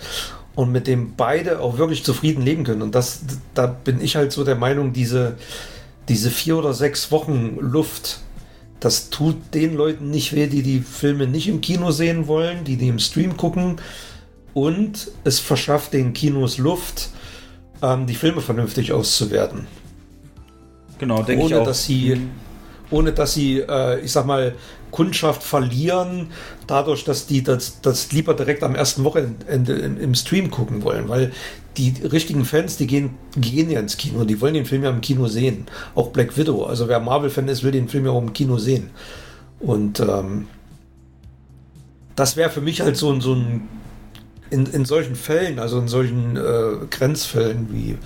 und 0.55 0.73
mit 0.73 0.87
dem 0.87 1.17
beide 1.17 1.61
auch 1.61 1.79
wirklich 1.79 2.05
zufrieden 2.05 2.43
leben 2.43 2.65
können. 2.65 2.83
Und 2.83 2.95
das, 2.95 3.21
da 3.55 3.67
bin 3.67 4.01
ich 4.01 4.17
halt 4.17 4.33
so 4.33 4.45
der 4.45 4.57
Meinung, 4.57 4.93
diese, 4.93 5.37
diese 6.09 6.31
vier 6.31 6.57
oder 6.57 6.73
sechs 6.73 7.11
Wochen 7.11 7.57
Luft, 7.61 8.21
das 8.81 9.11
tut 9.11 9.37
den 9.55 9.77
Leuten 9.77 10.11
nicht 10.11 10.35
weh, 10.35 10.47
die 10.47 10.63
die 10.63 10.81
Filme 10.81 11.27
nicht 11.27 11.49
im 11.49 11.61
Kino 11.61 11.91
sehen 11.91 12.27
wollen, 12.27 12.65
die 12.65 12.77
die 12.77 12.89
im 12.89 12.99
Stream 12.99 13.37
gucken. 13.37 13.77
Und 14.53 15.11
es 15.25 15.41
verschafft 15.41 15.93
den 15.93 16.13
Kinos 16.13 16.59
Luft, 16.59 17.11
ähm, 17.83 18.07
die 18.07 18.15
Filme 18.15 18.41
vernünftig 18.41 18.93
auszuwerten. 18.93 19.67
Genau, 20.99 21.23
denke 21.23 21.47
ich 21.47 21.53
ohne 21.53 21.63
auch. 21.63 21.67
dass 21.67 21.85
sie, 21.85 22.21
ohne 22.91 23.13
dass 23.13 23.35
sie, 23.35 23.61
äh, 23.61 24.01
ich 24.01 24.13
sag 24.13 24.27
mal, 24.27 24.55
Kundschaft 24.95 25.43
verlieren, 25.43 26.29
dadurch, 26.69 27.03
dass 27.03 27.27
die 27.27 27.43
das, 27.43 27.81
das 27.83 28.13
lieber 28.13 28.33
direkt 28.35 28.63
am 28.63 28.77
ersten 28.77 29.03
Wochenende 29.03 29.73
im, 29.75 29.99
im 30.01 30.15
Stream 30.15 30.53
gucken 30.53 30.85
wollen, 30.85 31.09
weil 31.09 31.33
die 31.77 31.93
richtigen 32.05 32.45
Fans, 32.45 32.77
die 32.77 32.87
gehen, 32.87 33.11
gehen 33.37 33.69
ja 33.71 33.81
ins 33.81 33.97
Kino, 33.97 34.25
die 34.25 34.41
wollen 34.41 34.55
den 34.55 34.67
Film 34.67 34.85
ja 34.85 34.91
im 34.91 35.01
Kino 35.01 35.27
sehen. 35.27 35.67
Auch 35.97 36.11
Black 36.11 36.37
Widow, 36.37 36.63
also 36.65 36.87
wer 36.87 37.01
Marvel-Fan 37.01 37.49
ist, 37.49 37.65
will 37.65 37.73
den 37.73 37.89
Film 37.89 38.05
ja 38.07 38.13
auch 38.13 38.23
im 38.23 38.33
Kino 38.33 38.57
sehen. 38.59 38.91
Und 39.59 39.99
ähm, 39.99 40.47
das 42.15 42.37
wäre 42.37 42.51
für 42.51 42.61
mich 42.61 42.81
halt 42.81 42.97
so, 42.97 43.11
ein- 43.13 43.21
so 43.21 43.35
ein, 43.35 43.69
in, 44.51 44.67
in 44.67 44.85
solchen 44.85 45.17
Fällen, 45.17 45.59
also 45.59 45.81
in 45.81 45.89
solchen 45.89 46.37
äh, 46.37 46.87
Grenzfällen 46.89 47.67
wie 47.73 47.99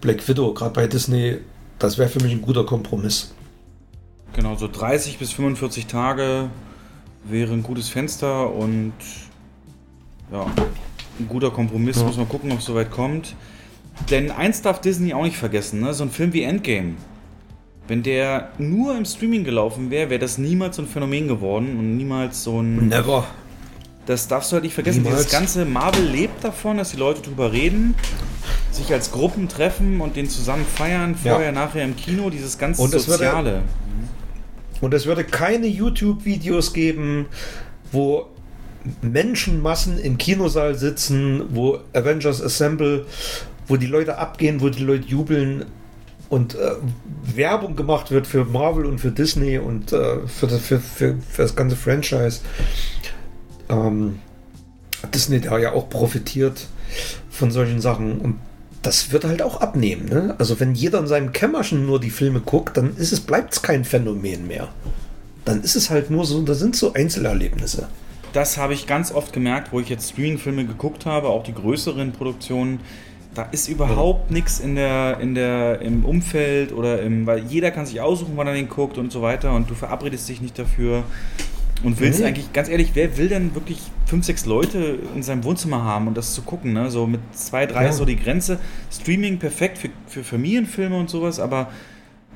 Black 0.00 0.26
Widow, 0.26 0.54
gerade 0.54 0.72
bei 0.72 0.86
Disney, 0.86 1.36
das 1.78 1.98
wäre 1.98 2.08
für 2.08 2.22
mich 2.22 2.32
ein 2.32 2.40
guter 2.40 2.64
Kompromiss. 2.64 3.32
Genau, 4.46 4.56
so 4.56 4.68
30 4.68 5.18
bis 5.18 5.32
45 5.32 5.86
Tage 5.88 6.50
wäre 7.24 7.52
ein 7.52 7.64
gutes 7.64 7.88
Fenster 7.88 8.48
und 8.54 8.92
ja, 10.30 10.46
ein 11.18 11.26
guter 11.28 11.50
Kompromiss. 11.50 11.96
Ja. 11.96 12.04
Muss 12.04 12.16
man 12.16 12.28
gucken, 12.28 12.52
ob 12.52 12.60
es 12.60 12.64
soweit 12.66 12.92
kommt. 12.92 13.34
Denn 14.08 14.30
eins 14.30 14.62
darf 14.62 14.80
Disney 14.80 15.12
auch 15.14 15.24
nicht 15.24 15.36
vergessen, 15.36 15.80
ne? 15.80 15.92
so 15.94 16.04
ein 16.04 16.10
Film 16.12 16.32
wie 16.32 16.44
Endgame. 16.44 16.92
Wenn 17.88 18.04
der 18.04 18.50
nur 18.58 18.96
im 18.96 19.04
Streaming 19.04 19.42
gelaufen 19.42 19.90
wäre, 19.90 20.10
wäre 20.10 20.20
das 20.20 20.38
niemals 20.38 20.76
so 20.76 20.82
ein 20.82 20.86
Phänomen 20.88 21.26
geworden 21.26 21.76
und 21.76 21.96
niemals 21.96 22.44
so 22.44 22.60
ein. 22.62 22.86
Never. 22.88 23.24
Das 24.06 24.28
darfst 24.28 24.52
du 24.52 24.54
halt 24.54 24.62
nicht 24.62 24.74
vergessen. 24.74 25.02
Niemals. 25.02 25.22
Dieses 25.24 25.32
ganze 25.32 25.64
Marvel 25.64 26.04
lebt 26.04 26.44
davon, 26.44 26.76
dass 26.76 26.90
die 26.92 26.98
Leute 26.98 27.20
drüber 27.20 27.50
reden, 27.50 27.96
sich 28.70 28.92
als 28.92 29.10
Gruppen 29.10 29.48
treffen 29.48 30.00
und 30.00 30.14
den 30.14 30.28
zusammen 30.30 30.64
feiern, 30.64 31.16
Ja. 31.24 31.32
vorher, 31.32 31.50
nachher 31.50 31.82
im 31.82 31.96
Kino, 31.96 32.30
dieses 32.30 32.56
ganze 32.58 32.80
Und 32.82 32.94
es 32.94 33.08
wird 33.08 33.20
ja- 33.22 33.30
Soziale. 33.30 33.62
Und 34.80 34.94
es 34.94 35.06
würde 35.06 35.24
keine 35.24 35.66
YouTube-Videos 35.66 36.72
geben, 36.72 37.26
wo 37.92 38.26
Menschenmassen 39.02 39.98
im 39.98 40.18
Kinosaal 40.18 40.74
sitzen, 40.74 41.44
wo 41.50 41.80
Avengers 41.92 42.42
Assemble, 42.42 43.06
wo 43.66 43.76
die 43.76 43.86
Leute 43.86 44.18
abgehen, 44.18 44.60
wo 44.60 44.68
die 44.68 44.82
Leute 44.82 45.06
jubeln 45.08 45.66
und 46.28 46.54
äh, 46.54 46.72
Werbung 47.34 47.76
gemacht 47.76 48.10
wird 48.10 48.26
für 48.26 48.44
Marvel 48.44 48.84
und 48.86 48.98
für 48.98 49.10
Disney 49.10 49.58
und 49.58 49.92
äh, 49.92 50.26
für, 50.26 50.46
das, 50.46 50.60
für, 50.60 50.80
für, 50.80 51.16
für 51.28 51.42
das 51.42 51.54
ganze 51.54 51.76
Franchise. 51.76 52.40
Ähm, 53.68 54.18
Disney 55.14 55.40
da 55.40 55.58
ja 55.58 55.72
auch 55.72 55.88
profitiert 55.88 56.66
von 57.30 57.50
solchen 57.50 57.80
Sachen 57.80 58.18
und 58.18 58.38
das 58.86 59.10
wird 59.10 59.24
halt 59.24 59.42
auch 59.42 59.60
abnehmen. 59.60 60.08
Ne? 60.08 60.36
Also 60.38 60.60
wenn 60.60 60.74
jeder 60.74 61.00
in 61.00 61.08
seinem 61.08 61.32
Kämmerchen 61.32 61.86
nur 61.86 61.98
die 61.98 62.10
Filme 62.10 62.40
guckt, 62.40 62.76
dann 62.76 62.96
ist 62.96 63.12
es, 63.12 63.20
bleibt 63.20 63.54
es 63.54 63.62
kein 63.62 63.84
Phänomen 63.84 64.46
mehr. 64.46 64.68
Dann 65.44 65.62
ist 65.62 65.74
es 65.74 65.90
halt 65.90 66.08
nur 66.10 66.24
so, 66.24 66.40
da 66.42 66.54
sind 66.54 66.76
so 66.76 66.92
Einzelerlebnisse. 66.92 67.88
Das 68.32 68.58
habe 68.58 68.74
ich 68.74 68.86
ganz 68.86 69.10
oft 69.12 69.32
gemerkt, 69.32 69.72
wo 69.72 69.80
ich 69.80 69.88
jetzt 69.88 70.10
Streaming-Filme 70.10 70.66
geguckt 70.66 71.04
habe, 71.04 71.28
auch 71.28 71.42
die 71.42 71.54
größeren 71.54 72.12
Produktionen. 72.12 72.78
Da 73.34 73.42
ist 73.50 73.68
überhaupt 73.68 74.30
nichts 74.30 74.60
in 74.60 74.76
der, 74.76 75.18
in 75.20 75.34
der, 75.34 75.80
im 75.80 76.04
Umfeld 76.04 76.72
oder 76.72 77.02
im, 77.02 77.26
weil 77.26 77.40
jeder 77.40 77.72
kann 77.72 77.86
sich 77.86 78.00
aussuchen, 78.00 78.34
wann 78.36 78.46
er 78.46 78.54
den 78.54 78.68
guckt 78.68 78.98
und 78.98 79.10
so 79.10 79.20
weiter 79.20 79.52
und 79.52 79.68
du 79.68 79.74
verabredest 79.74 80.28
dich 80.28 80.40
nicht 80.40 80.58
dafür 80.58 81.02
und 81.82 82.00
willst 82.00 82.20
Nee. 82.20 82.26
eigentlich, 82.26 82.52
ganz 82.52 82.68
ehrlich, 82.68 82.90
wer 82.94 83.16
will 83.18 83.28
denn 83.28 83.54
wirklich 83.54 83.78
fünf, 84.06 84.24
sechs 84.24 84.46
Leute 84.46 84.98
in 85.14 85.22
seinem 85.22 85.44
Wohnzimmer 85.44 85.84
haben 85.84 86.08
und 86.08 86.16
das 86.16 86.34
zu 86.34 86.42
gucken, 86.42 86.72
ne? 86.72 86.90
So 86.90 87.06
mit 87.06 87.20
zwei, 87.32 87.66
drei 87.66 87.84
Ja. 87.84 87.90
ist 87.90 87.96
so 87.98 88.04
die 88.04 88.16
Grenze. 88.16 88.58
Streaming 88.90 89.38
perfekt 89.38 89.78
für, 89.78 89.90
für 90.06 90.24
Familienfilme 90.24 90.96
und 90.96 91.10
sowas, 91.10 91.38
aber 91.40 91.70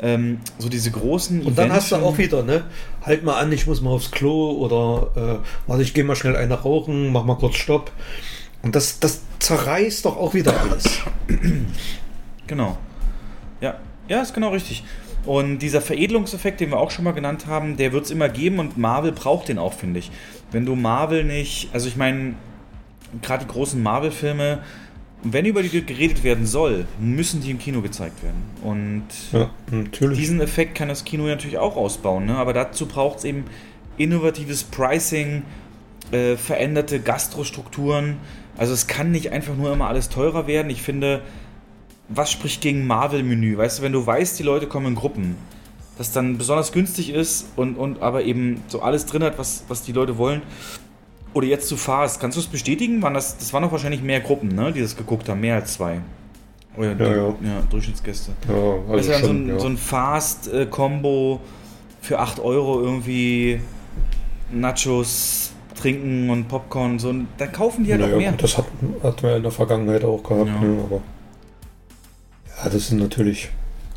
ähm, 0.03 0.39
so 0.59 0.69
diese 0.69 0.91
großen 0.91 1.43
Und 1.43 1.59
dann 1.59 1.73
hast 1.73 1.93
du 1.93 1.97
auch 1.97 2.17
wieder, 2.19 2.43
ne? 2.43 2.65
Halt 3.03 3.23
mal 3.25 3.39
an, 3.39 3.51
ich 3.53 3.67
muss 3.67 3.81
mal 3.83 3.91
aufs 3.91 4.11
Klo 4.11 4.53
oder 4.53 5.41
äh, 5.43 5.69
warte, 5.69 5.83
ich 5.83 5.95
gehe 5.95 6.05
mal 6.05 6.17
schnell 6.17 6.37
eine 6.37 6.55
rauchen, 6.55 7.12
mach 7.12 7.25
mal 7.25 7.37
kurz 7.37 7.57
Stopp. 7.57 7.93
Und 8.62 8.75
das, 8.75 8.99
das 9.01 9.21
zerreißt 9.39 10.05
doch 10.05 10.17
auch 10.19 10.35
wieder 10.35 10.59
alles. 10.61 10.85
Genau. 12.47 12.77
Ja, 13.61 13.77
ja, 14.09 14.21
ist 14.23 14.35
genau 14.35 14.51
richtig. 14.51 14.85
Und 15.26 15.59
dieser 15.59 15.80
Veredelungseffekt, 15.80 16.60
den 16.60 16.70
wir 16.70 16.78
auch 16.78 16.90
schon 16.90 17.05
mal 17.05 17.12
genannt 17.12 17.47
haben, 17.47 17.76
der 17.76 17.92
wird 17.92 18.06
es 18.06 18.10
immer 18.10 18.28
geben 18.28 18.59
und 18.59 18.78
Marvel 18.78 19.12
braucht 19.12 19.48
den 19.48 19.59
auch, 19.59 19.74
finde 19.74 20.01
ich. 20.01 20.10
Wenn 20.51 20.64
du 20.64 20.74
Marvel 20.74 21.24
nicht, 21.24 21.68
also 21.72 21.88
ich 21.88 21.97
meine, 21.97 22.34
gerade 23.22 23.44
die 23.44 23.51
großen 23.51 23.82
Marvel-Filme, 23.82 24.60
wenn 25.22 25.44
über 25.44 25.62
die 25.62 25.84
geredet 25.84 26.24
werden 26.24 26.47
soll, 26.47 26.86
müssen 26.98 27.42
die 27.42 27.51
im 27.51 27.59
Kino 27.59 27.82
gezeigt 27.82 28.22
werden. 28.22 28.42
Und 28.62 29.05
Ja, 29.32 29.51
diesen 29.90 30.40
Effekt 30.40 30.74
kann 30.74 30.88
das 30.88 31.05
Kino 31.05 31.24
natürlich 31.24 31.59
auch 31.59 31.76
ausbauen, 31.76 32.24
ne? 32.24 32.36
aber 32.36 32.55
dazu 32.55 32.86
braucht 32.86 33.18
es 33.18 33.24
eben 33.24 33.44
innovatives 33.98 34.64
Pricing, 34.64 35.42
äh, 36.10 36.36
veränderte 36.36 37.01
Gastrostrukturen. 37.01 38.16
Also 38.56 38.72
es 38.72 38.86
kann 38.86 39.10
nicht 39.10 39.30
einfach 39.30 39.55
nur 39.56 39.72
immer 39.72 39.88
alles 39.88 40.09
teurer 40.09 40.47
werden. 40.47 40.70
Ich 40.70 40.82
finde, 40.82 41.20
was 42.12 42.31
spricht 42.31 42.61
gegen 42.61 42.87
Marvel-Menü? 42.87 43.57
Weißt 43.57 43.78
du, 43.78 43.82
wenn 43.82 43.93
du 43.93 44.05
weißt, 44.05 44.39
die 44.39 44.43
Leute 44.43 44.66
kommen 44.66 44.87
in 44.89 44.95
Gruppen, 44.97 45.37
das 45.97 46.12
dann 46.12 46.39
besonders 46.39 46.73
günstig 46.73 47.11
ist 47.11 47.47
und, 47.57 47.77
und 47.77 48.03
aber 48.03 48.23
eben 48.24 48.62
so 48.69 48.82
alles 48.82 49.07
drin 49.07 49.23
hat, 49.23 49.39
was, 49.39 49.65
was 49.69 49.82
die 49.82 49.93
Leute 49.93 50.19
wollen. 50.19 50.43
Oder 51.35 51.47
jetzt 51.47 51.69
zu 51.69 51.77
Fast. 51.77 52.20
Kannst 52.20 52.37
du 52.37 52.41
es 52.41 52.47
bestätigen? 52.49 53.01
Waren 53.03 53.15
das, 53.15 53.39
das 53.39 53.53
waren 53.53 53.62
doch 53.62 53.70
wahrscheinlich 53.70 54.03
mehr 54.03 54.20
Gruppen, 54.20 54.49
ne, 54.55 54.73
die 54.73 54.81
das 54.81 54.97
geguckt 54.97 55.28
haben, 55.28 55.41
mehr 55.41 55.55
als 55.57 55.74
zwei. 55.74 56.01
Oder 56.77 56.93
Ja, 56.99 57.07
ja. 57.16 57.28
ja, 57.28 57.62
Durchschnittsgäste. 57.70 58.32
ja, 58.49 58.55
Also 58.55 58.93
also 58.93 59.11
dann 59.12 59.20
so 59.20 59.27
schon, 59.27 59.45
ein, 59.45 59.49
ja. 59.51 59.59
so 59.61 59.66
ein 59.69 59.77
Fast-Combo 59.77 61.41
für 62.01 62.19
8 62.19 62.41
Euro 62.41 62.81
irgendwie 62.81 63.61
Nachos, 64.53 65.53
Trinken 65.81 66.31
und 66.31 66.49
Popcorn. 66.49 66.99
So, 66.99 67.11
ein- 67.11 67.28
da 67.39 67.47
kaufen 67.47 67.85
die 67.85 67.93
halt 67.93 68.03
auch 68.03 68.07
naja, 68.07 68.19
mehr. 68.19 68.31
gut, 68.32 68.43
das 68.43 68.59
hat, 68.59 68.65
hatten 69.03 69.23
wir 69.23 69.37
in 69.37 69.43
der 69.43 69.53
Vergangenheit 69.53 70.05
auch 70.05 70.23
gehabt. 70.23 70.47
Ja. 70.49 70.61
Ne, 70.61 70.82
aber 70.85 71.01
ja, 72.62 72.70
das 72.70 72.89
sind 72.89 72.99
natürlich, 72.99 73.49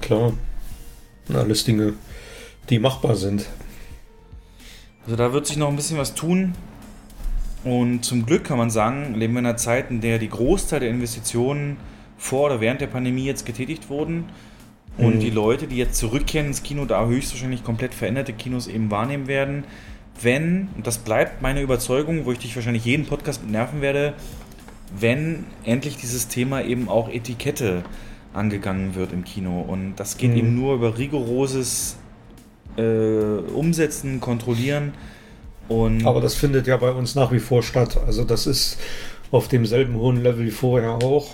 klar, 0.02 0.34
alles 1.34 1.64
Dinge, 1.64 1.94
die 2.69 2.80
machbar 2.80 3.15
sind. 3.15 3.45
Also 5.06 5.15
da 5.18 5.34
wird 5.34 5.48
sich 5.48 5.57
noch 5.57 5.69
ein 5.69 5.76
bisschen 5.76 5.98
was 5.98 6.15
tun. 6.15 6.53
Und 7.64 8.03
zum 8.03 8.26
Glück 8.26 8.44
kann 8.44 8.57
man 8.57 8.69
sagen, 8.69 9.15
leben 9.15 9.34
wir 9.34 9.40
in 9.40 9.45
einer 9.45 9.57
Zeit, 9.57 9.90
in 9.90 10.02
der 10.02 10.19
die 10.19 10.30
Großteil 10.30 10.81
der 10.81 10.90
Investitionen 10.90 11.77
vor 12.18 12.45
oder 12.48 12.61
während 12.61 12.81
der 12.81 12.88
Pandemie 12.88 13.26
jetzt 13.26 13.45
getätigt 13.45 13.90
wurden. 13.90 14.26
Und 14.98 15.15
Mhm. 15.15 15.19
die 15.19 15.30
Leute, 15.30 15.68
die 15.68 15.77
jetzt 15.77 15.98
zurückkehren 15.98 16.48
ins 16.48 16.61
Kino, 16.64 16.85
da 16.85 17.06
höchstwahrscheinlich 17.06 17.64
komplett 17.64 17.94
veränderte 17.94 18.34
Kinos 18.34 18.68
eben 18.68 18.91
wahrnehmen 18.91 19.27
werden. 19.27 19.64
Wenn, 20.22 20.69
und 20.76 20.85
das 20.85 20.99
bleibt 20.99 21.41
meine 21.41 21.61
Überzeugung, 21.61 22.26
wo 22.26 22.31
ich 22.31 22.40
dich 22.40 22.56
wahrscheinlich 22.56 22.85
jeden 22.85 23.06
Podcast 23.06 23.41
mit 23.41 23.52
nerven 23.52 23.81
werde, 23.81 24.14
wenn 24.95 25.45
endlich 25.64 25.98
dieses 25.98 26.27
Thema 26.27 26.61
eben 26.64 26.88
auch 26.90 27.10
Etikette 27.10 27.84
angegangen 28.34 28.95
wird 28.95 29.14
im 29.14 29.23
Kino. 29.23 29.61
Und 29.61 29.95
das 29.97 30.18
geht 30.18 30.31
Mhm. 30.31 30.38
eben 30.38 30.55
nur 30.55 30.76
über 30.76 30.97
rigoroses 30.97 31.97
äh, 32.77 32.81
Umsetzen, 33.53 34.19
Kontrollieren. 34.19 34.93
Und 35.68 36.05
Aber 36.05 36.19
das 36.22 36.35
findet 36.35 36.68
ja 36.68 36.77
bei 36.77 36.91
uns 36.91 37.15
nach 37.15 37.31
wie 37.31 37.39
vor 37.39 37.64
statt. 37.64 37.97
Also 38.05 38.23
das 38.23 38.47
ist 38.47 38.77
auf 39.31 39.47
demselben 39.47 39.95
hohen 39.95 40.22
Level 40.22 40.45
wie 40.45 40.51
vorher 40.51 40.91
auch. 41.03 41.27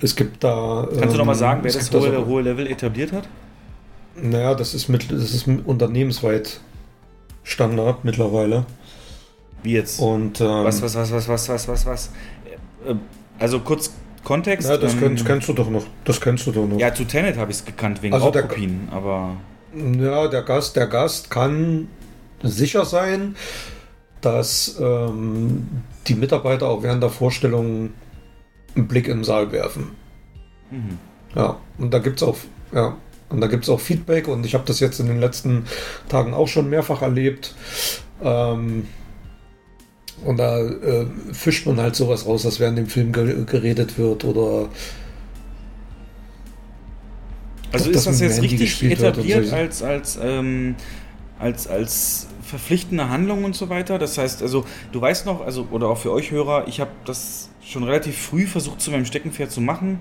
Es 0.00 0.16
gibt 0.16 0.42
da. 0.44 0.88
kannst 0.98 1.14
du 1.14 1.18
nochmal 1.18 1.34
ähm, 1.36 1.38
sagen, 1.40 1.60
wer 1.62 1.72
das 1.72 1.82
gibt 1.90 1.94
da 1.94 1.98
hohe, 2.00 2.12
so- 2.14 2.26
hohe 2.26 2.42
Level 2.42 2.66
etabliert 2.66 3.12
hat? 3.12 3.28
Naja, 4.20 4.54
das 4.54 4.74
ist, 4.74 4.88
mit, 4.88 5.10
das 5.10 5.34
ist 5.34 5.46
unternehmensweit 5.48 6.60
Standard 7.42 8.04
mittlerweile. 8.04 8.64
Wie 9.62 9.72
jetzt? 9.72 9.98
Und 10.00 10.40
ähm, 10.40 10.46
was, 10.64 10.82
was, 10.82 10.94
was, 10.94 11.10
was, 11.12 11.28
was, 11.28 11.48
was, 11.48 11.68
was, 11.68 11.86
was? 11.86 12.10
Äh, 12.86 12.94
Also 13.38 13.60
kurz 13.60 13.92
Kontext. 14.24 14.68
Ja, 14.68 14.76
das 14.76 14.94
ähm, 14.94 15.00
kennst, 15.00 15.26
kennst 15.26 15.48
du 15.48 15.52
doch 15.52 15.70
noch. 15.70 15.84
Das 16.04 16.20
kennst 16.20 16.46
du 16.46 16.52
doch 16.52 16.66
noch. 16.66 16.78
Ja, 16.78 16.92
zu 16.94 17.04
Tenet 17.04 17.36
habe 17.36 17.50
ich 17.50 17.58
es 17.58 17.64
gekannt 17.64 18.02
wegen 18.02 18.14
Also 18.14 18.30
der- 18.30 18.42
Raubkopien, 18.42 18.88
aber 18.90 19.36
Ja, 19.74 20.28
der 20.28 20.42
Gast, 20.42 20.76
der 20.76 20.86
Gast 20.86 21.30
kann 21.30 21.88
sicher 22.42 22.84
sein, 22.84 23.36
dass 24.20 24.76
ähm, 24.80 25.68
die 26.06 26.14
Mitarbeiter 26.14 26.68
auch 26.68 26.82
während 26.82 27.02
der 27.02 27.10
Vorstellung 27.10 27.90
einen 28.74 28.88
Blick 28.88 29.08
im 29.08 29.22
Saal 29.24 29.52
werfen. 29.52 29.90
mhm. 30.70 30.98
Ja, 31.36 31.56
und 31.78 31.92
da 31.92 31.98
gibt 31.98 32.18
es 32.18 32.22
auch, 32.22 32.36
ja, 32.72 32.96
und 33.28 33.40
da 33.40 33.48
gibt's 33.48 33.68
auch 33.68 33.80
Feedback 33.80 34.28
und 34.28 34.46
ich 34.46 34.54
habe 34.54 34.62
das 34.66 34.78
jetzt 34.78 35.00
in 35.00 35.06
den 35.08 35.18
letzten 35.18 35.64
Tagen 36.08 36.32
auch 36.32 36.46
schon 36.46 36.70
mehrfach 36.70 37.02
erlebt. 37.02 37.54
Ähm, 38.22 38.86
und 40.24 40.38
da 40.38 40.60
äh, 40.60 41.06
fischt 41.32 41.66
man 41.66 41.78
halt 41.78 41.94
sowas 41.94 42.26
raus, 42.26 42.42
dass 42.42 42.60
während 42.60 42.78
dem 42.78 42.86
Film 42.86 43.12
ge 43.12 43.44
geredet 43.44 43.98
wird 43.98 44.24
oder 44.24 44.68
Also 47.74 47.90
ist 47.90 48.06
das 48.06 48.18
dem 48.18 48.28
jetzt 48.28 48.40
Handy 48.40 48.56
richtig 48.56 48.82
etabliert 48.90 49.46
so. 49.46 49.56
als, 49.56 49.82
als, 49.82 50.18
ähm, 50.22 50.76
als, 51.38 51.66
als 51.66 52.28
verpflichtende 52.42 53.08
Handlung 53.08 53.44
und 53.44 53.56
so 53.56 53.68
weiter? 53.68 53.98
Das 53.98 54.16
heißt, 54.16 54.42
also 54.42 54.64
du 54.92 55.00
weißt 55.00 55.26
noch, 55.26 55.44
also 55.44 55.66
oder 55.70 55.88
auch 55.88 55.98
für 55.98 56.12
euch 56.12 56.30
Hörer, 56.30 56.68
ich 56.68 56.80
habe 56.80 56.90
das 57.04 57.50
schon 57.64 57.82
relativ 57.82 58.16
früh 58.16 58.46
versucht, 58.46 58.80
zu 58.80 58.90
meinem 58.90 59.06
Steckenpferd 59.06 59.50
zu 59.50 59.60
machen 59.60 60.00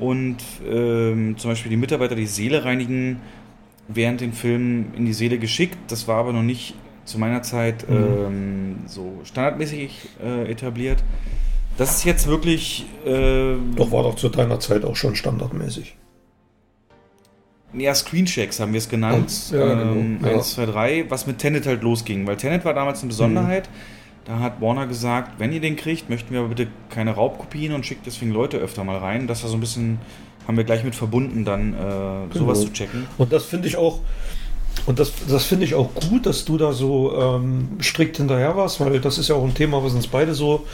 und 0.00 0.38
ähm, 0.68 1.36
zum 1.38 1.50
Beispiel 1.50 1.70
die 1.70 1.76
Mitarbeiter 1.76 2.16
die 2.16 2.26
Seele 2.26 2.64
reinigen 2.64 3.20
während 3.88 4.20
den 4.20 4.32
Filmen 4.32 4.92
in 4.96 5.06
die 5.06 5.12
Seele 5.12 5.38
geschickt. 5.38 5.76
Das 5.88 6.08
war 6.08 6.16
aber 6.16 6.32
noch 6.32 6.42
nicht 6.42 6.74
zu 7.04 7.18
meiner 7.18 7.42
Zeit 7.42 7.88
mhm. 7.88 7.96
ähm, 7.96 8.76
so 8.86 9.20
standardmäßig 9.24 10.08
äh, 10.22 10.50
etabliert. 10.50 11.02
Das 11.76 11.96
ist 11.96 12.04
jetzt 12.04 12.26
wirklich. 12.26 12.86
Äh, 13.06 13.54
doch 13.76 13.90
war 13.90 14.02
doch 14.02 14.16
zu 14.16 14.28
deiner 14.28 14.60
Zeit 14.60 14.84
auch 14.84 14.96
schon 14.96 15.16
standardmäßig. 15.16 15.96
Ja, 17.74 17.94
Screenchecks 17.94 18.60
haben 18.60 18.72
wir 18.72 18.78
es 18.78 18.88
genannt. 18.88 19.32
Ja, 19.50 19.72
ähm, 19.72 20.18
genau. 20.20 20.34
1, 20.34 20.54
2, 20.54 20.66
3, 20.66 21.04
was 21.08 21.26
mit 21.26 21.38
Tenet 21.38 21.66
halt 21.66 21.82
losging. 21.82 22.26
Weil 22.26 22.36
Tenet 22.36 22.64
war 22.64 22.74
damals 22.74 23.00
eine 23.00 23.08
Besonderheit. 23.08 23.68
Mhm. 23.68 24.02
Da 24.24 24.38
hat 24.38 24.60
Warner 24.60 24.86
gesagt, 24.86 25.40
wenn 25.40 25.52
ihr 25.52 25.60
den 25.60 25.76
kriegt, 25.76 26.08
möchten 26.08 26.32
wir 26.32 26.40
aber 26.40 26.50
bitte 26.50 26.68
keine 26.90 27.12
Raubkopien 27.12 27.72
und 27.72 27.84
schickt 27.84 28.06
deswegen 28.06 28.30
Leute 28.30 28.58
öfter 28.58 28.84
mal 28.84 28.98
rein. 28.98 29.26
Das 29.26 29.42
war 29.42 29.50
so 29.50 29.56
ein 29.56 29.60
bisschen, 29.60 29.98
haben 30.46 30.56
wir 30.56 30.64
gleich 30.64 30.84
mit 30.84 30.94
verbunden, 30.94 31.44
dann 31.44 31.72
äh, 31.72 31.76
genau. 31.76 32.28
sowas 32.32 32.60
zu 32.60 32.72
checken. 32.72 33.06
Und 33.18 33.32
das 33.32 33.46
finde 33.46 33.66
ich 33.66 33.76
auch, 33.76 34.00
und 34.86 34.98
das, 34.98 35.12
das 35.28 35.44
finde 35.44 35.64
ich 35.64 35.74
auch 35.74 35.90
gut, 35.94 36.26
dass 36.26 36.44
du 36.44 36.58
da 36.58 36.72
so 36.72 37.16
ähm, 37.16 37.78
strikt 37.80 38.16
hinterher 38.16 38.56
warst, 38.56 38.80
weil 38.80 39.00
das 39.00 39.18
ist 39.18 39.28
ja 39.28 39.36
auch 39.36 39.44
ein 39.44 39.54
Thema, 39.54 39.82
was 39.84 39.92
uns 39.92 40.06
beide 40.06 40.34
so 40.34 40.66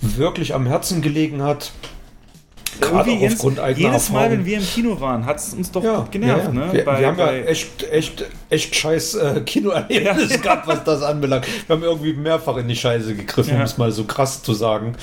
wirklich 0.00 0.54
am 0.54 0.66
Herzen 0.66 1.02
gelegen 1.02 1.42
hat. 1.42 1.72
Gerade 2.80 3.10
Jens, 3.10 3.34
aufgrund 3.34 3.58
eigener 3.58 3.88
Jedes 3.88 4.10
Mal, 4.10 4.30
wenn 4.30 4.44
wir 4.44 4.58
im 4.58 4.64
Kino 4.64 5.00
waren, 5.00 5.24
hat 5.24 5.38
es 5.38 5.54
uns 5.54 5.70
doch 5.70 5.82
ja, 5.82 6.06
genervt. 6.10 6.44
Ja, 6.44 6.60
ja. 6.60 6.66
Ne? 6.66 6.72
Wir, 6.72 6.84
bei, 6.84 7.00
wir, 7.00 7.06
haben 7.06 7.18
ja 7.18 7.32
echt, 7.32 7.90
echt, 7.90 8.24
echt 8.50 8.76
scheiß 8.76 9.14
äh, 9.14 9.40
Kinoerlebnis 9.46 10.30
ja. 10.30 10.36
gehabt, 10.36 10.66
was 10.66 10.84
das 10.84 11.02
anbelangt. 11.02 11.46
Wir 11.66 11.74
haben 11.74 11.82
irgendwie 11.82 12.12
mehrfach 12.12 12.58
in 12.58 12.68
die 12.68 12.76
Scheiße 12.76 13.14
gegriffen, 13.14 13.56
um 13.56 13.62
es 13.62 13.78
mal 13.78 13.92
so 13.92 14.04
krass 14.04 14.42
zu 14.42 14.52
sagen. 14.52 14.94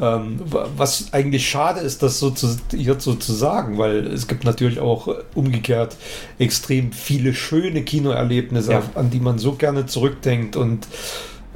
Ähm, 0.00 0.40
was 0.76 1.12
eigentlich 1.12 1.48
schade 1.48 1.80
ist, 1.80 2.02
das 2.02 2.18
so 2.18 2.30
zu, 2.30 2.56
hier 2.72 2.98
so 2.98 3.14
zu 3.14 3.32
sagen, 3.32 3.78
weil 3.78 4.06
es 4.08 4.26
gibt 4.26 4.44
natürlich 4.44 4.80
auch 4.80 5.08
umgekehrt 5.34 5.96
extrem 6.38 6.92
viele 6.92 7.32
schöne 7.32 7.82
Kinoerlebnisse, 7.82 8.82
an 8.96 9.10
die 9.10 9.20
man 9.20 9.38
so 9.38 9.52
gerne 9.52 9.86
zurückdenkt 9.86 10.56
und 10.56 10.88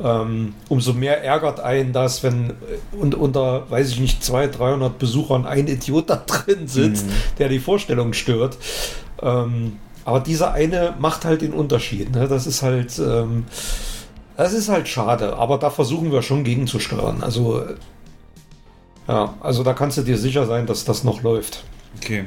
ähm, 0.02 0.54
umso 0.68 0.92
mehr 0.92 1.24
ärgert 1.24 1.58
einen 1.60 1.92
das, 1.92 2.22
wenn 2.22 2.52
und, 2.92 3.14
unter, 3.16 3.68
weiß 3.70 3.90
ich 3.90 4.00
nicht, 4.00 4.22
200, 4.22 4.58
300 4.58 4.98
Besuchern 4.98 5.44
ein 5.44 5.66
Idiot 5.66 6.08
da 6.08 6.16
drin 6.16 6.68
sitzt, 6.68 7.06
mhm. 7.06 7.12
der 7.38 7.48
die 7.48 7.58
Vorstellung 7.58 8.12
stört. 8.12 8.56
Ähm, 9.20 9.78
aber 10.04 10.20
dieser 10.20 10.52
eine 10.52 10.94
macht 10.98 11.24
halt 11.24 11.42
den 11.42 11.52
Unterschied. 11.52 12.12
Ne? 12.14 12.28
Das 12.28 12.46
ist 12.46 12.62
halt, 12.62 12.98
ähm, 12.98 13.44
das 14.36 14.52
ist 14.52 14.68
halt 14.68 14.88
schade. 14.88 15.36
Aber 15.36 15.58
da 15.58 15.68
versuchen 15.68 16.12
wir 16.12 16.22
schon 16.22 16.44
gegenzusteuern. 16.44 17.22
Also, 17.22 17.62
ja, 19.08 19.34
also 19.40 19.62
da 19.62 19.72
kannst 19.72 19.98
du 19.98 20.02
dir 20.02 20.18
sicher 20.18 20.46
sein, 20.46 20.66
dass 20.66 20.84
das 20.84 21.02
noch 21.02 21.22
läuft. 21.22 21.64
Okay. 21.96 22.26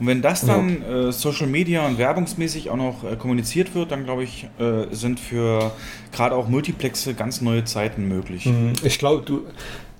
Und 0.00 0.08
wenn 0.08 0.22
das 0.22 0.44
dann 0.44 0.82
ja. 0.82 1.08
äh, 1.08 1.12
Social 1.12 1.46
Media 1.46 1.86
und 1.86 1.98
werbungsmäßig 1.98 2.68
auch 2.68 2.76
noch 2.76 3.04
äh, 3.04 3.16
kommuniziert 3.16 3.74
wird, 3.74 3.92
dann 3.92 4.04
glaube 4.04 4.24
ich, 4.24 4.48
äh, 4.58 4.92
sind 4.92 5.20
für 5.20 5.72
gerade 6.12 6.34
auch 6.34 6.48
Multiplexe 6.48 7.14
ganz 7.14 7.40
neue 7.40 7.64
Zeiten 7.64 8.08
möglich. 8.08 8.46
Mhm. 8.46 8.72
Ich 8.82 8.98
glaube, 8.98 9.22
du, 9.24 9.42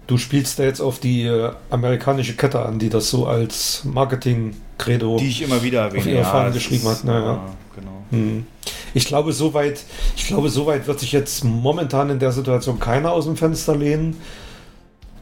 du 0.09 0.19
spielst 0.19 0.59
da 0.59 0.65
jetzt 0.65 0.81
auf 0.81 0.99
die 0.99 1.23
äh, 1.23 1.53
amerikanische 1.71 2.35
Kette 2.35 2.61
an, 2.65 2.81
die 2.81 2.89
das 2.89 3.09
so 3.09 3.27
als 3.27 3.85
Marketing-Credo 3.85 5.17
die 5.19 5.29
ich 5.29 5.43
immer 5.43 5.63
wieder 5.63 5.83
erwähne, 5.83 6.01
auf 6.01 6.07
ja, 6.07 6.25
Fahnen 6.25 6.53
geschrieben 6.53 6.89
hat. 6.89 7.05
Naja. 7.05 7.27
Ja, 7.27 7.45
genau. 7.77 8.05
Mhm. 8.11 8.47
Ich 8.95 9.07
glaube, 9.07 9.33
soweit, 9.33 9.85
ich 10.17 10.27
glaube, 10.27 10.49
soweit 10.49 10.89
wird 10.89 10.99
sich 10.99 11.13
jetzt 11.13 11.45
momentan 11.45 12.11
in 12.11 12.19
der 12.19 12.33
Situation 12.33 12.81
keiner 12.81 13.13
aus 13.13 13.27
dem 13.27 13.37
Fenster 13.37 13.77
lehnen. 13.77 14.17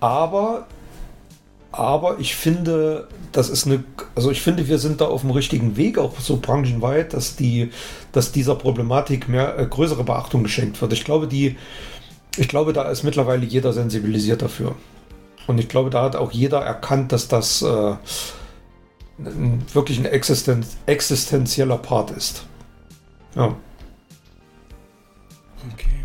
Aber 0.03 0.67
aber 1.71 2.19
ich 2.19 2.37
finde, 2.37 3.09
das 3.33 3.49
ist 3.49 3.67
eine, 3.67 3.83
also 4.15 4.31
ich 4.31 4.43
finde, 4.43 4.69
wir 4.69 4.79
sind 4.79 5.01
da 5.01 5.07
auf 5.07 5.23
dem 5.23 5.31
richtigen 5.31 5.79
Weg, 5.79 5.97
auch 5.97 6.21
so 6.21 6.37
branchenweit, 6.37 7.15
dass 7.15 7.35
die, 7.35 7.71
dass 8.13 8.31
dieser 8.31 8.57
Problematik 8.57 9.27
mehr 9.27 9.59
äh, 9.59 9.67
größere 9.67 10.05
Beachtung 10.05 10.43
geschenkt 10.43 10.83
wird. 10.83 10.93
Ich 10.93 11.05
glaube, 11.05 11.29
die, 11.29 11.57
ich 12.37 12.49
glaube, 12.49 12.75
da 12.75 12.91
ist 12.91 13.05
mittlerweile 13.05 13.47
jeder 13.47 13.73
sensibilisiert 13.73 14.43
dafür. 14.43 14.75
Und 15.47 15.59
ich 15.59 15.69
glaube, 15.69 15.89
da 15.89 16.03
hat 16.03 16.15
auch 16.15 16.31
jeder 16.31 16.61
erkannt, 16.61 17.13
dass 17.13 17.29
das 17.29 17.63
äh, 17.63 17.95
wirklich 19.73 19.99
ein 19.99 20.05
Existenz, 20.05 20.77
existenzieller 20.85 21.79
Part 21.79 22.11
ist. 22.11 22.45
Ja. 23.35 23.57
Okay. 25.73 26.05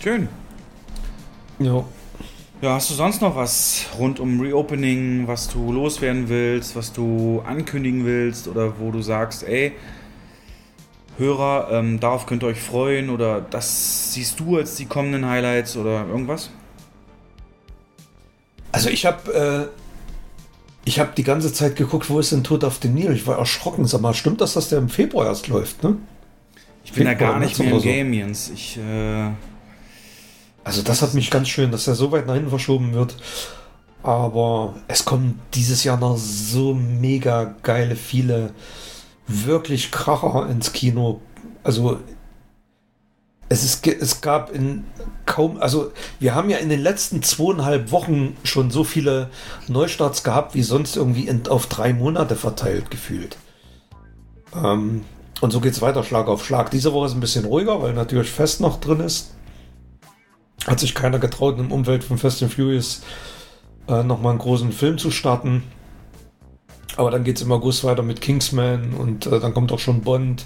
Schön. 0.00 0.28
Ja. 1.58 1.84
Ja, 2.62 2.74
hast 2.74 2.90
du 2.90 2.94
sonst 2.94 3.22
noch 3.22 3.36
was 3.36 3.86
rund 3.98 4.20
um 4.20 4.38
Reopening, 4.38 5.26
was 5.26 5.48
du 5.48 5.72
loswerden 5.72 6.28
willst, 6.28 6.76
was 6.76 6.92
du 6.92 7.42
ankündigen 7.46 8.04
willst 8.04 8.48
oder 8.48 8.78
wo 8.78 8.90
du 8.90 9.00
sagst, 9.00 9.44
ey, 9.44 9.72
Hörer, 11.16 11.68
ähm, 11.72 12.00
darauf 12.00 12.26
könnt 12.26 12.42
ihr 12.42 12.48
euch 12.48 12.60
freuen 12.60 13.08
oder 13.08 13.40
das 13.40 14.12
siehst 14.12 14.40
du 14.40 14.58
als 14.58 14.74
die 14.74 14.84
kommenden 14.84 15.26
Highlights 15.26 15.76
oder 15.78 16.06
irgendwas? 16.06 16.50
Also 18.72 18.90
ich 18.90 19.06
habe 19.06 19.70
äh, 19.72 19.80
ich 20.84 21.00
habe 21.00 21.12
die 21.16 21.24
ganze 21.24 21.52
Zeit 21.52 21.76
geguckt, 21.76 22.10
wo 22.10 22.18
ist 22.18 22.32
denn 22.32 22.44
Tod 22.44 22.64
auf 22.64 22.78
dem 22.78 22.94
Nil? 22.94 23.12
Ich 23.12 23.26
war 23.26 23.38
erschrocken. 23.38 23.86
Sag 23.86 24.02
mal, 24.02 24.12
stimmt 24.12 24.40
das, 24.40 24.54
dass 24.54 24.68
der 24.68 24.78
im 24.78 24.88
Februar 24.88 25.26
erst 25.26 25.48
läuft, 25.48 25.82
ne? 25.82 25.96
Ich 26.84 26.92
bin 26.92 27.06
Februar, 27.06 27.12
ja 27.12 27.32
gar 27.32 27.38
nicht 27.38 27.58
mehr 27.58 27.70
im 27.70 27.78
so. 27.78 27.82
Game, 27.82 28.12
Jens. 28.12 28.50
Ich 28.54 28.78
äh, 28.78 29.30
also 30.64 30.82
das 30.82 31.02
hat 31.02 31.14
mich 31.14 31.30
ganz 31.30 31.48
schön, 31.48 31.70
dass 31.70 31.86
er 31.86 31.94
so 31.94 32.12
weit 32.12 32.26
nach 32.26 32.34
hinten 32.34 32.50
verschoben 32.50 32.92
wird. 32.92 33.16
Aber 34.02 34.74
es 34.88 35.04
kommen 35.04 35.40
dieses 35.54 35.84
Jahr 35.84 35.98
noch 35.98 36.16
so 36.16 36.74
mega 36.74 37.54
geile, 37.62 37.96
viele 37.96 38.52
wirklich 39.26 39.90
Kracher 39.90 40.48
ins 40.48 40.72
Kino. 40.72 41.20
Also 41.62 41.98
es, 43.48 43.64
ist, 43.64 43.86
es 43.86 44.20
gab 44.20 44.54
in 44.54 44.84
kaum, 45.26 45.60
also 45.60 45.92
wir 46.18 46.34
haben 46.34 46.50
ja 46.50 46.58
in 46.58 46.68
den 46.68 46.80
letzten 46.80 47.22
zweieinhalb 47.22 47.90
Wochen 47.90 48.36
schon 48.44 48.70
so 48.70 48.84
viele 48.84 49.28
Neustarts 49.68 50.22
gehabt, 50.24 50.54
wie 50.54 50.62
sonst 50.62 50.96
irgendwie 50.96 51.26
in, 51.26 51.46
auf 51.48 51.66
drei 51.66 51.92
Monate 51.92 52.36
verteilt 52.36 52.90
gefühlt. 52.90 53.36
Ähm, 54.54 55.04
und 55.40 55.50
so 55.52 55.60
geht 55.60 55.72
es 55.72 55.82
weiter, 55.82 56.04
Schlag 56.04 56.28
auf 56.28 56.44
Schlag. 56.44 56.70
Diese 56.70 56.92
Woche 56.92 57.06
ist 57.06 57.14
ein 57.14 57.20
bisschen 57.20 57.44
ruhiger, 57.44 57.82
weil 57.82 57.92
natürlich 57.92 58.30
Fest 58.30 58.60
noch 58.60 58.80
drin 58.80 59.00
ist 59.00 59.32
hat 60.66 60.80
sich 60.80 60.94
keiner 60.94 61.18
getraut, 61.18 61.58
im 61.58 61.72
Umfeld 61.72 62.04
von 62.04 62.18
Fast 62.18 62.42
and 62.42 62.52
Furious 62.52 63.02
äh, 63.88 64.02
nochmal 64.02 64.30
einen 64.30 64.40
großen 64.40 64.72
Film 64.72 64.98
zu 64.98 65.10
starten. 65.10 65.62
Aber 66.96 67.10
dann 67.10 67.24
geht 67.24 67.36
es 67.36 67.42
im 67.42 67.52
August 67.52 67.84
weiter 67.84 68.02
mit 68.02 68.20
Kingsman 68.20 68.92
und 68.94 69.26
äh, 69.26 69.40
dann 69.40 69.54
kommt 69.54 69.72
auch 69.72 69.78
schon 69.78 70.02
Bond 70.02 70.44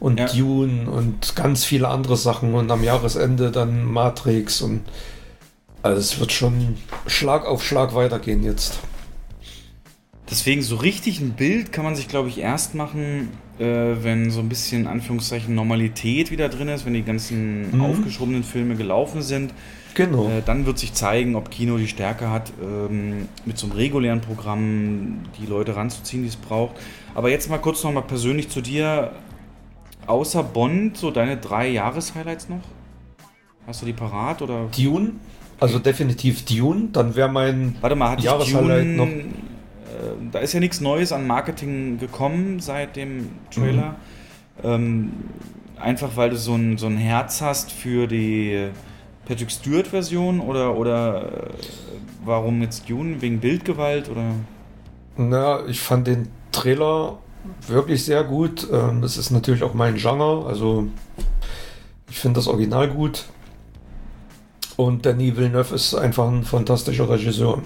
und 0.00 0.18
ja. 0.18 0.26
Dune 0.26 0.90
und 0.90 1.36
ganz 1.36 1.64
viele 1.64 1.88
andere 1.88 2.16
Sachen 2.16 2.54
und 2.54 2.70
am 2.70 2.82
Jahresende 2.82 3.50
dann 3.50 3.84
Matrix 3.84 4.60
und 4.60 4.82
also 5.82 5.98
es 5.98 6.20
wird 6.20 6.32
schon 6.32 6.76
Schlag 7.06 7.46
auf 7.46 7.64
Schlag 7.64 7.94
weitergehen 7.94 8.42
jetzt. 8.42 8.78
Deswegen 10.30 10.62
so 10.62 10.76
richtig 10.76 11.20
ein 11.20 11.32
Bild 11.32 11.72
kann 11.72 11.84
man 11.84 11.96
sich, 11.96 12.08
glaube 12.08 12.28
ich, 12.28 12.38
erst 12.38 12.74
machen, 12.74 13.28
äh, 13.58 13.64
wenn 13.64 14.30
so 14.30 14.40
ein 14.40 14.48
bisschen 14.48 14.86
Anführungszeichen 14.86 15.54
Normalität 15.54 16.30
wieder 16.30 16.48
drin 16.48 16.68
ist, 16.68 16.86
wenn 16.86 16.94
die 16.94 17.02
ganzen 17.02 17.76
mhm. 17.76 17.80
aufgeschobenen 17.80 18.44
Filme 18.44 18.76
gelaufen 18.76 19.22
sind. 19.22 19.52
Genau. 19.94 20.28
Äh, 20.28 20.42
dann 20.44 20.64
wird 20.64 20.78
sich 20.78 20.94
zeigen, 20.94 21.34
ob 21.34 21.50
Kino 21.50 21.76
die 21.76 21.88
Stärke 21.88 22.30
hat, 22.30 22.52
ähm, 22.62 23.28
mit 23.44 23.58
so 23.58 23.66
einem 23.66 23.76
regulären 23.76 24.20
Programm 24.20 25.18
die 25.40 25.46
Leute 25.46 25.76
ranzuziehen, 25.76 26.22
die 26.22 26.28
es 26.28 26.36
braucht. 26.36 26.76
Aber 27.14 27.28
jetzt 27.28 27.50
mal 27.50 27.58
kurz 27.58 27.82
nochmal 27.84 28.04
persönlich 28.04 28.48
zu 28.48 28.60
dir. 28.60 29.12
Außer 30.06 30.42
Bond, 30.42 30.96
so 30.96 31.10
deine 31.10 31.36
drei 31.36 31.68
Jahreshighlights 31.68 32.48
noch? 32.48 32.62
Hast 33.66 33.82
du 33.82 33.86
die 33.86 33.92
parat 33.92 34.42
oder? 34.42 34.68
Dune, 34.76 35.12
also 35.60 35.78
definitiv 35.78 36.44
Dune. 36.44 36.88
Dann 36.92 37.14
wäre 37.14 37.30
mein 37.30 37.76
Warte 37.80 37.94
mal, 37.94 38.10
hat 38.10 38.20
Jahreshighlight 38.20 38.86
noch 38.86 39.08
da 40.30 40.38
ist 40.38 40.52
ja 40.52 40.60
nichts 40.60 40.80
Neues 40.80 41.12
an 41.12 41.26
Marketing 41.26 41.98
gekommen 41.98 42.60
seit 42.60 42.96
dem 42.96 43.30
Trailer. 43.50 43.96
Mhm. 44.62 44.64
Ähm, 44.64 45.12
einfach 45.78 46.16
weil 46.16 46.30
du 46.30 46.36
so 46.36 46.54
ein, 46.54 46.78
so 46.78 46.86
ein 46.86 46.96
Herz 46.96 47.40
hast 47.40 47.72
für 47.72 48.06
die 48.06 48.68
Patrick 49.26 49.50
Stewart-Version 49.50 50.40
oder, 50.40 50.76
oder 50.76 51.24
äh, 51.24 51.50
warum 52.24 52.62
jetzt 52.62 52.88
Dune? 52.88 53.20
Wegen 53.20 53.40
Bildgewalt 53.40 54.08
oder? 54.08 54.32
Na, 55.16 55.66
ich 55.66 55.80
fand 55.80 56.06
den 56.06 56.28
Trailer 56.50 57.18
wirklich 57.66 58.04
sehr 58.04 58.24
gut. 58.24 58.66
Ähm, 58.72 59.02
das 59.02 59.16
ist 59.16 59.30
natürlich 59.30 59.62
auch 59.62 59.74
mein 59.74 59.96
Genre. 59.96 60.46
Also 60.46 60.86
ich 62.10 62.18
finde 62.18 62.38
das 62.38 62.48
Original 62.48 62.88
gut. 62.88 63.24
Und 64.76 65.06
Danny 65.06 65.36
Villeneuve 65.36 65.74
ist 65.74 65.94
einfach 65.94 66.28
ein 66.28 66.44
fantastischer 66.44 67.08
Regisseur. 67.08 67.62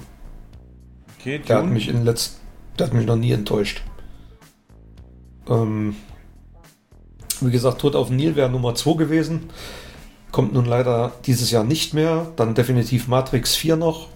Okay, 1.27 1.41
der 1.41 1.57
hat 1.59 1.67
mich 1.67 1.89
in 1.89 2.05
letzt, 2.05 2.39
der 2.79 2.87
hat 2.87 2.95
mich 2.95 3.05
noch 3.05 3.17
nie 3.17 3.33
enttäuscht. 3.33 3.83
Ähm, 5.49 5.97
wie 7.41 7.51
gesagt, 7.51 7.81
Tod 7.81 7.97
auf 7.97 8.07
dem 8.07 8.17
Nil 8.17 8.37
wäre 8.37 8.49
Nummer 8.49 8.77
2 8.77 8.95
gewesen. 8.95 9.51
kommt 10.31 10.53
nun 10.53 10.67
leider 10.67 11.11
dieses 11.25 11.51
Jahr 11.51 11.65
nicht 11.65 11.95
mehr. 11.95 12.29
Dann 12.37 12.55
definitiv 12.55 13.09
Matrix 13.09 13.57
4 13.57 13.75
noch. 13.75 14.07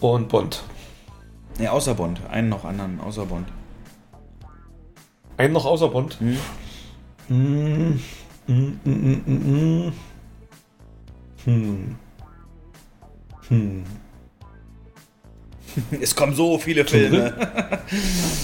Und 0.00 0.30
Bond. 0.30 0.64
Ne, 1.60 1.70
außer 1.70 1.94
Bond. 1.94 2.20
Einen 2.28 2.48
noch 2.48 2.64
anderen, 2.64 2.98
außer 2.98 3.26
Bond. 3.26 3.46
Einen 5.36 5.52
noch 5.52 5.64
außer 5.64 5.90
Bond? 5.90 6.18
Hm? 6.18 6.38
Hm, 7.28 8.00
hm, 8.46 8.80
hm, 8.82 9.22
hm, 9.24 9.44
hm. 9.44 9.92
Hm. 11.44 11.96
Hm. 13.48 13.84
Es 16.00 16.14
kommen 16.14 16.34
so 16.34 16.58
viele 16.58 16.84
Filme. 16.84 17.32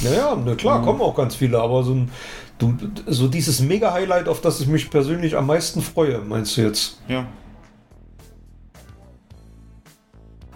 Naja, 0.03 0.37
na 0.45 0.55
klar, 0.55 0.83
kommen 0.83 1.01
auch 1.01 1.15
ganz 1.15 1.35
viele, 1.35 1.61
aber 1.61 1.83
so, 1.85 1.95
ein, 1.95 2.11
du, 2.59 2.75
so 3.07 3.29
dieses 3.29 3.61
Mega-Highlight, 3.61 4.29
auf 4.29 4.41
das 4.41 4.61
ich 4.61 4.67
mich 4.67 4.91
persönlich 4.91 5.37
am 5.37 5.47
meisten 5.47 5.81
freue, 5.83 6.19
meinst 6.21 6.57
du 6.57 6.63
jetzt? 6.63 7.01
Ja. 7.09 7.27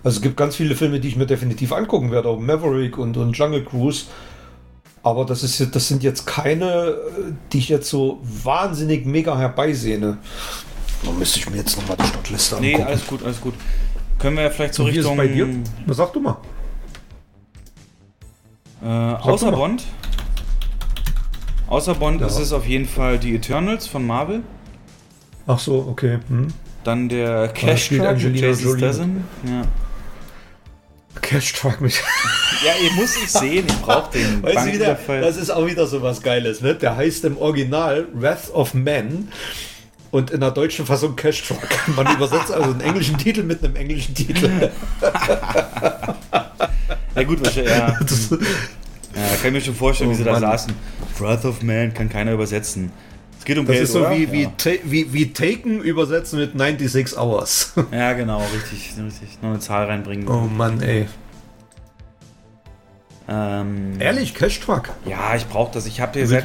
Also 0.03 0.17
es 0.19 0.23
gibt 0.23 0.37
ganz 0.37 0.57
viele 0.57 0.75
Filme, 0.77 1.01
die 1.01 1.09
ich 1.09 1.17
mir 1.17 1.27
definitiv 1.27 1.73
angucken 1.73 2.11
werde, 2.11 2.29
auch 2.29 2.39
Maverick 2.39 2.99
und, 2.99 3.17
und 3.17 3.33
Jungle 3.37 3.65
Cruise. 3.65 4.05
Aber 5.03 5.25
das, 5.25 5.43
ist, 5.43 5.75
das 5.75 5.89
sind 5.89 6.03
jetzt 6.03 6.27
keine, 6.27 6.97
die 7.53 7.59
ich 7.59 7.69
jetzt 7.69 7.89
so 7.89 8.21
wahnsinnig 8.23 9.07
mega 9.07 9.37
herbeisehne. 9.37 10.19
Da 11.05 11.11
müsste 11.13 11.39
ich 11.39 11.51
mir 11.51 11.59
jetzt 11.59 11.77
nochmal 11.77 11.97
die 12.01 12.07
Startliste 12.07 12.57
Nee, 12.61 12.73
angucken. 12.75 12.89
alles 12.89 13.07
gut, 13.07 13.23
alles 13.25 13.41
gut. 13.41 13.55
Können 14.19 14.37
wir 14.37 14.45
ja 14.45 14.51
vielleicht 14.51 14.75
so 14.75 14.85
Wie 14.87 14.91
ist 14.91 14.97
Richtung. 14.99 15.17
bei 15.17 15.27
dir? 15.27 15.49
Was 15.87 15.97
sag 15.99 16.13
du 16.15 16.21
mal? 16.21 16.37
Äh, 18.85 18.89
außer. 18.89 19.51
Bond. 19.51 19.85
Außer 21.69 21.95
Bond 21.95 22.21
Ja. 22.21 22.27
ist 22.27 22.39
es 22.39 22.53
auf 22.53 22.67
jeden 22.67 22.87
Fall 22.87 23.19
die 23.19 23.35
Eternals 23.35 23.87
von 23.87 24.07
Marvel. 24.07 24.43
Ach 25.47 25.59
so, 25.59 25.87
okay. 25.91 26.19
Hm. 26.29 26.49
Dann 26.85 27.09
der 27.09 27.49
Cash 27.49 27.89
Truck 27.89 28.23
mit 28.23 28.37
Jason. 28.41 28.79
Statham. 28.79 29.25
Ja. 29.45 29.63
Cash 31.23 31.55
Truck 31.55 31.81
mit. 31.81 31.95
ja, 32.65 32.73
ihr 32.85 32.93
muss 32.93 33.17
ich 33.17 33.31
sehen, 33.31 33.65
ich 33.67 33.81
brauch 33.81 34.09
den. 34.11 34.43
Weißt 34.43 34.67
du 34.67 34.73
wieder, 34.75 34.99
das 35.21 35.37
ist 35.39 35.49
auch 35.51 35.67
wieder 35.67 35.87
so 35.87 36.03
was 36.03 36.21
Geiles, 36.21 36.61
ne? 36.61 36.75
Der 36.75 36.97
heißt 36.97 37.25
im 37.25 37.39
Original 37.39 38.07
Wrath 38.13 38.53
of 38.53 38.75
Man 38.75 39.29
und 40.11 40.31
in 40.31 40.41
der 40.41 40.51
deutschen 40.51 40.85
Fassung 40.85 41.17
Cash 41.17 41.49
Truck. 41.49 41.59
Man 41.97 42.15
übersetzt 42.15 42.53
also 42.53 42.71
einen 42.73 42.83
englischen 42.83 43.17
Titel 43.17 43.43
mit 43.45 43.65
einem 43.65 43.77
englischen 43.77 44.15
Titel. 44.15 44.71
ja 47.15 47.23
gut, 47.25 47.45
wahrscheinlich, 47.45 47.73
ja. 47.73 47.99
Das, 48.01 48.31
ja. 48.31 48.37
Kann 49.37 49.47
ich 49.47 49.53
mir 49.53 49.61
schon 49.61 49.75
vorstellen, 49.75 50.11
wie 50.11 50.15
Oh 50.15 50.19
sie 50.19 50.25
da 50.25 50.33
Mann. 50.33 50.41
saßen. 50.41 50.75
Wrath 51.19 51.45
of 51.45 51.63
Man 51.63 51.95
kann 51.95 52.09
keiner 52.09 52.33
übersetzen. 52.33 52.91
Es 53.39 53.45
geht 53.45 53.59
um 53.59 53.67
das 53.67 53.75
Geld, 53.75 53.85
ist 53.85 53.93
so 53.93 54.01
oder? 54.01 54.13
wie, 54.13 54.33
wie, 54.33 54.43
ja. 54.45 54.53
ta 54.57 54.71
wie, 54.85 55.13
wie 55.13 55.33
Taken 55.33 55.81
übersetzen 55.81 56.39
mit 56.39 56.53
96 56.59 57.19
Hours. 57.19 57.73
ja, 57.93 58.15
genau, 58.15 58.39
richtig, 58.39 58.95
richtig. 58.99 59.39
Noch 59.43 59.51
eine 59.51 59.59
Zahl 59.61 59.87
reinbringen. 59.87 60.27
Oh 60.29 60.49
Mann, 60.49 60.81
ey. 60.81 61.07
Ähm, 63.29 63.95
Ehrlich, 63.99 64.35
Cash 64.35 64.61
Truck? 64.61 64.91
Ja, 65.07 65.35
ich 65.37 65.47
brauche 65.47 65.73
das. 65.75 65.87
Ich 65.87 66.01
habe 66.01 66.13
dir 66.13 66.27
seit 66.27 66.45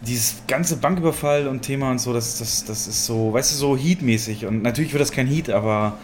dieses 0.00 0.42
ganze 0.46 0.76
Banküberfall 0.76 1.48
und 1.48 1.62
Thema 1.62 1.90
und 1.90 1.98
so, 1.98 2.12
das, 2.12 2.38
das, 2.38 2.64
das 2.64 2.86
ist 2.86 3.04
so, 3.06 3.32
weißt 3.32 3.52
du, 3.52 3.56
so 3.56 3.76
Heat-mäßig. 3.76 4.46
Und 4.46 4.62
natürlich 4.62 4.92
wird 4.92 5.00
das 5.00 5.12
kein 5.12 5.26
Heat, 5.26 5.50
aber 5.50 5.98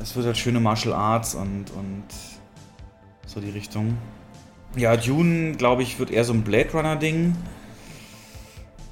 es 0.00 0.14
wird 0.14 0.26
halt 0.26 0.36
schöne 0.36 0.60
Martial 0.60 0.94
Arts 0.94 1.34
und, 1.34 1.70
und 1.70 2.04
so 3.38 3.46
die 3.46 3.52
Richtung. 3.52 3.96
Ja, 4.76 4.96
Dune, 4.96 5.52
glaube 5.52 5.82
ich, 5.82 5.98
wird 5.98 6.10
eher 6.10 6.24
so 6.24 6.32
ein 6.32 6.42
Blade 6.42 6.70
Runner-Ding. 6.72 7.36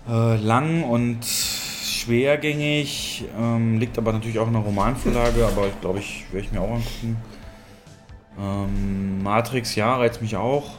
Äh, 0.09 0.37
lang 0.37 0.85
und 0.85 1.25
schwergängig, 1.25 3.25
ähm, 3.37 3.79
liegt 3.79 3.99
aber 3.99 4.13
natürlich 4.13 4.39
auch 4.39 4.47
in 4.47 4.53
der 4.53 4.63
Romanvorlage, 4.63 5.45
aber 5.45 5.67
ich 5.67 5.81
glaube, 5.81 5.99
ich 5.99 6.25
werde 6.31 6.47
ich 6.47 6.53
mir 6.53 6.61
auch 6.61 6.71
angucken. 6.71 7.17
Ähm, 8.39 9.23
Matrix, 9.23 9.75
ja, 9.75 9.97
reizt 9.97 10.23
mich 10.23 10.37
auch. 10.37 10.75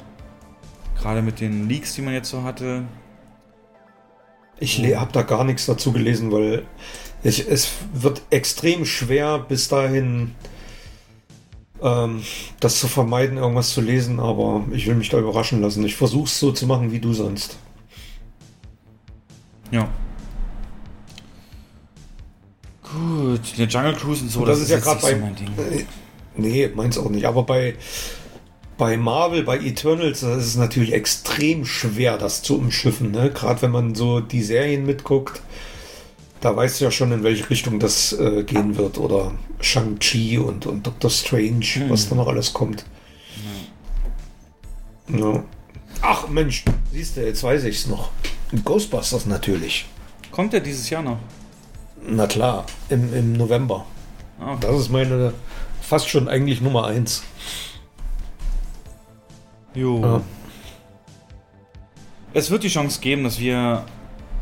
Gerade 0.98 1.22
mit 1.22 1.41
den 1.41 1.68
Leaks, 1.68 1.95
die 1.95 2.02
man 2.02 2.14
jetzt 2.14 2.30
so 2.30 2.44
hatte. 2.44 2.84
Ich 4.60 4.80
habe 4.95 5.11
da 5.11 5.22
gar 5.22 5.44
nichts 5.44 5.65
dazu 5.65 5.91
gelesen, 5.91 6.31
weil 6.31 6.65
ich, 7.22 7.48
es 7.48 7.72
wird 7.94 8.22
extrem 8.30 8.85
schwer 8.85 9.39
bis 9.39 9.68
dahin 9.68 10.34
ähm, 11.81 12.21
das 12.59 12.79
zu 12.79 12.87
vermeiden, 12.87 13.37
irgendwas 13.37 13.69
zu 13.71 13.81
lesen, 13.81 14.19
aber 14.19 14.65
ich 14.71 14.87
will 14.87 14.95
mich 14.95 15.09
da 15.09 15.19
überraschen 15.19 15.61
lassen. 15.61 15.85
Ich 15.85 15.95
versuche 15.95 16.25
es 16.25 16.39
so 16.39 16.51
zu 16.51 16.65
machen 16.67 16.91
wie 16.91 16.99
du 16.99 17.13
sonst. 17.13 17.57
Ja. 19.71 19.87
Gut, 22.83 23.57
der 23.57 23.67
Jungle 23.67 23.95
Cruise 23.95 24.23
und 24.23 24.29
so, 24.29 24.39
Und 24.41 24.47
das 24.47 24.59
ist 24.59 24.69
ja 24.69 24.79
gerade 24.79 25.01
bei- 25.01 25.13
so 25.13 25.17
mein 25.19 25.35
Ding. 25.35 25.47
Äh, 25.57 25.85
Nee, 26.39 26.69
meins 26.75 26.99
auch 26.99 27.09
nicht. 27.09 27.25
Aber 27.25 27.41
bei, 27.43 27.73
bei 28.77 28.95
Marvel, 28.95 29.41
bei 29.41 29.57
Eternals, 29.57 30.19
das 30.19 30.37
ist 30.37 30.45
es 30.49 30.55
natürlich 30.55 30.93
extrem 30.93 31.65
schwer, 31.65 32.19
das 32.19 32.43
zu 32.43 32.59
umschiffen. 32.59 33.09
Ne? 33.09 33.31
Gerade 33.33 33.63
wenn 33.63 33.71
man 33.71 33.95
so 33.95 34.19
die 34.19 34.43
Serien 34.43 34.85
mitguckt, 34.85 35.41
da 36.41 36.55
weißt 36.55 36.80
du 36.80 36.85
ja 36.85 36.91
schon, 36.91 37.11
in 37.11 37.23
welche 37.23 37.49
Richtung 37.49 37.80
das 37.80 38.14
äh, 38.14 38.43
gehen 38.43 38.77
wird. 38.77 38.97
Oder 38.97 39.31
Shang-Chi 39.59 40.38
und, 40.38 40.65
und 40.65 40.85
Doctor 40.85 41.09
Strange, 41.09 41.65
Hm. 41.65 41.89
was 41.89 42.09
da 42.09 42.15
noch 42.15 42.27
alles 42.27 42.53
kommt. 42.53 42.85
Ja. 45.09 45.43
Ach 46.01 46.27
Mensch, 46.27 46.65
siehst 46.91 47.18
du, 47.18 47.26
jetzt 47.26 47.41
weiß 47.43 47.64
ich 47.64 47.77
es 47.77 47.88
noch. 47.88 48.11
Ghostbusters 48.64 49.26
natürlich. 49.26 49.85
Kommt 50.31 50.53
der 50.53 50.59
dieses 50.59 50.89
Jahr 50.89 51.01
noch? 51.01 51.18
Na 52.05 52.27
klar, 52.27 52.65
im, 52.89 53.14
im 53.14 53.34
November. 53.34 53.85
Ah, 54.39 54.53
okay. 54.53 54.68
Das 54.68 54.80
ist 54.81 54.89
meine 54.89 55.34
fast 55.81 56.09
schon 56.09 56.27
eigentlich 56.27 56.61
Nummer 56.61 56.85
eins. 56.85 57.23
Jo. 59.73 60.01
Ja. 60.01 60.22
Es 62.34 62.51
wird 62.51 62.64
die 62.64 62.69
Chance 62.69 62.99
geben, 62.99 63.23
dass 63.23 63.39
wir 63.39 63.85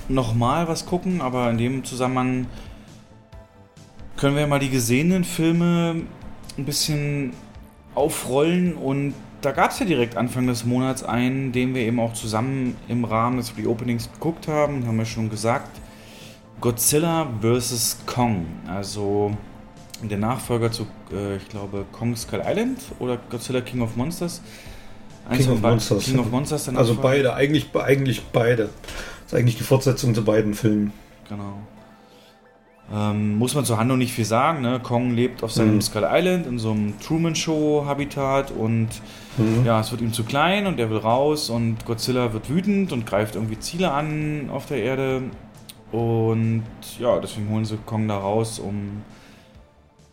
nochmal 0.09 0.67
was 0.67 0.85
gucken, 0.85 1.21
aber 1.21 1.49
in 1.49 1.57
dem 1.57 1.83
Zusammenhang 1.83 2.47
können 4.17 4.35
wir 4.35 4.47
mal 4.47 4.59
die 4.59 4.69
gesehenen 4.69 5.23
Filme 5.23 6.03
ein 6.57 6.65
bisschen 6.65 7.33
aufrollen 7.95 8.75
und 8.75 9.13
da 9.41 9.51
gab 9.51 9.71
es 9.71 9.79
ja 9.79 9.85
direkt 9.85 10.17
Anfang 10.17 10.47
des 10.47 10.65
Monats 10.65 11.03
einen, 11.03 11.51
den 11.51 11.75
wir 11.75 11.81
eben 11.83 11.99
auch 11.99 12.13
zusammen 12.13 12.75
im 12.87 13.05
Rahmen 13.05 13.37
des 13.37 13.55
Reopenings 13.57 14.11
geguckt 14.11 14.47
haben, 14.47 14.87
haben 14.87 14.97
wir 14.97 15.05
schon 15.05 15.29
gesagt. 15.29 15.69
Godzilla 16.61 17.27
vs. 17.41 17.99
Kong, 18.05 18.45
also 18.67 19.35
der 20.01 20.17
Nachfolger 20.17 20.71
zu, 20.71 20.87
äh, 21.11 21.37
ich 21.37 21.47
glaube, 21.49 21.85
Kong 21.91 22.15
Skull 22.15 22.41
Island 22.45 22.79
oder 22.99 23.17
Godzilla 23.29 23.61
King 23.61 23.81
of 23.81 23.95
Monsters. 23.95 24.41
King 25.31 25.51
of 25.51 25.61
Monsters. 25.61 26.05
King 26.05 26.19
of 26.19 26.31
Monsters. 26.31 26.69
Also 26.69 26.95
beide, 26.95 27.33
eigentlich, 27.33 27.67
eigentlich 27.75 28.23
beide. 28.31 28.69
Das 29.25 29.33
ist 29.33 29.39
eigentlich 29.39 29.57
die 29.57 29.63
Fortsetzung 29.63 30.13
zu 30.13 30.23
beiden 30.23 30.53
Filmen. 30.53 30.93
Genau. 31.29 31.57
Ähm, 32.93 33.37
muss 33.39 33.55
man 33.55 33.65
zur 33.65 33.79
Handlung 33.79 33.97
nicht 33.97 34.13
viel 34.13 34.25
sagen. 34.25 34.61
Ne? 34.61 34.79
Kong 34.79 35.15
lebt 35.15 35.41
auf 35.43 35.51
seinem 35.51 35.75
Mhm. 35.75 35.81
Skull 35.81 36.05
Island 36.07 36.45
in 36.45 36.59
so 36.59 36.69
einem 36.71 36.99
Truman-Show-Habitat 36.99 38.51
und 38.51 38.89
Mhm. 39.37 39.65
ja, 39.65 39.79
es 39.79 39.89
wird 39.91 40.01
ihm 40.01 40.13
zu 40.13 40.23
klein 40.23 40.67
und 40.67 40.79
er 40.79 40.91
will 40.91 40.97
raus 40.99 41.49
und 41.49 41.83
Godzilla 41.85 42.31
wird 42.33 42.49
wütend 42.49 42.91
und 42.91 43.07
greift 43.07 43.33
irgendwie 43.35 43.57
Ziele 43.59 43.91
an 43.91 44.49
auf 44.51 44.67
der 44.67 44.83
Erde. 44.83 45.23
Und 45.91 46.63
ja, 46.99 47.19
deswegen 47.19 47.49
holen 47.49 47.65
sie 47.65 47.77
Kong 47.85 48.07
da 48.07 48.17
raus, 48.17 48.59
um 48.59 49.01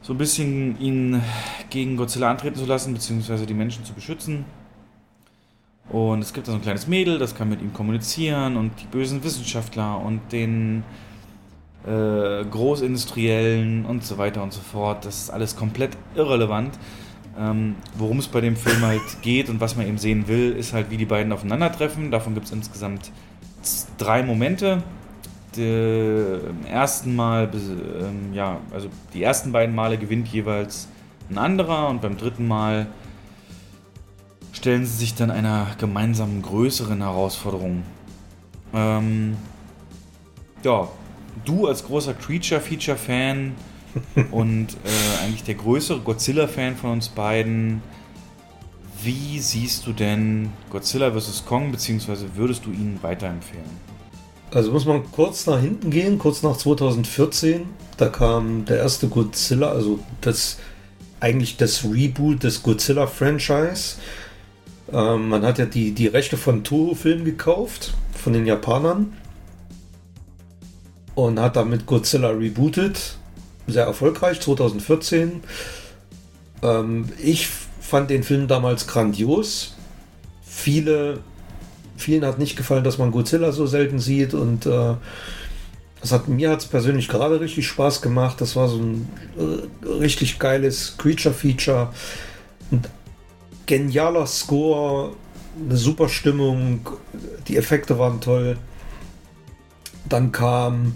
so 0.01 0.15
ein 0.15 0.19
bisschen 0.19 0.81
ihn 0.81 1.21
gegen 1.69 1.97
Godzilla 1.99 2.31
antreten 2.31 2.57
zu 2.57 2.65
lassen, 2.65 2.95
beziehungsweise 2.95 3.45
die 3.45 3.55
Menschen 3.55 3.85
zu 3.85 3.93
beschützen. 3.93 4.47
Und 5.93 6.23
es 6.23 6.33
gibt 6.33 6.49
da 6.49 6.53
so 6.53 6.59
ein 6.59 6.63
kleines 6.63 6.87
Mädel, 6.89 7.19
das 7.19 7.35
kann 7.35 7.51
mit 7.51 7.61
ihm 7.61 7.75
kommunizieren 7.75 8.57
und 8.57 8.73
die 8.81 8.87
bösen 8.87 9.23
Wissenschaftler 9.23 10.01
und 10.01 10.21
den 10.33 10.85
äh, 11.87 12.45
Großindustriellen 12.45 13.85
und 13.85 14.03
so 14.03 14.17
weiter 14.17 14.43
und 14.43 14.55
so 14.55 14.61
fort. 14.61 15.05
Das 15.05 15.25
ist 15.25 15.31
alles 15.31 15.55
komplett 15.55 15.91
irrelevant. 16.15 16.79
Ähm, 17.39 17.77
Worum 17.97 18.19
es 18.19 18.29
bei 18.29 18.41
dem 18.41 18.57
Film 18.57 18.81
halt 18.83 19.01
geht 19.21 19.51
und 19.51 19.61
was 19.61 19.77
man 19.77 19.87
eben 19.87 19.99
sehen 19.99 20.29
will, 20.29 20.53
ist 20.53 20.73
halt, 20.73 20.91
wie 20.91 20.97
die 20.97 21.05
beiden 21.05 21.31
aufeinandertreffen. 21.31 22.11
Davon 22.11 22.35
gibt 22.35 22.47
es 22.47 22.53
insgesamt 22.53 23.11
drei 23.99 24.23
Momente. 24.23 24.83
Der, 25.57 26.41
Im 26.49 26.67
ersten 26.67 27.15
Mal, 27.15 27.51
ähm, 27.53 28.33
ja, 28.33 28.59
also 28.73 28.89
die 29.13 29.23
ersten 29.23 29.53
beiden 29.53 29.75
Male 29.75 29.99
gewinnt 29.99 30.29
jeweils 30.29 30.89
ein 31.29 31.37
anderer 31.37 31.89
und 31.91 32.01
beim 32.01 32.17
dritten 32.17 32.49
Mal 32.49 32.87
stellen 34.63 34.87
sie 34.87 34.97
sich 34.97 35.17
dann 35.17 35.33
einer 35.33 35.75
gemeinsamen 35.77 36.41
größeren 36.41 37.01
Herausforderung. 37.01 37.83
Ähm, 38.73 39.37
ja, 40.63 40.89
du 41.45 41.67
als 41.67 41.85
großer 41.85 42.15
Creature-Feature-Fan 42.15 43.55
und 44.31 44.69
äh, 44.85 45.25
eigentlich 45.25 45.43
der 45.43 45.57
größere 45.57 45.99
Godzilla-Fan 45.99 46.77
von 46.77 46.93
uns 46.93 47.09
beiden, 47.09 47.83
wie 49.03 49.41
siehst 49.41 49.85
du 49.85 49.93
denn 49.93 50.51
Godzilla 50.71 51.11
vs. 51.11 51.45
Kong, 51.45 51.73
beziehungsweise 51.73 52.37
würdest 52.37 52.65
du 52.65 52.71
ihn 52.71 53.01
weiterempfehlen? 53.03 53.65
Also 54.55 54.71
muss 54.71 54.87
man 54.87 55.11
kurz 55.11 55.45
nach 55.47 55.61
hinten 55.61 55.91
gehen, 55.91 56.21
kurz 56.21 56.45
nach 56.45 56.57
2014. 56.57 57.63
Da 57.97 58.09
kam 58.11 58.65
der 58.65 58.77
erste 58.77 59.09
Godzilla, 59.09 59.73
also 59.73 59.99
das 60.21 60.59
eigentlich 61.19 61.57
das 61.57 61.83
Reboot 61.85 62.45
des 62.45 62.63
Godzilla-Franchise. 62.63 63.97
Ähm, 64.93 65.29
man 65.29 65.43
hat 65.43 65.59
ja 65.59 65.67
die, 65.67 65.93
die 65.93 66.07
Rechte 66.07 66.37
von 66.37 66.65
Toho-Film 66.65 67.25
gekauft, 67.25 67.95
von 68.15 68.33
den 68.33 68.47
Japanern. 68.47 69.13
Und 71.15 71.39
hat 71.41 71.57
damit 71.57 71.87
Godzilla 71.87 72.31
rebootet. 72.31 73.17
Sehr 73.67 73.85
erfolgreich, 73.85 74.41
2014. 74.41 75.43
Ähm, 76.63 77.09
ich 77.23 77.49
fand 77.81 78.11
den 78.11 78.23
Film 78.23 78.49
damals 78.49 78.87
grandios. 78.87 79.75
Viele, 80.43 81.21
vielen 81.97 82.25
hat 82.25 82.39
nicht 82.39 82.57
gefallen, 82.57 82.85
dass 82.85 82.99
man 82.99 83.11
Godzilla 83.11 83.53
so 83.53 83.67
selten 83.67 83.99
sieht 83.99 84.35
und 84.35 84.67
äh, 84.67 84.95
das 86.01 86.11
hat 86.11 86.27
mir 86.27 86.51
hat's 86.51 86.67
persönlich 86.67 87.09
gerade 87.09 87.41
richtig 87.41 87.67
Spaß 87.69 88.03
gemacht. 88.03 88.41
Das 88.41 88.57
war 88.57 88.69
so 88.69 88.79
ein 88.79 89.09
äh, 89.39 89.87
richtig 89.89 90.39
geiles 90.41 90.97
Creature-Feature. 90.99 91.93
Genialer 93.67 94.27
Score, 94.27 95.13
eine 95.59 95.77
super 95.77 96.09
Stimmung, 96.09 96.81
die 97.49 97.57
Effekte 97.57 97.99
waren 97.99 98.21
toll. 98.21 98.59
Dann 100.09 100.33
kam, 100.33 100.95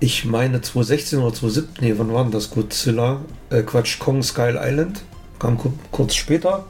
ich 0.00 0.24
meine 0.24 0.60
2016 0.60 1.18
oder 1.18 1.34
2017, 1.34 1.84
nee, 1.84 1.94
wann 1.96 2.12
war 2.12 2.22
denn 2.22 2.32
das 2.32 2.50
Godzilla? 2.50 3.20
Äh, 3.50 3.62
Quatsch, 3.62 3.98
Kong 3.98 4.22
Skull 4.22 4.58
Island. 4.60 5.02
Kam 5.38 5.58
kurz 5.90 6.14
später. 6.14 6.64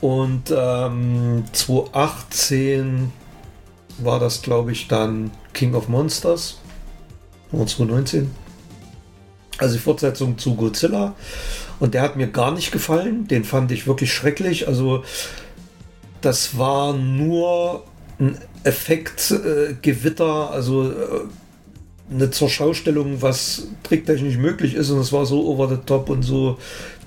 Und 0.00 0.52
ähm, 0.54 1.44
2018 1.52 3.12
war 3.98 4.20
das, 4.20 4.42
glaube 4.42 4.72
ich, 4.72 4.88
dann 4.88 5.30
King 5.52 5.74
of 5.74 5.88
Monsters. 5.88 6.58
2019. 7.50 8.30
Also 9.58 9.74
die 9.74 9.80
Fortsetzung 9.80 10.36
zu 10.36 10.56
Godzilla. 10.56 11.14
Und 11.80 11.94
der 11.94 12.02
hat 12.02 12.16
mir 12.16 12.28
gar 12.28 12.52
nicht 12.52 12.72
gefallen. 12.72 13.26
Den 13.28 13.44
fand 13.44 13.72
ich 13.72 13.86
wirklich 13.86 14.12
schrecklich. 14.12 14.68
Also 14.68 15.04
das 16.20 16.56
war 16.56 16.94
nur 16.94 17.84
ein 18.18 18.38
Effektgewitter, 18.62 20.48
äh, 20.50 20.54
also 20.54 20.90
äh, 20.90 20.94
eine 22.10 22.30
Zurschaustellung, 22.30 23.22
was 23.22 23.68
tricktechnisch 23.82 24.36
möglich 24.36 24.74
ist. 24.74 24.90
Und 24.90 24.98
es 24.98 25.12
war 25.12 25.26
so 25.26 25.46
over 25.46 25.68
the 25.68 25.78
top 25.84 26.10
und 26.10 26.22
so 26.22 26.58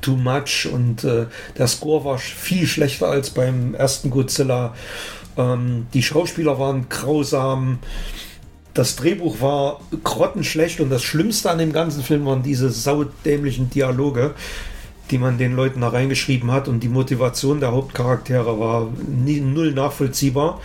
too 0.02 0.16
much. 0.16 0.68
Und 0.72 1.04
äh, 1.04 1.26
der 1.58 1.68
Score 1.68 2.06
war 2.06 2.18
viel 2.18 2.68
schlechter 2.68 3.08
als 3.08 3.30
beim 3.30 3.74
ersten 3.74 4.10
Godzilla. 4.10 4.76
Ähm, 5.38 5.88
die 5.94 6.04
Schauspieler 6.04 6.60
waren 6.60 6.90
grausam. 6.90 7.80
Das 8.78 8.96
Drehbuch 8.96 9.42
war 9.42 9.80
grottenschlecht 10.04 10.82
und 10.82 10.92
das 10.92 11.02
Schlimmste 11.02 11.50
an 11.50 11.58
dem 11.58 11.74
ganzen 11.74 12.04
Film 12.04 12.28
waren 12.28 12.44
diese 12.44 12.70
saudämlichen 12.70 13.72
Dialoge, 13.72 14.36
die 15.10 15.18
man 15.18 15.40
den 15.40 15.56
Leuten 15.56 15.82
da 15.82 15.90
reingeschrieben 15.90 16.52
hat 16.52 16.68
und 16.68 16.82
die 16.82 16.88
Motivation 16.88 17.60
der 17.60 17.72
Hauptcharaktere 17.72 18.60
war 18.60 18.92
nie, 19.08 19.40
null 19.40 19.72
nachvollziehbar. 19.72 20.62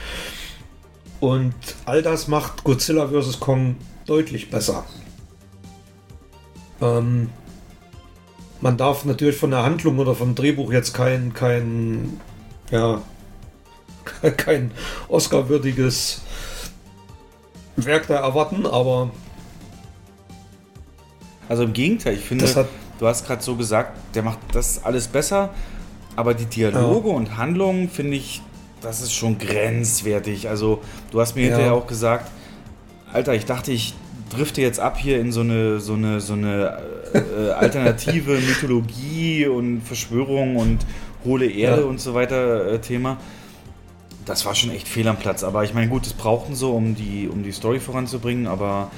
Und 1.21 1.55
all 1.87 2.03
das 2.03 2.29
macht 2.29 2.65
Godzilla 2.65 3.09
vs. 3.09 3.41
Kong 3.41 3.77
deutlich 4.05 4.51
besser. 4.51 4.85
Ähm, 6.83 7.31
man 8.61 8.77
darf 8.77 9.07
natürlich 9.07 9.39
von 9.39 9.53
der 9.53 9.63
Handlung 9.63 9.99
oder 9.99 10.15
vom 10.15 10.35
Drehbuch 10.35 10.71
jetzt 10.71 10.93
kein, 10.93 11.33
kein, 11.33 12.21
ja, 12.71 13.01
kein 14.37 14.73
Oscar-würdiges 15.09 16.21
Werk 17.77 18.07
da 18.07 18.17
erwarten, 18.17 18.67
aber. 18.67 19.11
Also 21.49 21.65
im 21.65 21.73
Gegenteil, 21.73 22.15
ich 22.15 22.25
finde, 22.25 22.47
du 22.99 23.07
hast 23.07 23.27
gerade 23.27 23.43
so 23.43 23.57
gesagt, 23.57 23.99
der 24.15 24.23
macht 24.23 24.39
das 24.53 24.85
alles 24.85 25.09
besser, 25.09 25.51
aber 26.17 26.35
die 26.35 26.47
Dialoge 26.47 27.09
ja. 27.09 27.15
und 27.15 27.37
Handlungen 27.37 27.91
finde 27.91 28.17
ich, 28.17 28.43
das 28.81 29.03
ist 29.03 29.13
schon 29.13 29.39
grenzwertig. 29.39 30.49
Also 30.49 30.83
du 31.11 31.21
hast 31.21 31.35
mir 31.35 31.43
ja. 31.43 31.49
hinterher 31.49 31.75
auch 31.75 31.87
gesagt, 31.87 32.31
Alter, 33.13 33.35
ich 33.35 33.45
dachte, 33.45 33.73
ich 33.73 33.95
drifte 34.31 34.63
jetzt 34.63 34.81
ab 34.81 34.97
hier 34.97 35.21
in 35.21 35.31
so 35.33 35.41
eine, 35.41 35.79
so 35.81 35.95
eine, 35.95 36.21
so 36.21 36.33
eine 36.33 36.79
äh, 37.13 37.51
alternative 37.51 38.33
Mythologie 38.49 39.47
und 39.47 39.83
Verschwörung 39.83 40.57
und 40.57 40.87
hohle 41.25 41.51
Erde 41.51 41.83
ja. 41.83 41.89
und 41.89 42.01
so 42.01 42.15
weiter 42.15 42.73
äh, 42.73 42.79
Thema 42.81 43.19
das 44.25 44.45
war 44.45 44.55
schon 44.55 44.71
echt 44.71 44.89
fehl 44.89 45.09
am 45.09 45.19
Platz. 45.19 45.43
Aber 45.45 45.65
ich 45.65 45.75
meine, 45.75 45.89
gut, 45.89 46.07
das 46.07 46.13
brauchten 46.13 46.55
so, 46.55 46.73
um 46.73 46.95
die, 46.95 47.29
um 47.29 47.43
die 47.43 47.53
Story 47.53 47.81
voranzubringen, 47.81 48.47
aber 48.47 48.91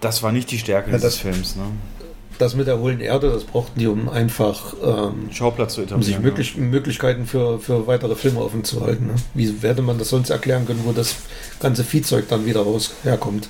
das 0.00 0.22
war 0.22 0.32
nicht 0.32 0.50
die 0.50 0.58
Stärke 0.58 0.90
ja, 0.90 0.96
dieses 0.96 1.14
das, 1.14 1.20
Films. 1.20 1.56
Ne? 1.56 1.64
Das 2.38 2.54
mit 2.54 2.68
der 2.68 2.78
hohlen 2.78 3.00
Erde, 3.00 3.30
das 3.32 3.44
brauchten 3.44 3.80
die, 3.80 3.88
um 3.88 4.08
einfach 4.08 4.74
ähm, 4.82 5.30
Schauplatz 5.32 5.74
zu 5.74 5.80
etablieren. 5.80 6.00
Um 6.00 6.02
sich 6.02 6.20
möglich, 6.20 6.54
ja. 6.54 6.62
Möglichkeiten 6.62 7.26
für, 7.26 7.58
für 7.58 7.86
weitere 7.86 8.14
Filme 8.14 8.40
offen 8.40 8.62
zu 8.62 8.80
halten. 8.80 9.08
Ne? 9.08 9.14
Wie 9.34 9.60
werde 9.62 9.82
man 9.82 9.98
das 9.98 10.10
sonst 10.10 10.30
erklären 10.30 10.66
können, 10.66 10.82
wo 10.84 10.92
das 10.92 11.16
ganze 11.58 11.82
Viehzeug 11.82 12.28
dann 12.28 12.46
wieder 12.46 12.60
raus 12.60 12.94
herkommt? 13.02 13.48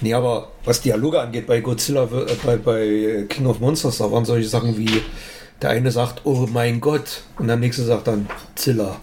Nee, 0.00 0.14
aber 0.14 0.48
was 0.64 0.80
Dialoge 0.80 1.20
angeht, 1.20 1.46
bei 1.46 1.60
Godzilla, 1.60 2.04
äh, 2.04 2.36
bei, 2.44 2.56
bei 2.56 3.24
King 3.28 3.46
of 3.46 3.60
Monsters, 3.60 3.98
da 3.98 4.10
waren 4.12 4.24
solche 4.24 4.48
Sachen 4.48 4.76
wie 4.76 5.02
der 5.62 5.70
eine 5.70 5.90
sagt, 5.90 6.22
oh 6.24 6.46
mein 6.50 6.80
Gott, 6.80 7.22
und 7.38 7.46
der 7.46 7.56
nächste 7.56 7.84
sagt 7.84 8.06
dann, 8.06 8.28
Zilla. 8.54 9.00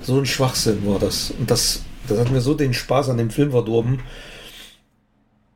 So 0.00 0.18
ein 0.18 0.26
Schwachsinn 0.26 0.86
war 0.86 0.98
das. 0.98 1.30
Und 1.30 1.50
das, 1.50 1.80
das 2.08 2.18
hat 2.18 2.30
mir 2.30 2.40
so 2.40 2.54
den 2.54 2.74
Spaß 2.74 3.08
an 3.08 3.16
dem 3.16 3.30
Film 3.30 3.52
verdorben. 3.52 4.00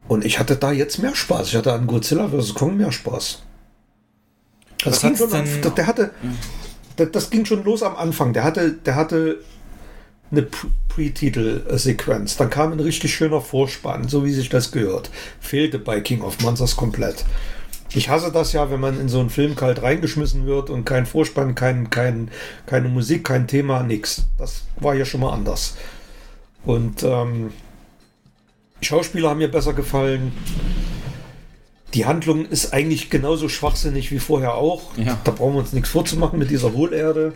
Und 0.06 0.24
ich 0.24 0.38
hatte 0.38 0.56
da 0.56 0.72
jetzt 0.72 0.98
mehr 0.98 1.14
Spaß. 1.14 1.48
Ich 1.48 1.56
hatte 1.56 1.72
an 1.72 1.86
Godzilla 1.86 2.28
vs. 2.28 2.54
Kong 2.54 2.78
mehr 2.78 2.92
Spaß. 2.92 3.42
Das, 4.84 5.00
ging 5.00 5.16
schon, 5.16 5.30
denn, 5.30 5.46
der 5.76 5.86
hatte, 5.86 6.12
das, 6.96 7.10
das 7.12 7.30
ging 7.30 7.44
schon 7.44 7.64
los 7.64 7.82
am 7.82 7.96
Anfang. 7.96 8.32
Der 8.32 8.44
hatte, 8.44 8.72
der 8.72 8.94
hatte 8.94 9.38
eine 10.30 10.46
Pre-Titel-Sequenz. 10.88 12.36
Dann 12.36 12.50
kam 12.50 12.72
ein 12.72 12.80
richtig 12.80 13.14
schöner 13.14 13.40
Vorspann, 13.40 14.08
so 14.08 14.24
wie 14.24 14.32
sich 14.32 14.48
das 14.48 14.72
gehört. 14.72 15.10
Fehlte 15.40 15.78
bei 15.78 16.00
King 16.00 16.22
of 16.22 16.40
Monsters 16.40 16.76
komplett. 16.76 17.24
Ich 17.94 18.08
hasse 18.10 18.30
das 18.30 18.52
ja, 18.52 18.70
wenn 18.70 18.80
man 18.80 19.00
in 19.00 19.08
so 19.08 19.18
einen 19.20 19.30
Film 19.30 19.56
kalt 19.56 19.82
reingeschmissen 19.82 20.46
wird 20.46 20.68
und 20.68 20.84
kein 20.84 21.06
Vorspann, 21.06 21.54
kein, 21.54 21.88
kein, 21.88 22.30
keine 22.66 22.88
Musik, 22.88 23.24
kein 23.24 23.46
Thema, 23.46 23.82
nix. 23.82 24.26
Das 24.36 24.64
war 24.76 24.94
ja 24.94 25.04
schon 25.04 25.20
mal 25.20 25.32
anders. 25.32 25.76
Und 26.64 27.02
ähm, 27.02 27.50
Schauspieler 28.82 29.30
haben 29.30 29.38
mir 29.38 29.50
besser 29.50 29.72
gefallen. 29.72 30.32
Die 31.94 32.04
Handlung 32.04 32.44
ist 32.44 32.74
eigentlich 32.74 33.08
genauso 33.08 33.48
schwachsinnig 33.48 34.10
wie 34.10 34.18
vorher 34.18 34.54
auch. 34.54 34.96
Ja. 34.98 35.18
Da 35.24 35.30
brauchen 35.30 35.54
wir 35.54 35.60
uns 35.60 35.72
nichts 35.72 35.88
vorzumachen 35.88 36.38
mit 36.38 36.50
dieser 36.50 36.74
Hohlerde. 36.74 37.32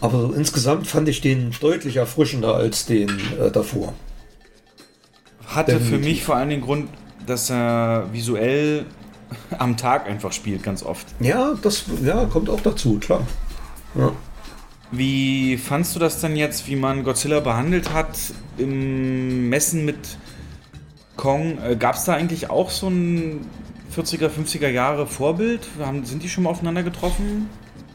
Aber 0.00 0.20
so 0.20 0.32
insgesamt 0.32 0.86
fand 0.86 1.08
ich 1.08 1.20
den 1.20 1.50
deutlich 1.60 1.96
erfrischender 1.96 2.54
als 2.54 2.86
den 2.86 3.10
äh, 3.40 3.50
davor. 3.50 3.94
Hatte 5.44 5.72
Definitiv. 5.72 5.98
für 5.98 6.04
mich 6.04 6.24
vor 6.24 6.36
allem 6.36 6.50
den 6.50 6.60
Grund, 6.60 6.88
dass 7.26 7.50
er 7.50 8.08
visuell 8.12 8.86
am 9.58 9.76
Tag 9.76 10.06
einfach 10.06 10.32
spielt, 10.32 10.62
ganz 10.62 10.82
oft. 10.82 11.06
Ja, 11.20 11.54
das 11.62 11.84
ja, 12.02 12.24
kommt 12.26 12.48
auch 12.50 12.60
dazu, 12.60 12.98
klar. 12.98 13.26
Ja. 13.94 14.12
Wie 14.90 15.58
fandst 15.58 15.94
du 15.94 16.00
das 16.00 16.20
dann 16.20 16.34
jetzt, 16.36 16.66
wie 16.66 16.76
man 16.76 17.04
Godzilla 17.04 17.40
behandelt 17.40 17.92
hat 17.92 18.18
im 18.56 19.48
Messen 19.48 19.84
mit 19.84 20.18
Kong? 21.16 21.58
Äh, 21.62 21.76
Gab 21.76 21.96
es 21.96 22.04
da 22.04 22.14
eigentlich 22.14 22.48
auch 22.48 22.70
so 22.70 22.88
ein 22.88 23.46
40er, 23.94 24.30
50er 24.30 24.68
Jahre 24.68 25.06
Vorbild? 25.06 25.68
Haben, 25.78 26.04
sind 26.06 26.22
die 26.22 26.28
schon 26.28 26.44
mal 26.44 26.50
aufeinander 26.50 26.82
getroffen? 26.82 27.50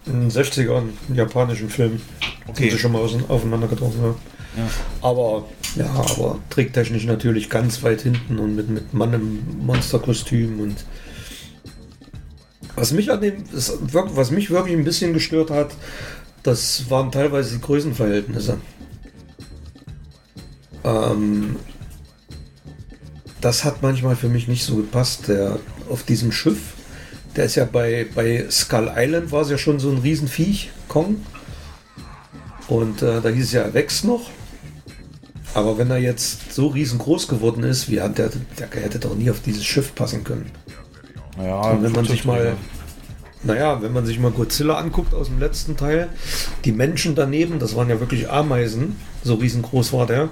In 0.06 0.22
den 0.22 0.30
60ern, 0.30 0.90
einen 1.08 1.16
japanischen 1.16 1.70
Film. 1.70 2.02
Okay. 2.48 2.64
Sind 2.64 2.72
sie 2.74 2.80
schon 2.80 2.92
mal 2.92 3.02
aufeinander 3.02 3.68
getroffen, 3.68 4.00
ja. 4.04 4.62
ja. 4.64 4.70
Aber 5.02 5.46
ja, 5.76 5.88
aber 5.88 6.40
tricktechnisch 6.50 7.06
natürlich 7.06 7.50
ganz 7.50 7.82
weit 7.84 8.02
hinten 8.02 8.38
und 8.38 8.56
mit, 8.56 8.70
mit 8.70 8.94
Mann 8.94 9.14
im 9.14 9.66
Monsterkostüm 9.66 10.60
und 10.60 10.76
was 12.76 12.92
mich 12.92 13.12
an 13.12 13.22
dem, 13.22 13.44
was 13.52 14.32
mich 14.32 14.50
wirklich 14.50 14.76
ein 14.76 14.84
bisschen 14.84 15.14
gestört 15.14 15.52
hat, 15.52 15.72
das 16.44 16.90
waren 16.90 17.12
teilweise 17.12 17.56
die 17.56 17.62
Größenverhältnisse. 17.62 18.58
Ähm, 20.84 21.56
das 23.42 23.64
hat 23.64 23.82
manchmal 23.82 24.16
für 24.16 24.30
mich 24.30 24.48
nicht 24.48 24.64
so 24.64 24.76
gepasst. 24.76 25.28
Der 25.28 25.60
auf 25.90 26.04
diesem 26.04 26.32
Schiff, 26.32 26.74
der 27.36 27.46
ist 27.46 27.56
ja 27.56 27.66
bei, 27.66 28.08
bei 28.14 28.46
Skull 28.50 28.92
Island 28.96 29.32
war 29.32 29.42
es 29.42 29.50
ja 29.50 29.58
schon 29.58 29.80
so 29.80 29.90
ein 29.90 30.00
Riesenviech, 30.00 30.72
Kong. 30.88 31.18
Und 32.68 33.02
äh, 33.02 33.22
da 33.22 33.30
hieß 33.30 33.46
es 33.46 33.52
ja, 33.54 33.62
er 33.62 33.74
wächst 33.74 34.06
noch. 34.06 34.30
Aber 35.54 35.78
wenn 35.78 35.92
er 35.92 35.98
jetzt 35.98 36.54
so 36.54 36.68
riesengroß 36.68 37.28
geworden 37.28 37.64
ist, 37.64 37.90
wie 37.90 38.02
hat 38.02 38.18
der, 38.18 38.32
der 38.58 38.82
hätte 38.82 39.00
doch 39.00 39.16
nie 39.16 39.30
auf 39.30 39.42
dieses 39.42 39.64
Schiff 39.64 39.94
passen 39.94 40.24
können. 40.24 40.50
Ja, 41.42 41.62
und 41.72 41.84
wenn 41.84 41.92
man 41.92 42.06
sich 42.06 42.26
mal, 42.26 42.56
naja, 43.44 43.82
wenn 43.82 43.94
man 43.94 44.06
sich 44.06 44.20
mal 44.20 44.32
Godzilla 44.32 44.76
anguckt 44.78 45.14
aus 45.14 45.28
dem 45.28 45.40
letzten 45.40 45.76
Teil, 45.78 46.10
die 46.66 46.72
Menschen 46.72 47.16
daneben, 47.16 47.60
das 47.60 47.76
waren 47.76 47.90
ja 47.90 48.00
wirklich 48.00 48.30
Ameisen, 48.30 48.98
so 49.24 49.36
riesengroß 49.36 49.94
war 49.94 50.06
der. 50.06 50.30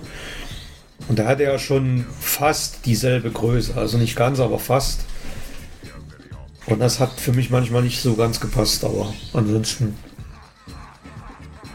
Und 1.08 1.18
da 1.18 1.26
hatte 1.26 1.44
er 1.44 1.58
schon 1.58 2.06
fast 2.20 2.86
dieselbe 2.86 3.32
Größe, 3.32 3.76
also 3.76 3.98
nicht 3.98 4.16
ganz, 4.16 4.40
aber 4.40 4.60
fast. 4.60 5.02
Und 6.68 6.80
das 6.80 7.00
hat 7.00 7.20
für 7.20 7.34
mich 7.34 7.50
manchmal 7.50 7.82
nicht 7.82 8.02
so 8.02 8.14
ganz 8.14 8.40
gepasst, 8.40 8.84
aber 8.86 9.12
ansonsten. 9.34 9.98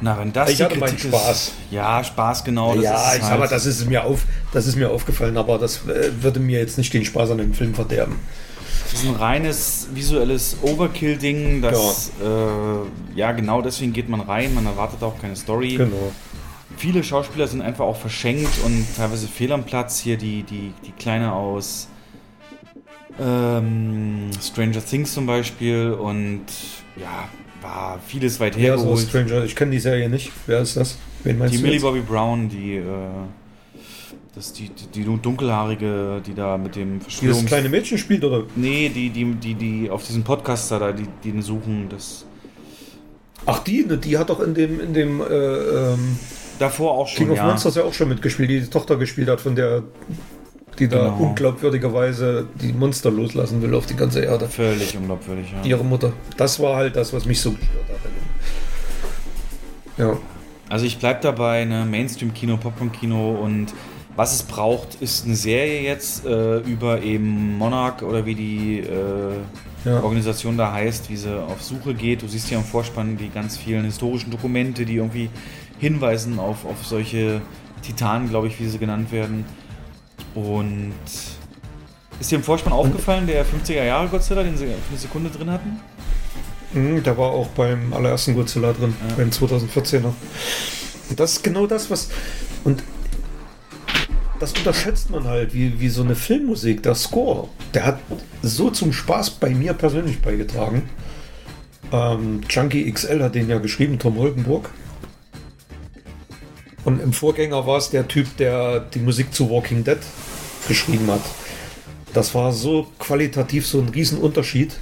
Na, 0.01 0.19
wenn 0.19 0.32
das 0.32 0.51
Ich 0.51 0.62
hatte 0.62 0.78
meinen 0.78 0.98
Spaß. 0.98 1.48
Ist, 1.48 1.53
ja, 1.70 2.05
Spaß, 2.05 2.44
genau. 2.44 2.74
das 2.74 2.85
ja, 2.85 2.93
ist 2.94 3.01
ich 3.01 3.23
halt- 3.23 3.23
sag 3.23 3.39
mal, 3.40 3.48
das 3.48 3.66
ist 3.66 3.89
mir 3.89 4.05
auf, 4.05 4.24
das 4.53 4.66
ist 4.66 4.77
mir 4.77 4.90
aufgefallen, 4.90 5.36
aber 5.36 5.59
das 5.59 5.86
äh, 5.89 6.11
würde 6.23 6.39
mir 6.39 6.61
jetzt 6.61 6.78
nicht 6.78 6.94
den 6.94 7.05
Spaß 7.05 7.31
an 7.31 7.39
dem 7.39 7.55
Film 7.55 7.74
verderben. 7.74 8.16
Das 8.93 9.03
ist 9.03 9.09
ein 9.09 9.17
reines 9.17 9.89
visuelles 9.93 10.57
Overkill-Ding. 10.63 11.61
Das, 11.63 12.13
äh, 12.23 13.19
ja, 13.19 13.33
genau 13.33 13.61
deswegen 13.63 13.93
geht 13.93 14.09
man 14.09 14.21
rein. 14.21 14.55
Man 14.55 14.67
erwartet 14.67 15.03
auch 15.03 15.21
keine 15.21 15.37
Story. 15.37 15.77
Genau. 15.77 16.13
Viele 16.77 17.03
Schauspieler 17.03 17.47
sind 17.47 17.63
einfach 17.63 17.85
auch 17.85 17.97
verschenkt 17.97 18.53
und 18.65 18.87
teilweise 18.97 19.27
fehl 19.29 19.53
am 19.53 19.65
Platz. 19.65 19.99
Hier 20.01 20.17
die, 20.17 20.43
die, 20.45 20.73
die 20.87 20.93
Kleine 20.93 21.33
aus 21.33 21.89
ähm, 23.19 24.31
Stranger 24.41 24.85
Things 24.85 25.15
zum 25.15 25.27
Beispiel. 25.27 25.93
Und 25.93 26.45
ja, 26.97 27.29
war 27.63 27.99
vieles 28.07 28.39
weit 28.41 28.57
Ja, 28.57 28.77
so 28.77 28.85
hergeholt. 28.85 29.09
Stranger, 29.09 29.45
ich 29.45 29.57
kenne 29.57 29.73
die 29.73 29.81
Serie 29.81 30.09
nicht. 30.09 30.31
Wer 30.47 30.61
ist 30.61 30.77
das? 30.77 30.97
Wen 31.25 31.39
meinst 31.39 31.55
die 31.55 31.59
du? 31.59 31.63
Millie 31.63 31.77
jetzt? 31.79 31.83
Bobby 31.83 32.01
Brown, 32.01 32.49
die, 32.49 32.77
äh, 32.77 32.83
das, 34.37 34.53
die, 34.53 34.69
die, 34.69 35.03
die 35.03 35.05
dunkelhaarige, 35.05 36.21
die 36.25 36.35
da 36.35 36.59
mit 36.59 36.77
dem 36.77 36.99
Die 36.99 37.05
das 37.05 37.15
Verschwörungs... 37.15 37.47
kleine 37.47 37.69
Mädchen 37.71 37.97
spielt, 37.97 38.23
oder? 38.23 38.45
Nee, 38.55 38.91
die, 38.91 39.09
die, 39.09 39.35
die, 39.35 39.55
die 39.55 39.91
auf 39.91 40.07
diesen 40.07 40.23
Podcaster 40.25 40.79
da, 40.79 40.93
die, 40.93 41.07
die 41.25 41.33
den 41.33 41.43
suchen, 41.43 41.89
das 41.89 42.27
Ach, 43.47 43.61
die, 43.61 43.87
die 43.87 44.19
hat 44.19 44.29
doch 44.29 44.41
in 44.41 44.55
dem, 44.55 44.81
in 44.81 44.93
dem 44.93 45.21
äh, 45.21 45.25
ähm, 45.25 46.19
davor 46.59 46.93
auch 46.93 47.09
schon, 47.09 47.25
King 47.25 47.31
of 47.31 47.37
ja. 47.39 47.47
Monsters 47.47 47.77
ja 47.77 47.85
auch 47.85 47.95
schon 47.95 48.09
mitgespielt, 48.09 48.51
die 48.51 48.61
die 48.61 48.67
Tochter 48.67 48.97
gespielt 48.97 49.29
hat, 49.29 49.41
von 49.41 49.55
der, 49.57 49.85
die 50.79 50.89
da 50.89 51.05
Genau. 51.05 51.17
unglaubwürdigerweise 51.29 52.47
die 52.61 52.73
Monster 52.73 53.11
loslassen 53.11 53.63
will 53.63 53.75
auf 53.75 53.87
die 53.87 53.97
ganze 53.97 54.21
Erde. 54.21 54.49
Völlig 54.49 54.97
unglaubwürdig, 54.97 55.47
ja. 55.53 55.63
Ihre 55.67 55.85
Mutter. 55.85 56.13
Das 56.37 56.61
war 56.61 56.77
halt 56.77 56.97
das, 56.97 57.13
was 57.15 57.25
mich 57.25 57.41
so 57.41 57.53
gestört 57.53 57.89
hat. 57.89 58.11
Ja. 59.97 60.19
Also 60.69 60.85
ich 60.85 60.99
bleib 60.99 61.23
dabei, 61.23 61.65
ne, 61.65 61.87
Mainstream-Kino, 61.87 62.57
Popcorn-Kino 62.59 63.31
und 63.43 63.73
was 64.17 64.35
es 64.35 64.43
braucht, 64.43 64.97
ist 65.03 65.27
eine 65.27 65.37
Serie 65.37 65.83
jetzt 65.83 66.25
äh, 66.25 66.59
über 66.61 67.03
eben 67.03 67.57
Monarch 67.59 68.03
oder 68.03 68.25
wie 68.27 68.35
die 68.35 68.79
äh, 68.81 69.35
Ja. 69.85 70.03
Organisation 70.03 70.57
da 70.57 70.73
heißt, 70.73 71.11
wie 71.11 71.17
sie 71.17 71.39
auf 71.39 71.63
Suche 71.63 71.95
geht. 71.95 72.23
Du 72.23 72.27
siehst 72.29 72.51
ja 72.51 72.59
im 72.59 72.65
Vorspann 72.65 73.17
die 73.19 73.29
ganz 73.29 73.57
vielen 73.57 73.85
historischen 73.85 74.31
Dokumente, 74.31 74.85
die 74.85 74.97
irgendwie 74.97 75.29
hinweisen 75.79 76.39
auf, 76.41 76.65
auf 76.65 76.85
solche 76.87 77.41
Titanen, 77.83 78.29
glaube 78.31 78.49
ich, 78.49 78.59
wie 78.59 78.67
sie 78.69 78.79
genannt 78.79 79.13
werden. 79.13 79.45
Und 80.35 80.95
ist 82.19 82.31
dir 82.31 82.37
im 82.37 82.43
Vorspann 82.43 82.73
aufgefallen, 82.73 83.27
der 83.27 83.45
50er 83.45 83.85
Jahre 83.85 84.09
Godzilla, 84.09 84.43
den 84.43 84.57
sie 84.57 84.65
für 84.67 84.73
eine 84.91 84.99
Sekunde 84.99 85.31
drin 85.31 85.51
hatten? 85.51 85.81
Mhm, 86.73 87.03
der 87.03 87.17
war 87.17 87.31
auch 87.31 87.49
beim 87.49 87.93
allerersten 87.93 88.35
Godzilla 88.35 88.73
drin, 88.73 88.95
Ja. 89.11 89.15
beim 89.17 89.31
2014er. 89.31 90.13
Und 91.11 91.21
das 91.21 91.33
ist 91.35 91.45
genau 91.45 91.67
das, 91.67 91.91
was. 91.91 92.09
Und 92.65 92.83
das 94.39 94.53
unterschätzt 94.53 95.11
man 95.11 95.25
halt, 95.25 95.55
wie, 95.55 95.81
wie 95.81 95.89
so 95.89 96.03
eine 96.03 96.15
Filmmusik, 96.15 96.83
der 96.83 96.95
Score. 96.95 97.49
Der 97.75 97.87
hat 97.87 98.01
so 98.43 98.71
zum 98.71 98.93
Spaß 98.93 99.31
bei 99.31 99.51
mir 99.51 99.73
persönlich 99.73 100.21
beigetragen. 100.21 100.89
Ähm, 101.93 102.41
Junkie 102.49 102.91
XL 102.91 103.23
hat 103.23 103.35
den 103.35 103.49
ja 103.49 103.59
geschrieben, 103.59 103.99
Tom 103.99 104.19
Holkenburg. 104.19 104.71
Und 106.85 107.03
im 107.03 107.13
Vorgänger 107.13 107.67
war 107.67 107.79
es 107.79 107.91
der 107.91 108.07
Typ, 108.07 108.37
der 108.37 108.81
die 108.81 109.01
Musik 109.01 109.35
zu 109.35 109.51
Walking 109.51 109.85
Dead 109.85 109.99
geschrieben 110.69 111.11
hat. 111.11 111.23
Das 112.13 112.35
war 112.35 112.53
so 112.53 112.87
qualitativ 112.99 113.67
so 113.67 113.81
ein 113.81 113.89
Riesenunterschied. 113.89 114.77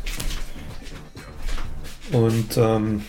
Und 2.12 2.56
ähm, 2.56 3.02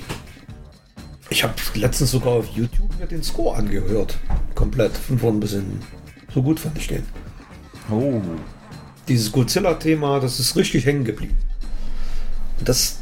ich 1.29 1.43
habe 1.43 1.53
letztens 1.73 2.11
sogar 2.11 2.33
auf 2.33 2.47
YouTube 2.47 2.97
mir 2.97 3.05
den 3.05 3.23
Score 3.23 3.57
angehört. 3.57 4.17
Komplett, 4.55 4.95
von 4.95 5.19
vorn 5.19 5.39
bis 5.39 5.51
hinten. 5.51 5.94
So 6.35 6.43
gut 6.43 6.59
fand 6.59 6.77
ich 6.77 6.87
den. 6.87 7.03
Oh. 7.89 8.21
Dieses 9.07 9.31
Godzilla-Thema, 9.31 10.19
das 10.19 10.37
ist 10.41 10.57
richtig 10.57 10.85
hängen 10.85 11.05
geblieben. 11.05 11.37
Das 12.61 12.99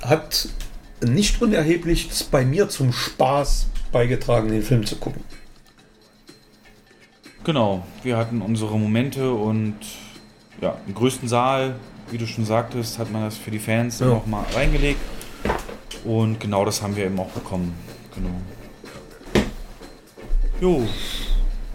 hat 0.00 0.48
nicht 1.00 1.42
unerheblich 1.42 2.08
bei 2.30 2.44
mir 2.44 2.68
zum 2.68 2.92
Spaß 2.92 3.66
beigetragen, 3.90 4.48
den 4.48 4.62
Film 4.62 4.86
zu 4.86 4.94
gucken. 4.96 5.24
Genau, 7.42 7.84
wir 8.04 8.16
hatten 8.16 8.42
unsere 8.42 8.78
Momente 8.78 9.32
und 9.32 9.74
ja, 10.60 10.76
im 10.86 10.94
größten 10.94 11.28
Saal, 11.28 11.80
wie 12.12 12.18
du 12.18 12.28
schon 12.28 12.44
sagtest, 12.44 13.00
hat 13.00 13.10
man 13.10 13.22
das 13.22 13.36
für 13.36 13.50
die 13.50 13.58
Fans 13.58 13.98
Ja. 13.98 14.22
mal 14.26 14.44
reingelegt. 14.54 15.00
Und 16.04 16.38
genau 16.38 16.64
das 16.64 16.80
haben 16.80 16.94
wir 16.94 17.06
eben 17.06 17.18
auch 17.18 17.30
bekommen. 17.30 17.74
Genau. 18.14 18.30
Jo. 20.60 20.86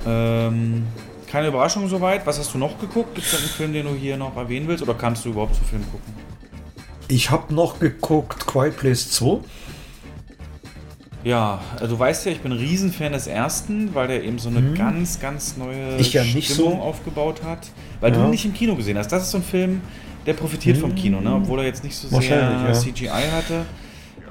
Ähm, 0.06 0.84
keine 1.28 1.48
Überraschung 1.48 1.88
soweit. 1.88 2.26
Was 2.26 2.40
hast 2.40 2.54
du 2.54 2.58
noch 2.58 2.80
geguckt? 2.80 3.16
Gibt 3.16 3.28
es 3.28 3.36
einen 3.38 3.48
Film, 3.50 3.74
den 3.74 3.86
du 3.86 3.94
hier 3.94 4.18
noch 4.18 4.36
erwähnen 4.38 4.68
willst? 4.68 4.84
Oder 4.84 4.94
kannst 4.94 5.26
du 5.26 5.30
überhaupt 5.30 5.56
zu 5.56 5.64
Filmen 5.64 5.86
gucken? 5.92 6.14
Ich 7.08 7.30
habe 7.30 7.54
noch 7.54 7.80
geguckt 7.80 8.46
Quiet 8.48 8.78
Place 8.78 9.12
2. 9.12 9.40
Ja, 11.24 11.60
äh, 11.82 11.88
du 11.88 11.98
weißt 11.98 12.26
ja, 12.28 12.32
ich 12.32 12.40
bin 12.42 12.52
ein 12.52 12.58
Riesenfan 12.60 13.12
des 13.14 13.26
ersten, 13.28 13.96
weil 13.96 14.08
der 14.08 14.24
eben 14.24 14.38
so 14.38 14.50
eine 14.50 14.74
ganz, 14.74 15.20
ganz 15.20 15.58
neue 15.58 15.94
Mhm. 15.94 16.00
Ich 16.00 16.14
ja 16.14 16.24
nicht 16.24 16.52
Stimmung 16.52 16.74
so. 16.78 16.82
aufgebaut 16.82 17.42
hat. 17.44 17.68
Weil 18.00 18.12
Ja. 18.14 18.20
du 18.20 18.26
ihn 18.26 18.30
nicht 18.32 18.46
im 18.46 18.54
Kino 18.54 18.76
gesehen 18.76 18.98
hast. 18.98 19.12
Das 19.12 19.24
ist 19.24 19.32
so 19.32 19.38
ein 19.40 19.44
Film, 19.44 19.82
der 20.26 20.34
profitiert 20.34 20.78
vom 20.78 20.94
Kino, 20.94 21.22
ne? 21.22 21.34
obwohl 21.34 21.60
er 21.60 21.66
jetzt 21.66 21.84
nicht 21.84 21.96
so 21.96 22.08
sehr 22.20 22.40
ja. 22.40 22.74
CGI 22.74 23.08
hatte. 23.10 23.66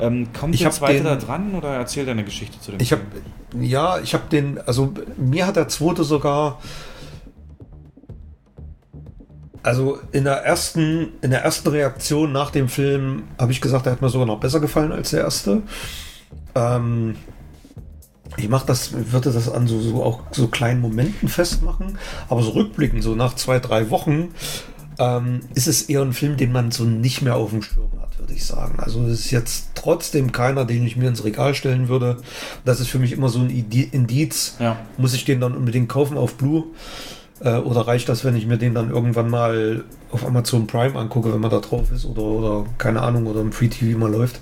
Ähm, 0.01 0.29
kommt 0.39 0.55
Ich 0.55 0.61
der 0.61 0.67
hab 0.71 0.75
zweite 0.75 0.95
den- 0.99 1.05
da 1.05 1.17
dran 1.17 1.55
oder 1.55 1.69
erzähl 1.75 2.05
deine 2.07 2.25
Geschichte 2.25 2.61
zu 2.61 2.73
dem 2.73 2.81
Ich 2.81 2.89
Film? 2.89 3.01
ja, 3.61 3.99
ich 4.01 4.13
habe 4.15 4.25
den, 4.31 4.59
also 4.67 4.93
mir 5.17 5.47
hat 5.47 5.57
der 5.57 5.69
zweite 5.69 6.03
sogar, 6.05 6.59
also 9.63 9.99
in 10.13 10.25
der 10.25 10.45
ersten, 10.45 11.13
in 11.23 11.31
der 11.31 11.43
ersten 11.43 11.69
Reaktion 11.69 12.33
nach 12.33 12.51
dem 12.51 12.69
Film 12.69 13.23
habe 13.39 13.53
ich 13.53 13.61
gesagt, 13.61 13.87
der 13.87 13.93
hat 13.93 14.03
mir 14.03 14.09
sogar 14.11 14.27
noch 14.27 14.41
besser 14.41 14.61
gefallen 14.61 14.93
als 14.93 15.11
der 15.11 15.21
erste. 15.21 15.63
Ähm, 16.55 17.17
ich 18.37 18.49
mache 18.49 18.67
das, 18.67 18.93
würde 18.93 19.33
das 19.33 19.49
an 19.49 19.67
so, 19.69 19.81
so 19.81 20.03
auch 20.03 20.21
so 20.33 20.49
kleinen 20.49 20.81
Momenten 20.81 21.29
festmachen, 21.29 21.99
aber 22.29 22.43
so 22.43 22.51
rückblickend, 22.51 23.03
so 23.03 23.15
nach 23.15 23.35
zwei, 23.37 23.59
drei 23.61 23.91
Wochen, 23.91 24.31
ähm, 24.99 25.41
ist 25.55 25.67
es 25.69 25.83
eher 25.83 26.03
ein 26.03 26.13
Film, 26.13 26.37
den 26.37 26.53
man 26.53 26.71
so 26.71 26.85
nicht 26.85 27.23
mehr 27.23 27.37
auf 27.37 27.51
dem 27.51 27.63
Schirm 27.63 27.91
hat, 28.01 28.04
würde 28.25 28.33
ich 28.35 28.47
sagen. 28.47 28.79
Also 28.79 29.05
es 29.05 29.21
ist 29.27 29.31
jetzt 29.33 29.67
trotzdem 29.75 30.33
keiner, 30.33 30.65
den 30.65 30.87
ich 30.87 30.97
mir 30.97 31.09
ins 31.09 31.25
Regal 31.25 31.55
stellen 31.55 31.89
würde. 31.89 32.17
Das 32.65 32.81
ist 32.81 32.89
für 32.89 32.99
mich 32.99 33.13
immer 33.13 33.29
so 33.29 33.39
ein 33.41 33.51
Indi- 33.51 33.93
Indiz. 33.93 34.57
Ja. 34.59 34.79
Muss 34.97 35.13
ich 35.13 35.27
den 35.27 35.41
dann 35.41 35.55
unbedingt 35.55 35.91
kaufen 35.91 36.17
auf 36.17 36.37
Blue? 36.37 36.65
Äh, 37.41 37.57
oder 37.59 37.83
reicht 37.83 38.09
das, 38.09 38.25
wenn 38.25 38.35
ich 38.35 38.47
mir 38.47 38.57
den 38.57 38.73
dann 38.73 38.89
irgendwann 38.91 39.29
mal 39.29 39.85
auf 40.11 40.25
Amazon 40.25 40.67
Prime 40.67 40.99
angucke, 40.99 41.35
wenn 41.35 41.41
man 41.41 41.51
da 41.51 41.61
drauf 41.61 41.93
ist? 41.93 42.07
Oder, 42.07 42.23
oder 42.23 42.67
keine 42.79 43.03
Ahnung, 43.03 43.27
oder 43.27 43.43
im 43.43 43.53
Free 43.53 43.69
TV 43.69 43.99
mal 43.99 44.11
läuft? 44.11 44.41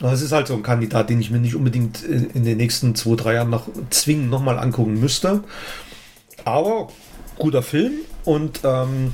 Aber 0.00 0.12
es 0.12 0.22
ist 0.22 0.30
halt 0.30 0.46
so 0.46 0.54
ein 0.54 0.62
Kandidat, 0.62 1.10
den 1.10 1.20
ich 1.20 1.32
mir 1.32 1.38
nicht 1.40 1.56
unbedingt 1.56 2.04
in, 2.04 2.30
in 2.30 2.44
den 2.44 2.56
nächsten 2.56 2.94
zwei, 2.94 3.16
drei 3.16 3.34
Jahren 3.34 3.50
noch 3.50 3.66
zwingend 3.90 4.30
nochmal 4.30 4.60
angucken 4.60 5.00
müsste. 5.00 5.42
Aber 6.44 6.86
guter 7.36 7.62
Film 7.62 7.94
und 8.24 8.60
ähm, 8.62 9.12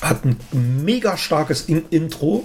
hat 0.00 0.24
ein 0.24 0.36
mega 0.84 1.16
starkes 1.16 1.62
In 1.62 1.84
Intro. 1.90 2.44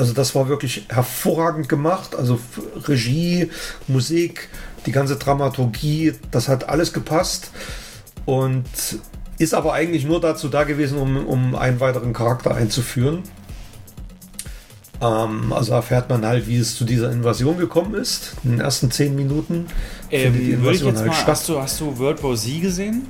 Also 0.00 0.14
das 0.14 0.34
war 0.34 0.48
wirklich 0.48 0.86
hervorragend 0.88 1.68
gemacht. 1.68 2.16
Also 2.16 2.40
Regie, 2.86 3.50
Musik, 3.86 4.48
die 4.86 4.92
ganze 4.92 5.16
Dramaturgie, 5.16 6.14
das 6.30 6.48
hat 6.48 6.70
alles 6.70 6.94
gepasst. 6.94 7.50
Und 8.24 8.64
ist 9.36 9.52
aber 9.52 9.74
eigentlich 9.74 10.06
nur 10.06 10.18
dazu 10.18 10.48
da 10.48 10.64
gewesen, 10.64 10.96
um, 10.96 11.26
um 11.26 11.54
einen 11.54 11.80
weiteren 11.80 12.14
Charakter 12.14 12.54
einzuführen. 12.54 13.24
Ähm, 15.02 15.52
also 15.52 15.74
erfährt 15.74 16.08
man 16.08 16.24
halt, 16.24 16.48
wie 16.48 16.56
es 16.56 16.76
zu 16.76 16.86
dieser 16.86 17.12
Invasion 17.12 17.58
gekommen 17.58 17.92
ist. 17.92 18.36
In 18.42 18.52
den 18.52 18.60
ersten 18.60 18.90
zehn 18.90 19.14
Minuten 19.14 19.66
Ähm, 20.10 20.32
die 20.32 20.52
Invasion 20.52 20.88
jetzt 20.88 21.00
halt 21.00 21.08
mal, 21.08 21.14
statt. 21.14 21.28
hast 21.28 21.48
du, 21.50 21.60
hast 21.60 21.78
du 21.78 21.98
World 21.98 22.22
War 22.22 22.34
Z 22.34 22.62
gesehen? 22.62 23.06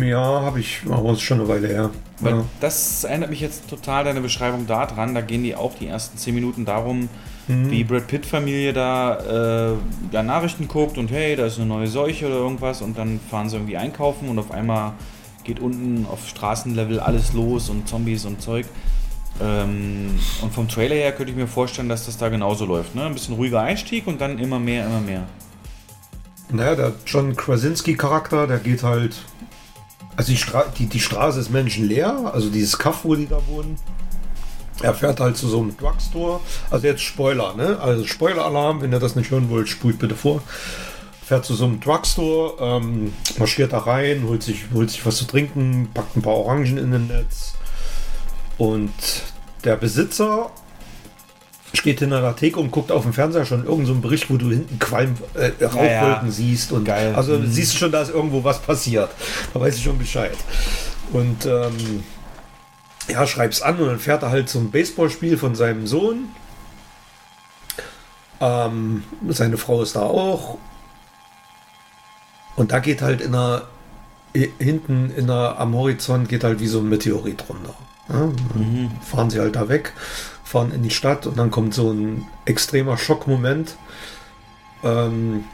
Ja, 0.00 0.18
habe 0.42 0.58
ich, 0.58 0.80
aber 0.90 1.10
es 1.10 1.18
ist 1.18 1.22
schon 1.22 1.38
eine 1.38 1.48
Weile 1.48 1.68
her. 1.68 1.90
Weil 2.20 2.34
Ja. 2.36 2.44
das 2.60 3.04
erinnert 3.04 3.30
mich 3.30 3.40
jetzt 3.40 3.68
total 3.70 4.04
deine 4.04 4.20
Beschreibung 4.20 4.66
da 4.66 4.86
dran. 4.86 5.14
Da 5.14 5.20
gehen 5.20 5.42
die 5.44 5.54
auch 5.54 5.74
die 5.78 5.86
ersten 5.86 6.18
10 6.18 6.34
Minuten 6.34 6.64
darum, 6.64 7.08
Mhm. 7.46 7.70
wie 7.70 7.82
Brad 7.84 8.06
Pitt-Familie 8.08 8.72
da 8.74 9.70
äh, 9.70 9.74
ja, 10.12 10.22
Nachrichten 10.22 10.68
guckt 10.68 10.98
und 10.98 11.10
hey, 11.10 11.34
da 11.34 11.46
ist 11.46 11.56
eine 11.58 11.66
neue 11.66 11.86
Seuche 11.86 12.26
oder 12.26 12.34
irgendwas 12.36 12.82
und 12.82 12.98
dann 12.98 13.20
fahren 13.30 13.48
sie 13.48 13.56
irgendwie 13.56 13.76
einkaufen 13.78 14.28
und 14.28 14.38
auf 14.38 14.50
einmal 14.50 14.92
geht 15.44 15.58
unten 15.60 16.06
auf 16.10 16.28
Straßenlevel 16.28 17.00
alles 17.00 17.32
los 17.32 17.70
und 17.70 17.88
Zombies 17.88 18.26
und 18.26 18.42
Zeug. 18.42 18.66
Ähm, 19.40 20.18
und 20.42 20.52
vom 20.52 20.68
Trailer 20.68 20.96
her 20.96 21.12
könnte 21.12 21.30
ich 21.30 21.38
mir 21.38 21.46
vorstellen, 21.46 21.88
dass 21.88 22.04
das 22.06 22.18
da 22.18 22.28
genauso 22.28 22.66
läuft. 22.66 22.94
Ne? 22.94 23.04
Ein 23.06 23.14
bisschen 23.14 23.34
ruhiger 23.36 23.60
Einstieg 23.62 24.06
und 24.06 24.20
dann 24.20 24.38
immer 24.38 24.58
mehr, 24.58 24.84
immer 24.86 25.00
mehr. 25.00 25.22
Naja, 26.50 26.74
der 26.74 26.92
John 27.06 27.36
Krasinski-Charakter, 27.36 28.46
der 28.46 28.58
geht 28.58 28.82
halt. 28.82 29.16
Also 30.18 30.32
die, 30.32 30.36
Stra 30.36 30.64
die, 30.76 30.86
die 30.86 30.98
Straße 30.98 31.38
ist 31.38 31.50
menschenleer, 31.50 32.32
also 32.34 32.50
dieses 32.50 32.76
Kaff, 32.76 33.04
wo 33.04 33.14
die 33.14 33.28
da 33.28 33.40
wohnen. 33.46 33.76
Er 34.82 34.92
fährt 34.92 35.20
halt 35.20 35.36
zu 35.36 35.46
so 35.46 35.60
einem 35.60 35.76
Drugstore. 35.76 36.40
Also 36.72 36.88
jetzt 36.88 37.02
Spoiler, 37.02 37.54
ne? 37.54 37.78
Also 37.80 38.04
Spoiler-Alarm, 38.04 38.80
wenn 38.80 38.92
ihr 38.92 38.98
das 38.98 39.14
nicht 39.14 39.30
hören 39.30 39.48
wollt, 39.48 39.68
spult 39.68 40.00
bitte 40.00 40.16
vor. 40.16 40.42
Fährt 41.24 41.44
zu 41.44 41.54
so 41.54 41.66
einem 41.66 41.78
Drugstore, 41.78 42.54
ähm, 42.58 43.12
marschiert 43.38 43.72
da 43.72 43.78
rein, 43.78 44.24
holt 44.26 44.42
sich, 44.42 44.64
holt 44.74 44.90
sich 44.90 45.06
was 45.06 45.18
zu 45.18 45.24
trinken, 45.24 45.88
packt 45.94 46.16
ein 46.16 46.22
paar 46.22 46.34
Orangen 46.34 46.78
in 46.78 46.90
den 46.90 47.06
Netz. 47.06 47.54
Und 48.56 48.90
der 49.62 49.76
Besitzer 49.76 50.50
steht 51.74 51.98
hinter 52.00 52.20
der 52.20 52.34
Theke 52.36 52.58
und 52.60 52.70
guckt 52.70 52.90
auf 52.90 53.02
dem 53.02 53.12
Fernseher 53.12 53.44
schon 53.44 53.60
irgendeinen 53.60 53.86
so 53.86 53.92
einen 53.92 54.02
Bericht, 54.02 54.30
wo 54.30 54.36
du 54.36 54.50
hinten 54.50 54.78
Qualm, 54.78 55.16
äh, 55.34 55.64
Rauchwolken 55.64 55.86
ja, 55.88 56.22
ja. 56.22 56.30
siehst. 56.30 56.72
Und 56.72 56.84
Geil. 56.84 57.14
Also 57.14 57.38
Mhm. 57.38 57.50
siehst 57.50 57.74
du 57.74 57.78
schon, 57.78 57.92
da 57.92 58.02
ist 58.02 58.10
irgendwo 58.10 58.42
was 58.44 58.60
passiert. 58.60 59.10
Da 59.52 59.60
weiß 59.60 59.76
ich 59.76 59.82
schon 59.82 59.98
Bescheid. 59.98 60.36
Und 61.12 61.46
ähm, 61.46 62.04
ja, 63.08 63.26
schreib's 63.26 63.62
an 63.62 63.78
und 63.78 63.86
dann 63.86 63.98
fährt 63.98 64.22
er 64.22 64.30
halt 64.30 64.48
zum 64.48 64.70
Baseballspiel 64.70 65.36
von 65.38 65.54
seinem 65.54 65.86
Sohn. 65.86 66.28
Ähm, 68.40 69.02
seine 69.28 69.56
Frau 69.56 69.82
ist 69.82 69.96
da 69.96 70.02
auch. 70.02 70.58
Und 72.56 72.72
da 72.72 72.78
geht 72.78 73.02
halt 73.02 73.20
in 73.20 73.32
der 73.32 73.62
hinten 74.58 75.10
in 75.16 75.26
der, 75.26 75.58
am 75.58 75.74
Horizont 75.74 76.28
geht 76.28 76.44
halt 76.44 76.60
wie 76.60 76.66
so 76.66 76.78
ein 76.80 76.88
Meteorit 76.88 77.44
runter. 77.48 77.74
Ja, 78.08 78.30
dann 78.54 78.90
Fahren 79.04 79.30
sie 79.30 79.40
halt 79.40 79.56
da 79.56 79.68
weg, 79.68 79.92
fahren 80.48 80.72
in 80.72 80.82
die 80.82 80.90
Stadt 80.90 81.26
und 81.26 81.38
dann 81.38 81.50
kommt 81.50 81.74
so 81.74 81.92
ein 81.92 82.26
extremer 82.46 82.96
Schockmoment. 82.96 83.76
Ähm, 84.82 85.44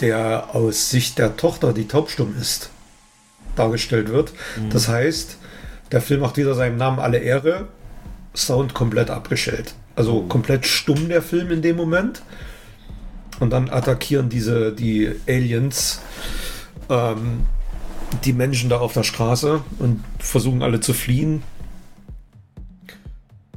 der 0.00 0.54
aus 0.54 0.90
Sicht 0.90 1.18
der 1.18 1.36
Tochter, 1.36 1.72
die 1.72 1.88
taubstumm 1.88 2.34
ist, 2.38 2.70
dargestellt 3.56 4.10
wird. 4.10 4.32
Das 4.70 4.88
heißt, 4.88 5.38
der 5.90 6.00
Film 6.02 6.20
macht 6.20 6.36
wieder 6.36 6.54
seinem 6.54 6.76
Namen 6.76 6.98
alle 6.98 7.18
Ehre, 7.18 7.68
Sound 8.34 8.74
komplett 8.74 9.08
abgestellt. 9.08 9.74
Also 9.94 10.22
komplett 10.22 10.66
stumm 10.66 11.08
der 11.08 11.22
Film 11.22 11.50
in 11.50 11.62
dem 11.62 11.76
Moment. 11.76 12.22
Und 13.40 13.50
dann 13.50 13.70
attackieren 13.70 14.28
diese, 14.28 14.72
die 14.72 15.12
Aliens 15.26 16.00
ähm, 16.90 17.46
die 18.24 18.32
Menschen 18.32 18.70
da 18.70 18.78
auf 18.78 18.92
der 18.92 19.02
Straße 19.02 19.62
und 19.78 20.02
versuchen 20.18 20.62
alle 20.62 20.80
zu 20.80 20.92
fliehen. 20.92 21.42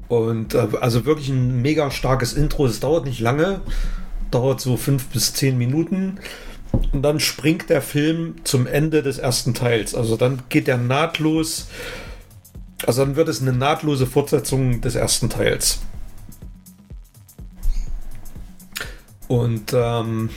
Und 0.10 0.56
äh, 0.56 0.68
also 0.82 1.06
wirklich 1.06 1.30
ein 1.30 1.62
mega 1.62 1.90
starkes 1.92 2.34
Intro. 2.34 2.66
Es 2.66 2.82
dauert 2.82 3.06
nicht 3.06 3.22
lange, 3.22 3.62
dauert 4.32 4.60
so 4.60 4.76
fünf 4.76 5.06
bis 5.06 5.34
zehn 5.34 5.58
Minuten. 5.58 6.20
Und 6.92 7.02
dann 7.04 7.20
springt 7.20 7.70
der 7.70 7.82
Film 7.82 8.36
zum 8.44 8.68
Ende 8.68 9.02
des 9.02 9.20
ersten 9.20 9.54
Teils. 9.54 9.96
Also 9.96 10.18
dann 10.18 10.42
geht 10.50 10.68
der 10.68 10.78
nahtlos. 10.78 11.68
Also 12.86 13.06
dann 13.06 13.16
wird 13.16 13.30
es 13.30 13.42
eine 13.42 13.54
nahtlose 13.54 14.08
Fortsetzung 14.08 14.82
des 14.82 14.96
ersten 14.96 15.30
Teils. 15.30 15.80
Und 19.28 19.74
ähm, 19.74 20.30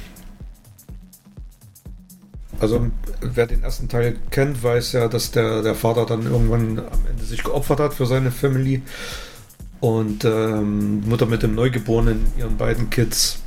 also 2.61 2.89
wer 3.23 3.47
den 3.47 3.63
ersten 3.63 3.89
Teil 3.89 4.17
kennt, 4.31 4.63
weiß 4.63 4.93
ja, 4.93 5.09
dass 5.09 5.31
der, 5.31 5.63
der 5.63 5.75
Vater 5.75 6.05
dann 6.05 6.27
irgendwann 6.27 6.79
am 6.79 7.07
Ende 7.11 7.25
sich 7.25 7.43
geopfert 7.43 7.81
hat 7.81 7.95
für 7.95 8.05
seine 8.05 8.31
Family. 8.31 8.83
Und 9.83 10.25
ähm, 10.25 11.01
Mutter 11.09 11.27
mit 11.27 11.43
dem 11.43 11.57
Neugeborenen, 11.57 12.25
ihren 12.39 12.57
beiden 12.57 12.89
Kids, 12.89 13.43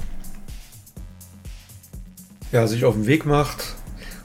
ja, 2.51 2.67
sich 2.67 2.83
auf 2.83 2.95
den 2.95 3.07
Weg 3.07 3.25
macht. 3.25 3.75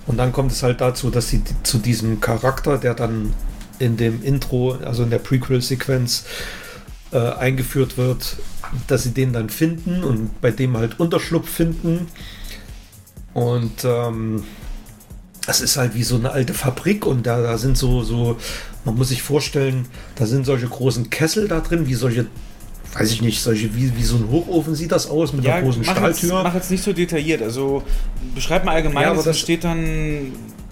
Und 0.08 0.16
dann 0.16 0.32
kommt 0.32 0.50
es 0.50 0.64
halt 0.64 0.80
dazu, 0.80 1.10
dass 1.10 1.28
sie 1.28 1.40
zu 1.62 1.78
diesem 1.78 2.20
Charakter, 2.20 2.78
der 2.78 2.94
dann 2.94 3.32
in 3.78 3.96
dem 3.96 4.24
Intro, 4.24 4.72
also 4.72 5.04
in 5.04 5.10
der 5.10 5.20
Prequel-Sequenz 5.20 6.24
äh, 7.12 7.18
eingeführt 7.18 7.96
wird, 7.96 8.38
dass 8.88 9.04
sie 9.04 9.12
den 9.12 9.32
dann 9.32 9.48
finden 9.48 10.02
und 10.02 10.40
bei 10.40 10.50
dem 10.50 10.76
halt 10.76 10.98
Unterschlupf 10.98 11.48
finden. 11.48 12.08
Und 13.34 13.84
ähm, 13.84 14.42
das 15.50 15.60
ist 15.60 15.76
halt 15.76 15.96
wie 15.96 16.04
so 16.04 16.14
eine 16.14 16.30
alte 16.30 16.54
Fabrik 16.54 17.04
und 17.04 17.26
da, 17.26 17.40
da 17.42 17.58
sind 17.58 17.76
so, 17.76 18.04
so, 18.04 18.36
man 18.84 18.94
muss 18.94 19.08
sich 19.08 19.20
vorstellen, 19.20 19.86
da 20.14 20.24
sind 20.24 20.46
solche 20.46 20.68
großen 20.68 21.10
Kessel 21.10 21.48
da 21.48 21.58
drin, 21.58 21.88
wie 21.88 21.94
solche, 21.94 22.26
weiß 22.96 23.10
ich 23.10 23.20
nicht, 23.20 23.42
solche, 23.42 23.74
wie, 23.74 23.96
wie 23.96 24.04
so 24.04 24.14
ein 24.14 24.30
Hochofen 24.30 24.76
sieht 24.76 24.92
das 24.92 25.08
aus 25.10 25.32
mit 25.32 25.44
einer 25.44 25.60
großen 25.62 25.82
mach 25.84 26.00
jetzt, 26.06 26.18
Stahltür. 26.18 26.42
mach 26.44 26.54
jetzt 26.54 26.70
nicht 26.70 26.84
so 26.84 26.92
detailliert. 26.92 27.42
Also 27.42 27.82
beschreib 28.32 28.64
mal 28.64 28.76
allgemein, 28.76 29.02
Ja, 29.02 29.08
aber 29.10 29.16
das- 29.24 29.26
entsteht 29.26 29.64
dann 29.64 29.80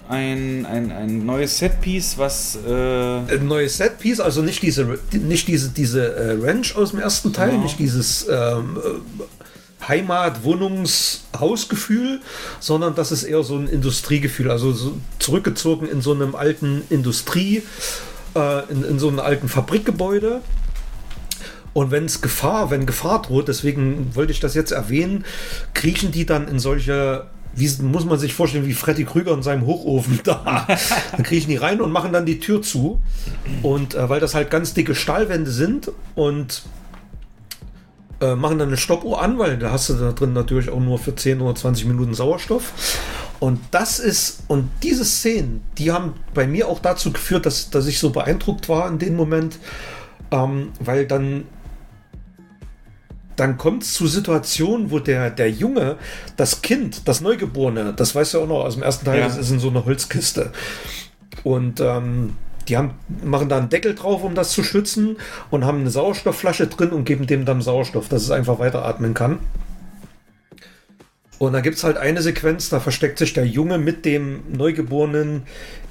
ein, 0.07 0.65
ein, 0.65 0.91
ein 0.93 1.25
neues 1.25 1.57
Setpiece, 1.57 2.17
was 2.17 2.57
äh, 2.65 2.71
ein 2.71 3.47
neues 3.47 3.75
Setpiece, 3.77 4.21
also 4.21 4.41
nicht 4.41 4.61
diese, 4.63 4.97
nicht 5.11 5.47
diese, 5.49 5.69
diese 5.71 6.15
äh, 6.15 6.37
Ranch 6.41 6.73
aus 6.77 6.91
dem 6.91 6.99
ersten 6.99 7.33
Teil, 7.33 7.49
Genau. 7.51 7.63
nicht 7.63 7.77
dieses 7.79 8.25
ähm, 8.29 8.77
äh, 8.77 9.38
Heimat, 9.87 10.43
Wohnungs, 10.43 11.23
Hausgefühl, 11.39 12.21
sondern 12.59 12.95
das 12.95 13.11
ist 13.11 13.23
eher 13.23 13.43
so 13.43 13.55
ein 13.55 13.67
Industriegefühl, 13.67 14.51
also 14.51 14.71
so 14.71 14.97
zurückgezogen 15.19 15.87
in 15.87 16.01
so 16.01 16.13
einem 16.13 16.35
alten 16.35 16.81
Industrie, 16.89 17.63
äh, 18.35 18.71
in, 18.71 18.83
in 18.83 18.99
so 18.99 19.07
einem 19.07 19.19
alten 19.19 19.47
Fabrikgebäude. 19.47 20.41
Und 21.73 21.91
wenn 21.91 22.05
es 22.05 22.21
Gefahr, 22.21 22.71
wenn 22.71 22.85
Gefahr 22.85 23.21
droht, 23.21 23.47
deswegen 23.47 24.15
wollte 24.15 24.31
ich 24.31 24.39
das 24.39 24.53
jetzt 24.53 24.71
erwähnen, 24.71 25.23
kriechen 25.73 26.11
die 26.11 26.25
dann 26.25 26.47
in 26.47 26.59
solche, 26.59 27.27
wie 27.55 27.69
muss 27.83 28.05
man 28.05 28.19
sich 28.19 28.33
vorstellen, 28.33 28.65
wie 28.65 28.73
Freddy 28.73 29.05
Krüger 29.05 29.33
in 29.33 29.43
seinem 29.43 29.65
Hochofen 29.65 30.19
da. 30.23 30.67
dann 31.11 31.23
kriechen 31.23 31.49
die 31.49 31.57
rein 31.57 31.79
und 31.79 31.91
machen 31.91 32.11
dann 32.11 32.25
die 32.25 32.39
Tür 32.39 32.61
zu. 32.61 32.99
Und 33.61 33.95
äh, 33.95 34.09
weil 34.09 34.19
das 34.19 34.35
halt 34.35 34.49
ganz 34.49 34.73
dicke 34.73 34.95
Stahlwände 34.95 35.51
sind 35.51 35.91
und 36.15 36.63
äh, 38.21 38.35
machen 38.35 38.59
dann 38.59 38.69
eine 38.69 38.77
Stoppuhr 38.77 39.21
an, 39.21 39.39
weil 39.39 39.57
da 39.57 39.71
hast 39.71 39.89
du 39.89 39.93
da 39.93 40.11
drin 40.11 40.33
natürlich 40.33 40.69
auch 40.69 40.79
nur 40.79 40.99
für 40.99 41.15
10 41.15 41.41
oder 41.41 41.55
20 41.55 41.85
Minuten 41.85 42.13
Sauerstoff. 42.13 42.73
Und 43.39 43.59
das 43.71 43.99
ist, 43.99 44.43
und 44.47 44.69
diese 44.83 45.05
Szenen, 45.05 45.61
die 45.77 45.91
haben 45.91 46.13
bei 46.33 46.45
mir 46.45 46.67
auch 46.67 46.79
dazu 46.79 47.13
geführt, 47.13 47.45
dass, 47.45 47.69
dass 47.69 47.87
ich 47.87 47.99
so 47.99 48.09
beeindruckt 48.09 48.67
war 48.67 48.89
in 48.89 48.99
dem 48.99 49.15
Moment, 49.15 49.57
ähm, 50.31 50.71
weil 50.79 51.05
dann 51.07 51.45
dann 53.37 53.57
kommt 53.57 53.83
es 53.83 53.93
zu 53.93 54.05
Situationen, 54.05 54.91
wo 54.91 54.99
der, 54.99 55.29
der 55.29 55.49
Junge, 55.49 55.95
das 56.35 56.61
Kind, 56.61 57.07
das 57.07 57.21
Neugeborene, 57.21 57.93
das 57.93 58.13
weißt 58.13 58.33
du 58.33 58.41
auch 58.41 58.47
noch 58.47 58.65
aus 58.65 58.73
dem 58.73 58.83
ersten 58.83 59.05
Teil, 59.05 59.19
Ja. 59.19 59.27
das 59.27 59.37
ist 59.37 59.49
in 59.49 59.59
so 59.59 59.69
einer 59.69 59.85
Holzkiste. 59.85 60.51
Und 61.43 61.79
ähm, 61.79 62.35
die 62.69 62.77
haben, 62.77 62.91
machen 63.23 63.49
da 63.49 63.57
einen 63.57 63.69
Deckel 63.69 63.95
drauf, 63.95 64.23
um 64.23 64.35
das 64.35 64.51
zu 64.51 64.63
schützen 64.63 65.17
und 65.49 65.65
haben 65.65 65.81
eine 65.81 65.89
Sauerstoffflasche 65.89 66.67
drin 66.67 66.91
und 66.91 67.05
geben 67.05 67.27
dem 67.27 67.45
dann 67.45 67.61
Sauerstoff, 67.61 68.07
dass 68.07 68.21
es 68.21 68.31
einfach 68.31 68.59
weiteratmen 68.59 69.13
kann. 69.13 69.39
Und 71.39 71.53
da 71.53 71.61
gibt 71.61 71.77
es 71.77 71.83
halt 71.83 71.97
eine 71.97 72.21
Sequenz, 72.21 72.69
da 72.69 72.79
versteckt 72.79 73.17
sich 73.17 73.33
der 73.33 73.45
Junge 73.45 73.77
mit 73.77 74.05
dem 74.05 74.41
Neugeborenen 74.51 75.43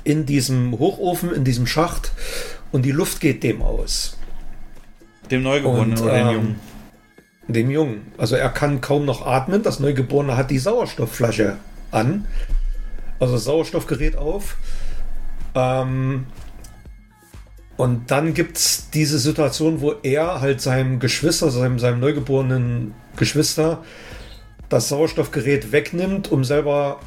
in 0.05 0.27
diesem 0.27 0.79
Hochofen, 0.79 1.33
in 1.33 1.45
diesem 1.45 1.67
Schacht 1.67 2.13
und 2.71 2.85
die 2.85 2.93
Luft 2.93 3.21
geht 3.21 3.43
dem 3.43 3.63
aus. 3.63 4.19
dem 5.31 5.43
Neugeborenen 5.43 5.93
Und, 5.93 6.03
oder 6.03 6.13
dem 6.13 6.27
ähm, 6.27 6.35
Jungen. 6.35 6.61
Dem 7.49 7.71
Jungen. 7.71 8.13
Also 8.19 8.37
er 8.37 8.51
kann 8.51 8.83
kaum 8.83 9.07
noch 9.07 9.27
atmen. 9.27 9.63
Das 9.63 9.81
Neugeborene 9.81 10.37
hat 10.37 10.51
die 10.51 10.59
Sauerstoffflasche 10.59 11.57
an. 11.91 12.27
Also 13.19 13.35
das 13.35 13.45
Sauerstoffgerät 13.45 14.17
auf. 14.17 14.57
Ähm, 15.55 16.27
und 17.79 18.11
dann 18.11 18.35
gibt 18.35 18.59
es 18.59 18.91
diese 18.91 19.19
Situation, 19.19 19.81
wo 19.81 19.95
er 20.03 20.41
halt 20.43 20.61
seinem 20.61 20.99
Geschwister, 20.99 21.51
seinem, 21.51 21.79
seinem 21.79 22.01
neugeborenen 22.01 22.93
Geschwister, 23.17 23.83
das 24.69 24.89
Sauerstoffgerät 24.91 25.73
wegnimmt, 25.73 26.31
um 26.31 26.45
selber 26.45 27.01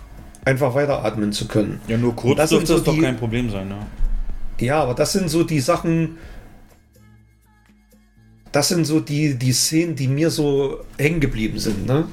einfach 0.46 0.74
weiteratmen 0.74 1.32
zu 1.34 1.48
können. 1.48 1.80
Ja, 1.88 1.98
nur 1.98 2.16
kurz 2.16 2.38
das 2.38 2.50
dürfte 2.50 2.68
so 2.68 2.74
das 2.76 2.84
doch 2.86 2.94
die- 2.96 3.02
kein 3.02 3.18
Problem 3.18 3.52
sein. 3.52 3.68
Ne? 3.68 3.86
Ja, 4.60 4.82
aber 4.82 4.96
das 4.96 5.12
sind 5.12 5.30
so 5.30 5.44
die 5.44 5.60
Sachen. 5.60 6.18
Das 8.52 8.68
sind 8.70 8.86
so 8.86 9.00
die, 9.00 9.36
die 9.36 9.54
Szenen, 9.54 9.96
die 9.96 10.08
mir 10.08 10.30
so 10.30 10.80
hängen 10.98 11.20
geblieben 11.20 11.60
sind. 11.60 11.86
Ne? 11.86 12.06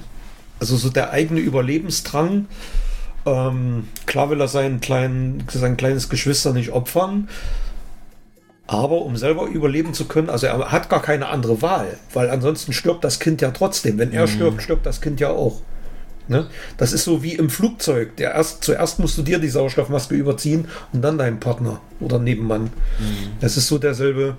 Also 0.60 0.76
so 0.76 0.88
der 0.90 1.10
eigene 1.10 1.40
Überlebensdrang. 1.40 2.46
Ähm, 3.26 3.88
klar 4.06 4.30
will 4.30 4.40
er 4.40 4.48
seinen 4.48 4.80
kleinen, 4.80 5.44
sein 5.50 5.76
kleines 5.76 6.08
Geschwister 6.08 6.52
nicht 6.52 6.70
opfern. 6.70 7.28
Aber 8.68 9.00
um 9.00 9.16
selber 9.16 9.46
überleben 9.46 9.94
zu 9.94 10.04
können, 10.04 10.28
also 10.28 10.46
er 10.46 10.70
hat 10.70 10.90
gar 10.90 11.00
keine 11.00 11.28
andere 11.28 11.62
Wahl, 11.62 11.96
weil 12.12 12.28
ansonsten 12.28 12.74
stirbt 12.74 13.02
das 13.02 13.18
Kind 13.18 13.40
ja 13.40 13.50
trotzdem. 13.50 13.96
Wenn 13.96 14.12
er 14.12 14.28
stirbt, 14.28 14.62
stirbt 14.62 14.84
das 14.84 15.00
Kind 15.00 15.20
ja 15.20 15.30
auch. 15.30 15.62
Ne? 16.28 16.46
Das 16.76 16.92
ist 16.92 17.04
so 17.04 17.22
wie 17.22 17.32
im 17.32 17.48
Flugzeug. 17.48 18.16
Der 18.16 18.34
erst, 18.34 18.62
zuerst 18.62 18.98
musst 18.98 19.16
du 19.16 19.22
dir 19.22 19.38
die 19.38 19.48
Sauerstoffmaske 19.48 20.14
überziehen 20.14 20.68
und 20.92 21.00
dann 21.00 21.16
deinen 21.16 21.40
Partner 21.40 21.80
oder 21.98 22.18
Nebenmann. 22.18 22.64
Mhm. 22.64 23.30
Das 23.40 23.56
ist 23.56 23.68
so 23.68 23.78
derselbe. 23.78 24.36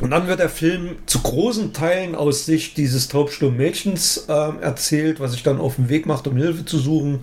Und 0.00 0.10
dann 0.10 0.28
wird 0.28 0.40
der 0.40 0.50
Film 0.50 0.96
zu 1.06 1.20
großen 1.20 1.72
Teilen 1.72 2.14
aus 2.14 2.44
Sicht 2.44 2.76
dieses 2.76 3.08
taubstummen 3.08 3.56
Mädchens 3.56 4.26
äh, 4.28 4.50
erzählt, 4.60 5.18
was 5.18 5.32
sich 5.32 5.42
dann 5.42 5.58
auf 5.58 5.76
den 5.76 5.88
Weg 5.88 6.04
macht, 6.04 6.26
um 6.26 6.36
Hilfe 6.36 6.66
zu 6.66 6.78
suchen. 6.78 7.20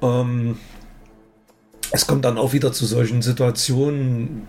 Ähm, 0.00 0.56
es 1.92 2.06
kommt 2.06 2.24
dann 2.24 2.38
auch 2.38 2.54
wieder 2.54 2.72
zu 2.72 2.86
solchen 2.86 3.20
Situationen 3.20 4.48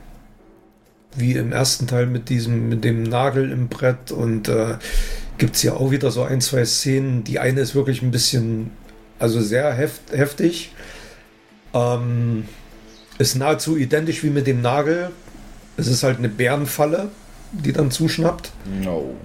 wie 1.19 1.34
im 1.34 1.52
ersten 1.52 1.88
Teil 1.88 2.06
mit 2.06 2.30
diesem, 2.30 2.69
mit 2.69 2.84
dem 2.84 3.03
Nagel 3.03 3.52
im 3.52 3.68
Brett 3.68 4.11
und 4.11 4.48
äh, 4.48 4.76
gibt 5.38 5.56
es 5.56 5.61
hier 5.61 5.77
auch 5.77 5.91
wieder 5.91 6.11
so 6.11 6.23
ein, 6.23 6.41
zwei 6.41 6.65
Szenen. 6.65 7.23
Die 7.23 7.39
eine 7.39 7.61
ist 7.61 7.76
wirklich 7.76 8.02
ein 8.02 8.11
bisschen, 8.11 8.72
also 9.19 9.41
sehr 9.41 9.73
heft, 9.73 10.11
heftig. 10.11 10.73
Ähm, 11.73 12.45
ist 13.18 13.35
nahezu 13.35 13.77
identisch 13.77 14.23
wie 14.23 14.30
mit 14.30 14.48
dem 14.48 14.61
Nagel. 14.61 15.11
Es 15.76 15.88
ist 15.88 16.03
halt 16.03 16.18
eine 16.18 16.30
Bärenfalle, 16.30 17.10
die 17.52 17.73
dann 17.73 17.91
zuschnappt. 17.91 18.52
No. 18.84 19.15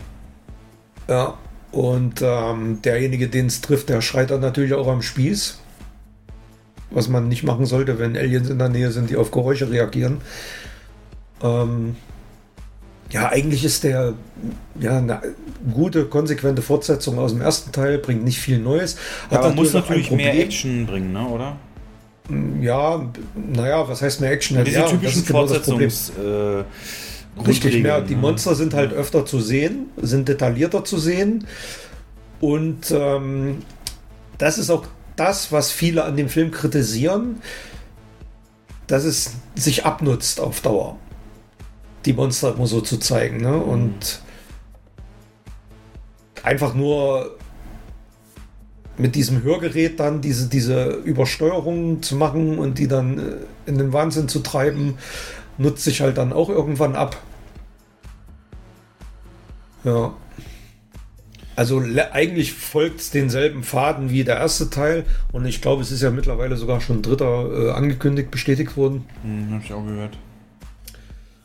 Ja, 1.09 1.39
und 1.73 2.20
ähm, 2.23 2.81
derjenige, 2.82 3.28
den 3.28 3.47
es 3.47 3.60
trifft, 3.60 3.89
der 3.89 4.02
schreit 4.02 4.31
dann 4.31 4.40
natürlich 4.40 4.74
auch 4.74 4.89
am 4.89 5.02
Spieß. 5.02 5.59
Was 6.90 7.09
man 7.09 7.28
nicht 7.28 7.43
machen 7.43 7.64
sollte, 7.64 7.98
wenn 7.98 8.16
Aliens 8.16 8.51
in 8.51 8.59
der 8.59 8.69
Nähe 8.69 8.93
sind, 8.93 9.09
die 9.09 9.16
auf 9.16 9.31
Geräusche 9.31 9.70
reagieren. 9.70 10.19
Ähm, 11.43 11.97
ja, 13.10 13.28
eigentlich 13.28 13.64
ist 13.64 13.85
der 13.85 14.14
ja 14.81 14.98
eine 14.98 15.20
gute, 15.73 16.06
konsequente 16.06 16.62
Fortsetzung 16.62 17.19
aus 17.19 17.32
dem 17.32 17.43
ersten 17.43 17.70
Teil, 17.70 17.98
bringt 17.98 18.24
nicht 18.24 18.39
viel 18.39 18.59
Neues. 18.59 18.97
Hat 19.31 19.40
aber 19.44 19.55
muss 19.55 19.74
natürlich 19.74 20.10
mehr 20.10 20.39
Action 20.39 20.86
bringen, 20.86 21.12
ne, 21.12 21.27
oder? 21.27 21.56
Mm, 22.28 22.62
ja, 22.62 23.06
naja, 23.35 23.86
was 23.86 24.01
heißt 24.01 24.23
mehr 24.23 24.31
Action? 24.31 24.56
Ja, 24.56 24.64
diese 24.64 24.78
ja, 24.78 24.86
typischen 24.86 25.24
genau 25.24 25.47
Fortsetzungs... 25.47 26.10
Äh, 26.10 26.64
Richtig, 27.47 27.82
mehr, 27.82 28.02
die 28.02 28.14
ne? 28.14 28.20
Monster 28.20 28.55
sind 28.55 28.74
halt 28.74 28.93
öfter 28.93 29.24
zu 29.24 29.40
sehen, 29.40 29.86
sind 29.97 30.28
detaillierter 30.28 30.85
zu 30.85 30.98
sehen. 30.98 31.47
Und 32.40 32.90
ähm, 32.90 33.62
das 34.36 34.59
ist 34.59 34.69
auch 34.69 34.85
das, 35.16 35.51
was 35.51 35.70
viele 35.70 36.05
an 36.05 36.16
dem 36.16 36.28
Film 36.28 36.51
kritisieren, 36.51 37.40
dass 38.86 39.05
es 39.05 39.32
sich 39.55 39.86
abnutzt 39.86 40.40
auf 40.40 40.60
Dauer 40.60 40.98
die 42.04 42.12
Monster 42.12 42.54
immer 42.54 42.66
so 42.66 42.80
zu 42.80 42.98
zeigen. 42.98 43.38
Ne? 43.38 43.56
Und 43.56 44.20
einfach 46.42 46.74
nur 46.74 47.36
mit 48.98 49.14
diesem 49.14 49.42
Hörgerät 49.42 49.98
dann 50.00 50.20
diese, 50.20 50.48
diese 50.48 50.90
Übersteuerung 50.90 52.02
zu 52.02 52.16
machen 52.16 52.58
und 52.58 52.78
die 52.78 52.88
dann 52.88 53.18
äh, 53.18 53.22
in 53.66 53.78
den 53.78 53.92
Wahnsinn 53.92 54.28
zu 54.28 54.40
treiben, 54.40 54.98
nutzt 55.58 55.84
sich 55.84 56.00
halt 56.00 56.18
dann 56.18 56.32
auch 56.32 56.48
irgendwann 56.48 56.94
ab. 56.94 57.16
Ja. 59.84 60.14
Also 61.54 61.82
eigentlich 62.12 62.54
folgt 62.54 63.00
es 63.00 63.10
denselben 63.10 63.62
Faden 63.62 64.08
wie 64.08 64.24
der 64.24 64.36
erste 64.36 64.70
Teil 64.70 65.04
und 65.32 65.44
ich 65.44 65.60
glaube, 65.60 65.82
es 65.82 65.92
ist 65.92 66.02
ja 66.02 66.10
mittlerweile 66.10 66.56
sogar 66.56 66.80
schon 66.80 67.02
dritter 67.02 67.68
äh, 67.68 67.70
angekündigt, 67.72 68.30
bestätigt 68.30 68.76
worden. 68.76 69.04
Hm, 69.22 69.52
hab 69.52 69.62
ich 69.62 69.72
auch 69.72 69.84
gehört. 69.84 70.16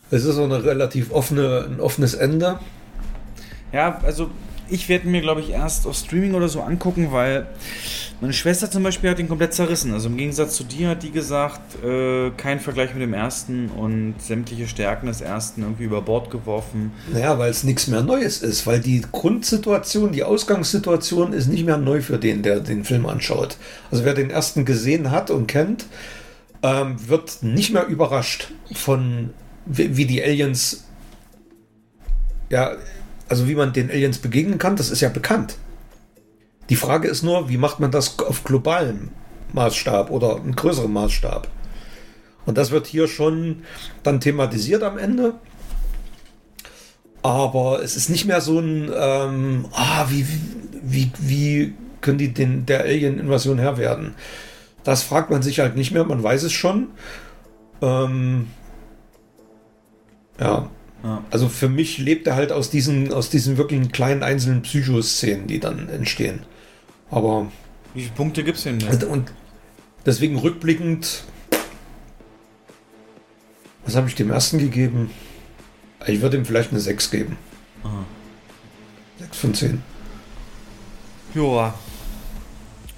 Es 0.09 0.23
ist 0.23 0.37
auch 0.37 0.45
eine 0.45 0.63
relativ 0.63 1.11
offene, 1.11 1.67
ein 1.69 1.79
offenes 1.79 2.13
Ende. 2.13 2.59
Ja, 3.73 3.99
also 4.03 4.29
ich 4.69 4.89
werde 4.89 5.07
mir, 5.07 5.21
glaube 5.21 5.41
ich, 5.41 5.51
erst 5.51 5.87
auf 5.87 5.95
Streaming 5.95 6.33
oder 6.33 6.49
so 6.49 6.61
angucken, 6.61 7.09
weil 7.11 7.47
meine 8.19 8.33
Schwester 8.33 8.71
zum 8.71 8.83
Beispiel 8.83 9.09
hat 9.09 9.19
ihn 9.19 9.27
komplett 9.27 9.53
zerrissen. 9.53 9.93
Also 9.93 10.09
im 10.09 10.17
Gegensatz 10.17 10.55
zu 10.55 10.63
dir 10.63 10.89
hat 10.89 11.03
die 11.03 11.11
gesagt, 11.11 11.83
äh, 11.83 12.31
kein 12.31 12.59
Vergleich 12.59 12.93
mit 12.93 13.03
dem 13.03 13.13
ersten 13.13 13.69
und 13.69 14.15
sämtliche 14.19 14.67
Stärken 14.67 15.07
des 15.07 15.21
ersten 15.21 15.61
irgendwie 15.61 15.83
über 15.83 16.01
Bord 16.01 16.31
geworfen. 16.31 16.91
Naja, 17.13 17.37
weil 17.37 17.51
es 17.51 17.63
nichts 17.63 17.87
mehr 17.87 18.01
Neues 18.01 18.41
ist, 18.41 18.65
weil 18.65 18.79
die 18.79 19.01
Grundsituation, 19.11 20.11
die 20.11 20.23
Ausgangssituation 20.23 21.33
ist 21.33 21.47
nicht 21.47 21.65
mehr 21.65 21.77
neu 21.77 22.01
für 22.01 22.17
den, 22.17 22.41
der 22.41 22.59
den 22.59 22.83
Film 22.83 23.05
anschaut. 23.05 23.57
Also 23.91 24.03
wer 24.03 24.13
den 24.13 24.31
ersten 24.31 24.65
gesehen 24.65 25.11
hat 25.11 25.29
und 25.29 25.47
kennt, 25.47 25.85
ähm, 26.63 26.95
wird 27.07 27.43
nicht 27.43 27.71
mehr 27.71 27.85
überrascht 27.85 28.51
von 28.73 29.29
wie, 29.67 29.97
wie 29.97 30.05
die 30.05 30.23
Aliens, 30.23 30.85
ja, 32.49 32.71
also 33.29 33.47
wie 33.47 33.55
man 33.55 33.73
den 33.73 33.89
Aliens 33.89 34.19
begegnen 34.19 34.57
kann, 34.57 34.75
das 34.75 34.89
ist 34.89 35.01
ja 35.01 35.09
bekannt. 35.09 35.57
Die 36.69 36.75
Frage 36.75 37.07
ist 37.07 37.23
nur, 37.23 37.49
wie 37.49 37.57
macht 37.57 37.79
man 37.79 37.91
das 37.91 38.19
auf 38.19 38.43
globalem 38.43 39.09
Maßstab 39.53 40.11
oder 40.11 40.37
einem 40.37 40.55
größeren 40.55 40.91
Maßstab? 40.91 41.47
Und 42.45 42.57
das 42.57 42.71
wird 42.71 42.87
hier 42.87 43.07
schon 43.07 43.63
dann 44.03 44.19
thematisiert 44.19 44.83
am 44.83 44.97
Ende. 44.97 45.35
Aber 47.21 47.81
es 47.83 47.97
ist 47.97 48.09
nicht 48.09 48.25
mehr 48.25 48.39
so 48.41 48.59
ein, 48.59 48.89
ähm, 48.95 49.65
ah, 49.73 50.05
wie, 50.09 50.25
wie, 50.81 51.11
wie 51.19 51.73
können 51.99 52.17
die 52.17 52.33
den, 52.33 52.65
der 52.65 52.83
Alien-Invasion 52.83 53.59
Herr 53.59 53.77
werden? 53.77 54.15
Das 54.83 55.03
fragt 55.03 55.29
man 55.29 55.41
sich 55.41 55.59
halt 55.59 55.75
nicht 55.75 55.91
mehr, 55.91 56.05
man 56.05 56.23
weiß 56.23 56.43
es 56.43 56.53
schon. 56.53 56.87
Ähm, 57.81 58.47
ja. 60.39 60.69
ja. 61.03 61.23
Also 61.31 61.49
für 61.49 61.69
mich 61.69 61.97
lebt 61.97 62.27
er 62.27 62.35
halt 62.35 62.51
aus 62.51 62.69
diesen, 62.69 63.13
aus 63.13 63.29
diesen 63.29 63.57
wirklichen 63.57 63.91
kleinen 63.91 64.23
einzelnen 64.23 64.61
Psychoszenen, 64.61 65.47
die 65.47 65.59
dann 65.59 65.89
entstehen. 65.89 66.41
Aber. 67.09 67.51
Wie 67.93 68.01
viele 68.01 68.13
Punkte 68.13 68.43
gibt 68.43 68.57
es 68.57 68.63
denn? 68.63 68.79
Denn? 68.79 69.03
Und 69.03 69.31
deswegen 70.05 70.37
rückblickend. 70.37 71.23
Was 73.85 73.95
habe 73.95 74.07
ich 74.09 74.15
dem 74.15 74.29
ersten 74.29 74.59
gegeben? 74.59 75.09
Ich 76.05 76.21
würde 76.21 76.37
ihm 76.37 76.45
vielleicht 76.45 76.71
eine 76.71 76.79
6 76.79 77.09
geben. 77.09 77.37
Aha. 77.83 78.05
6 79.19 79.37
von 79.37 79.53
10. 79.53 79.83
Joa. 81.33 81.73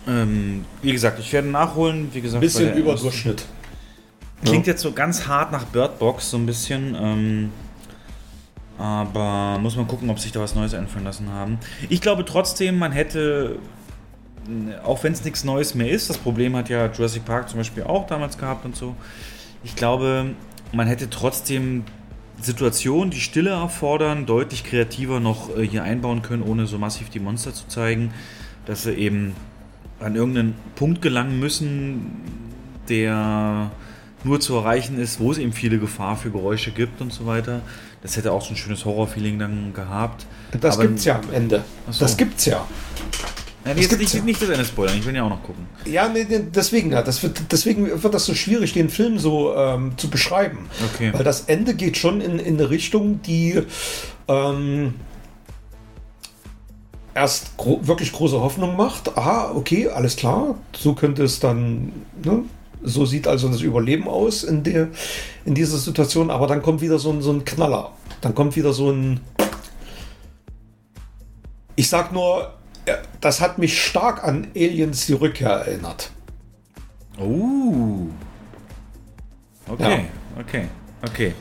Ähm, 0.07 0.65
wie 0.81 0.91
gesagt, 0.91 1.19
ich 1.19 1.31
werde 1.31 1.47
nachholen. 1.47 2.09
Wie 2.13 2.21
gesagt, 2.21 2.41
bisschen 2.41 2.75
über 2.75 2.95
Durchschnitt. 2.95 3.45
Klingt 4.45 4.67
jetzt 4.67 4.81
so 4.81 4.91
ganz 4.91 5.27
hart 5.27 5.51
nach 5.51 5.65
Bird 5.65 5.99
Box, 5.99 6.29
so 6.31 6.37
ein 6.37 6.45
bisschen. 6.45 6.95
Ähm, 6.99 7.51
aber 8.77 9.59
muss 9.59 9.75
man 9.75 9.87
gucken, 9.87 10.09
ob 10.09 10.19
sich 10.19 10.31
da 10.31 10.39
was 10.39 10.55
Neues 10.55 10.73
einfallen 10.73 11.03
lassen 11.03 11.29
haben. 11.29 11.59
Ich 11.89 11.99
glaube 11.99 12.23
trotzdem, 12.23 12.77
man 12.79 12.93
hätte, 12.93 13.59
auch 14.83 15.03
wenn 15.03 15.11
es 15.11 15.23
nichts 15.25 15.43
Neues 15.43 15.75
mehr 15.75 15.89
ist, 15.89 16.09
das 16.09 16.17
Problem 16.17 16.55
hat 16.55 16.69
ja 16.69 16.87
Jurassic 16.87 17.25
Park 17.25 17.49
zum 17.49 17.59
Beispiel 17.59 17.83
auch 17.83 18.07
damals 18.07 18.37
gehabt 18.37 18.63
und 18.63 18.77
so. 18.77 18.95
Ich 19.65 19.75
glaube, 19.75 20.27
man 20.71 20.87
hätte 20.87 21.09
trotzdem 21.09 21.83
Situationen, 22.41 23.11
die 23.11 23.19
Stille 23.19 23.49
erfordern, 23.49 24.25
deutlich 24.25 24.63
kreativer 24.63 25.19
noch 25.19 25.55
äh, 25.57 25.67
hier 25.67 25.83
einbauen 25.83 26.21
können, 26.21 26.43
ohne 26.43 26.65
so 26.65 26.77
massiv 26.77 27.09
die 27.09 27.19
Monster 27.19 27.53
zu 27.53 27.67
zeigen, 27.67 28.13
dass 28.65 28.83
sie 28.83 28.93
eben 28.93 29.35
an 29.99 30.15
irgendeinen 30.15 30.55
Punkt 30.75 31.01
gelangen 31.01 31.37
müssen, 31.39 32.21
der 32.87 33.71
nur 34.23 34.39
zu 34.39 34.55
erreichen 34.55 34.99
ist, 34.99 35.19
wo 35.19 35.31
es 35.31 35.37
eben 35.37 35.53
viele 35.53 35.79
Gefahr 35.79 36.17
für 36.17 36.31
Geräusche 36.31 36.71
gibt 36.71 37.01
und 37.01 37.13
so 37.13 37.25
weiter. 37.25 37.61
Das 38.01 38.15
hätte 38.17 38.31
auch 38.31 38.41
so 38.41 38.51
ein 38.51 38.55
schönes 38.55 38.85
Horrorfeeling 38.85 39.39
dann 39.39 39.73
gehabt. 39.73 40.25
Das 40.59 40.75
Aber, 40.75 40.87
gibt's 40.87 41.05
ja 41.05 41.19
am 41.19 41.33
Ende. 41.33 41.63
So. 41.89 41.99
Das 41.99 42.17
gibt's 42.17 42.45
ja. 42.45 42.65
Ja, 43.65 43.73
das 43.73 43.83
jetzt 43.83 43.99
nicht, 43.99 44.13
ja. 44.13 44.21
nicht 44.23 44.41
das 44.41 44.49
Ende 44.49 44.63
spoilern, 44.63 44.97
ich 44.97 45.05
will 45.05 45.15
ja 45.15 45.23
auch 45.23 45.29
noch 45.29 45.43
gucken. 45.43 45.67
Ja, 45.85 46.07
nee, 46.07 46.25
deswegen, 46.25 46.91
ja, 46.91 47.01
das 47.01 47.21
wird, 47.21 47.51
deswegen 47.51 48.01
wird 48.01 48.13
das 48.13 48.25
so 48.25 48.33
schwierig, 48.33 48.71
den 48.73 48.89
Film 48.89 49.19
so 49.19 49.53
ähm, 49.53 49.97
zu 49.97 50.09
beschreiben. 50.09 50.69
Okay. 50.93 51.11
Weil 51.13 51.25
das 51.25 51.41
Ende 51.41 51.75
geht 51.75 51.97
schon 51.97 52.21
in, 52.21 52.39
in 52.39 52.55
eine 52.55 52.69
Richtung, 52.69 53.21
die 53.21 53.61
ähm, 54.29 54.93
erst 57.13 57.57
gro 57.57 57.81
wirklich 57.83 58.13
große 58.13 58.39
Hoffnung 58.39 58.77
macht. 58.77 59.17
Aha, 59.17 59.51
okay, 59.53 59.89
alles 59.89 60.15
klar, 60.15 60.55
so 60.73 60.93
könnte 60.93 61.23
es 61.23 61.41
dann 61.41 61.91
ne, 62.23 62.43
so 62.81 63.05
sieht 63.05 63.27
also 63.27 63.49
das 63.49 63.61
Überleben 63.61 64.07
aus 64.07 64.43
in, 64.43 64.63
der, 64.63 64.89
in 65.45 65.55
dieser 65.55 65.77
Situation, 65.77 66.29
aber 66.29 66.47
dann 66.47 66.61
kommt 66.61 66.81
wieder 66.81 66.99
so 66.99 67.11
ein, 67.11 67.21
so 67.21 67.31
ein 67.31 67.45
Knaller. 67.45 67.91
Dann 68.21 68.35
kommt 68.35 68.55
wieder 68.55 68.73
so 68.73 68.91
ein. 68.91 69.19
Ich 71.75 71.87
sag 71.87 72.11
nur, 72.11 72.53
das 73.21 73.41
hat 73.41 73.57
mich 73.57 73.81
stark 73.81 74.23
an 74.23 74.47
Aliens 74.55 75.05
die 75.05 75.13
Rückkehr 75.13 75.49
erinnert. 75.49 76.11
Oh. 77.17 78.07
Okay, 79.67 80.05
ja. 80.35 80.41
okay, 80.41 80.67
okay. 81.05 81.33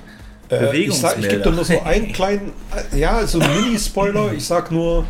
Äh, 0.51 0.77
ich, 0.77 0.95
sag, 0.95 1.19
ich 1.19 1.29
gebe 1.29 1.43
da 1.43 1.51
nur 1.51 1.65
so 1.65 1.81
einen 1.81 2.13
kleinen, 2.13 2.53
ja, 2.95 3.27
so 3.27 3.41
ein 3.41 3.63
Mini-Spoiler. 3.63 4.33
Ich 4.33 4.47
sag 4.47 4.71
nur, 4.71 5.05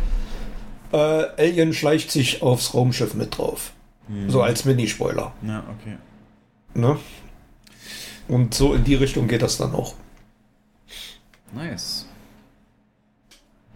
äh, 0.91 0.97
Alien 0.97 1.73
schleicht 1.73 2.11
sich 2.11 2.41
aufs 2.41 2.73
Raumschiff 2.73 3.13
mit 3.13 3.37
drauf. 3.37 3.71
Hm. 4.07 4.29
So 4.29 4.41
als 4.41 4.65
Mini-Spoiler. 4.65 5.33
Ja, 5.41 5.63
okay. 5.79 5.97
Ne? 6.73 6.97
Und 8.27 8.53
so 8.53 8.73
in 8.73 8.83
die 8.83 8.95
Richtung 8.95 9.27
geht 9.27 9.41
das 9.41 9.57
dann 9.57 9.73
auch. 9.73 9.95
Nice. 11.51 12.05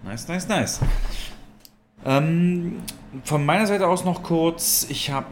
Nice, 0.04 0.28
nice, 0.28 0.48
nice. 0.48 0.80
Ähm, 2.06 2.82
von 3.24 3.46
meiner 3.46 3.66
Seite 3.66 3.88
aus 3.88 4.04
noch 4.04 4.24
kurz, 4.24 4.86
ich 4.90 5.10
habe 5.10 5.28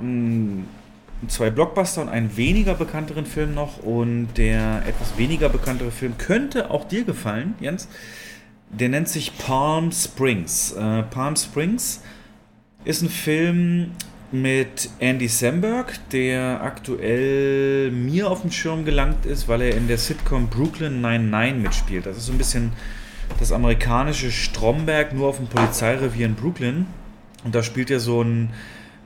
zwei 1.27 1.49
Blockbuster 1.49 2.01
und 2.01 2.09
einen 2.09 2.35
weniger 2.37 2.73
bekannteren 2.73 3.25
Film 3.25 3.53
noch 3.53 3.77
und 3.83 4.29
der 4.37 4.83
etwas 4.87 5.17
weniger 5.17 5.49
bekanntere 5.49 5.91
Film 5.91 6.17
könnte 6.17 6.71
auch 6.71 6.85
dir 6.85 7.03
gefallen, 7.03 7.55
Jens. 7.59 7.87
Der 8.69 8.89
nennt 8.89 9.09
sich 9.09 9.37
Palm 9.37 9.91
Springs. 9.91 10.71
Äh, 10.71 11.03
Palm 11.03 11.35
Springs 11.35 12.01
ist 12.85 13.01
ein 13.01 13.09
Film 13.09 13.91
mit 14.31 14.89
Andy 14.99 15.27
Samberg, 15.27 15.99
der 16.11 16.61
aktuell 16.63 17.91
mir 17.91 18.29
auf 18.29 18.41
den 18.41 18.51
Schirm 18.51 18.85
gelangt 18.85 19.25
ist, 19.25 19.47
weil 19.47 19.61
er 19.61 19.75
in 19.75 19.87
der 19.87 19.97
Sitcom 19.97 20.47
Brooklyn 20.47 21.01
99 21.01 21.63
mitspielt. 21.63 22.05
Das 22.05 22.17
ist 22.17 22.27
so 22.27 22.31
ein 22.31 22.37
bisschen 22.37 22.71
das 23.39 23.51
amerikanische 23.51 24.31
Stromberg, 24.31 25.13
nur 25.13 25.27
auf 25.27 25.37
dem 25.37 25.47
Polizeirevier 25.47 26.25
in 26.25 26.35
Brooklyn. 26.35 26.85
Und 27.43 27.55
da 27.55 27.63
spielt 27.63 27.89
er 27.89 27.99
so 27.99 28.21
einen 28.21 28.51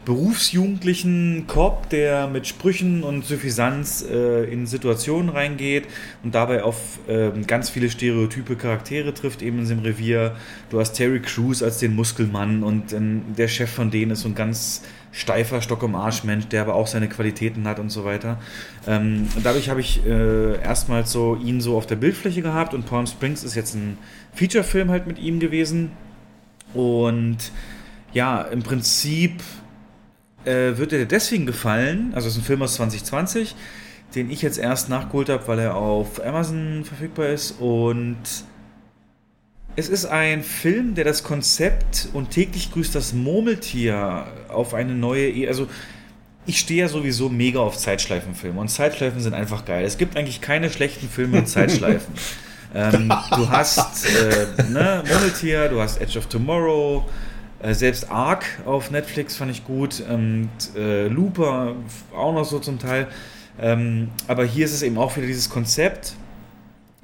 berufsjugendlichen 0.06 1.47
Cop, 1.47 1.89
der 1.89 2.27
mit 2.27 2.45
Sprüchen 2.45 3.03
und 3.03 3.26
Suffisanz 3.26 4.06
äh, 4.07 4.43
in 4.43 4.68
Situationen 4.68 5.30
reingeht 5.30 5.85
und 6.23 6.35
dabei 6.35 6.64
auf 6.64 6.99
äh, 7.07 7.31
ganz 7.47 7.72
viele 7.72 7.89
stereotype 7.89 8.56
Charaktere 8.56 9.14
trifft, 9.15 9.41
eben 9.41 9.57
in 9.57 9.64
diesem 9.64 9.80
Revier. 9.80 10.35
Du 10.69 10.80
hast 10.80 10.93
Terry 10.93 11.22
Crews 11.22 11.64
als 11.64 11.80
den 11.80 11.95
Muskelmann 11.95 12.64
und 12.64 12.93
äh, 12.93 12.99
der 13.35 13.47
Chef 13.47 13.72
von 13.72 13.89
denen 13.89 14.11
ist 14.11 14.22
so 14.22 14.30
ein 14.30 14.35
ganz 14.35 14.84
steifer 15.15 15.61
Stock 15.61 15.81
im 15.83 15.95
Arsch 15.95 16.25
Mensch, 16.25 16.47
der 16.47 16.61
aber 16.61 16.75
auch 16.75 16.87
seine 16.87 17.07
Qualitäten 17.07 17.67
hat 17.67 17.79
und 17.79 17.89
so 17.89 18.03
weiter. 18.03 18.37
Ähm, 18.85 19.27
dadurch 19.43 19.69
habe 19.69 19.79
ich 19.79 20.05
äh, 20.05 20.61
erstmals 20.61 21.11
so 21.11 21.37
ihn 21.37 21.61
so 21.61 21.77
auf 21.77 21.87
der 21.87 21.95
Bildfläche 21.95 22.41
gehabt 22.41 22.73
und 22.73 22.85
Palm 22.85 23.07
Springs 23.07 23.43
ist 23.43 23.55
jetzt 23.55 23.75
ein 23.75 23.97
Feature-Film 24.33 24.91
halt 24.91 25.07
mit 25.07 25.17
ihm 25.17 25.39
gewesen 25.39 25.91
und 26.73 27.37
ja, 28.11 28.41
im 28.41 28.61
Prinzip 28.61 29.41
äh, 30.43 30.77
wird 30.77 30.91
dir 30.91 31.05
deswegen 31.05 31.45
gefallen, 31.45 32.11
also 32.13 32.27
es 32.27 32.35
ist 32.35 32.41
ein 32.41 32.45
Film 32.45 32.61
aus 32.61 32.75
2020, 32.75 33.55
den 34.15 34.29
ich 34.29 34.41
jetzt 34.41 34.57
erst 34.57 34.89
nachgeholt 34.89 35.29
habe, 35.29 35.47
weil 35.47 35.59
er 35.59 35.75
auf 35.75 36.23
Amazon 36.23 36.83
verfügbar 36.83 37.27
ist 37.27 37.51
und 37.61 38.17
es 39.76 39.89
ist 39.89 40.06
ein 40.06 40.43
Film, 40.43 40.95
der 40.95 41.03
das 41.03 41.23
Konzept 41.23 42.07
und 42.14 42.31
täglich 42.31 42.72
grüßt 42.72 42.95
das 42.95 43.14
Murmeltier 43.14 44.26
auf 44.47 44.73
eine 44.73 44.93
neue, 44.93 45.30
e 45.30 45.47
also 45.47 45.68
ich 46.45 46.60
stehe 46.60 46.81
ja 46.81 46.88
sowieso 46.88 47.30
mega 47.30 47.60
auf 47.60 47.77
Zeitschleifenfilme 47.77 48.60
und 48.60 48.69
Zeitschleifen 48.69 49.19
sind 49.19 49.34
einfach 49.34 49.65
geil. 49.65 49.84
Es 49.84 49.97
gibt 49.97 50.15
eigentlich 50.15 50.41
keine 50.41 50.69
schlechten 50.69 51.10
Filme 51.10 51.38
mit 51.38 51.49
Zeitschleifen. 51.49 52.14
ähm, 52.76 53.10
du 53.31 53.49
hast 53.49 54.06
äh, 54.06 54.64
ne, 54.69 55.03
Murmeltier, 55.07 55.68
du 55.69 55.81
hast 55.81 55.99
Edge 55.99 56.19
of 56.19 56.27
Tomorrow, 56.27 57.03
äh, 57.61 57.73
selbst 57.73 58.10
Ark 58.11 58.45
auf 58.65 58.91
Netflix 58.91 59.35
fand 59.35 59.52
ich 59.52 59.65
gut 59.65 60.03
und 60.07 60.49
äh, 60.77 61.07
Looper 61.07 61.76
auch 62.15 62.34
noch 62.34 62.45
so 62.45 62.60
zum 62.60 62.80
Teil. 62.80 63.07
Ähm, 63.60 64.10
aber 64.27 64.45
hier 64.45 64.65
ist 64.65 64.73
es 64.73 64.84
eben 64.84 64.97
auch 64.97 65.18
wieder 65.18 65.27
dieses 65.27 65.49
Konzept, 65.49 66.14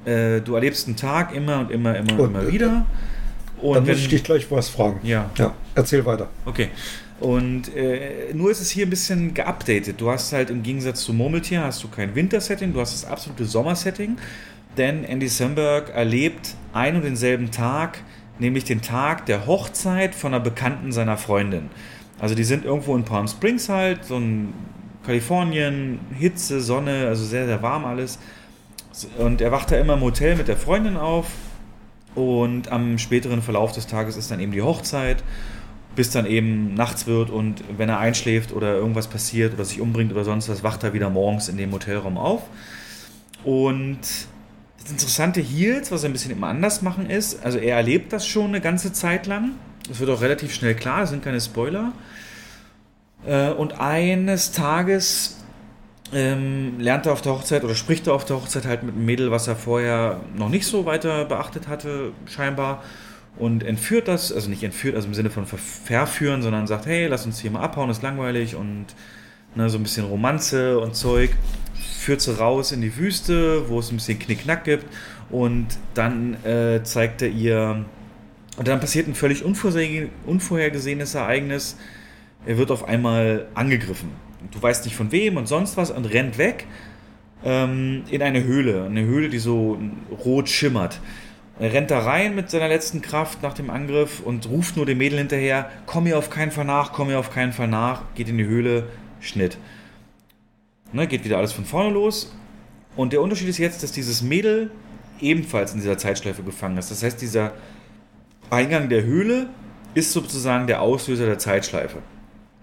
äh, 0.05 0.41
du 0.41 0.55
erlebst 0.55 0.87
einen 0.87 0.95
Tag 0.95 1.33
immer 1.35 1.59
und 1.59 1.71
immer, 1.71 1.95
immer 1.95 2.19
und 2.19 2.29
immer 2.29 2.51
wieder. 2.51 2.85
Und 3.61 3.75
dann 3.75 3.85
muss 3.85 3.97
ich 3.97 4.07
dich 4.07 4.23
gleich 4.23 4.49
was 4.49 4.69
fragen. 4.69 4.99
Ja. 5.03 5.29
Ja, 5.37 5.53
erzähl 5.75 6.05
weiter. 6.05 6.29
Okay. 6.45 6.69
Und 7.19 7.75
äh, 7.75 8.33
nur 8.33 8.49
ist 8.49 8.61
es 8.61 8.71
hier 8.71 8.87
ein 8.87 8.89
bisschen 8.89 9.35
geupdatet. 9.35 10.01
Du 10.01 10.09
hast 10.09 10.33
halt 10.33 10.49
im 10.49 10.63
Gegensatz 10.63 11.03
zu 11.03 11.13
Murmeltier 11.13 11.63
hast 11.63 11.83
du 11.83 11.87
kein 11.87 12.15
Wintersetting, 12.15 12.73
du 12.73 12.81
hast 12.81 12.93
das 12.93 13.05
absolute 13.05 13.45
Sommersetting. 13.45 14.17
Denn 14.77 15.03
Andy 15.03 15.27
Samberg 15.27 15.89
erlebt 15.89 16.55
ein 16.73 16.95
und 16.95 17.03
denselben 17.03 17.51
Tag, 17.51 17.99
nämlich 18.39 18.63
den 18.63 18.81
Tag 18.81 19.27
der 19.27 19.45
Hochzeit 19.45 20.15
von 20.15 20.33
einer 20.33 20.43
Bekannten 20.43 20.91
seiner 20.91 21.17
Freundin. 21.17 21.69
Also 22.19 22.33
die 22.33 22.43
sind 22.43 22.65
irgendwo 22.65 22.95
in 22.95 23.03
Palm 23.03 23.27
Springs 23.27 23.69
halt, 23.69 24.05
so 24.05 24.17
ein 24.17 24.53
Kalifornien, 25.05 25.99
Hitze, 26.17 26.61
Sonne, 26.61 27.07
also 27.07 27.23
sehr, 27.23 27.45
sehr 27.45 27.61
warm 27.61 27.85
alles. 27.85 28.17
Und 29.17 29.41
er 29.41 29.51
wacht 29.51 29.71
da 29.71 29.77
immer 29.77 29.93
im 29.93 30.01
Hotel 30.01 30.35
mit 30.35 30.47
der 30.47 30.57
Freundin 30.57 30.97
auf. 30.97 31.27
Und 32.15 32.71
am 32.71 32.97
späteren 32.97 33.41
Verlauf 33.41 33.71
des 33.71 33.87
Tages 33.87 34.17
ist 34.17 34.31
dann 34.31 34.39
eben 34.39 34.51
die 34.51 34.61
Hochzeit, 34.61 35.23
bis 35.95 36.11
dann 36.11 36.25
eben 36.25 36.73
nachts 36.73 37.07
wird 37.07 37.29
und 37.29 37.63
wenn 37.77 37.89
er 37.89 37.99
einschläft 37.99 38.53
oder 38.53 38.75
irgendwas 38.75 39.07
passiert 39.07 39.53
oder 39.53 39.65
sich 39.65 39.81
umbringt 39.81 40.11
oder 40.11 40.23
sonst 40.23 40.49
was, 40.49 40.63
wacht 40.63 40.83
er 40.83 40.93
wieder 40.93 41.09
morgens 41.09 41.47
in 41.47 41.57
dem 41.57 41.71
Hotelraum 41.71 42.17
auf. 42.17 42.43
Und 43.43 43.99
das 44.81 44.91
Interessante 44.91 45.41
hier, 45.41 45.81
was 45.89 46.03
er 46.03 46.09
ein 46.09 46.13
bisschen 46.13 46.31
immer 46.31 46.47
anders 46.47 46.81
machen 46.81 47.09
ist, 47.09 47.43
also 47.45 47.57
er 47.57 47.77
erlebt 47.77 48.13
das 48.13 48.27
schon 48.27 48.47
eine 48.47 48.61
ganze 48.61 48.93
Zeit 48.93 49.27
lang. 49.27 49.51
Das 49.87 49.99
wird 49.99 50.09
auch 50.09 50.21
relativ 50.21 50.53
schnell 50.53 50.75
klar, 50.75 51.01
das 51.01 51.09
sind 51.09 51.23
keine 51.23 51.39
Spoiler. 51.39 51.91
Äh, 53.25 53.51
und 53.51 53.79
eines 53.79 54.51
Tages 54.51 55.40
ähm, 56.13 56.79
lernt 56.79 57.05
er 57.05 57.13
auf 57.13 57.21
der 57.21 57.33
Hochzeit 57.33 57.63
oder 57.63 57.75
spricht 57.75 58.07
er 58.07 58.13
auf 58.13 58.25
der 58.25 58.35
Hochzeit 58.37 58.65
halt 58.65 58.83
mit 58.83 58.95
einem 58.95 59.05
Mädel, 59.05 59.31
was 59.31 59.47
er 59.47 59.55
vorher 59.55 60.19
noch 60.35 60.49
nicht 60.49 60.65
so 60.65 60.85
weiter 60.85 61.25
beachtet 61.25 61.67
hatte, 61.67 62.11
scheinbar. 62.25 62.83
Und 63.37 63.63
entführt 63.63 64.09
das, 64.09 64.33
also 64.33 64.49
nicht 64.49 64.63
entführt, 64.63 64.95
also 64.95 65.07
im 65.07 65.13
Sinne 65.13 65.29
von 65.29 65.45
verführen, 65.45 66.41
sondern 66.41 66.67
sagt, 66.67 66.85
hey, 66.85 67.07
lass 67.07 67.25
uns 67.25 67.39
hier 67.39 67.49
mal 67.49 67.61
abhauen, 67.61 67.89
ist 67.89 68.03
langweilig 68.03 68.55
und 68.55 68.87
ne, 69.55 69.69
so 69.69 69.77
ein 69.77 69.83
bisschen 69.83 70.05
Romanze 70.05 70.79
und 70.79 70.95
Zeug. 70.95 71.31
Führt 71.99 72.19
sie 72.19 72.37
raus 72.37 72.73
in 72.73 72.81
die 72.81 72.97
Wüste, 72.97 73.69
wo 73.69 73.79
es 73.79 73.89
ein 73.91 73.95
bisschen 73.95 74.19
Knickknack 74.19 74.65
gibt. 74.65 74.85
Und 75.29 75.67
dann 75.93 76.43
äh, 76.43 76.83
zeigt 76.83 77.21
er 77.21 77.29
ihr, 77.29 77.85
und 78.57 78.67
dann 78.67 78.81
passiert 78.81 79.07
ein 79.07 79.15
völlig 79.15 79.45
unvorhergesehenes 79.45 81.15
Ereignis. 81.15 81.77
Er 82.45 82.57
wird 82.57 82.69
auf 82.69 82.83
einmal 82.83 83.47
angegriffen 83.53 84.09
du 84.49 84.61
weißt 84.61 84.85
nicht 84.85 84.95
von 84.95 85.11
wem 85.11 85.37
und 85.37 85.47
sonst 85.47 85.77
was 85.77 85.91
und 85.91 86.05
rennt 86.05 86.37
weg 86.37 86.65
ähm, 87.43 88.03
in 88.09 88.21
eine 88.21 88.43
Höhle. 88.43 88.85
Eine 88.85 89.03
Höhle, 89.03 89.29
die 89.29 89.39
so 89.39 89.77
rot 90.23 90.49
schimmert. 90.49 90.99
Er 91.59 91.73
rennt 91.73 91.91
da 91.91 91.99
rein 91.99 92.33
mit 92.33 92.49
seiner 92.49 92.67
letzten 92.67 93.01
Kraft 93.01 93.43
nach 93.43 93.53
dem 93.53 93.69
Angriff 93.69 94.19
und 94.19 94.49
ruft 94.49 94.77
nur 94.77 94.85
dem 94.85 94.97
Mädel 94.97 95.19
hinterher: 95.19 95.69
Komm 95.85 96.05
mir 96.05 96.17
auf 96.17 96.29
keinen 96.29 96.51
Fall 96.51 96.65
nach, 96.65 96.91
komm 96.91 97.07
mir 97.07 97.19
auf 97.19 97.31
keinen 97.31 97.53
Fall 97.53 97.67
nach. 97.67 98.03
Geht 98.15 98.29
in 98.29 98.37
die 98.37 98.45
Höhle, 98.45 98.87
Schnitt. 99.19 99.57
Ne, 100.93 101.07
geht 101.07 101.23
wieder 101.23 101.37
alles 101.37 101.53
von 101.53 101.65
vorne 101.65 101.91
los. 101.91 102.35
Und 102.95 103.13
der 103.13 103.21
Unterschied 103.21 103.47
ist 103.47 103.57
jetzt, 103.57 103.83
dass 103.83 103.91
dieses 103.91 104.21
Mädel 104.21 104.71
ebenfalls 105.21 105.73
in 105.73 105.79
dieser 105.79 105.97
Zeitschleife 105.97 106.43
gefangen 106.43 106.77
ist. 106.77 106.91
Das 106.91 107.03
heißt, 107.03 107.21
dieser 107.21 107.53
Eingang 108.49 108.89
der 108.89 109.03
Höhle 109.03 109.47
ist 109.93 110.11
sozusagen 110.11 110.67
der 110.67 110.81
Auslöser 110.81 111.25
der 111.25 111.37
Zeitschleife. 111.37 111.99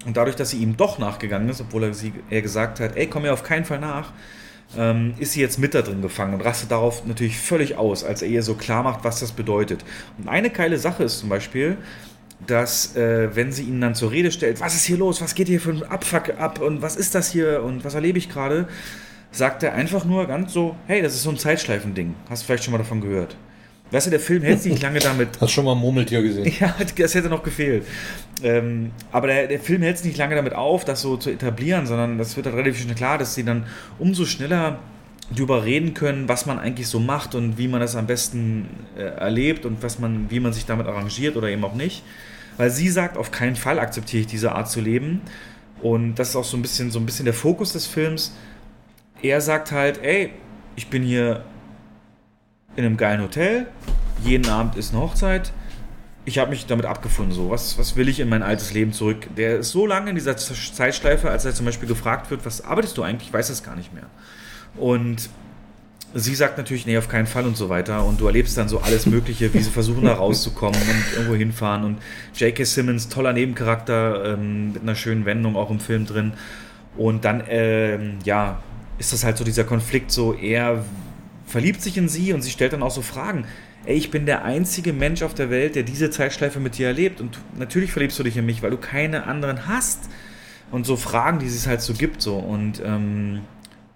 Und 0.06 0.16
dadurch, 0.16 0.36
dass 0.36 0.50
sie 0.50 0.58
ihm 0.58 0.76
doch 0.76 0.98
nachgegangen 0.98 1.48
ist, 1.48 1.60
obwohl 1.60 1.84
er, 1.84 1.94
sie, 1.94 2.12
er 2.30 2.42
gesagt 2.42 2.80
hat, 2.80 2.96
ey, 2.96 3.08
komm 3.08 3.22
mir 3.22 3.32
auf 3.32 3.42
keinen 3.42 3.64
Fall 3.64 3.80
nach, 3.80 4.12
ähm, 4.76 5.14
ist 5.18 5.32
sie 5.32 5.40
jetzt 5.40 5.58
mit 5.58 5.74
da 5.74 5.82
drin 5.82 6.02
gefangen 6.02 6.34
und 6.34 6.40
rastet 6.42 6.70
darauf 6.70 7.04
natürlich 7.06 7.38
völlig 7.38 7.76
aus, 7.76 8.04
als 8.04 8.22
er 8.22 8.28
ihr 8.28 8.42
so 8.42 8.54
klar 8.54 8.82
macht, 8.82 9.02
was 9.04 9.20
das 9.20 9.32
bedeutet. 9.32 9.84
Und 10.18 10.28
eine 10.28 10.50
geile 10.50 10.78
Sache 10.78 11.04
ist 11.04 11.18
zum 11.18 11.28
Beispiel, 11.28 11.78
dass 12.46 12.94
äh, 12.94 13.34
wenn 13.34 13.50
sie 13.50 13.64
ihn 13.64 13.80
dann 13.80 13.94
zur 13.94 14.12
Rede 14.12 14.30
stellt, 14.30 14.60
was 14.60 14.74
ist 14.74 14.84
hier 14.84 14.98
los, 14.98 15.20
was 15.20 15.34
geht 15.34 15.48
hier 15.48 15.60
für 15.60 15.70
ein 15.70 15.82
Abfuck 15.82 16.38
ab 16.38 16.60
und 16.60 16.82
was 16.82 16.96
ist 16.96 17.14
das 17.14 17.30
hier 17.30 17.62
und 17.62 17.84
was 17.84 17.94
erlebe 17.94 18.18
ich 18.18 18.28
gerade, 18.28 18.68
sagt 19.32 19.62
er 19.62 19.74
einfach 19.74 20.04
nur 20.04 20.26
ganz 20.26 20.52
so, 20.52 20.76
hey, 20.86 21.02
das 21.02 21.14
ist 21.14 21.22
so 21.22 21.30
ein 21.30 21.38
Zeitschleifending. 21.38 22.14
Hast 22.30 22.42
du 22.42 22.46
vielleicht 22.46 22.64
schon 22.64 22.72
mal 22.72 22.78
davon 22.78 23.00
gehört? 23.00 23.36
Weißt 23.90 24.06
du, 24.06 24.10
der 24.10 24.20
Film 24.20 24.42
hält 24.42 24.60
sich 24.60 24.72
nicht 24.72 24.82
lange 24.82 24.98
damit. 24.98 25.28
Hast 25.32 25.42
du 25.42 25.48
schon 25.48 25.64
mal 25.64 25.72
ein 25.72 25.78
Murmeltier 25.78 26.22
gesehen? 26.22 26.52
Ja, 26.60 26.74
das 26.96 27.14
hätte 27.14 27.28
noch 27.28 27.42
gefehlt. 27.42 27.84
Ähm, 28.42 28.90
aber 29.12 29.28
der, 29.28 29.46
der 29.46 29.60
Film 29.60 29.82
hält 29.82 29.98
sich 29.98 30.08
nicht 30.08 30.18
lange 30.18 30.34
damit 30.34 30.54
auf, 30.54 30.84
das 30.84 31.00
so 31.00 31.16
zu 31.16 31.30
etablieren, 31.30 31.86
sondern 31.86 32.18
das 32.18 32.36
wird 32.36 32.46
dann 32.46 32.54
relativ 32.54 32.80
schnell 32.82 32.94
klar, 32.94 33.16
dass 33.16 33.34
sie 33.34 33.44
dann 33.44 33.66
umso 33.98 34.26
schneller 34.26 34.78
darüber 35.34 35.64
reden 35.64 35.94
können, 35.94 36.28
was 36.28 36.46
man 36.46 36.58
eigentlich 36.58 36.88
so 36.88 37.00
macht 37.00 37.34
und 37.34 37.58
wie 37.58 37.68
man 37.68 37.80
das 37.80 37.96
am 37.96 38.06
besten 38.06 38.68
äh, 38.96 39.02
erlebt 39.02 39.64
und 39.66 39.82
was 39.82 39.98
man, 39.98 40.30
wie 40.30 40.40
man 40.40 40.52
sich 40.52 40.66
damit 40.66 40.86
arrangiert 40.86 41.36
oder 41.36 41.48
eben 41.48 41.64
auch 41.64 41.74
nicht. 41.74 42.02
Weil 42.56 42.70
sie 42.70 42.88
sagt, 42.88 43.16
auf 43.16 43.30
keinen 43.30 43.56
Fall 43.56 43.78
akzeptiere 43.78 44.22
ich 44.22 44.26
diese 44.26 44.52
Art 44.52 44.70
zu 44.70 44.80
leben. 44.80 45.20
Und 45.80 46.16
das 46.16 46.30
ist 46.30 46.36
auch 46.36 46.44
so 46.44 46.56
ein 46.56 46.62
bisschen, 46.62 46.90
so 46.90 46.98
ein 46.98 47.06
bisschen 47.06 47.24
der 47.24 47.34
Fokus 47.34 47.72
des 47.72 47.86
Films. 47.86 48.34
Er 49.22 49.40
sagt 49.40 49.70
halt, 49.72 50.02
ey, 50.02 50.30
ich 50.76 50.88
bin 50.88 51.02
hier 51.02 51.44
in 52.78 52.84
einem 52.84 52.96
geilen 52.96 53.20
Hotel. 53.20 53.66
Jeden 54.22 54.48
Abend 54.48 54.76
ist 54.76 54.94
eine 54.94 55.02
Hochzeit. 55.02 55.52
Ich 56.24 56.38
habe 56.38 56.50
mich 56.50 56.66
damit 56.66 56.86
abgefunden. 56.86 57.34
So, 57.34 57.50
was, 57.50 57.76
was 57.76 57.96
will 57.96 58.08
ich 58.08 58.20
in 58.20 58.28
mein 58.28 58.44
altes 58.44 58.72
Leben 58.72 58.92
zurück? 58.92 59.26
Der 59.36 59.58
ist 59.58 59.70
so 59.70 59.84
lange 59.84 60.10
in 60.10 60.14
dieser 60.14 60.36
Zeitschleife, 60.36 61.28
als 61.28 61.44
er 61.44 61.54
zum 61.54 61.66
Beispiel 61.66 61.88
gefragt 61.88 62.30
wird, 62.30 62.46
was 62.46 62.64
arbeitest 62.64 62.96
du 62.96 63.02
eigentlich? 63.02 63.28
Ich 63.28 63.34
weiß 63.34 63.48
das 63.48 63.64
gar 63.64 63.74
nicht 63.74 63.92
mehr. 63.92 64.06
Und 64.76 65.28
sie 66.14 66.36
sagt 66.36 66.56
natürlich, 66.56 66.86
nee, 66.86 66.96
auf 66.96 67.08
keinen 67.08 67.26
Fall 67.26 67.46
und 67.46 67.56
so 67.56 67.68
weiter. 67.68 68.04
Und 68.04 68.20
du 68.20 68.26
erlebst 68.26 68.56
dann 68.56 68.68
so 68.68 68.78
alles 68.78 69.06
Mögliche, 69.06 69.52
wie 69.52 69.58
sie 69.58 69.70
versuchen 69.70 70.04
da 70.04 70.14
rauszukommen 70.14 70.80
und 70.80 71.14
irgendwo 71.14 71.34
hinfahren. 71.34 71.82
Und 71.82 71.98
J.K. 72.36 72.64
Simmons, 72.64 73.08
toller 73.08 73.32
Nebencharakter, 73.32 74.34
ähm, 74.34 74.72
mit 74.72 74.82
einer 74.82 74.94
schönen 74.94 75.24
Wendung 75.24 75.56
auch 75.56 75.70
im 75.70 75.80
Film 75.80 76.06
drin. 76.06 76.34
Und 76.96 77.24
dann, 77.24 77.42
ähm, 77.48 78.18
ja, 78.22 78.62
ist 78.98 79.12
das 79.12 79.24
halt 79.24 79.36
so 79.36 79.42
dieser 79.42 79.64
Konflikt, 79.64 80.12
so 80.12 80.32
er 80.32 80.84
verliebt 81.48 81.82
sich 81.82 81.96
in 81.96 82.08
sie 82.08 82.32
und 82.32 82.42
sie 82.42 82.50
stellt 82.50 82.72
dann 82.72 82.82
auch 82.82 82.90
so 82.90 83.02
Fragen. 83.02 83.46
ey, 83.86 83.96
ich 83.96 84.10
bin 84.10 84.26
der 84.26 84.44
einzige 84.44 84.92
Mensch 84.92 85.22
auf 85.22 85.34
der 85.34 85.50
Welt, 85.50 85.74
der 85.74 85.82
diese 85.82 86.10
Zeitschleife 86.10 86.60
mit 86.60 86.78
dir 86.78 86.88
erlebt. 86.88 87.20
Und 87.20 87.38
natürlich 87.56 87.92
verliebst 87.92 88.18
du 88.18 88.22
dich 88.22 88.36
in 88.36 88.46
mich, 88.46 88.62
weil 88.62 88.70
du 88.70 88.76
keine 88.76 89.26
anderen 89.26 89.66
hast. 89.66 90.10
Und 90.70 90.84
so 90.84 90.96
Fragen, 90.96 91.38
die 91.38 91.46
es 91.46 91.66
halt 91.66 91.80
so 91.80 91.94
gibt, 91.94 92.20
so. 92.20 92.36
Und 92.36 92.82
ähm, 92.84 93.40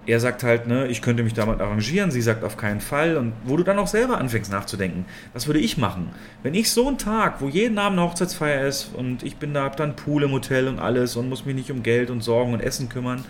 er 0.07 0.19
sagt 0.19 0.43
halt, 0.43 0.67
ne, 0.67 0.89
ich 0.89 1.01
könnte 1.01 1.23
mich 1.23 1.35
damit 1.35 1.61
arrangieren, 1.61 2.11
sie 2.11 2.23
sagt 2.23 2.43
auf 2.43 2.57
keinen 2.57 2.81
Fall. 2.81 3.17
Und 3.17 3.35
wo 3.45 3.57
du 3.57 3.63
dann 3.63 3.79
auch 3.79 3.87
selber 3.87 4.19
anfängst 4.19 4.51
nachzudenken, 4.51 5.05
was 5.33 5.47
würde 5.47 5.61
ich 5.61 5.77
machen? 5.77 6.11
Wenn 6.43 6.55
ich 6.55 6.71
so 6.71 6.89
einen 6.89 6.99
Tag, 6.99 7.41
wo 7.41 7.49
jeden 7.49 7.79
Abend 7.79 7.99
eine 7.99 8.09
Hochzeitsfeier 8.09 8.67
ist 8.67 8.91
und 8.95 9.23
ich 9.23 9.37
bin 9.37 9.55
da, 9.55 9.65
hab 9.65 9.77
dann 9.77 9.95
Pool 9.95 10.25
im 10.25 10.33
Hotel 10.33 10.67
und 10.69 10.79
alles 10.81 11.17
und 11.17 11.29
muss 11.29 11.45
mich 11.45 11.55
nicht 11.55 11.71
um 11.71 11.83
Geld 11.83 12.11
und 12.11 12.23
Sorgen 12.23 12.53
und 12.55 12.61
Essen 12.61 12.89
kümmern, 12.89 13.25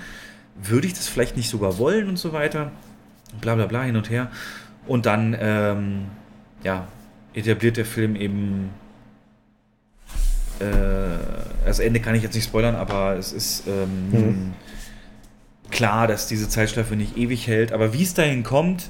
würde 0.57 0.87
ich 0.87 0.95
das 0.95 1.09
vielleicht 1.09 1.37
nicht 1.37 1.51
sogar 1.51 1.79
wollen 1.79 2.09
und 2.09 2.19
so 2.19 2.33
weiter? 2.33 2.71
Bla 3.41 3.55
bla 3.55 3.67
bla 3.67 3.83
hin 3.83 3.97
und 3.97 4.11
her. 4.11 4.31
Und 4.87 5.07
dann, 5.07 5.37
ähm, 5.39 6.07
ja, 6.63 6.87
etabliert 7.35 7.77
der 7.77 7.87
Film 7.87 8.17
eben. 8.17 8.71
Äh, 10.59 10.65
das 11.65 11.79
Ende 11.79 12.01
kann 12.01 12.15
ich 12.15 12.23
jetzt 12.23 12.35
nicht 12.35 12.45
spoilern, 12.45 12.75
aber 12.75 13.17
es 13.17 13.33
ist. 13.33 13.67
Ähm, 13.67 14.11
mhm 14.11 14.55
klar, 15.73 16.07
dass 16.07 16.29
diese 16.29 16.49
Zeitschleife 16.49 16.95
nicht 16.95 17.17
ewig 17.17 17.49
hält, 17.49 17.73
aber 17.73 17.93
wie 17.93 18.05
es 18.05 18.15
dahin 18.15 18.45
kommt 18.45 18.89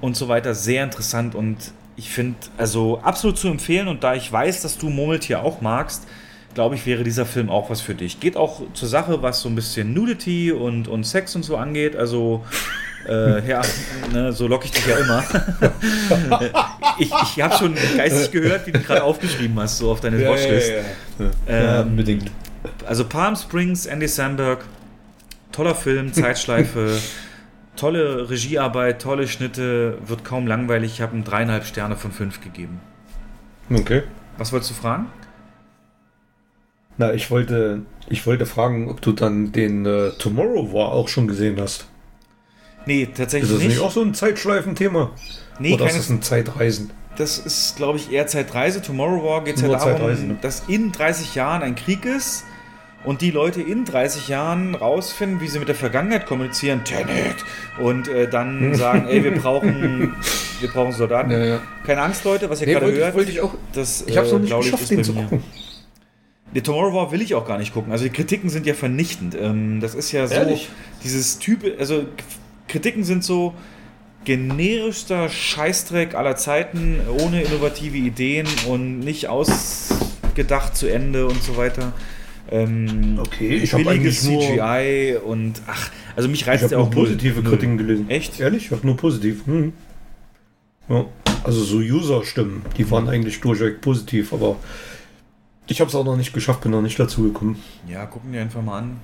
und 0.00 0.16
so 0.16 0.28
weiter, 0.28 0.54
sehr 0.54 0.84
interessant 0.84 1.34
und 1.34 1.72
ich 1.96 2.10
finde, 2.10 2.38
also 2.56 3.00
absolut 3.02 3.38
zu 3.38 3.48
empfehlen 3.48 3.88
und 3.88 4.04
da 4.04 4.14
ich 4.14 4.30
weiß, 4.30 4.62
dass 4.62 4.78
du 4.78 4.88
Murmeltier 4.88 5.42
auch 5.42 5.60
magst, 5.60 6.06
glaube 6.54 6.76
ich, 6.76 6.86
wäre 6.86 7.02
dieser 7.02 7.26
Film 7.26 7.50
auch 7.50 7.70
was 7.70 7.80
für 7.80 7.94
dich. 7.94 8.20
Geht 8.20 8.36
auch 8.36 8.62
zur 8.72 8.88
Sache, 8.88 9.20
was 9.22 9.40
so 9.40 9.48
ein 9.48 9.54
bisschen 9.54 9.92
Nudity 9.94 10.52
und, 10.52 10.86
und 10.86 11.04
Sex 11.04 11.34
und 11.34 11.44
so 11.44 11.56
angeht, 11.56 11.96
also 11.96 12.44
äh, 13.06 13.48
ja, 13.48 13.62
ne, 14.12 14.32
so 14.32 14.46
locke 14.46 14.66
ich 14.66 14.72
dich 14.72 14.86
ja 14.86 14.96
immer. 14.98 15.24
ich 16.98 17.10
ich 17.10 17.42
habe 17.42 17.54
schon 17.56 17.74
geistig 17.96 18.30
gehört, 18.30 18.66
wie 18.66 18.72
du 18.72 18.80
gerade 18.80 19.02
aufgeschrieben 19.02 19.58
hast, 19.60 19.78
so 19.78 19.90
auf 19.90 20.00
deine 20.00 20.22
ja, 20.22 20.30
Watchlist. 20.30 20.70
Ja, 21.18 21.26
ja. 21.46 21.80
Ähm, 21.80 21.88
unbedingt. 21.88 22.30
Also 22.86 23.04
Palm 23.04 23.36
Springs, 23.36 23.86
Andy 23.86 24.08
Samberg, 24.08 24.64
toller 25.52 25.74
Film, 25.74 26.12
Zeitschleife, 26.12 26.98
tolle 27.76 28.28
Regiearbeit, 28.28 29.00
tolle 29.00 29.28
Schnitte, 29.28 29.98
wird 30.06 30.24
kaum 30.24 30.46
langweilig. 30.46 30.92
Ich 30.94 31.00
habe 31.00 31.16
ihm 31.16 31.24
dreieinhalb 31.24 31.64
Sterne 31.64 31.96
von 31.96 32.12
fünf 32.12 32.40
gegeben. 32.40 32.80
Okay. 33.70 34.02
Was 34.38 34.52
wolltest 34.52 34.70
du 34.70 34.74
fragen? 34.74 35.06
Na, 36.96 37.12
ich 37.12 37.30
wollte, 37.30 37.82
ich 38.08 38.26
wollte 38.26 38.44
fragen, 38.44 38.90
ob 38.90 39.00
du 39.00 39.12
dann 39.12 39.52
den 39.52 39.86
äh, 39.86 40.10
Tomorrow 40.18 40.72
War 40.72 40.92
auch 40.92 41.08
schon 41.08 41.28
gesehen 41.28 41.60
hast. 41.60 41.86
Nee, 42.88 43.06
tatsächlich. 43.14 43.50
Ist 43.50 43.58
das 43.58 43.68
nicht, 43.68 43.80
auch 43.80 43.90
so 43.90 44.00
ein 44.00 44.14
Zeitschleifenthema? 44.14 45.10
Nee, 45.58 45.74
Oder 45.74 45.88
ist 45.88 45.98
das 45.98 46.08
ein 46.08 46.22
Zeitreisen? 46.22 46.90
Das 47.18 47.38
ist, 47.38 47.76
glaube 47.76 47.98
ich, 47.98 48.10
eher 48.10 48.26
Zeitreise. 48.26 48.80
Tomorrow 48.80 49.22
War 49.22 49.44
geht 49.44 49.56
es 49.56 49.62
ja 49.62 49.68
darum, 49.68 50.28
ne? 50.28 50.38
dass 50.40 50.62
in 50.68 50.90
30 50.90 51.34
Jahren 51.34 51.62
ein 51.62 51.74
Krieg 51.74 52.06
ist 52.06 52.44
und 53.04 53.20
die 53.20 53.30
Leute 53.30 53.60
in 53.60 53.84
30 53.84 54.28
Jahren 54.28 54.74
rausfinden, 54.74 55.42
wie 55.42 55.48
sie 55.48 55.58
mit 55.58 55.68
der 55.68 55.74
Vergangenheit 55.74 56.24
kommunizieren, 56.24 56.82
Tenet, 56.84 57.44
und 57.78 58.08
äh, 58.08 58.26
dann 58.26 58.74
sagen, 58.74 59.06
ey, 59.06 59.22
wir 59.22 59.34
brauchen, 59.34 60.14
wir 60.60 60.68
brauchen 60.70 60.92
Soldaten. 60.92 61.30
Ja, 61.30 61.44
ja. 61.44 61.60
Keine 61.84 62.00
Angst, 62.00 62.24
Leute, 62.24 62.48
was 62.48 62.62
ihr 62.62 62.68
nee, 62.68 62.72
gerade 62.72 62.90
hört. 62.90 63.14
Wollte 63.14 63.30
ich 63.30 63.42
auch, 63.42 63.52
das, 63.74 64.04
ich 64.06 64.16
habe 64.16 64.26
es 64.26 64.32
noch 64.32 64.40
nicht 64.40 64.56
geschafft, 64.56 64.88
den 64.90 65.04
zu 65.04 65.12
gucken. 65.12 65.42
Die 66.54 66.62
Tomorrow 66.62 66.94
War 66.94 67.12
will 67.12 67.20
ich 67.20 67.34
auch 67.34 67.46
gar 67.46 67.58
nicht 67.58 67.74
gucken. 67.74 67.92
Also 67.92 68.04
die 68.04 68.10
Kritiken 68.10 68.48
sind 68.48 68.64
ja 68.64 68.72
vernichtend. 68.72 69.36
Ähm, 69.38 69.80
das 69.82 69.94
ist 69.94 70.10
ja 70.12 70.26
so 70.26 70.34
Ehrlich? 70.34 70.70
dieses 71.04 71.38
Typ, 71.38 71.62
also 71.78 72.06
Kritiken 72.68 73.04
sind 73.04 73.24
so 73.24 73.54
generischster 74.24 75.28
Scheißdreck 75.28 76.14
aller 76.14 76.36
Zeiten, 76.36 77.00
ohne 77.08 77.42
innovative 77.42 77.96
Ideen 77.96 78.46
und 78.68 79.00
nicht 79.00 79.28
ausgedacht 79.28 80.76
zu 80.76 80.86
Ende 80.86 81.26
und 81.26 81.42
so 81.42 81.56
weiter. 81.56 81.92
Ähm, 82.50 83.18
okay, 83.20 83.56
ich 83.56 83.74
habe 83.74 83.88
eigentlich 83.90 84.20
CGI 84.20 85.14
nur, 85.14 85.26
und 85.26 85.62
ach, 85.66 85.90
also 86.16 86.28
mich 86.28 86.46
reizt 86.46 86.70
ja 86.70 86.78
auch 86.78 86.90
positive 86.90 87.42
Kritiken 87.42 87.76
gelesen. 87.76 88.08
Echt? 88.08 88.40
Ehrlich? 88.40 88.66
Ich 88.66 88.70
habe 88.70 88.86
nur 88.86 88.96
positiv. 88.96 89.46
Hm. 89.46 89.72
Ja. 90.88 91.04
Also 91.44 91.62
so 91.62 91.78
User-Stimmen, 91.78 92.62
die 92.76 92.90
waren 92.90 93.08
eigentlich 93.08 93.40
durchweg 93.40 93.80
positiv, 93.80 94.32
aber 94.32 94.56
ich 95.68 95.80
habe 95.80 95.88
es 95.88 95.94
auch 95.94 96.04
noch 96.04 96.16
nicht 96.16 96.32
geschafft, 96.32 96.62
bin 96.62 96.72
noch 96.72 96.82
nicht 96.82 96.98
dazu 96.98 97.22
gekommen. 97.22 97.62
Ja, 97.86 98.06
gucken 98.06 98.32
wir 98.32 98.40
einfach 98.40 98.62
mal 98.62 98.78
an 98.78 98.96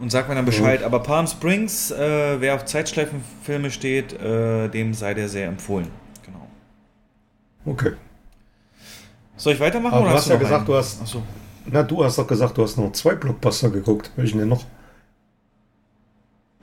und 0.00 0.10
sag 0.10 0.28
mir 0.28 0.34
dann 0.34 0.44
Bescheid. 0.44 0.80
Ja. 0.80 0.86
Aber 0.86 1.00
Palm 1.00 1.26
Springs, 1.26 1.90
äh, 1.90 2.40
wer 2.40 2.54
auf 2.54 2.64
Zeitschleifenfilme 2.64 3.70
steht, 3.70 4.12
äh, 4.14 4.68
dem 4.68 4.94
sei 4.94 5.14
der 5.14 5.28
sehr 5.28 5.46
empfohlen. 5.46 5.88
Genau. 6.24 6.46
Okay. 7.66 7.92
Soll 9.36 9.54
ich 9.54 9.60
weitermachen? 9.60 9.94
Aber 9.94 10.02
oder 10.02 10.10
du 10.10 10.16
hast, 10.16 10.22
hast 10.22 10.28
du 10.28 10.32
ja 10.34 10.38
gesagt, 10.38 10.56
einen? 10.56 10.66
du 10.66 10.74
hast. 10.74 11.02
Achso. 11.02 11.22
Na, 11.66 11.82
du 11.82 12.04
hast 12.04 12.18
doch 12.18 12.26
gesagt, 12.26 12.56
du 12.56 12.62
hast 12.62 12.76
noch 12.76 12.92
zwei 12.92 13.14
Blockbuster 13.14 13.70
geguckt. 13.70 14.10
Welchen 14.16 14.38
denn 14.38 14.48
noch? 14.48 14.64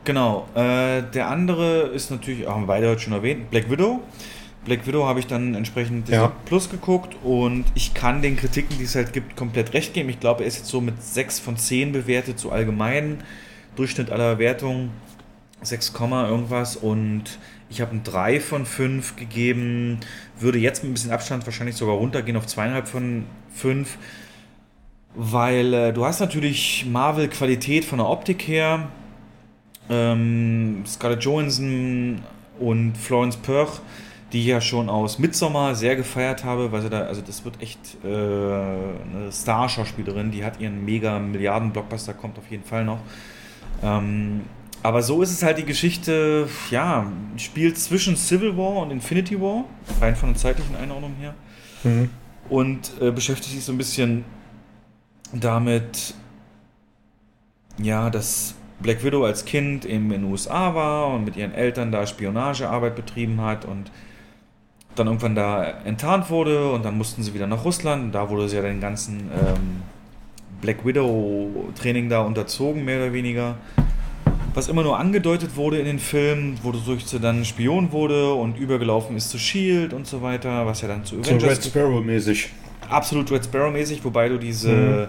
Genau. 0.04 0.48
Äh, 0.56 1.04
der 1.04 1.28
andere 1.28 1.88
ist 1.88 2.12
natürlich, 2.12 2.48
haben 2.48 2.64
wir 2.64 2.68
beide 2.68 2.90
heute 2.90 3.02
schon 3.02 3.14
erwähnt, 3.14 3.50
Black 3.52 3.70
Widow. 3.70 4.02
Black 4.68 4.86
Widow 4.86 5.06
habe 5.06 5.20
ich 5.20 5.26
dann 5.28 5.56
entsprechend 5.56 6.10
ja. 6.10 6.32
Plus 6.46 6.70
geguckt 6.70 7.16
und 7.24 7.66
ich 7.74 7.94
kann 7.96 8.22
den 8.22 8.38
Kritiken, 8.38 8.78
die 8.78 8.84
es 8.84 8.94
halt 8.94 9.14
gibt, 9.14 9.36
komplett 9.36 9.74
recht 9.74 9.94
geben. 9.94 10.10
Ich 10.10 10.20
glaube, 10.20 10.44
er 10.44 10.48
ist 10.48 10.58
jetzt 10.58 10.70
so 10.70 10.82
mit 10.82 11.02
6 11.02 11.40
von 11.40 11.58
10 11.58 11.92
bewertet, 11.92 12.38
so 12.38 12.52
allgemein. 12.52 13.24
Durchschnitt 13.76 14.12
aller 14.12 14.38
Wertungen 14.38 14.92
6, 15.62 15.94
irgendwas 16.00 16.76
und 16.76 17.40
ich 17.70 17.82
habe 17.82 17.96
ein 17.96 18.04
3 18.04 18.40
von 18.40 18.66
5 18.66 19.16
gegeben, 19.16 20.00
würde 20.40 20.60
jetzt 20.60 20.84
mit 20.84 20.92
ein 20.92 20.94
bisschen 20.94 21.12
Abstand 21.12 21.46
wahrscheinlich 21.46 21.76
sogar 21.76 21.96
runtergehen 21.96 22.38
auf 22.38 22.46
2,5 22.46 22.86
von 22.86 23.26
5 23.56 23.98
weil 25.18 25.74
äh, 25.74 25.94
du 25.94 26.06
hast 26.06 26.20
natürlich 26.20 26.86
Marvel-Qualität 26.88 27.84
von 27.84 27.98
der 27.98 28.08
Optik 28.08 28.48
her. 28.48 28.88
Ähm, 29.90 30.84
Scarlett 30.86 31.24
Johansson 31.24 32.22
und 32.60 32.96
Florence 32.96 33.36
Pugh, 33.38 33.82
die 34.34 34.42
ich 34.42 34.48
ja 34.48 34.60
schon 34.60 34.90
aus 34.90 35.20
Midsommar 35.20 35.76
sehr 35.76 35.96
gefeiert 35.96 36.44
habe, 36.44 36.72
weil 36.72 36.82
sie 36.82 36.90
da, 36.90 37.02
also 37.04 37.22
das 37.22 37.46
wird 37.46 37.62
echt 37.62 37.80
äh, 38.04 38.08
eine 38.08 39.32
Star-Schauspielerin, 39.32 40.32
die 40.32 40.44
hat 40.44 40.60
ihren 40.60 40.84
mega 40.84 41.18
Milliarden-Blockbuster, 41.20 42.14
kommt 42.14 42.38
auf 42.38 42.50
jeden 42.50 42.64
Fall 42.64 42.84
noch. 42.84 43.00
Ähm, 43.82 44.42
aber 44.84 45.02
so 45.02 45.22
ist 45.22 45.32
es 45.32 45.44
halt 45.44 45.58
die 45.58 45.66
Geschichte, 45.66 46.48
ja, 46.72 47.08
spielt 47.38 47.78
zwischen 47.78 48.16
Civil 48.16 48.58
War 48.58 48.78
und 48.78 48.92
Infinity 48.92 49.40
War, 49.40 49.66
rein 50.02 50.16
von 50.16 50.30
der 50.30 50.38
zeitlichen 50.38 50.76
Einordnung 50.76 51.14
her. 51.20 51.34
Mhm. 51.84 52.10
Und 52.50 52.92
äh, 53.02 53.12
beschäftigt 53.12 53.54
sich 53.54 53.64
so 53.64 53.72
ein 53.72 53.78
bisschen 53.78 54.24
damit, 55.34 56.14
ja, 57.82 58.10
dass 58.10 58.56
Black 58.80 59.04
Widow 59.04 59.26
als 59.26 59.46
Kind 59.46 59.86
eben 59.86 60.12
in 60.12 60.22
den 60.22 60.32
USA 60.32 60.76
war 60.76 61.14
und 61.14 61.26
mit 61.26 61.36
ihren 61.36 61.54
Eltern 61.54 61.92
da 61.92 62.06
Spionagearbeit 62.06 62.96
betrieben 62.96 63.42
hat 63.42 63.66
und 63.66 63.92
dann 64.98 65.08
irgendwann 65.08 65.36
da 65.36 65.64
enttarnt 65.86 66.30
wurde 66.30 66.72
und 66.72 66.84
dann 66.84 66.98
mussten 66.98 67.24
sie 67.24 67.34
wieder 67.34 67.48
nach 67.48 67.64
Russland 67.64 68.14
da 68.14 68.30
wurde 68.30 68.50
sie 68.50 68.56
ja 68.56 68.62
den 68.62 68.80
ganzen 68.80 69.30
ähm, 69.32 69.84
Black 70.62 70.86
Widow 70.86 71.70
Training 71.80 72.10
da 72.10 72.22
unterzogen, 72.22 72.84
mehr 72.84 72.98
oder 72.98 73.14
weniger. 73.14 73.56
Was 74.56 74.70
immer 74.70 74.82
nur 74.82 74.98
angedeutet 74.98 75.56
wurde 75.56 75.78
in 75.78 75.86
den 75.86 76.00
Filmen, 76.00 76.58
wodurch 76.64 77.06
sie 77.06 77.20
dann 77.20 77.46
Spion 77.46 77.92
wurde 77.92 78.34
und 78.34 78.58
übergelaufen 78.58 79.16
ist 79.16 79.30
zu 79.30 79.38
Shield 79.38 79.94
und 79.94 80.08
so 80.08 80.24
weiter, 80.24 80.66
was 80.66 80.82
ja 80.82 80.88
dann 80.88 81.06
zu 81.06 81.20
Avengers. 81.20 81.42
So 81.42 81.48
Red 81.48 81.64
Sparrow 81.64 82.04
mäßig 82.04 82.50
absolut 82.90 83.32
Red 83.32 83.46
Sparrow-mäßig, 83.46 84.04
wobei 84.04 84.30
du 84.30 84.38
diese 84.38 84.72
mhm. 84.72 85.08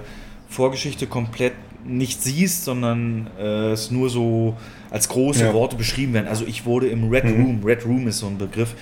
Vorgeschichte 0.48 1.06
komplett 1.06 1.52
nicht 1.84 2.22
siehst, 2.22 2.64
sondern 2.64 3.28
äh, 3.38 3.72
es 3.72 3.90
nur 3.90 4.10
so 4.10 4.56
als 4.90 5.08
große 5.08 5.44
ja. 5.44 5.52
Worte 5.52 5.76
beschrieben 5.76 6.14
werden. 6.14 6.28
Also 6.28 6.44
ich 6.46 6.66
wurde 6.66 6.88
im 6.88 7.08
Red 7.08 7.24
mhm. 7.24 7.42
Room, 7.42 7.64
Red 7.64 7.84
Room 7.86 8.08
ist 8.08 8.18
so 8.18 8.26
ein 8.26 8.38
Begriff. 8.38 8.74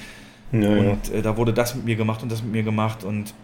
Ja, 0.53 0.69
und 0.69 1.13
äh, 1.13 1.23
da 1.23 1.37
wurde 1.37 1.53
das 1.53 1.75
mit 1.75 1.85
mir 1.85 1.97
gemacht 1.97 2.23
und 2.23 2.31
das 2.31 2.43
mit 2.43 2.53
mir 2.53 2.63
gemacht 2.63 3.05
und 3.05 3.35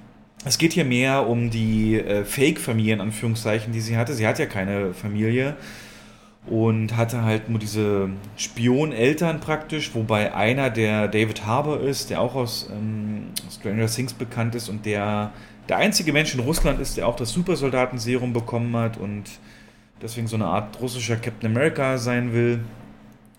es 0.44 0.58
geht 0.58 0.72
hier 0.72 0.84
mehr 0.84 1.28
um 1.28 1.50
die 1.50 1.98
äh, 1.98 2.24
Fake-Familie 2.24 2.94
in 2.94 3.00
Anführungszeichen, 3.00 3.72
die 3.72 3.80
sie 3.80 3.96
hatte. 3.96 4.14
Sie 4.14 4.26
hat 4.26 4.38
ja 4.38 4.46
keine 4.46 4.92
Familie 4.92 5.56
und 6.46 6.96
hatte 6.96 7.22
halt 7.22 7.48
nur 7.48 7.60
diese 7.60 8.10
Spioneltern 8.36 9.38
praktisch, 9.38 9.94
wobei 9.94 10.34
einer 10.34 10.70
der 10.70 11.06
David 11.06 11.46
Harbour 11.46 11.80
ist, 11.80 12.10
der 12.10 12.20
auch 12.20 12.34
aus 12.34 12.68
ähm, 12.72 13.26
Stranger 13.50 13.86
Things 13.86 14.14
bekannt 14.14 14.54
ist 14.54 14.68
und 14.68 14.84
der 14.84 15.32
der 15.68 15.76
einzige 15.76 16.12
Mensch 16.12 16.34
in 16.34 16.40
Russland 16.40 16.80
ist, 16.80 16.96
der 16.96 17.06
auch 17.06 17.16
das 17.16 17.30
Supersoldatenserum 17.30 18.32
bekommen 18.32 18.74
hat 18.76 18.96
und 18.96 19.24
deswegen 20.00 20.26
so 20.26 20.36
eine 20.36 20.46
Art 20.46 20.80
russischer 20.80 21.16
Captain 21.16 21.50
America 21.50 21.98
sein 21.98 22.32
will. 22.32 22.60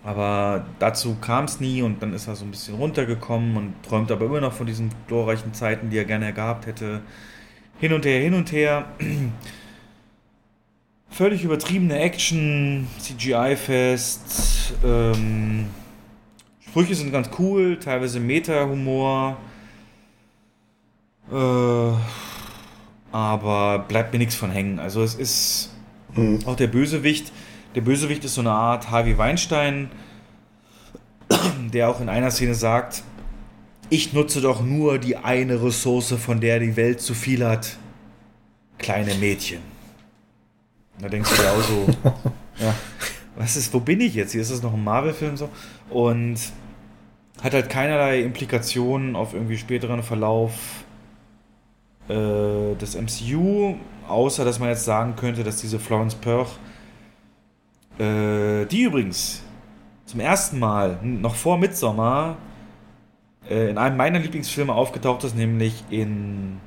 Aber 0.04 0.66
dazu 0.80 1.16
kam 1.22 1.46
es 1.46 1.62
nie 1.62 1.82
und 1.82 2.02
dann 2.02 2.14
ist 2.14 2.28
er 2.28 2.36
so 2.36 2.44
ein 2.44 2.52
bisschen 2.52 2.76
runtergekommen 2.76 3.56
und 3.56 3.74
träumt 3.84 4.12
aber 4.12 4.26
immer 4.26 4.42
noch 4.42 4.52
von 4.52 4.68
diesen 4.68 4.92
glorreichen 5.08 5.54
Zeiten, 5.54 5.90
die 5.90 5.98
er 5.98 6.06
gerne 6.06 6.34
gehabt 6.34 6.66
hätte. 6.66 7.02
Hin 7.80 7.94
und 7.94 8.06
her, 8.06 8.22
hin 8.22 8.34
und 8.34 8.52
her. 8.52 8.86
Völlig 11.10 11.44
übertriebene 11.44 12.00
Action, 12.00 12.88
CGI-fest. 13.00 14.74
Ähm, 14.84 15.68
Sprüche 16.60 16.96
sind 16.96 17.12
ganz 17.12 17.30
cool, 17.38 17.78
teilweise 17.80 18.20
Meta-Humor. 18.20 19.38
Äh, 21.32 21.92
aber 23.12 23.80
bleibt 23.88 24.12
mir 24.12 24.20
nichts 24.20 24.36
von 24.36 24.52
hängen. 24.52 24.80
Also 24.80 25.04
es 25.04 25.16
ist 25.16 25.72
mhm. 26.16 26.40
auch 26.46 26.56
der 26.56 26.68
Bösewicht. 26.68 27.32
Der 27.76 27.82
Bösewicht 27.82 28.24
ist 28.24 28.36
so 28.36 28.42
eine 28.42 28.52
Art 28.52 28.92
Harvey 28.92 29.18
Weinstein, 29.18 29.90
der 31.74 31.90
auch 31.90 32.00
in 32.00 32.10
einer 32.10 32.30
Szene 32.30 32.54
sagt, 32.54 33.04
ich 33.90 34.14
nutze 34.14 34.42
doch 34.42 34.62
nur 34.62 35.00
die 35.00 35.18
eine 35.18 35.62
Ressource, 35.62 36.14
von 36.14 36.40
der 36.40 36.60
die 36.60 36.76
Welt 36.76 37.02
zu 37.02 37.14
viel 37.14 37.46
hat. 37.46 37.78
Kleine 38.78 39.16
Mädchen. 39.16 39.62
Da 41.00 41.10
denkst 41.10 41.30
du 41.30 41.36
dir 41.42 41.52
auch 41.52 41.62
so, 41.62 41.88
ja, 42.64 42.76
was 43.36 43.56
ist, 43.56 43.74
wo 43.74 43.80
bin 43.80 44.02
ich 44.02 44.14
jetzt? 44.16 44.32
Hier 44.32 44.42
ist 44.42 44.52
das 44.52 44.62
noch 44.62 44.74
ein 44.74 44.84
Marvel-Film 44.84 45.38
so. 45.38 45.50
Und 45.90 46.40
hat 47.42 47.54
halt 47.54 47.70
keinerlei 47.70 48.22
Implikationen 48.22 49.16
auf 49.16 49.34
irgendwie 49.34 49.58
späteren 49.58 50.04
Verlauf 50.04 50.54
äh, 52.08 52.76
des 52.76 52.96
MCU, 52.96 53.76
außer 54.08 54.46
dass 54.46 54.60
man 54.60 54.70
jetzt 54.70 54.86
sagen 54.86 55.16
könnte, 55.16 55.44
dass 55.44 55.58
diese 55.58 55.80
Florence 55.80 56.16
Pugh, 56.16 56.48
äh, 58.00 58.66
die 58.66 58.84
übrigens 58.84 59.42
zum 60.06 60.20
ersten 60.20 60.60
Mal, 60.60 61.00
noch 61.02 61.36
vor 61.36 61.58
Midsommar, 61.58 62.38
äh, 63.50 63.70
in 63.70 63.78
einem 63.78 63.98
meiner 63.98 64.20
Lieblingsfilme 64.20 64.74
aufgetaucht 64.74 65.24
ist, 65.24 65.36
nämlich 65.36 65.84
in 65.90 66.60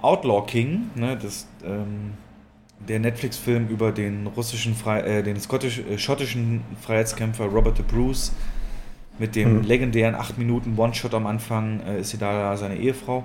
Outlaw 0.00 0.44
King, 0.46 0.90
ne, 0.94 1.16
das, 1.16 1.46
ähm, 1.64 2.14
der 2.88 2.98
Netflix-Film 2.98 3.68
über 3.68 3.92
den 3.92 4.26
russischen, 4.26 4.74
Fre 4.74 5.04
äh, 5.04 5.22
den 5.22 5.40
skottisch, 5.40 5.78
äh, 5.78 5.98
schottischen 5.98 6.62
Freiheitskämpfer 6.80 7.44
Robert 7.44 7.76
the 7.76 7.82
Bruce 7.82 8.32
mit 9.18 9.36
dem 9.36 9.58
mhm. 9.58 9.62
legendären 9.62 10.14
8 10.14 10.38
Minuten 10.38 10.76
One-Shot 10.76 11.14
am 11.14 11.26
Anfang 11.26 11.80
äh, 11.80 12.00
ist 12.00 12.10
sie 12.10 12.18
da 12.18 12.56
seine 12.56 12.76
Ehefrau. 12.76 13.24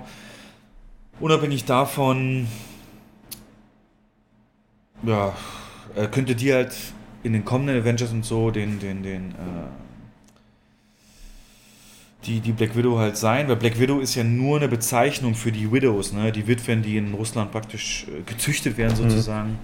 Unabhängig 1.18 1.64
davon, 1.64 2.46
ja, 5.02 5.34
äh, 5.96 6.06
könnte 6.06 6.36
die 6.36 6.52
halt 6.52 6.76
in 7.22 7.32
den 7.32 7.44
kommenden 7.44 7.80
Avengers 7.80 8.12
und 8.12 8.24
so 8.24 8.50
den, 8.50 8.78
den, 8.80 9.02
den, 9.02 9.30
äh, 9.32 9.68
die, 12.24 12.40
die 12.40 12.52
Black 12.52 12.76
Widow 12.76 12.98
halt 12.98 13.16
sein, 13.16 13.48
weil 13.48 13.56
Black 13.56 13.78
Widow 13.78 14.00
ist 14.00 14.14
ja 14.14 14.24
nur 14.24 14.58
eine 14.58 14.68
Bezeichnung 14.68 15.34
für 15.34 15.52
die 15.52 15.70
Widows, 15.72 16.12
ne? 16.12 16.32
die 16.32 16.46
Witwen, 16.46 16.82
die 16.82 16.96
in 16.96 17.14
Russland 17.14 17.52
praktisch 17.52 18.06
äh, 18.08 18.22
gezüchtet 18.22 18.76
werden 18.76 18.92
mhm. 18.92 19.10
sozusagen. 19.10 19.50
Mhm. 19.50 19.58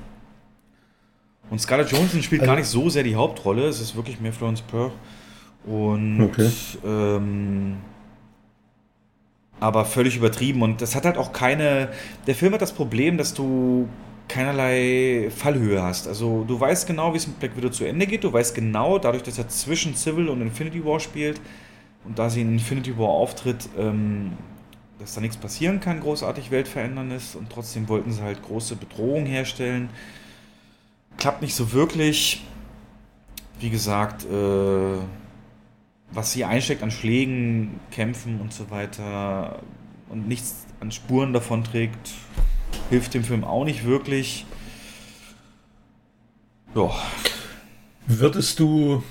Und 1.51 1.60
Scarlett 1.60 1.90
Johansson 1.90 2.22
spielt 2.22 2.43
also, 2.43 2.51
gar 2.51 2.56
nicht 2.56 2.68
so 2.68 2.89
sehr 2.89 3.02
die 3.02 3.14
Hauptrolle, 3.14 3.66
es 3.66 3.81
ist 3.81 3.94
wirklich 3.97 4.20
mehr 4.20 4.32
Florence 4.32 4.62
Pugh. 4.62 4.93
Und 5.66 6.20
okay. 6.22 6.51
ähm, 6.85 7.76
aber 9.60 9.85
völlig 9.85 10.16
übertrieben 10.16 10.62
und 10.62 10.82
das 10.82 10.94
hat 10.94 11.05
halt 11.05 11.16
auch 11.16 11.32
keine. 11.32 11.89
Der 12.26 12.35
Film 12.35 12.52
hat 12.52 12.60
das 12.60 12.72
Problem, 12.72 13.16
dass 13.16 13.32
du 13.32 13.89
keinerlei 14.28 15.30
Fallhöhe 15.34 15.82
hast. 15.82 16.09
Also 16.09 16.44
du 16.44 16.59
weißt 16.59 16.86
genau, 16.86 17.12
wie 17.12 17.18
es 17.18 17.26
mit 17.26 17.38
Black 17.38 17.56
Widow 17.56 17.70
zu 17.70 17.84
Ende 17.84 18.06
geht. 18.06 18.24
Du 18.24 18.32
weißt 18.32 18.55
genau, 18.55 18.98
dadurch, 18.98 19.22
dass 19.22 19.38
er 19.38 19.48
zwischen 19.48 19.94
Civil 19.94 20.28
und 20.28 20.40
Infinity 20.40 20.84
War 20.84 21.01
spielt 21.01 21.40
und 22.05 22.18
da 22.18 22.30
sie 22.30 22.40
in 22.40 22.52
Infinity 22.52 22.96
War 22.98 23.09
auftritt, 23.09 23.68
ähm, 23.78 24.32
dass 24.98 25.14
da 25.14 25.20
nichts 25.20 25.36
passieren 25.36 25.80
kann, 25.80 26.01
großartig 26.01 26.51
weltveränderndes 26.51 27.34
und 27.34 27.51
trotzdem 27.51 27.88
wollten 27.88 28.12
sie 28.12 28.22
halt 28.22 28.42
große 28.42 28.76
Bedrohungen 28.76 29.26
herstellen. 29.26 29.90
Klappt 31.18 31.42
nicht 31.42 31.55
so 31.55 31.72
wirklich. 31.72 32.44
Wie 33.60 33.70
gesagt, 33.70 34.24
äh, 34.24 34.98
was 36.10 36.32
sie 36.32 36.44
einsteckt 36.44 36.82
an 36.82 36.90
Schlägen, 36.90 37.80
Kämpfen 37.90 38.40
und 38.40 38.52
so 38.52 38.70
weiter 38.70 39.60
und 40.09 40.28
nichts 40.28 40.66
an 40.80 40.90
Spuren 40.90 41.32
davon 41.32 41.64
trägt, 41.64 42.12
hilft 42.90 43.14
dem 43.14 43.24
Film 43.24 43.44
auch 43.44 43.64
nicht 43.64 43.84
wirklich. 43.84 44.46
Ja. 46.74 46.90
Würdest 48.06 48.59
du, 48.60 49.02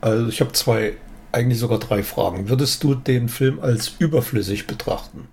also 0.00 0.28
ich 0.28 0.40
habe 0.40 0.52
zwei, 0.52 0.96
eigentlich 1.32 1.58
sogar 1.58 1.78
drei 1.78 2.02
Fragen. 2.02 2.48
Würdest 2.48 2.82
du 2.84 2.94
den 2.94 3.28
Film 3.28 3.60
als 3.60 3.96
überflüssig 3.98 4.66
betrachten? 4.66 5.28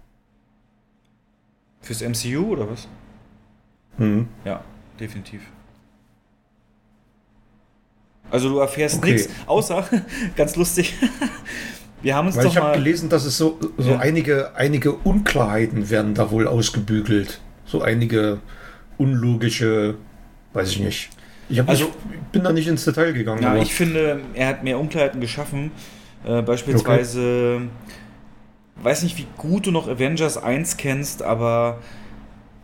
Fürs 1.82 2.02
MCU 2.02 2.52
oder 2.52 2.70
was? 2.70 2.88
Mhm. 3.98 4.28
Ja, 4.46 4.64
definitiv. 5.00 5.42
Also 8.30 8.50
du 8.50 8.60
erfährst 8.60 9.00
okay. 9.00 9.14
nichts, 9.14 9.30
außer, 9.46 9.88
ganz 10.36 10.56
lustig, 10.56 10.94
wir 12.02 12.16
haben 12.16 12.28
uns 12.28 12.36
Weil 12.36 12.46
doch 12.46 12.52
ich 12.52 12.58
habe 12.58 12.78
gelesen, 12.78 13.10
dass 13.10 13.26
es 13.26 13.38
so, 13.38 13.60
so 13.78 13.92
ja. 13.92 14.00
einige, 14.00 14.56
einige 14.56 14.94
Unklarheiten 14.94 15.90
werden 15.90 16.14
da 16.14 16.32
wohl 16.32 16.48
ausgebügelt. 16.48 17.40
So 17.66 17.82
einige 17.82 18.40
unlogische, 18.98 19.96
weiß 20.54 20.72
ich 20.72 20.80
nicht. 20.80 21.10
Ich, 21.50 21.62
also, 21.68 21.86
nicht, 21.86 22.32
bin 22.32 22.44
da 22.44 22.52
nicht 22.52 22.68
ins 22.68 22.86
Detail 22.86 23.14
gegangen. 23.14 23.44
Ja, 23.44 23.56
ich 23.58 23.74
finde, 23.74 24.22
er 24.34 24.48
hat 24.48 24.64
mehr 24.64 24.80
Unklarheiten 24.80 25.20
geschaffen. 25.20 25.72
Äh, 26.26 26.42
beispielsweise, 26.42 27.56
okay. 27.56 28.84
weiß 28.84 29.04
nicht, 29.04 29.18
wie 29.18 29.28
gut 29.38 29.66
du 29.66 29.72
noch 29.72 29.88
Avengers 29.88 30.38
1 30.38 30.78
kennst, 30.78 31.24
aber 31.24 31.80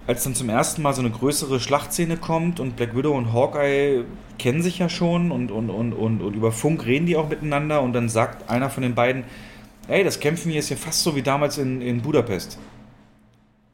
als 0.07 0.23
dann 0.23 0.33
zum 0.33 0.49
ersten 0.49 0.81
Mal 0.81 0.93
so 0.93 1.01
eine 1.01 1.11
größere 1.11 1.59
Schlachtszene 1.59 2.15
kommt 2.15 2.59
und 2.61 2.77
Black 2.77 2.95
Widow 2.95 3.15
und 3.15 3.33
Hawkeye 3.33 4.05
kennen 4.39 4.61
sich 4.61 4.79
ja 4.79 4.87
schon 4.87 5.31
und, 5.31 5.51
und, 5.51 5.69
und, 5.69 5.93
und, 5.93 6.21
und 6.21 6.33
über 6.33 6.53
Funk 6.53 6.85
reden 6.85 7.05
die 7.05 7.17
auch 7.17 7.27
miteinander 7.27 7.81
und 7.81 7.91
dann 7.93 8.07
sagt 8.07 8.49
einer 8.49 8.69
von 8.69 8.83
den 8.83 8.95
beiden, 8.95 9.25
ey, 9.89 10.03
das 10.05 10.19
Kämpfen 10.19 10.49
hier 10.49 10.59
ist 10.59 10.69
ja 10.69 10.77
fast 10.77 11.03
so 11.03 11.15
wie 11.15 11.21
damals 11.21 11.57
in, 11.57 11.81
in 11.81 12.01
Budapest. 12.01 12.57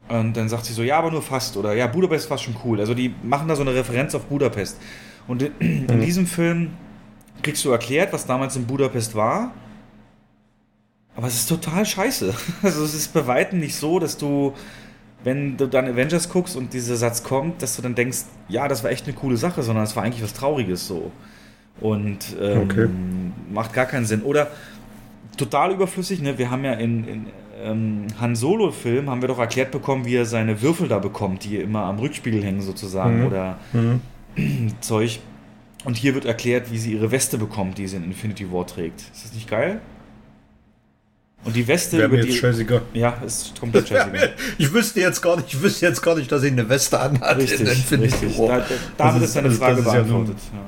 Und 0.08 0.36
dann 0.36 0.48
sagt 0.48 0.66
sie 0.66 0.74
so, 0.74 0.82
ja, 0.82 0.98
aber 0.98 1.10
nur 1.10 1.22
fast. 1.22 1.56
Oder 1.56 1.72
ja, 1.72 1.86
Budapest 1.86 2.28
war 2.28 2.36
schon 2.36 2.56
cool. 2.64 2.78
Also 2.78 2.94
die 2.94 3.14
machen 3.22 3.48
da 3.48 3.56
so 3.56 3.62
eine 3.62 3.74
Referenz 3.74 4.14
auf 4.14 4.24
Budapest. 4.24 4.78
Und 5.26 5.42
in, 5.42 5.86
in 5.86 5.86
mhm. 5.86 6.00
diesem 6.00 6.26
Film 6.26 6.72
kriegst 7.42 7.64
du 7.64 7.70
erklärt, 7.70 8.12
was 8.12 8.26
damals 8.26 8.54
in 8.56 8.66
Budapest 8.66 9.14
war. 9.14 9.52
Aber 11.16 11.26
es 11.26 11.36
ist 11.36 11.48
total 11.48 11.86
scheiße. 11.86 12.34
Also 12.62 12.84
es 12.84 12.94
ist 12.94 13.14
bei 13.14 13.26
Weitem 13.26 13.60
nicht 13.60 13.76
so, 13.76 13.98
dass 13.98 14.18
du 14.18 14.52
wenn 15.22 15.56
du 15.56 15.66
dann 15.66 15.86
Avengers 15.86 16.28
guckst 16.28 16.56
und 16.56 16.72
dieser 16.74 16.96
Satz 16.96 17.22
kommt, 17.22 17.62
dass 17.62 17.76
du 17.76 17.82
dann 17.82 17.94
denkst, 17.94 18.24
ja, 18.48 18.68
das 18.68 18.84
war 18.84 18.90
echt 18.90 19.06
eine 19.06 19.14
coole 19.14 19.36
Sache, 19.36 19.62
sondern 19.62 19.84
es 19.84 19.96
war 19.96 20.02
eigentlich 20.02 20.22
was 20.22 20.34
Trauriges 20.34 20.86
so. 20.86 21.12
Und 21.80 22.36
ähm, 22.40 22.62
okay. 22.62 22.88
macht 23.50 23.72
gar 23.72 23.86
keinen 23.86 24.04
Sinn. 24.04 24.22
Oder 24.22 24.48
total 25.36 25.72
überflüssig, 25.72 26.20
ne? 26.20 26.38
Wir 26.38 26.50
haben 26.50 26.64
ja 26.64 26.74
in, 26.74 27.08
in 27.08 27.26
ähm, 27.62 28.06
Han 28.20 28.36
Solo-Film 28.36 29.10
haben 29.10 29.22
wir 29.22 29.28
doch 29.28 29.38
erklärt 29.38 29.70
bekommen, 29.70 30.04
wie 30.04 30.16
er 30.16 30.26
seine 30.26 30.60
Würfel 30.62 30.88
da 30.88 30.98
bekommt, 30.98 31.44
die 31.44 31.56
immer 31.56 31.84
am 31.84 31.98
Rückspiegel 31.98 32.42
hängen 32.42 32.60
sozusagen 32.60 33.20
mhm. 33.20 33.26
oder 33.26 33.58
mhm. 33.72 34.00
Zeug. 34.80 35.20
Und 35.84 35.96
hier 35.96 36.14
wird 36.14 36.24
erklärt, 36.24 36.70
wie 36.70 36.78
sie 36.78 36.92
ihre 36.92 37.10
Weste 37.10 37.36
bekommt, 37.38 37.78
die 37.78 37.86
sie 37.86 37.96
in 37.96 38.04
Infinity 38.04 38.50
War 38.50 38.66
trägt. 38.66 39.00
Ist 39.00 39.24
das 39.24 39.34
nicht 39.34 39.48
geil? 39.48 39.80
Und 41.44 41.54
die 41.54 41.66
Weste 41.68 41.98
Wäre 41.98 42.08
über 42.08 42.16
mir 42.16 42.24
die. 42.24 42.32
Scheißegal. 42.32 42.82
Ja, 42.94 43.10
ist 43.24 43.58
komplett 43.60 43.88
scheißegal. 43.88 44.32
ich 44.58 44.72
wüsste 44.72 45.00
jetzt 45.00 45.20
gar 45.20 45.36
nicht, 45.36 45.48
ich 45.52 45.62
wüsste 45.62 45.86
jetzt 45.86 46.02
gar 46.02 46.16
nicht, 46.16 46.32
dass 46.32 46.42
ich 46.42 46.52
eine 46.52 46.68
Weste 46.68 46.98
anhat. 46.98 47.36
Richtig, 47.36 47.68
richtig. 47.68 48.36
Da, 48.36 48.58
da, 48.58 48.64
damit 48.96 49.22
ist 49.22 49.36
deine 49.36 49.50
Frage 49.50 49.80
ist 49.80 49.84
beantwortet. 49.84 50.36
Ja 50.52 50.58
ja. 50.58 50.64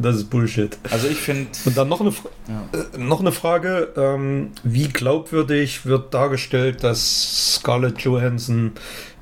Das 0.00 0.16
ist 0.16 0.30
Bullshit. 0.30 0.78
Also 0.90 1.08
ich 1.08 1.18
finde. 1.18 1.48
Und 1.64 1.76
dann 1.76 1.88
noch 1.88 2.00
eine, 2.00 2.12
Fra 2.12 2.28
ja. 2.48 2.80
äh, 2.94 2.98
noch 2.98 3.20
eine 3.20 3.32
Frage: 3.32 3.92
ähm, 3.96 4.50
Wie 4.62 4.88
glaubwürdig 4.88 5.86
wird 5.86 6.14
dargestellt, 6.14 6.84
dass 6.84 7.56
Scarlett 7.56 8.00
Johansson 8.00 8.72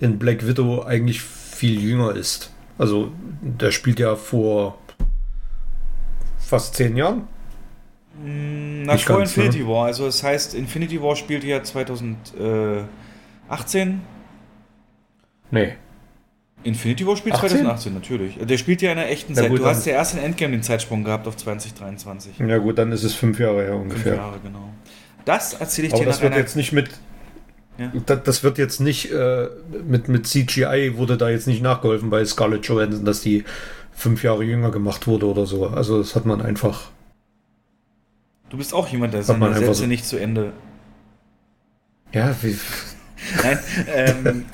in 0.00 0.18
Black 0.18 0.46
Widow 0.46 0.82
eigentlich 0.82 1.20
viel 1.22 1.80
jünger 1.80 2.14
ist? 2.14 2.52
Also, 2.78 3.10
der 3.40 3.70
spielt 3.70 3.98
ja 3.98 4.16
vor 4.16 4.78
fast 6.38 6.74
zehn 6.74 6.96
Jahren. 6.96 7.26
Hm, 8.22 8.84
nach 8.84 8.98
vor 9.00 9.20
Infinity 9.20 9.60
ne? 9.60 9.68
War. 9.68 9.86
Also 9.86 10.06
das 10.06 10.22
heißt, 10.22 10.54
Infinity 10.54 11.02
War 11.02 11.16
spielt 11.16 11.44
ja 11.44 11.62
2018. 11.62 12.86
Nee. 15.50 15.74
Infinity 16.62 17.06
War 17.06 17.16
spielt 17.16 17.34
18? 17.36 17.50
2018, 17.50 17.94
natürlich. 17.94 18.38
Der 18.38 18.58
spielt 18.58 18.82
ja 18.82 18.92
in 18.92 18.98
einer 18.98 19.08
echten 19.08 19.34
ja, 19.34 19.42
Zeit. 19.42 19.50
Gut, 19.50 19.60
du 19.60 19.66
hast 19.66 19.86
ja 19.86 19.92
erst 19.92 20.14
in 20.14 20.20
Endgame 20.20 20.52
den 20.52 20.62
Zeitsprung 20.62 21.04
gehabt 21.04 21.28
auf 21.28 21.36
2023. 21.36 22.38
Ja 22.38 22.58
gut, 22.58 22.78
dann 22.78 22.90
ist 22.92 23.04
es 23.04 23.14
fünf 23.14 23.38
Jahre 23.38 23.62
her 23.62 23.76
ungefähr. 23.76 24.14
Fünf 24.14 24.16
Jahre, 24.16 24.40
genau. 24.42 24.70
Das 25.24 25.54
erzähle 25.54 25.88
ich 25.88 25.94
Aber 25.94 26.02
dir 26.04 26.08
das 26.08 26.22
wird 26.22 26.34
jetzt 26.34 26.56
nicht 26.56 26.72
mit... 26.72 26.90
Ja. 27.78 27.92
Das, 28.06 28.22
das, 28.22 28.42
wird 28.42 28.56
jetzt 28.56 28.80
nicht 28.80 29.12
äh, 29.12 29.48
mit, 29.86 30.08
mit 30.08 30.26
CGI 30.26 30.96
wurde 30.96 31.18
da 31.18 31.28
jetzt 31.28 31.46
nicht 31.46 31.62
nachgeholfen 31.62 32.08
bei 32.08 32.24
Scarlett 32.24 32.66
Johansson, 32.66 33.04
dass 33.04 33.20
die 33.20 33.44
fünf 33.92 34.22
Jahre 34.22 34.44
jünger 34.44 34.70
gemacht 34.70 35.06
wurde 35.06 35.26
oder 35.26 35.44
so. 35.44 35.66
Also 35.66 35.98
das 35.98 36.16
hat 36.16 36.24
man 36.24 36.40
einfach 36.40 36.88
Du 38.48 38.56
bist 38.56 38.72
auch 38.72 38.88
jemand, 38.88 39.14
der 39.14 39.22
seine 39.22 39.54
Sätze 39.54 39.74
so 39.74 39.86
nicht 39.86 40.06
zu 40.06 40.18
Ende. 40.18 40.52
Ja, 42.12 42.34
wie. 42.42 42.56
Nein, 43.42 43.58
ähm. 43.92 44.44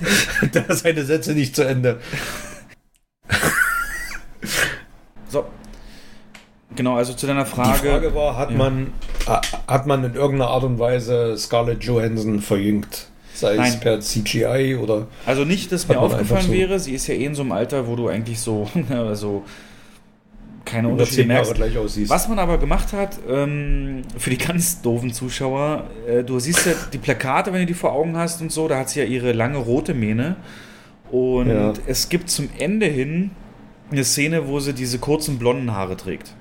der 0.54 0.74
seine 0.74 1.04
Sätze 1.04 1.32
nicht 1.34 1.54
zu 1.54 1.62
Ende. 1.62 2.00
so. 5.28 5.44
Genau, 6.74 6.96
also 6.96 7.12
zu 7.12 7.26
deiner 7.26 7.44
Frage. 7.44 7.78
Die 7.82 7.88
Frage 7.88 8.14
war, 8.14 8.36
hat, 8.36 8.50
ja. 8.50 8.56
man, 8.56 8.92
hat 9.66 9.86
man 9.86 10.04
in 10.04 10.14
irgendeiner 10.14 10.50
Art 10.50 10.64
und 10.64 10.78
Weise 10.78 11.36
Scarlett 11.36 11.84
Johansson 11.84 12.40
verjüngt? 12.40 13.08
sei 13.34 13.56
Nein. 13.56 13.68
es 13.68 13.80
per 13.80 14.00
CGI 14.00 14.76
oder. 14.76 15.06
Also 15.26 15.44
nicht, 15.44 15.72
dass 15.72 15.88
mir 15.88 15.98
aufgefallen 15.98 16.46
so- 16.46 16.52
wäre, 16.52 16.78
sie 16.78 16.94
ist 16.94 17.06
ja 17.06 17.14
eh 17.14 17.24
in 17.24 17.34
so 17.34 17.42
einem 17.42 17.52
Alter, 17.52 17.86
wo 17.86 17.96
du 17.96 18.08
eigentlich 18.08 18.40
so, 18.40 18.68
also 18.90 19.44
keine 20.64 20.88
Unterschiede 20.88 21.24
merkst. 21.26 21.54
gleich 21.54 21.76
aussiehst. 21.76 22.10
Was 22.10 22.28
man 22.28 22.38
aber 22.38 22.58
gemacht 22.58 22.92
hat, 22.92 23.18
ähm, 23.28 24.02
für 24.16 24.30
die 24.30 24.38
ganz 24.38 24.80
doofen 24.82 25.12
Zuschauer, 25.12 25.90
äh, 26.08 26.22
du 26.24 26.38
siehst 26.38 26.66
ja 26.66 26.72
die 26.92 26.98
Plakate, 26.98 27.52
wenn 27.52 27.60
du 27.60 27.66
die 27.66 27.74
vor 27.74 27.92
Augen 27.92 28.16
hast 28.16 28.40
und 28.40 28.52
so, 28.52 28.68
da 28.68 28.78
hat 28.78 28.88
sie 28.90 29.00
ja 29.00 29.06
ihre 29.06 29.32
lange 29.32 29.58
rote 29.58 29.94
Mähne. 29.94 30.36
Und 31.10 31.48
Ja. 31.50 31.72
es 31.86 32.08
gibt 32.08 32.30
zum 32.30 32.48
Ende 32.58 32.86
hin 32.86 33.30
eine 33.90 34.04
Szene, 34.04 34.48
wo 34.48 34.60
sie 34.60 34.72
diese 34.72 34.98
kurzen 34.98 35.38
blonden 35.38 35.72
Haare 35.72 35.96
trägt. 35.96 36.34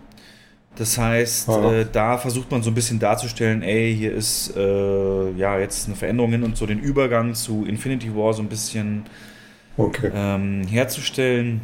Das 0.77 0.97
heißt, 0.97 1.49
Ja. 1.49 1.71
äh, 1.81 1.85
da 1.91 2.17
versucht 2.17 2.49
man 2.49 2.63
so 2.63 2.71
ein 2.71 2.73
bisschen 2.73 2.97
darzustellen, 2.97 3.61
ey, 3.61 3.93
hier 3.93 4.13
ist 4.13 4.55
äh, 4.55 5.31
ja 5.31 5.59
jetzt 5.59 5.87
eine 5.87 5.97
Veränderung 5.97 6.31
hin 6.31 6.43
und 6.43 6.55
so 6.55 6.65
den 6.65 6.79
Übergang 6.79 7.33
zu 7.33 7.65
Infinity 7.65 8.15
War 8.15 8.33
so 8.33 8.41
ein 8.41 8.47
bisschen 8.47 9.03
Okay. 9.77 10.11
ähm, 10.15 10.61
herzustellen. 10.69 11.59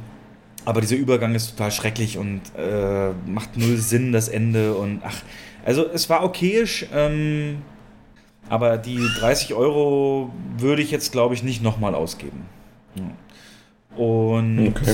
Aber 0.67 0.81
dieser 0.81 0.97
Übergang 0.97 1.33
ist 1.33 1.51
total 1.51 1.71
schrecklich 1.71 2.17
und 2.17 2.41
äh, 2.57 3.11
macht 3.25 3.55
null 3.55 3.77
Sinn, 3.77 4.11
das 4.11 4.27
Ende. 4.27 4.75
Und 4.75 4.99
ach, 5.01 5.15
also 5.63 5.85
es 5.87 6.09
war 6.09 6.25
okayisch, 6.25 6.85
ähm, 6.93 7.59
aber 8.49 8.77
die 8.77 8.99
30 9.17 9.53
Euro 9.53 10.29
würde 10.57 10.81
ich 10.81 10.91
jetzt, 10.91 11.13
glaube 11.13 11.35
ich, 11.35 11.41
nicht 11.41 11.63
nochmal 11.63 11.95
ausgeben. 11.95 12.41
Und 13.95 14.67
Okay. 14.67 14.93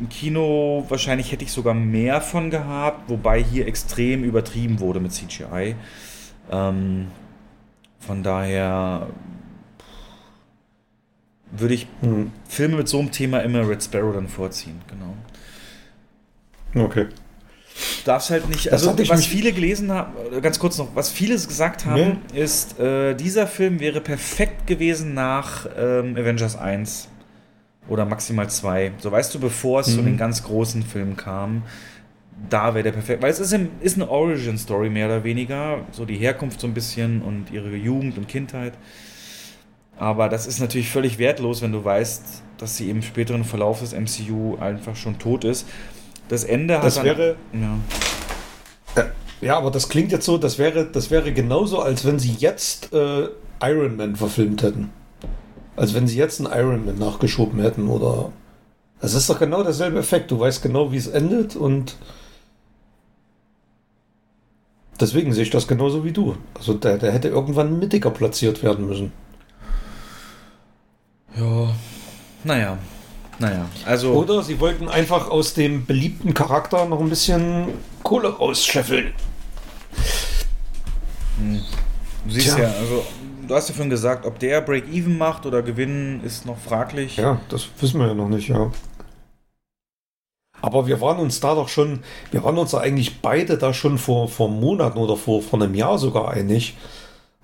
im 0.00 0.08
Kino 0.08 0.84
wahrscheinlich 0.88 1.30
hätte 1.30 1.44
ich 1.44 1.52
sogar 1.52 1.74
mehr 1.74 2.20
von 2.20 2.50
gehabt, 2.50 3.08
wobei 3.08 3.40
hier 3.40 3.68
extrem 3.68 4.24
übertrieben 4.24 4.80
wurde 4.80 4.98
mit 4.98 5.12
CGI. 5.12 5.76
Ähm, 6.50 7.06
von 8.00 8.24
daher 8.24 9.06
würde 11.56 11.74
ich 11.74 11.86
Hm. 12.00 12.32
Filme 12.48 12.76
mit 12.78 12.88
so 12.88 12.98
einem 12.98 13.10
Thema 13.10 13.40
immer 13.40 13.68
Red 13.68 13.82
Sparrow 13.82 14.14
dann 14.14 14.28
vorziehen, 14.28 14.80
genau. 14.88 15.14
Okay. 16.86 17.06
Du 17.06 18.04
darfst 18.04 18.30
halt 18.30 18.48
nicht, 18.48 18.66
Das 18.70 18.86
also 18.86 19.08
was 19.08 19.24
viele 19.26 19.52
gelesen 19.52 19.90
haben, 19.90 20.12
ganz 20.42 20.58
kurz 20.58 20.76
noch, 20.78 20.94
was 20.94 21.10
viele 21.10 21.34
gesagt 21.34 21.86
haben, 21.86 22.18
ist, 22.34 22.78
äh, 22.78 23.14
dieser 23.14 23.46
Film 23.46 23.80
wäre 23.80 24.00
perfekt 24.00 24.66
gewesen 24.66 25.14
nach 25.14 25.66
ähm, 25.76 26.14
Avengers 26.16 26.56
1 26.56 27.08
oder 27.88 28.04
maximal 28.04 28.48
2. 28.48 28.92
So 28.98 29.10
weißt 29.10 29.34
du, 29.34 29.40
bevor 29.40 29.80
es 29.80 29.94
zu 29.94 30.00
Mhm. 30.02 30.06
den 30.06 30.16
ganz 30.18 30.42
großen 30.44 30.82
Filmen 30.82 31.16
kam, 31.16 31.62
da 32.50 32.74
wäre 32.74 32.84
der 32.84 32.92
perfekt, 32.92 33.22
weil 33.22 33.30
es 33.30 33.40
ist, 33.40 33.52
im, 33.52 33.70
ist 33.80 33.96
eine 33.96 34.08
Origin-Story 34.10 34.90
mehr 34.90 35.06
oder 35.06 35.24
weniger, 35.24 35.80
so 35.92 36.04
die 36.04 36.16
Herkunft 36.16 36.60
so 36.60 36.66
ein 36.66 36.74
bisschen 36.74 37.22
und 37.22 37.50
ihre 37.50 37.74
Jugend 37.74 38.18
und 38.18 38.28
Kindheit. 38.28 38.74
Aber 40.02 40.28
das 40.28 40.48
ist 40.48 40.58
natürlich 40.58 40.90
völlig 40.90 41.18
wertlos, 41.18 41.62
wenn 41.62 41.70
du 41.70 41.84
weißt, 41.84 42.42
dass 42.58 42.76
sie 42.76 42.90
im 42.90 43.02
späteren 43.02 43.44
Verlauf 43.44 43.78
des 43.78 43.92
MCU 43.92 44.56
einfach 44.58 44.96
schon 44.96 45.20
tot 45.20 45.44
ist. 45.44 45.64
Das 46.28 46.42
Ende 46.42 46.80
Das 46.82 46.98
hat 46.98 47.04
wäre, 47.04 47.36
ja. 47.52 49.04
ja, 49.40 49.56
aber 49.56 49.70
das 49.70 49.88
klingt 49.88 50.10
jetzt 50.10 50.24
so, 50.24 50.38
das 50.38 50.58
wäre, 50.58 50.86
das 50.86 51.12
wäre 51.12 51.32
genauso, 51.32 51.78
als 51.80 52.04
wenn 52.04 52.18
sie 52.18 52.32
jetzt 52.32 52.92
äh, 52.92 53.28
Iron 53.62 53.94
Man 53.96 54.16
verfilmt 54.16 54.64
hätten. 54.64 54.90
Als 55.76 55.94
wenn 55.94 56.08
sie 56.08 56.18
jetzt 56.18 56.44
einen 56.44 56.52
Iron 56.52 56.84
Man 56.84 56.98
nachgeschoben 56.98 57.60
hätten 57.60 57.86
oder. 57.86 58.32
Das 59.00 59.14
ist 59.14 59.30
doch 59.30 59.38
genau 59.38 59.62
derselbe 59.62 60.00
Effekt. 60.00 60.32
Du 60.32 60.40
weißt 60.40 60.64
genau, 60.64 60.90
wie 60.90 60.96
es 60.96 61.06
endet 61.06 61.54
und 61.54 61.94
deswegen 65.00 65.32
sehe 65.32 65.44
ich 65.44 65.50
das 65.50 65.68
genauso 65.68 66.04
wie 66.04 66.12
du. 66.12 66.36
Also 66.54 66.74
der, 66.74 66.98
der 66.98 67.12
hätte 67.12 67.28
irgendwann 67.28 67.78
mittiger 67.78 68.10
platziert 68.10 68.64
werden 68.64 68.88
müssen. 68.88 69.12
Ja, 71.38 71.74
naja, 72.44 72.78
naja. 73.38 73.66
Also, 73.86 74.12
Oder 74.12 74.42
sie 74.42 74.60
wollten 74.60 74.88
einfach 74.88 75.30
aus 75.30 75.54
dem 75.54 75.86
beliebten 75.86 76.34
Charakter 76.34 76.84
noch 76.84 77.00
ein 77.00 77.08
bisschen 77.08 77.68
Kohle 78.02 78.36
rausscheffeln. 78.36 79.12
du 82.24 82.30
siehst 82.30 82.56
Tja. 82.56 82.64
ja, 82.64 82.72
also, 82.78 83.04
du 83.46 83.54
hast 83.54 83.68
ja 83.68 83.74
vorhin 83.74 83.90
gesagt, 83.90 84.26
ob 84.26 84.38
der 84.38 84.60
Break-Even 84.60 85.16
macht 85.16 85.46
oder 85.46 85.62
gewinnen, 85.62 86.22
ist 86.24 86.46
noch 86.46 86.58
fraglich. 86.58 87.16
Ja, 87.16 87.40
das 87.48 87.68
wissen 87.80 88.00
wir 88.00 88.08
ja 88.08 88.14
noch 88.14 88.28
nicht, 88.28 88.48
ja. 88.48 88.70
Aber 90.60 90.86
wir 90.86 91.00
waren 91.00 91.18
uns 91.18 91.40
da 91.40 91.56
doch 91.56 91.68
schon, 91.68 92.00
wir 92.30 92.44
waren 92.44 92.56
uns 92.56 92.70
da 92.70 92.78
eigentlich 92.78 93.20
beide 93.20 93.58
da 93.58 93.74
schon 93.74 93.98
vor, 93.98 94.28
vor 94.28 94.48
Monaten 94.48 94.98
oder 94.98 95.16
vor, 95.16 95.42
vor 95.42 95.60
einem 95.60 95.74
Jahr 95.74 95.98
sogar 95.98 96.30
einig, 96.30 96.76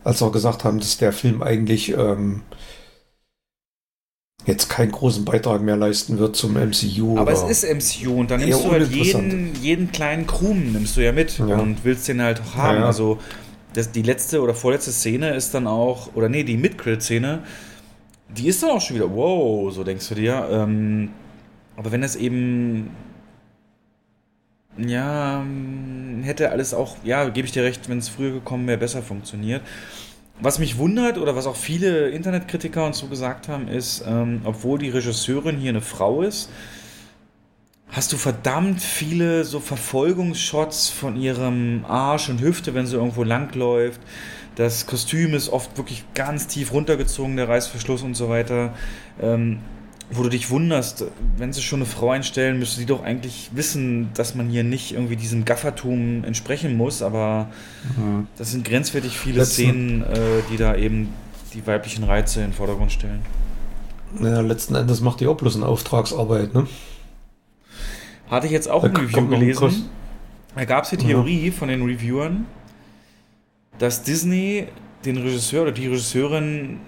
als 0.04 0.22
wir 0.22 0.30
gesagt 0.30 0.62
haben, 0.62 0.78
dass 0.78 0.98
der 0.98 1.12
Film 1.12 1.42
eigentlich 1.42 1.90
ähm, 1.90 2.42
jetzt 4.48 4.68
keinen 4.68 4.90
großen 4.90 5.24
Beitrag 5.24 5.60
mehr 5.62 5.76
leisten 5.76 6.18
wird 6.18 6.34
zum 6.34 6.54
MCU. 6.54 7.18
Aber 7.18 7.30
es 7.30 7.42
ist 7.42 7.64
MCU 7.64 8.18
und 8.18 8.30
dann 8.30 8.40
nimmst 8.40 8.64
du 8.64 8.72
halt 8.72 8.90
jeden, 8.90 9.54
jeden 9.62 9.92
kleinen 9.92 10.26
Krumen 10.26 10.72
nimmst 10.72 10.96
du 10.96 11.04
ja 11.04 11.12
mit 11.12 11.38
Ja. 11.38 11.44
und 11.58 11.84
willst 11.84 12.08
den 12.08 12.20
halt 12.20 12.40
auch 12.40 12.54
haben. 12.56 12.74
Ja, 12.76 12.80
ja. 12.80 12.86
Also 12.86 13.18
das, 13.74 13.92
die 13.92 14.02
letzte 14.02 14.40
oder 14.40 14.54
vorletzte 14.54 14.90
Szene 14.90 15.34
ist 15.34 15.54
dann 15.54 15.66
auch, 15.66 16.10
oder 16.14 16.28
nee, 16.28 16.42
die 16.42 16.56
Mid-Credit-Szene, 16.56 17.42
die 18.36 18.48
ist 18.48 18.62
dann 18.62 18.70
auch 18.70 18.80
schon 18.80 18.96
wieder, 18.96 19.14
wow, 19.14 19.72
so 19.72 19.84
denkst 19.84 20.08
du 20.08 20.14
dir. 20.14 20.48
Ähm, 20.50 21.10
aber 21.76 21.92
wenn 21.92 22.02
es 22.02 22.16
eben, 22.16 22.90
ja, 24.78 25.44
hätte 26.22 26.50
alles 26.50 26.72
auch, 26.74 26.96
ja, 27.04 27.28
gebe 27.28 27.46
ich 27.46 27.52
dir 27.52 27.64
recht, 27.64 27.88
wenn 27.88 27.98
es 27.98 28.08
früher 28.08 28.32
gekommen 28.32 28.66
wäre, 28.66 28.78
besser 28.78 29.02
funktioniert. 29.02 29.62
Was 30.40 30.60
mich 30.60 30.78
wundert 30.78 31.18
oder 31.18 31.34
was 31.34 31.46
auch 31.46 31.56
viele 31.56 32.10
Internetkritiker 32.10 32.86
und 32.86 32.94
so 32.94 33.08
gesagt 33.08 33.48
haben, 33.48 33.66
ist, 33.66 34.04
ähm, 34.06 34.42
obwohl 34.44 34.78
die 34.78 34.90
Regisseurin 34.90 35.56
hier 35.56 35.70
eine 35.70 35.80
Frau 35.80 36.22
ist, 36.22 36.48
hast 37.90 38.12
du 38.12 38.16
verdammt 38.16 38.80
viele 38.80 39.44
so 39.44 39.58
Verfolgungsshots 39.58 40.90
von 40.90 41.16
ihrem 41.16 41.84
Arsch 41.88 42.28
und 42.28 42.40
Hüfte, 42.40 42.74
wenn 42.74 42.86
sie 42.86 42.96
irgendwo 42.96 43.24
langläuft. 43.24 44.00
Das 44.54 44.86
Kostüm 44.86 45.34
ist 45.34 45.48
oft 45.48 45.76
wirklich 45.76 46.04
ganz 46.14 46.46
tief 46.46 46.72
runtergezogen, 46.72 47.36
der 47.36 47.48
Reißverschluss 47.48 48.02
und 48.02 48.14
so 48.14 48.28
weiter. 48.28 48.74
Ähm, 49.20 49.58
wo 50.10 50.22
du 50.22 50.28
dich 50.30 50.48
wunderst, 50.50 51.04
wenn 51.36 51.52
sie 51.52 51.60
schon 51.60 51.80
eine 51.80 51.86
Frau 51.86 52.10
einstellen, 52.10 52.58
müsste 52.58 52.80
die 52.80 52.86
doch 52.86 53.02
eigentlich 53.02 53.50
wissen, 53.52 54.08
dass 54.14 54.34
man 54.34 54.48
hier 54.48 54.64
nicht 54.64 54.92
irgendwie 54.92 55.16
diesem 55.16 55.44
Gaffertum 55.44 56.24
entsprechen 56.24 56.76
muss, 56.76 57.02
aber 57.02 57.50
das 58.36 58.52
sind 58.52 58.64
grenzwertig 58.64 59.18
viele 59.18 59.38
Letzten- 59.40 59.52
Szenen, 59.52 60.02
äh, 60.02 60.16
die 60.50 60.56
da 60.56 60.74
eben 60.76 61.08
die 61.54 61.66
weiblichen 61.66 62.04
Reize 62.04 62.40
in 62.40 62.48
den 62.48 62.52
Vordergrund 62.54 62.92
stellen. 62.92 63.20
Naja, 64.18 64.40
letzten 64.40 64.74
Endes 64.74 65.00
macht 65.02 65.20
die 65.20 65.26
auch 65.26 65.36
bloß 65.36 65.56
eine 65.56 65.66
Auftragsarbeit, 65.66 66.54
ne? 66.54 66.66
Hatte 68.30 68.46
ich 68.46 68.52
jetzt 68.52 68.70
auch 68.70 68.82
Da 68.82 68.88
im 68.88 68.96
Review 68.96 69.26
gelesen. 69.28 69.86
Da 70.54 70.64
gab 70.64 70.84
es 70.84 70.90
die 70.90 70.96
Theorie 70.96 71.50
von 71.50 71.68
den 71.68 71.82
Reviewern, 71.82 72.46
dass 73.78 74.02
Disney 74.02 74.66
den 75.04 75.18
Regisseur 75.18 75.62
oder 75.62 75.72
die 75.72 75.86
Regisseurin 75.86 76.80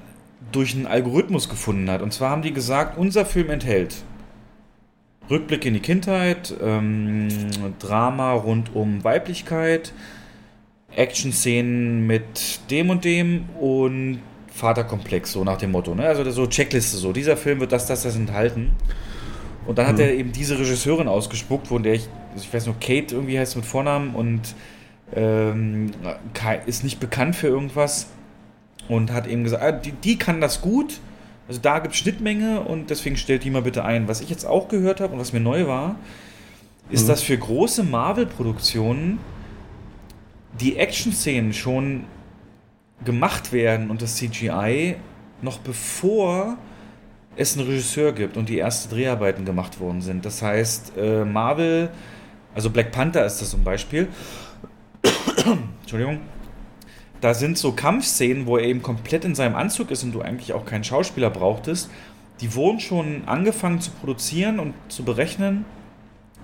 durch 0.52 0.74
einen 0.74 0.86
Algorithmus 0.86 1.48
gefunden 1.48 1.90
hat. 1.90 2.02
Und 2.02 2.12
zwar 2.12 2.30
haben 2.30 2.42
die 2.42 2.52
gesagt, 2.52 2.98
unser 2.98 3.24
Film 3.24 3.50
enthält 3.50 3.96
Rückblick 5.28 5.64
in 5.64 5.74
die 5.74 5.80
Kindheit, 5.80 6.52
ähm, 6.60 7.28
Drama 7.78 8.32
rund 8.32 8.74
um 8.74 9.04
Weiblichkeit, 9.04 9.92
Action-Szenen 10.96 12.06
mit 12.06 12.60
dem 12.70 12.90
und 12.90 13.04
dem 13.04 13.44
und 13.60 14.20
Vaterkomplex, 14.52 15.32
so 15.32 15.44
nach 15.44 15.58
dem 15.58 15.70
Motto. 15.70 15.94
Ne? 15.94 16.04
Also 16.04 16.28
so 16.30 16.46
Checkliste, 16.46 16.96
so 16.96 17.12
dieser 17.12 17.36
Film 17.36 17.60
wird 17.60 17.70
das, 17.70 17.86
das, 17.86 18.02
das 18.02 18.16
enthalten. 18.16 18.72
Und 19.66 19.78
dann 19.78 19.86
hat 19.86 19.96
Mhm. 19.96 20.00
er 20.00 20.14
eben 20.14 20.32
diese 20.32 20.58
Regisseurin 20.58 21.06
ausgespuckt, 21.06 21.68
von 21.68 21.82
der 21.84 21.94
ich, 21.94 22.08
ich 22.36 22.52
weiß 22.52 22.66
nur, 22.66 22.74
Kate 22.80 23.14
irgendwie 23.14 23.38
heißt 23.38 23.54
mit 23.54 23.64
Vornamen 23.64 24.14
und 24.16 24.40
ähm, 25.14 25.92
ist 26.66 26.82
nicht 26.82 26.98
bekannt 26.98 27.36
für 27.36 27.46
irgendwas 27.46 28.08
und 28.90 29.12
hat 29.12 29.26
eben 29.26 29.44
gesagt, 29.44 29.62
ah, 29.62 29.72
die, 29.72 29.92
die 29.92 30.18
kann 30.18 30.40
das 30.40 30.60
gut, 30.60 31.00
also 31.48 31.60
da 31.60 31.78
gibt 31.78 31.94
es 31.94 32.00
Schnittmenge 32.00 32.60
und 32.60 32.90
deswegen 32.90 33.16
stellt 33.16 33.44
die 33.44 33.50
mal 33.50 33.62
bitte 33.62 33.84
ein. 33.84 34.08
Was 34.08 34.20
ich 34.20 34.30
jetzt 34.30 34.44
auch 34.44 34.68
gehört 34.68 35.00
habe 35.00 35.14
und 35.14 35.20
was 35.20 35.32
mir 35.32 35.40
neu 35.40 35.66
war, 35.66 35.96
ist, 36.90 37.04
Mhm. 37.04 37.08
dass 37.08 37.22
für 37.22 37.38
große 37.38 37.84
Marvel-Produktionen 37.84 39.18
die 40.60 40.76
Action-Szenen 40.76 41.52
schon 41.52 42.04
gemacht 43.04 43.52
werden 43.52 43.90
und 43.90 44.02
das 44.02 44.16
CGI 44.16 44.96
noch 45.42 45.58
bevor 45.58 46.56
es 47.36 47.56
einen 47.56 47.66
Regisseur 47.66 48.12
gibt 48.12 48.36
und 48.36 48.48
die 48.48 48.58
ersten 48.58 48.94
Dreharbeiten 48.94 49.44
gemacht 49.44 49.80
worden 49.80 50.02
sind. 50.02 50.24
Das 50.24 50.42
heißt, 50.42 50.92
äh, 50.98 51.24
Marvel, 51.24 51.90
also 52.54 52.70
Black 52.70 52.90
Panther 52.90 53.24
ist 53.24 53.40
das 53.40 53.50
zum 53.50 53.62
Beispiel, 53.64 54.08
Entschuldigung, 55.82 56.20
da 57.20 57.34
sind 57.34 57.58
so 57.58 57.72
Kampfszenen, 57.72 58.46
wo 58.46 58.56
er 58.56 58.64
eben 58.64 58.82
komplett 58.82 59.24
in 59.24 59.34
seinem 59.34 59.54
Anzug 59.56 59.90
ist 59.90 60.02
und 60.02 60.12
du 60.12 60.22
eigentlich 60.22 60.52
auch 60.52 60.64
keinen 60.64 60.84
Schauspieler 60.84 61.30
brauchtest, 61.30 61.90
die 62.40 62.54
wurden 62.54 62.80
schon 62.80 63.22
angefangen 63.26 63.80
zu 63.80 63.90
produzieren 63.90 64.58
und 64.58 64.72
zu 64.88 65.02
berechnen, 65.02 65.64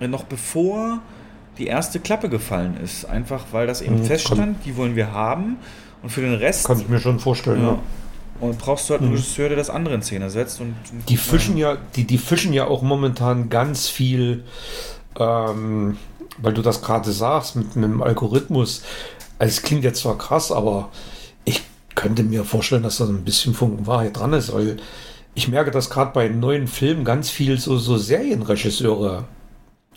äh, 0.00 0.08
noch 0.08 0.24
bevor 0.24 1.00
die 1.58 1.66
erste 1.66 2.00
Klappe 2.00 2.28
gefallen 2.28 2.76
ist. 2.82 3.06
Einfach 3.06 3.46
weil 3.52 3.66
das 3.66 3.80
eben 3.80 4.00
Mhm, 4.00 4.04
feststand, 4.04 4.58
die 4.66 4.76
wollen 4.76 4.94
wir 4.96 5.12
haben. 5.12 5.56
Und 6.02 6.10
für 6.10 6.20
den 6.20 6.34
Rest 6.34 6.66
Kann 6.66 6.78
ich 6.78 6.88
mir 6.88 7.00
schon 7.00 7.18
vorstellen, 7.18 7.62
ja. 7.62 7.68
ja. 7.72 7.78
Und 8.38 8.58
brauchst 8.58 8.88
du 8.88 8.92
halt 8.92 9.00
einen 9.00 9.12
Mhm. 9.12 9.16
Regisseur, 9.16 9.48
der 9.48 9.56
das 9.56 9.70
andere 9.70 9.94
in 9.94 10.02
Szene 10.02 10.28
setzt. 10.28 10.60
Und, 10.60 10.74
und 10.92 11.08
Die 11.08 11.16
fischen 11.16 11.56
ja, 11.56 11.78
die, 11.96 12.04
die 12.04 12.18
fischen 12.18 12.52
ja 12.52 12.66
auch 12.66 12.82
momentan 12.82 13.48
ganz 13.48 13.88
viel, 13.88 14.44
ähm, 15.18 15.96
weil 16.38 16.52
du 16.52 16.60
das 16.60 16.82
gerade 16.82 17.10
sagst, 17.12 17.56
mit, 17.56 17.76
mit 17.76 17.84
dem 17.84 18.02
Algorithmus. 18.02 18.82
Also 19.38 19.50
es 19.50 19.62
klingt 19.62 19.84
jetzt 19.84 20.00
zwar 20.00 20.18
krass, 20.18 20.50
aber 20.50 20.90
ich 21.44 21.62
könnte 21.94 22.22
mir 22.22 22.44
vorstellen, 22.44 22.82
dass 22.82 22.98
da 22.98 23.06
so 23.06 23.12
ein 23.12 23.24
bisschen 23.24 23.54
von 23.54 23.86
Wahrheit 23.86 24.16
dran 24.16 24.32
ist, 24.32 24.52
weil 24.52 24.78
ich 25.34 25.48
merke, 25.48 25.70
dass 25.70 25.90
gerade 25.90 26.12
bei 26.12 26.28
neuen 26.28 26.66
Filmen 26.66 27.04
ganz 27.04 27.28
viel 27.28 27.58
so, 27.58 27.76
so 27.76 27.98
Serienregisseure 27.98 29.24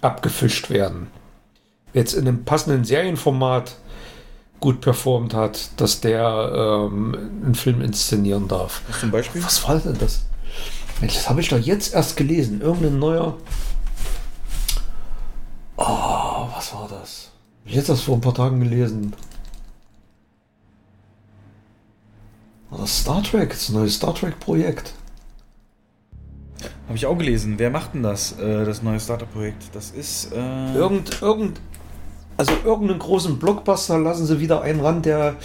abgefischt 0.02 0.70
werden. 0.70 1.08
Jetzt 1.94 2.14
in 2.14 2.28
einem 2.28 2.44
passenden 2.44 2.84
Serienformat 2.84 3.78
gut 4.60 4.82
performt 4.82 5.34
hat, 5.34 5.70
dass 5.78 6.02
der 6.02 6.52
ähm, 6.54 7.16
einen 7.46 7.56
Film 7.56 7.82
inszenieren 7.82 8.48
darf. 8.48 8.82
Was 8.90 9.00
zum 9.00 9.12
Beispiel? 9.12 9.44
Was 9.44 9.68
war 9.68 9.80
denn 9.80 9.98
das? 9.98 10.26
Mensch, 11.00 11.14
das 11.16 11.30
habe 11.30 11.40
ich 11.40 11.48
doch 11.48 11.58
jetzt 11.58 11.94
erst 11.94 12.18
gelesen. 12.18 12.62
Irgendein 12.62 13.00
neuer. 13.00 13.38
Oh, 15.78 16.48
was 16.54 16.74
war 16.74 16.90
das? 16.90 17.32
Ich 17.66 17.76
jetzt 17.76 17.88
erst 17.90 18.04
vor 18.04 18.16
ein 18.16 18.22
paar 18.22 18.34
Tagen 18.34 18.60
gelesen. 18.60 19.14
Das 22.72 23.02
Star 23.02 23.24
Trek? 23.24 23.50
Das 23.50 23.70
neue 23.70 23.90
Star 23.90 24.14
Trek-Projekt. 24.14 24.94
Habe 26.88 26.98
ich 26.98 27.06
auch 27.06 27.18
gelesen. 27.18 27.56
Wer 27.58 27.70
macht 27.70 27.94
denn 27.94 28.04
das, 28.04 28.38
äh, 28.40 28.66
das 28.66 28.82
neue 28.82 29.00
Starter-Projekt? 29.00 29.64
Das 29.74 29.92
ist. 29.92 30.34
Äh, 30.34 30.74
Irgend, 30.74 31.22
irgend, 31.22 31.62
also 32.38 32.52
irgendeinen 32.66 33.00
großen 33.00 33.38
Blockbuster 33.38 34.00
lassen 34.00 34.26
sie 34.26 34.40
wieder 34.40 34.62
einen 34.62 34.80
ran, 34.80 35.02
der. 35.02 35.36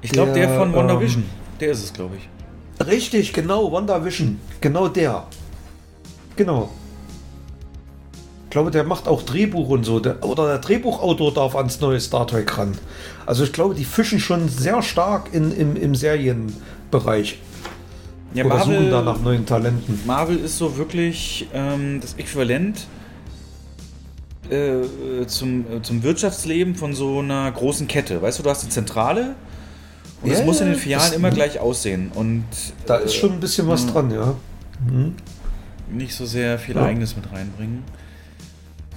ich 0.00 0.10
glaube, 0.10 0.32
der, 0.32 0.46
der, 0.46 0.56
von 0.58 0.70
ähm, 0.70 0.76
WandaVision. 0.76 1.24
der 1.60 1.70
ist 1.72 1.84
es, 1.84 1.92
glaube 1.92 2.16
ich. 2.16 2.86
Richtig, 2.86 3.32
genau, 3.32 3.70
WandaVision. 3.72 4.40
Genau 4.60 4.88
der. 4.88 5.26
Genau. 6.36 6.70
Ich 8.54 8.56
glaube, 8.56 8.70
der 8.70 8.84
macht 8.84 9.08
auch 9.08 9.22
Drehbuch 9.22 9.68
und 9.68 9.82
so. 9.82 9.98
Der, 9.98 10.22
oder 10.22 10.46
der 10.46 10.58
Drehbuchautor 10.58 11.34
darf 11.34 11.56
ans 11.56 11.80
neue 11.80 11.98
Star 11.98 12.24
Trek 12.24 12.56
ran. 12.56 12.70
Also 13.26 13.42
ich 13.42 13.52
glaube, 13.52 13.74
die 13.74 13.84
fischen 13.84 14.20
schon 14.20 14.48
sehr 14.48 14.80
stark 14.80 15.34
in, 15.34 15.50
im, 15.50 15.74
im 15.74 15.96
Serienbereich. 15.96 17.40
Ja, 18.32 18.44
oder 18.44 18.60
suchen 18.60 18.90
da 18.92 19.02
Marvel, 19.02 19.04
nach 19.12 19.20
neuen 19.22 19.44
Talenten. 19.44 19.98
Marvel 20.06 20.38
ist 20.38 20.56
so 20.56 20.76
wirklich 20.76 21.48
ähm, 21.52 21.98
das 22.00 22.14
Äquivalent 22.14 22.86
äh, 24.50 25.26
zum, 25.26 25.62
äh, 25.62 25.82
zum 25.82 26.04
Wirtschaftsleben 26.04 26.76
von 26.76 26.94
so 26.94 27.18
einer 27.18 27.50
großen 27.50 27.88
Kette. 27.88 28.22
Weißt 28.22 28.38
du, 28.38 28.44
du 28.44 28.50
hast 28.50 28.62
die 28.62 28.68
Zentrale 28.68 29.34
und 30.22 30.30
es 30.30 30.38
Ja, 30.38 30.44
muss 30.44 30.60
in 30.60 30.68
den 30.68 30.76
Filialen 30.76 31.12
immer 31.14 31.30
gleich 31.30 31.58
aussehen 31.58 32.12
und 32.14 32.44
Da 32.86 32.98
äh, 32.98 33.06
ist 33.06 33.16
schon 33.16 33.32
ein 33.32 33.40
bisschen 33.40 33.66
was 33.66 33.84
mh. 33.86 33.90
dran, 33.92 34.10
ja. 34.12 34.34
Mhm. 34.88 35.16
nicht 35.90 36.14
so 36.14 36.24
sehr 36.24 36.56
viel 36.60 36.76
Ja. 36.76 36.84
Eigenes 36.84 37.16
mit 37.16 37.32
reinbringen. 37.32 37.82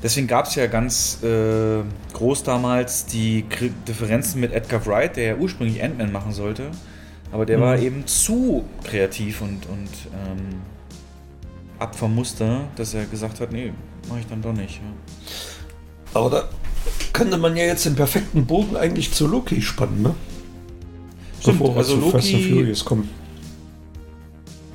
Deswegen 0.03 0.27
gab 0.27 0.45
es 0.45 0.55
ja 0.55 0.67
ganz 0.67 1.23
äh, 1.23 1.79
groß 2.13 2.43
damals 2.43 3.05
die 3.07 3.45
Kri- 3.49 3.71
Differenzen 3.87 4.39
mit 4.39 4.53
Edgar 4.53 4.85
Wright, 4.85 5.15
der 5.17 5.23
ja 5.25 5.35
ursprünglich 5.35 5.83
Ant-Man 5.83 6.11
machen 6.11 6.33
sollte. 6.33 6.63
Aber 7.31 7.45
der 7.45 7.57
Mhm. 7.57 7.61
war 7.61 7.79
eben 7.79 8.07
zu 8.07 8.63
kreativ 8.83 9.41
und, 9.41 9.65
und 9.65 9.89
ähm, 10.13 10.61
ab 11.79 11.95
vom 11.95 12.13
Muster, 12.15 12.65
dass 12.75 12.93
er 12.93 13.05
gesagt 13.05 13.39
hat, 13.41 13.51
nee, 13.51 13.73
mache 14.07 14.19
ich 14.19 14.27
dann 14.27 14.41
doch 14.41 14.53
nicht. 14.53 14.75
Ja. 14.75 16.19
Aber 16.19 16.29
da 16.29 16.43
könnte 17.11 17.37
man 17.37 17.57
ja 17.57 17.63
jetzt 17.65 17.85
den 17.85 17.95
perfekten 17.95 18.45
Bogen 18.45 18.77
eigentlich 18.77 19.11
zu 19.11 19.27
Loki 19.27 19.61
spannen, 19.61 20.03
ne? 20.03 20.15
Stimmt, 21.41 21.59
Bevor 21.59 21.75
also 21.75 21.95
zu 21.99 22.09
Fast 22.11 22.33
and 22.33 22.43
Loki, 22.43 22.53
Furious 22.53 22.85
kommen. 22.85 23.09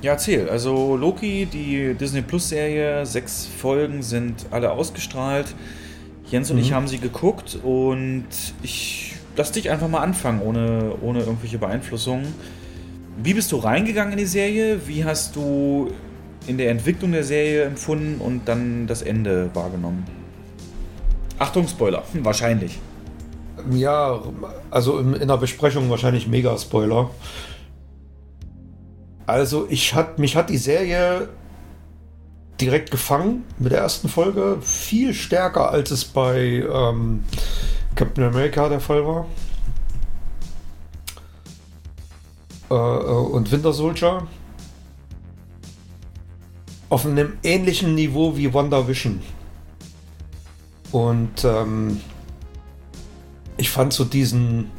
Ja, 0.03 0.13
erzähl. 0.13 0.49
Also 0.49 0.97
Loki, 0.97 1.47
die 1.47 1.95
Disney 1.95 2.23
Plus 2.23 2.49
Serie, 2.49 3.07
sechs 3.07 3.47
Folgen 3.47 4.03
sind 4.03 4.47
alle 4.51 4.73
ausgestrahlt. 4.73 5.55
Jens 6.31 6.51
und 6.51 6.57
Mhm. 6.57 6.63
ich 6.63 6.73
haben 6.73 6.89
sie 6.89 6.99
geguckt 6.99 7.59
und 7.63 8.27
ich 8.63 9.15
lass 9.37 9.53
dich 9.53 9.71
einfach 9.71 9.89
mal 9.89 10.01
anfangen, 10.01 10.41
ohne, 10.43 10.93
ohne 11.03 11.21
irgendwelche 11.21 11.59
Beeinflussung. 11.59 12.23
Wie 13.23 13.35
bist 13.35 13.53
du 13.53 13.57
reingegangen 13.59 14.13
in 14.13 14.19
die 14.19 14.27
Serie? 14.27 14.81
Wie 14.87 15.05
hast 15.05 15.37
du 15.37 15.91
in 16.47 16.59
der 16.59 16.71
Entwicklung 16.71 17.13
der 17.13 17.23
Serie 17.25 17.65
empfunden 17.65 18.21
und 18.21 18.49
dann 18.49 18.87
das 18.89 19.03
Ende 19.03 19.51
wahrgenommen? 19.55 20.05
Achtung, 21.39 21.69
Spoiler. 21.69 22.03
Hm, 22.13 22.25
wahrscheinlich. 22.25 22.79
Ja, 23.71 24.21
also 24.71 24.99
in, 24.99 25.15
in 25.15 25.29
der 25.29 25.37
Besprechung 25.37 25.89
wahrscheinlich 25.91 26.27
Mega-Spoiler. 26.27 27.11
Also 29.33 29.67
ich 29.71 29.95
hat, 29.95 30.19
mich 30.19 30.37
hat 30.37 30.51
die 30.51 30.59
Serie 30.59 31.31
direkt 32.61 32.91
gefangen 32.91 33.45
mit 33.59 33.73
der 33.73 33.79
ersten 33.79 34.11
Folge. 34.11 34.59
Viel 34.61 35.15
stärker, 35.15 35.71
als 35.71 35.91
es 35.91 36.05
bei 36.05 36.63
ähm, 36.71 37.25
Captain 37.95 38.25
America 38.25 38.69
der 38.69 38.81
Fall 38.81 39.07
war. 39.07 39.27
Äh, 42.71 42.75
äh, 42.75 42.77
und 42.77 43.51
Winter 43.51 43.73
Soldier. 43.73 44.27
Auf 46.91 47.07
einem 47.07 47.39
ähnlichen 47.43 47.95
Niveau 47.95 48.37
wie 48.37 48.53
WandaVision. 48.53 49.23
Und 50.91 51.43
ähm, 51.43 52.03
ich 53.57 53.71
fand 53.71 53.95
so 53.95 54.05
diesen, 54.05 54.71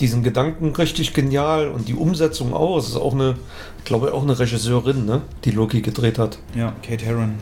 diesen 0.00 0.22
Gedanken 0.22 0.74
richtig 0.74 1.12
genial 1.12 1.68
und 1.68 1.86
die 1.86 1.94
Umsetzung 1.94 2.54
auch. 2.54 2.78
Es 2.78 2.88
ist 2.88 2.96
auch 2.96 3.12
eine, 3.12 3.36
glaube 3.84 4.12
auch 4.12 4.22
eine 4.22 4.38
Regisseurin, 4.38 5.04
ne, 5.06 5.22
die 5.44 5.50
Loki 5.50 5.80
gedreht 5.80 6.18
hat. 6.18 6.38
Ja, 6.54 6.72
Kate 6.82 7.04
Herron. 7.04 7.34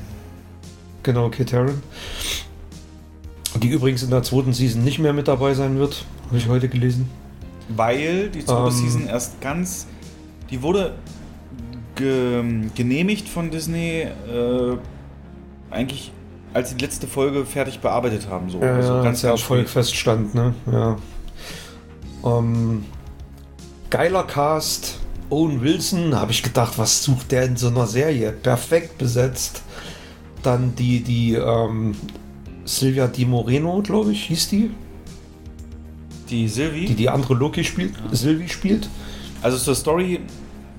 Genau, 1.02 1.28
Kate 1.30 1.56
Herron. 1.56 1.82
Die 3.56 3.68
übrigens 3.68 4.02
in 4.02 4.10
der 4.10 4.22
zweiten 4.22 4.52
Season 4.52 4.84
nicht 4.84 4.98
mehr 4.98 5.12
mit 5.12 5.26
dabei 5.26 5.54
sein 5.54 5.78
wird, 5.78 6.04
habe 6.26 6.36
ich 6.36 6.48
heute 6.48 6.68
gelesen. 6.68 7.08
Weil 7.68 8.28
die 8.28 8.44
zweite 8.44 8.68
Ähm. 8.68 8.70
Season 8.70 9.06
erst 9.06 9.40
ganz. 9.40 9.86
Die 10.50 10.62
wurde 10.62 10.94
ge 11.94 12.42
genehmigt 12.74 13.28
von 13.28 13.50
Disney 13.50 14.02
äh, 14.02 14.76
eigentlich 15.70 16.12
als 16.54 16.70
sie 16.70 16.76
die 16.76 16.84
letzte 16.84 17.06
Folge 17.06 17.44
fertig 17.44 17.80
bearbeitet 17.80 18.28
haben. 18.28 18.50
So. 18.50 18.60
Ja, 18.60 18.74
also 18.74 18.94
ja, 18.94 19.00
als 19.02 19.20
der 19.20 19.30
Erfolg 19.32 19.68
spät. 19.68 19.70
feststand, 19.70 20.34
ne? 20.34 20.54
Ja. 20.70 20.96
Ähm, 22.24 22.84
geiler 23.90 24.24
Cast. 24.24 24.98
Owen 25.30 25.60
Wilson, 25.60 26.14
habe 26.14 26.32
ich 26.32 26.42
gedacht, 26.42 26.78
was 26.78 27.02
sucht 27.02 27.32
der 27.32 27.44
in 27.44 27.56
so 27.56 27.68
einer 27.68 27.86
Serie? 27.86 28.32
Perfekt 28.32 28.96
besetzt. 28.98 29.62
Dann 30.42 30.74
die, 30.74 31.00
die 31.02 31.34
ähm, 31.34 31.94
Silvia 32.64 33.08
Di 33.08 33.24
Moreno, 33.26 33.82
glaube 33.82 34.12
ich, 34.12 34.24
hieß 34.24 34.48
die, 34.48 34.70
Die 36.30 36.48
Sylvie. 36.48 36.86
die 36.86 36.94
die 36.94 37.08
andere 37.10 37.34
Loki 37.34 37.64
spielt, 37.64 37.94
Sylvie 38.12 38.48
spielt. 38.48 38.88
Also 39.42 39.58
zur 39.58 39.74
Story, 39.74 40.20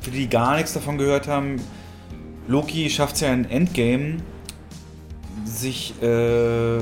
für 0.02 0.12
die, 0.12 0.20
die 0.20 0.30
gar 0.30 0.56
nichts 0.56 0.74
davon 0.74 0.98
gehört 0.98 1.28
haben, 1.28 1.58
Loki 2.48 2.90
schafft 2.90 3.16
es 3.16 3.22
ja 3.22 3.32
in 3.34 3.46
Endgame, 3.46 4.18
sich, 5.46 5.94
äh, 6.02 6.80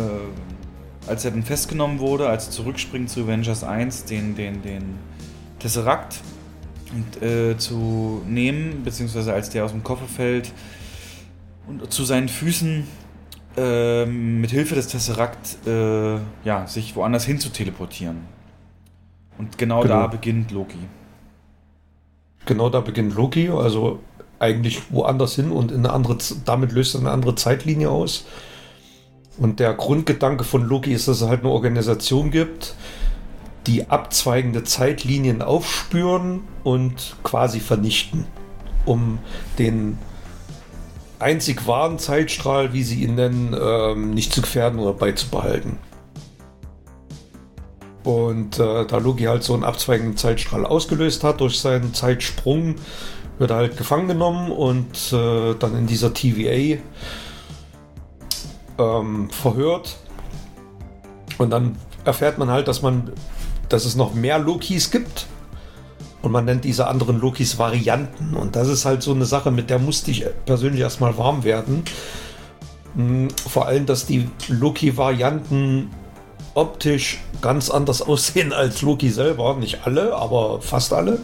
als 1.07 1.25
er 1.25 1.31
dann 1.31 1.43
festgenommen 1.43 1.99
wurde, 1.99 2.29
als 2.29 2.45
er 2.45 2.51
zurückspringt 2.51 3.09
zu 3.09 3.21
Avengers 3.21 3.63
1, 3.63 4.05
den, 4.05 4.35
den, 4.35 4.61
den 4.61 4.83
Tesseract 5.59 6.21
und, 6.93 7.21
äh, 7.21 7.57
zu 7.57 8.21
nehmen, 8.27 8.83
beziehungsweise 8.83 9.33
als 9.33 9.49
der 9.49 9.65
aus 9.65 9.71
dem 9.71 9.83
Koffer 9.83 10.05
fällt 10.07 10.51
und 11.67 11.91
zu 11.91 12.03
seinen 12.05 12.29
Füßen 12.29 12.87
äh, 13.57 14.05
mit 14.05 14.51
Hilfe 14.51 14.75
des 14.75 14.87
Tesseract 14.87 15.67
äh, 15.67 16.15
ja, 16.43 16.67
sich 16.67 16.95
woanders 16.95 17.25
hin 17.25 17.39
zu 17.39 17.49
teleportieren. 17.49 18.17
Und 19.37 19.57
genau, 19.57 19.81
Genau. 19.81 19.93
da 20.01 20.07
beginnt 20.07 20.51
Loki. 20.51 20.79
Genau 22.45 22.69
da 22.69 22.79
beginnt 22.79 23.15
Loki, 23.15 23.49
also 23.49 23.99
eigentlich 24.39 24.91
woanders 24.91 25.35
hin 25.35 25.51
und 25.51 25.71
in 25.71 25.79
eine 25.79 25.91
andere, 25.91 26.17
damit 26.45 26.71
löst 26.71 26.95
er 26.95 27.01
eine 27.01 27.11
andere 27.11 27.35
Zeitlinie 27.35 27.89
aus. 27.89 28.25
Und 29.37 29.59
der 29.59 29.73
Grundgedanke 29.73 30.43
von 30.43 30.63
Loki 30.63 30.93
ist, 30.93 31.07
dass 31.07 31.21
es 31.21 31.27
halt 31.27 31.41
eine 31.41 31.49
Organisation 31.49 32.31
gibt, 32.31 32.75
die 33.67 33.89
abzweigende 33.89 34.63
Zeitlinien 34.63 35.41
aufspüren 35.41 36.41
und 36.63 37.17
quasi 37.23 37.59
vernichten, 37.59 38.25
um 38.85 39.19
den 39.59 39.97
einzig 41.19 41.67
wahren 41.67 41.99
Zeitstrahl, 41.99 42.73
wie 42.73 42.83
sie 42.83 43.03
ihn 43.03 43.15
nennen, 43.15 43.55
ähm, 43.59 44.11
nicht 44.11 44.33
zu 44.33 44.41
gefährden 44.41 44.79
oder 44.79 44.93
beizubehalten. 44.93 45.77
Und 48.03 48.57
äh, 48.57 48.85
da 48.85 48.97
Loki 48.99 49.25
halt 49.25 49.43
so 49.43 49.53
einen 49.53 49.65
abzweigenden 49.65 50.15
Zeitstrahl 50.15 50.65
ausgelöst 50.65 51.23
hat 51.23 51.41
durch 51.41 51.59
seinen 51.59 51.93
Zeitsprung, 51.93 52.75
wird 53.37 53.51
er 53.51 53.57
halt 53.57 53.77
gefangen 53.77 54.07
genommen 54.07 54.51
und 54.51 55.11
äh, 55.11 55.55
dann 55.55 55.77
in 55.77 55.87
dieser 55.87 56.13
TVA 56.13 56.79
ähm, 58.79 59.29
verhört. 59.29 59.97
Und 61.37 61.49
dann 61.49 61.77
erfährt 62.05 62.37
man 62.37 62.49
halt, 62.49 62.67
dass 62.67 62.81
man, 62.81 63.11
dass 63.69 63.85
es 63.85 63.95
noch 63.95 64.13
mehr 64.13 64.39
Lokis 64.39 64.91
gibt. 64.91 65.27
Und 66.21 66.31
man 66.31 66.45
nennt 66.45 66.65
diese 66.65 66.87
anderen 66.87 67.19
Lokis 67.19 67.57
Varianten. 67.59 68.35
Und 68.35 68.55
das 68.55 68.67
ist 68.67 68.85
halt 68.85 69.03
so 69.03 69.13
eine 69.13 69.25
Sache, 69.25 69.51
mit 69.51 69.69
der 69.69 69.79
musste 69.79 70.11
ich 70.11 70.25
persönlich 70.45 70.81
erstmal 70.81 71.17
warm 71.17 71.43
werden. 71.43 71.83
Hm, 72.95 73.29
vor 73.29 73.67
allem, 73.67 73.85
dass 73.85 74.05
die 74.05 74.29
Loki-Varianten 74.47 75.89
optisch 76.53 77.19
ganz 77.41 77.69
anders 77.69 78.01
aussehen 78.07 78.51
als 78.51 78.81
Loki 78.81 79.09
selber. 79.09 79.55
Nicht 79.55 79.85
alle, 79.85 80.15
aber 80.15 80.61
fast 80.61 80.93
alle. 80.93 81.19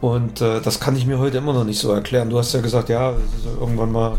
Und 0.00 0.40
äh, 0.40 0.60
das 0.60 0.80
kann 0.80 0.96
ich 0.96 1.06
mir 1.06 1.18
heute 1.18 1.38
immer 1.38 1.52
noch 1.52 1.64
nicht 1.64 1.78
so 1.78 1.90
erklären. 1.90 2.30
Du 2.30 2.38
hast 2.38 2.52
ja 2.52 2.60
gesagt, 2.60 2.88
ja, 2.88 3.14
irgendwann 3.60 3.92
mal 3.92 4.18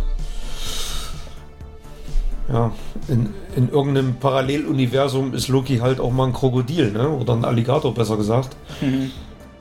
ja, 2.52 2.72
in, 3.08 3.34
in 3.56 3.70
irgendeinem 3.70 4.16
Paralleluniversum 4.16 5.34
ist 5.34 5.50
Loki 5.50 5.78
halt 5.78 6.00
auch 6.00 6.12
mal 6.12 6.28
ein 6.28 6.34
Krokodil, 6.34 6.92
ne? 6.92 7.10
Oder 7.10 7.34
ein 7.34 7.46
Alligator, 7.46 7.94
besser 7.94 8.18
gesagt. 8.18 8.56
Mhm. 8.82 9.12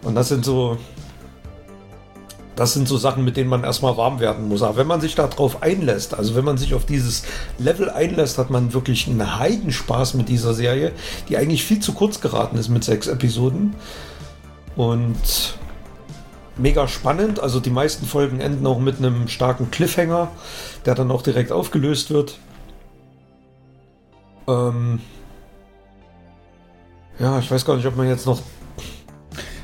Und 0.03 0.15
das 0.15 0.29
sind 0.29 0.45
so. 0.45 0.77
Das 2.55 2.73
sind 2.73 2.89
so 2.89 2.97
Sachen, 2.97 3.23
mit 3.23 3.37
denen 3.37 3.51
man 3.51 3.65
erstmal 3.65 3.99
warm 3.99 4.19
werden 4.19 4.49
muss. 4.49 4.63
Aber 4.63 4.79
wenn 4.79 4.87
man 4.87 5.03
sich 5.03 5.15
darauf 5.15 5.63
einlässt, 5.63 6.15
also 6.15 6.35
wenn 6.35 6.45
man 6.45 6.57
sich 6.57 6.73
auf 6.73 6.87
dieses 6.87 7.25
Level 7.59 7.91
einlässt, 7.91 8.39
hat 8.39 8.49
man 8.49 8.73
wirklich 8.73 9.07
einen 9.07 9.39
Heidenspaß 9.39 10.15
mit 10.15 10.31
dieser 10.31 10.55
Serie, 10.55 10.93
die 11.29 11.37
eigentlich 11.37 11.65
viel 11.65 11.81
zu 11.81 11.93
kurz 11.93 12.23
geraten 12.23 12.57
ist 12.57 12.71
mit 12.71 12.83
sechs 12.83 13.09
Episoden. 13.09 13.75
Und 14.75 15.59
mega 16.57 16.89
spannend. 16.89 17.41
Also 17.41 17.61
die 17.61 17.69
meisten 17.69 18.07
Folgen 18.07 18.41
enden 18.41 18.67
auch 18.67 18.79
mit 18.79 18.99
einem 18.99 19.29
starken 19.29 19.71
Cliffhanger, 19.71 20.29
der 20.87 20.95
dann 20.95 21.11
auch 21.11 21.21
direkt 21.21 21.53
aufgelöst 21.53 22.11
wird. 22.11 22.39
Ähm 24.49 25.01
ja, 27.19 27.39
ich 27.39 27.51
weiß 27.51 27.65
gar 27.65 27.77
nicht, 27.77 27.87
ob 27.87 27.97
man 27.97 28.09
jetzt 28.09 28.27
noch 28.27 28.41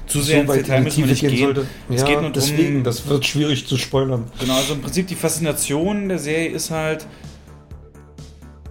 zu 0.07 0.21
sehr 0.21 0.45
so 0.45 0.53
ins 0.53 0.63
Detail 0.63 0.83
müssen 0.83 0.99
wir 0.99 1.07
nicht 1.07 1.21
gehen. 1.21 1.39
Sollte. 1.39 1.67
Es 1.89 2.01
ja, 2.03 2.07
geht 2.07 2.21
nur 2.21 2.31
deswegen, 2.31 2.75
drum, 2.75 2.85
das 2.85 3.07
wird 3.09 3.27
schwierig 3.27 3.67
zu 3.67 3.77
spoilern. 3.77 4.31
Genau, 4.39 4.55
also 4.55 4.75
im 4.75 4.83
Prinzip 4.83 5.07
die 5.07 5.15
Faszination 5.15 6.09
der 6.09 6.19
Serie 6.19 6.51
ist 6.51 6.71
halt, 6.71 7.07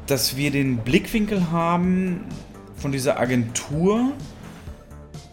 dass 0.08 0.38
wir 0.38 0.52
den 0.52 0.78
Blickwinkel 0.78 1.52
haben 1.52 2.26
von 2.76 2.92
dieser 2.92 3.20
Agentur, 3.20 4.12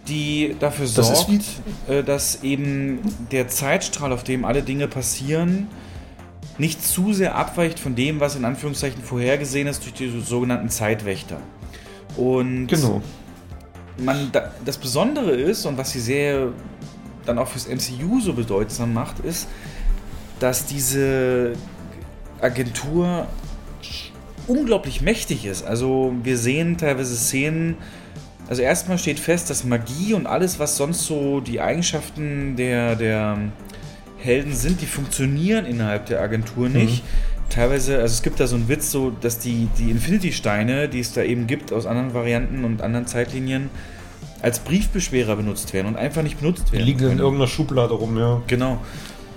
die 0.06 0.56
dafür 0.58 0.86
das 0.86 1.06
sorgt, 1.06 1.44
äh, 1.88 2.02
dass 2.02 2.42
eben 2.42 3.00
der 3.30 3.48
Zeitstrahl, 3.48 4.12
auf 4.12 4.24
dem 4.24 4.44
alle 4.44 4.62
Dinge 4.62 4.88
passieren, 4.88 5.68
nicht 6.58 6.84
zu 6.84 7.12
sehr 7.12 7.36
abweicht 7.36 7.78
von 7.78 7.94
dem, 7.94 8.20
was 8.20 8.36
in 8.36 8.44
Anführungszeichen 8.44 9.02
vorhergesehen 9.02 9.68
ist 9.68 9.84
durch 9.84 9.94
die 9.94 10.20
sogenannten 10.20 10.68
Zeitwächter. 10.68 11.40
Und 12.16 12.66
genau. 12.66 13.00
man, 13.98 14.30
das 14.64 14.76
Besondere 14.76 15.30
ist 15.30 15.64
und 15.66 15.78
was 15.78 15.92
die 15.92 16.00
Serie 16.00 16.52
dann 17.24 17.38
auch 17.38 17.48
fürs 17.48 17.68
MCU 17.68 18.20
so 18.20 18.32
bedeutsam 18.32 18.92
macht, 18.92 19.20
ist, 19.20 19.48
dass 20.40 20.66
diese 20.66 21.52
Agentur 22.40 23.26
unglaublich 24.46 25.02
mächtig 25.02 25.44
ist. 25.44 25.64
Also 25.64 26.14
wir 26.22 26.38
sehen 26.38 26.78
teilweise 26.78 27.16
Szenen, 27.16 27.76
also 28.48 28.62
erstmal 28.62 28.98
steht 28.98 29.20
fest, 29.20 29.50
dass 29.50 29.64
Magie 29.64 30.14
und 30.14 30.26
alles, 30.26 30.58
was 30.58 30.76
sonst 30.76 31.04
so 31.04 31.40
die 31.40 31.60
Eigenschaften 31.60 32.56
der, 32.56 32.96
der 32.96 33.38
Helden 34.28 34.54
sind, 34.54 34.80
die 34.80 34.86
funktionieren 34.86 35.64
innerhalb 35.64 36.06
der 36.06 36.20
Agentur 36.20 36.68
nicht. 36.68 37.02
Mhm. 37.02 37.48
Teilweise, 37.50 37.96
also 37.96 38.12
es 38.12 38.22
gibt 38.22 38.38
da 38.40 38.46
so 38.46 38.56
einen 38.56 38.68
Witz, 38.68 38.90
so 38.90 39.10
dass 39.10 39.38
die, 39.38 39.68
die 39.78 39.90
Infinity-Steine, 39.90 40.88
die 40.88 41.00
es 41.00 41.14
da 41.14 41.22
eben 41.22 41.46
gibt 41.46 41.72
aus 41.72 41.86
anderen 41.86 42.12
Varianten 42.12 42.64
und 42.64 42.82
anderen 42.82 43.06
Zeitlinien, 43.06 43.70
als 44.42 44.58
Briefbeschwerer 44.60 45.34
benutzt 45.36 45.72
werden 45.72 45.88
und 45.88 45.96
einfach 45.96 46.22
nicht 46.22 46.40
benutzt 46.40 46.72
werden. 46.72 46.84
Die 46.84 46.92
liegen 46.92 47.00
können. 47.00 47.12
in 47.12 47.18
irgendeiner 47.18 47.48
Schublade 47.48 47.94
rum, 47.94 48.18
ja. 48.18 48.42
Genau. 48.46 48.78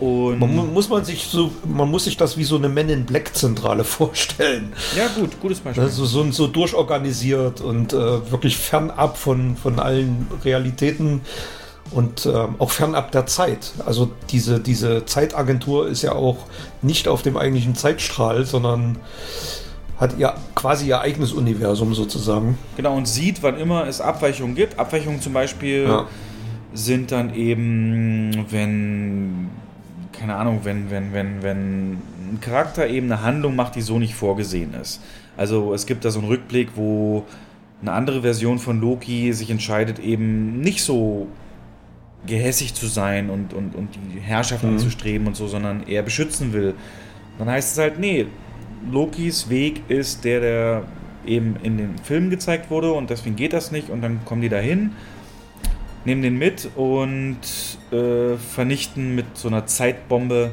Und 0.01 0.39
man, 0.39 0.73
muss 0.73 0.89
man 0.89 1.05
sich 1.05 1.25
so, 1.25 1.51
man 1.63 1.89
muss 1.89 2.05
sich 2.05 2.17
das 2.17 2.35
wie 2.35 2.43
so 2.43 2.55
eine 2.57 2.69
Men 2.69 2.89
in 2.89 3.05
Black 3.05 3.35
Zentrale 3.35 3.83
vorstellen. 3.85 4.73
Ja, 4.97 5.07
gut, 5.15 5.39
gutes 5.39 5.59
Beispiel. 5.59 5.83
Also 5.83 6.05
so, 6.05 6.29
so 6.31 6.47
durchorganisiert 6.47 7.61
und 7.61 7.93
äh, 7.93 8.31
wirklich 8.31 8.57
fernab 8.57 9.17
von, 9.17 9.55
von 9.55 9.79
allen 9.79 10.27
Realitäten 10.43 11.21
und 11.91 12.25
äh, 12.25 12.47
auch 12.57 12.71
fernab 12.71 13.11
der 13.11 13.25
Zeit. 13.25 13.73
Also 13.85 14.11
diese, 14.29 14.59
diese 14.59 15.05
Zeitagentur 15.05 15.87
ist 15.87 16.01
ja 16.01 16.13
auch 16.13 16.37
nicht 16.81 17.07
auf 17.07 17.21
dem 17.21 17.37
eigentlichen 17.37 17.75
Zeitstrahl, 17.75 18.45
sondern 18.45 18.97
hat 19.97 20.17
ja 20.17 20.35
quasi 20.55 20.87
ihr 20.87 20.99
eigenes 20.99 21.31
Universum 21.31 21.93
sozusagen. 21.93 22.57
Genau, 22.75 22.95
und 22.95 23.07
sieht, 23.07 23.43
wann 23.43 23.57
immer 23.57 23.87
es 23.87 24.01
Abweichungen 24.01 24.55
gibt. 24.55 24.79
Abweichungen 24.79 25.21
zum 25.21 25.33
Beispiel 25.33 25.83
ja. 25.83 26.07
sind 26.73 27.11
dann 27.11 27.35
eben, 27.35 28.45
wenn, 28.49 29.49
keine 30.11 30.35
Ahnung, 30.35 30.61
wenn, 30.63 30.89
wenn, 30.89 31.13
wenn, 31.13 31.43
wenn 31.43 31.91
ein 31.91 32.39
Charakter 32.41 32.87
eben 32.87 33.11
eine 33.11 33.21
Handlung 33.21 33.55
macht, 33.55 33.75
die 33.75 33.81
so 33.81 33.99
nicht 33.99 34.15
vorgesehen 34.15 34.73
ist. 34.73 35.01
Also 35.37 35.73
es 35.73 35.85
gibt 35.85 36.03
da 36.03 36.09
so 36.09 36.19
einen 36.19 36.29
Rückblick, 36.29 36.69
wo 36.75 37.25
eine 37.81 37.91
andere 37.91 38.21
Version 38.21 38.59
von 38.59 38.79
Loki 38.79 39.33
sich 39.33 39.49
entscheidet, 39.49 39.99
eben 39.99 40.61
nicht 40.61 40.83
so 40.83 41.27
gehässig 42.25 42.73
zu 42.73 42.87
sein 42.87 43.29
und, 43.29 43.53
und, 43.53 43.75
und 43.75 43.89
die 43.95 44.19
Herrschaft 44.19 44.63
mhm. 44.63 44.71
anzustreben 44.71 45.27
und 45.27 45.35
so, 45.35 45.47
sondern 45.47 45.87
eher 45.87 46.03
beschützen 46.03 46.53
will. 46.53 46.75
Dann 47.37 47.49
heißt 47.49 47.73
es 47.73 47.77
halt, 47.77 47.99
nee, 47.99 48.27
Lokis 48.91 49.49
Weg 49.49 49.83
ist 49.87 50.23
der, 50.23 50.39
der 50.39 50.83
eben 51.25 51.55
in 51.63 51.77
den 51.77 51.97
Filmen 51.99 52.29
gezeigt 52.29 52.69
wurde 52.69 52.91
und 52.93 53.09
deswegen 53.09 53.35
geht 53.35 53.53
das 53.53 53.71
nicht 53.71 53.89
und 53.89 54.01
dann 54.01 54.23
kommen 54.25 54.41
die 54.41 54.49
dahin, 54.49 54.91
nehmen 56.05 56.21
den 56.21 56.37
mit 56.37 56.69
und 56.75 57.39
äh, 57.91 58.37
vernichten 58.37 59.15
mit 59.15 59.25
so 59.37 59.47
einer 59.47 59.65
Zeitbombe 59.67 60.51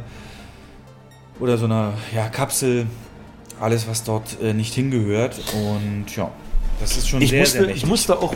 oder 1.40 1.56
so 1.56 1.64
einer 1.64 1.94
ja, 2.14 2.28
Kapsel 2.28 2.86
alles, 3.60 3.88
was 3.88 4.04
dort 4.04 4.40
äh, 4.42 4.52
nicht 4.52 4.74
hingehört 4.74 5.40
und 5.54 6.14
ja, 6.14 6.30
das 6.80 6.96
ist 6.96 7.08
schon 7.08 7.22
ich 7.22 7.30
sehr, 7.30 7.40
musste, 7.40 7.58
sehr 7.58 7.66
mächtig. 7.66 7.82
Ich 7.82 7.88
musste 7.88 8.18
auch 8.18 8.34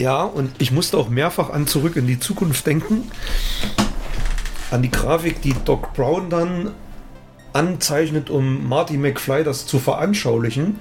ja, 0.00 0.22
und 0.22 0.50
ich 0.58 0.72
musste 0.72 0.96
auch 0.96 1.10
mehrfach 1.10 1.50
an 1.50 1.66
Zurück 1.66 1.94
in 1.96 2.06
die 2.06 2.18
Zukunft 2.18 2.66
denken. 2.66 3.10
An 4.70 4.80
die 4.82 4.90
Grafik, 4.90 5.42
die 5.42 5.54
Doc 5.64 5.92
Brown 5.92 6.30
dann 6.30 6.70
anzeichnet, 7.52 8.30
um 8.30 8.66
Marty 8.66 8.96
McFly 8.96 9.44
das 9.44 9.66
zu 9.66 9.78
veranschaulichen. 9.78 10.80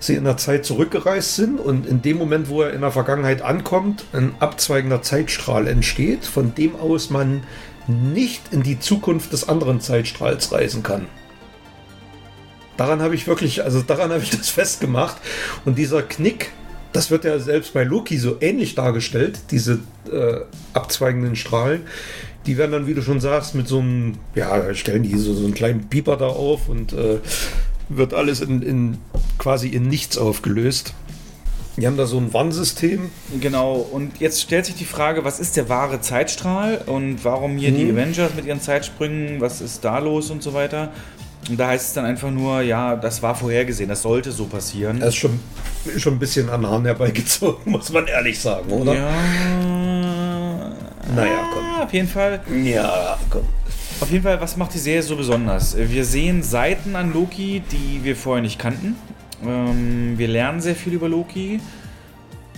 Sie 0.00 0.16
in 0.16 0.24
der 0.24 0.38
Zeit 0.38 0.64
zurückgereist 0.64 1.36
sind 1.36 1.60
und 1.60 1.86
in 1.86 2.02
dem 2.02 2.18
Moment, 2.18 2.48
wo 2.48 2.62
er 2.62 2.72
in 2.72 2.80
der 2.80 2.90
Vergangenheit 2.90 3.42
ankommt, 3.42 4.04
ein 4.12 4.34
abzweigender 4.40 5.02
Zeitstrahl 5.02 5.68
entsteht, 5.68 6.24
von 6.24 6.52
dem 6.56 6.74
aus 6.74 7.10
man 7.10 7.44
nicht 7.86 8.42
in 8.52 8.64
die 8.64 8.80
Zukunft 8.80 9.32
des 9.32 9.48
anderen 9.48 9.80
Zeitstrahls 9.80 10.50
reisen 10.50 10.82
kann. 10.82 11.06
Daran 12.76 13.02
habe 13.02 13.14
ich 13.14 13.28
wirklich, 13.28 13.62
also 13.62 13.82
daran 13.82 14.10
habe 14.10 14.24
ich 14.24 14.30
das 14.30 14.48
festgemacht. 14.48 15.18
Und 15.64 15.78
dieser 15.78 16.02
Knick 16.02 16.50
das 16.92 17.10
wird 17.10 17.24
ja 17.24 17.38
selbst 17.38 17.72
bei 17.72 17.84
Loki 17.84 18.18
so 18.18 18.36
ähnlich 18.40 18.74
dargestellt, 18.74 19.40
diese 19.50 19.80
äh, 20.10 20.40
abzweigenden 20.72 21.36
Strahlen. 21.36 21.82
Die 22.46 22.58
werden 22.58 22.72
dann, 22.72 22.86
wie 22.86 22.94
du 22.94 23.02
schon 23.02 23.20
sagst, 23.20 23.54
mit 23.54 23.68
so 23.68 23.78
einem, 23.78 24.14
ja, 24.34 24.74
stellen 24.74 25.02
die 25.02 25.16
so, 25.16 25.32
so 25.32 25.44
einen 25.44 25.54
kleinen 25.54 25.88
Pieper 25.88 26.16
da 26.16 26.26
auf 26.26 26.68
und 26.68 26.92
äh, 26.92 27.18
wird 27.88 28.14
alles 28.14 28.40
in, 28.40 28.62
in 28.62 28.98
quasi 29.38 29.68
in 29.68 29.88
nichts 29.88 30.18
aufgelöst. 30.18 30.94
Die 31.78 31.86
haben 31.86 31.96
da 31.96 32.04
so 32.04 32.18
ein 32.18 32.34
Warnsystem. 32.34 33.10
Genau, 33.40 33.76
und 33.76 34.20
jetzt 34.20 34.42
stellt 34.42 34.66
sich 34.66 34.74
die 34.74 34.84
Frage, 34.84 35.24
was 35.24 35.40
ist 35.40 35.56
der 35.56 35.70
wahre 35.70 36.00
Zeitstrahl 36.02 36.82
und 36.84 37.24
warum 37.24 37.56
hier 37.56 37.70
hm. 37.70 37.76
die 37.76 37.84
mhm. 37.84 37.98
Avengers 37.98 38.34
mit 38.34 38.44
ihren 38.44 38.60
Zeitsprüngen, 38.60 39.40
was 39.40 39.60
ist 39.62 39.82
da 39.84 39.98
los 39.98 40.30
und 40.30 40.42
so 40.42 40.52
weiter. 40.52 40.92
Und 41.48 41.58
da 41.58 41.68
heißt 41.68 41.88
es 41.88 41.92
dann 41.94 42.04
einfach 42.04 42.30
nur, 42.30 42.60
ja, 42.62 42.94
das 42.94 43.22
war 43.22 43.34
vorhergesehen, 43.34 43.88
das 43.88 44.02
sollte 44.02 44.30
so 44.30 44.44
passieren. 44.44 45.00
Das 45.00 45.10
ist 45.10 45.16
schon, 45.16 45.40
schon 45.96 46.14
ein 46.14 46.18
bisschen 46.18 46.48
an 46.48 46.66
Hahn 46.66 46.84
herbeigezogen, 46.84 47.60
muss 47.72 47.92
man 47.92 48.06
ehrlich 48.06 48.38
sagen, 48.38 48.70
oder? 48.70 48.94
Ja. 48.94 49.10
Naja, 51.14 51.48
komm. 51.52 51.64
Ah, 51.64 51.84
auf 51.84 51.92
jeden 51.92 52.08
Fall. 52.08 52.40
Ja, 52.64 53.18
komm. 53.28 53.42
Auf 54.00 54.10
jeden 54.10 54.22
Fall, 54.22 54.40
was 54.40 54.56
macht 54.56 54.74
die 54.74 54.78
Serie 54.78 55.02
so 55.02 55.16
besonders? 55.16 55.76
Wir 55.76 56.04
sehen 56.04 56.42
Seiten 56.42 56.96
an 56.96 57.12
Loki, 57.12 57.62
die 57.70 58.00
wir 58.02 58.16
vorher 58.16 58.42
nicht 58.42 58.58
kannten. 58.58 58.96
Ähm, 59.44 60.14
wir 60.16 60.28
lernen 60.28 60.60
sehr 60.60 60.74
viel 60.74 60.92
über 60.94 61.08
Loki. 61.08 61.60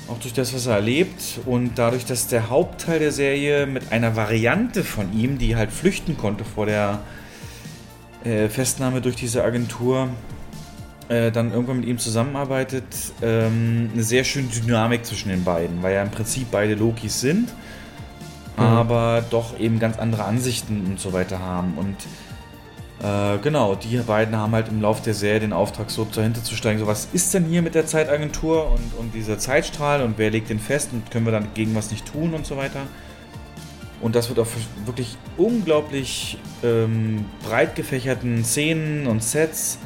Auch 0.08 0.18
durch 0.18 0.34
das, 0.34 0.54
was 0.54 0.66
er 0.66 0.76
erlebt. 0.76 1.40
Und 1.46 1.72
dadurch, 1.76 2.04
dass 2.04 2.28
der 2.28 2.50
Hauptteil 2.50 2.98
der 2.98 3.12
Serie 3.12 3.66
mit 3.66 3.92
einer 3.92 4.16
Variante 4.16 4.84
von 4.84 5.12
ihm, 5.12 5.38
die 5.38 5.56
halt 5.56 5.70
flüchten 5.72 6.16
konnte 6.16 6.44
vor 6.44 6.66
der 6.66 7.00
äh, 8.24 8.48
Festnahme 8.48 9.00
durch 9.00 9.16
diese 9.16 9.44
Agentur 9.44 10.08
äh, 11.08 11.30
dann 11.30 11.52
irgendwann 11.52 11.80
mit 11.80 11.88
ihm 11.88 11.98
zusammenarbeitet, 11.98 12.84
ähm, 13.22 13.90
eine 13.92 14.02
sehr 14.02 14.24
schöne 14.24 14.48
Dynamik 14.48 15.04
zwischen 15.04 15.28
den 15.28 15.44
beiden, 15.44 15.82
weil 15.82 15.94
ja 15.94 16.02
im 16.02 16.10
Prinzip 16.10 16.48
beide 16.50 16.74
Lokis 16.74 17.20
sind, 17.20 17.52
mhm. 18.56 18.62
aber 18.62 19.24
doch 19.30 19.58
eben 19.58 19.78
ganz 19.78 19.98
andere 19.98 20.24
Ansichten 20.24 20.86
und 20.86 21.00
so 21.00 21.12
weiter 21.12 21.38
haben. 21.38 21.74
Und 21.76 21.96
Äh, 23.02 23.38
genau, 23.42 23.74
die 23.74 23.98
beiden 23.98 24.34
haben 24.34 24.52
halt 24.52 24.68
im 24.68 24.80
Laufe 24.80 25.02
der 25.04 25.12
Serie 25.12 25.40
den 25.40 25.52
Auftrag, 25.52 25.90
so 25.90 26.06
dahinter 26.06 26.42
zu 26.42 26.54
steigen, 26.54 26.78
so 26.78 26.86
was 26.86 27.08
ist 27.12 27.34
denn 27.34 27.44
hier 27.44 27.60
mit 27.60 27.74
der 27.74 27.84
Zeitagentur 27.84 28.70
und, 28.70 28.94
und 28.98 29.14
dieser 29.14 29.38
Zeitstrahl 29.38 30.00
und 30.00 30.16
wer 30.16 30.30
legt 30.30 30.48
den 30.48 30.58
fest 30.58 30.90
und 30.92 31.10
können 31.10 31.26
wir 31.26 31.32
dann 31.32 31.48
gegen 31.52 31.74
was 31.74 31.90
nicht 31.90 32.06
tun 32.06 32.32
und 32.32 32.46
so 32.46 32.56
weiter. 32.56 32.80
Und 34.04 34.14
das 34.14 34.28
wird 34.28 34.38
auf 34.38 34.54
wirklich 34.84 35.16
unglaublich 35.38 36.36
ähm, 36.62 37.24
breit 37.42 37.74
gefächerten 37.74 38.44
Szenen 38.44 39.06
und 39.06 39.22
Sets 39.22 39.78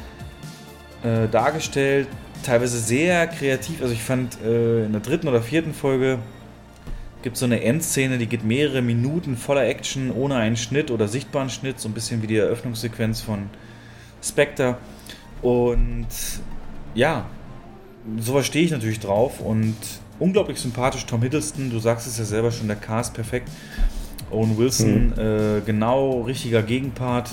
äh, 1.04 1.28
dargestellt. 1.28 2.08
Teilweise 2.42 2.80
sehr 2.80 3.28
kreativ. 3.28 3.80
Also 3.80 3.94
ich 3.94 4.02
fand 4.02 4.42
äh, 4.42 4.86
in 4.86 4.90
der 4.90 5.02
dritten 5.02 5.28
oder 5.28 5.40
vierten 5.40 5.72
Folge 5.72 6.18
gibt 7.22 7.36
es 7.36 7.40
so 7.40 7.46
eine 7.46 7.62
Endszene, 7.62 8.18
die 8.18 8.26
geht 8.26 8.42
mehrere 8.42 8.82
Minuten 8.82 9.36
voller 9.36 9.64
Action, 9.68 10.10
ohne 10.10 10.34
einen 10.34 10.56
Schnitt 10.56 10.90
oder 10.90 11.06
sichtbaren 11.06 11.48
Schnitt. 11.48 11.78
So 11.78 11.88
ein 11.88 11.94
bisschen 11.94 12.20
wie 12.20 12.26
die 12.26 12.38
Eröffnungssequenz 12.38 13.20
von 13.20 13.48
Spectre. 14.20 14.78
Und 15.42 16.08
ja, 16.96 17.26
sowas 18.18 18.46
stehe 18.46 18.64
ich 18.64 18.72
natürlich 18.72 18.98
drauf. 18.98 19.38
Und 19.38 19.76
unglaublich 20.18 20.58
sympathisch 20.58 21.06
Tom 21.06 21.22
Hiddleston. 21.22 21.70
Du 21.70 21.78
sagst 21.78 22.08
es 22.08 22.18
ja 22.18 22.24
selber 22.24 22.50
schon, 22.50 22.66
der 22.66 22.76
Cast 22.76 23.14
perfekt. 23.14 23.48
Owen 24.30 24.56
Wilson, 24.58 25.06
mhm. 25.08 25.12
äh, 25.18 25.60
genau 25.64 26.22
richtiger 26.22 26.62
Gegenpart. 26.62 27.30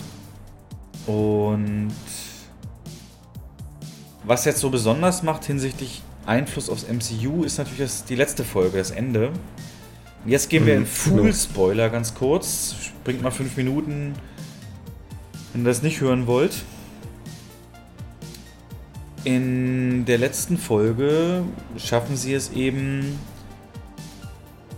Und 1.08 1.94
was 4.24 4.46
jetzt 4.46 4.60
so 4.60 4.70
besonders 4.70 5.24
macht 5.24 5.46
hinsichtlich 5.46 6.02
Einfluss 6.26 6.70
aufs 6.70 6.88
MCU, 6.88 7.44
ist 7.44 7.58
natürlich 7.58 7.80
das, 7.80 8.06
die 8.06 8.16
letzte 8.16 8.44
Folge, 8.44 8.78
das 8.78 8.92
Ende. 8.92 9.32
Jetzt 10.26 10.50
gehen 10.50 10.66
wir 10.66 10.74
in 10.74 10.82
mhm. 10.82 10.88
Full 10.88 11.34
Spoiler 11.34 11.90
ganz 11.90 12.16
kurz. 12.16 12.76
Springt 12.82 13.22
mal 13.22 13.32
fünf 13.32 13.56
Minuten, 13.58 14.14
wenn 15.54 15.62
ihr 15.62 15.66
das 15.66 15.84
nicht 15.84 16.02
hören 16.02 16.26
wollt. 16.26 16.64
In 19.24 20.06
der 20.06 20.18
letzten 20.18 20.58
Folge 20.58 21.44
schaffen 21.78 22.16
sie 22.16 22.34
es 22.34 22.52
eben 22.52 23.20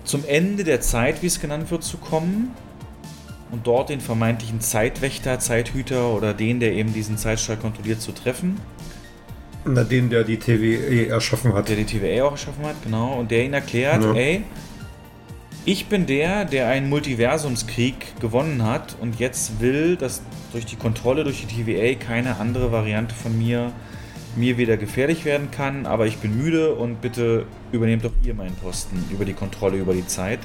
zum 0.08 0.24
Ende 0.26 0.64
der 0.64 0.82
Zeit, 0.82 1.22
wie 1.22 1.28
es 1.28 1.40
genannt 1.40 1.70
wird, 1.70 1.84
zu 1.84 1.98
kommen 1.98 2.52
und 3.52 3.68
dort 3.68 3.90
den 3.90 4.00
vermeintlichen 4.00 4.62
Zeitwächter, 4.62 5.40
Zeithüter 5.40 6.14
oder 6.14 6.34
den, 6.34 6.60
der 6.60 6.74
eben 6.74 6.94
diesen 6.94 7.18
Zeitstrahl 7.18 7.58
kontrolliert, 7.58 8.02
zu 8.02 8.14
treffen. 8.14 8.60
Na, 9.66 9.84
den, 9.84 10.10
der 10.10 10.24
die 10.24 10.38
TWE 10.38 11.08
erschaffen 11.10 11.54
hat. 11.54 11.68
Der 11.68 11.76
die 11.76 11.86
TWE 11.86 12.24
auch 12.24 12.32
erschaffen 12.32 12.66
hat, 12.66 12.76
genau. 12.84 13.16
Und 13.16 13.32
der 13.32 13.44
ihn 13.44 13.54
erklärt, 13.54 14.04
ja. 14.04 14.14
ey, 14.14 14.44
ich 15.66 15.88
bin 15.88 16.06
der, 16.06 16.46
der 16.46 16.70
einen 16.70 16.88
Multiversumskrieg 16.88 18.22
gewonnen 18.22 18.64
hat 18.64 18.96
und 19.02 19.20
jetzt 19.20 19.60
will, 19.60 19.98
dass 19.98 20.22
durch 20.54 20.66
die 20.66 20.78
Kontrolle 20.78 21.26
durch 21.26 21.46
die 21.46 21.64
TVA 21.64 22.00
keine 22.00 22.40
andere 22.40 22.72
Variante 22.72 23.14
von 23.14 23.38
mir 23.38 23.74
mir 24.38 24.58
wieder 24.58 24.78
gefährlich 24.78 25.26
werden 25.26 25.52
kann, 25.52 25.86
aber 25.86 26.06
ich 26.06 26.20
bin 26.20 26.38
müde 26.38 26.76
und 26.76 27.02
bitte 27.02 27.46
übernehmt 27.72 28.04
doch 28.06 28.12
ihr 28.24 28.34
meinen 28.34 28.56
Posten 28.56 29.04
über 29.12 29.26
die 29.26 29.34
Kontrolle 29.34 29.78
über 29.78 29.94
die 29.94 30.06
Zeit. 30.06 30.40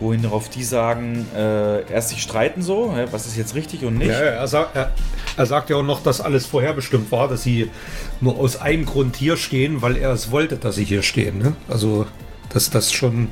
Wohin 0.00 0.22
darauf 0.22 0.48
die 0.48 0.64
sagen, 0.64 1.26
äh, 1.36 1.88
erst 1.92 2.08
sich 2.08 2.22
streiten 2.22 2.62
so, 2.62 2.94
was 3.10 3.26
ist 3.26 3.36
jetzt 3.36 3.54
richtig 3.54 3.84
und 3.84 3.98
nicht. 3.98 4.10
Ja, 4.10 4.18
er, 4.18 4.48
sagt, 4.48 4.74
er, 4.74 4.92
er 5.36 5.46
sagt 5.46 5.70
ja 5.70 5.76
auch 5.76 5.84
noch, 5.84 6.02
dass 6.02 6.20
alles 6.20 6.46
vorherbestimmt 6.46 7.12
war, 7.12 7.28
dass 7.28 7.42
sie 7.44 7.70
nur 8.20 8.36
aus 8.36 8.60
einem 8.60 8.84
Grund 8.84 9.14
hier 9.16 9.36
stehen, 9.36 9.80
weil 9.80 9.96
er 9.96 10.10
es 10.10 10.30
wollte, 10.30 10.56
dass 10.56 10.74
sie 10.74 10.84
hier 10.84 11.02
stehen. 11.02 11.38
Ne? 11.38 11.54
Also, 11.68 12.06
dass 12.48 12.70
das 12.70 12.92
schon 12.92 13.28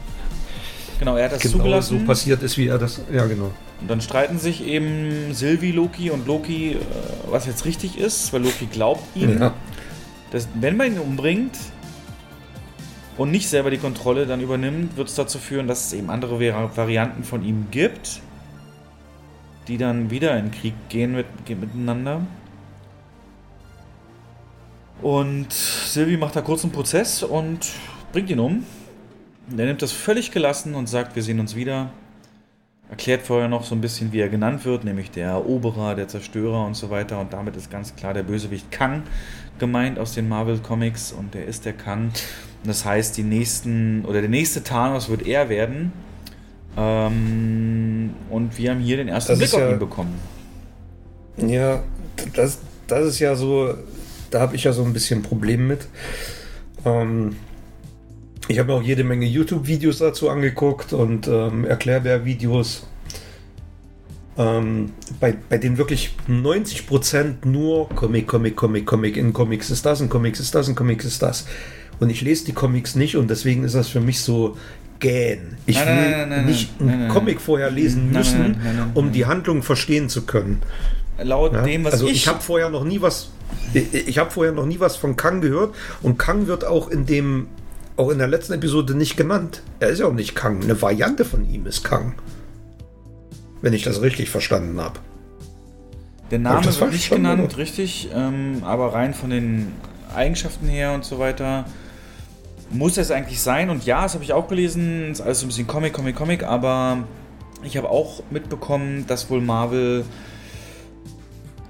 genau, 1.00 1.16
er 1.16 1.24
hat 1.24 1.32
das 1.32 1.42
genau 1.42 1.58
zugelassen. 1.58 2.00
so 2.00 2.06
passiert 2.06 2.42
ist, 2.42 2.56
wie 2.56 2.68
er 2.68 2.78
das. 2.78 3.00
Ja, 3.12 3.26
genau. 3.26 3.50
Und 3.80 3.90
dann 3.90 4.00
streiten 4.00 4.38
sich 4.38 4.64
eben 4.64 5.32
Sylvie, 5.32 5.72
Loki 5.72 6.10
und 6.10 6.26
Loki, 6.26 6.72
äh, 6.72 6.76
was 7.30 7.46
jetzt 7.46 7.64
richtig 7.64 7.98
ist, 7.98 8.32
weil 8.32 8.42
Loki 8.42 8.66
glaubt 8.66 9.02
ihm, 9.16 9.40
ja. 9.40 9.54
dass 10.30 10.46
wenn 10.54 10.76
man 10.76 10.88
ihn 10.88 10.98
umbringt 10.98 11.56
und 13.16 13.30
nicht 13.30 13.48
selber 13.48 13.70
die 13.70 13.78
Kontrolle 13.78 14.26
dann 14.26 14.40
übernimmt, 14.40 14.96
wird 14.96 15.08
es 15.08 15.14
dazu 15.14 15.38
führen, 15.38 15.66
dass 15.66 15.86
es 15.86 15.92
eben 15.92 16.10
andere 16.10 16.40
Varianten 16.40 17.24
von 17.24 17.44
ihm 17.44 17.66
gibt, 17.70 18.20
die 19.68 19.76
dann 19.76 20.10
wieder 20.10 20.36
in 20.38 20.50
Krieg 20.50 20.74
gehen 20.88 21.14
mit, 21.14 21.26
miteinander. 21.48 22.22
Und 25.02 25.52
Sylvie 25.52 26.16
macht 26.16 26.36
da 26.36 26.42
kurz 26.42 26.62
einen 26.62 26.72
Prozess 26.72 27.22
und 27.22 27.70
bringt 28.12 28.30
ihn 28.30 28.40
um. 28.40 28.64
Er 29.56 29.66
nimmt 29.66 29.82
das 29.82 29.92
völlig 29.92 30.30
gelassen 30.30 30.74
und 30.74 30.88
sagt, 30.88 31.16
wir 31.16 31.22
sehen 31.22 31.40
uns 31.40 31.56
wieder 31.56 31.90
erklärt 32.90 33.22
vorher 33.22 33.48
noch 33.48 33.62
so 33.62 33.74
ein 33.74 33.80
bisschen, 33.80 34.12
wie 34.12 34.18
er 34.18 34.28
genannt 34.28 34.64
wird, 34.64 34.84
nämlich 34.84 35.12
der 35.12 35.28
Eroberer, 35.28 35.94
der 35.94 36.08
Zerstörer 36.08 36.66
und 36.66 36.74
so 36.74 36.90
weiter. 36.90 37.20
Und 37.20 37.32
damit 37.32 37.56
ist 37.56 37.70
ganz 37.70 37.94
klar 37.94 38.12
der 38.12 38.24
Bösewicht 38.24 38.70
Kang 38.72 39.04
gemeint 39.58 39.98
aus 39.98 40.14
den 40.14 40.28
Marvel 40.28 40.58
Comics 40.58 41.12
und 41.12 41.34
der 41.34 41.46
ist 41.46 41.64
der 41.64 41.72
Kang. 41.72 42.10
Und 42.62 42.68
das 42.68 42.84
heißt, 42.84 43.16
die 43.16 43.22
nächsten 43.22 44.04
oder 44.04 44.20
der 44.20 44.30
nächste 44.30 44.62
Thanos 44.62 45.08
wird 45.08 45.26
er 45.26 45.48
werden. 45.48 45.92
Ähm, 46.76 48.10
und 48.28 48.56
wir 48.58 48.70
haben 48.70 48.80
hier 48.80 48.96
den 48.96 49.08
ersten 49.08 49.32
das 49.32 49.38
Blick 49.38 49.54
auf 49.54 49.60
ja, 49.60 49.70
ihn 49.70 49.78
bekommen. 49.78 50.14
Ja, 51.38 51.82
das, 52.34 52.58
das 52.86 53.06
ist 53.06 53.18
ja 53.18 53.34
so, 53.34 53.74
da 54.30 54.40
habe 54.40 54.56
ich 54.56 54.64
ja 54.64 54.72
so 54.72 54.84
ein 54.84 54.92
bisschen 54.92 55.22
Problem 55.22 55.66
mit. 55.66 55.86
Ähm, 56.84 57.36
ich 58.48 58.58
habe 58.58 58.72
mir 58.72 58.78
auch 58.78 58.82
jede 58.82 59.04
Menge 59.04 59.26
YouTube-Videos 59.26 59.98
dazu 59.98 60.28
angeguckt 60.28 60.92
und 60.92 61.28
ähm, 61.28 61.64
Erklärbär-Videos, 61.64 62.86
ähm, 64.36 64.92
bei, 65.20 65.36
bei 65.48 65.58
denen 65.58 65.78
wirklich 65.78 66.16
90% 66.28 67.46
nur 67.46 67.88
Comic, 67.90 68.26
Comic, 68.26 68.56
Comic, 68.56 68.86
Comic, 68.86 69.16
in 69.16 69.32
Comics 69.32 69.70
ist 69.70 69.86
das, 69.86 70.00
in 70.00 70.08
Comics 70.08 70.40
ist 70.40 70.54
das, 70.54 70.68
in 70.68 70.74
Comics 70.74 71.04
ist 71.04 71.22
das. 71.22 71.46
Und 72.00 72.10
ich 72.10 72.22
lese 72.22 72.46
die 72.46 72.52
Comics 72.52 72.94
nicht 72.96 73.16
und 73.16 73.30
deswegen 73.30 73.62
ist 73.62 73.74
das 73.74 73.88
für 73.88 74.00
mich 74.00 74.20
so 74.20 74.56
gähn. 74.98 75.56
Ich 75.66 75.78
will 75.78 75.84
nein, 75.84 76.28
nein, 76.28 76.46
nicht 76.46 76.70
einen 76.80 77.08
Comic 77.08 77.40
vorher 77.40 77.70
lesen 77.70 78.10
müssen, 78.10 78.56
um 78.94 79.12
die 79.12 79.26
Handlung 79.26 79.62
verstehen 79.62 80.08
zu 80.08 80.22
können. 80.22 80.62
Laut 81.22 81.52
ja? 81.52 81.62
dem, 81.62 81.84
was 81.84 81.94
also 81.94 82.06
ich... 82.06 82.14
ich 82.14 82.28
habe 82.28 82.40
vorher 82.40 82.70
noch 82.70 82.84
nie 82.84 83.00
was... 83.00 83.30
Ich, 83.74 84.08
ich 84.08 84.18
habe 84.18 84.30
vorher 84.30 84.52
noch 84.52 84.66
nie 84.66 84.80
was 84.80 84.96
von 84.96 85.16
Kang 85.16 85.40
gehört 85.40 85.74
und 86.02 86.18
Kang 86.18 86.46
wird 86.46 86.64
auch 86.64 86.90
in 86.90 87.06
dem 87.06 87.48
auch 87.96 88.10
in 88.10 88.18
der 88.18 88.28
letzten 88.28 88.54
Episode 88.54 88.94
nicht 88.94 89.18
genannt. 89.18 89.62
Er 89.78 89.88
ist 89.88 89.98
ja 89.98 90.06
auch 90.06 90.14
nicht 90.14 90.34
Kang. 90.34 90.62
Eine 90.62 90.80
Variante 90.80 91.26
von 91.26 91.44
ihm 91.52 91.66
ist 91.66 91.84
Kang. 91.84 92.14
Wenn 93.60 93.74
ich 93.74 93.82
das 93.82 94.00
richtig 94.00 94.30
verstanden 94.30 94.80
habe. 94.80 95.00
Der 96.30 96.38
Name 96.38 96.64
wird 96.64 96.92
nicht 96.92 97.10
genannt, 97.10 97.42
oder? 97.42 97.58
richtig, 97.58 98.08
ähm, 98.14 98.62
aber 98.64 98.94
rein 98.94 99.12
von 99.12 99.28
den 99.28 99.72
Eigenschaften 100.14 100.66
her 100.66 100.92
und 100.94 101.04
so 101.04 101.18
weiter 101.18 101.66
muss 102.70 102.96
es 102.96 103.10
eigentlich 103.10 103.40
sein. 103.40 103.70
Und 103.70 103.84
ja, 103.84 104.02
das 104.02 104.14
habe 104.14 104.24
ich 104.24 104.32
auch 104.32 104.48
gelesen, 104.48 105.10
ist 105.12 105.20
alles 105.20 105.40
so 105.40 105.46
ein 105.46 105.48
bisschen 105.48 105.66
Comic, 105.66 105.92
Comic, 105.92 106.16
Comic, 106.16 106.42
aber 106.44 107.04
ich 107.62 107.76
habe 107.76 107.90
auch 107.90 108.22
mitbekommen, 108.30 109.06
dass 109.06 109.30
wohl 109.30 109.40
Marvel 109.40 110.04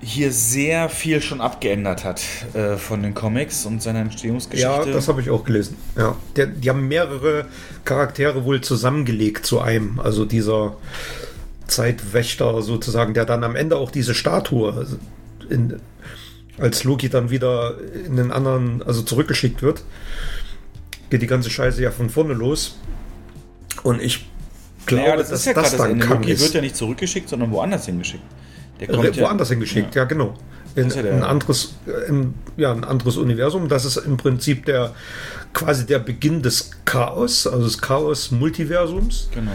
hier 0.03 0.33
sehr 0.33 0.89
viel 0.89 1.21
schon 1.21 1.41
abgeändert 1.41 2.05
hat 2.05 2.23
äh, 2.55 2.77
von 2.77 3.03
den 3.03 3.13
Comics 3.13 3.67
und 3.67 3.83
seiner 3.83 4.01
Entstehungsgeschichte. 4.01 4.71
Ja, 4.71 4.85
das 4.85 5.09
habe 5.09 5.21
ich 5.21 5.29
auch 5.29 5.45
gelesen. 5.45 5.77
Ja, 5.97 6.17
Der, 6.37 6.47
die 6.47 6.71
haben 6.71 6.89
mehrere 6.89 7.47
Charaktere 7.85 8.45
wohl 8.45 8.63
zusammengelegt 8.63 9.45
zu 9.45 9.61
einem. 9.61 10.01
Also 10.01 10.25
dieser 10.25 10.77
Zeitwächter 11.67 12.63
sozusagen, 12.63 13.13
der 13.13 13.27
dann 13.27 13.45
am 13.45 13.57
Ende 13.57 13.77
auch 13.77 13.91
diese 13.91 14.15
Statue 14.15 14.87
in, 15.51 15.81
als 16.59 16.85
Loki 16.85 17.11
dann 17.11 17.31
wieder 17.31 17.75
in 18.07 18.17
den 18.17 18.33
anderen, 18.33 18.83
also 18.83 19.03
zurückgeschickt 19.03 19.63
wird, 19.63 19.85
geht 21.11 21.23
die 21.23 21.27
ganze 21.27 21.51
Scheiße 21.51 21.83
ja 21.83 21.91
von 21.91 22.09
vorne 22.09 22.35
los. 22.35 22.79
Und 23.83 24.01
ich 24.01 24.27
glaube, 24.87 25.03
naja, 25.05 25.17
das 25.17 25.31
dass 25.31 25.45
ja 25.45 25.55
das 25.55 25.77
dann 25.77 25.99
das 25.99 26.09
Loki 26.09 26.33
ist. 26.33 26.43
wird 26.43 26.55
ja 26.55 26.61
nicht 26.61 26.77
zurückgeschickt, 26.77 27.29
sondern 27.29 27.51
woanders 27.51 27.87
hingeschickt. 27.87 28.25
Der 28.81 28.89
kommt 28.89 29.21
woanders 29.21 29.49
ja, 29.49 29.55
hingeschickt, 29.55 29.95
ja, 29.95 30.03
ja 30.03 30.09
genau. 30.09 30.35
In, 30.77 30.89
ja 30.89 31.03
ein, 31.03 31.25
anderes, 31.25 31.75
in, 32.09 32.35
ja, 32.57 32.73
ein 32.73 32.85
anderes 32.85 33.17
Universum. 33.17 33.69
Das 33.69 33.85
ist 33.85 33.97
im 33.97 34.17
Prinzip 34.17 34.65
der 34.67 34.95
quasi 35.53 35.85
der 35.85 35.99
Beginn 35.99 36.43
des 36.43 36.71
Chaos, 36.85 37.47
also 37.47 37.65
des 37.65 37.81
Chaos-Multiversums. 37.81 39.31
Genau. 39.35 39.51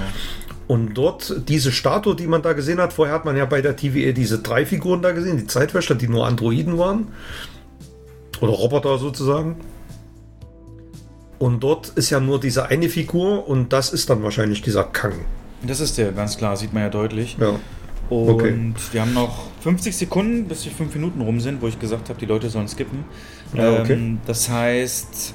Und 0.67 0.95
dort 0.95 1.47
diese 1.47 1.71
Statue, 1.71 2.15
die 2.15 2.27
man 2.27 2.41
da 2.41 2.53
gesehen 2.53 2.79
hat, 2.79 2.91
vorher 2.91 3.15
hat 3.15 3.23
man 3.23 3.37
ja 3.37 3.45
bei 3.45 3.61
der 3.61 3.75
TVA 3.75 4.11
diese 4.11 4.39
drei 4.39 4.65
Figuren 4.65 5.01
da 5.01 5.11
gesehen, 5.11 5.37
die 5.37 5.47
Zeitwächter, 5.47 5.95
die 5.95 6.07
nur 6.07 6.27
Androiden 6.27 6.77
waren. 6.77 7.07
Oder 8.41 8.51
Roboter 8.51 8.97
sozusagen. 8.97 9.55
Und 11.37 11.61
dort 11.61 11.89
ist 11.89 12.09
ja 12.09 12.19
nur 12.19 12.39
diese 12.39 12.67
eine 12.67 12.89
Figur 12.89 13.47
und 13.47 13.73
das 13.73 13.91
ist 13.91 14.09
dann 14.09 14.23
wahrscheinlich 14.23 14.61
dieser 14.61 14.83
Kang. 14.83 15.13
Das 15.63 15.79
ist 15.79 15.97
der, 15.97 16.11
ganz 16.11 16.37
klar, 16.37 16.55
sieht 16.55 16.73
man 16.73 16.83
ja 16.83 16.89
deutlich. 16.89 17.37
Ja. 17.39 17.59
Und 18.09 18.29
okay. 18.29 18.73
wir 18.91 19.01
haben 19.01 19.13
noch 19.13 19.45
50 19.61 19.97
Sekunden, 19.97 20.45
bis 20.47 20.61
die 20.61 20.69
5 20.69 20.93
Minuten 20.93 21.21
rum 21.21 21.39
sind, 21.39 21.61
wo 21.61 21.67
ich 21.67 21.79
gesagt 21.79 22.09
habe, 22.09 22.19
die 22.19 22.27
Leute 22.27 22.49
sollen 22.49 22.67
skippen. 22.67 23.03
Ja, 23.53 23.79
okay. 23.79 23.93
ähm, 23.93 24.19
das 24.27 24.49
heißt, 24.49 25.33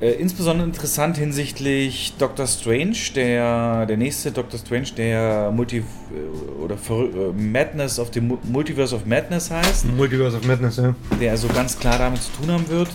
Äh, 0.00 0.12
insbesondere 0.12 0.66
interessant 0.66 1.18
hinsichtlich 1.18 2.14
Doctor 2.18 2.46
Strange, 2.46 2.96
der, 3.14 3.84
der 3.84 3.98
nächste 3.98 4.32
Doctor 4.32 4.58
Strange, 4.58 4.88
der 4.96 5.50
Multi 5.50 5.78
äh, 5.78 6.62
oder 6.62 6.74
äh, 6.74 7.32
Madness 7.32 7.98
of 7.98 8.08
the 8.14 8.22
Multiverse 8.22 8.96
of 8.96 9.04
Madness 9.04 9.50
heißt. 9.50 9.86
Multiverse 9.94 10.38
of 10.38 10.46
Madness, 10.46 10.78
ja. 10.78 10.94
Der 11.20 11.32
also 11.32 11.48
ganz 11.48 11.78
klar 11.78 11.98
damit 11.98 12.22
zu 12.22 12.32
tun 12.32 12.50
haben 12.50 12.66
wird. 12.70 12.88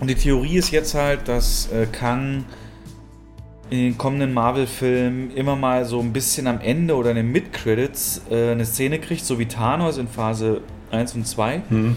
Und 0.00 0.08
die 0.08 0.14
Theorie 0.14 0.56
ist 0.56 0.70
jetzt 0.70 0.94
halt, 0.94 1.28
dass 1.28 1.70
äh, 1.72 1.86
Kang 1.86 2.44
in 3.70 3.78
den 3.78 3.98
kommenden 3.98 4.32
Marvel-Filmen 4.32 5.30
immer 5.34 5.56
mal 5.56 5.84
so 5.84 6.00
ein 6.00 6.12
bisschen 6.12 6.46
am 6.46 6.60
Ende 6.60 6.94
oder 6.96 7.10
in 7.10 7.16
den 7.16 7.32
Mid-Credits 7.32 8.22
äh, 8.30 8.52
eine 8.52 8.64
Szene 8.64 8.98
kriegt, 8.98 9.24
so 9.24 9.38
wie 9.38 9.46
Thanos 9.46 9.98
in 9.98 10.08
Phase 10.08 10.62
1 10.90 11.14
und 11.14 11.26
2. 11.26 11.62
Hm. 11.68 11.96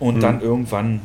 Und 0.00 0.14
Hm. 0.16 0.20
dann 0.20 0.40
irgendwann 0.40 1.00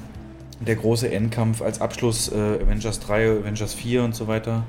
der 0.59 0.75
große 0.75 1.11
Endkampf 1.11 1.61
als 1.61 1.81
Abschluss 1.81 2.31
äh, 2.31 2.35
Avengers 2.35 2.99
3, 2.99 3.39
Avengers 3.41 3.73
4 3.73 4.03
und 4.03 4.15
so 4.15 4.27
weiter. 4.27 4.63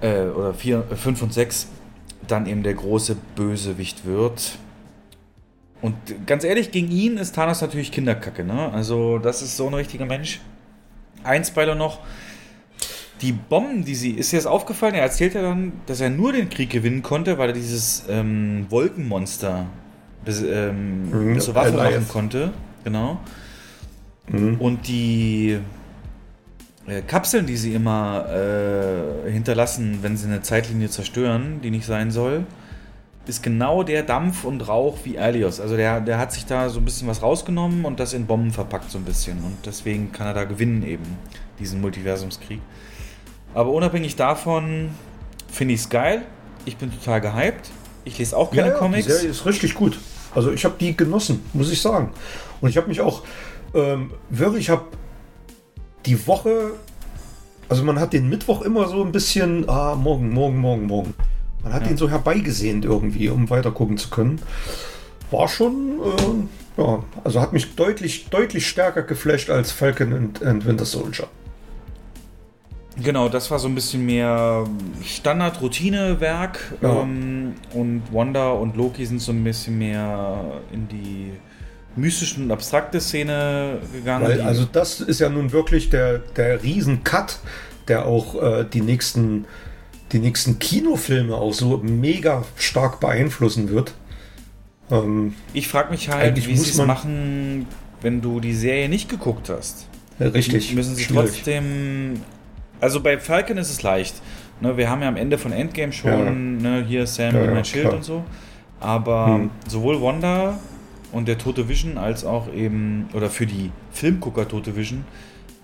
Äh, 0.00 0.22
oder 0.24 0.54
4, 0.54 0.84
5 0.94 1.22
und 1.22 1.32
6 1.32 1.68
dann 2.26 2.46
eben 2.46 2.62
der 2.62 2.74
große 2.74 3.16
Bösewicht 3.34 4.04
wird. 4.04 4.58
Und 5.86 6.26
ganz 6.26 6.42
ehrlich, 6.42 6.72
gegen 6.72 6.90
ihn 6.90 7.16
ist 7.16 7.36
Thanos 7.36 7.60
natürlich 7.60 7.92
Kinderkacke, 7.92 8.42
ne? 8.42 8.72
Also, 8.72 9.18
das 9.18 9.40
ist 9.40 9.56
so 9.56 9.68
ein 9.68 9.74
richtiger 9.74 10.04
Mensch. 10.04 10.40
Ein 11.22 11.44
Spoiler 11.44 11.76
noch. 11.76 12.00
Die 13.20 13.30
Bomben, 13.30 13.84
die 13.84 13.94
sie. 13.94 14.10
Ist 14.10 14.32
dir 14.32 14.36
das 14.36 14.46
aufgefallen? 14.46 14.96
Er 14.96 15.02
erzählt 15.02 15.34
ja 15.34 15.42
dann, 15.42 15.72
dass 15.86 16.00
er 16.00 16.10
nur 16.10 16.32
den 16.32 16.50
Krieg 16.50 16.70
gewinnen 16.70 17.02
konnte, 17.02 17.38
weil 17.38 17.50
er 17.50 17.54
dieses 17.54 18.04
ähm, 18.08 18.66
Wolkenmonster 18.68 19.66
bis, 20.24 20.42
ähm, 20.42 21.10
Mhm, 21.10 21.40
zur 21.40 21.54
Waffe 21.54 21.72
machen 21.76 22.08
konnte. 22.08 22.52
Genau. 22.82 23.20
Mhm. 24.28 24.60
Und 24.60 24.88
die 24.88 25.58
äh, 26.88 27.02
Kapseln, 27.02 27.46
die 27.46 27.56
sie 27.56 27.74
immer 27.74 28.26
äh, 28.28 29.30
hinterlassen, 29.30 30.00
wenn 30.02 30.16
sie 30.16 30.26
eine 30.26 30.42
Zeitlinie 30.42 30.90
zerstören, 30.90 31.60
die 31.62 31.70
nicht 31.70 31.86
sein 31.86 32.10
soll, 32.10 32.44
ist 33.28 33.42
genau 33.42 33.82
der 33.82 34.02
Dampf 34.02 34.44
und 34.44 34.68
Rauch 34.68 34.98
wie 35.04 35.18
Alios. 35.18 35.60
Also 35.60 35.76
der, 35.76 36.00
der 36.00 36.18
hat 36.18 36.32
sich 36.32 36.46
da 36.46 36.68
so 36.68 36.78
ein 36.78 36.84
bisschen 36.84 37.08
was 37.08 37.22
rausgenommen 37.22 37.84
und 37.84 37.98
das 37.98 38.12
in 38.12 38.26
Bomben 38.26 38.52
verpackt 38.52 38.90
so 38.90 38.98
ein 38.98 39.04
bisschen. 39.04 39.38
Und 39.38 39.56
deswegen 39.64 40.12
kann 40.12 40.28
er 40.28 40.34
da 40.34 40.44
gewinnen 40.44 40.82
eben, 40.84 41.04
diesen 41.58 41.80
Multiversumskrieg. 41.80 42.60
Aber 43.54 43.70
unabhängig 43.72 44.16
davon 44.16 44.90
finde 45.48 45.74
ich 45.74 45.80
es 45.80 45.88
geil. 45.88 46.22
Ich 46.64 46.76
bin 46.76 46.92
total 46.92 47.20
gehypt. 47.20 47.70
Ich 48.04 48.18
lese 48.18 48.36
auch 48.36 48.50
keine 48.50 48.68
ja, 48.68 48.74
ja, 48.74 48.78
Comics. 48.78 49.06
Die 49.06 49.12
Serie 49.12 49.30
ist 49.30 49.46
richtig 49.46 49.74
gut. 49.74 49.98
Also 50.34 50.52
ich 50.52 50.64
habe 50.64 50.74
die 50.78 50.96
genossen, 50.96 51.42
muss 51.52 51.72
ich 51.72 51.80
sagen. 51.80 52.10
Und 52.60 52.68
ich 52.68 52.76
habe 52.76 52.88
mich 52.88 53.00
auch 53.00 53.22
ähm, 53.74 54.12
wirklich, 54.30 54.64
ich 54.64 54.70
habe 54.70 54.84
die 56.04 56.26
Woche, 56.26 56.72
also 57.68 57.82
man 57.82 57.98
hat 57.98 58.12
den 58.12 58.28
Mittwoch 58.28 58.62
immer 58.62 58.86
so 58.88 59.02
ein 59.02 59.12
bisschen, 59.12 59.68
ah, 59.68 59.94
morgen, 59.96 60.30
morgen, 60.30 60.58
morgen, 60.58 60.86
morgen. 60.86 61.14
Man 61.66 61.74
hat 61.74 61.82
Ja. 61.82 61.88
den 61.88 61.96
so 61.96 62.08
herbeigesehnt 62.08 62.84
irgendwie, 62.84 63.28
um 63.28 63.50
weiter 63.50 63.72
gucken 63.72 63.98
zu 63.98 64.08
können. 64.08 64.40
War 65.32 65.48
schon, 65.48 65.98
äh, 66.00 66.80
ja, 66.80 67.02
also 67.24 67.40
hat 67.40 67.52
mich 67.52 67.74
deutlich, 67.74 68.28
deutlich 68.30 68.68
stärker 68.68 69.02
geflasht 69.02 69.50
als 69.50 69.72
Falcon 69.72 70.12
and, 70.12 70.44
and 70.44 70.64
Winter 70.64 70.84
Soldier. 70.84 71.26
Genau, 73.02 73.28
das 73.28 73.50
war 73.50 73.58
so 73.58 73.66
ein 73.66 73.74
bisschen 73.74 74.06
mehr 74.06 74.64
Standard-Routine-Werk. 75.04 76.74
Ja. 76.82 77.02
Ähm, 77.02 77.54
und 77.74 78.02
Wanda 78.12 78.50
und 78.50 78.76
Loki 78.76 79.04
sind 79.04 79.20
so 79.20 79.32
ein 79.32 79.42
bisschen 79.42 79.76
mehr 79.76 80.38
in 80.72 80.86
die 80.86 81.32
mystische 81.96 82.40
und 82.40 82.52
abstrakte 82.52 83.00
Szene 83.00 83.80
gegangen. 83.92 84.24
Weil, 84.24 84.40
also 84.42 84.64
das 84.70 85.00
ist 85.00 85.18
ja 85.18 85.28
nun 85.28 85.50
wirklich 85.50 85.90
der, 85.90 86.18
der 86.36 86.62
Riesen-Cut, 86.62 87.40
der 87.88 88.06
auch 88.06 88.40
äh, 88.40 88.64
die 88.72 88.82
nächsten 88.82 89.46
die 90.12 90.18
nächsten 90.18 90.58
Kinofilme 90.58 91.34
auch 91.34 91.52
so 91.52 91.78
mega 91.78 92.44
stark 92.56 93.00
beeinflussen 93.00 93.68
wird. 93.70 93.94
Ähm, 94.90 95.34
ich 95.52 95.68
frage 95.68 95.90
mich 95.90 96.08
halt, 96.10 96.36
wie 96.46 96.56
sie 96.56 96.70
es 96.70 96.78
machen, 96.86 97.66
wenn 98.02 98.20
du 98.20 98.40
die 98.40 98.54
Serie 98.54 98.88
nicht 98.88 99.08
geguckt 99.08 99.48
hast. 99.48 99.86
richtig. 100.20 100.74
Müssen 100.74 100.94
sie 100.94 101.04
schwierig. 101.04 101.32
trotzdem. 101.32 102.20
Also 102.80 103.00
bei 103.00 103.18
Falcon 103.18 103.56
ist 103.56 103.70
es 103.70 103.82
leicht. 103.82 104.14
Ne, 104.60 104.76
wir 104.76 104.88
haben 104.88 105.02
ja 105.02 105.08
am 105.08 105.16
Ende 105.16 105.38
von 105.38 105.52
Endgame 105.52 105.92
schon 105.92 106.58
ne, 106.58 106.84
hier 106.86 107.06
Sam 107.06 107.34
Ja, 107.34 107.40
und 107.40 107.46
ja, 107.48 107.54
mein 107.54 107.64
Schild 107.64 107.84
klar. 107.84 107.96
und 107.96 108.04
so. 108.04 108.24
Aber 108.80 109.26
Hm. 109.26 109.50
sowohl 109.68 110.00
Wanda 110.02 110.58
und 111.12 111.26
der 111.28 111.38
Tote 111.38 111.68
Vision 111.68 111.98
als 111.98 112.24
auch 112.24 112.52
eben, 112.52 113.08
oder 113.12 113.28
für 113.30 113.46
die 113.46 113.70
Filmgucker 113.92 114.46
Tote 114.46 114.76
Vision, 114.76 115.04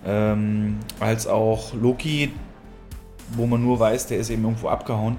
ähm, 0.05 0.77
als 0.99 1.27
auch 1.27 1.73
Loki, 1.73 2.31
wo 3.35 3.45
man 3.45 3.63
nur 3.63 3.79
weiß, 3.79 4.07
der 4.07 4.17
ist 4.19 4.29
eben 4.29 4.43
irgendwo 4.43 4.67
abgehauen. 4.67 5.17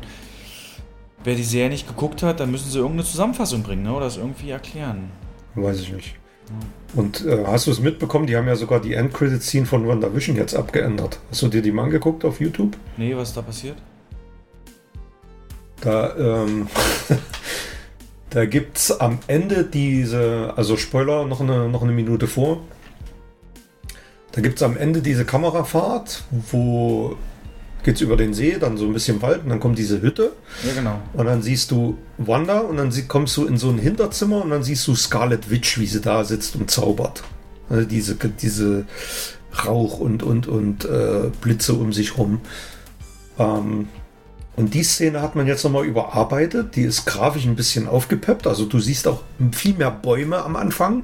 Wer 1.22 1.34
die 1.34 1.44
Serie 1.44 1.70
nicht 1.70 1.88
geguckt 1.88 2.22
hat, 2.22 2.40
dann 2.40 2.50
müssen 2.50 2.70
sie 2.70 2.78
irgendeine 2.78 3.04
Zusammenfassung 3.04 3.62
bringen 3.62 3.82
ne, 3.82 3.92
oder 3.94 4.04
das 4.04 4.16
irgendwie 4.16 4.50
erklären. 4.50 5.10
Weiß 5.54 5.80
ich 5.80 5.92
nicht. 5.92 6.16
Und 6.94 7.24
äh, 7.24 7.44
hast 7.46 7.66
du 7.66 7.70
es 7.70 7.80
mitbekommen? 7.80 8.26
Die 8.26 8.36
haben 8.36 8.46
ja 8.46 8.56
sogar 8.56 8.80
die 8.80 8.94
End-Credit-Scene 8.94 9.66
von 9.66 9.88
WandaVision 9.88 10.36
jetzt 10.36 10.54
abgeändert. 10.54 11.18
Hast 11.30 11.42
du 11.42 11.48
dir 11.48 11.62
die 11.62 11.72
mal 11.72 11.84
angeguckt 11.84 12.24
auf 12.24 12.40
YouTube? 12.40 12.76
Nee, 12.96 13.16
was 13.16 13.28
ist 13.28 13.36
da 13.36 13.42
passiert? 13.42 13.76
Da, 15.80 16.16
ähm, 16.16 16.68
da 18.30 18.46
gibt 18.46 18.76
es 18.76 19.00
am 19.00 19.18
Ende 19.26 19.64
diese, 19.64 20.52
also 20.56 20.76
Spoiler, 20.76 21.24
noch 21.24 21.40
eine, 21.40 21.68
noch 21.68 21.82
eine 21.82 21.92
Minute 21.92 22.26
vor. 22.26 22.60
Da 24.32 24.40
gibt 24.40 24.56
es 24.56 24.62
am 24.62 24.76
Ende 24.76 25.00
diese 25.00 25.24
Kamerafahrt, 25.24 26.24
wo 26.50 27.16
geht's 27.84 28.00
über 28.00 28.16
den 28.16 28.34
See, 28.34 28.56
dann 28.58 28.76
so 28.76 28.86
ein 28.86 28.92
bisschen 28.92 29.22
Wald 29.22 29.44
und 29.44 29.50
dann 29.50 29.60
kommt 29.60 29.78
diese 29.78 30.02
Hütte 30.02 30.32
Ja, 30.66 30.74
genau. 30.74 31.00
und 31.12 31.26
dann 31.26 31.42
siehst 31.42 31.70
du 31.70 31.98
Wanda 32.18 32.60
und 32.60 32.78
dann 32.78 32.90
sie, 32.90 33.06
kommst 33.06 33.36
du 33.36 33.46
in 33.46 33.56
so 33.56 33.70
ein 33.70 33.78
Hinterzimmer 33.78 34.42
und 34.42 34.50
dann 34.50 34.62
siehst 34.62 34.86
du 34.88 34.94
Scarlet 34.94 35.50
Witch, 35.50 35.78
wie 35.78 35.86
sie 35.86 36.00
da 36.00 36.24
sitzt 36.24 36.56
und 36.56 36.70
zaubert. 36.70 37.22
Also 37.68 37.86
diese, 37.86 38.16
diese 38.16 38.86
Rauch 39.64 39.98
und, 40.00 40.22
und, 40.22 40.46
und 40.46 40.84
äh, 40.84 41.30
Blitze 41.40 41.74
um 41.74 41.92
sich 41.92 42.18
rum. 42.18 42.40
Ähm, 43.38 43.88
und 44.56 44.74
die 44.74 44.84
Szene 44.84 45.20
hat 45.20 45.34
man 45.34 45.46
jetzt 45.46 45.64
nochmal 45.64 45.84
überarbeitet. 45.84 46.76
Die 46.76 46.82
ist 46.82 47.06
grafisch 47.06 47.44
ein 47.44 47.56
bisschen 47.56 47.88
aufgepeppt. 47.88 48.46
Also 48.46 48.66
du 48.66 48.78
siehst 48.78 49.08
auch 49.08 49.22
viel 49.52 49.74
mehr 49.74 49.90
Bäume 49.90 50.44
am 50.44 50.56
Anfang. 50.56 51.02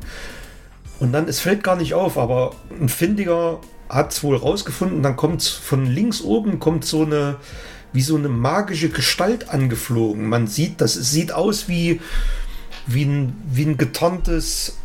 Und 1.01 1.13
dann, 1.13 1.27
es 1.29 1.41
fällt 1.41 1.65
gar 1.65 1.77
nicht 1.77 1.95
auf, 1.95 2.19
aber 2.19 2.55
ein 2.81 2.89
Findiger 2.89 3.59
hat 3.91 4.13
es 4.13 4.23
wohl 4.23 4.37
rausgefunden. 4.37 5.03
Dann 5.03 5.17
kommt 5.17 5.43
von 5.43 5.85
links 5.85 6.23
oben 6.23 6.59
kommt 6.59 6.85
so 6.85 7.03
eine, 7.03 7.37
wie 7.93 8.03
so 8.03 8.17
eine 8.17 8.29
magische 8.29 8.89
Gestalt 8.89 9.51
angeflogen. 9.51 10.29
Man 10.29 10.47
sieht, 10.47 10.81
das 10.81 10.95
sieht 10.95 11.33
aus 11.33 11.69
wie, 11.69 12.01
wie 12.87 13.05
ein, 13.05 13.35
wie 13.53 13.67
ein 13.67 13.77
getarntes 13.77 14.77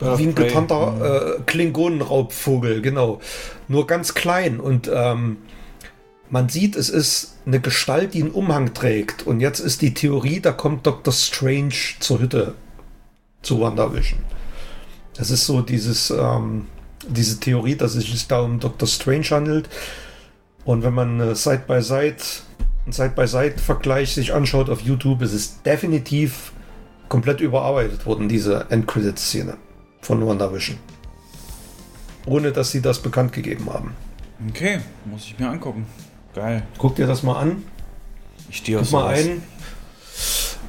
wie 0.00 0.22
ein 0.22 0.34
getarnter 0.34 1.36
äh, 1.36 1.42
Klingonenraubvogel, 1.44 2.80
genau. 2.80 3.20
Nur 3.68 3.86
ganz 3.86 4.14
klein 4.14 4.58
und 4.58 4.90
ähm, 4.90 5.36
man 6.30 6.48
sieht, 6.48 6.76
es 6.76 6.88
ist 6.88 7.36
eine 7.44 7.60
Gestalt, 7.60 8.14
die 8.14 8.22
einen 8.22 8.30
Umhang 8.30 8.72
trägt. 8.72 9.26
Und 9.26 9.40
jetzt 9.40 9.58
ist 9.58 9.82
die 9.82 9.92
Theorie, 9.92 10.40
da 10.40 10.52
kommt 10.52 10.86
Dr. 10.86 11.12
Strange 11.12 11.74
zur 11.98 12.20
Hütte 12.20 12.54
zu 13.42 13.60
WandaVision. 13.60 14.20
Das 15.16 15.30
ist 15.30 15.44
so 15.44 15.60
dieses, 15.60 16.10
ähm, 16.10 16.66
diese 17.08 17.40
Theorie, 17.40 17.76
dass 17.76 17.94
es 17.94 18.04
sich 18.04 18.26
da 18.26 18.40
um 18.40 18.60
Dr. 18.60 18.86
Strange 18.86 19.30
handelt. 19.30 19.68
Und 20.64 20.82
wenn 20.82 20.94
man 20.94 21.20
äh, 21.20 21.34
Side 21.34 21.64
by 21.66 21.82
Side, 21.82 22.16
einen 22.84 22.92
Side 22.92 23.12
by 23.16 23.26
Side 23.26 23.54
Vergleich 23.58 24.12
sich 24.12 24.32
anschaut 24.32 24.68
auf 24.68 24.80
YouTube, 24.80 25.22
ist 25.22 25.32
es 25.32 25.62
definitiv 25.62 26.52
komplett 27.08 27.40
überarbeitet 27.40 28.06
worden, 28.06 28.28
diese 28.28 28.66
Endcredit-Szene 28.70 29.56
von 30.00 30.26
WandaVision. 30.26 30.78
Ohne 32.26 32.52
dass 32.52 32.70
sie 32.70 32.82
das 32.82 33.00
bekannt 33.00 33.32
gegeben 33.32 33.72
haben. 33.72 33.94
Okay, 34.48 34.80
muss 35.06 35.24
ich 35.24 35.38
mir 35.38 35.48
angucken. 35.48 35.86
Geil. 36.34 36.62
Guck 36.78 36.96
dir 36.96 37.06
das 37.06 37.22
mal 37.22 37.38
an. 37.40 37.64
Ich 38.48 38.58
stehe 38.58 38.78
auf 38.78 38.90
mal 38.92 39.14
ein. 39.14 39.42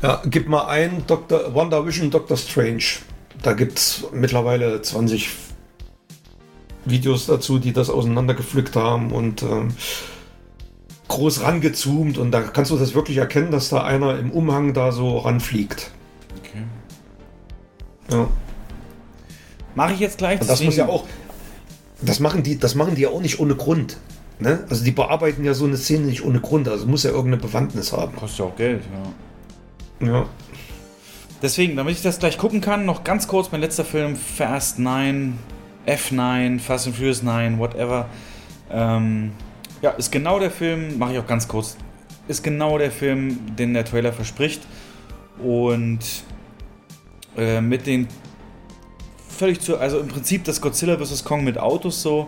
Ja, 0.02 0.22
gib 0.26 0.48
mal 0.48 0.68
ein 0.68 1.04
Dr. 1.06 1.54
WandaVision 1.54 2.10
Doctor 2.10 2.38
Strange. 2.38 2.84
Da 3.44 3.54
gibt 3.54 3.78
es 3.78 4.06
mittlerweile 4.14 4.82
20 4.82 5.30
Videos 6.86 7.26
dazu, 7.26 7.60
die 7.60 7.74
das 7.74 7.90
auseinandergepflückt 7.90 8.76
haben 8.76 9.12
und 9.12 9.44
ähm, 9.44 9.70
groß 11.08 11.44
rangezoomt. 11.44 12.18
Und 12.18 12.32
da 12.32 12.42
kannst 12.42 12.72
du 12.72 12.78
das 12.78 12.94
wirklich 12.94 13.18
erkennen, 13.18 13.52
dass 13.52 13.70
da 13.70 13.84
einer 13.84 14.18
im 14.18 14.32
Umhang 14.32 14.74
da 14.74 14.92
so 14.92 15.20
ranfliegt. 15.20 15.92
Okay. 16.40 16.64
Ja. 18.12 18.28
Mache 19.76 19.94
ich 19.94 20.00
jetzt 20.00 20.18
gleich. 20.18 20.42
Und 20.42 20.50
das 20.50 20.64
muss 20.64 20.76
ja 20.76 20.88
auch. 20.88 21.06
Das 22.02 22.20
machen 22.20 22.42
die, 22.42 22.58
das 22.58 22.74
machen 22.74 22.96
die 22.96 23.02
ja 23.02 23.10
auch 23.10 23.22
nicht 23.22 23.40
ohne 23.40 23.56
Grund. 23.56 23.98
Ne? 24.40 24.66
Also 24.70 24.84
die 24.84 24.92
bearbeiten 24.92 25.44
ja 25.44 25.54
so 25.54 25.66
eine 25.66 25.78
Szene 25.78 26.08
nicht 26.08 26.26
ohne 26.26 26.40
Grund. 26.40 26.68
Also 26.68 26.88
muss 26.88 27.04
ja 27.04 27.12
irgendeine 27.12 27.38
Bewandtnis 27.38 27.94
haben. 27.94 28.16
Kostet 28.16 28.40
ja 28.40 28.46
auch 28.46 28.56
Geld, 28.56 28.84
ja. 30.02 30.08
Ja. 30.08 30.26
Deswegen, 31.44 31.76
damit 31.76 31.96
ich 31.96 32.02
das 32.02 32.20
gleich 32.20 32.40
gucken 32.40 32.60
kann, 32.60 32.86
noch 32.86 33.04
ganz 33.04 33.28
kurz 33.28 33.52
mein 33.52 33.62
letzter 33.62 33.86
Film, 33.86 34.16
Fast 34.16 34.80
9. 34.80 35.38
F9, 35.88 36.60
Fast 36.60 36.88
and 36.88 36.96
Furious 36.96 37.24
9, 37.24 37.60
whatever. 37.60 38.08
Ähm, 38.72 39.32
ja, 39.82 39.92
ist 39.92 40.12
genau 40.12 40.40
der 40.40 40.52
Film, 40.52 40.98
mache 40.98 41.14
ich 41.14 41.20
auch 41.20 41.28
ganz 41.28 41.48
kurz, 41.48 41.78
ist 42.28 42.44
genau 42.44 42.78
der 42.78 42.92
Film, 42.92 43.56
den 43.56 43.74
der 43.74 43.86
Trailer 43.86 44.14
verspricht. 44.14 44.62
Und 45.44 46.00
äh, 47.38 47.62
mit 47.62 47.88
den 47.88 48.08
völlig 49.30 49.60
zu, 49.60 49.78
also 49.78 50.00
im 50.00 50.08
Prinzip 50.08 50.44
das 50.44 50.62
Godzilla 50.62 50.98
vs. 50.98 51.24
Kong 51.24 51.44
mit 51.44 51.58
Autos 51.58 52.02
so. 52.02 52.28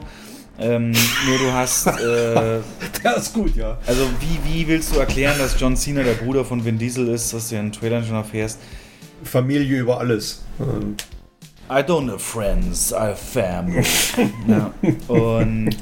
Ähm, 0.59 0.91
nur 1.27 1.37
du 1.37 1.51
hast. 1.53 1.87
Äh, 2.03 2.59
Der 3.03 3.17
ist 3.17 3.33
gut, 3.33 3.55
ja. 3.55 3.77
also, 3.85 4.07
wie, 4.19 4.39
wie 4.49 4.67
willst 4.67 4.95
du 4.95 4.99
erklären, 4.99 5.37
dass 5.37 5.59
John 5.59 5.75
Cena 5.75 6.03
der 6.03 6.13
Bruder 6.13 6.45
von 6.45 6.63
Vin 6.63 6.77
Diesel 6.77 7.07
ist, 7.09 7.33
was 7.33 7.49
du 7.49 7.55
in 7.55 7.67
den 7.67 7.71
Trailern 7.71 8.05
schon 8.05 8.15
erfährst? 8.15 8.59
Familie 9.23 9.79
über 9.79 9.99
alles. 9.99 10.43
Ähm, 10.59 10.95
I 11.69 11.81
don't 11.81 12.09
have 12.09 12.19
friends, 12.19 12.91
I 12.91 13.09
have 13.09 13.15
family. 13.15 13.83
ja. 14.47 14.71
Und 15.07 15.77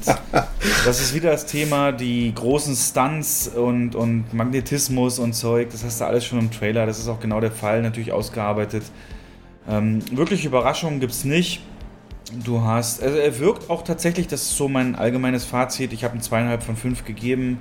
das 0.84 1.00
ist 1.00 1.12
wieder 1.12 1.32
das 1.32 1.44
Thema, 1.46 1.90
die 1.90 2.32
großen 2.32 2.76
Stunts 2.76 3.48
und, 3.48 3.96
und 3.96 4.32
Magnetismus 4.32 5.18
und 5.18 5.32
Zeug, 5.32 5.70
das 5.70 5.82
hast 5.82 6.00
du 6.00 6.04
alles 6.04 6.24
schon 6.24 6.38
im 6.38 6.50
Trailer, 6.50 6.86
das 6.86 7.00
ist 7.00 7.08
auch 7.08 7.18
genau 7.18 7.40
der 7.40 7.50
Fall, 7.50 7.82
natürlich 7.82 8.12
ausgearbeitet. 8.12 8.84
Ähm, 9.68 10.00
wirklich 10.16 10.44
Überraschungen 10.44 11.00
gibt 11.00 11.12
es 11.12 11.24
nicht. 11.24 11.60
Du 12.44 12.62
hast, 12.62 13.02
also 13.02 13.18
er 13.18 13.38
wirkt 13.40 13.68
auch 13.68 13.82
tatsächlich, 13.82 14.28
das 14.28 14.42
ist 14.42 14.56
so 14.56 14.68
mein 14.68 14.94
allgemeines 14.94 15.44
Fazit, 15.44 15.92
ich 15.92 16.04
habe 16.04 16.16
ihm 16.16 16.22
zweieinhalb 16.22 16.62
von 16.62 16.76
fünf 16.76 17.04
gegeben. 17.04 17.60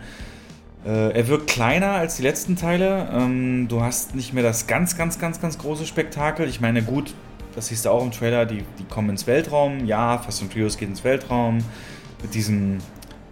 Äh, 0.86 1.12
er 1.14 1.28
wirkt 1.28 1.48
kleiner 1.48 1.92
als 1.92 2.18
die 2.18 2.24
letzten 2.24 2.56
Teile. 2.56 3.10
Ähm, 3.12 3.68
du 3.68 3.82
hast 3.82 4.16
nicht 4.16 4.34
mehr 4.34 4.44
das 4.44 4.68
ganz, 4.68 4.96
ganz, 4.96 5.20
ganz, 5.20 5.42
ganz 5.42 5.58
große 5.58 5.86
Spektakel. 5.86 6.48
Ich 6.48 6.62
meine, 6.62 6.82
gut, 6.82 7.14
das 7.56 7.68
siehst 7.68 7.86
du 7.86 7.90
auch 7.90 8.04
im 8.04 8.12
Trailer, 8.12 8.46
die, 8.46 8.64
die 8.80 8.84
kommen 8.90 9.10
ins 9.10 9.28
Weltraum. 9.28 9.86
Ja, 9.86 10.18
Fast 10.18 10.42
and 10.42 10.52
Furious 10.52 10.78
geht 10.78 10.90
ins 10.90 11.04
Weltraum. 11.04 11.60
Mit 12.22 12.34
diesem 12.34 12.78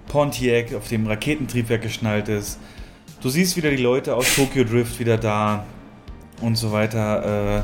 Pontiac, 0.08 0.74
auf 0.74 0.88
dem 0.88 1.06
Raketentriebwerk 1.08 1.82
geschnallt 1.84 2.28
ist. 2.30 2.60
Du 3.22 3.30
siehst 3.30 3.56
wieder 3.58 3.70
die 3.70 3.78
Leute 3.84 4.16
aus 4.16 4.34
Tokyo 4.36 4.64
Drift 4.64 5.00
wieder 5.00 5.18
da 5.18 5.66
und 6.42 6.56
so 6.56 6.72
weiter. 6.72 7.58
Äh, 7.58 7.62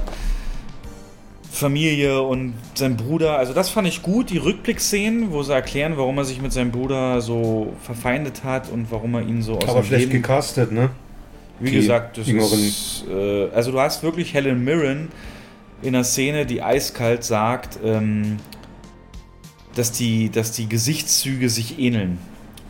Familie 1.51 2.21
und 2.21 2.53
sein 2.73 2.97
Bruder. 2.97 3.37
Also 3.37 3.53
das 3.53 3.69
fand 3.69 3.87
ich 3.87 4.01
gut, 4.01 4.29
die 4.29 4.37
Rückblickszenen, 4.37 5.31
wo 5.31 5.41
sie 5.41 5.53
erklären, 5.53 5.93
warum 5.95 6.17
er 6.17 6.25
sich 6.25 6.41
mit 6.41 6.51
seinem 6.51 6.71
Bruder 6.71 7.21
so 7.21 7.73
verfeindet 7.81 8.43
hat 8.43 8.69
und 8.69 8.91
warum 8.91 9.13
er 9.15 9.21
ihn 9.21 9.41
so 9.41 9.57
aus 9.57 9.69
aber 9.69 9.83
schlecht 9.83 10.07
Leben 10.07 10.21
gecastet, 10.21 10.71
ne? 10.73 10.89
wie 11.61 11.69
Die 11.71 11.77
gesagt, 11.77 12.17
das 12.17 12.27
jüngeren- 12.27 12.59
ist. 12.67 13.05
Äh, 13.09 13.47
also, 13.55 13.71
du 13.71 13.79
hast 13.79 14.03
wirklich 14.03 14.33
Helen 14.33 14.65
Mirren 14.65 15.07
in 15.81 15.95
einer 15.95 16.03
Szene, 16.03 16.45
die 16.45 16.61
eiskalt 16.61 17.23
sagt, 17.23 17.79
ähm, 17.83 18.37
dass, 19.75 19.91
die, 19.91 20.29
dass 20.29 20.51
die 20.51 20.67
Gesichtszüge 20.67 21.49
sich 21.49 21.79
ähneln. 21.79 22.17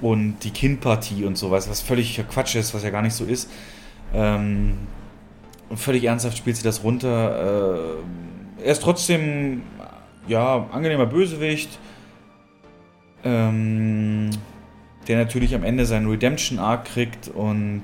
Und 0.02 0.40
die 0.44 0.52
Kinnpartie 0.52 1.24
und 1.24 1.38
sowas, 1.38 1.70
was 1.70 1.82
völlig 1.82 2.22
Quatsch 2.30 2.56
ist, 2.56 2.74
was 2.74 2.84
ja 2.84 2.90
gar 2.90 3.02
nicht 3.02 3.14
so 3.14 3.24
ist. 3.24 3.50
Ähm, 4.14 4.78
und 5.70 5.78
völlig 5.78 6.04
ernsthaft 6.04 6.38
spielt 6.38 6.58
sie 6.58 6.64
das 6.64 6.84
runter. 6.84 7.96
Äh, 8.60 8.66
er 8.66 8.72
ist 8.72 8.84
trotzdem, 8.84 9.64
ja, 10.28 10.68
angenehmer 10.72 11.06
Bösewicht. 11.06 11.80
Ähm, 13.24 14.30
der 15.08 15.18
natürlich 15.18 15.56
am 15.56 15.64
Ende 15.64 15.86
seinen 15.86 16.10
Redemption-Arc 16.10 16.86
kriegt 16.86 17.28
und 17.28 17.84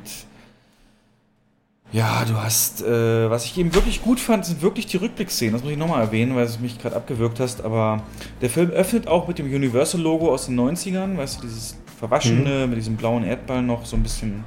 ja, 1.92 2.24
du 2.26 2.36
hast, 2.36 2.82
äh, 2.84 3.30
was 3.30 3.46
ich 3.46 3.58
eben 3.58 3.74
wirklich 3.76 4.02
gut 4.02 4.20
fand, 4.20 4.46
sind 4.46 4.62
wirklich 4.62 4.86
die 4.86 4.98
Rückblickszenen. 4.98 5.54
Das 5.54 5.64
muss 5.64 5.72
ich 5.72 5.78
nochmal 5.78 6.02
erwähnen, 6.02 6.36
weil 6.36 6.46
es 6.46 6.60
mich 6.60 6.80
gerade 6.80 6.96
abgewürgt 6.96 7.40
hast. 7.40 7.64
Aber 7.64 8.04
der 8.42 8.50
Film 8.50 8.70
öffnet 8.70 9.08
auch 9.08 9.28
mit 9.28 9.40
dem 9.40 9.48
Universal-Logo 9.48 10.32
aus 10.32 10.46
den 10.46 10.58
90ern, 10.60 11.18
weißt 11.18 11.40
du, 11.40 11.48
dieses 11.48 11.78
verwaschene 12.00 12.66
mit 12.68 12.78
diesem 12.78 12.96
blauen 12.96 13.24
Erdball 13.24 13.62
noch 13.62 13.86
so 13.86 13.96
ein 13.98 14.04
bisschen, 14.04 14.44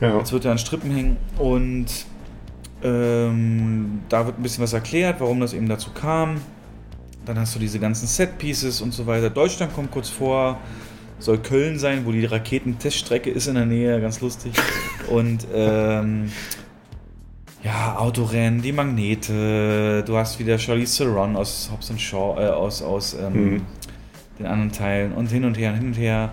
Ja. 0.00 0.16
als 0.18 0.32
würde 0.32 0.48
er 0.48 0.52
an 0.52 0.58
Strippen 0.58 0.90
hängen. 0.90 1.16
Und 1.38 1.86
ähm, 2.82 4.00
da 4.08 4.24
wird 4.26 4.38
ein 4.38 4.42
bisschen 4.42 4.64
was 4.64 4.72
erklärt, 4.72 5.20
warum 5.20 5.40
das 5.40 5.52
eben 5.52 5.68
dazu 5.68 5.90
kam. 5.90 6.40
Dann 7.26 7.38
hast 7.38 7.54
du 7.54 7.58
diese 7.58 7.78
ganzen 7.78 8.06
Set-Pieces 8.06 8.80
und 8.80 8.94
so 8.94 9.06
weiter. 9.06 9.28
Deutschland 9.28 9.74
kommt 9.74 9.90
kurz 9.90 10.08
vor. 10.08 10.58
Soll 11.18 11.36
Köln 11.36 11.78
sein, 11.78 12.06
wo 12.06 12.12
die 12.12 12.24
Raketenteststrecke 12.24 13.28
ist 13.30 13.46
in 13.46 13.56
der 13.56 13.66
Nähe, 13.66 14.00
ganz 14.00 14.22
lustig. 14.22 14.52
Und 15.08 15.46
ähm, 15.54 16.30
ja, 17.62 17.96
Autorennen, 17.98 18.62
die 18.62 18.72
Magnete, 18.72 20.02
du 20.06 20.16
hast 20.16 20.38
wieder 20.38 20.58
Charlize 20.58 21.04
Theron 21.04 21.36
aus 21.36 21.68
Hobbs 21.72 21.90
and 21.90 22.00
Shaw, 22.00 22.40
äh, 22.40 22.48
aus, 22.48 22.82
aus 22.82 23.14
ähm, 23.14 23.32
Mhm. 23.54 23.62
den 24.38 24.46
anderen 24.46 24.72
Teilen 24.72 25.12
und 25.12 25.30
hin 25.30 25.44
und 25.44 25.58
her 25.58 25.70
und 25.72 25.76
hin 25.78 25.86
und 25.88 25.98
her. 25.98 26.32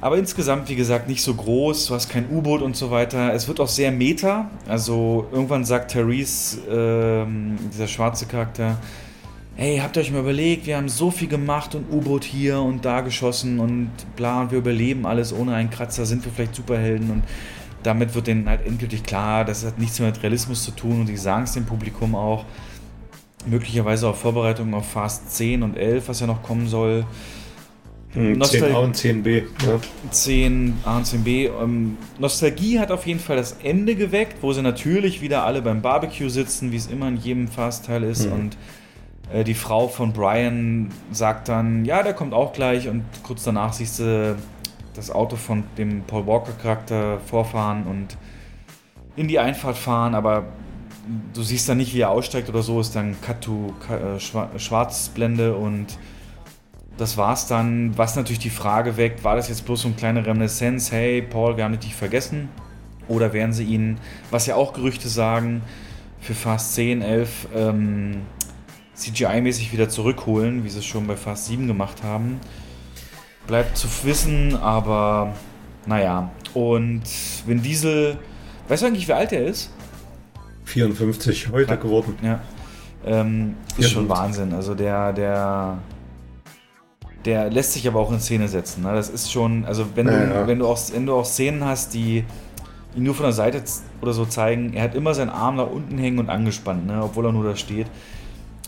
Aber 0.00 0.18
insgesamt, 0.18 0.68
wie 0.68 0.74
gesagt, 0.74 1.08
nicht 1.08 1.22
so 1.22 1.32
groß. 1.34 1.86
Du 1.86 1.94
hast 1.94 2.08
kein 2.08 2.28
U-Boot 2.28 2.60
und 2.62 2.74
so 2.74 2.90
weiter. 2.90 3.32
Es 3.34 3.46
wird 3.46 3.60
auch 3.60 3.68
sehr 3.68 3.92
meta. 3.92 4.50
Also 4.66 5.28
irgendwann 5.30 5.64
sagt 5.64 5.92
Therese, 5.92 6.58
ähm, 6.68 7.56
dieser 7.72 7.86
schwarze 7.86 8.26
Charakter, 8.26 8.78
hey, 9.56 9.78
habt 9.78 9.96
ihr 9.96 10.00
euch 10.00 10.10
mal 10.10 10.20
überlegt, 10.20 10.66
wir 10.66 10.76
haben 10.76 10.88
so 10.88 11.10
viel 11.10 11.28
gemacht 11.28 11.74
und 11.74 11.90
U-Boot 11.90 12.24
hier 12.24 12.60
und 12.60 12.84
da 12.84 13.00
geschossen 13.00 13.60
und 13.60 13.90
bla 14.16 14.42
und 14.42 14.50
wir 14.50 14.58
überleben 14.58 15.06
alles 15.06 15.32
ohne 15.32 15.54
einen 15.54 15.70
Kratzer, 15.70 16.06
sind 16.06 16.24
wir 16.24 16.32
vielleicht 16.32 16.54
Superhelden 16.54 17.10
und 17.10 17.22
damit 17.82 18.14
wird 18.14 18.28
denen 18.28 18.48
halt 18.48 18.66
endgültig 18.66 19.02
klar, 19.02 19.44
das 19.44 19.64
hat 19.64 19.78
nichts 19.78 19.98
mehr 19.98 20.08
mit 20.10 20.22
Realismus 20.22 20.64
zu 20.64 20.70
tun 20.70 21.00
und 21.00 21.08
die 21.08 21.16
sagen 21.16 21.44
es 21.44 21.52
dem 21.52 21.66
Publikum 21.66 22.14
auch. 22.14 22.44
Möglicherweise 23.44 24.08
auch 24.08 24.14
Vorbereitungen 24.14 24.72
auf 24.72 24.88
Fast 24.88 25.34
10 25.34 25.64
und 25.64 25.76
11, 25.76 26.08
was 26.08 26.20
ja 26.20 26.28
noch 26.28 26.44
kommen 26.44 26.68
soll. 26.68 27.04
Hm, 28.12 28.34
Nostal- 28.34 28.70
10a 28.70 28.76
und 28.76 28.96
10b. 28.96 29.42
Ja. 29.66 29.80
10, 30.10 30.74
A 30.84 30.98
und 30.98 31.06
10b. 31.06 31.50
Ähm, 31.60 31.96
Nostalgie 32.20 32.78
hat 32.78 32.92
auf 32.92 33.04
jeden 33.06 33.18
Fall 33.18 33.36
das 33.36 33.56
Ende 33.64 33.96
geweckt, 33.96 34.36
wo 34.42 34.52
sie 34.52 34.62
natürlich 34.62 35.22
wieder 35.22 35.44
alle 35.44 35.60
beim 35.60 35.82
Barbecue 35.82 36.28
sitzen, 36.28 36.70
wie 36.70 36.76
es 36.76 36.86
immer 36.86 37.08
in 37.08 37.16
jedem 37.16 37.48
Fast-Teil 37.48 38.04
ist. 38.04 38.26
Mhm. 38.26 38.32
Und 38.32 38.56
äh, 39.32 39.44
die 39.44 39.54
Frau 39.54 39.88
von 39.88 40.12
Brian 40.12 40.90
sagt 41.10 41.48
dann, 41.48 41.84
ja, 41.84 42.02
der 42.02 42.14
kommt 42.14 42.34
auch 42.34 42.52
gleich. 42.52 42.88
Und 42.88 43.04
kurz 43.22 43.44
danach 43.44 43.72
siehst 43.72 43.98
du 43.98 44.36
das 44.94 45.10
Auto 45.10 45.36
von 45.36 45.64
dem 45.78 46.02
Paul 46.02 46.26
Walker-Charakter 46.26 47.18
vorfahren 47.20 47.84
und 47.84 48.16
in 49.16 49.28
die 49.28 49.38
Einfahrt 49.38 49.76
fahren, 49.76 50.14
aber 50.14 50.44
du 51.34 51.42
siehst 51.42 51.68
dann 51.68 51.78
nicht, 51.78 51.94
wie 51.94 52.00
er 52.00 52.10
aussteigt 52.10 52.48
oder 52.48 52.62
so, 52.62 52.80
ist 52.80 52.94
dann 52.94 53.16
Cut 53.20 53.42
to 53.42 53.74
äh, 53.90 54.18
Schwarzblende 54.58 55.54
und 55.54 55.98
das 56.96 57.16
war's 57.16 57.46
dann. 57.46 57.96
Was 57.96 58.16
natürlich 58.16 58.38
die 58.38 58.50
Frage 58.50 58.96
weckt, 58.96 59.24
war 59.24 59.36
das 59.36 59.48
jetzt 59.48 59.64
bloß 59.64 59.82
so 59.82 59.88
eine 59.88 59.96
kleine 59.96 60.26
Reminiszenz, 60.26 60.92
hey 60.92 61.22
Paul, 61.22 61.56
wir 61.56 61.64
haben 61.64 61.78
dich 61.78 61.94
vergessen? 61.94 62.48
Oder 63.08 63.32
werden 63.32 63.52
sie 63.52 63.64
ihn, 63.64 63.98
was 64.30 64.46
ja 64.46 64.54
auch 64.54 64.72
Gerüchte 64.72 65.08
sagen, 65.08 65.62
für 66.20 66.34
Fast 66.34 66.74
10, 66.74 67.02
11 67.02 67.48
ähm, 67.54 68.22
CGI-mäßig 69.02 69.72
wieder 69.72 69.88
zurückholen, 69.88 70.64
wie 70.64 70.68
sie 70.68 70.78
es 70.78 70.86
schon 70.86 71.06
bei 71.06 71.16
Fast 71.16 71.46
7 71.46 71.66
gemacht 71.66 72.02
haben? 72.02 72.38
Bleibt 73.46 73.76
zu 73.76 73.88
wissen, 74.04 74.56
aber 74.56 75.34
naja. 75.86 76.30
Und 76.54 77.02
Vin 77.46 77.62
Diesel, 77.62 78.18
weißt 78.68 78.82
du 78.82 78.86
eigentlich, 78.86 79.08
wie 79.08 79.12
alt 79.12 79.32
er 79.32 79.44
ist? 79.46 79.70
54 80.64 81.50
heute 81.50 81.70
Ja. 81.70 81.76
geworden. 81.76 82.14
Ja. 82.22 82.40
Ähm, 83.04 83.56
ist 83.76 83.90
schon 83.90 84.06
54. 84.06 84.08
Wahnsinn. 84.08 84.52
Also 84.54 84.74
der, 84.76 85.12
der, 85.12 85.78
der 87.24 87.50
lässt 87.50 87.72
sich 87.72 87.88
aber 87.88 87.98
auch 87.98 88.12
in 88.12 88.20
Szene 88.20 88.46
setzen. 88.48 88.82
Ne? 88.84 88.92
Das 88.94 89.08
ist 89.08 89.32
schon, 89.32 89.64
also 89.64 89.86
wenn 89.96 90.06
du, 90.06 90.12
Ja, 90.12 90.24
ja. 90.42 90.46
wenn 90.46 90.60
du 90.60 90.66
auch, 90.68 90.78
wenn 90.92 91.06
du 91.06 91.14
auch 91.14 91.24
Szenen 91.24 91.64
hast, 91.64 91.94
die 91.94 92.24
ihn 92.94 93.02
nur 93.02 93.14
von 93.14 93.24
der 93.24 93.32
Seite 93.32 93.62
oder 94.00 94.12
so 94.12 94.24
zeigen, 94.24 94.74
er 94.74 94.84
hat 94.84 94.94
immer 94.94 95.14
seinen 95.14 95.30
Arm 95.30 95.56
nach 95.56 95.68
unten 95.70 95.98
hängen 95.98 96.18
und 96.20 96.28
angespannt, 96.30 96.86
ne? 96.86 97.02
obwohl 97.02 97.26
er 97.26 97.32
nur 97.32 97.44
da 97.44 97.56
steht. 97.56 97.88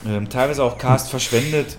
Ähm, 0.07 0.29
teilweise 0.29 0.63
auch 0.63 0.79
Cast 0.79 1.11
verschwendet. 1.11 1.77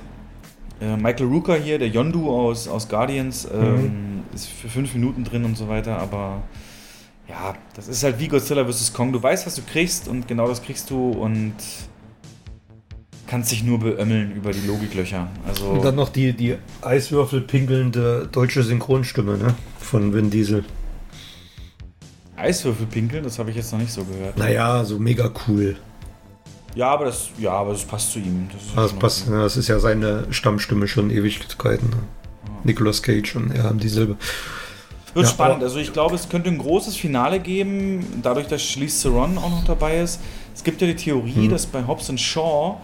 Äh, 0.81 0.97
Michael 0.97 1.27
Rooker 1.27 1.55
hier, 1.55 1.79
der 1.79 1.87
Yondu 1.87 2.29
aus, 2.29 2.67
aus 2.67 2.89
Guardians, 2.89 3.47
ähm, 3.53 4.23
ist 4.33 4.47
für 4.47 4.67
fünf 4.67 4.93
Minuten 4.93 5.23
drin 5.23 5.45
und 5.45 5.57
so 5.57 5.69
weiter, 5.69 5.97
aber 5.99 6.41
ja, 7.29 7.55
das 7.75 7.87
ist 7.87 8.03
halt 8.03 8.19
wie 8.19 8.27
Godzilla 8.27 8.65
vs. 8.65 8.93
Kong. 8.93 9.13
Du 9.13 9.21
weißt, 9.21 9.45
was 9.45 9.55
du 9.55 9.61
kriegst 9.61 10.07
und 10.07 10.27
genau 10.27 10.47
das 10.47 10.61
kriegst 10.61 10.89
du 10.89 11.11
und 11.11 11.53
kannst 13.27 13.51
dich 13.51 13.63
nur 13.63 13.79
beömmeln 13.79 14.31
über 14.35 14.51
die 14.51 14.65
Logiklöcher. 14.67 15.27
Also 15.47 15.67
Und 15.67 15.83
dann 15.83 15.95
noch 15.95 16.09
die, 16.09 16.33
die 16.33 16.57
Eiswürfel 16.81 17.41
pinkelnde 17.41 18.29
deutsche 18.31 18.61
Synchronstimme 18.63 19.37
ne? 19.37 19.55
von 19.79 20.13
Vin 20.13 20.29
Diesel. 20.29 20.63
Eiswürfel 22.35 22.85
pinkeln, 22.85 23.23
das 23.23 23.39
habe 23.39 23.49
ich 23.49 23.55
jetzt 23.55 23.71
noch 23.71 23.79
nicht 23.79 23.91
so 23.91 24.03
gehört. 24.03 24.37
Naja, 24.37 24.83
so 24.83 24.99
mega 24.99 25.31
cool. 25.47 25.77
Ja, 26.75 26.89
aber 26.89 27.05
das, 27.05 27.29
ja, 27.37 27.51
aber 27.53 27.71
das 27.71 27.83
passt 27.85 28.11
zu 28.11 28.19
ihm. 28.19 28.49
Das, 28.51 28.61
ist 28.61 28.75
Das 28.77 28.89
schon 28.91 28.99
passt, 28.99 29.27
ja, 29.29 29.41
das 29.43 29.57
ist 29.57 29.67
ja 29.69 29.79
seine 29.79 30.27
Stammstimme 30.31 30.87
schon 30.87 31.09
Ewigkeiten. 31.09 31.89
Ne? 31.89 31.97
Nicolas 32.63 33.01
Cage 33.01 33.35
und 33.37 33.51
er 33.51 33.63
haben 33.63 33.79
dieselbe. 33.79 34.17
Wird 35.13 35.25
Ja, 35.25 35.31
spannend. 35.31 35.63
Also 35.63 35.79
ich 35.79 35.93
glaube, 35.93 36.15
es 36.15 36.27
könnte 36.27 36.49
ein 36.49 36.57
großes 36.57 36.97
Finale 36.97 37.39
geben, 37.39 38.05
dadurch, 38.21 38.47
dass 38.47 38.61
Charlize 38.61 39.03
Theron 39.03 39.37
auch 39.37 39.49
noch 39.49 39.63
dabei 39.63 39.99
ist. 40.01 40.19
Es 40.53 40.63
gibt 40.63 40.81
ja 40.81 40.87
die 40.87 40.95
Theorie, 40.95 41.45
Hm. 41.45 41.49
dass 41.49 41.65
bei 41.65 41.85
Hobbs 41.87 42.09
and 42.09 42.19
Shaw 42.19 42.77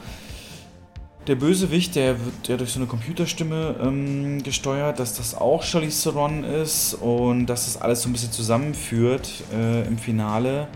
Der 1.28 1.36
Bösewicht, 1.36 1.96
der 1.96 2.16
wird 2.26 2.48
ja 2.48 2.58
durch 2.58 2.72
so 2.72 2.80
eine 2.80 2.88
Computerstimme 2.88 3.76
ähm, 3.84 4.42
gesteuert, 4.42 4.98
dass 5.00 5.14
das 5.18 5.36
auch 5.36 5.62
Charlize 5.62 6.10
Theron 6.10 6.44
ist 6.44 6.96
und 6.96 7.46
dass 7.46 7.66
das 7.66 7.80
alles 7.80 8.02
so 8.02 8.10
ein 8.10 8.14
bisschen 8.14 8.32
zusammenführt 8.32 9.30
äh, 9.54 9.86
im 9.88 9.98
Finale. 10.00 10.68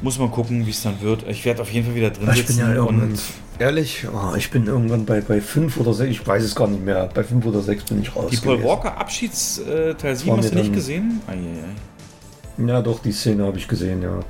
Muss 0.00 0.18
man 0.18 0.30
gucken, 0.30 0.64
wie 0.66 0.70
es 0.70 0.82
dann 0.82 1.00
wird. 1.00 1.26
Ich 1.28 1.44
werde 1.44 1.62
auf 1.62 1.72
jeden 1.72 1.86
Fall 1.86 1.94
wieder 1.96 2.10
drin 2.10 2.28
Ich 2.30 2.46
bin 2.46 2.46
sitzen 2.46 2.60
ja 2.60 2.74
irgendwann, 2.74 3.10
und 3.10 3.20
ehrlich, 3.58 4.06
oh, 4.12 4.36
ich 4.36 4.50
bin 4.50 4.66
irgendwann 4.66 5.04
bei, 5.04 5.20
bei 5.20 5.40
5 5.40 5.76
oder 5.78 5.92
6, 5.92 6.10
ich 6.10 6.26
weiß 6.26 6.44
es 6.44 6.54
gar 6.54 6.68
nicht 6.68 6.84
mehr. 6.84 7.08
Bei 7.12 7.24
5 7.24 7.44
oder 7.44 7.60
6 7.60 7.84
bin 7.84 8.02
ich 8.02 8.14
raus. 8.14 8.30
die 8.30 8.36
Paul 8.36 8.56
gewesen. 8.58 8.68
Walker 8.68 8.96
Abschiedsteil 8.96 10.16
7 10.16 10.30
war 10.30 10.38
hast 10.38 10.52
du 10.52 10.54
nicht 10.56 10.72
gesehen? 10.72 11.20
Eieiei. 11.26 12.68
Ja, 12.68 12.82
doch, 12.82 13.00
die 13.00 13.12
Szene 13.12 13.44
habe 13.44 13.58
ich 13.58 13.66
gesehen, 13.66 14.02
ja. 14.02 14.20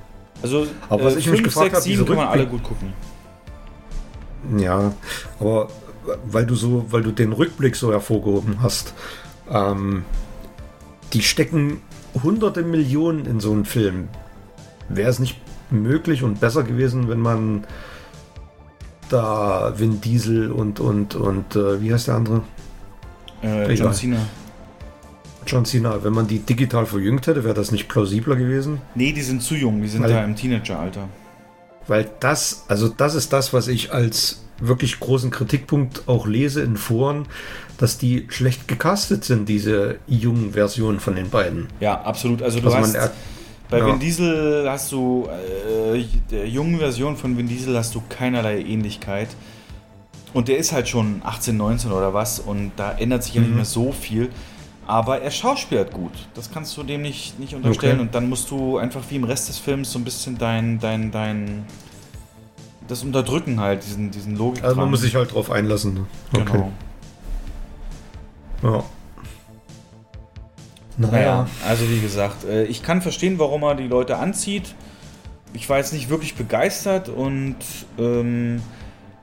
Also 0.42 0.66
Aber 0.88 1.05
was 1.05 1.16
ich 1.16 1.26
mich 1.26 1.40
5, 1.40 1.44
gefragt 1.44 1.70
6, 1.70 1.76
hab, 1.76 1.82
7 1.82 1.92
diese 1.92 2.05
kann 2.06 2.16
man 2.16 2.28
alle 2.28 2.47
gut 2.47 2.62
gucken. 2.62 2.92
Ja, 4.58 4.92
aber 5.40 5.68
weil 6.24 6.47
du 6.47 6.55
so, 6.55 6.86
weil 6.90 7.02
du 7.02 7.10
den 7.10 7.32
Rückblick 7.32 7.76
so 7.76 7.92
hervorgehoben 7.92 8.62
hast, 8.62 8.94
ähm, 9.50 10.05
die 11.12 11.22
stecken 11.22 11.80
hunderte 12.22 12.62
Millionen 12.62 13.26
in 13.26 13.40
so 13.40 13.52
einen 13.52 13.64
Film. 13.64 14.08
Wäre 14.88 15.10
es 15.10 15.18
nicht 15.18 15.36
möglich 15.70 16.22
und 16.22 16.40
besser 16.40 16.62
gewesen, 16.62 17.08
wenn 17.08 17.20
man 17.20 17.64
da 19.08 19.72
Vin 19.76 20.00
Diesel 20.00 20.50
und 20.52 20.80
und 20.80 21.14
und 21.14 21.56
äh, 21.56 21.80
wie 21.80 21.92
heißt 21.92 22.08
der 22.08 22.16
andere? 22.16 22.42
Äh. 23.42 23.72
John 23.74 23.92
Cena. 23.94 24.18
John 25.47 25.64
Cena, 25.64 26.05
wenn 26.05 26.12
man 26.12 26.26
die 26.26 26.40
digital 26.40 26.84
verjüngt 26.84 27.26
hätte, 27.26 27.42
wäre 27.44 27.55
das 27.55 27.70
nicht 27.72 27.88
plausibler 27.88 28.36
gewesen? 28.36 28.82
Nee, 28.94 29.12
die 29.12 29.22
sind 29.22 29.42
zu 29.42 29.55
jung, 29.55 29.80
die 29.80 29.88
sind 29.88 30.02
Weil- 30.02 30.10
da 30.12 30.24
im 30.24 30.36
Teenageralter. 30.36 31.08
Weil 31.86 32.06
das, 32.20 32.64
also 32.68 32.88
das 32.88 33.14
ist 33.14 33.32
das, 33.32 33.55
was 33.55 33.66
ich 33.66 33.94
als 33.94 34.44
wirklich 34.60 35.00
großen 35.00 35.30
Kritikpunkt 35.30 36.02
auch 36.06 36.26
lese 36.26 36.60
in 36.60 36.76
Foren, 36.76 37.24
dass 37.78 37.97
die 37.97 38.26
schlecht 38.28 38.68
gecastet 38.68 39.24
sind, 39.24 39.48
diese 39.48 39.97
jungen 40.06 40.52
Versionen 40.52 41.00
von 41.00 41.14
den 41.14 41.30
beiden. 41.30 41.68
Ja, 41.80 42.02
absolut. 42.02 42.42
Also 42.42 42.60
du 42.60 42.66
Also 42.70 42.78
hast 42.78 43.10
bei 43.70 43.78
ja. 43.78 43.86
Vin 43.86 43.98
Diesel 43.98 44.68
hast 44.68 44.92
du 44.92 45.28
äh, 45.94 46.05
der 46.30 46.48
jungen 46.48 46.78
Version 46.78 47.16
von 47.16 47.36
Vin 47.36 47.48
Diesel 47.48 47.76
hast 47.76 47.94
du 47.94 48.02
keinerlei 48.08 48.60
Ähnlichkeit. 48.60 49.28
Und 50.34 50.48
der 50.48 50.58
ist 50.58 50.72
halt 50.72 50.88
schon 50.88 51.22
18, 51.24 51.56
19 51.56 51.90
oder 51.92 52.12
was 52.14 52.38
und 52.38 52.72
da 52.76 52.92
ändert 52.92 53.24
sich 53.24 53.34
ja 53.34 53.40
nicht 53.40 53.50
Mhm. 53.50 53.56
mehr 53.56 53.64
so 53.64 53.92
viel. 53.92 54.30
Aber 54.86 55.20
er 55.20 55.30
schauspielert 55.30 55.92
gut. 55.92 56.12
Das 56.34 56.50
kannst 56.50 56.74
du 56.76 56.82
dem 56.82 57.02
nicht, 57.02 57.38
nicht 57.38 57.55
unterstellen. 57.55 57.94
Okay. 57.97 58.02
Und 58.02 58.14
dann 58.14 58.28
musst 58.28 58.50
du 58.50 58.78
einfach 58.78 59.02
wie 59.10 59.16
im 59.16 59.24
Rest 59.24 59.48
des 59.50 59.58
Films 59.58 59.92
so 59.92 59.98
ein 59.98 60.05
bisschen 60.05 60.38
dein, 60.38 60.78
dein, 60.80 61.10
dein 61.10 61.66
das 62.88 63.02
unterdrücken 63.02 63.60
halt, 63.60 63.84
diesen, 63.84 64.10
diesen 64.10 64.36
Logik. 64.36 64.64
Also 64.64 64.76
man 64.76 64.88
muss 64.88 65.02
sich 65.02 65.14
halt 65.14 65.34
drauf 65.34 65.50
einlassen. 65.50 65.92
ne? 65.94 66.06
genau. 66.32 66.72
Ja. 68.62 68.82
Naja, 70.99 71.47
also 71.67 71.89
wie 71.89 72.01
gesagt, 72.01 72.44
äh, 72.44 72.65
ich 72.65 72.83
kann 72.83 73.01
verstehen, 73.02 73.39
warum 73.39 73.62
er 73.62 73.77
die 73.77 73.86
Leute 73.86 74.18
anzieht. 74.18 74.75
Ich 75.52 75.68
war 75.68 75.78
jetzt 75.78 75.93
nicht 75.93 76.10
wirklich 76.10 76.35
begeistert 76.35 77.09
und 77.09 77.57
ähm, 77.99 78.60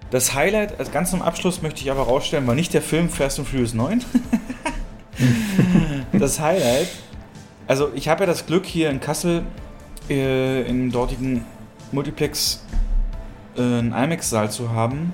das 0.10 0.34
Highlight, 0.34 0.80
als 0.80 0.92
ganz 0.92 1.12
zum 1.12 1.22
Abschluss 1.22 1.62
möchte 1.62 1.82
ich 1.82 1.92
aber 1.92 2.04
rausstellen, 2.04 2.48
war 2.48 2.56
nicht 2.56 2.74
der 2.74 2.82
Film 2.82 3.10
Fast 3.10 3.40
and 3.40 3.48
Furious 3.48 3.74
9. 3.74 4.04
das 6.14 6.40
Highlight, 6.40 6.88
also 7.68 7.92
ich 7.94 8.08
habe 8.08 8.22
ja 8.22 8.26
das 8.26 8.46
Glück 8.46 8.66
hier 8.66 8.90
in 8.90 9.02
Kassel 9.02 9.44
äh, 10.10 10.62
im 10.62 10.92
dortigen 10.92 11.44
Multiplex 11.92 12.64
äh, 13.58 13.62
einen 13.62 13.92
IMAX-Saal 13.92 14.50
zu 14.50 14.72
haben, 14.72 15.14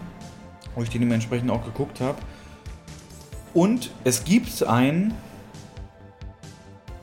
wo 0.75 0.83
ich 0.83 0.89
den 0.89 1.01
dementsprechend 1.01 1.49
auch 1.49 1.65
geguckt 1.65 2.01
habe. 2.01 2.17
Und 3.53 3.91
es 4.03 4.23
gibt 4.23 4.63
ein 4.63 5.13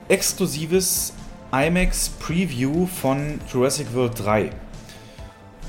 exklusives 0.09 1.13
IMAX 1.53 2.09
Preview 2.21 2.87
von 2.87 3.41
Jurassic 3.53 3.95
World 3.95 4.19
3. 4.23 4.51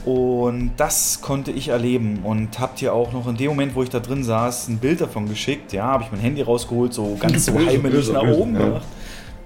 Und 0.06 0.72
das 0.77 1.19
konnte 1.22 1.51
ich 1.51 1.68
erleben 1.69 2.19
und 2.24 2.58
habt 2.59 2.82
ihr 2.82 2.93
auch 2.93 3.11
noch 3.11 3.27
in 3.27 3.35
dem 3.35 3.50
Moment, 3.50 3.76
wo 3.76 3.84
ich 3.84 3.90
da 3.90 4.00
drin 4.00 4.24
saß, 4.24 4.69
ein 4.69 4.77
Bild 4.77 5.01
davon 5.01 5.27
geschickt. 5.27 5.74
Ja, 5.74 5.84
habe 5.85 6.03
ich 6.03 6.11
mein 6.11 6.22
Handy 6.22 6.42
rausgeholt, 6.42 6.93
so 6.93 7.18
ganz 7.19 7.45
so 7.48 7.53
heimelig 7.53 8.09
nach 8.11 8.24
oben 8.24 8.53
ja. 8.56 8.66
gemacht. 8.66 8.85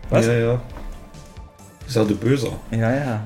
Was? 0.10 0.26
Ja, 0.28 0.34
ja. 0.34 0.62
Ich 1.88 1.94
sagte 1.94 2.14
böser. 2.14 2.52
Ja, 2.72 2.92
ja. 2.96 3.22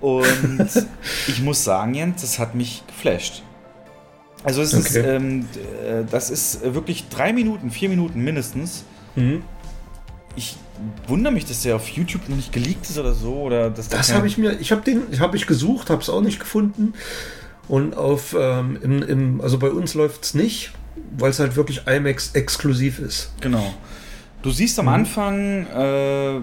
Und 0.00 0.68
ich 1.28 1.40
muss 1.42 1.62
sagen, 1.62 1.94
Jens, 1.94 2.22
das 2.22 2.38
hat 2.38 2.54
mich 2.54 2.82
geflasht. 2.86 3.42
Also 4.44 4.62
es 4.62 4.72
ist, 4.72 4.96
Okay. 4.96 5.16
ähm, 5.16 5.48
d- 5.54 5.60
äh, 5.88 6.04
das 6.10 6.30
ist 6.30 6.62
wirklich 6.74 7.08
drei 7.08 7.32
Minuten, 7.32 7.70
vier 7.70 7.88
Minuten 7.88 8.20
mindestens. 8.22 8.84
Mhm. 9.16 9.42
Ich 10.38 10.56
wundere 11.08 11.32
mich, 11.32 11.44
dass 11.44 11.62
der 11.62 11.74
auf 11.74 11.88
YouTube 11.88 12.28
noch 12.28 12.36
nicht 12.36 12.52
geleakt 12.52 12.88
ist 12.88 12.96
oder 12.98 13.12
so. 13.12 13.34
Oder 13.34 13.70
dass 13.70 13.88
Das 13.88 14.14
habe 14.14 14.26
ich 14.28 14.38
mir, 14.38 14.52
ich 14.60 14.70
habe 14.70 14.82
den, 14.82 15.18
habe 15.18 15.36
ich 15.36 15.46
gesucht, 15.46 15.90
habe 15.90 16.00
es 16.00 16.08
auch 16.08 16.20
nicht 16.20 16.38
gefunden. 16.38 16.94
Und 17.66 17.96
auf, 17.96 18.34
ähm, 18.38 18.78
im, 18.82 19.02
im, 19.02 19.40
also 19.40 19.58
bei 19.58 19.70
uns 19.70 19.94
läuft 19.94 20.24
es 20.24 20.34
nicht, 20.34 20.70
weil 21.18 21.30
es 21.30 21.40
halt 21.40 21.56
wirklich 21.56 21.82
IMAX 21.86 22.30
exklusiv 22.34 22.98
ist. 23.00 23.32
Genau. 23.40 23.74
Du 24.42 24.50
siehst 24.50 24.78
am 24.78 24.86
Mhm. 24.86 24.92
Anfang 24.92 25.66
äh, 25.66 26.40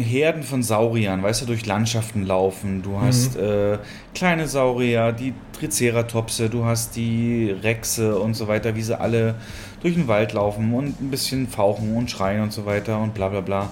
Herden 0.00 0.42
von 0.42 0.62
Sauriern, 0.62 1.22
weißt 1.22 1.42
du, 1.42 1.46
durch 1.46 1.66
Landschaften 1.66 2.24
laufen. 2.24 2.82
Du 2.82 2.98
hast 3.00 3.36
äh, 3.36 3.78
kleine 4.14 4.48
Saurier, 4.48 5.12
die 5.12 5.34
Triceratopse, 5.52 6.48
du 6.48 6.64
hast 6.64 6.96
die 6.96 7.50
Rechse 7.50 8.18
und 8.18 8.34
so 8.34 8.48
weiter, 8.48 8.74
wie 8.74 8.82
sie 8.82 8.98
alle 8.98 9.34
durch 9.82 9.94
den 9.94 10.08
Wald 10.08 10.32
laufen 10.32 10.72
und 10.72 11.00
ein 11.00 11.10
bisschen 11.10 11.46
fauchen 11.46 11.94
und 11.94 12.10
schreien 12.10 12.42
und 12.42 12.52
so 12.52 12.64
weiter 12.64 13.00
und 13.00 13.12
bla 13.14 13.28
bla 13.28 13.40
bla. 13.40 13.70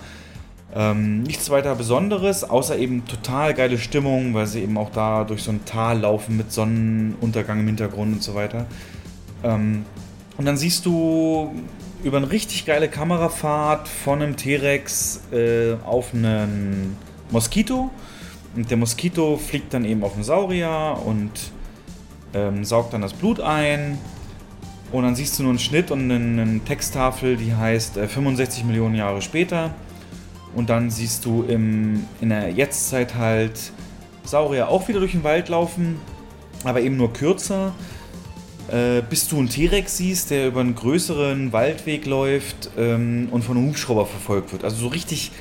Ähm, 0.74 1.22
nichts 1.22 1.50
weiter 1.50 1.74
Besonderes, 1.74 2.44
außer 2.44 2.78
eben 2.78 3.04
total 3.06 3.54
geile 3.54 3.78
Stimmung, 3.78 4.34
weil 4.34 4.46
sie 4.46 4.62
eben 4.62 4.78
auch 4.78 4.90
da 4.90 5.24
durch 5.24 5.42
so 5.42 5.50
ein 5.50 5.64
Tal 5.64 6.00
laufen 6.00 6.36
mit 6.36 6.52
Sonnenuntergang 6.52 7.60
im 7.60 7.66
Hintergrund 7.66 8.14
und 8.14 8.22
so 8.22 8.34
weiter. 8.34 8.66
Ähm, 9.42 9.84
und 10.36 10.44
dann 10.44 10.56
siehst 10.56 10.86
du 10.86 11.52
über 12.04 12.16
eine 12.16 12.30
richtig 12.30 12.66
geile 12.66 12.88
Kamerafahrt 12.88 13.88
von 13.88 14.22
einem 14.22 14.36
T-Rex 14.36 15.22
äh, 15.32 15.74
auf 15.84 16.14
einen 16.14 16.96
Moskito. 17.30 17.90
Und 18.56 18.70
der 18.70 18.76
Moskito 18.76 19.36
fliegt 19.36 19.74
dann 19.74 19.84
eben 19.84 20.02
auf 20.02 20.14
einen 20.14 20.24
Saurier 20.24 20.98
und 21.04 21.30
ähm, 22.34 22.64
saugt 22.64 22.92
dann 22.92 23.02
das 23.02 23.12
Blut 23.12 23.40
ein. 23.40 23.98
Und 24.92 25.04
dann 25.04 25.14
siehst 25.14 25.38
du 25.38 25.44
nur 25.44 25.50
einen 25.50 25.58
Schnitt 25.58 25.90
und 25.90 26.10
eine, 26.10 26.42
eine 26.42 26.60
Texttafel, 26.64 27.36
die 27.36 27.54
heißt 27.54 27.96
äh, 27.96 28.08
65 28.08 28.64
Millionen 28.64 28.94
Jahre 28.94 29.22
später. 29.22 29.70
Und 30.54 30.68
dann 30.68 30.90
siehst 30.90 31.24
du 31.24 31.44
im, 31.44 32.06
in 32.20 32.30
der 32.30 32.50
Jetztzeit 32.50 33.14
halt 33.14 33.72
Saurier 34.24 34.68
auch 34.68 34.88
wieder 34.88 34.98
durch 34.98 35.12
den 35.12 35.22
Wald 35.22 35.48
laufen, 35.48 35.98
aber 36.64 36.80
eben 36.80 36.96
nur 36.96 37.12
kürzer 37.12 37.72
äh, 38.70 39.02
bis 39.08 39.28
du 39.28 39.38
einen 39.38 39.48
T-Rex 39.48 39.96
siehst, 39.96 40.30
der 40.30 40.48
über 40.48 40.60
einen 40.60 40.74
größeren 40.74 41.52
Waldweg 41.52 42.06
läuft 42.06 42.70
ähm, 42.78 43.28
und 43.30 43.42
von 43.42 43.56
einem 43.56 43.66
Hubschrauber 43.68 44.06
verfolgt 44.06 44.52
wird. 44.52 44.64
Also 44.64 44.76
so 44.76 44.88
richtig, 44.88 45.32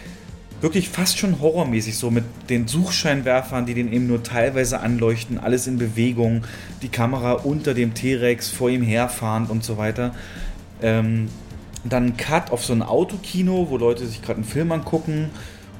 wirklich 0.62 0.90
fast 0.90 1.20
schon 1.20 1.40
horrormäßig, 1.40 1.98
so 1.98 2.10
mit 2.10 2.24
den 2.50 2.68
Suchscheinwerfern, 2.68 3.66
die 3.66 3.76
den 3.76 3.94
eben 3.94 4.08
nur 4.08 4.24
teilweise 4.24 4.80
anleuchten, 4.80 5.38
alles 5.38 5.68
in 5.68 5.78
Bewegung, 5.78 6.44
die 6.82 6.90
Kamera 6.90 7.34
unter 7.34 7.74
dem 7.74 7.94
T-Rex, 7.94 8.50
vor 8.50 8.70
ihm 8.70 8.82
herfahrend 8.82 9.50
und 9.50 9.64
so 9.64 9.78
weiter. 9.78 10.16
Ähm, 10.82 11.30
dann 11.84 12.08
ein 12.08 12.18
Cut 12.18 12.52
auf 12.52 12.66
so 12.66 12.74
ein 12.74 12.82
Autokino, 12.82 13.68
wo 13.70 13.78
Leute 13.78 14.06
sich 14.06 14.22
gerade 14.22 14.38
einen 14.38 14.44
Film 14.44 14.72
angucken 14.72 15.30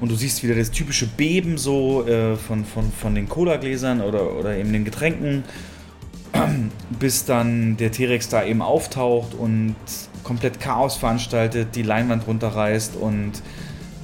und 0.00 0.10
du 0.10 0.14
siehst 0.14 0.42
wieder 0.42 0.54
das 0.54 0.70
typische 0.70 1.06
Beben 1.06 1.58
so 1.58 2.06
äh, 2.06 2.36
von, 2.36 2.64
von, 2.64 2.90
von 2.92 3.14
den 3.14 3.28
Cola-Gläsern 3.28 4.00
oder, 4.00 4.34
oder 4.38 4.56
eben 4.56 4.72
den 4.72 4.84
Getränken 4.84 5.44
bis 6.98 7.24
dann 7.24 7.76
der 7.76 7.92
T-Rex 7.92 8.28
da 8.28 8.44
eben 8.44 8.62
auftaucht 8.62 9.34
und 9.34 9.76
komplett 10.22 10.60
Chaos 10.60 10.96
veranstaltet, 10.96 11.74
die 11.74 11.82
Leinwand 11.82 12.26
runterreißt 12.26 12.96
und 12.96 13.32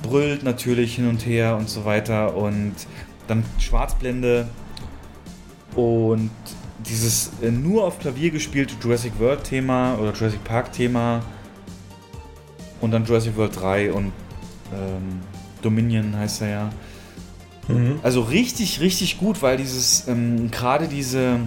brüllt 0.03 0.43
natürlich 0.43 0.97
hin 0.97 1.09
und 1.09 1.27
her 1.27 1.57
und 1.57 1.69
so 1.69 1.85
weiter 1.85 2.37
und 2.37 2.75
dann 3.27 3.45
Schwarzblende 3.59 4.49
und 5.75 6.31
dieses 6.89 7.33
äh, 7.43 7.51
nur 7.51 7.85
auf 7.85 7.99
Klavier 7.99 8.31
gespielte 8.31 8.75
Jurassic 8.81 9.19
World 9.19 9.45
Thema 9.45 9.97
oder 9.99 10.13
Jurassic 10.13 10.43
Park 10.45 10.73
Thema 10.73 11.23
und 12.81 12.91
dann 12.93 13.05
Jurassic 13.05 13.37
World 13.37 13.57
3 13.59 13.93
und 13.93 14.13
ähm, 14.73 15.21
Dominion 15.63 16.17
heißt 16.17 16.43
er 16.43 16.49
ja. 16.49 16.71
Mhm. 17.69 17.99
Also 18.03 18.21
richtig, 18.23 18.81
richtig 18.81 19.19
gut, 19.19 19.43
weil 19.43 19.57
dieses, 19.57 20.07
ähm, 20.07 20.51
gerade 20.51 20.87
diese, 20.87 21.41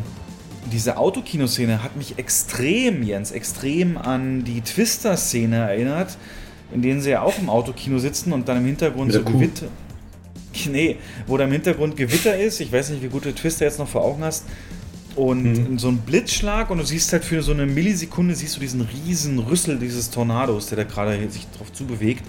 diese 0.70 0.98
Autokino-Szene 0.98 1.84
hat 1.84 1.96
mich 1.96 2.18
extrem, 2.18 3.04
Jens, 3.04 3.32
extrem 3.32 3.98
an 3.98 4.44
die 4.44 4.62
Twister-Szene 4.62 5.58
erinnert, 5.58 6.18
in 6.74 6.82
denen 6.82 7.02
sie 7.02 7.12
ja 7.12 7.22
auch 7.22 7.38
im 7.40 7.50
Autokino 7.50 8.00
sitzen 8.00 8.32
und 8.32 8.48
dann 8.48 8.58
im 8.58 8.66
Hintergrund 8.66 9.14
so. 9.14 9.24
Gewitter. 9.24 9.68
Nee, 10.70 10.98
wo 11.28 11.38
da 11.38 11.46
im 11.46 11.52
Hintergrund 11.52 11.96
Gewitter 11.96 12.36
ist. 12.38 12.60
Ich 12.60 12.72
weiß 12.72 12.90
nicht, 12.90 13.04
wie 13.04 13.08
gut 13.08 13.24
du 13.24 13.34
Twister 13.34 13.66
jetzt 13.66 13.78
noch 13.78 13.88
vor 13.88 14.04
Augen 14.04 14.24
hast. 14.24 14.46
und 15.16 15.44
mhm. 15.44 15.80
so 15.80 15.90
ein 15.90 15.98
Blitzschlag 15.98 16.70
und 16.70 16.80
du 16.80 16.84
siehst 16.84 17.14
halt 17.14 17.24
für 17.24 17.44
so 17.44 17.52
eine 17.52 17.66
Millisekunde 17.68 18.36
siehst 18.36 18.56
du 18.58 18.60
diesen 18.60 18.82
riesen 18.82 19.40
Rüssel 19.40 19.78
dieses 19.78 20.10
Tornados, 20.10 20.68
der 20.68 20.78
da 20.78 20.84
gerade 20.84 21.30
sich 21.30 21.48
drauf 21.56 21.72
zubewegt. 21.72 22.24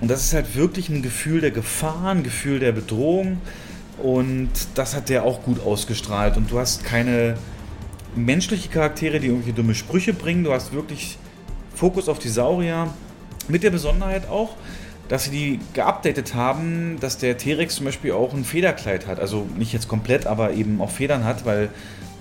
Und 0.00 0.10
das 0.10 0.24
ist 0.24 0.32
halt 0.32 0.54
wirklich 0.54 0.88
ein 0.88 1.02
Gefühl 1.02 1.40
der 1.40 1.50
Gefahr, 1.50 2.06
ein 2.06 2.22
Gefühl 2.22 2.60
der 2.60 2.72
Bedrohung. 2.72 3.38
Und 4.02 4.50
das 4.74 4.94
hat 4.94 5.08
der 5.08 5.24
auch 5.24 5.42
gut 5.42 5.64
ausgestrahlt. 5.64 6.36
Und 6.36 6.50
du 6.50 6.58
hast 6.58 6.84
keine 6.84 7.36
menschliche 8.16 8.68
Charaktere, 8.68 9.20
die 9.20 9.28
irgendwelche 9.28 9.54
dumme 9.54 9.74
Sprüche 9.74 10.12
bringen. 10.12 10.44
Du 10.44 10.52
hast 10.52 10.72
wirklich 10.72 11.18
Fokus 11.74 12.08
auf 12.08 12.18
die 12.18 12.28
Saurier. 12.28 12.88
Mit 13.46 13.62
der 13.62 13.70
Besonderheit 13.70 14.28
auch, 14.28 14.56
dass 15.08 15.24
sie 15.24 15.30
die 15.30 15.60
geupdatet 15.74 16.34
haben, 16.34 16.96
dass 17.00 17.18
der 17.18 17.36
T-Rex 17.36 17.74
zum 17.76 17.84
Beispiel 17.84 18.12
auch 18.12 18.32
ein 18.32 18.44
Federkleid 18.44 19.06
hat. 19.06 19.20
Also 19.20 19.46
nicht 19.58 19.72
jetzt 19.72 19.86
komplett, 19.86 20.26
aber 20.26 20.52
eben 20.52 20.80
auch 20.80 20.90
Federn 20.90 21.24
hat, 21.24 21.44
weil 21.44 21.68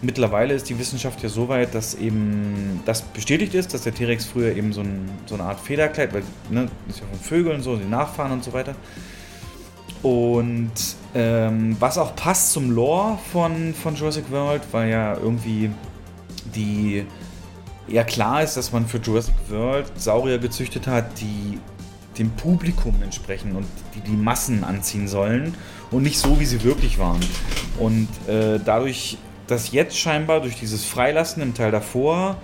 mittlerweile 0.01 0.53
ist 0.53 0.69
die 0.69 0.77
Wissenschaft 0.77 1.23
ja 1.23 1.29
so 1.29 1.47
weit, 1.47 1.73
dass 1.73 1.95
eben 1.95 2.81
das 2.85 3.01
bestätigt 3.01 3.53
ist, 3.53 3.73
dass 3.73 3.83
der 3.83 3.93
T-Rex 3.93 4.25
früher 4.25 4.55
eben 4.55 4.73
so, 4.73 4.81
ein, 4.81 5.09
so, 5.25 5.35
eine 5.35 5.45
Art 5.45 5.59
Federkleid, 5.59 6.13
weil 6.13 6.23
ne, 6.49 6.67
ist 6.89 6.99
ja 6.99 7.05
von 7.09 7.19
Vögeln 7.19 7.61
so, 7.61 7.77
die 7.77 7.87
Nachfahren 7.87 8.31
und 8.33 8.43
so 8.43 8.53
weiter. 8.53 8.75
Und 10.03 10.71
ähm, 11.15 11.77
was 11.79 11.97
auch 11.97 12.15
passt 12.15 12.51
zum 12.51 12.71
Lore 12.71 13.17
von, 13.31 13.73
von 13.73 13.95
Jurassic 13.95 14.29
World, 14.29 14.61
weil 14.71 14.89
ja 14.89 15.15
irgendwie 15.15 15.71
die 16.53 17.05
ja 17.87 18.03
klar 18.03 18.43
ist, 18.43 18.57
dass 18.57 18.71
man 18.71 18.85
für 18.85 18.97
Jurassic 18.97 19.35
World 19.49 19.85
Saurier 19.95 20.37
gezüchtet 20.37 20.87
hat, 20.87 21.19
die 21.19 21.57
dem 22.17 22.29
Publikum 22.31 22.95
entsprechen 23.01 23.55
und 23.55 23.65
die 23.95 24.01
die 24.01 24.15
Massen 24.15 24.63
anziehen 24.63 25.07
sollen 25.07 25.55
und 25.89 26.03
nicht 26.03 26.19
so, 26.19 26.39
wie 26.39 26.45
sie 26.45 26.63
wirklich 26.63 26.99
waren. 26.99 27.19
Und 27.79 28.07
äh, 28.27 28.59
dadurch, 28.63 29.17
dass 29.47 29.71
jetzt 29.71 29.97
scheinbar 29.97 30.41
durch 30.41 30.55
dieses 30.55 30.85
Freilassen 30.85 31.41
im 31.41 31.53
Teil 31.53 31.71
davor, 31.71 32.37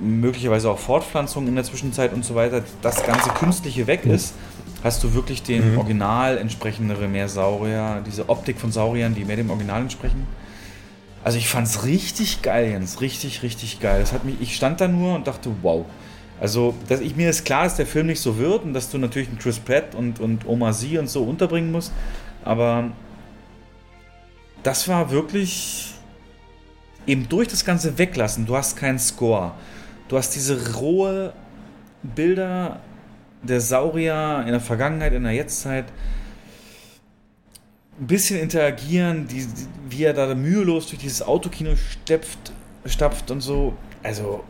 möglicherweise 0.00 0.70
auch 0.70 0.78
Fortpflanzung 0.78 1.46
in 1.46 1.54
der 1.54 1.64
Zwischenzeit 1.64 2.12
und 2.12 2.24
so 2.24 2.34
weiter, 2.34 2.62
das 2.82 3.04
ganze 3.04 3.30
Künstliche 3.30 3.86
weg 3.86 4.04
ist, 4.04 4.34
hast 4.82 5.02
du 5.04 5.14
wirklich 5.14 5.42
den 5.42 5.72
mhm. 5.72 5.78
Original 5.78 6.38
entsprechendere 6.38 7.08
mehr 7.08 7.28
Saurier, 7.28 8.02
diese 8.06 8.28
Optik 8.28 8.58
von 8.58 8.72
Sauriern, 8.72 9.14
die 9.14 9.24
mehr 9.24 9.36
dem 9.36 9.50
Original 9.50 9.82
entsprechen. 9.82 10.26
Also 11.24 11.38
ich 11.38 11.48
fand's 11.48 11.84
richtig 11.84 12.42
geil, 12.42 12.70
Jens, 12.70 13.00
richtig, 13.00 13.42
richtig 13.42 13.80
geil. 13.80 14.00
Das 14.00 14.12
hat 14.12 14.24
mich, 14.24 14.40
ich 14.40 14.56
stand 14.56 14.80
da 14.80 14.88
nur 14.88 15.14
und 15.14 15.26
dachte, 15.26 15.50
wow. 15.62 15.86
Also, 16.40 16.74
dass 16.88 17.00
ich 17.00 17.14
mir 17.14 17.30
ist 17.30 17.44
klar, 17.44 17.64
dass 17.64 17.76
der 17.76 17.86
Film 17.86 18.06
nicht 18.06 18.20
so 18.20 18.36
wird 18.36 18.64
und 18.64 18.74
dass 18.74 18.90
du 18.90 18.98
natürlich 18.98 19.28
einen 19.28 19.38
Chris 19.38 19.60
Pratt 19.60 19.94
und, 19.94 20.18
und 20.18 20.44
Oma 20.48 20.72
Sie 20.72 20.98
und 20.98 21.08
so 21.08 21.22
unterbringen 21.22 21.70
musst. 21.70 21.92
Aber 22.44 22.90
das 24.64 24.88
war 24.88 25.12
wirklich 25.12 25.92
eben 27.06 27.28
durch 27.28 27.46
das 27.46 27.64
Ganze 27.64 27.96
weglassen. 27.98 28.46
Du 28.46 28.56
hast 28.56 28.76
keinen 28.76 28.98
Score. 28.98 29.52
Du 30.08 30.16
hast 30.16 30.34
diese 30.34 30.74
rohe 30.74 31.32
Bilder 32.02 32.80
der 33.42 33.60
Saurier 33.60 34.42
in 34.46 34.52
der 34.52 34.60
Vergangenheit, 34.60 35.12
in 35.12 35.24
der 35.24 35.32
Jetztzeit. 35.32 35.86
Ein 38.00 38.06
bisschen 38.06 38.40
interagieren, 38.40 39.28
die, 39.28 39.46
wie 39.88 40.04
er 40.04 40.14
da 40.14 40.34
mühelos 40.34 40.88
durch 40.88 41.00
dieses 41.00 41.22
Autokino 41.22 41.76
stepft, 41.76 42.52
stapft 42.86 43.30
und 43.30 43.40
so. 43.40 43.74
Also, 44.02 44.42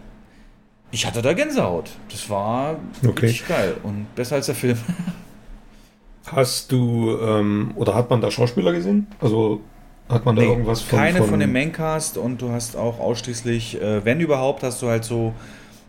ich 0.91 1.07
hatte 1.07 1.23
da 1.23 1.33
Gänsehaut. 1.33 1.91
Das 2.11 2.31
war 2.31 2.77
okay. 3.05 3.27
richtig 3.27 3.49
geil 3.49 3.77
und 3.83 4.15
besser 4.15 4.37
als 4.37 4.47
der 4.47 4.55
Film. 4.55 4.79
Hast 6.27 6.71
du, 6.71 7.19
ähm, 7.21 7.73
oder 7.75 7.95
hat 7.95 8.09
man 8.09 8.21
da 8.21 8.31
Schauspieler 8.31 8.73
gesehen? 8.73 9.09
Also 9.21 9.61
hat 10.09 10.25
man 10.25 10.37
da 10.37 10.43
nee, 10.43 10.49
irgendwas 10.49 10.81
von. 10.81 10.99
Keine 10.99 11.19
von, 11.19 11.31
von 11.31 11.41
dem 11.41 11.53
Maincast 11.53 12.17
und 12.17 12.41
du 12.41 12.51
hast 12.51 12.77
auch 12.77 13.01
ausschließlich, 13.01 13.81
äh, 13.81 14.05
wenn 14.05 14.21
überhaupt, 14.21 14.63
hast 14.63 14.83
du 14.83 14.89
halt 14.89 15.05
so 15.05 15.35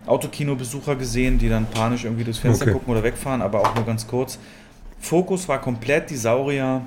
Autokino-Besucher 0.05 0.95
gesehen, 0.95 1.37
die 1.37 1.49
dann 1.49 1.65
panisch 1.65 2.03
irgendwie 2.03 2.23
durchs 2.23 2.39
Fenster 2.39 2.65
okay. 2.65 2.73
gucken 2.73 2.91
oder 2.91 3.03
wegfahren, 3.03 3.41
aber 3.41 3.61
auch 3.61 3.75
nur 3.75 3.85
ganz 3.85 4.07
kurz. 4.07 4.37
Fokus 4.99 5.47
war 5.47 5.59
komplett 5.59 6.09
die 6.09 6.15
Saurier 6.15 6.81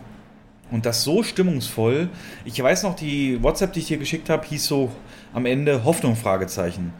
und 0.70 0.86
das 0.86 1.05
so 1.05 1.23
stimmungsvoll. 1.23 2.09
Ich 2.45 2.61
weiß 2.62 2.83
noch, 2.83 2.97
die 2.97 3.43
WhatsApp, 3.43 3.73
die 3.73 3.81
ich 3.81 3.86
dir 3.86 3.99
geschickt 3.99 4.31
habe, 4.31 4.47
hieß 4.47 4.67
so 4.67 4.91
am 5.33 5.47
Ende 5.47 5.85
Hoffnung 5.85 6.17
Fragezeichen. 6.17 6.93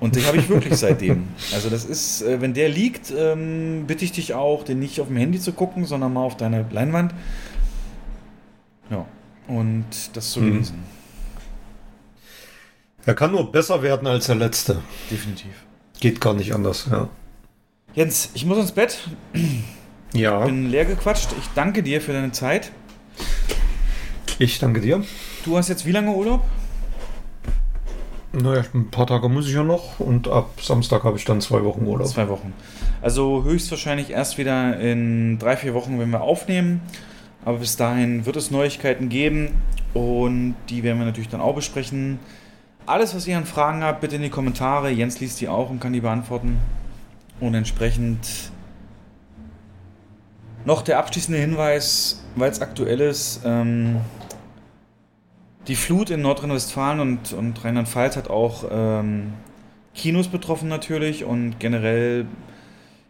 Und 0.00 0.16
den 0.16 0.24
habe 0.26 0.38
ich 0.38 0.48
wirklich 0.48 0.74
seitdem. 0.78 1.28
Also 1.52 1.68
das 1.68 1.84
ist, 1.84 2.22
äh, 2.22 2.40
wenn 2.40 2.54
der 2.54 2.68
liegt, 2.68 3.12
ähm, 3.16 3.84
bitte 3.86 4.04
ich 4.04 4.12
dich 4.12 4.34
auch, 4.34 4.64
den 4.64 4.78
nicht 4.78 5.00
auf 5.00 5.08
dem 5.08 5.16
Handy 5.16 5.38
zu 5.38 5.52
gucken, 5.52 5.84
sondern 5.84 6.12
mal 6.12 6.24
auf 6.24 6.36
deiner 6.36 6.64
Leinwand. 6.70 7.14
Ja, 8.90 9.04
und 9.46 9.84
das 10.14 10.30
zu 10.30 10.40
mhm. 10.40 10.64
Er 13.06 13.14
kann 13.14 13.32
nur 13.32 13.50
besser 13.50 13.82
werden 13.82 14.06
als 14.06 14.26
der 14.26 14.36
letzte. 14.36 14.82
Definitiv. 15.10 15.52
Geht 16.00 16.20
gar 16.20 16.34
nicht 16.34 16.54
anders, 16.54 16.86
ja. 16.90 17.08
Jens, 17.94 18.30
ich 18.34 18.44
muss 18.44 18.58
ins 18.58 18.72
Bett. 18.72 18.98
Ja. 20.12 20.40
Ich 20.40 20.46
bin 20.46 20.70
leer 20.70 20.84
gequatscht. 20.84 21.30
Ich 21.38 21.48
danke 21.54 21.82
dir 21.82 22.00
für 22.00 22.12
deine 22.12 22.32
Zeit. 22.32 22.72
Ich 24.38 24.58
danke 24.58 24.80
dir. 24.80 25.04
Du 25.44 25.56
hast 25.56 25.68
jetzt 25.68 25.86
wie 25.86 25.92
lange 25.92 26.12
Urlaub? 26.12 26.44
Naja, 28.32 28.64
ein 28.74 28.90
paar 28.90 29.06
Tage 29.06 29.28
muss 29.28 29.48
ich 29.48 29.54
ja 29.54 29.64
noch 29.64 29.98
und 29.98 30.28
ab 30.28 30.50
Samstag 30.62 31.02
habe 31.02 31.16
ich 31.16 31.24
dann 31.24 31.40
zwei 31.40 31.64
Wochen 31.64 31.84
Urlaub. 31.84 32.06
Zwei 32.06 32.28
Wochen. 32.28 32.52
Also 33.02 33.42
höchstwahrscheinlich 33.44 34.10
erst 34.10 34.38
wieder 34.38 34.78
in 34.78 35.38
drei, 35.38 35.56
vier 35.56 35.74
Wochen, 35.74 35.98
wenn 35.98 36.10
wir 36.10 36.20
aufnehmen. 36.20 36.80
Aber 37.44 37.58
bis 37.58 37.76
dahin 37.76 38.26
wird 38.26 38.36
es 38.36 38.50
Neuigkeiten 38.50 39.08
geben 39.08 39.50
und 39.94 40.54
die 40.68 40.82
werden 40.82 40.98
wir 40.98 41.06
natürlich 41.06 41.30
dann 41.30 41.40
auch 41.40 41.54
besprechen. 41.54 42.20
Alles, 42.90 43.14
was 43.14 43.24
ihr 43.28 43.38
an 43.38 43.46
Fragen 43.46 43.84
habt, 43.84 44.00
bitte 44.00 44.16
in 44.16 44.22
die 44.22 44.30
Kommentare. 44.30 44.90
Jens 44.90 45.20
liest 45.20 45.40
die 45.40 45.48
auch 45.48 45.70
und 45.70 45.78
kann 45.78 45.92
die 45.92 46.00
beantworten. 46.00 46.58
Und 47.38 47.54
entsprechend 47.54 48.50
noch 50.64 50.82
der 50.82 50.98
abschließende 50.98 51.38
Hinweis, 51.38 52.24
weil 52.34 52.50
es 52.50 52.60
aktuell 52.60 53.00
ist. 53.00 53.42
Ähm, 53.44 53.98
die 55.68 55.76
Flut 55.76 56.10
in 56.10 56.20
Nordrhein-Westfalen 56.22 56.98
und, 56.98 57.32
und 57.32 57.64
Rheinland-Pfalz 57.64 58.16
hat 58.16 58.28
auch 58.28 58.64
ähm, 58.68 59.34
Kinos 59.94 60.26
betroffen 60.26 60.68
natürlich 60.68 61.22
und 61.24 61.60
generell 61.60 62.26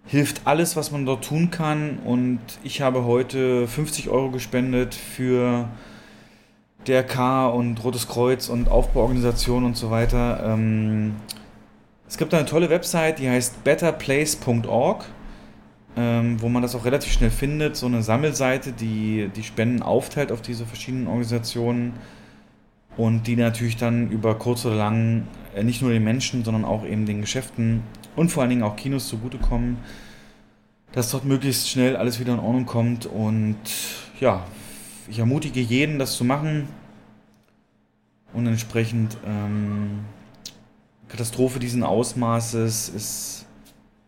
hilft 0.05 0.43
alles, 0.45 0.77
was 0.77 0.91
man 0.91 1.07
dort 1.07 1.25
tun 1.25 1.51
kann. 1.51 2.01
Und 2.05 2.41
ich 2.63 2.83
habe 2.83 3.05
heute 3.05 3.67
50 3.67 4.11
Euro 4.11 4.31
gespendet 4.31 4.95
für 4.95 5.71
DRK 6.87 7.49
und 7.49 7.83
Rotes 7.85 8.09
Kreuz 8.09 8.49
und 8.49 8.69
Aufbauorganisationen 8.69 9.67
und 9.67 9.77
so 9.77 9.91
weiter. 9.91 10.43
Ähm, 10.45 11.15
es 12.09 12.17
gibt 12.17 12.35
eine 12.35 12.47
tolle 12.47 12.71
Website, 12.71 13.19
die 13.19 13.29
heißt 13.29 13.63
betterplace.org, 13.63 15.05
ähm, 15.97 16.41
wo 16.41 16.49
man 16.49 16.63
das 16.63 16.75
auch 16.75 16.85
relativ 16.85 17.13
schnell 17.13 17.31
findet. 17.31 17.77
So 17.77 17.87
eine 17.87 18.03
Sammelseite, 18.03 18.73
die 18.73 19.31
die 19.35 19.43
Spenden 19.43 19.83
aufteilt 19.83 20.33
auf 20.33 20.43
diese 20.43 20.67
verschiedenen 20.67 21.07
Organisationen 21.07 21.93
und 22.97 23.27
die 23.27 23.37
natürlich 23.37 23.77
dann 23.77 24.11
über 24.11 24.35
kurz 24.37 24.65
oder 24.67 24.77
lang 24.77 25.29
äh, 25.55 25.63
nicht 25.63 25.83
nur 25.83 25.93
den 25.93 26.03
Menschen, 26.03 26.45
sondern 26.45 26.65
auch 26.65 26.85
eben 26.85 27.07
den 27.07 27.21
Geschäften 27.21 27.83
und 28.17 28.31
vor 28.31 28.43
allen 28.43 28.51
Dingen 28.51 28.63
auch 28.63 28.77
Kinos 28.77 29.09
zugutekommen, 29.09 29.79
dass 30.93 31.11
dort 31.11 31.25
möglichst 31.25 31.69
schnell 31.69 31.97
alles 31.97 32.19
wieder 32.19 32.33
in 32.35 32.41
Ordnung 32.41 32.67
kommt 32.67 33.07
und 33.07 33.57
ja, 34.19 34.45
ich 35.11 35.19
ermutige 35.19 35.61
jeden, 35.61 35.99
das 35.99 36.17
zu 36.17 36.25
machen 36.25 36.69
und 38.33 38.47
entsprechend 38.47 39.17
ähm, 39.27 40.05
Katastrophe 41.09 41.59
diesen 41.59 41.83
Ausmaßes 41.83 42.89
ist 42.91 43.47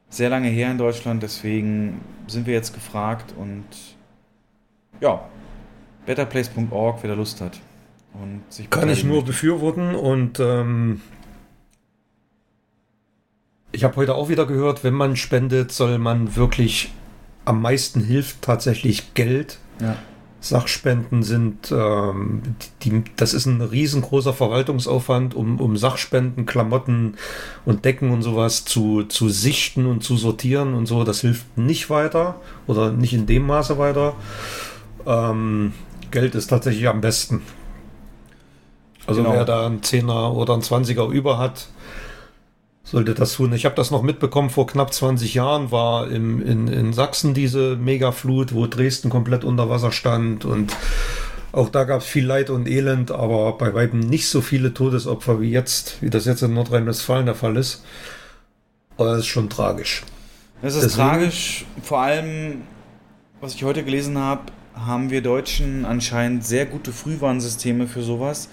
sehr 0.09 0.31
lange 0.31 0.49
her 0.49 0.71
in 0.71 0.79
Deutschland, 0.79 1.23
deswegen 1.23 2.01
sind 2.29 2.47
wir 2.47 2.55
jetzt 2.55 2.73
gefragt 2.73 3.35
und 3.37 3.65
ja, 5.01 5.29
betterplace.org, 6.07 6.99
wer 7.03 7.11
da 7.11 7.17
Lust 7.17 7.41
hat. 7.41 7.59
Und 8.15 8.43
sich 8.53 8.71
Kann 8.71 8.89
ich 8.89 9.05
nur 9.05 9.25
befürworten 9.25 9.95
und 9.95 10.39
ähm, 10.39 11.01
ich 13.73 13.85
habe 13.85 13.97
heute 13.97 14.15
auch 14.15 14.29
wieder 14.29 14.47
gehört, 14.47 14.85
wenn 14.85 14.95
man 14.95 15.17
spendet, 15.17 15.73
soll 15.73 15.99
man 15.99 16.37
wirklich 16.37 16.93
am 17.45 17.61
meisten 17.61 18.05
hilft 18.05 18.43
tatsächlich 18.43 19.15
Geld. 19.15 19.59
Ja. 19.81 19.97
Sachspenden 20.43 21.23
sind, 21.23 21.71
ähm, 21.71 22.43
die, 22.83 23.05
das 23.17 23.33
ist 23.33 23.47
ein 23.47 23.61
riesengroßer 23.61 24.35
Verwaltungsaufwand, 24.35 25.35
um, 25.35 25.61
um 25.61 25.77
Sachspenden, 25.77 26.47
Klamotten 26.47 27.15
und 27.65 27.85
Decken 27.85 28.11
und 28.11 28.23
sowas 28.23 28.65
zu, 28.65 29.05
zu 29.05 29.29
sichten 29.29 29.87
und 29.87 30.03
zu 30.03 30.17
sortieren 30.17 30.75
und 30.75 30.87
so. 30.87 31.05
Das 31.05 31.21
hilft 31.21 31.57
nicht 31.57 31.91
weiter 31.91 32.41
oder 32.67 32.91
nicht 32.91 33.15
in 33.15 33.27
dem 33.27 33.47
Maße 33.47 33.79
weiter. 33.79 34.15
Ähm, 35.07 35.75
Geld 36.11 36.35
ist 36.35 36.49
tatsächlich 36.49 36.89
am 36.89 37.01
besten. 37.01 37.43
Also 39.07 39.23
genau. 39.23 39.35
wer 39.35 39.45
da 39.45 39.67
einen 39.67 39.85
Zehner 39.85 40.35
oder 40.35 40.55
einen 40.55 40.63
Zwanziger 40.63 41.07
über 41.07 41.39
hat, 41.39 41.69
sollte 42.93 43.15
das 43.15 43.33
tun. 43.33 43.53
Ich 43.55 43.65
habe 43.65 43.75
das 43.75 43.91
noch 43.91 44.03
mitbekommen, 44.03 44.51
vor 44.51 44.67
knapp 44.67 44.93
20 44.93 45.35
Jahren 45.35 45.73
war 45.73 46.09
im, 46.11 46.41
in, 46.47 46.69
in 46.69 46.93
Sachsen 46.93 47.33
diese 47.35 47.75
Megaflut, 47.77 48.55
wo 48.55 48.67
Dresden 48.67 49.09
komplett 49.11 49.43
unter 49.45 49.69
Wasser 49.69 49.91
stand 49.93 50.45
und 50.45 50.77
Auch 51.53 51.69
da 51.69 51.85
gab 51.85 52.01
es 52.01 52.07
viel 52.07 52.25
Leid 52.25 52.49
und 52.49 52.67
Elend, 52.67 53.11
aber 53.11 53.59
bei 53.59 53.75
weitem 53.75 54.01
nicht 54.01 54.27
so 54.29 54.41
viele 54.41 54.73
Todesopfer 54.73 55.41
wie 55.43 55.51
jetzt, 55.51 56.01
wie 56.01 56.09
das 56.09 56.25
jetzt 56.25 56.43
in 56.43 56.55
Nordrhein-Westfalen 56.55 57.27
der 57.27 57.35
Fall 57.35 57.57
ist. 57.59 57.85
Aber 58.97 59.11
das 59.11 59.19
ist 59.21 59.27
schon 59.27 59.51
tragisch. 59.51 60.03
Es 60.63 60.75
ist 60.75 60.85
Deswegen- 60.85 61.09
tragisch, 61.09 61.67
vor 61.83 61.99
allem, 62.01 62.63
was 63.43 63.55
ich 63.55 63.65
heute 63.65 63.85
gelesen 63.85 64.17
habe, 64.17 64.43
haben 64.75 65.11
wir 65.11 65.21
Deutschen 65.21 65.85
anscheinend 65.85 66.45
sehr 66.47 66.65
gute 66.65 66.91
Frühwarnsysteme 66.93 67.87
für 67.87 68.03
sowas. 68.03 68.49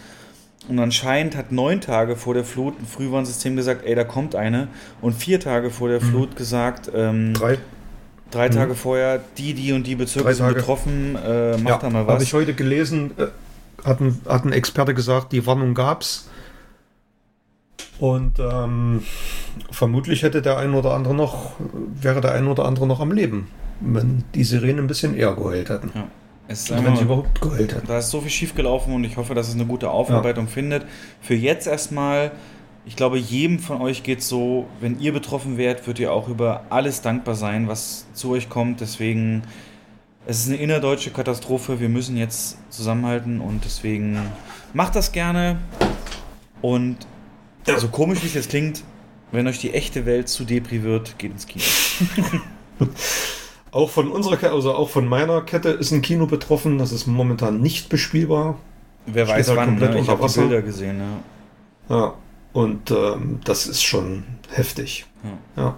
Und 0.69 0.77
anscheinend 0.77 1.35
hat 1.35 1.51
neun 1.51 1.81
Tage 1.81 2.15
vor 2.15 2.35
der 2.35 2.45
Flut 2.45 2.79
ein 2.79 2.85
Frühwarnsystem 2.85 3.55
gesagt, 3.55 3.85
ey, 3.85 3.95
da 3.95 4.03
kommt 4.03 4.35
eine. 4.35 4.67
Und 5.01 5.13
vier 5.13 5.39
Tage 5.39 5.71
vor 5.71 5.89
der 5.89 5.99
Flut 5.99 6.35
gesagt, 6.35 6.91
ähm, 6.93 7.33
drei, 7.33 7.57
Drei, 8.29 8.49
Tage 8.49 8.75
vorher, 8.75 9.19
die, 9.39 9.55
die 9.55 9.73
und 9.73 9.87
die 9.87 9.95
Bezirke 9.95 10.31
sind 10.35 10.53
betroffen, 10.53 11.15
äh, 11.15 11.57
macht 11.57 11.65
ja, 11.65 11.77
da 11.79 11.89
mal 11.89 11.99
habe 12.01 12.13
was. 12.13 12.23
ich 12.23 12.33
heute 12.33 12.53
gelesen, 12.53 13.11
äh, 13.17 13.25
hat, 13.83 13.99
ein, 14.01 14.21
hat 14.27 14.45
ein 14.45 14.51
Experte 14.51 14.93
gesagt, 14.93 15.31
die 15.31 15.47
Warnung 15.47 15.73
gab's. 15.73 16.29
Und 17.97 18.37
ähm, 18.39 19.01
vermutlich 19.71 20.21
hätte 20.21 20.43
der 20.43 20.57
ein 20.57 20.75
oder 20.75 20.93
andere 20.93 21.15
noch, 21.15 21.53
wäre 21.99 22.21
der 22.21 22.33
ein 22.33 22.47
oder 22.47 22.65
andere 22.65 22.85
noch 22.85 22.99
am 22.99 23.11
Leben, 23.11 23.47
wenn 23.81 24.23
die 24.35 24.43
Sirenen 24.43 24.85
ein 24.85 24.87
bisschen 24.87 25.15
eher 25.15 25.33
geheult 25.33 25.69
hätten. 25.69 25.91
ja. 25.95 26.07
Es 26.49 26.63
ist 26.63 26.71
Und 26.71 26.77
wenn 26.77 26.83
sie 26.83 26.89
einfach, 26.89 27.03
überhaupt 27.03 27.41
geheult 27.41 27.75
hätten. 27.75 27.87
da 27.87 27.99
ist 27.99 28.09
so 28.09 28.21
viel 28.21 28.31
schief 28.31 28.55
gelaufen 28.55 28.93
und 28.93 29.03
ich 29.03 29.17
hoffe, 29.17 29.35
dass 29.35 29.47
es 29.47 29.53
eine 29.53 29.65
gute 29.65 29.91
Aufarbeitung 29.91 30.47
findet. 30.47 30.83
Für 31.21 31.35
jetzt 31.35 31.67
erstmal, 31.67 32.31
ich 32.87 32.95
glaube, 32.95 33.19
jedem 33.19 33.59
von 33.59 33.81
euch 33.81 34.01
geht 34.01 34.23
so, 34.23 34.65
wenn 34.81 34.99
ihr 34.99 35.13
betroffen 35.13 35.57
werdet, 35.57 35.85
wird 35.85 35.99
ihr 35.99 36.11
auch 36.11 36.27
über 36.27 36.63
alles 36.71 37.01
dankbar 37.01 37.35
sein, 37.35 37.67
was 37.67 38.07
zu 38.13 38.31
euch 38.31 38.49
kommt. 38.49 38.81
Deswegen, 38.81 39.43
es 40.25 40.39
ist 40.39 40.47
eine 40.47 40.57
innerdeutsche 40.57 41.11
Katastrophe. 41.11 41.79
Wir 41.79 41.89
müssen 41.89 42.17
jetzt 42.17 42.57
zusammenhalten 42.71 43.41
und 43.41 43.63
deswegen 43.63 44.17
macht 44.73 44.95
das 44.95 45.11
gerne. 45.11 45.59
Und 46.63 46.97
so 47.77 47.89
komisch 47.89 48.23
wie 48.23 48.27
es 48.27 48.33
jetzt 48.33 48.49
klingt, 48.49 48.83
wenn 49.31 49.47
euch 49.47 49.59
die 49.59 49.75
echte 49.75 50.07
Welt 50.07 50.27
zu 50.29 50.45
Depri 50.45 50.81
wird, 50.81 51.19
geht 51.19 51.31
ins 51.31 51.45
Kino. 51.45 51.63
Auch 53.71 53.89
von 53.89 54.09
unserer 54.11 54.37
Kette, 54.37 54.53
also 54.53 54.73
auch 54.73 54.89
von 54.89 55.07
meiner 55.07 55.41
Kette 55.41 55.69
ist 55.69 55.91
ein 55.91 56.01
Kino 56.01 56.25
betroffen. 56.25 56.77
Das 56.77 56.91
ist 56.91 57.05
momentan 57.07 57.61
nicht 57.61 57.89
bespielbar. 57.89 58.57
Wer 59.05 59.25
Steht 59.25 59.37
weiß 59.37 59.47
halt 59.49 59.57
wann, 59.57 59.65
komplett 59.69 59.93
ne? 59.93 59.99
ich 60.01 60.09
habe 60.09 60.27
die. 60.27 60.39
Bilder 60.39 60.61
gesehen. 60.61 61.01
Ja. 61.89 61.95
Ja. 61.95 62.13
Und 62.51 62.91
ähm, 62.91 63.39
das 63.43 63.67
ist 63.67 63.83
schon 63.83 64.23
heftig. 64.51 65.05
Ja. 65.55 65.63
Ja. 65.63 65.77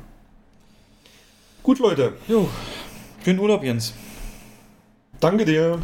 Gut, 1.63 1.79
Leute. 1.79 2.13
Jo, 2.27 2.49
schönen 3.23 3.39
Urlaub, 3.39 3.63
Jens. 3.63 3.93
Danke 5.19 5.45
dir. 5.45 5.77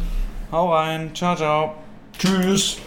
Hau 0.50 0.72
rein. 0.72 1.14
Ciao, 1.14 1.36
ciao. 1.36 1.74
Tschüss. 2.18 2.78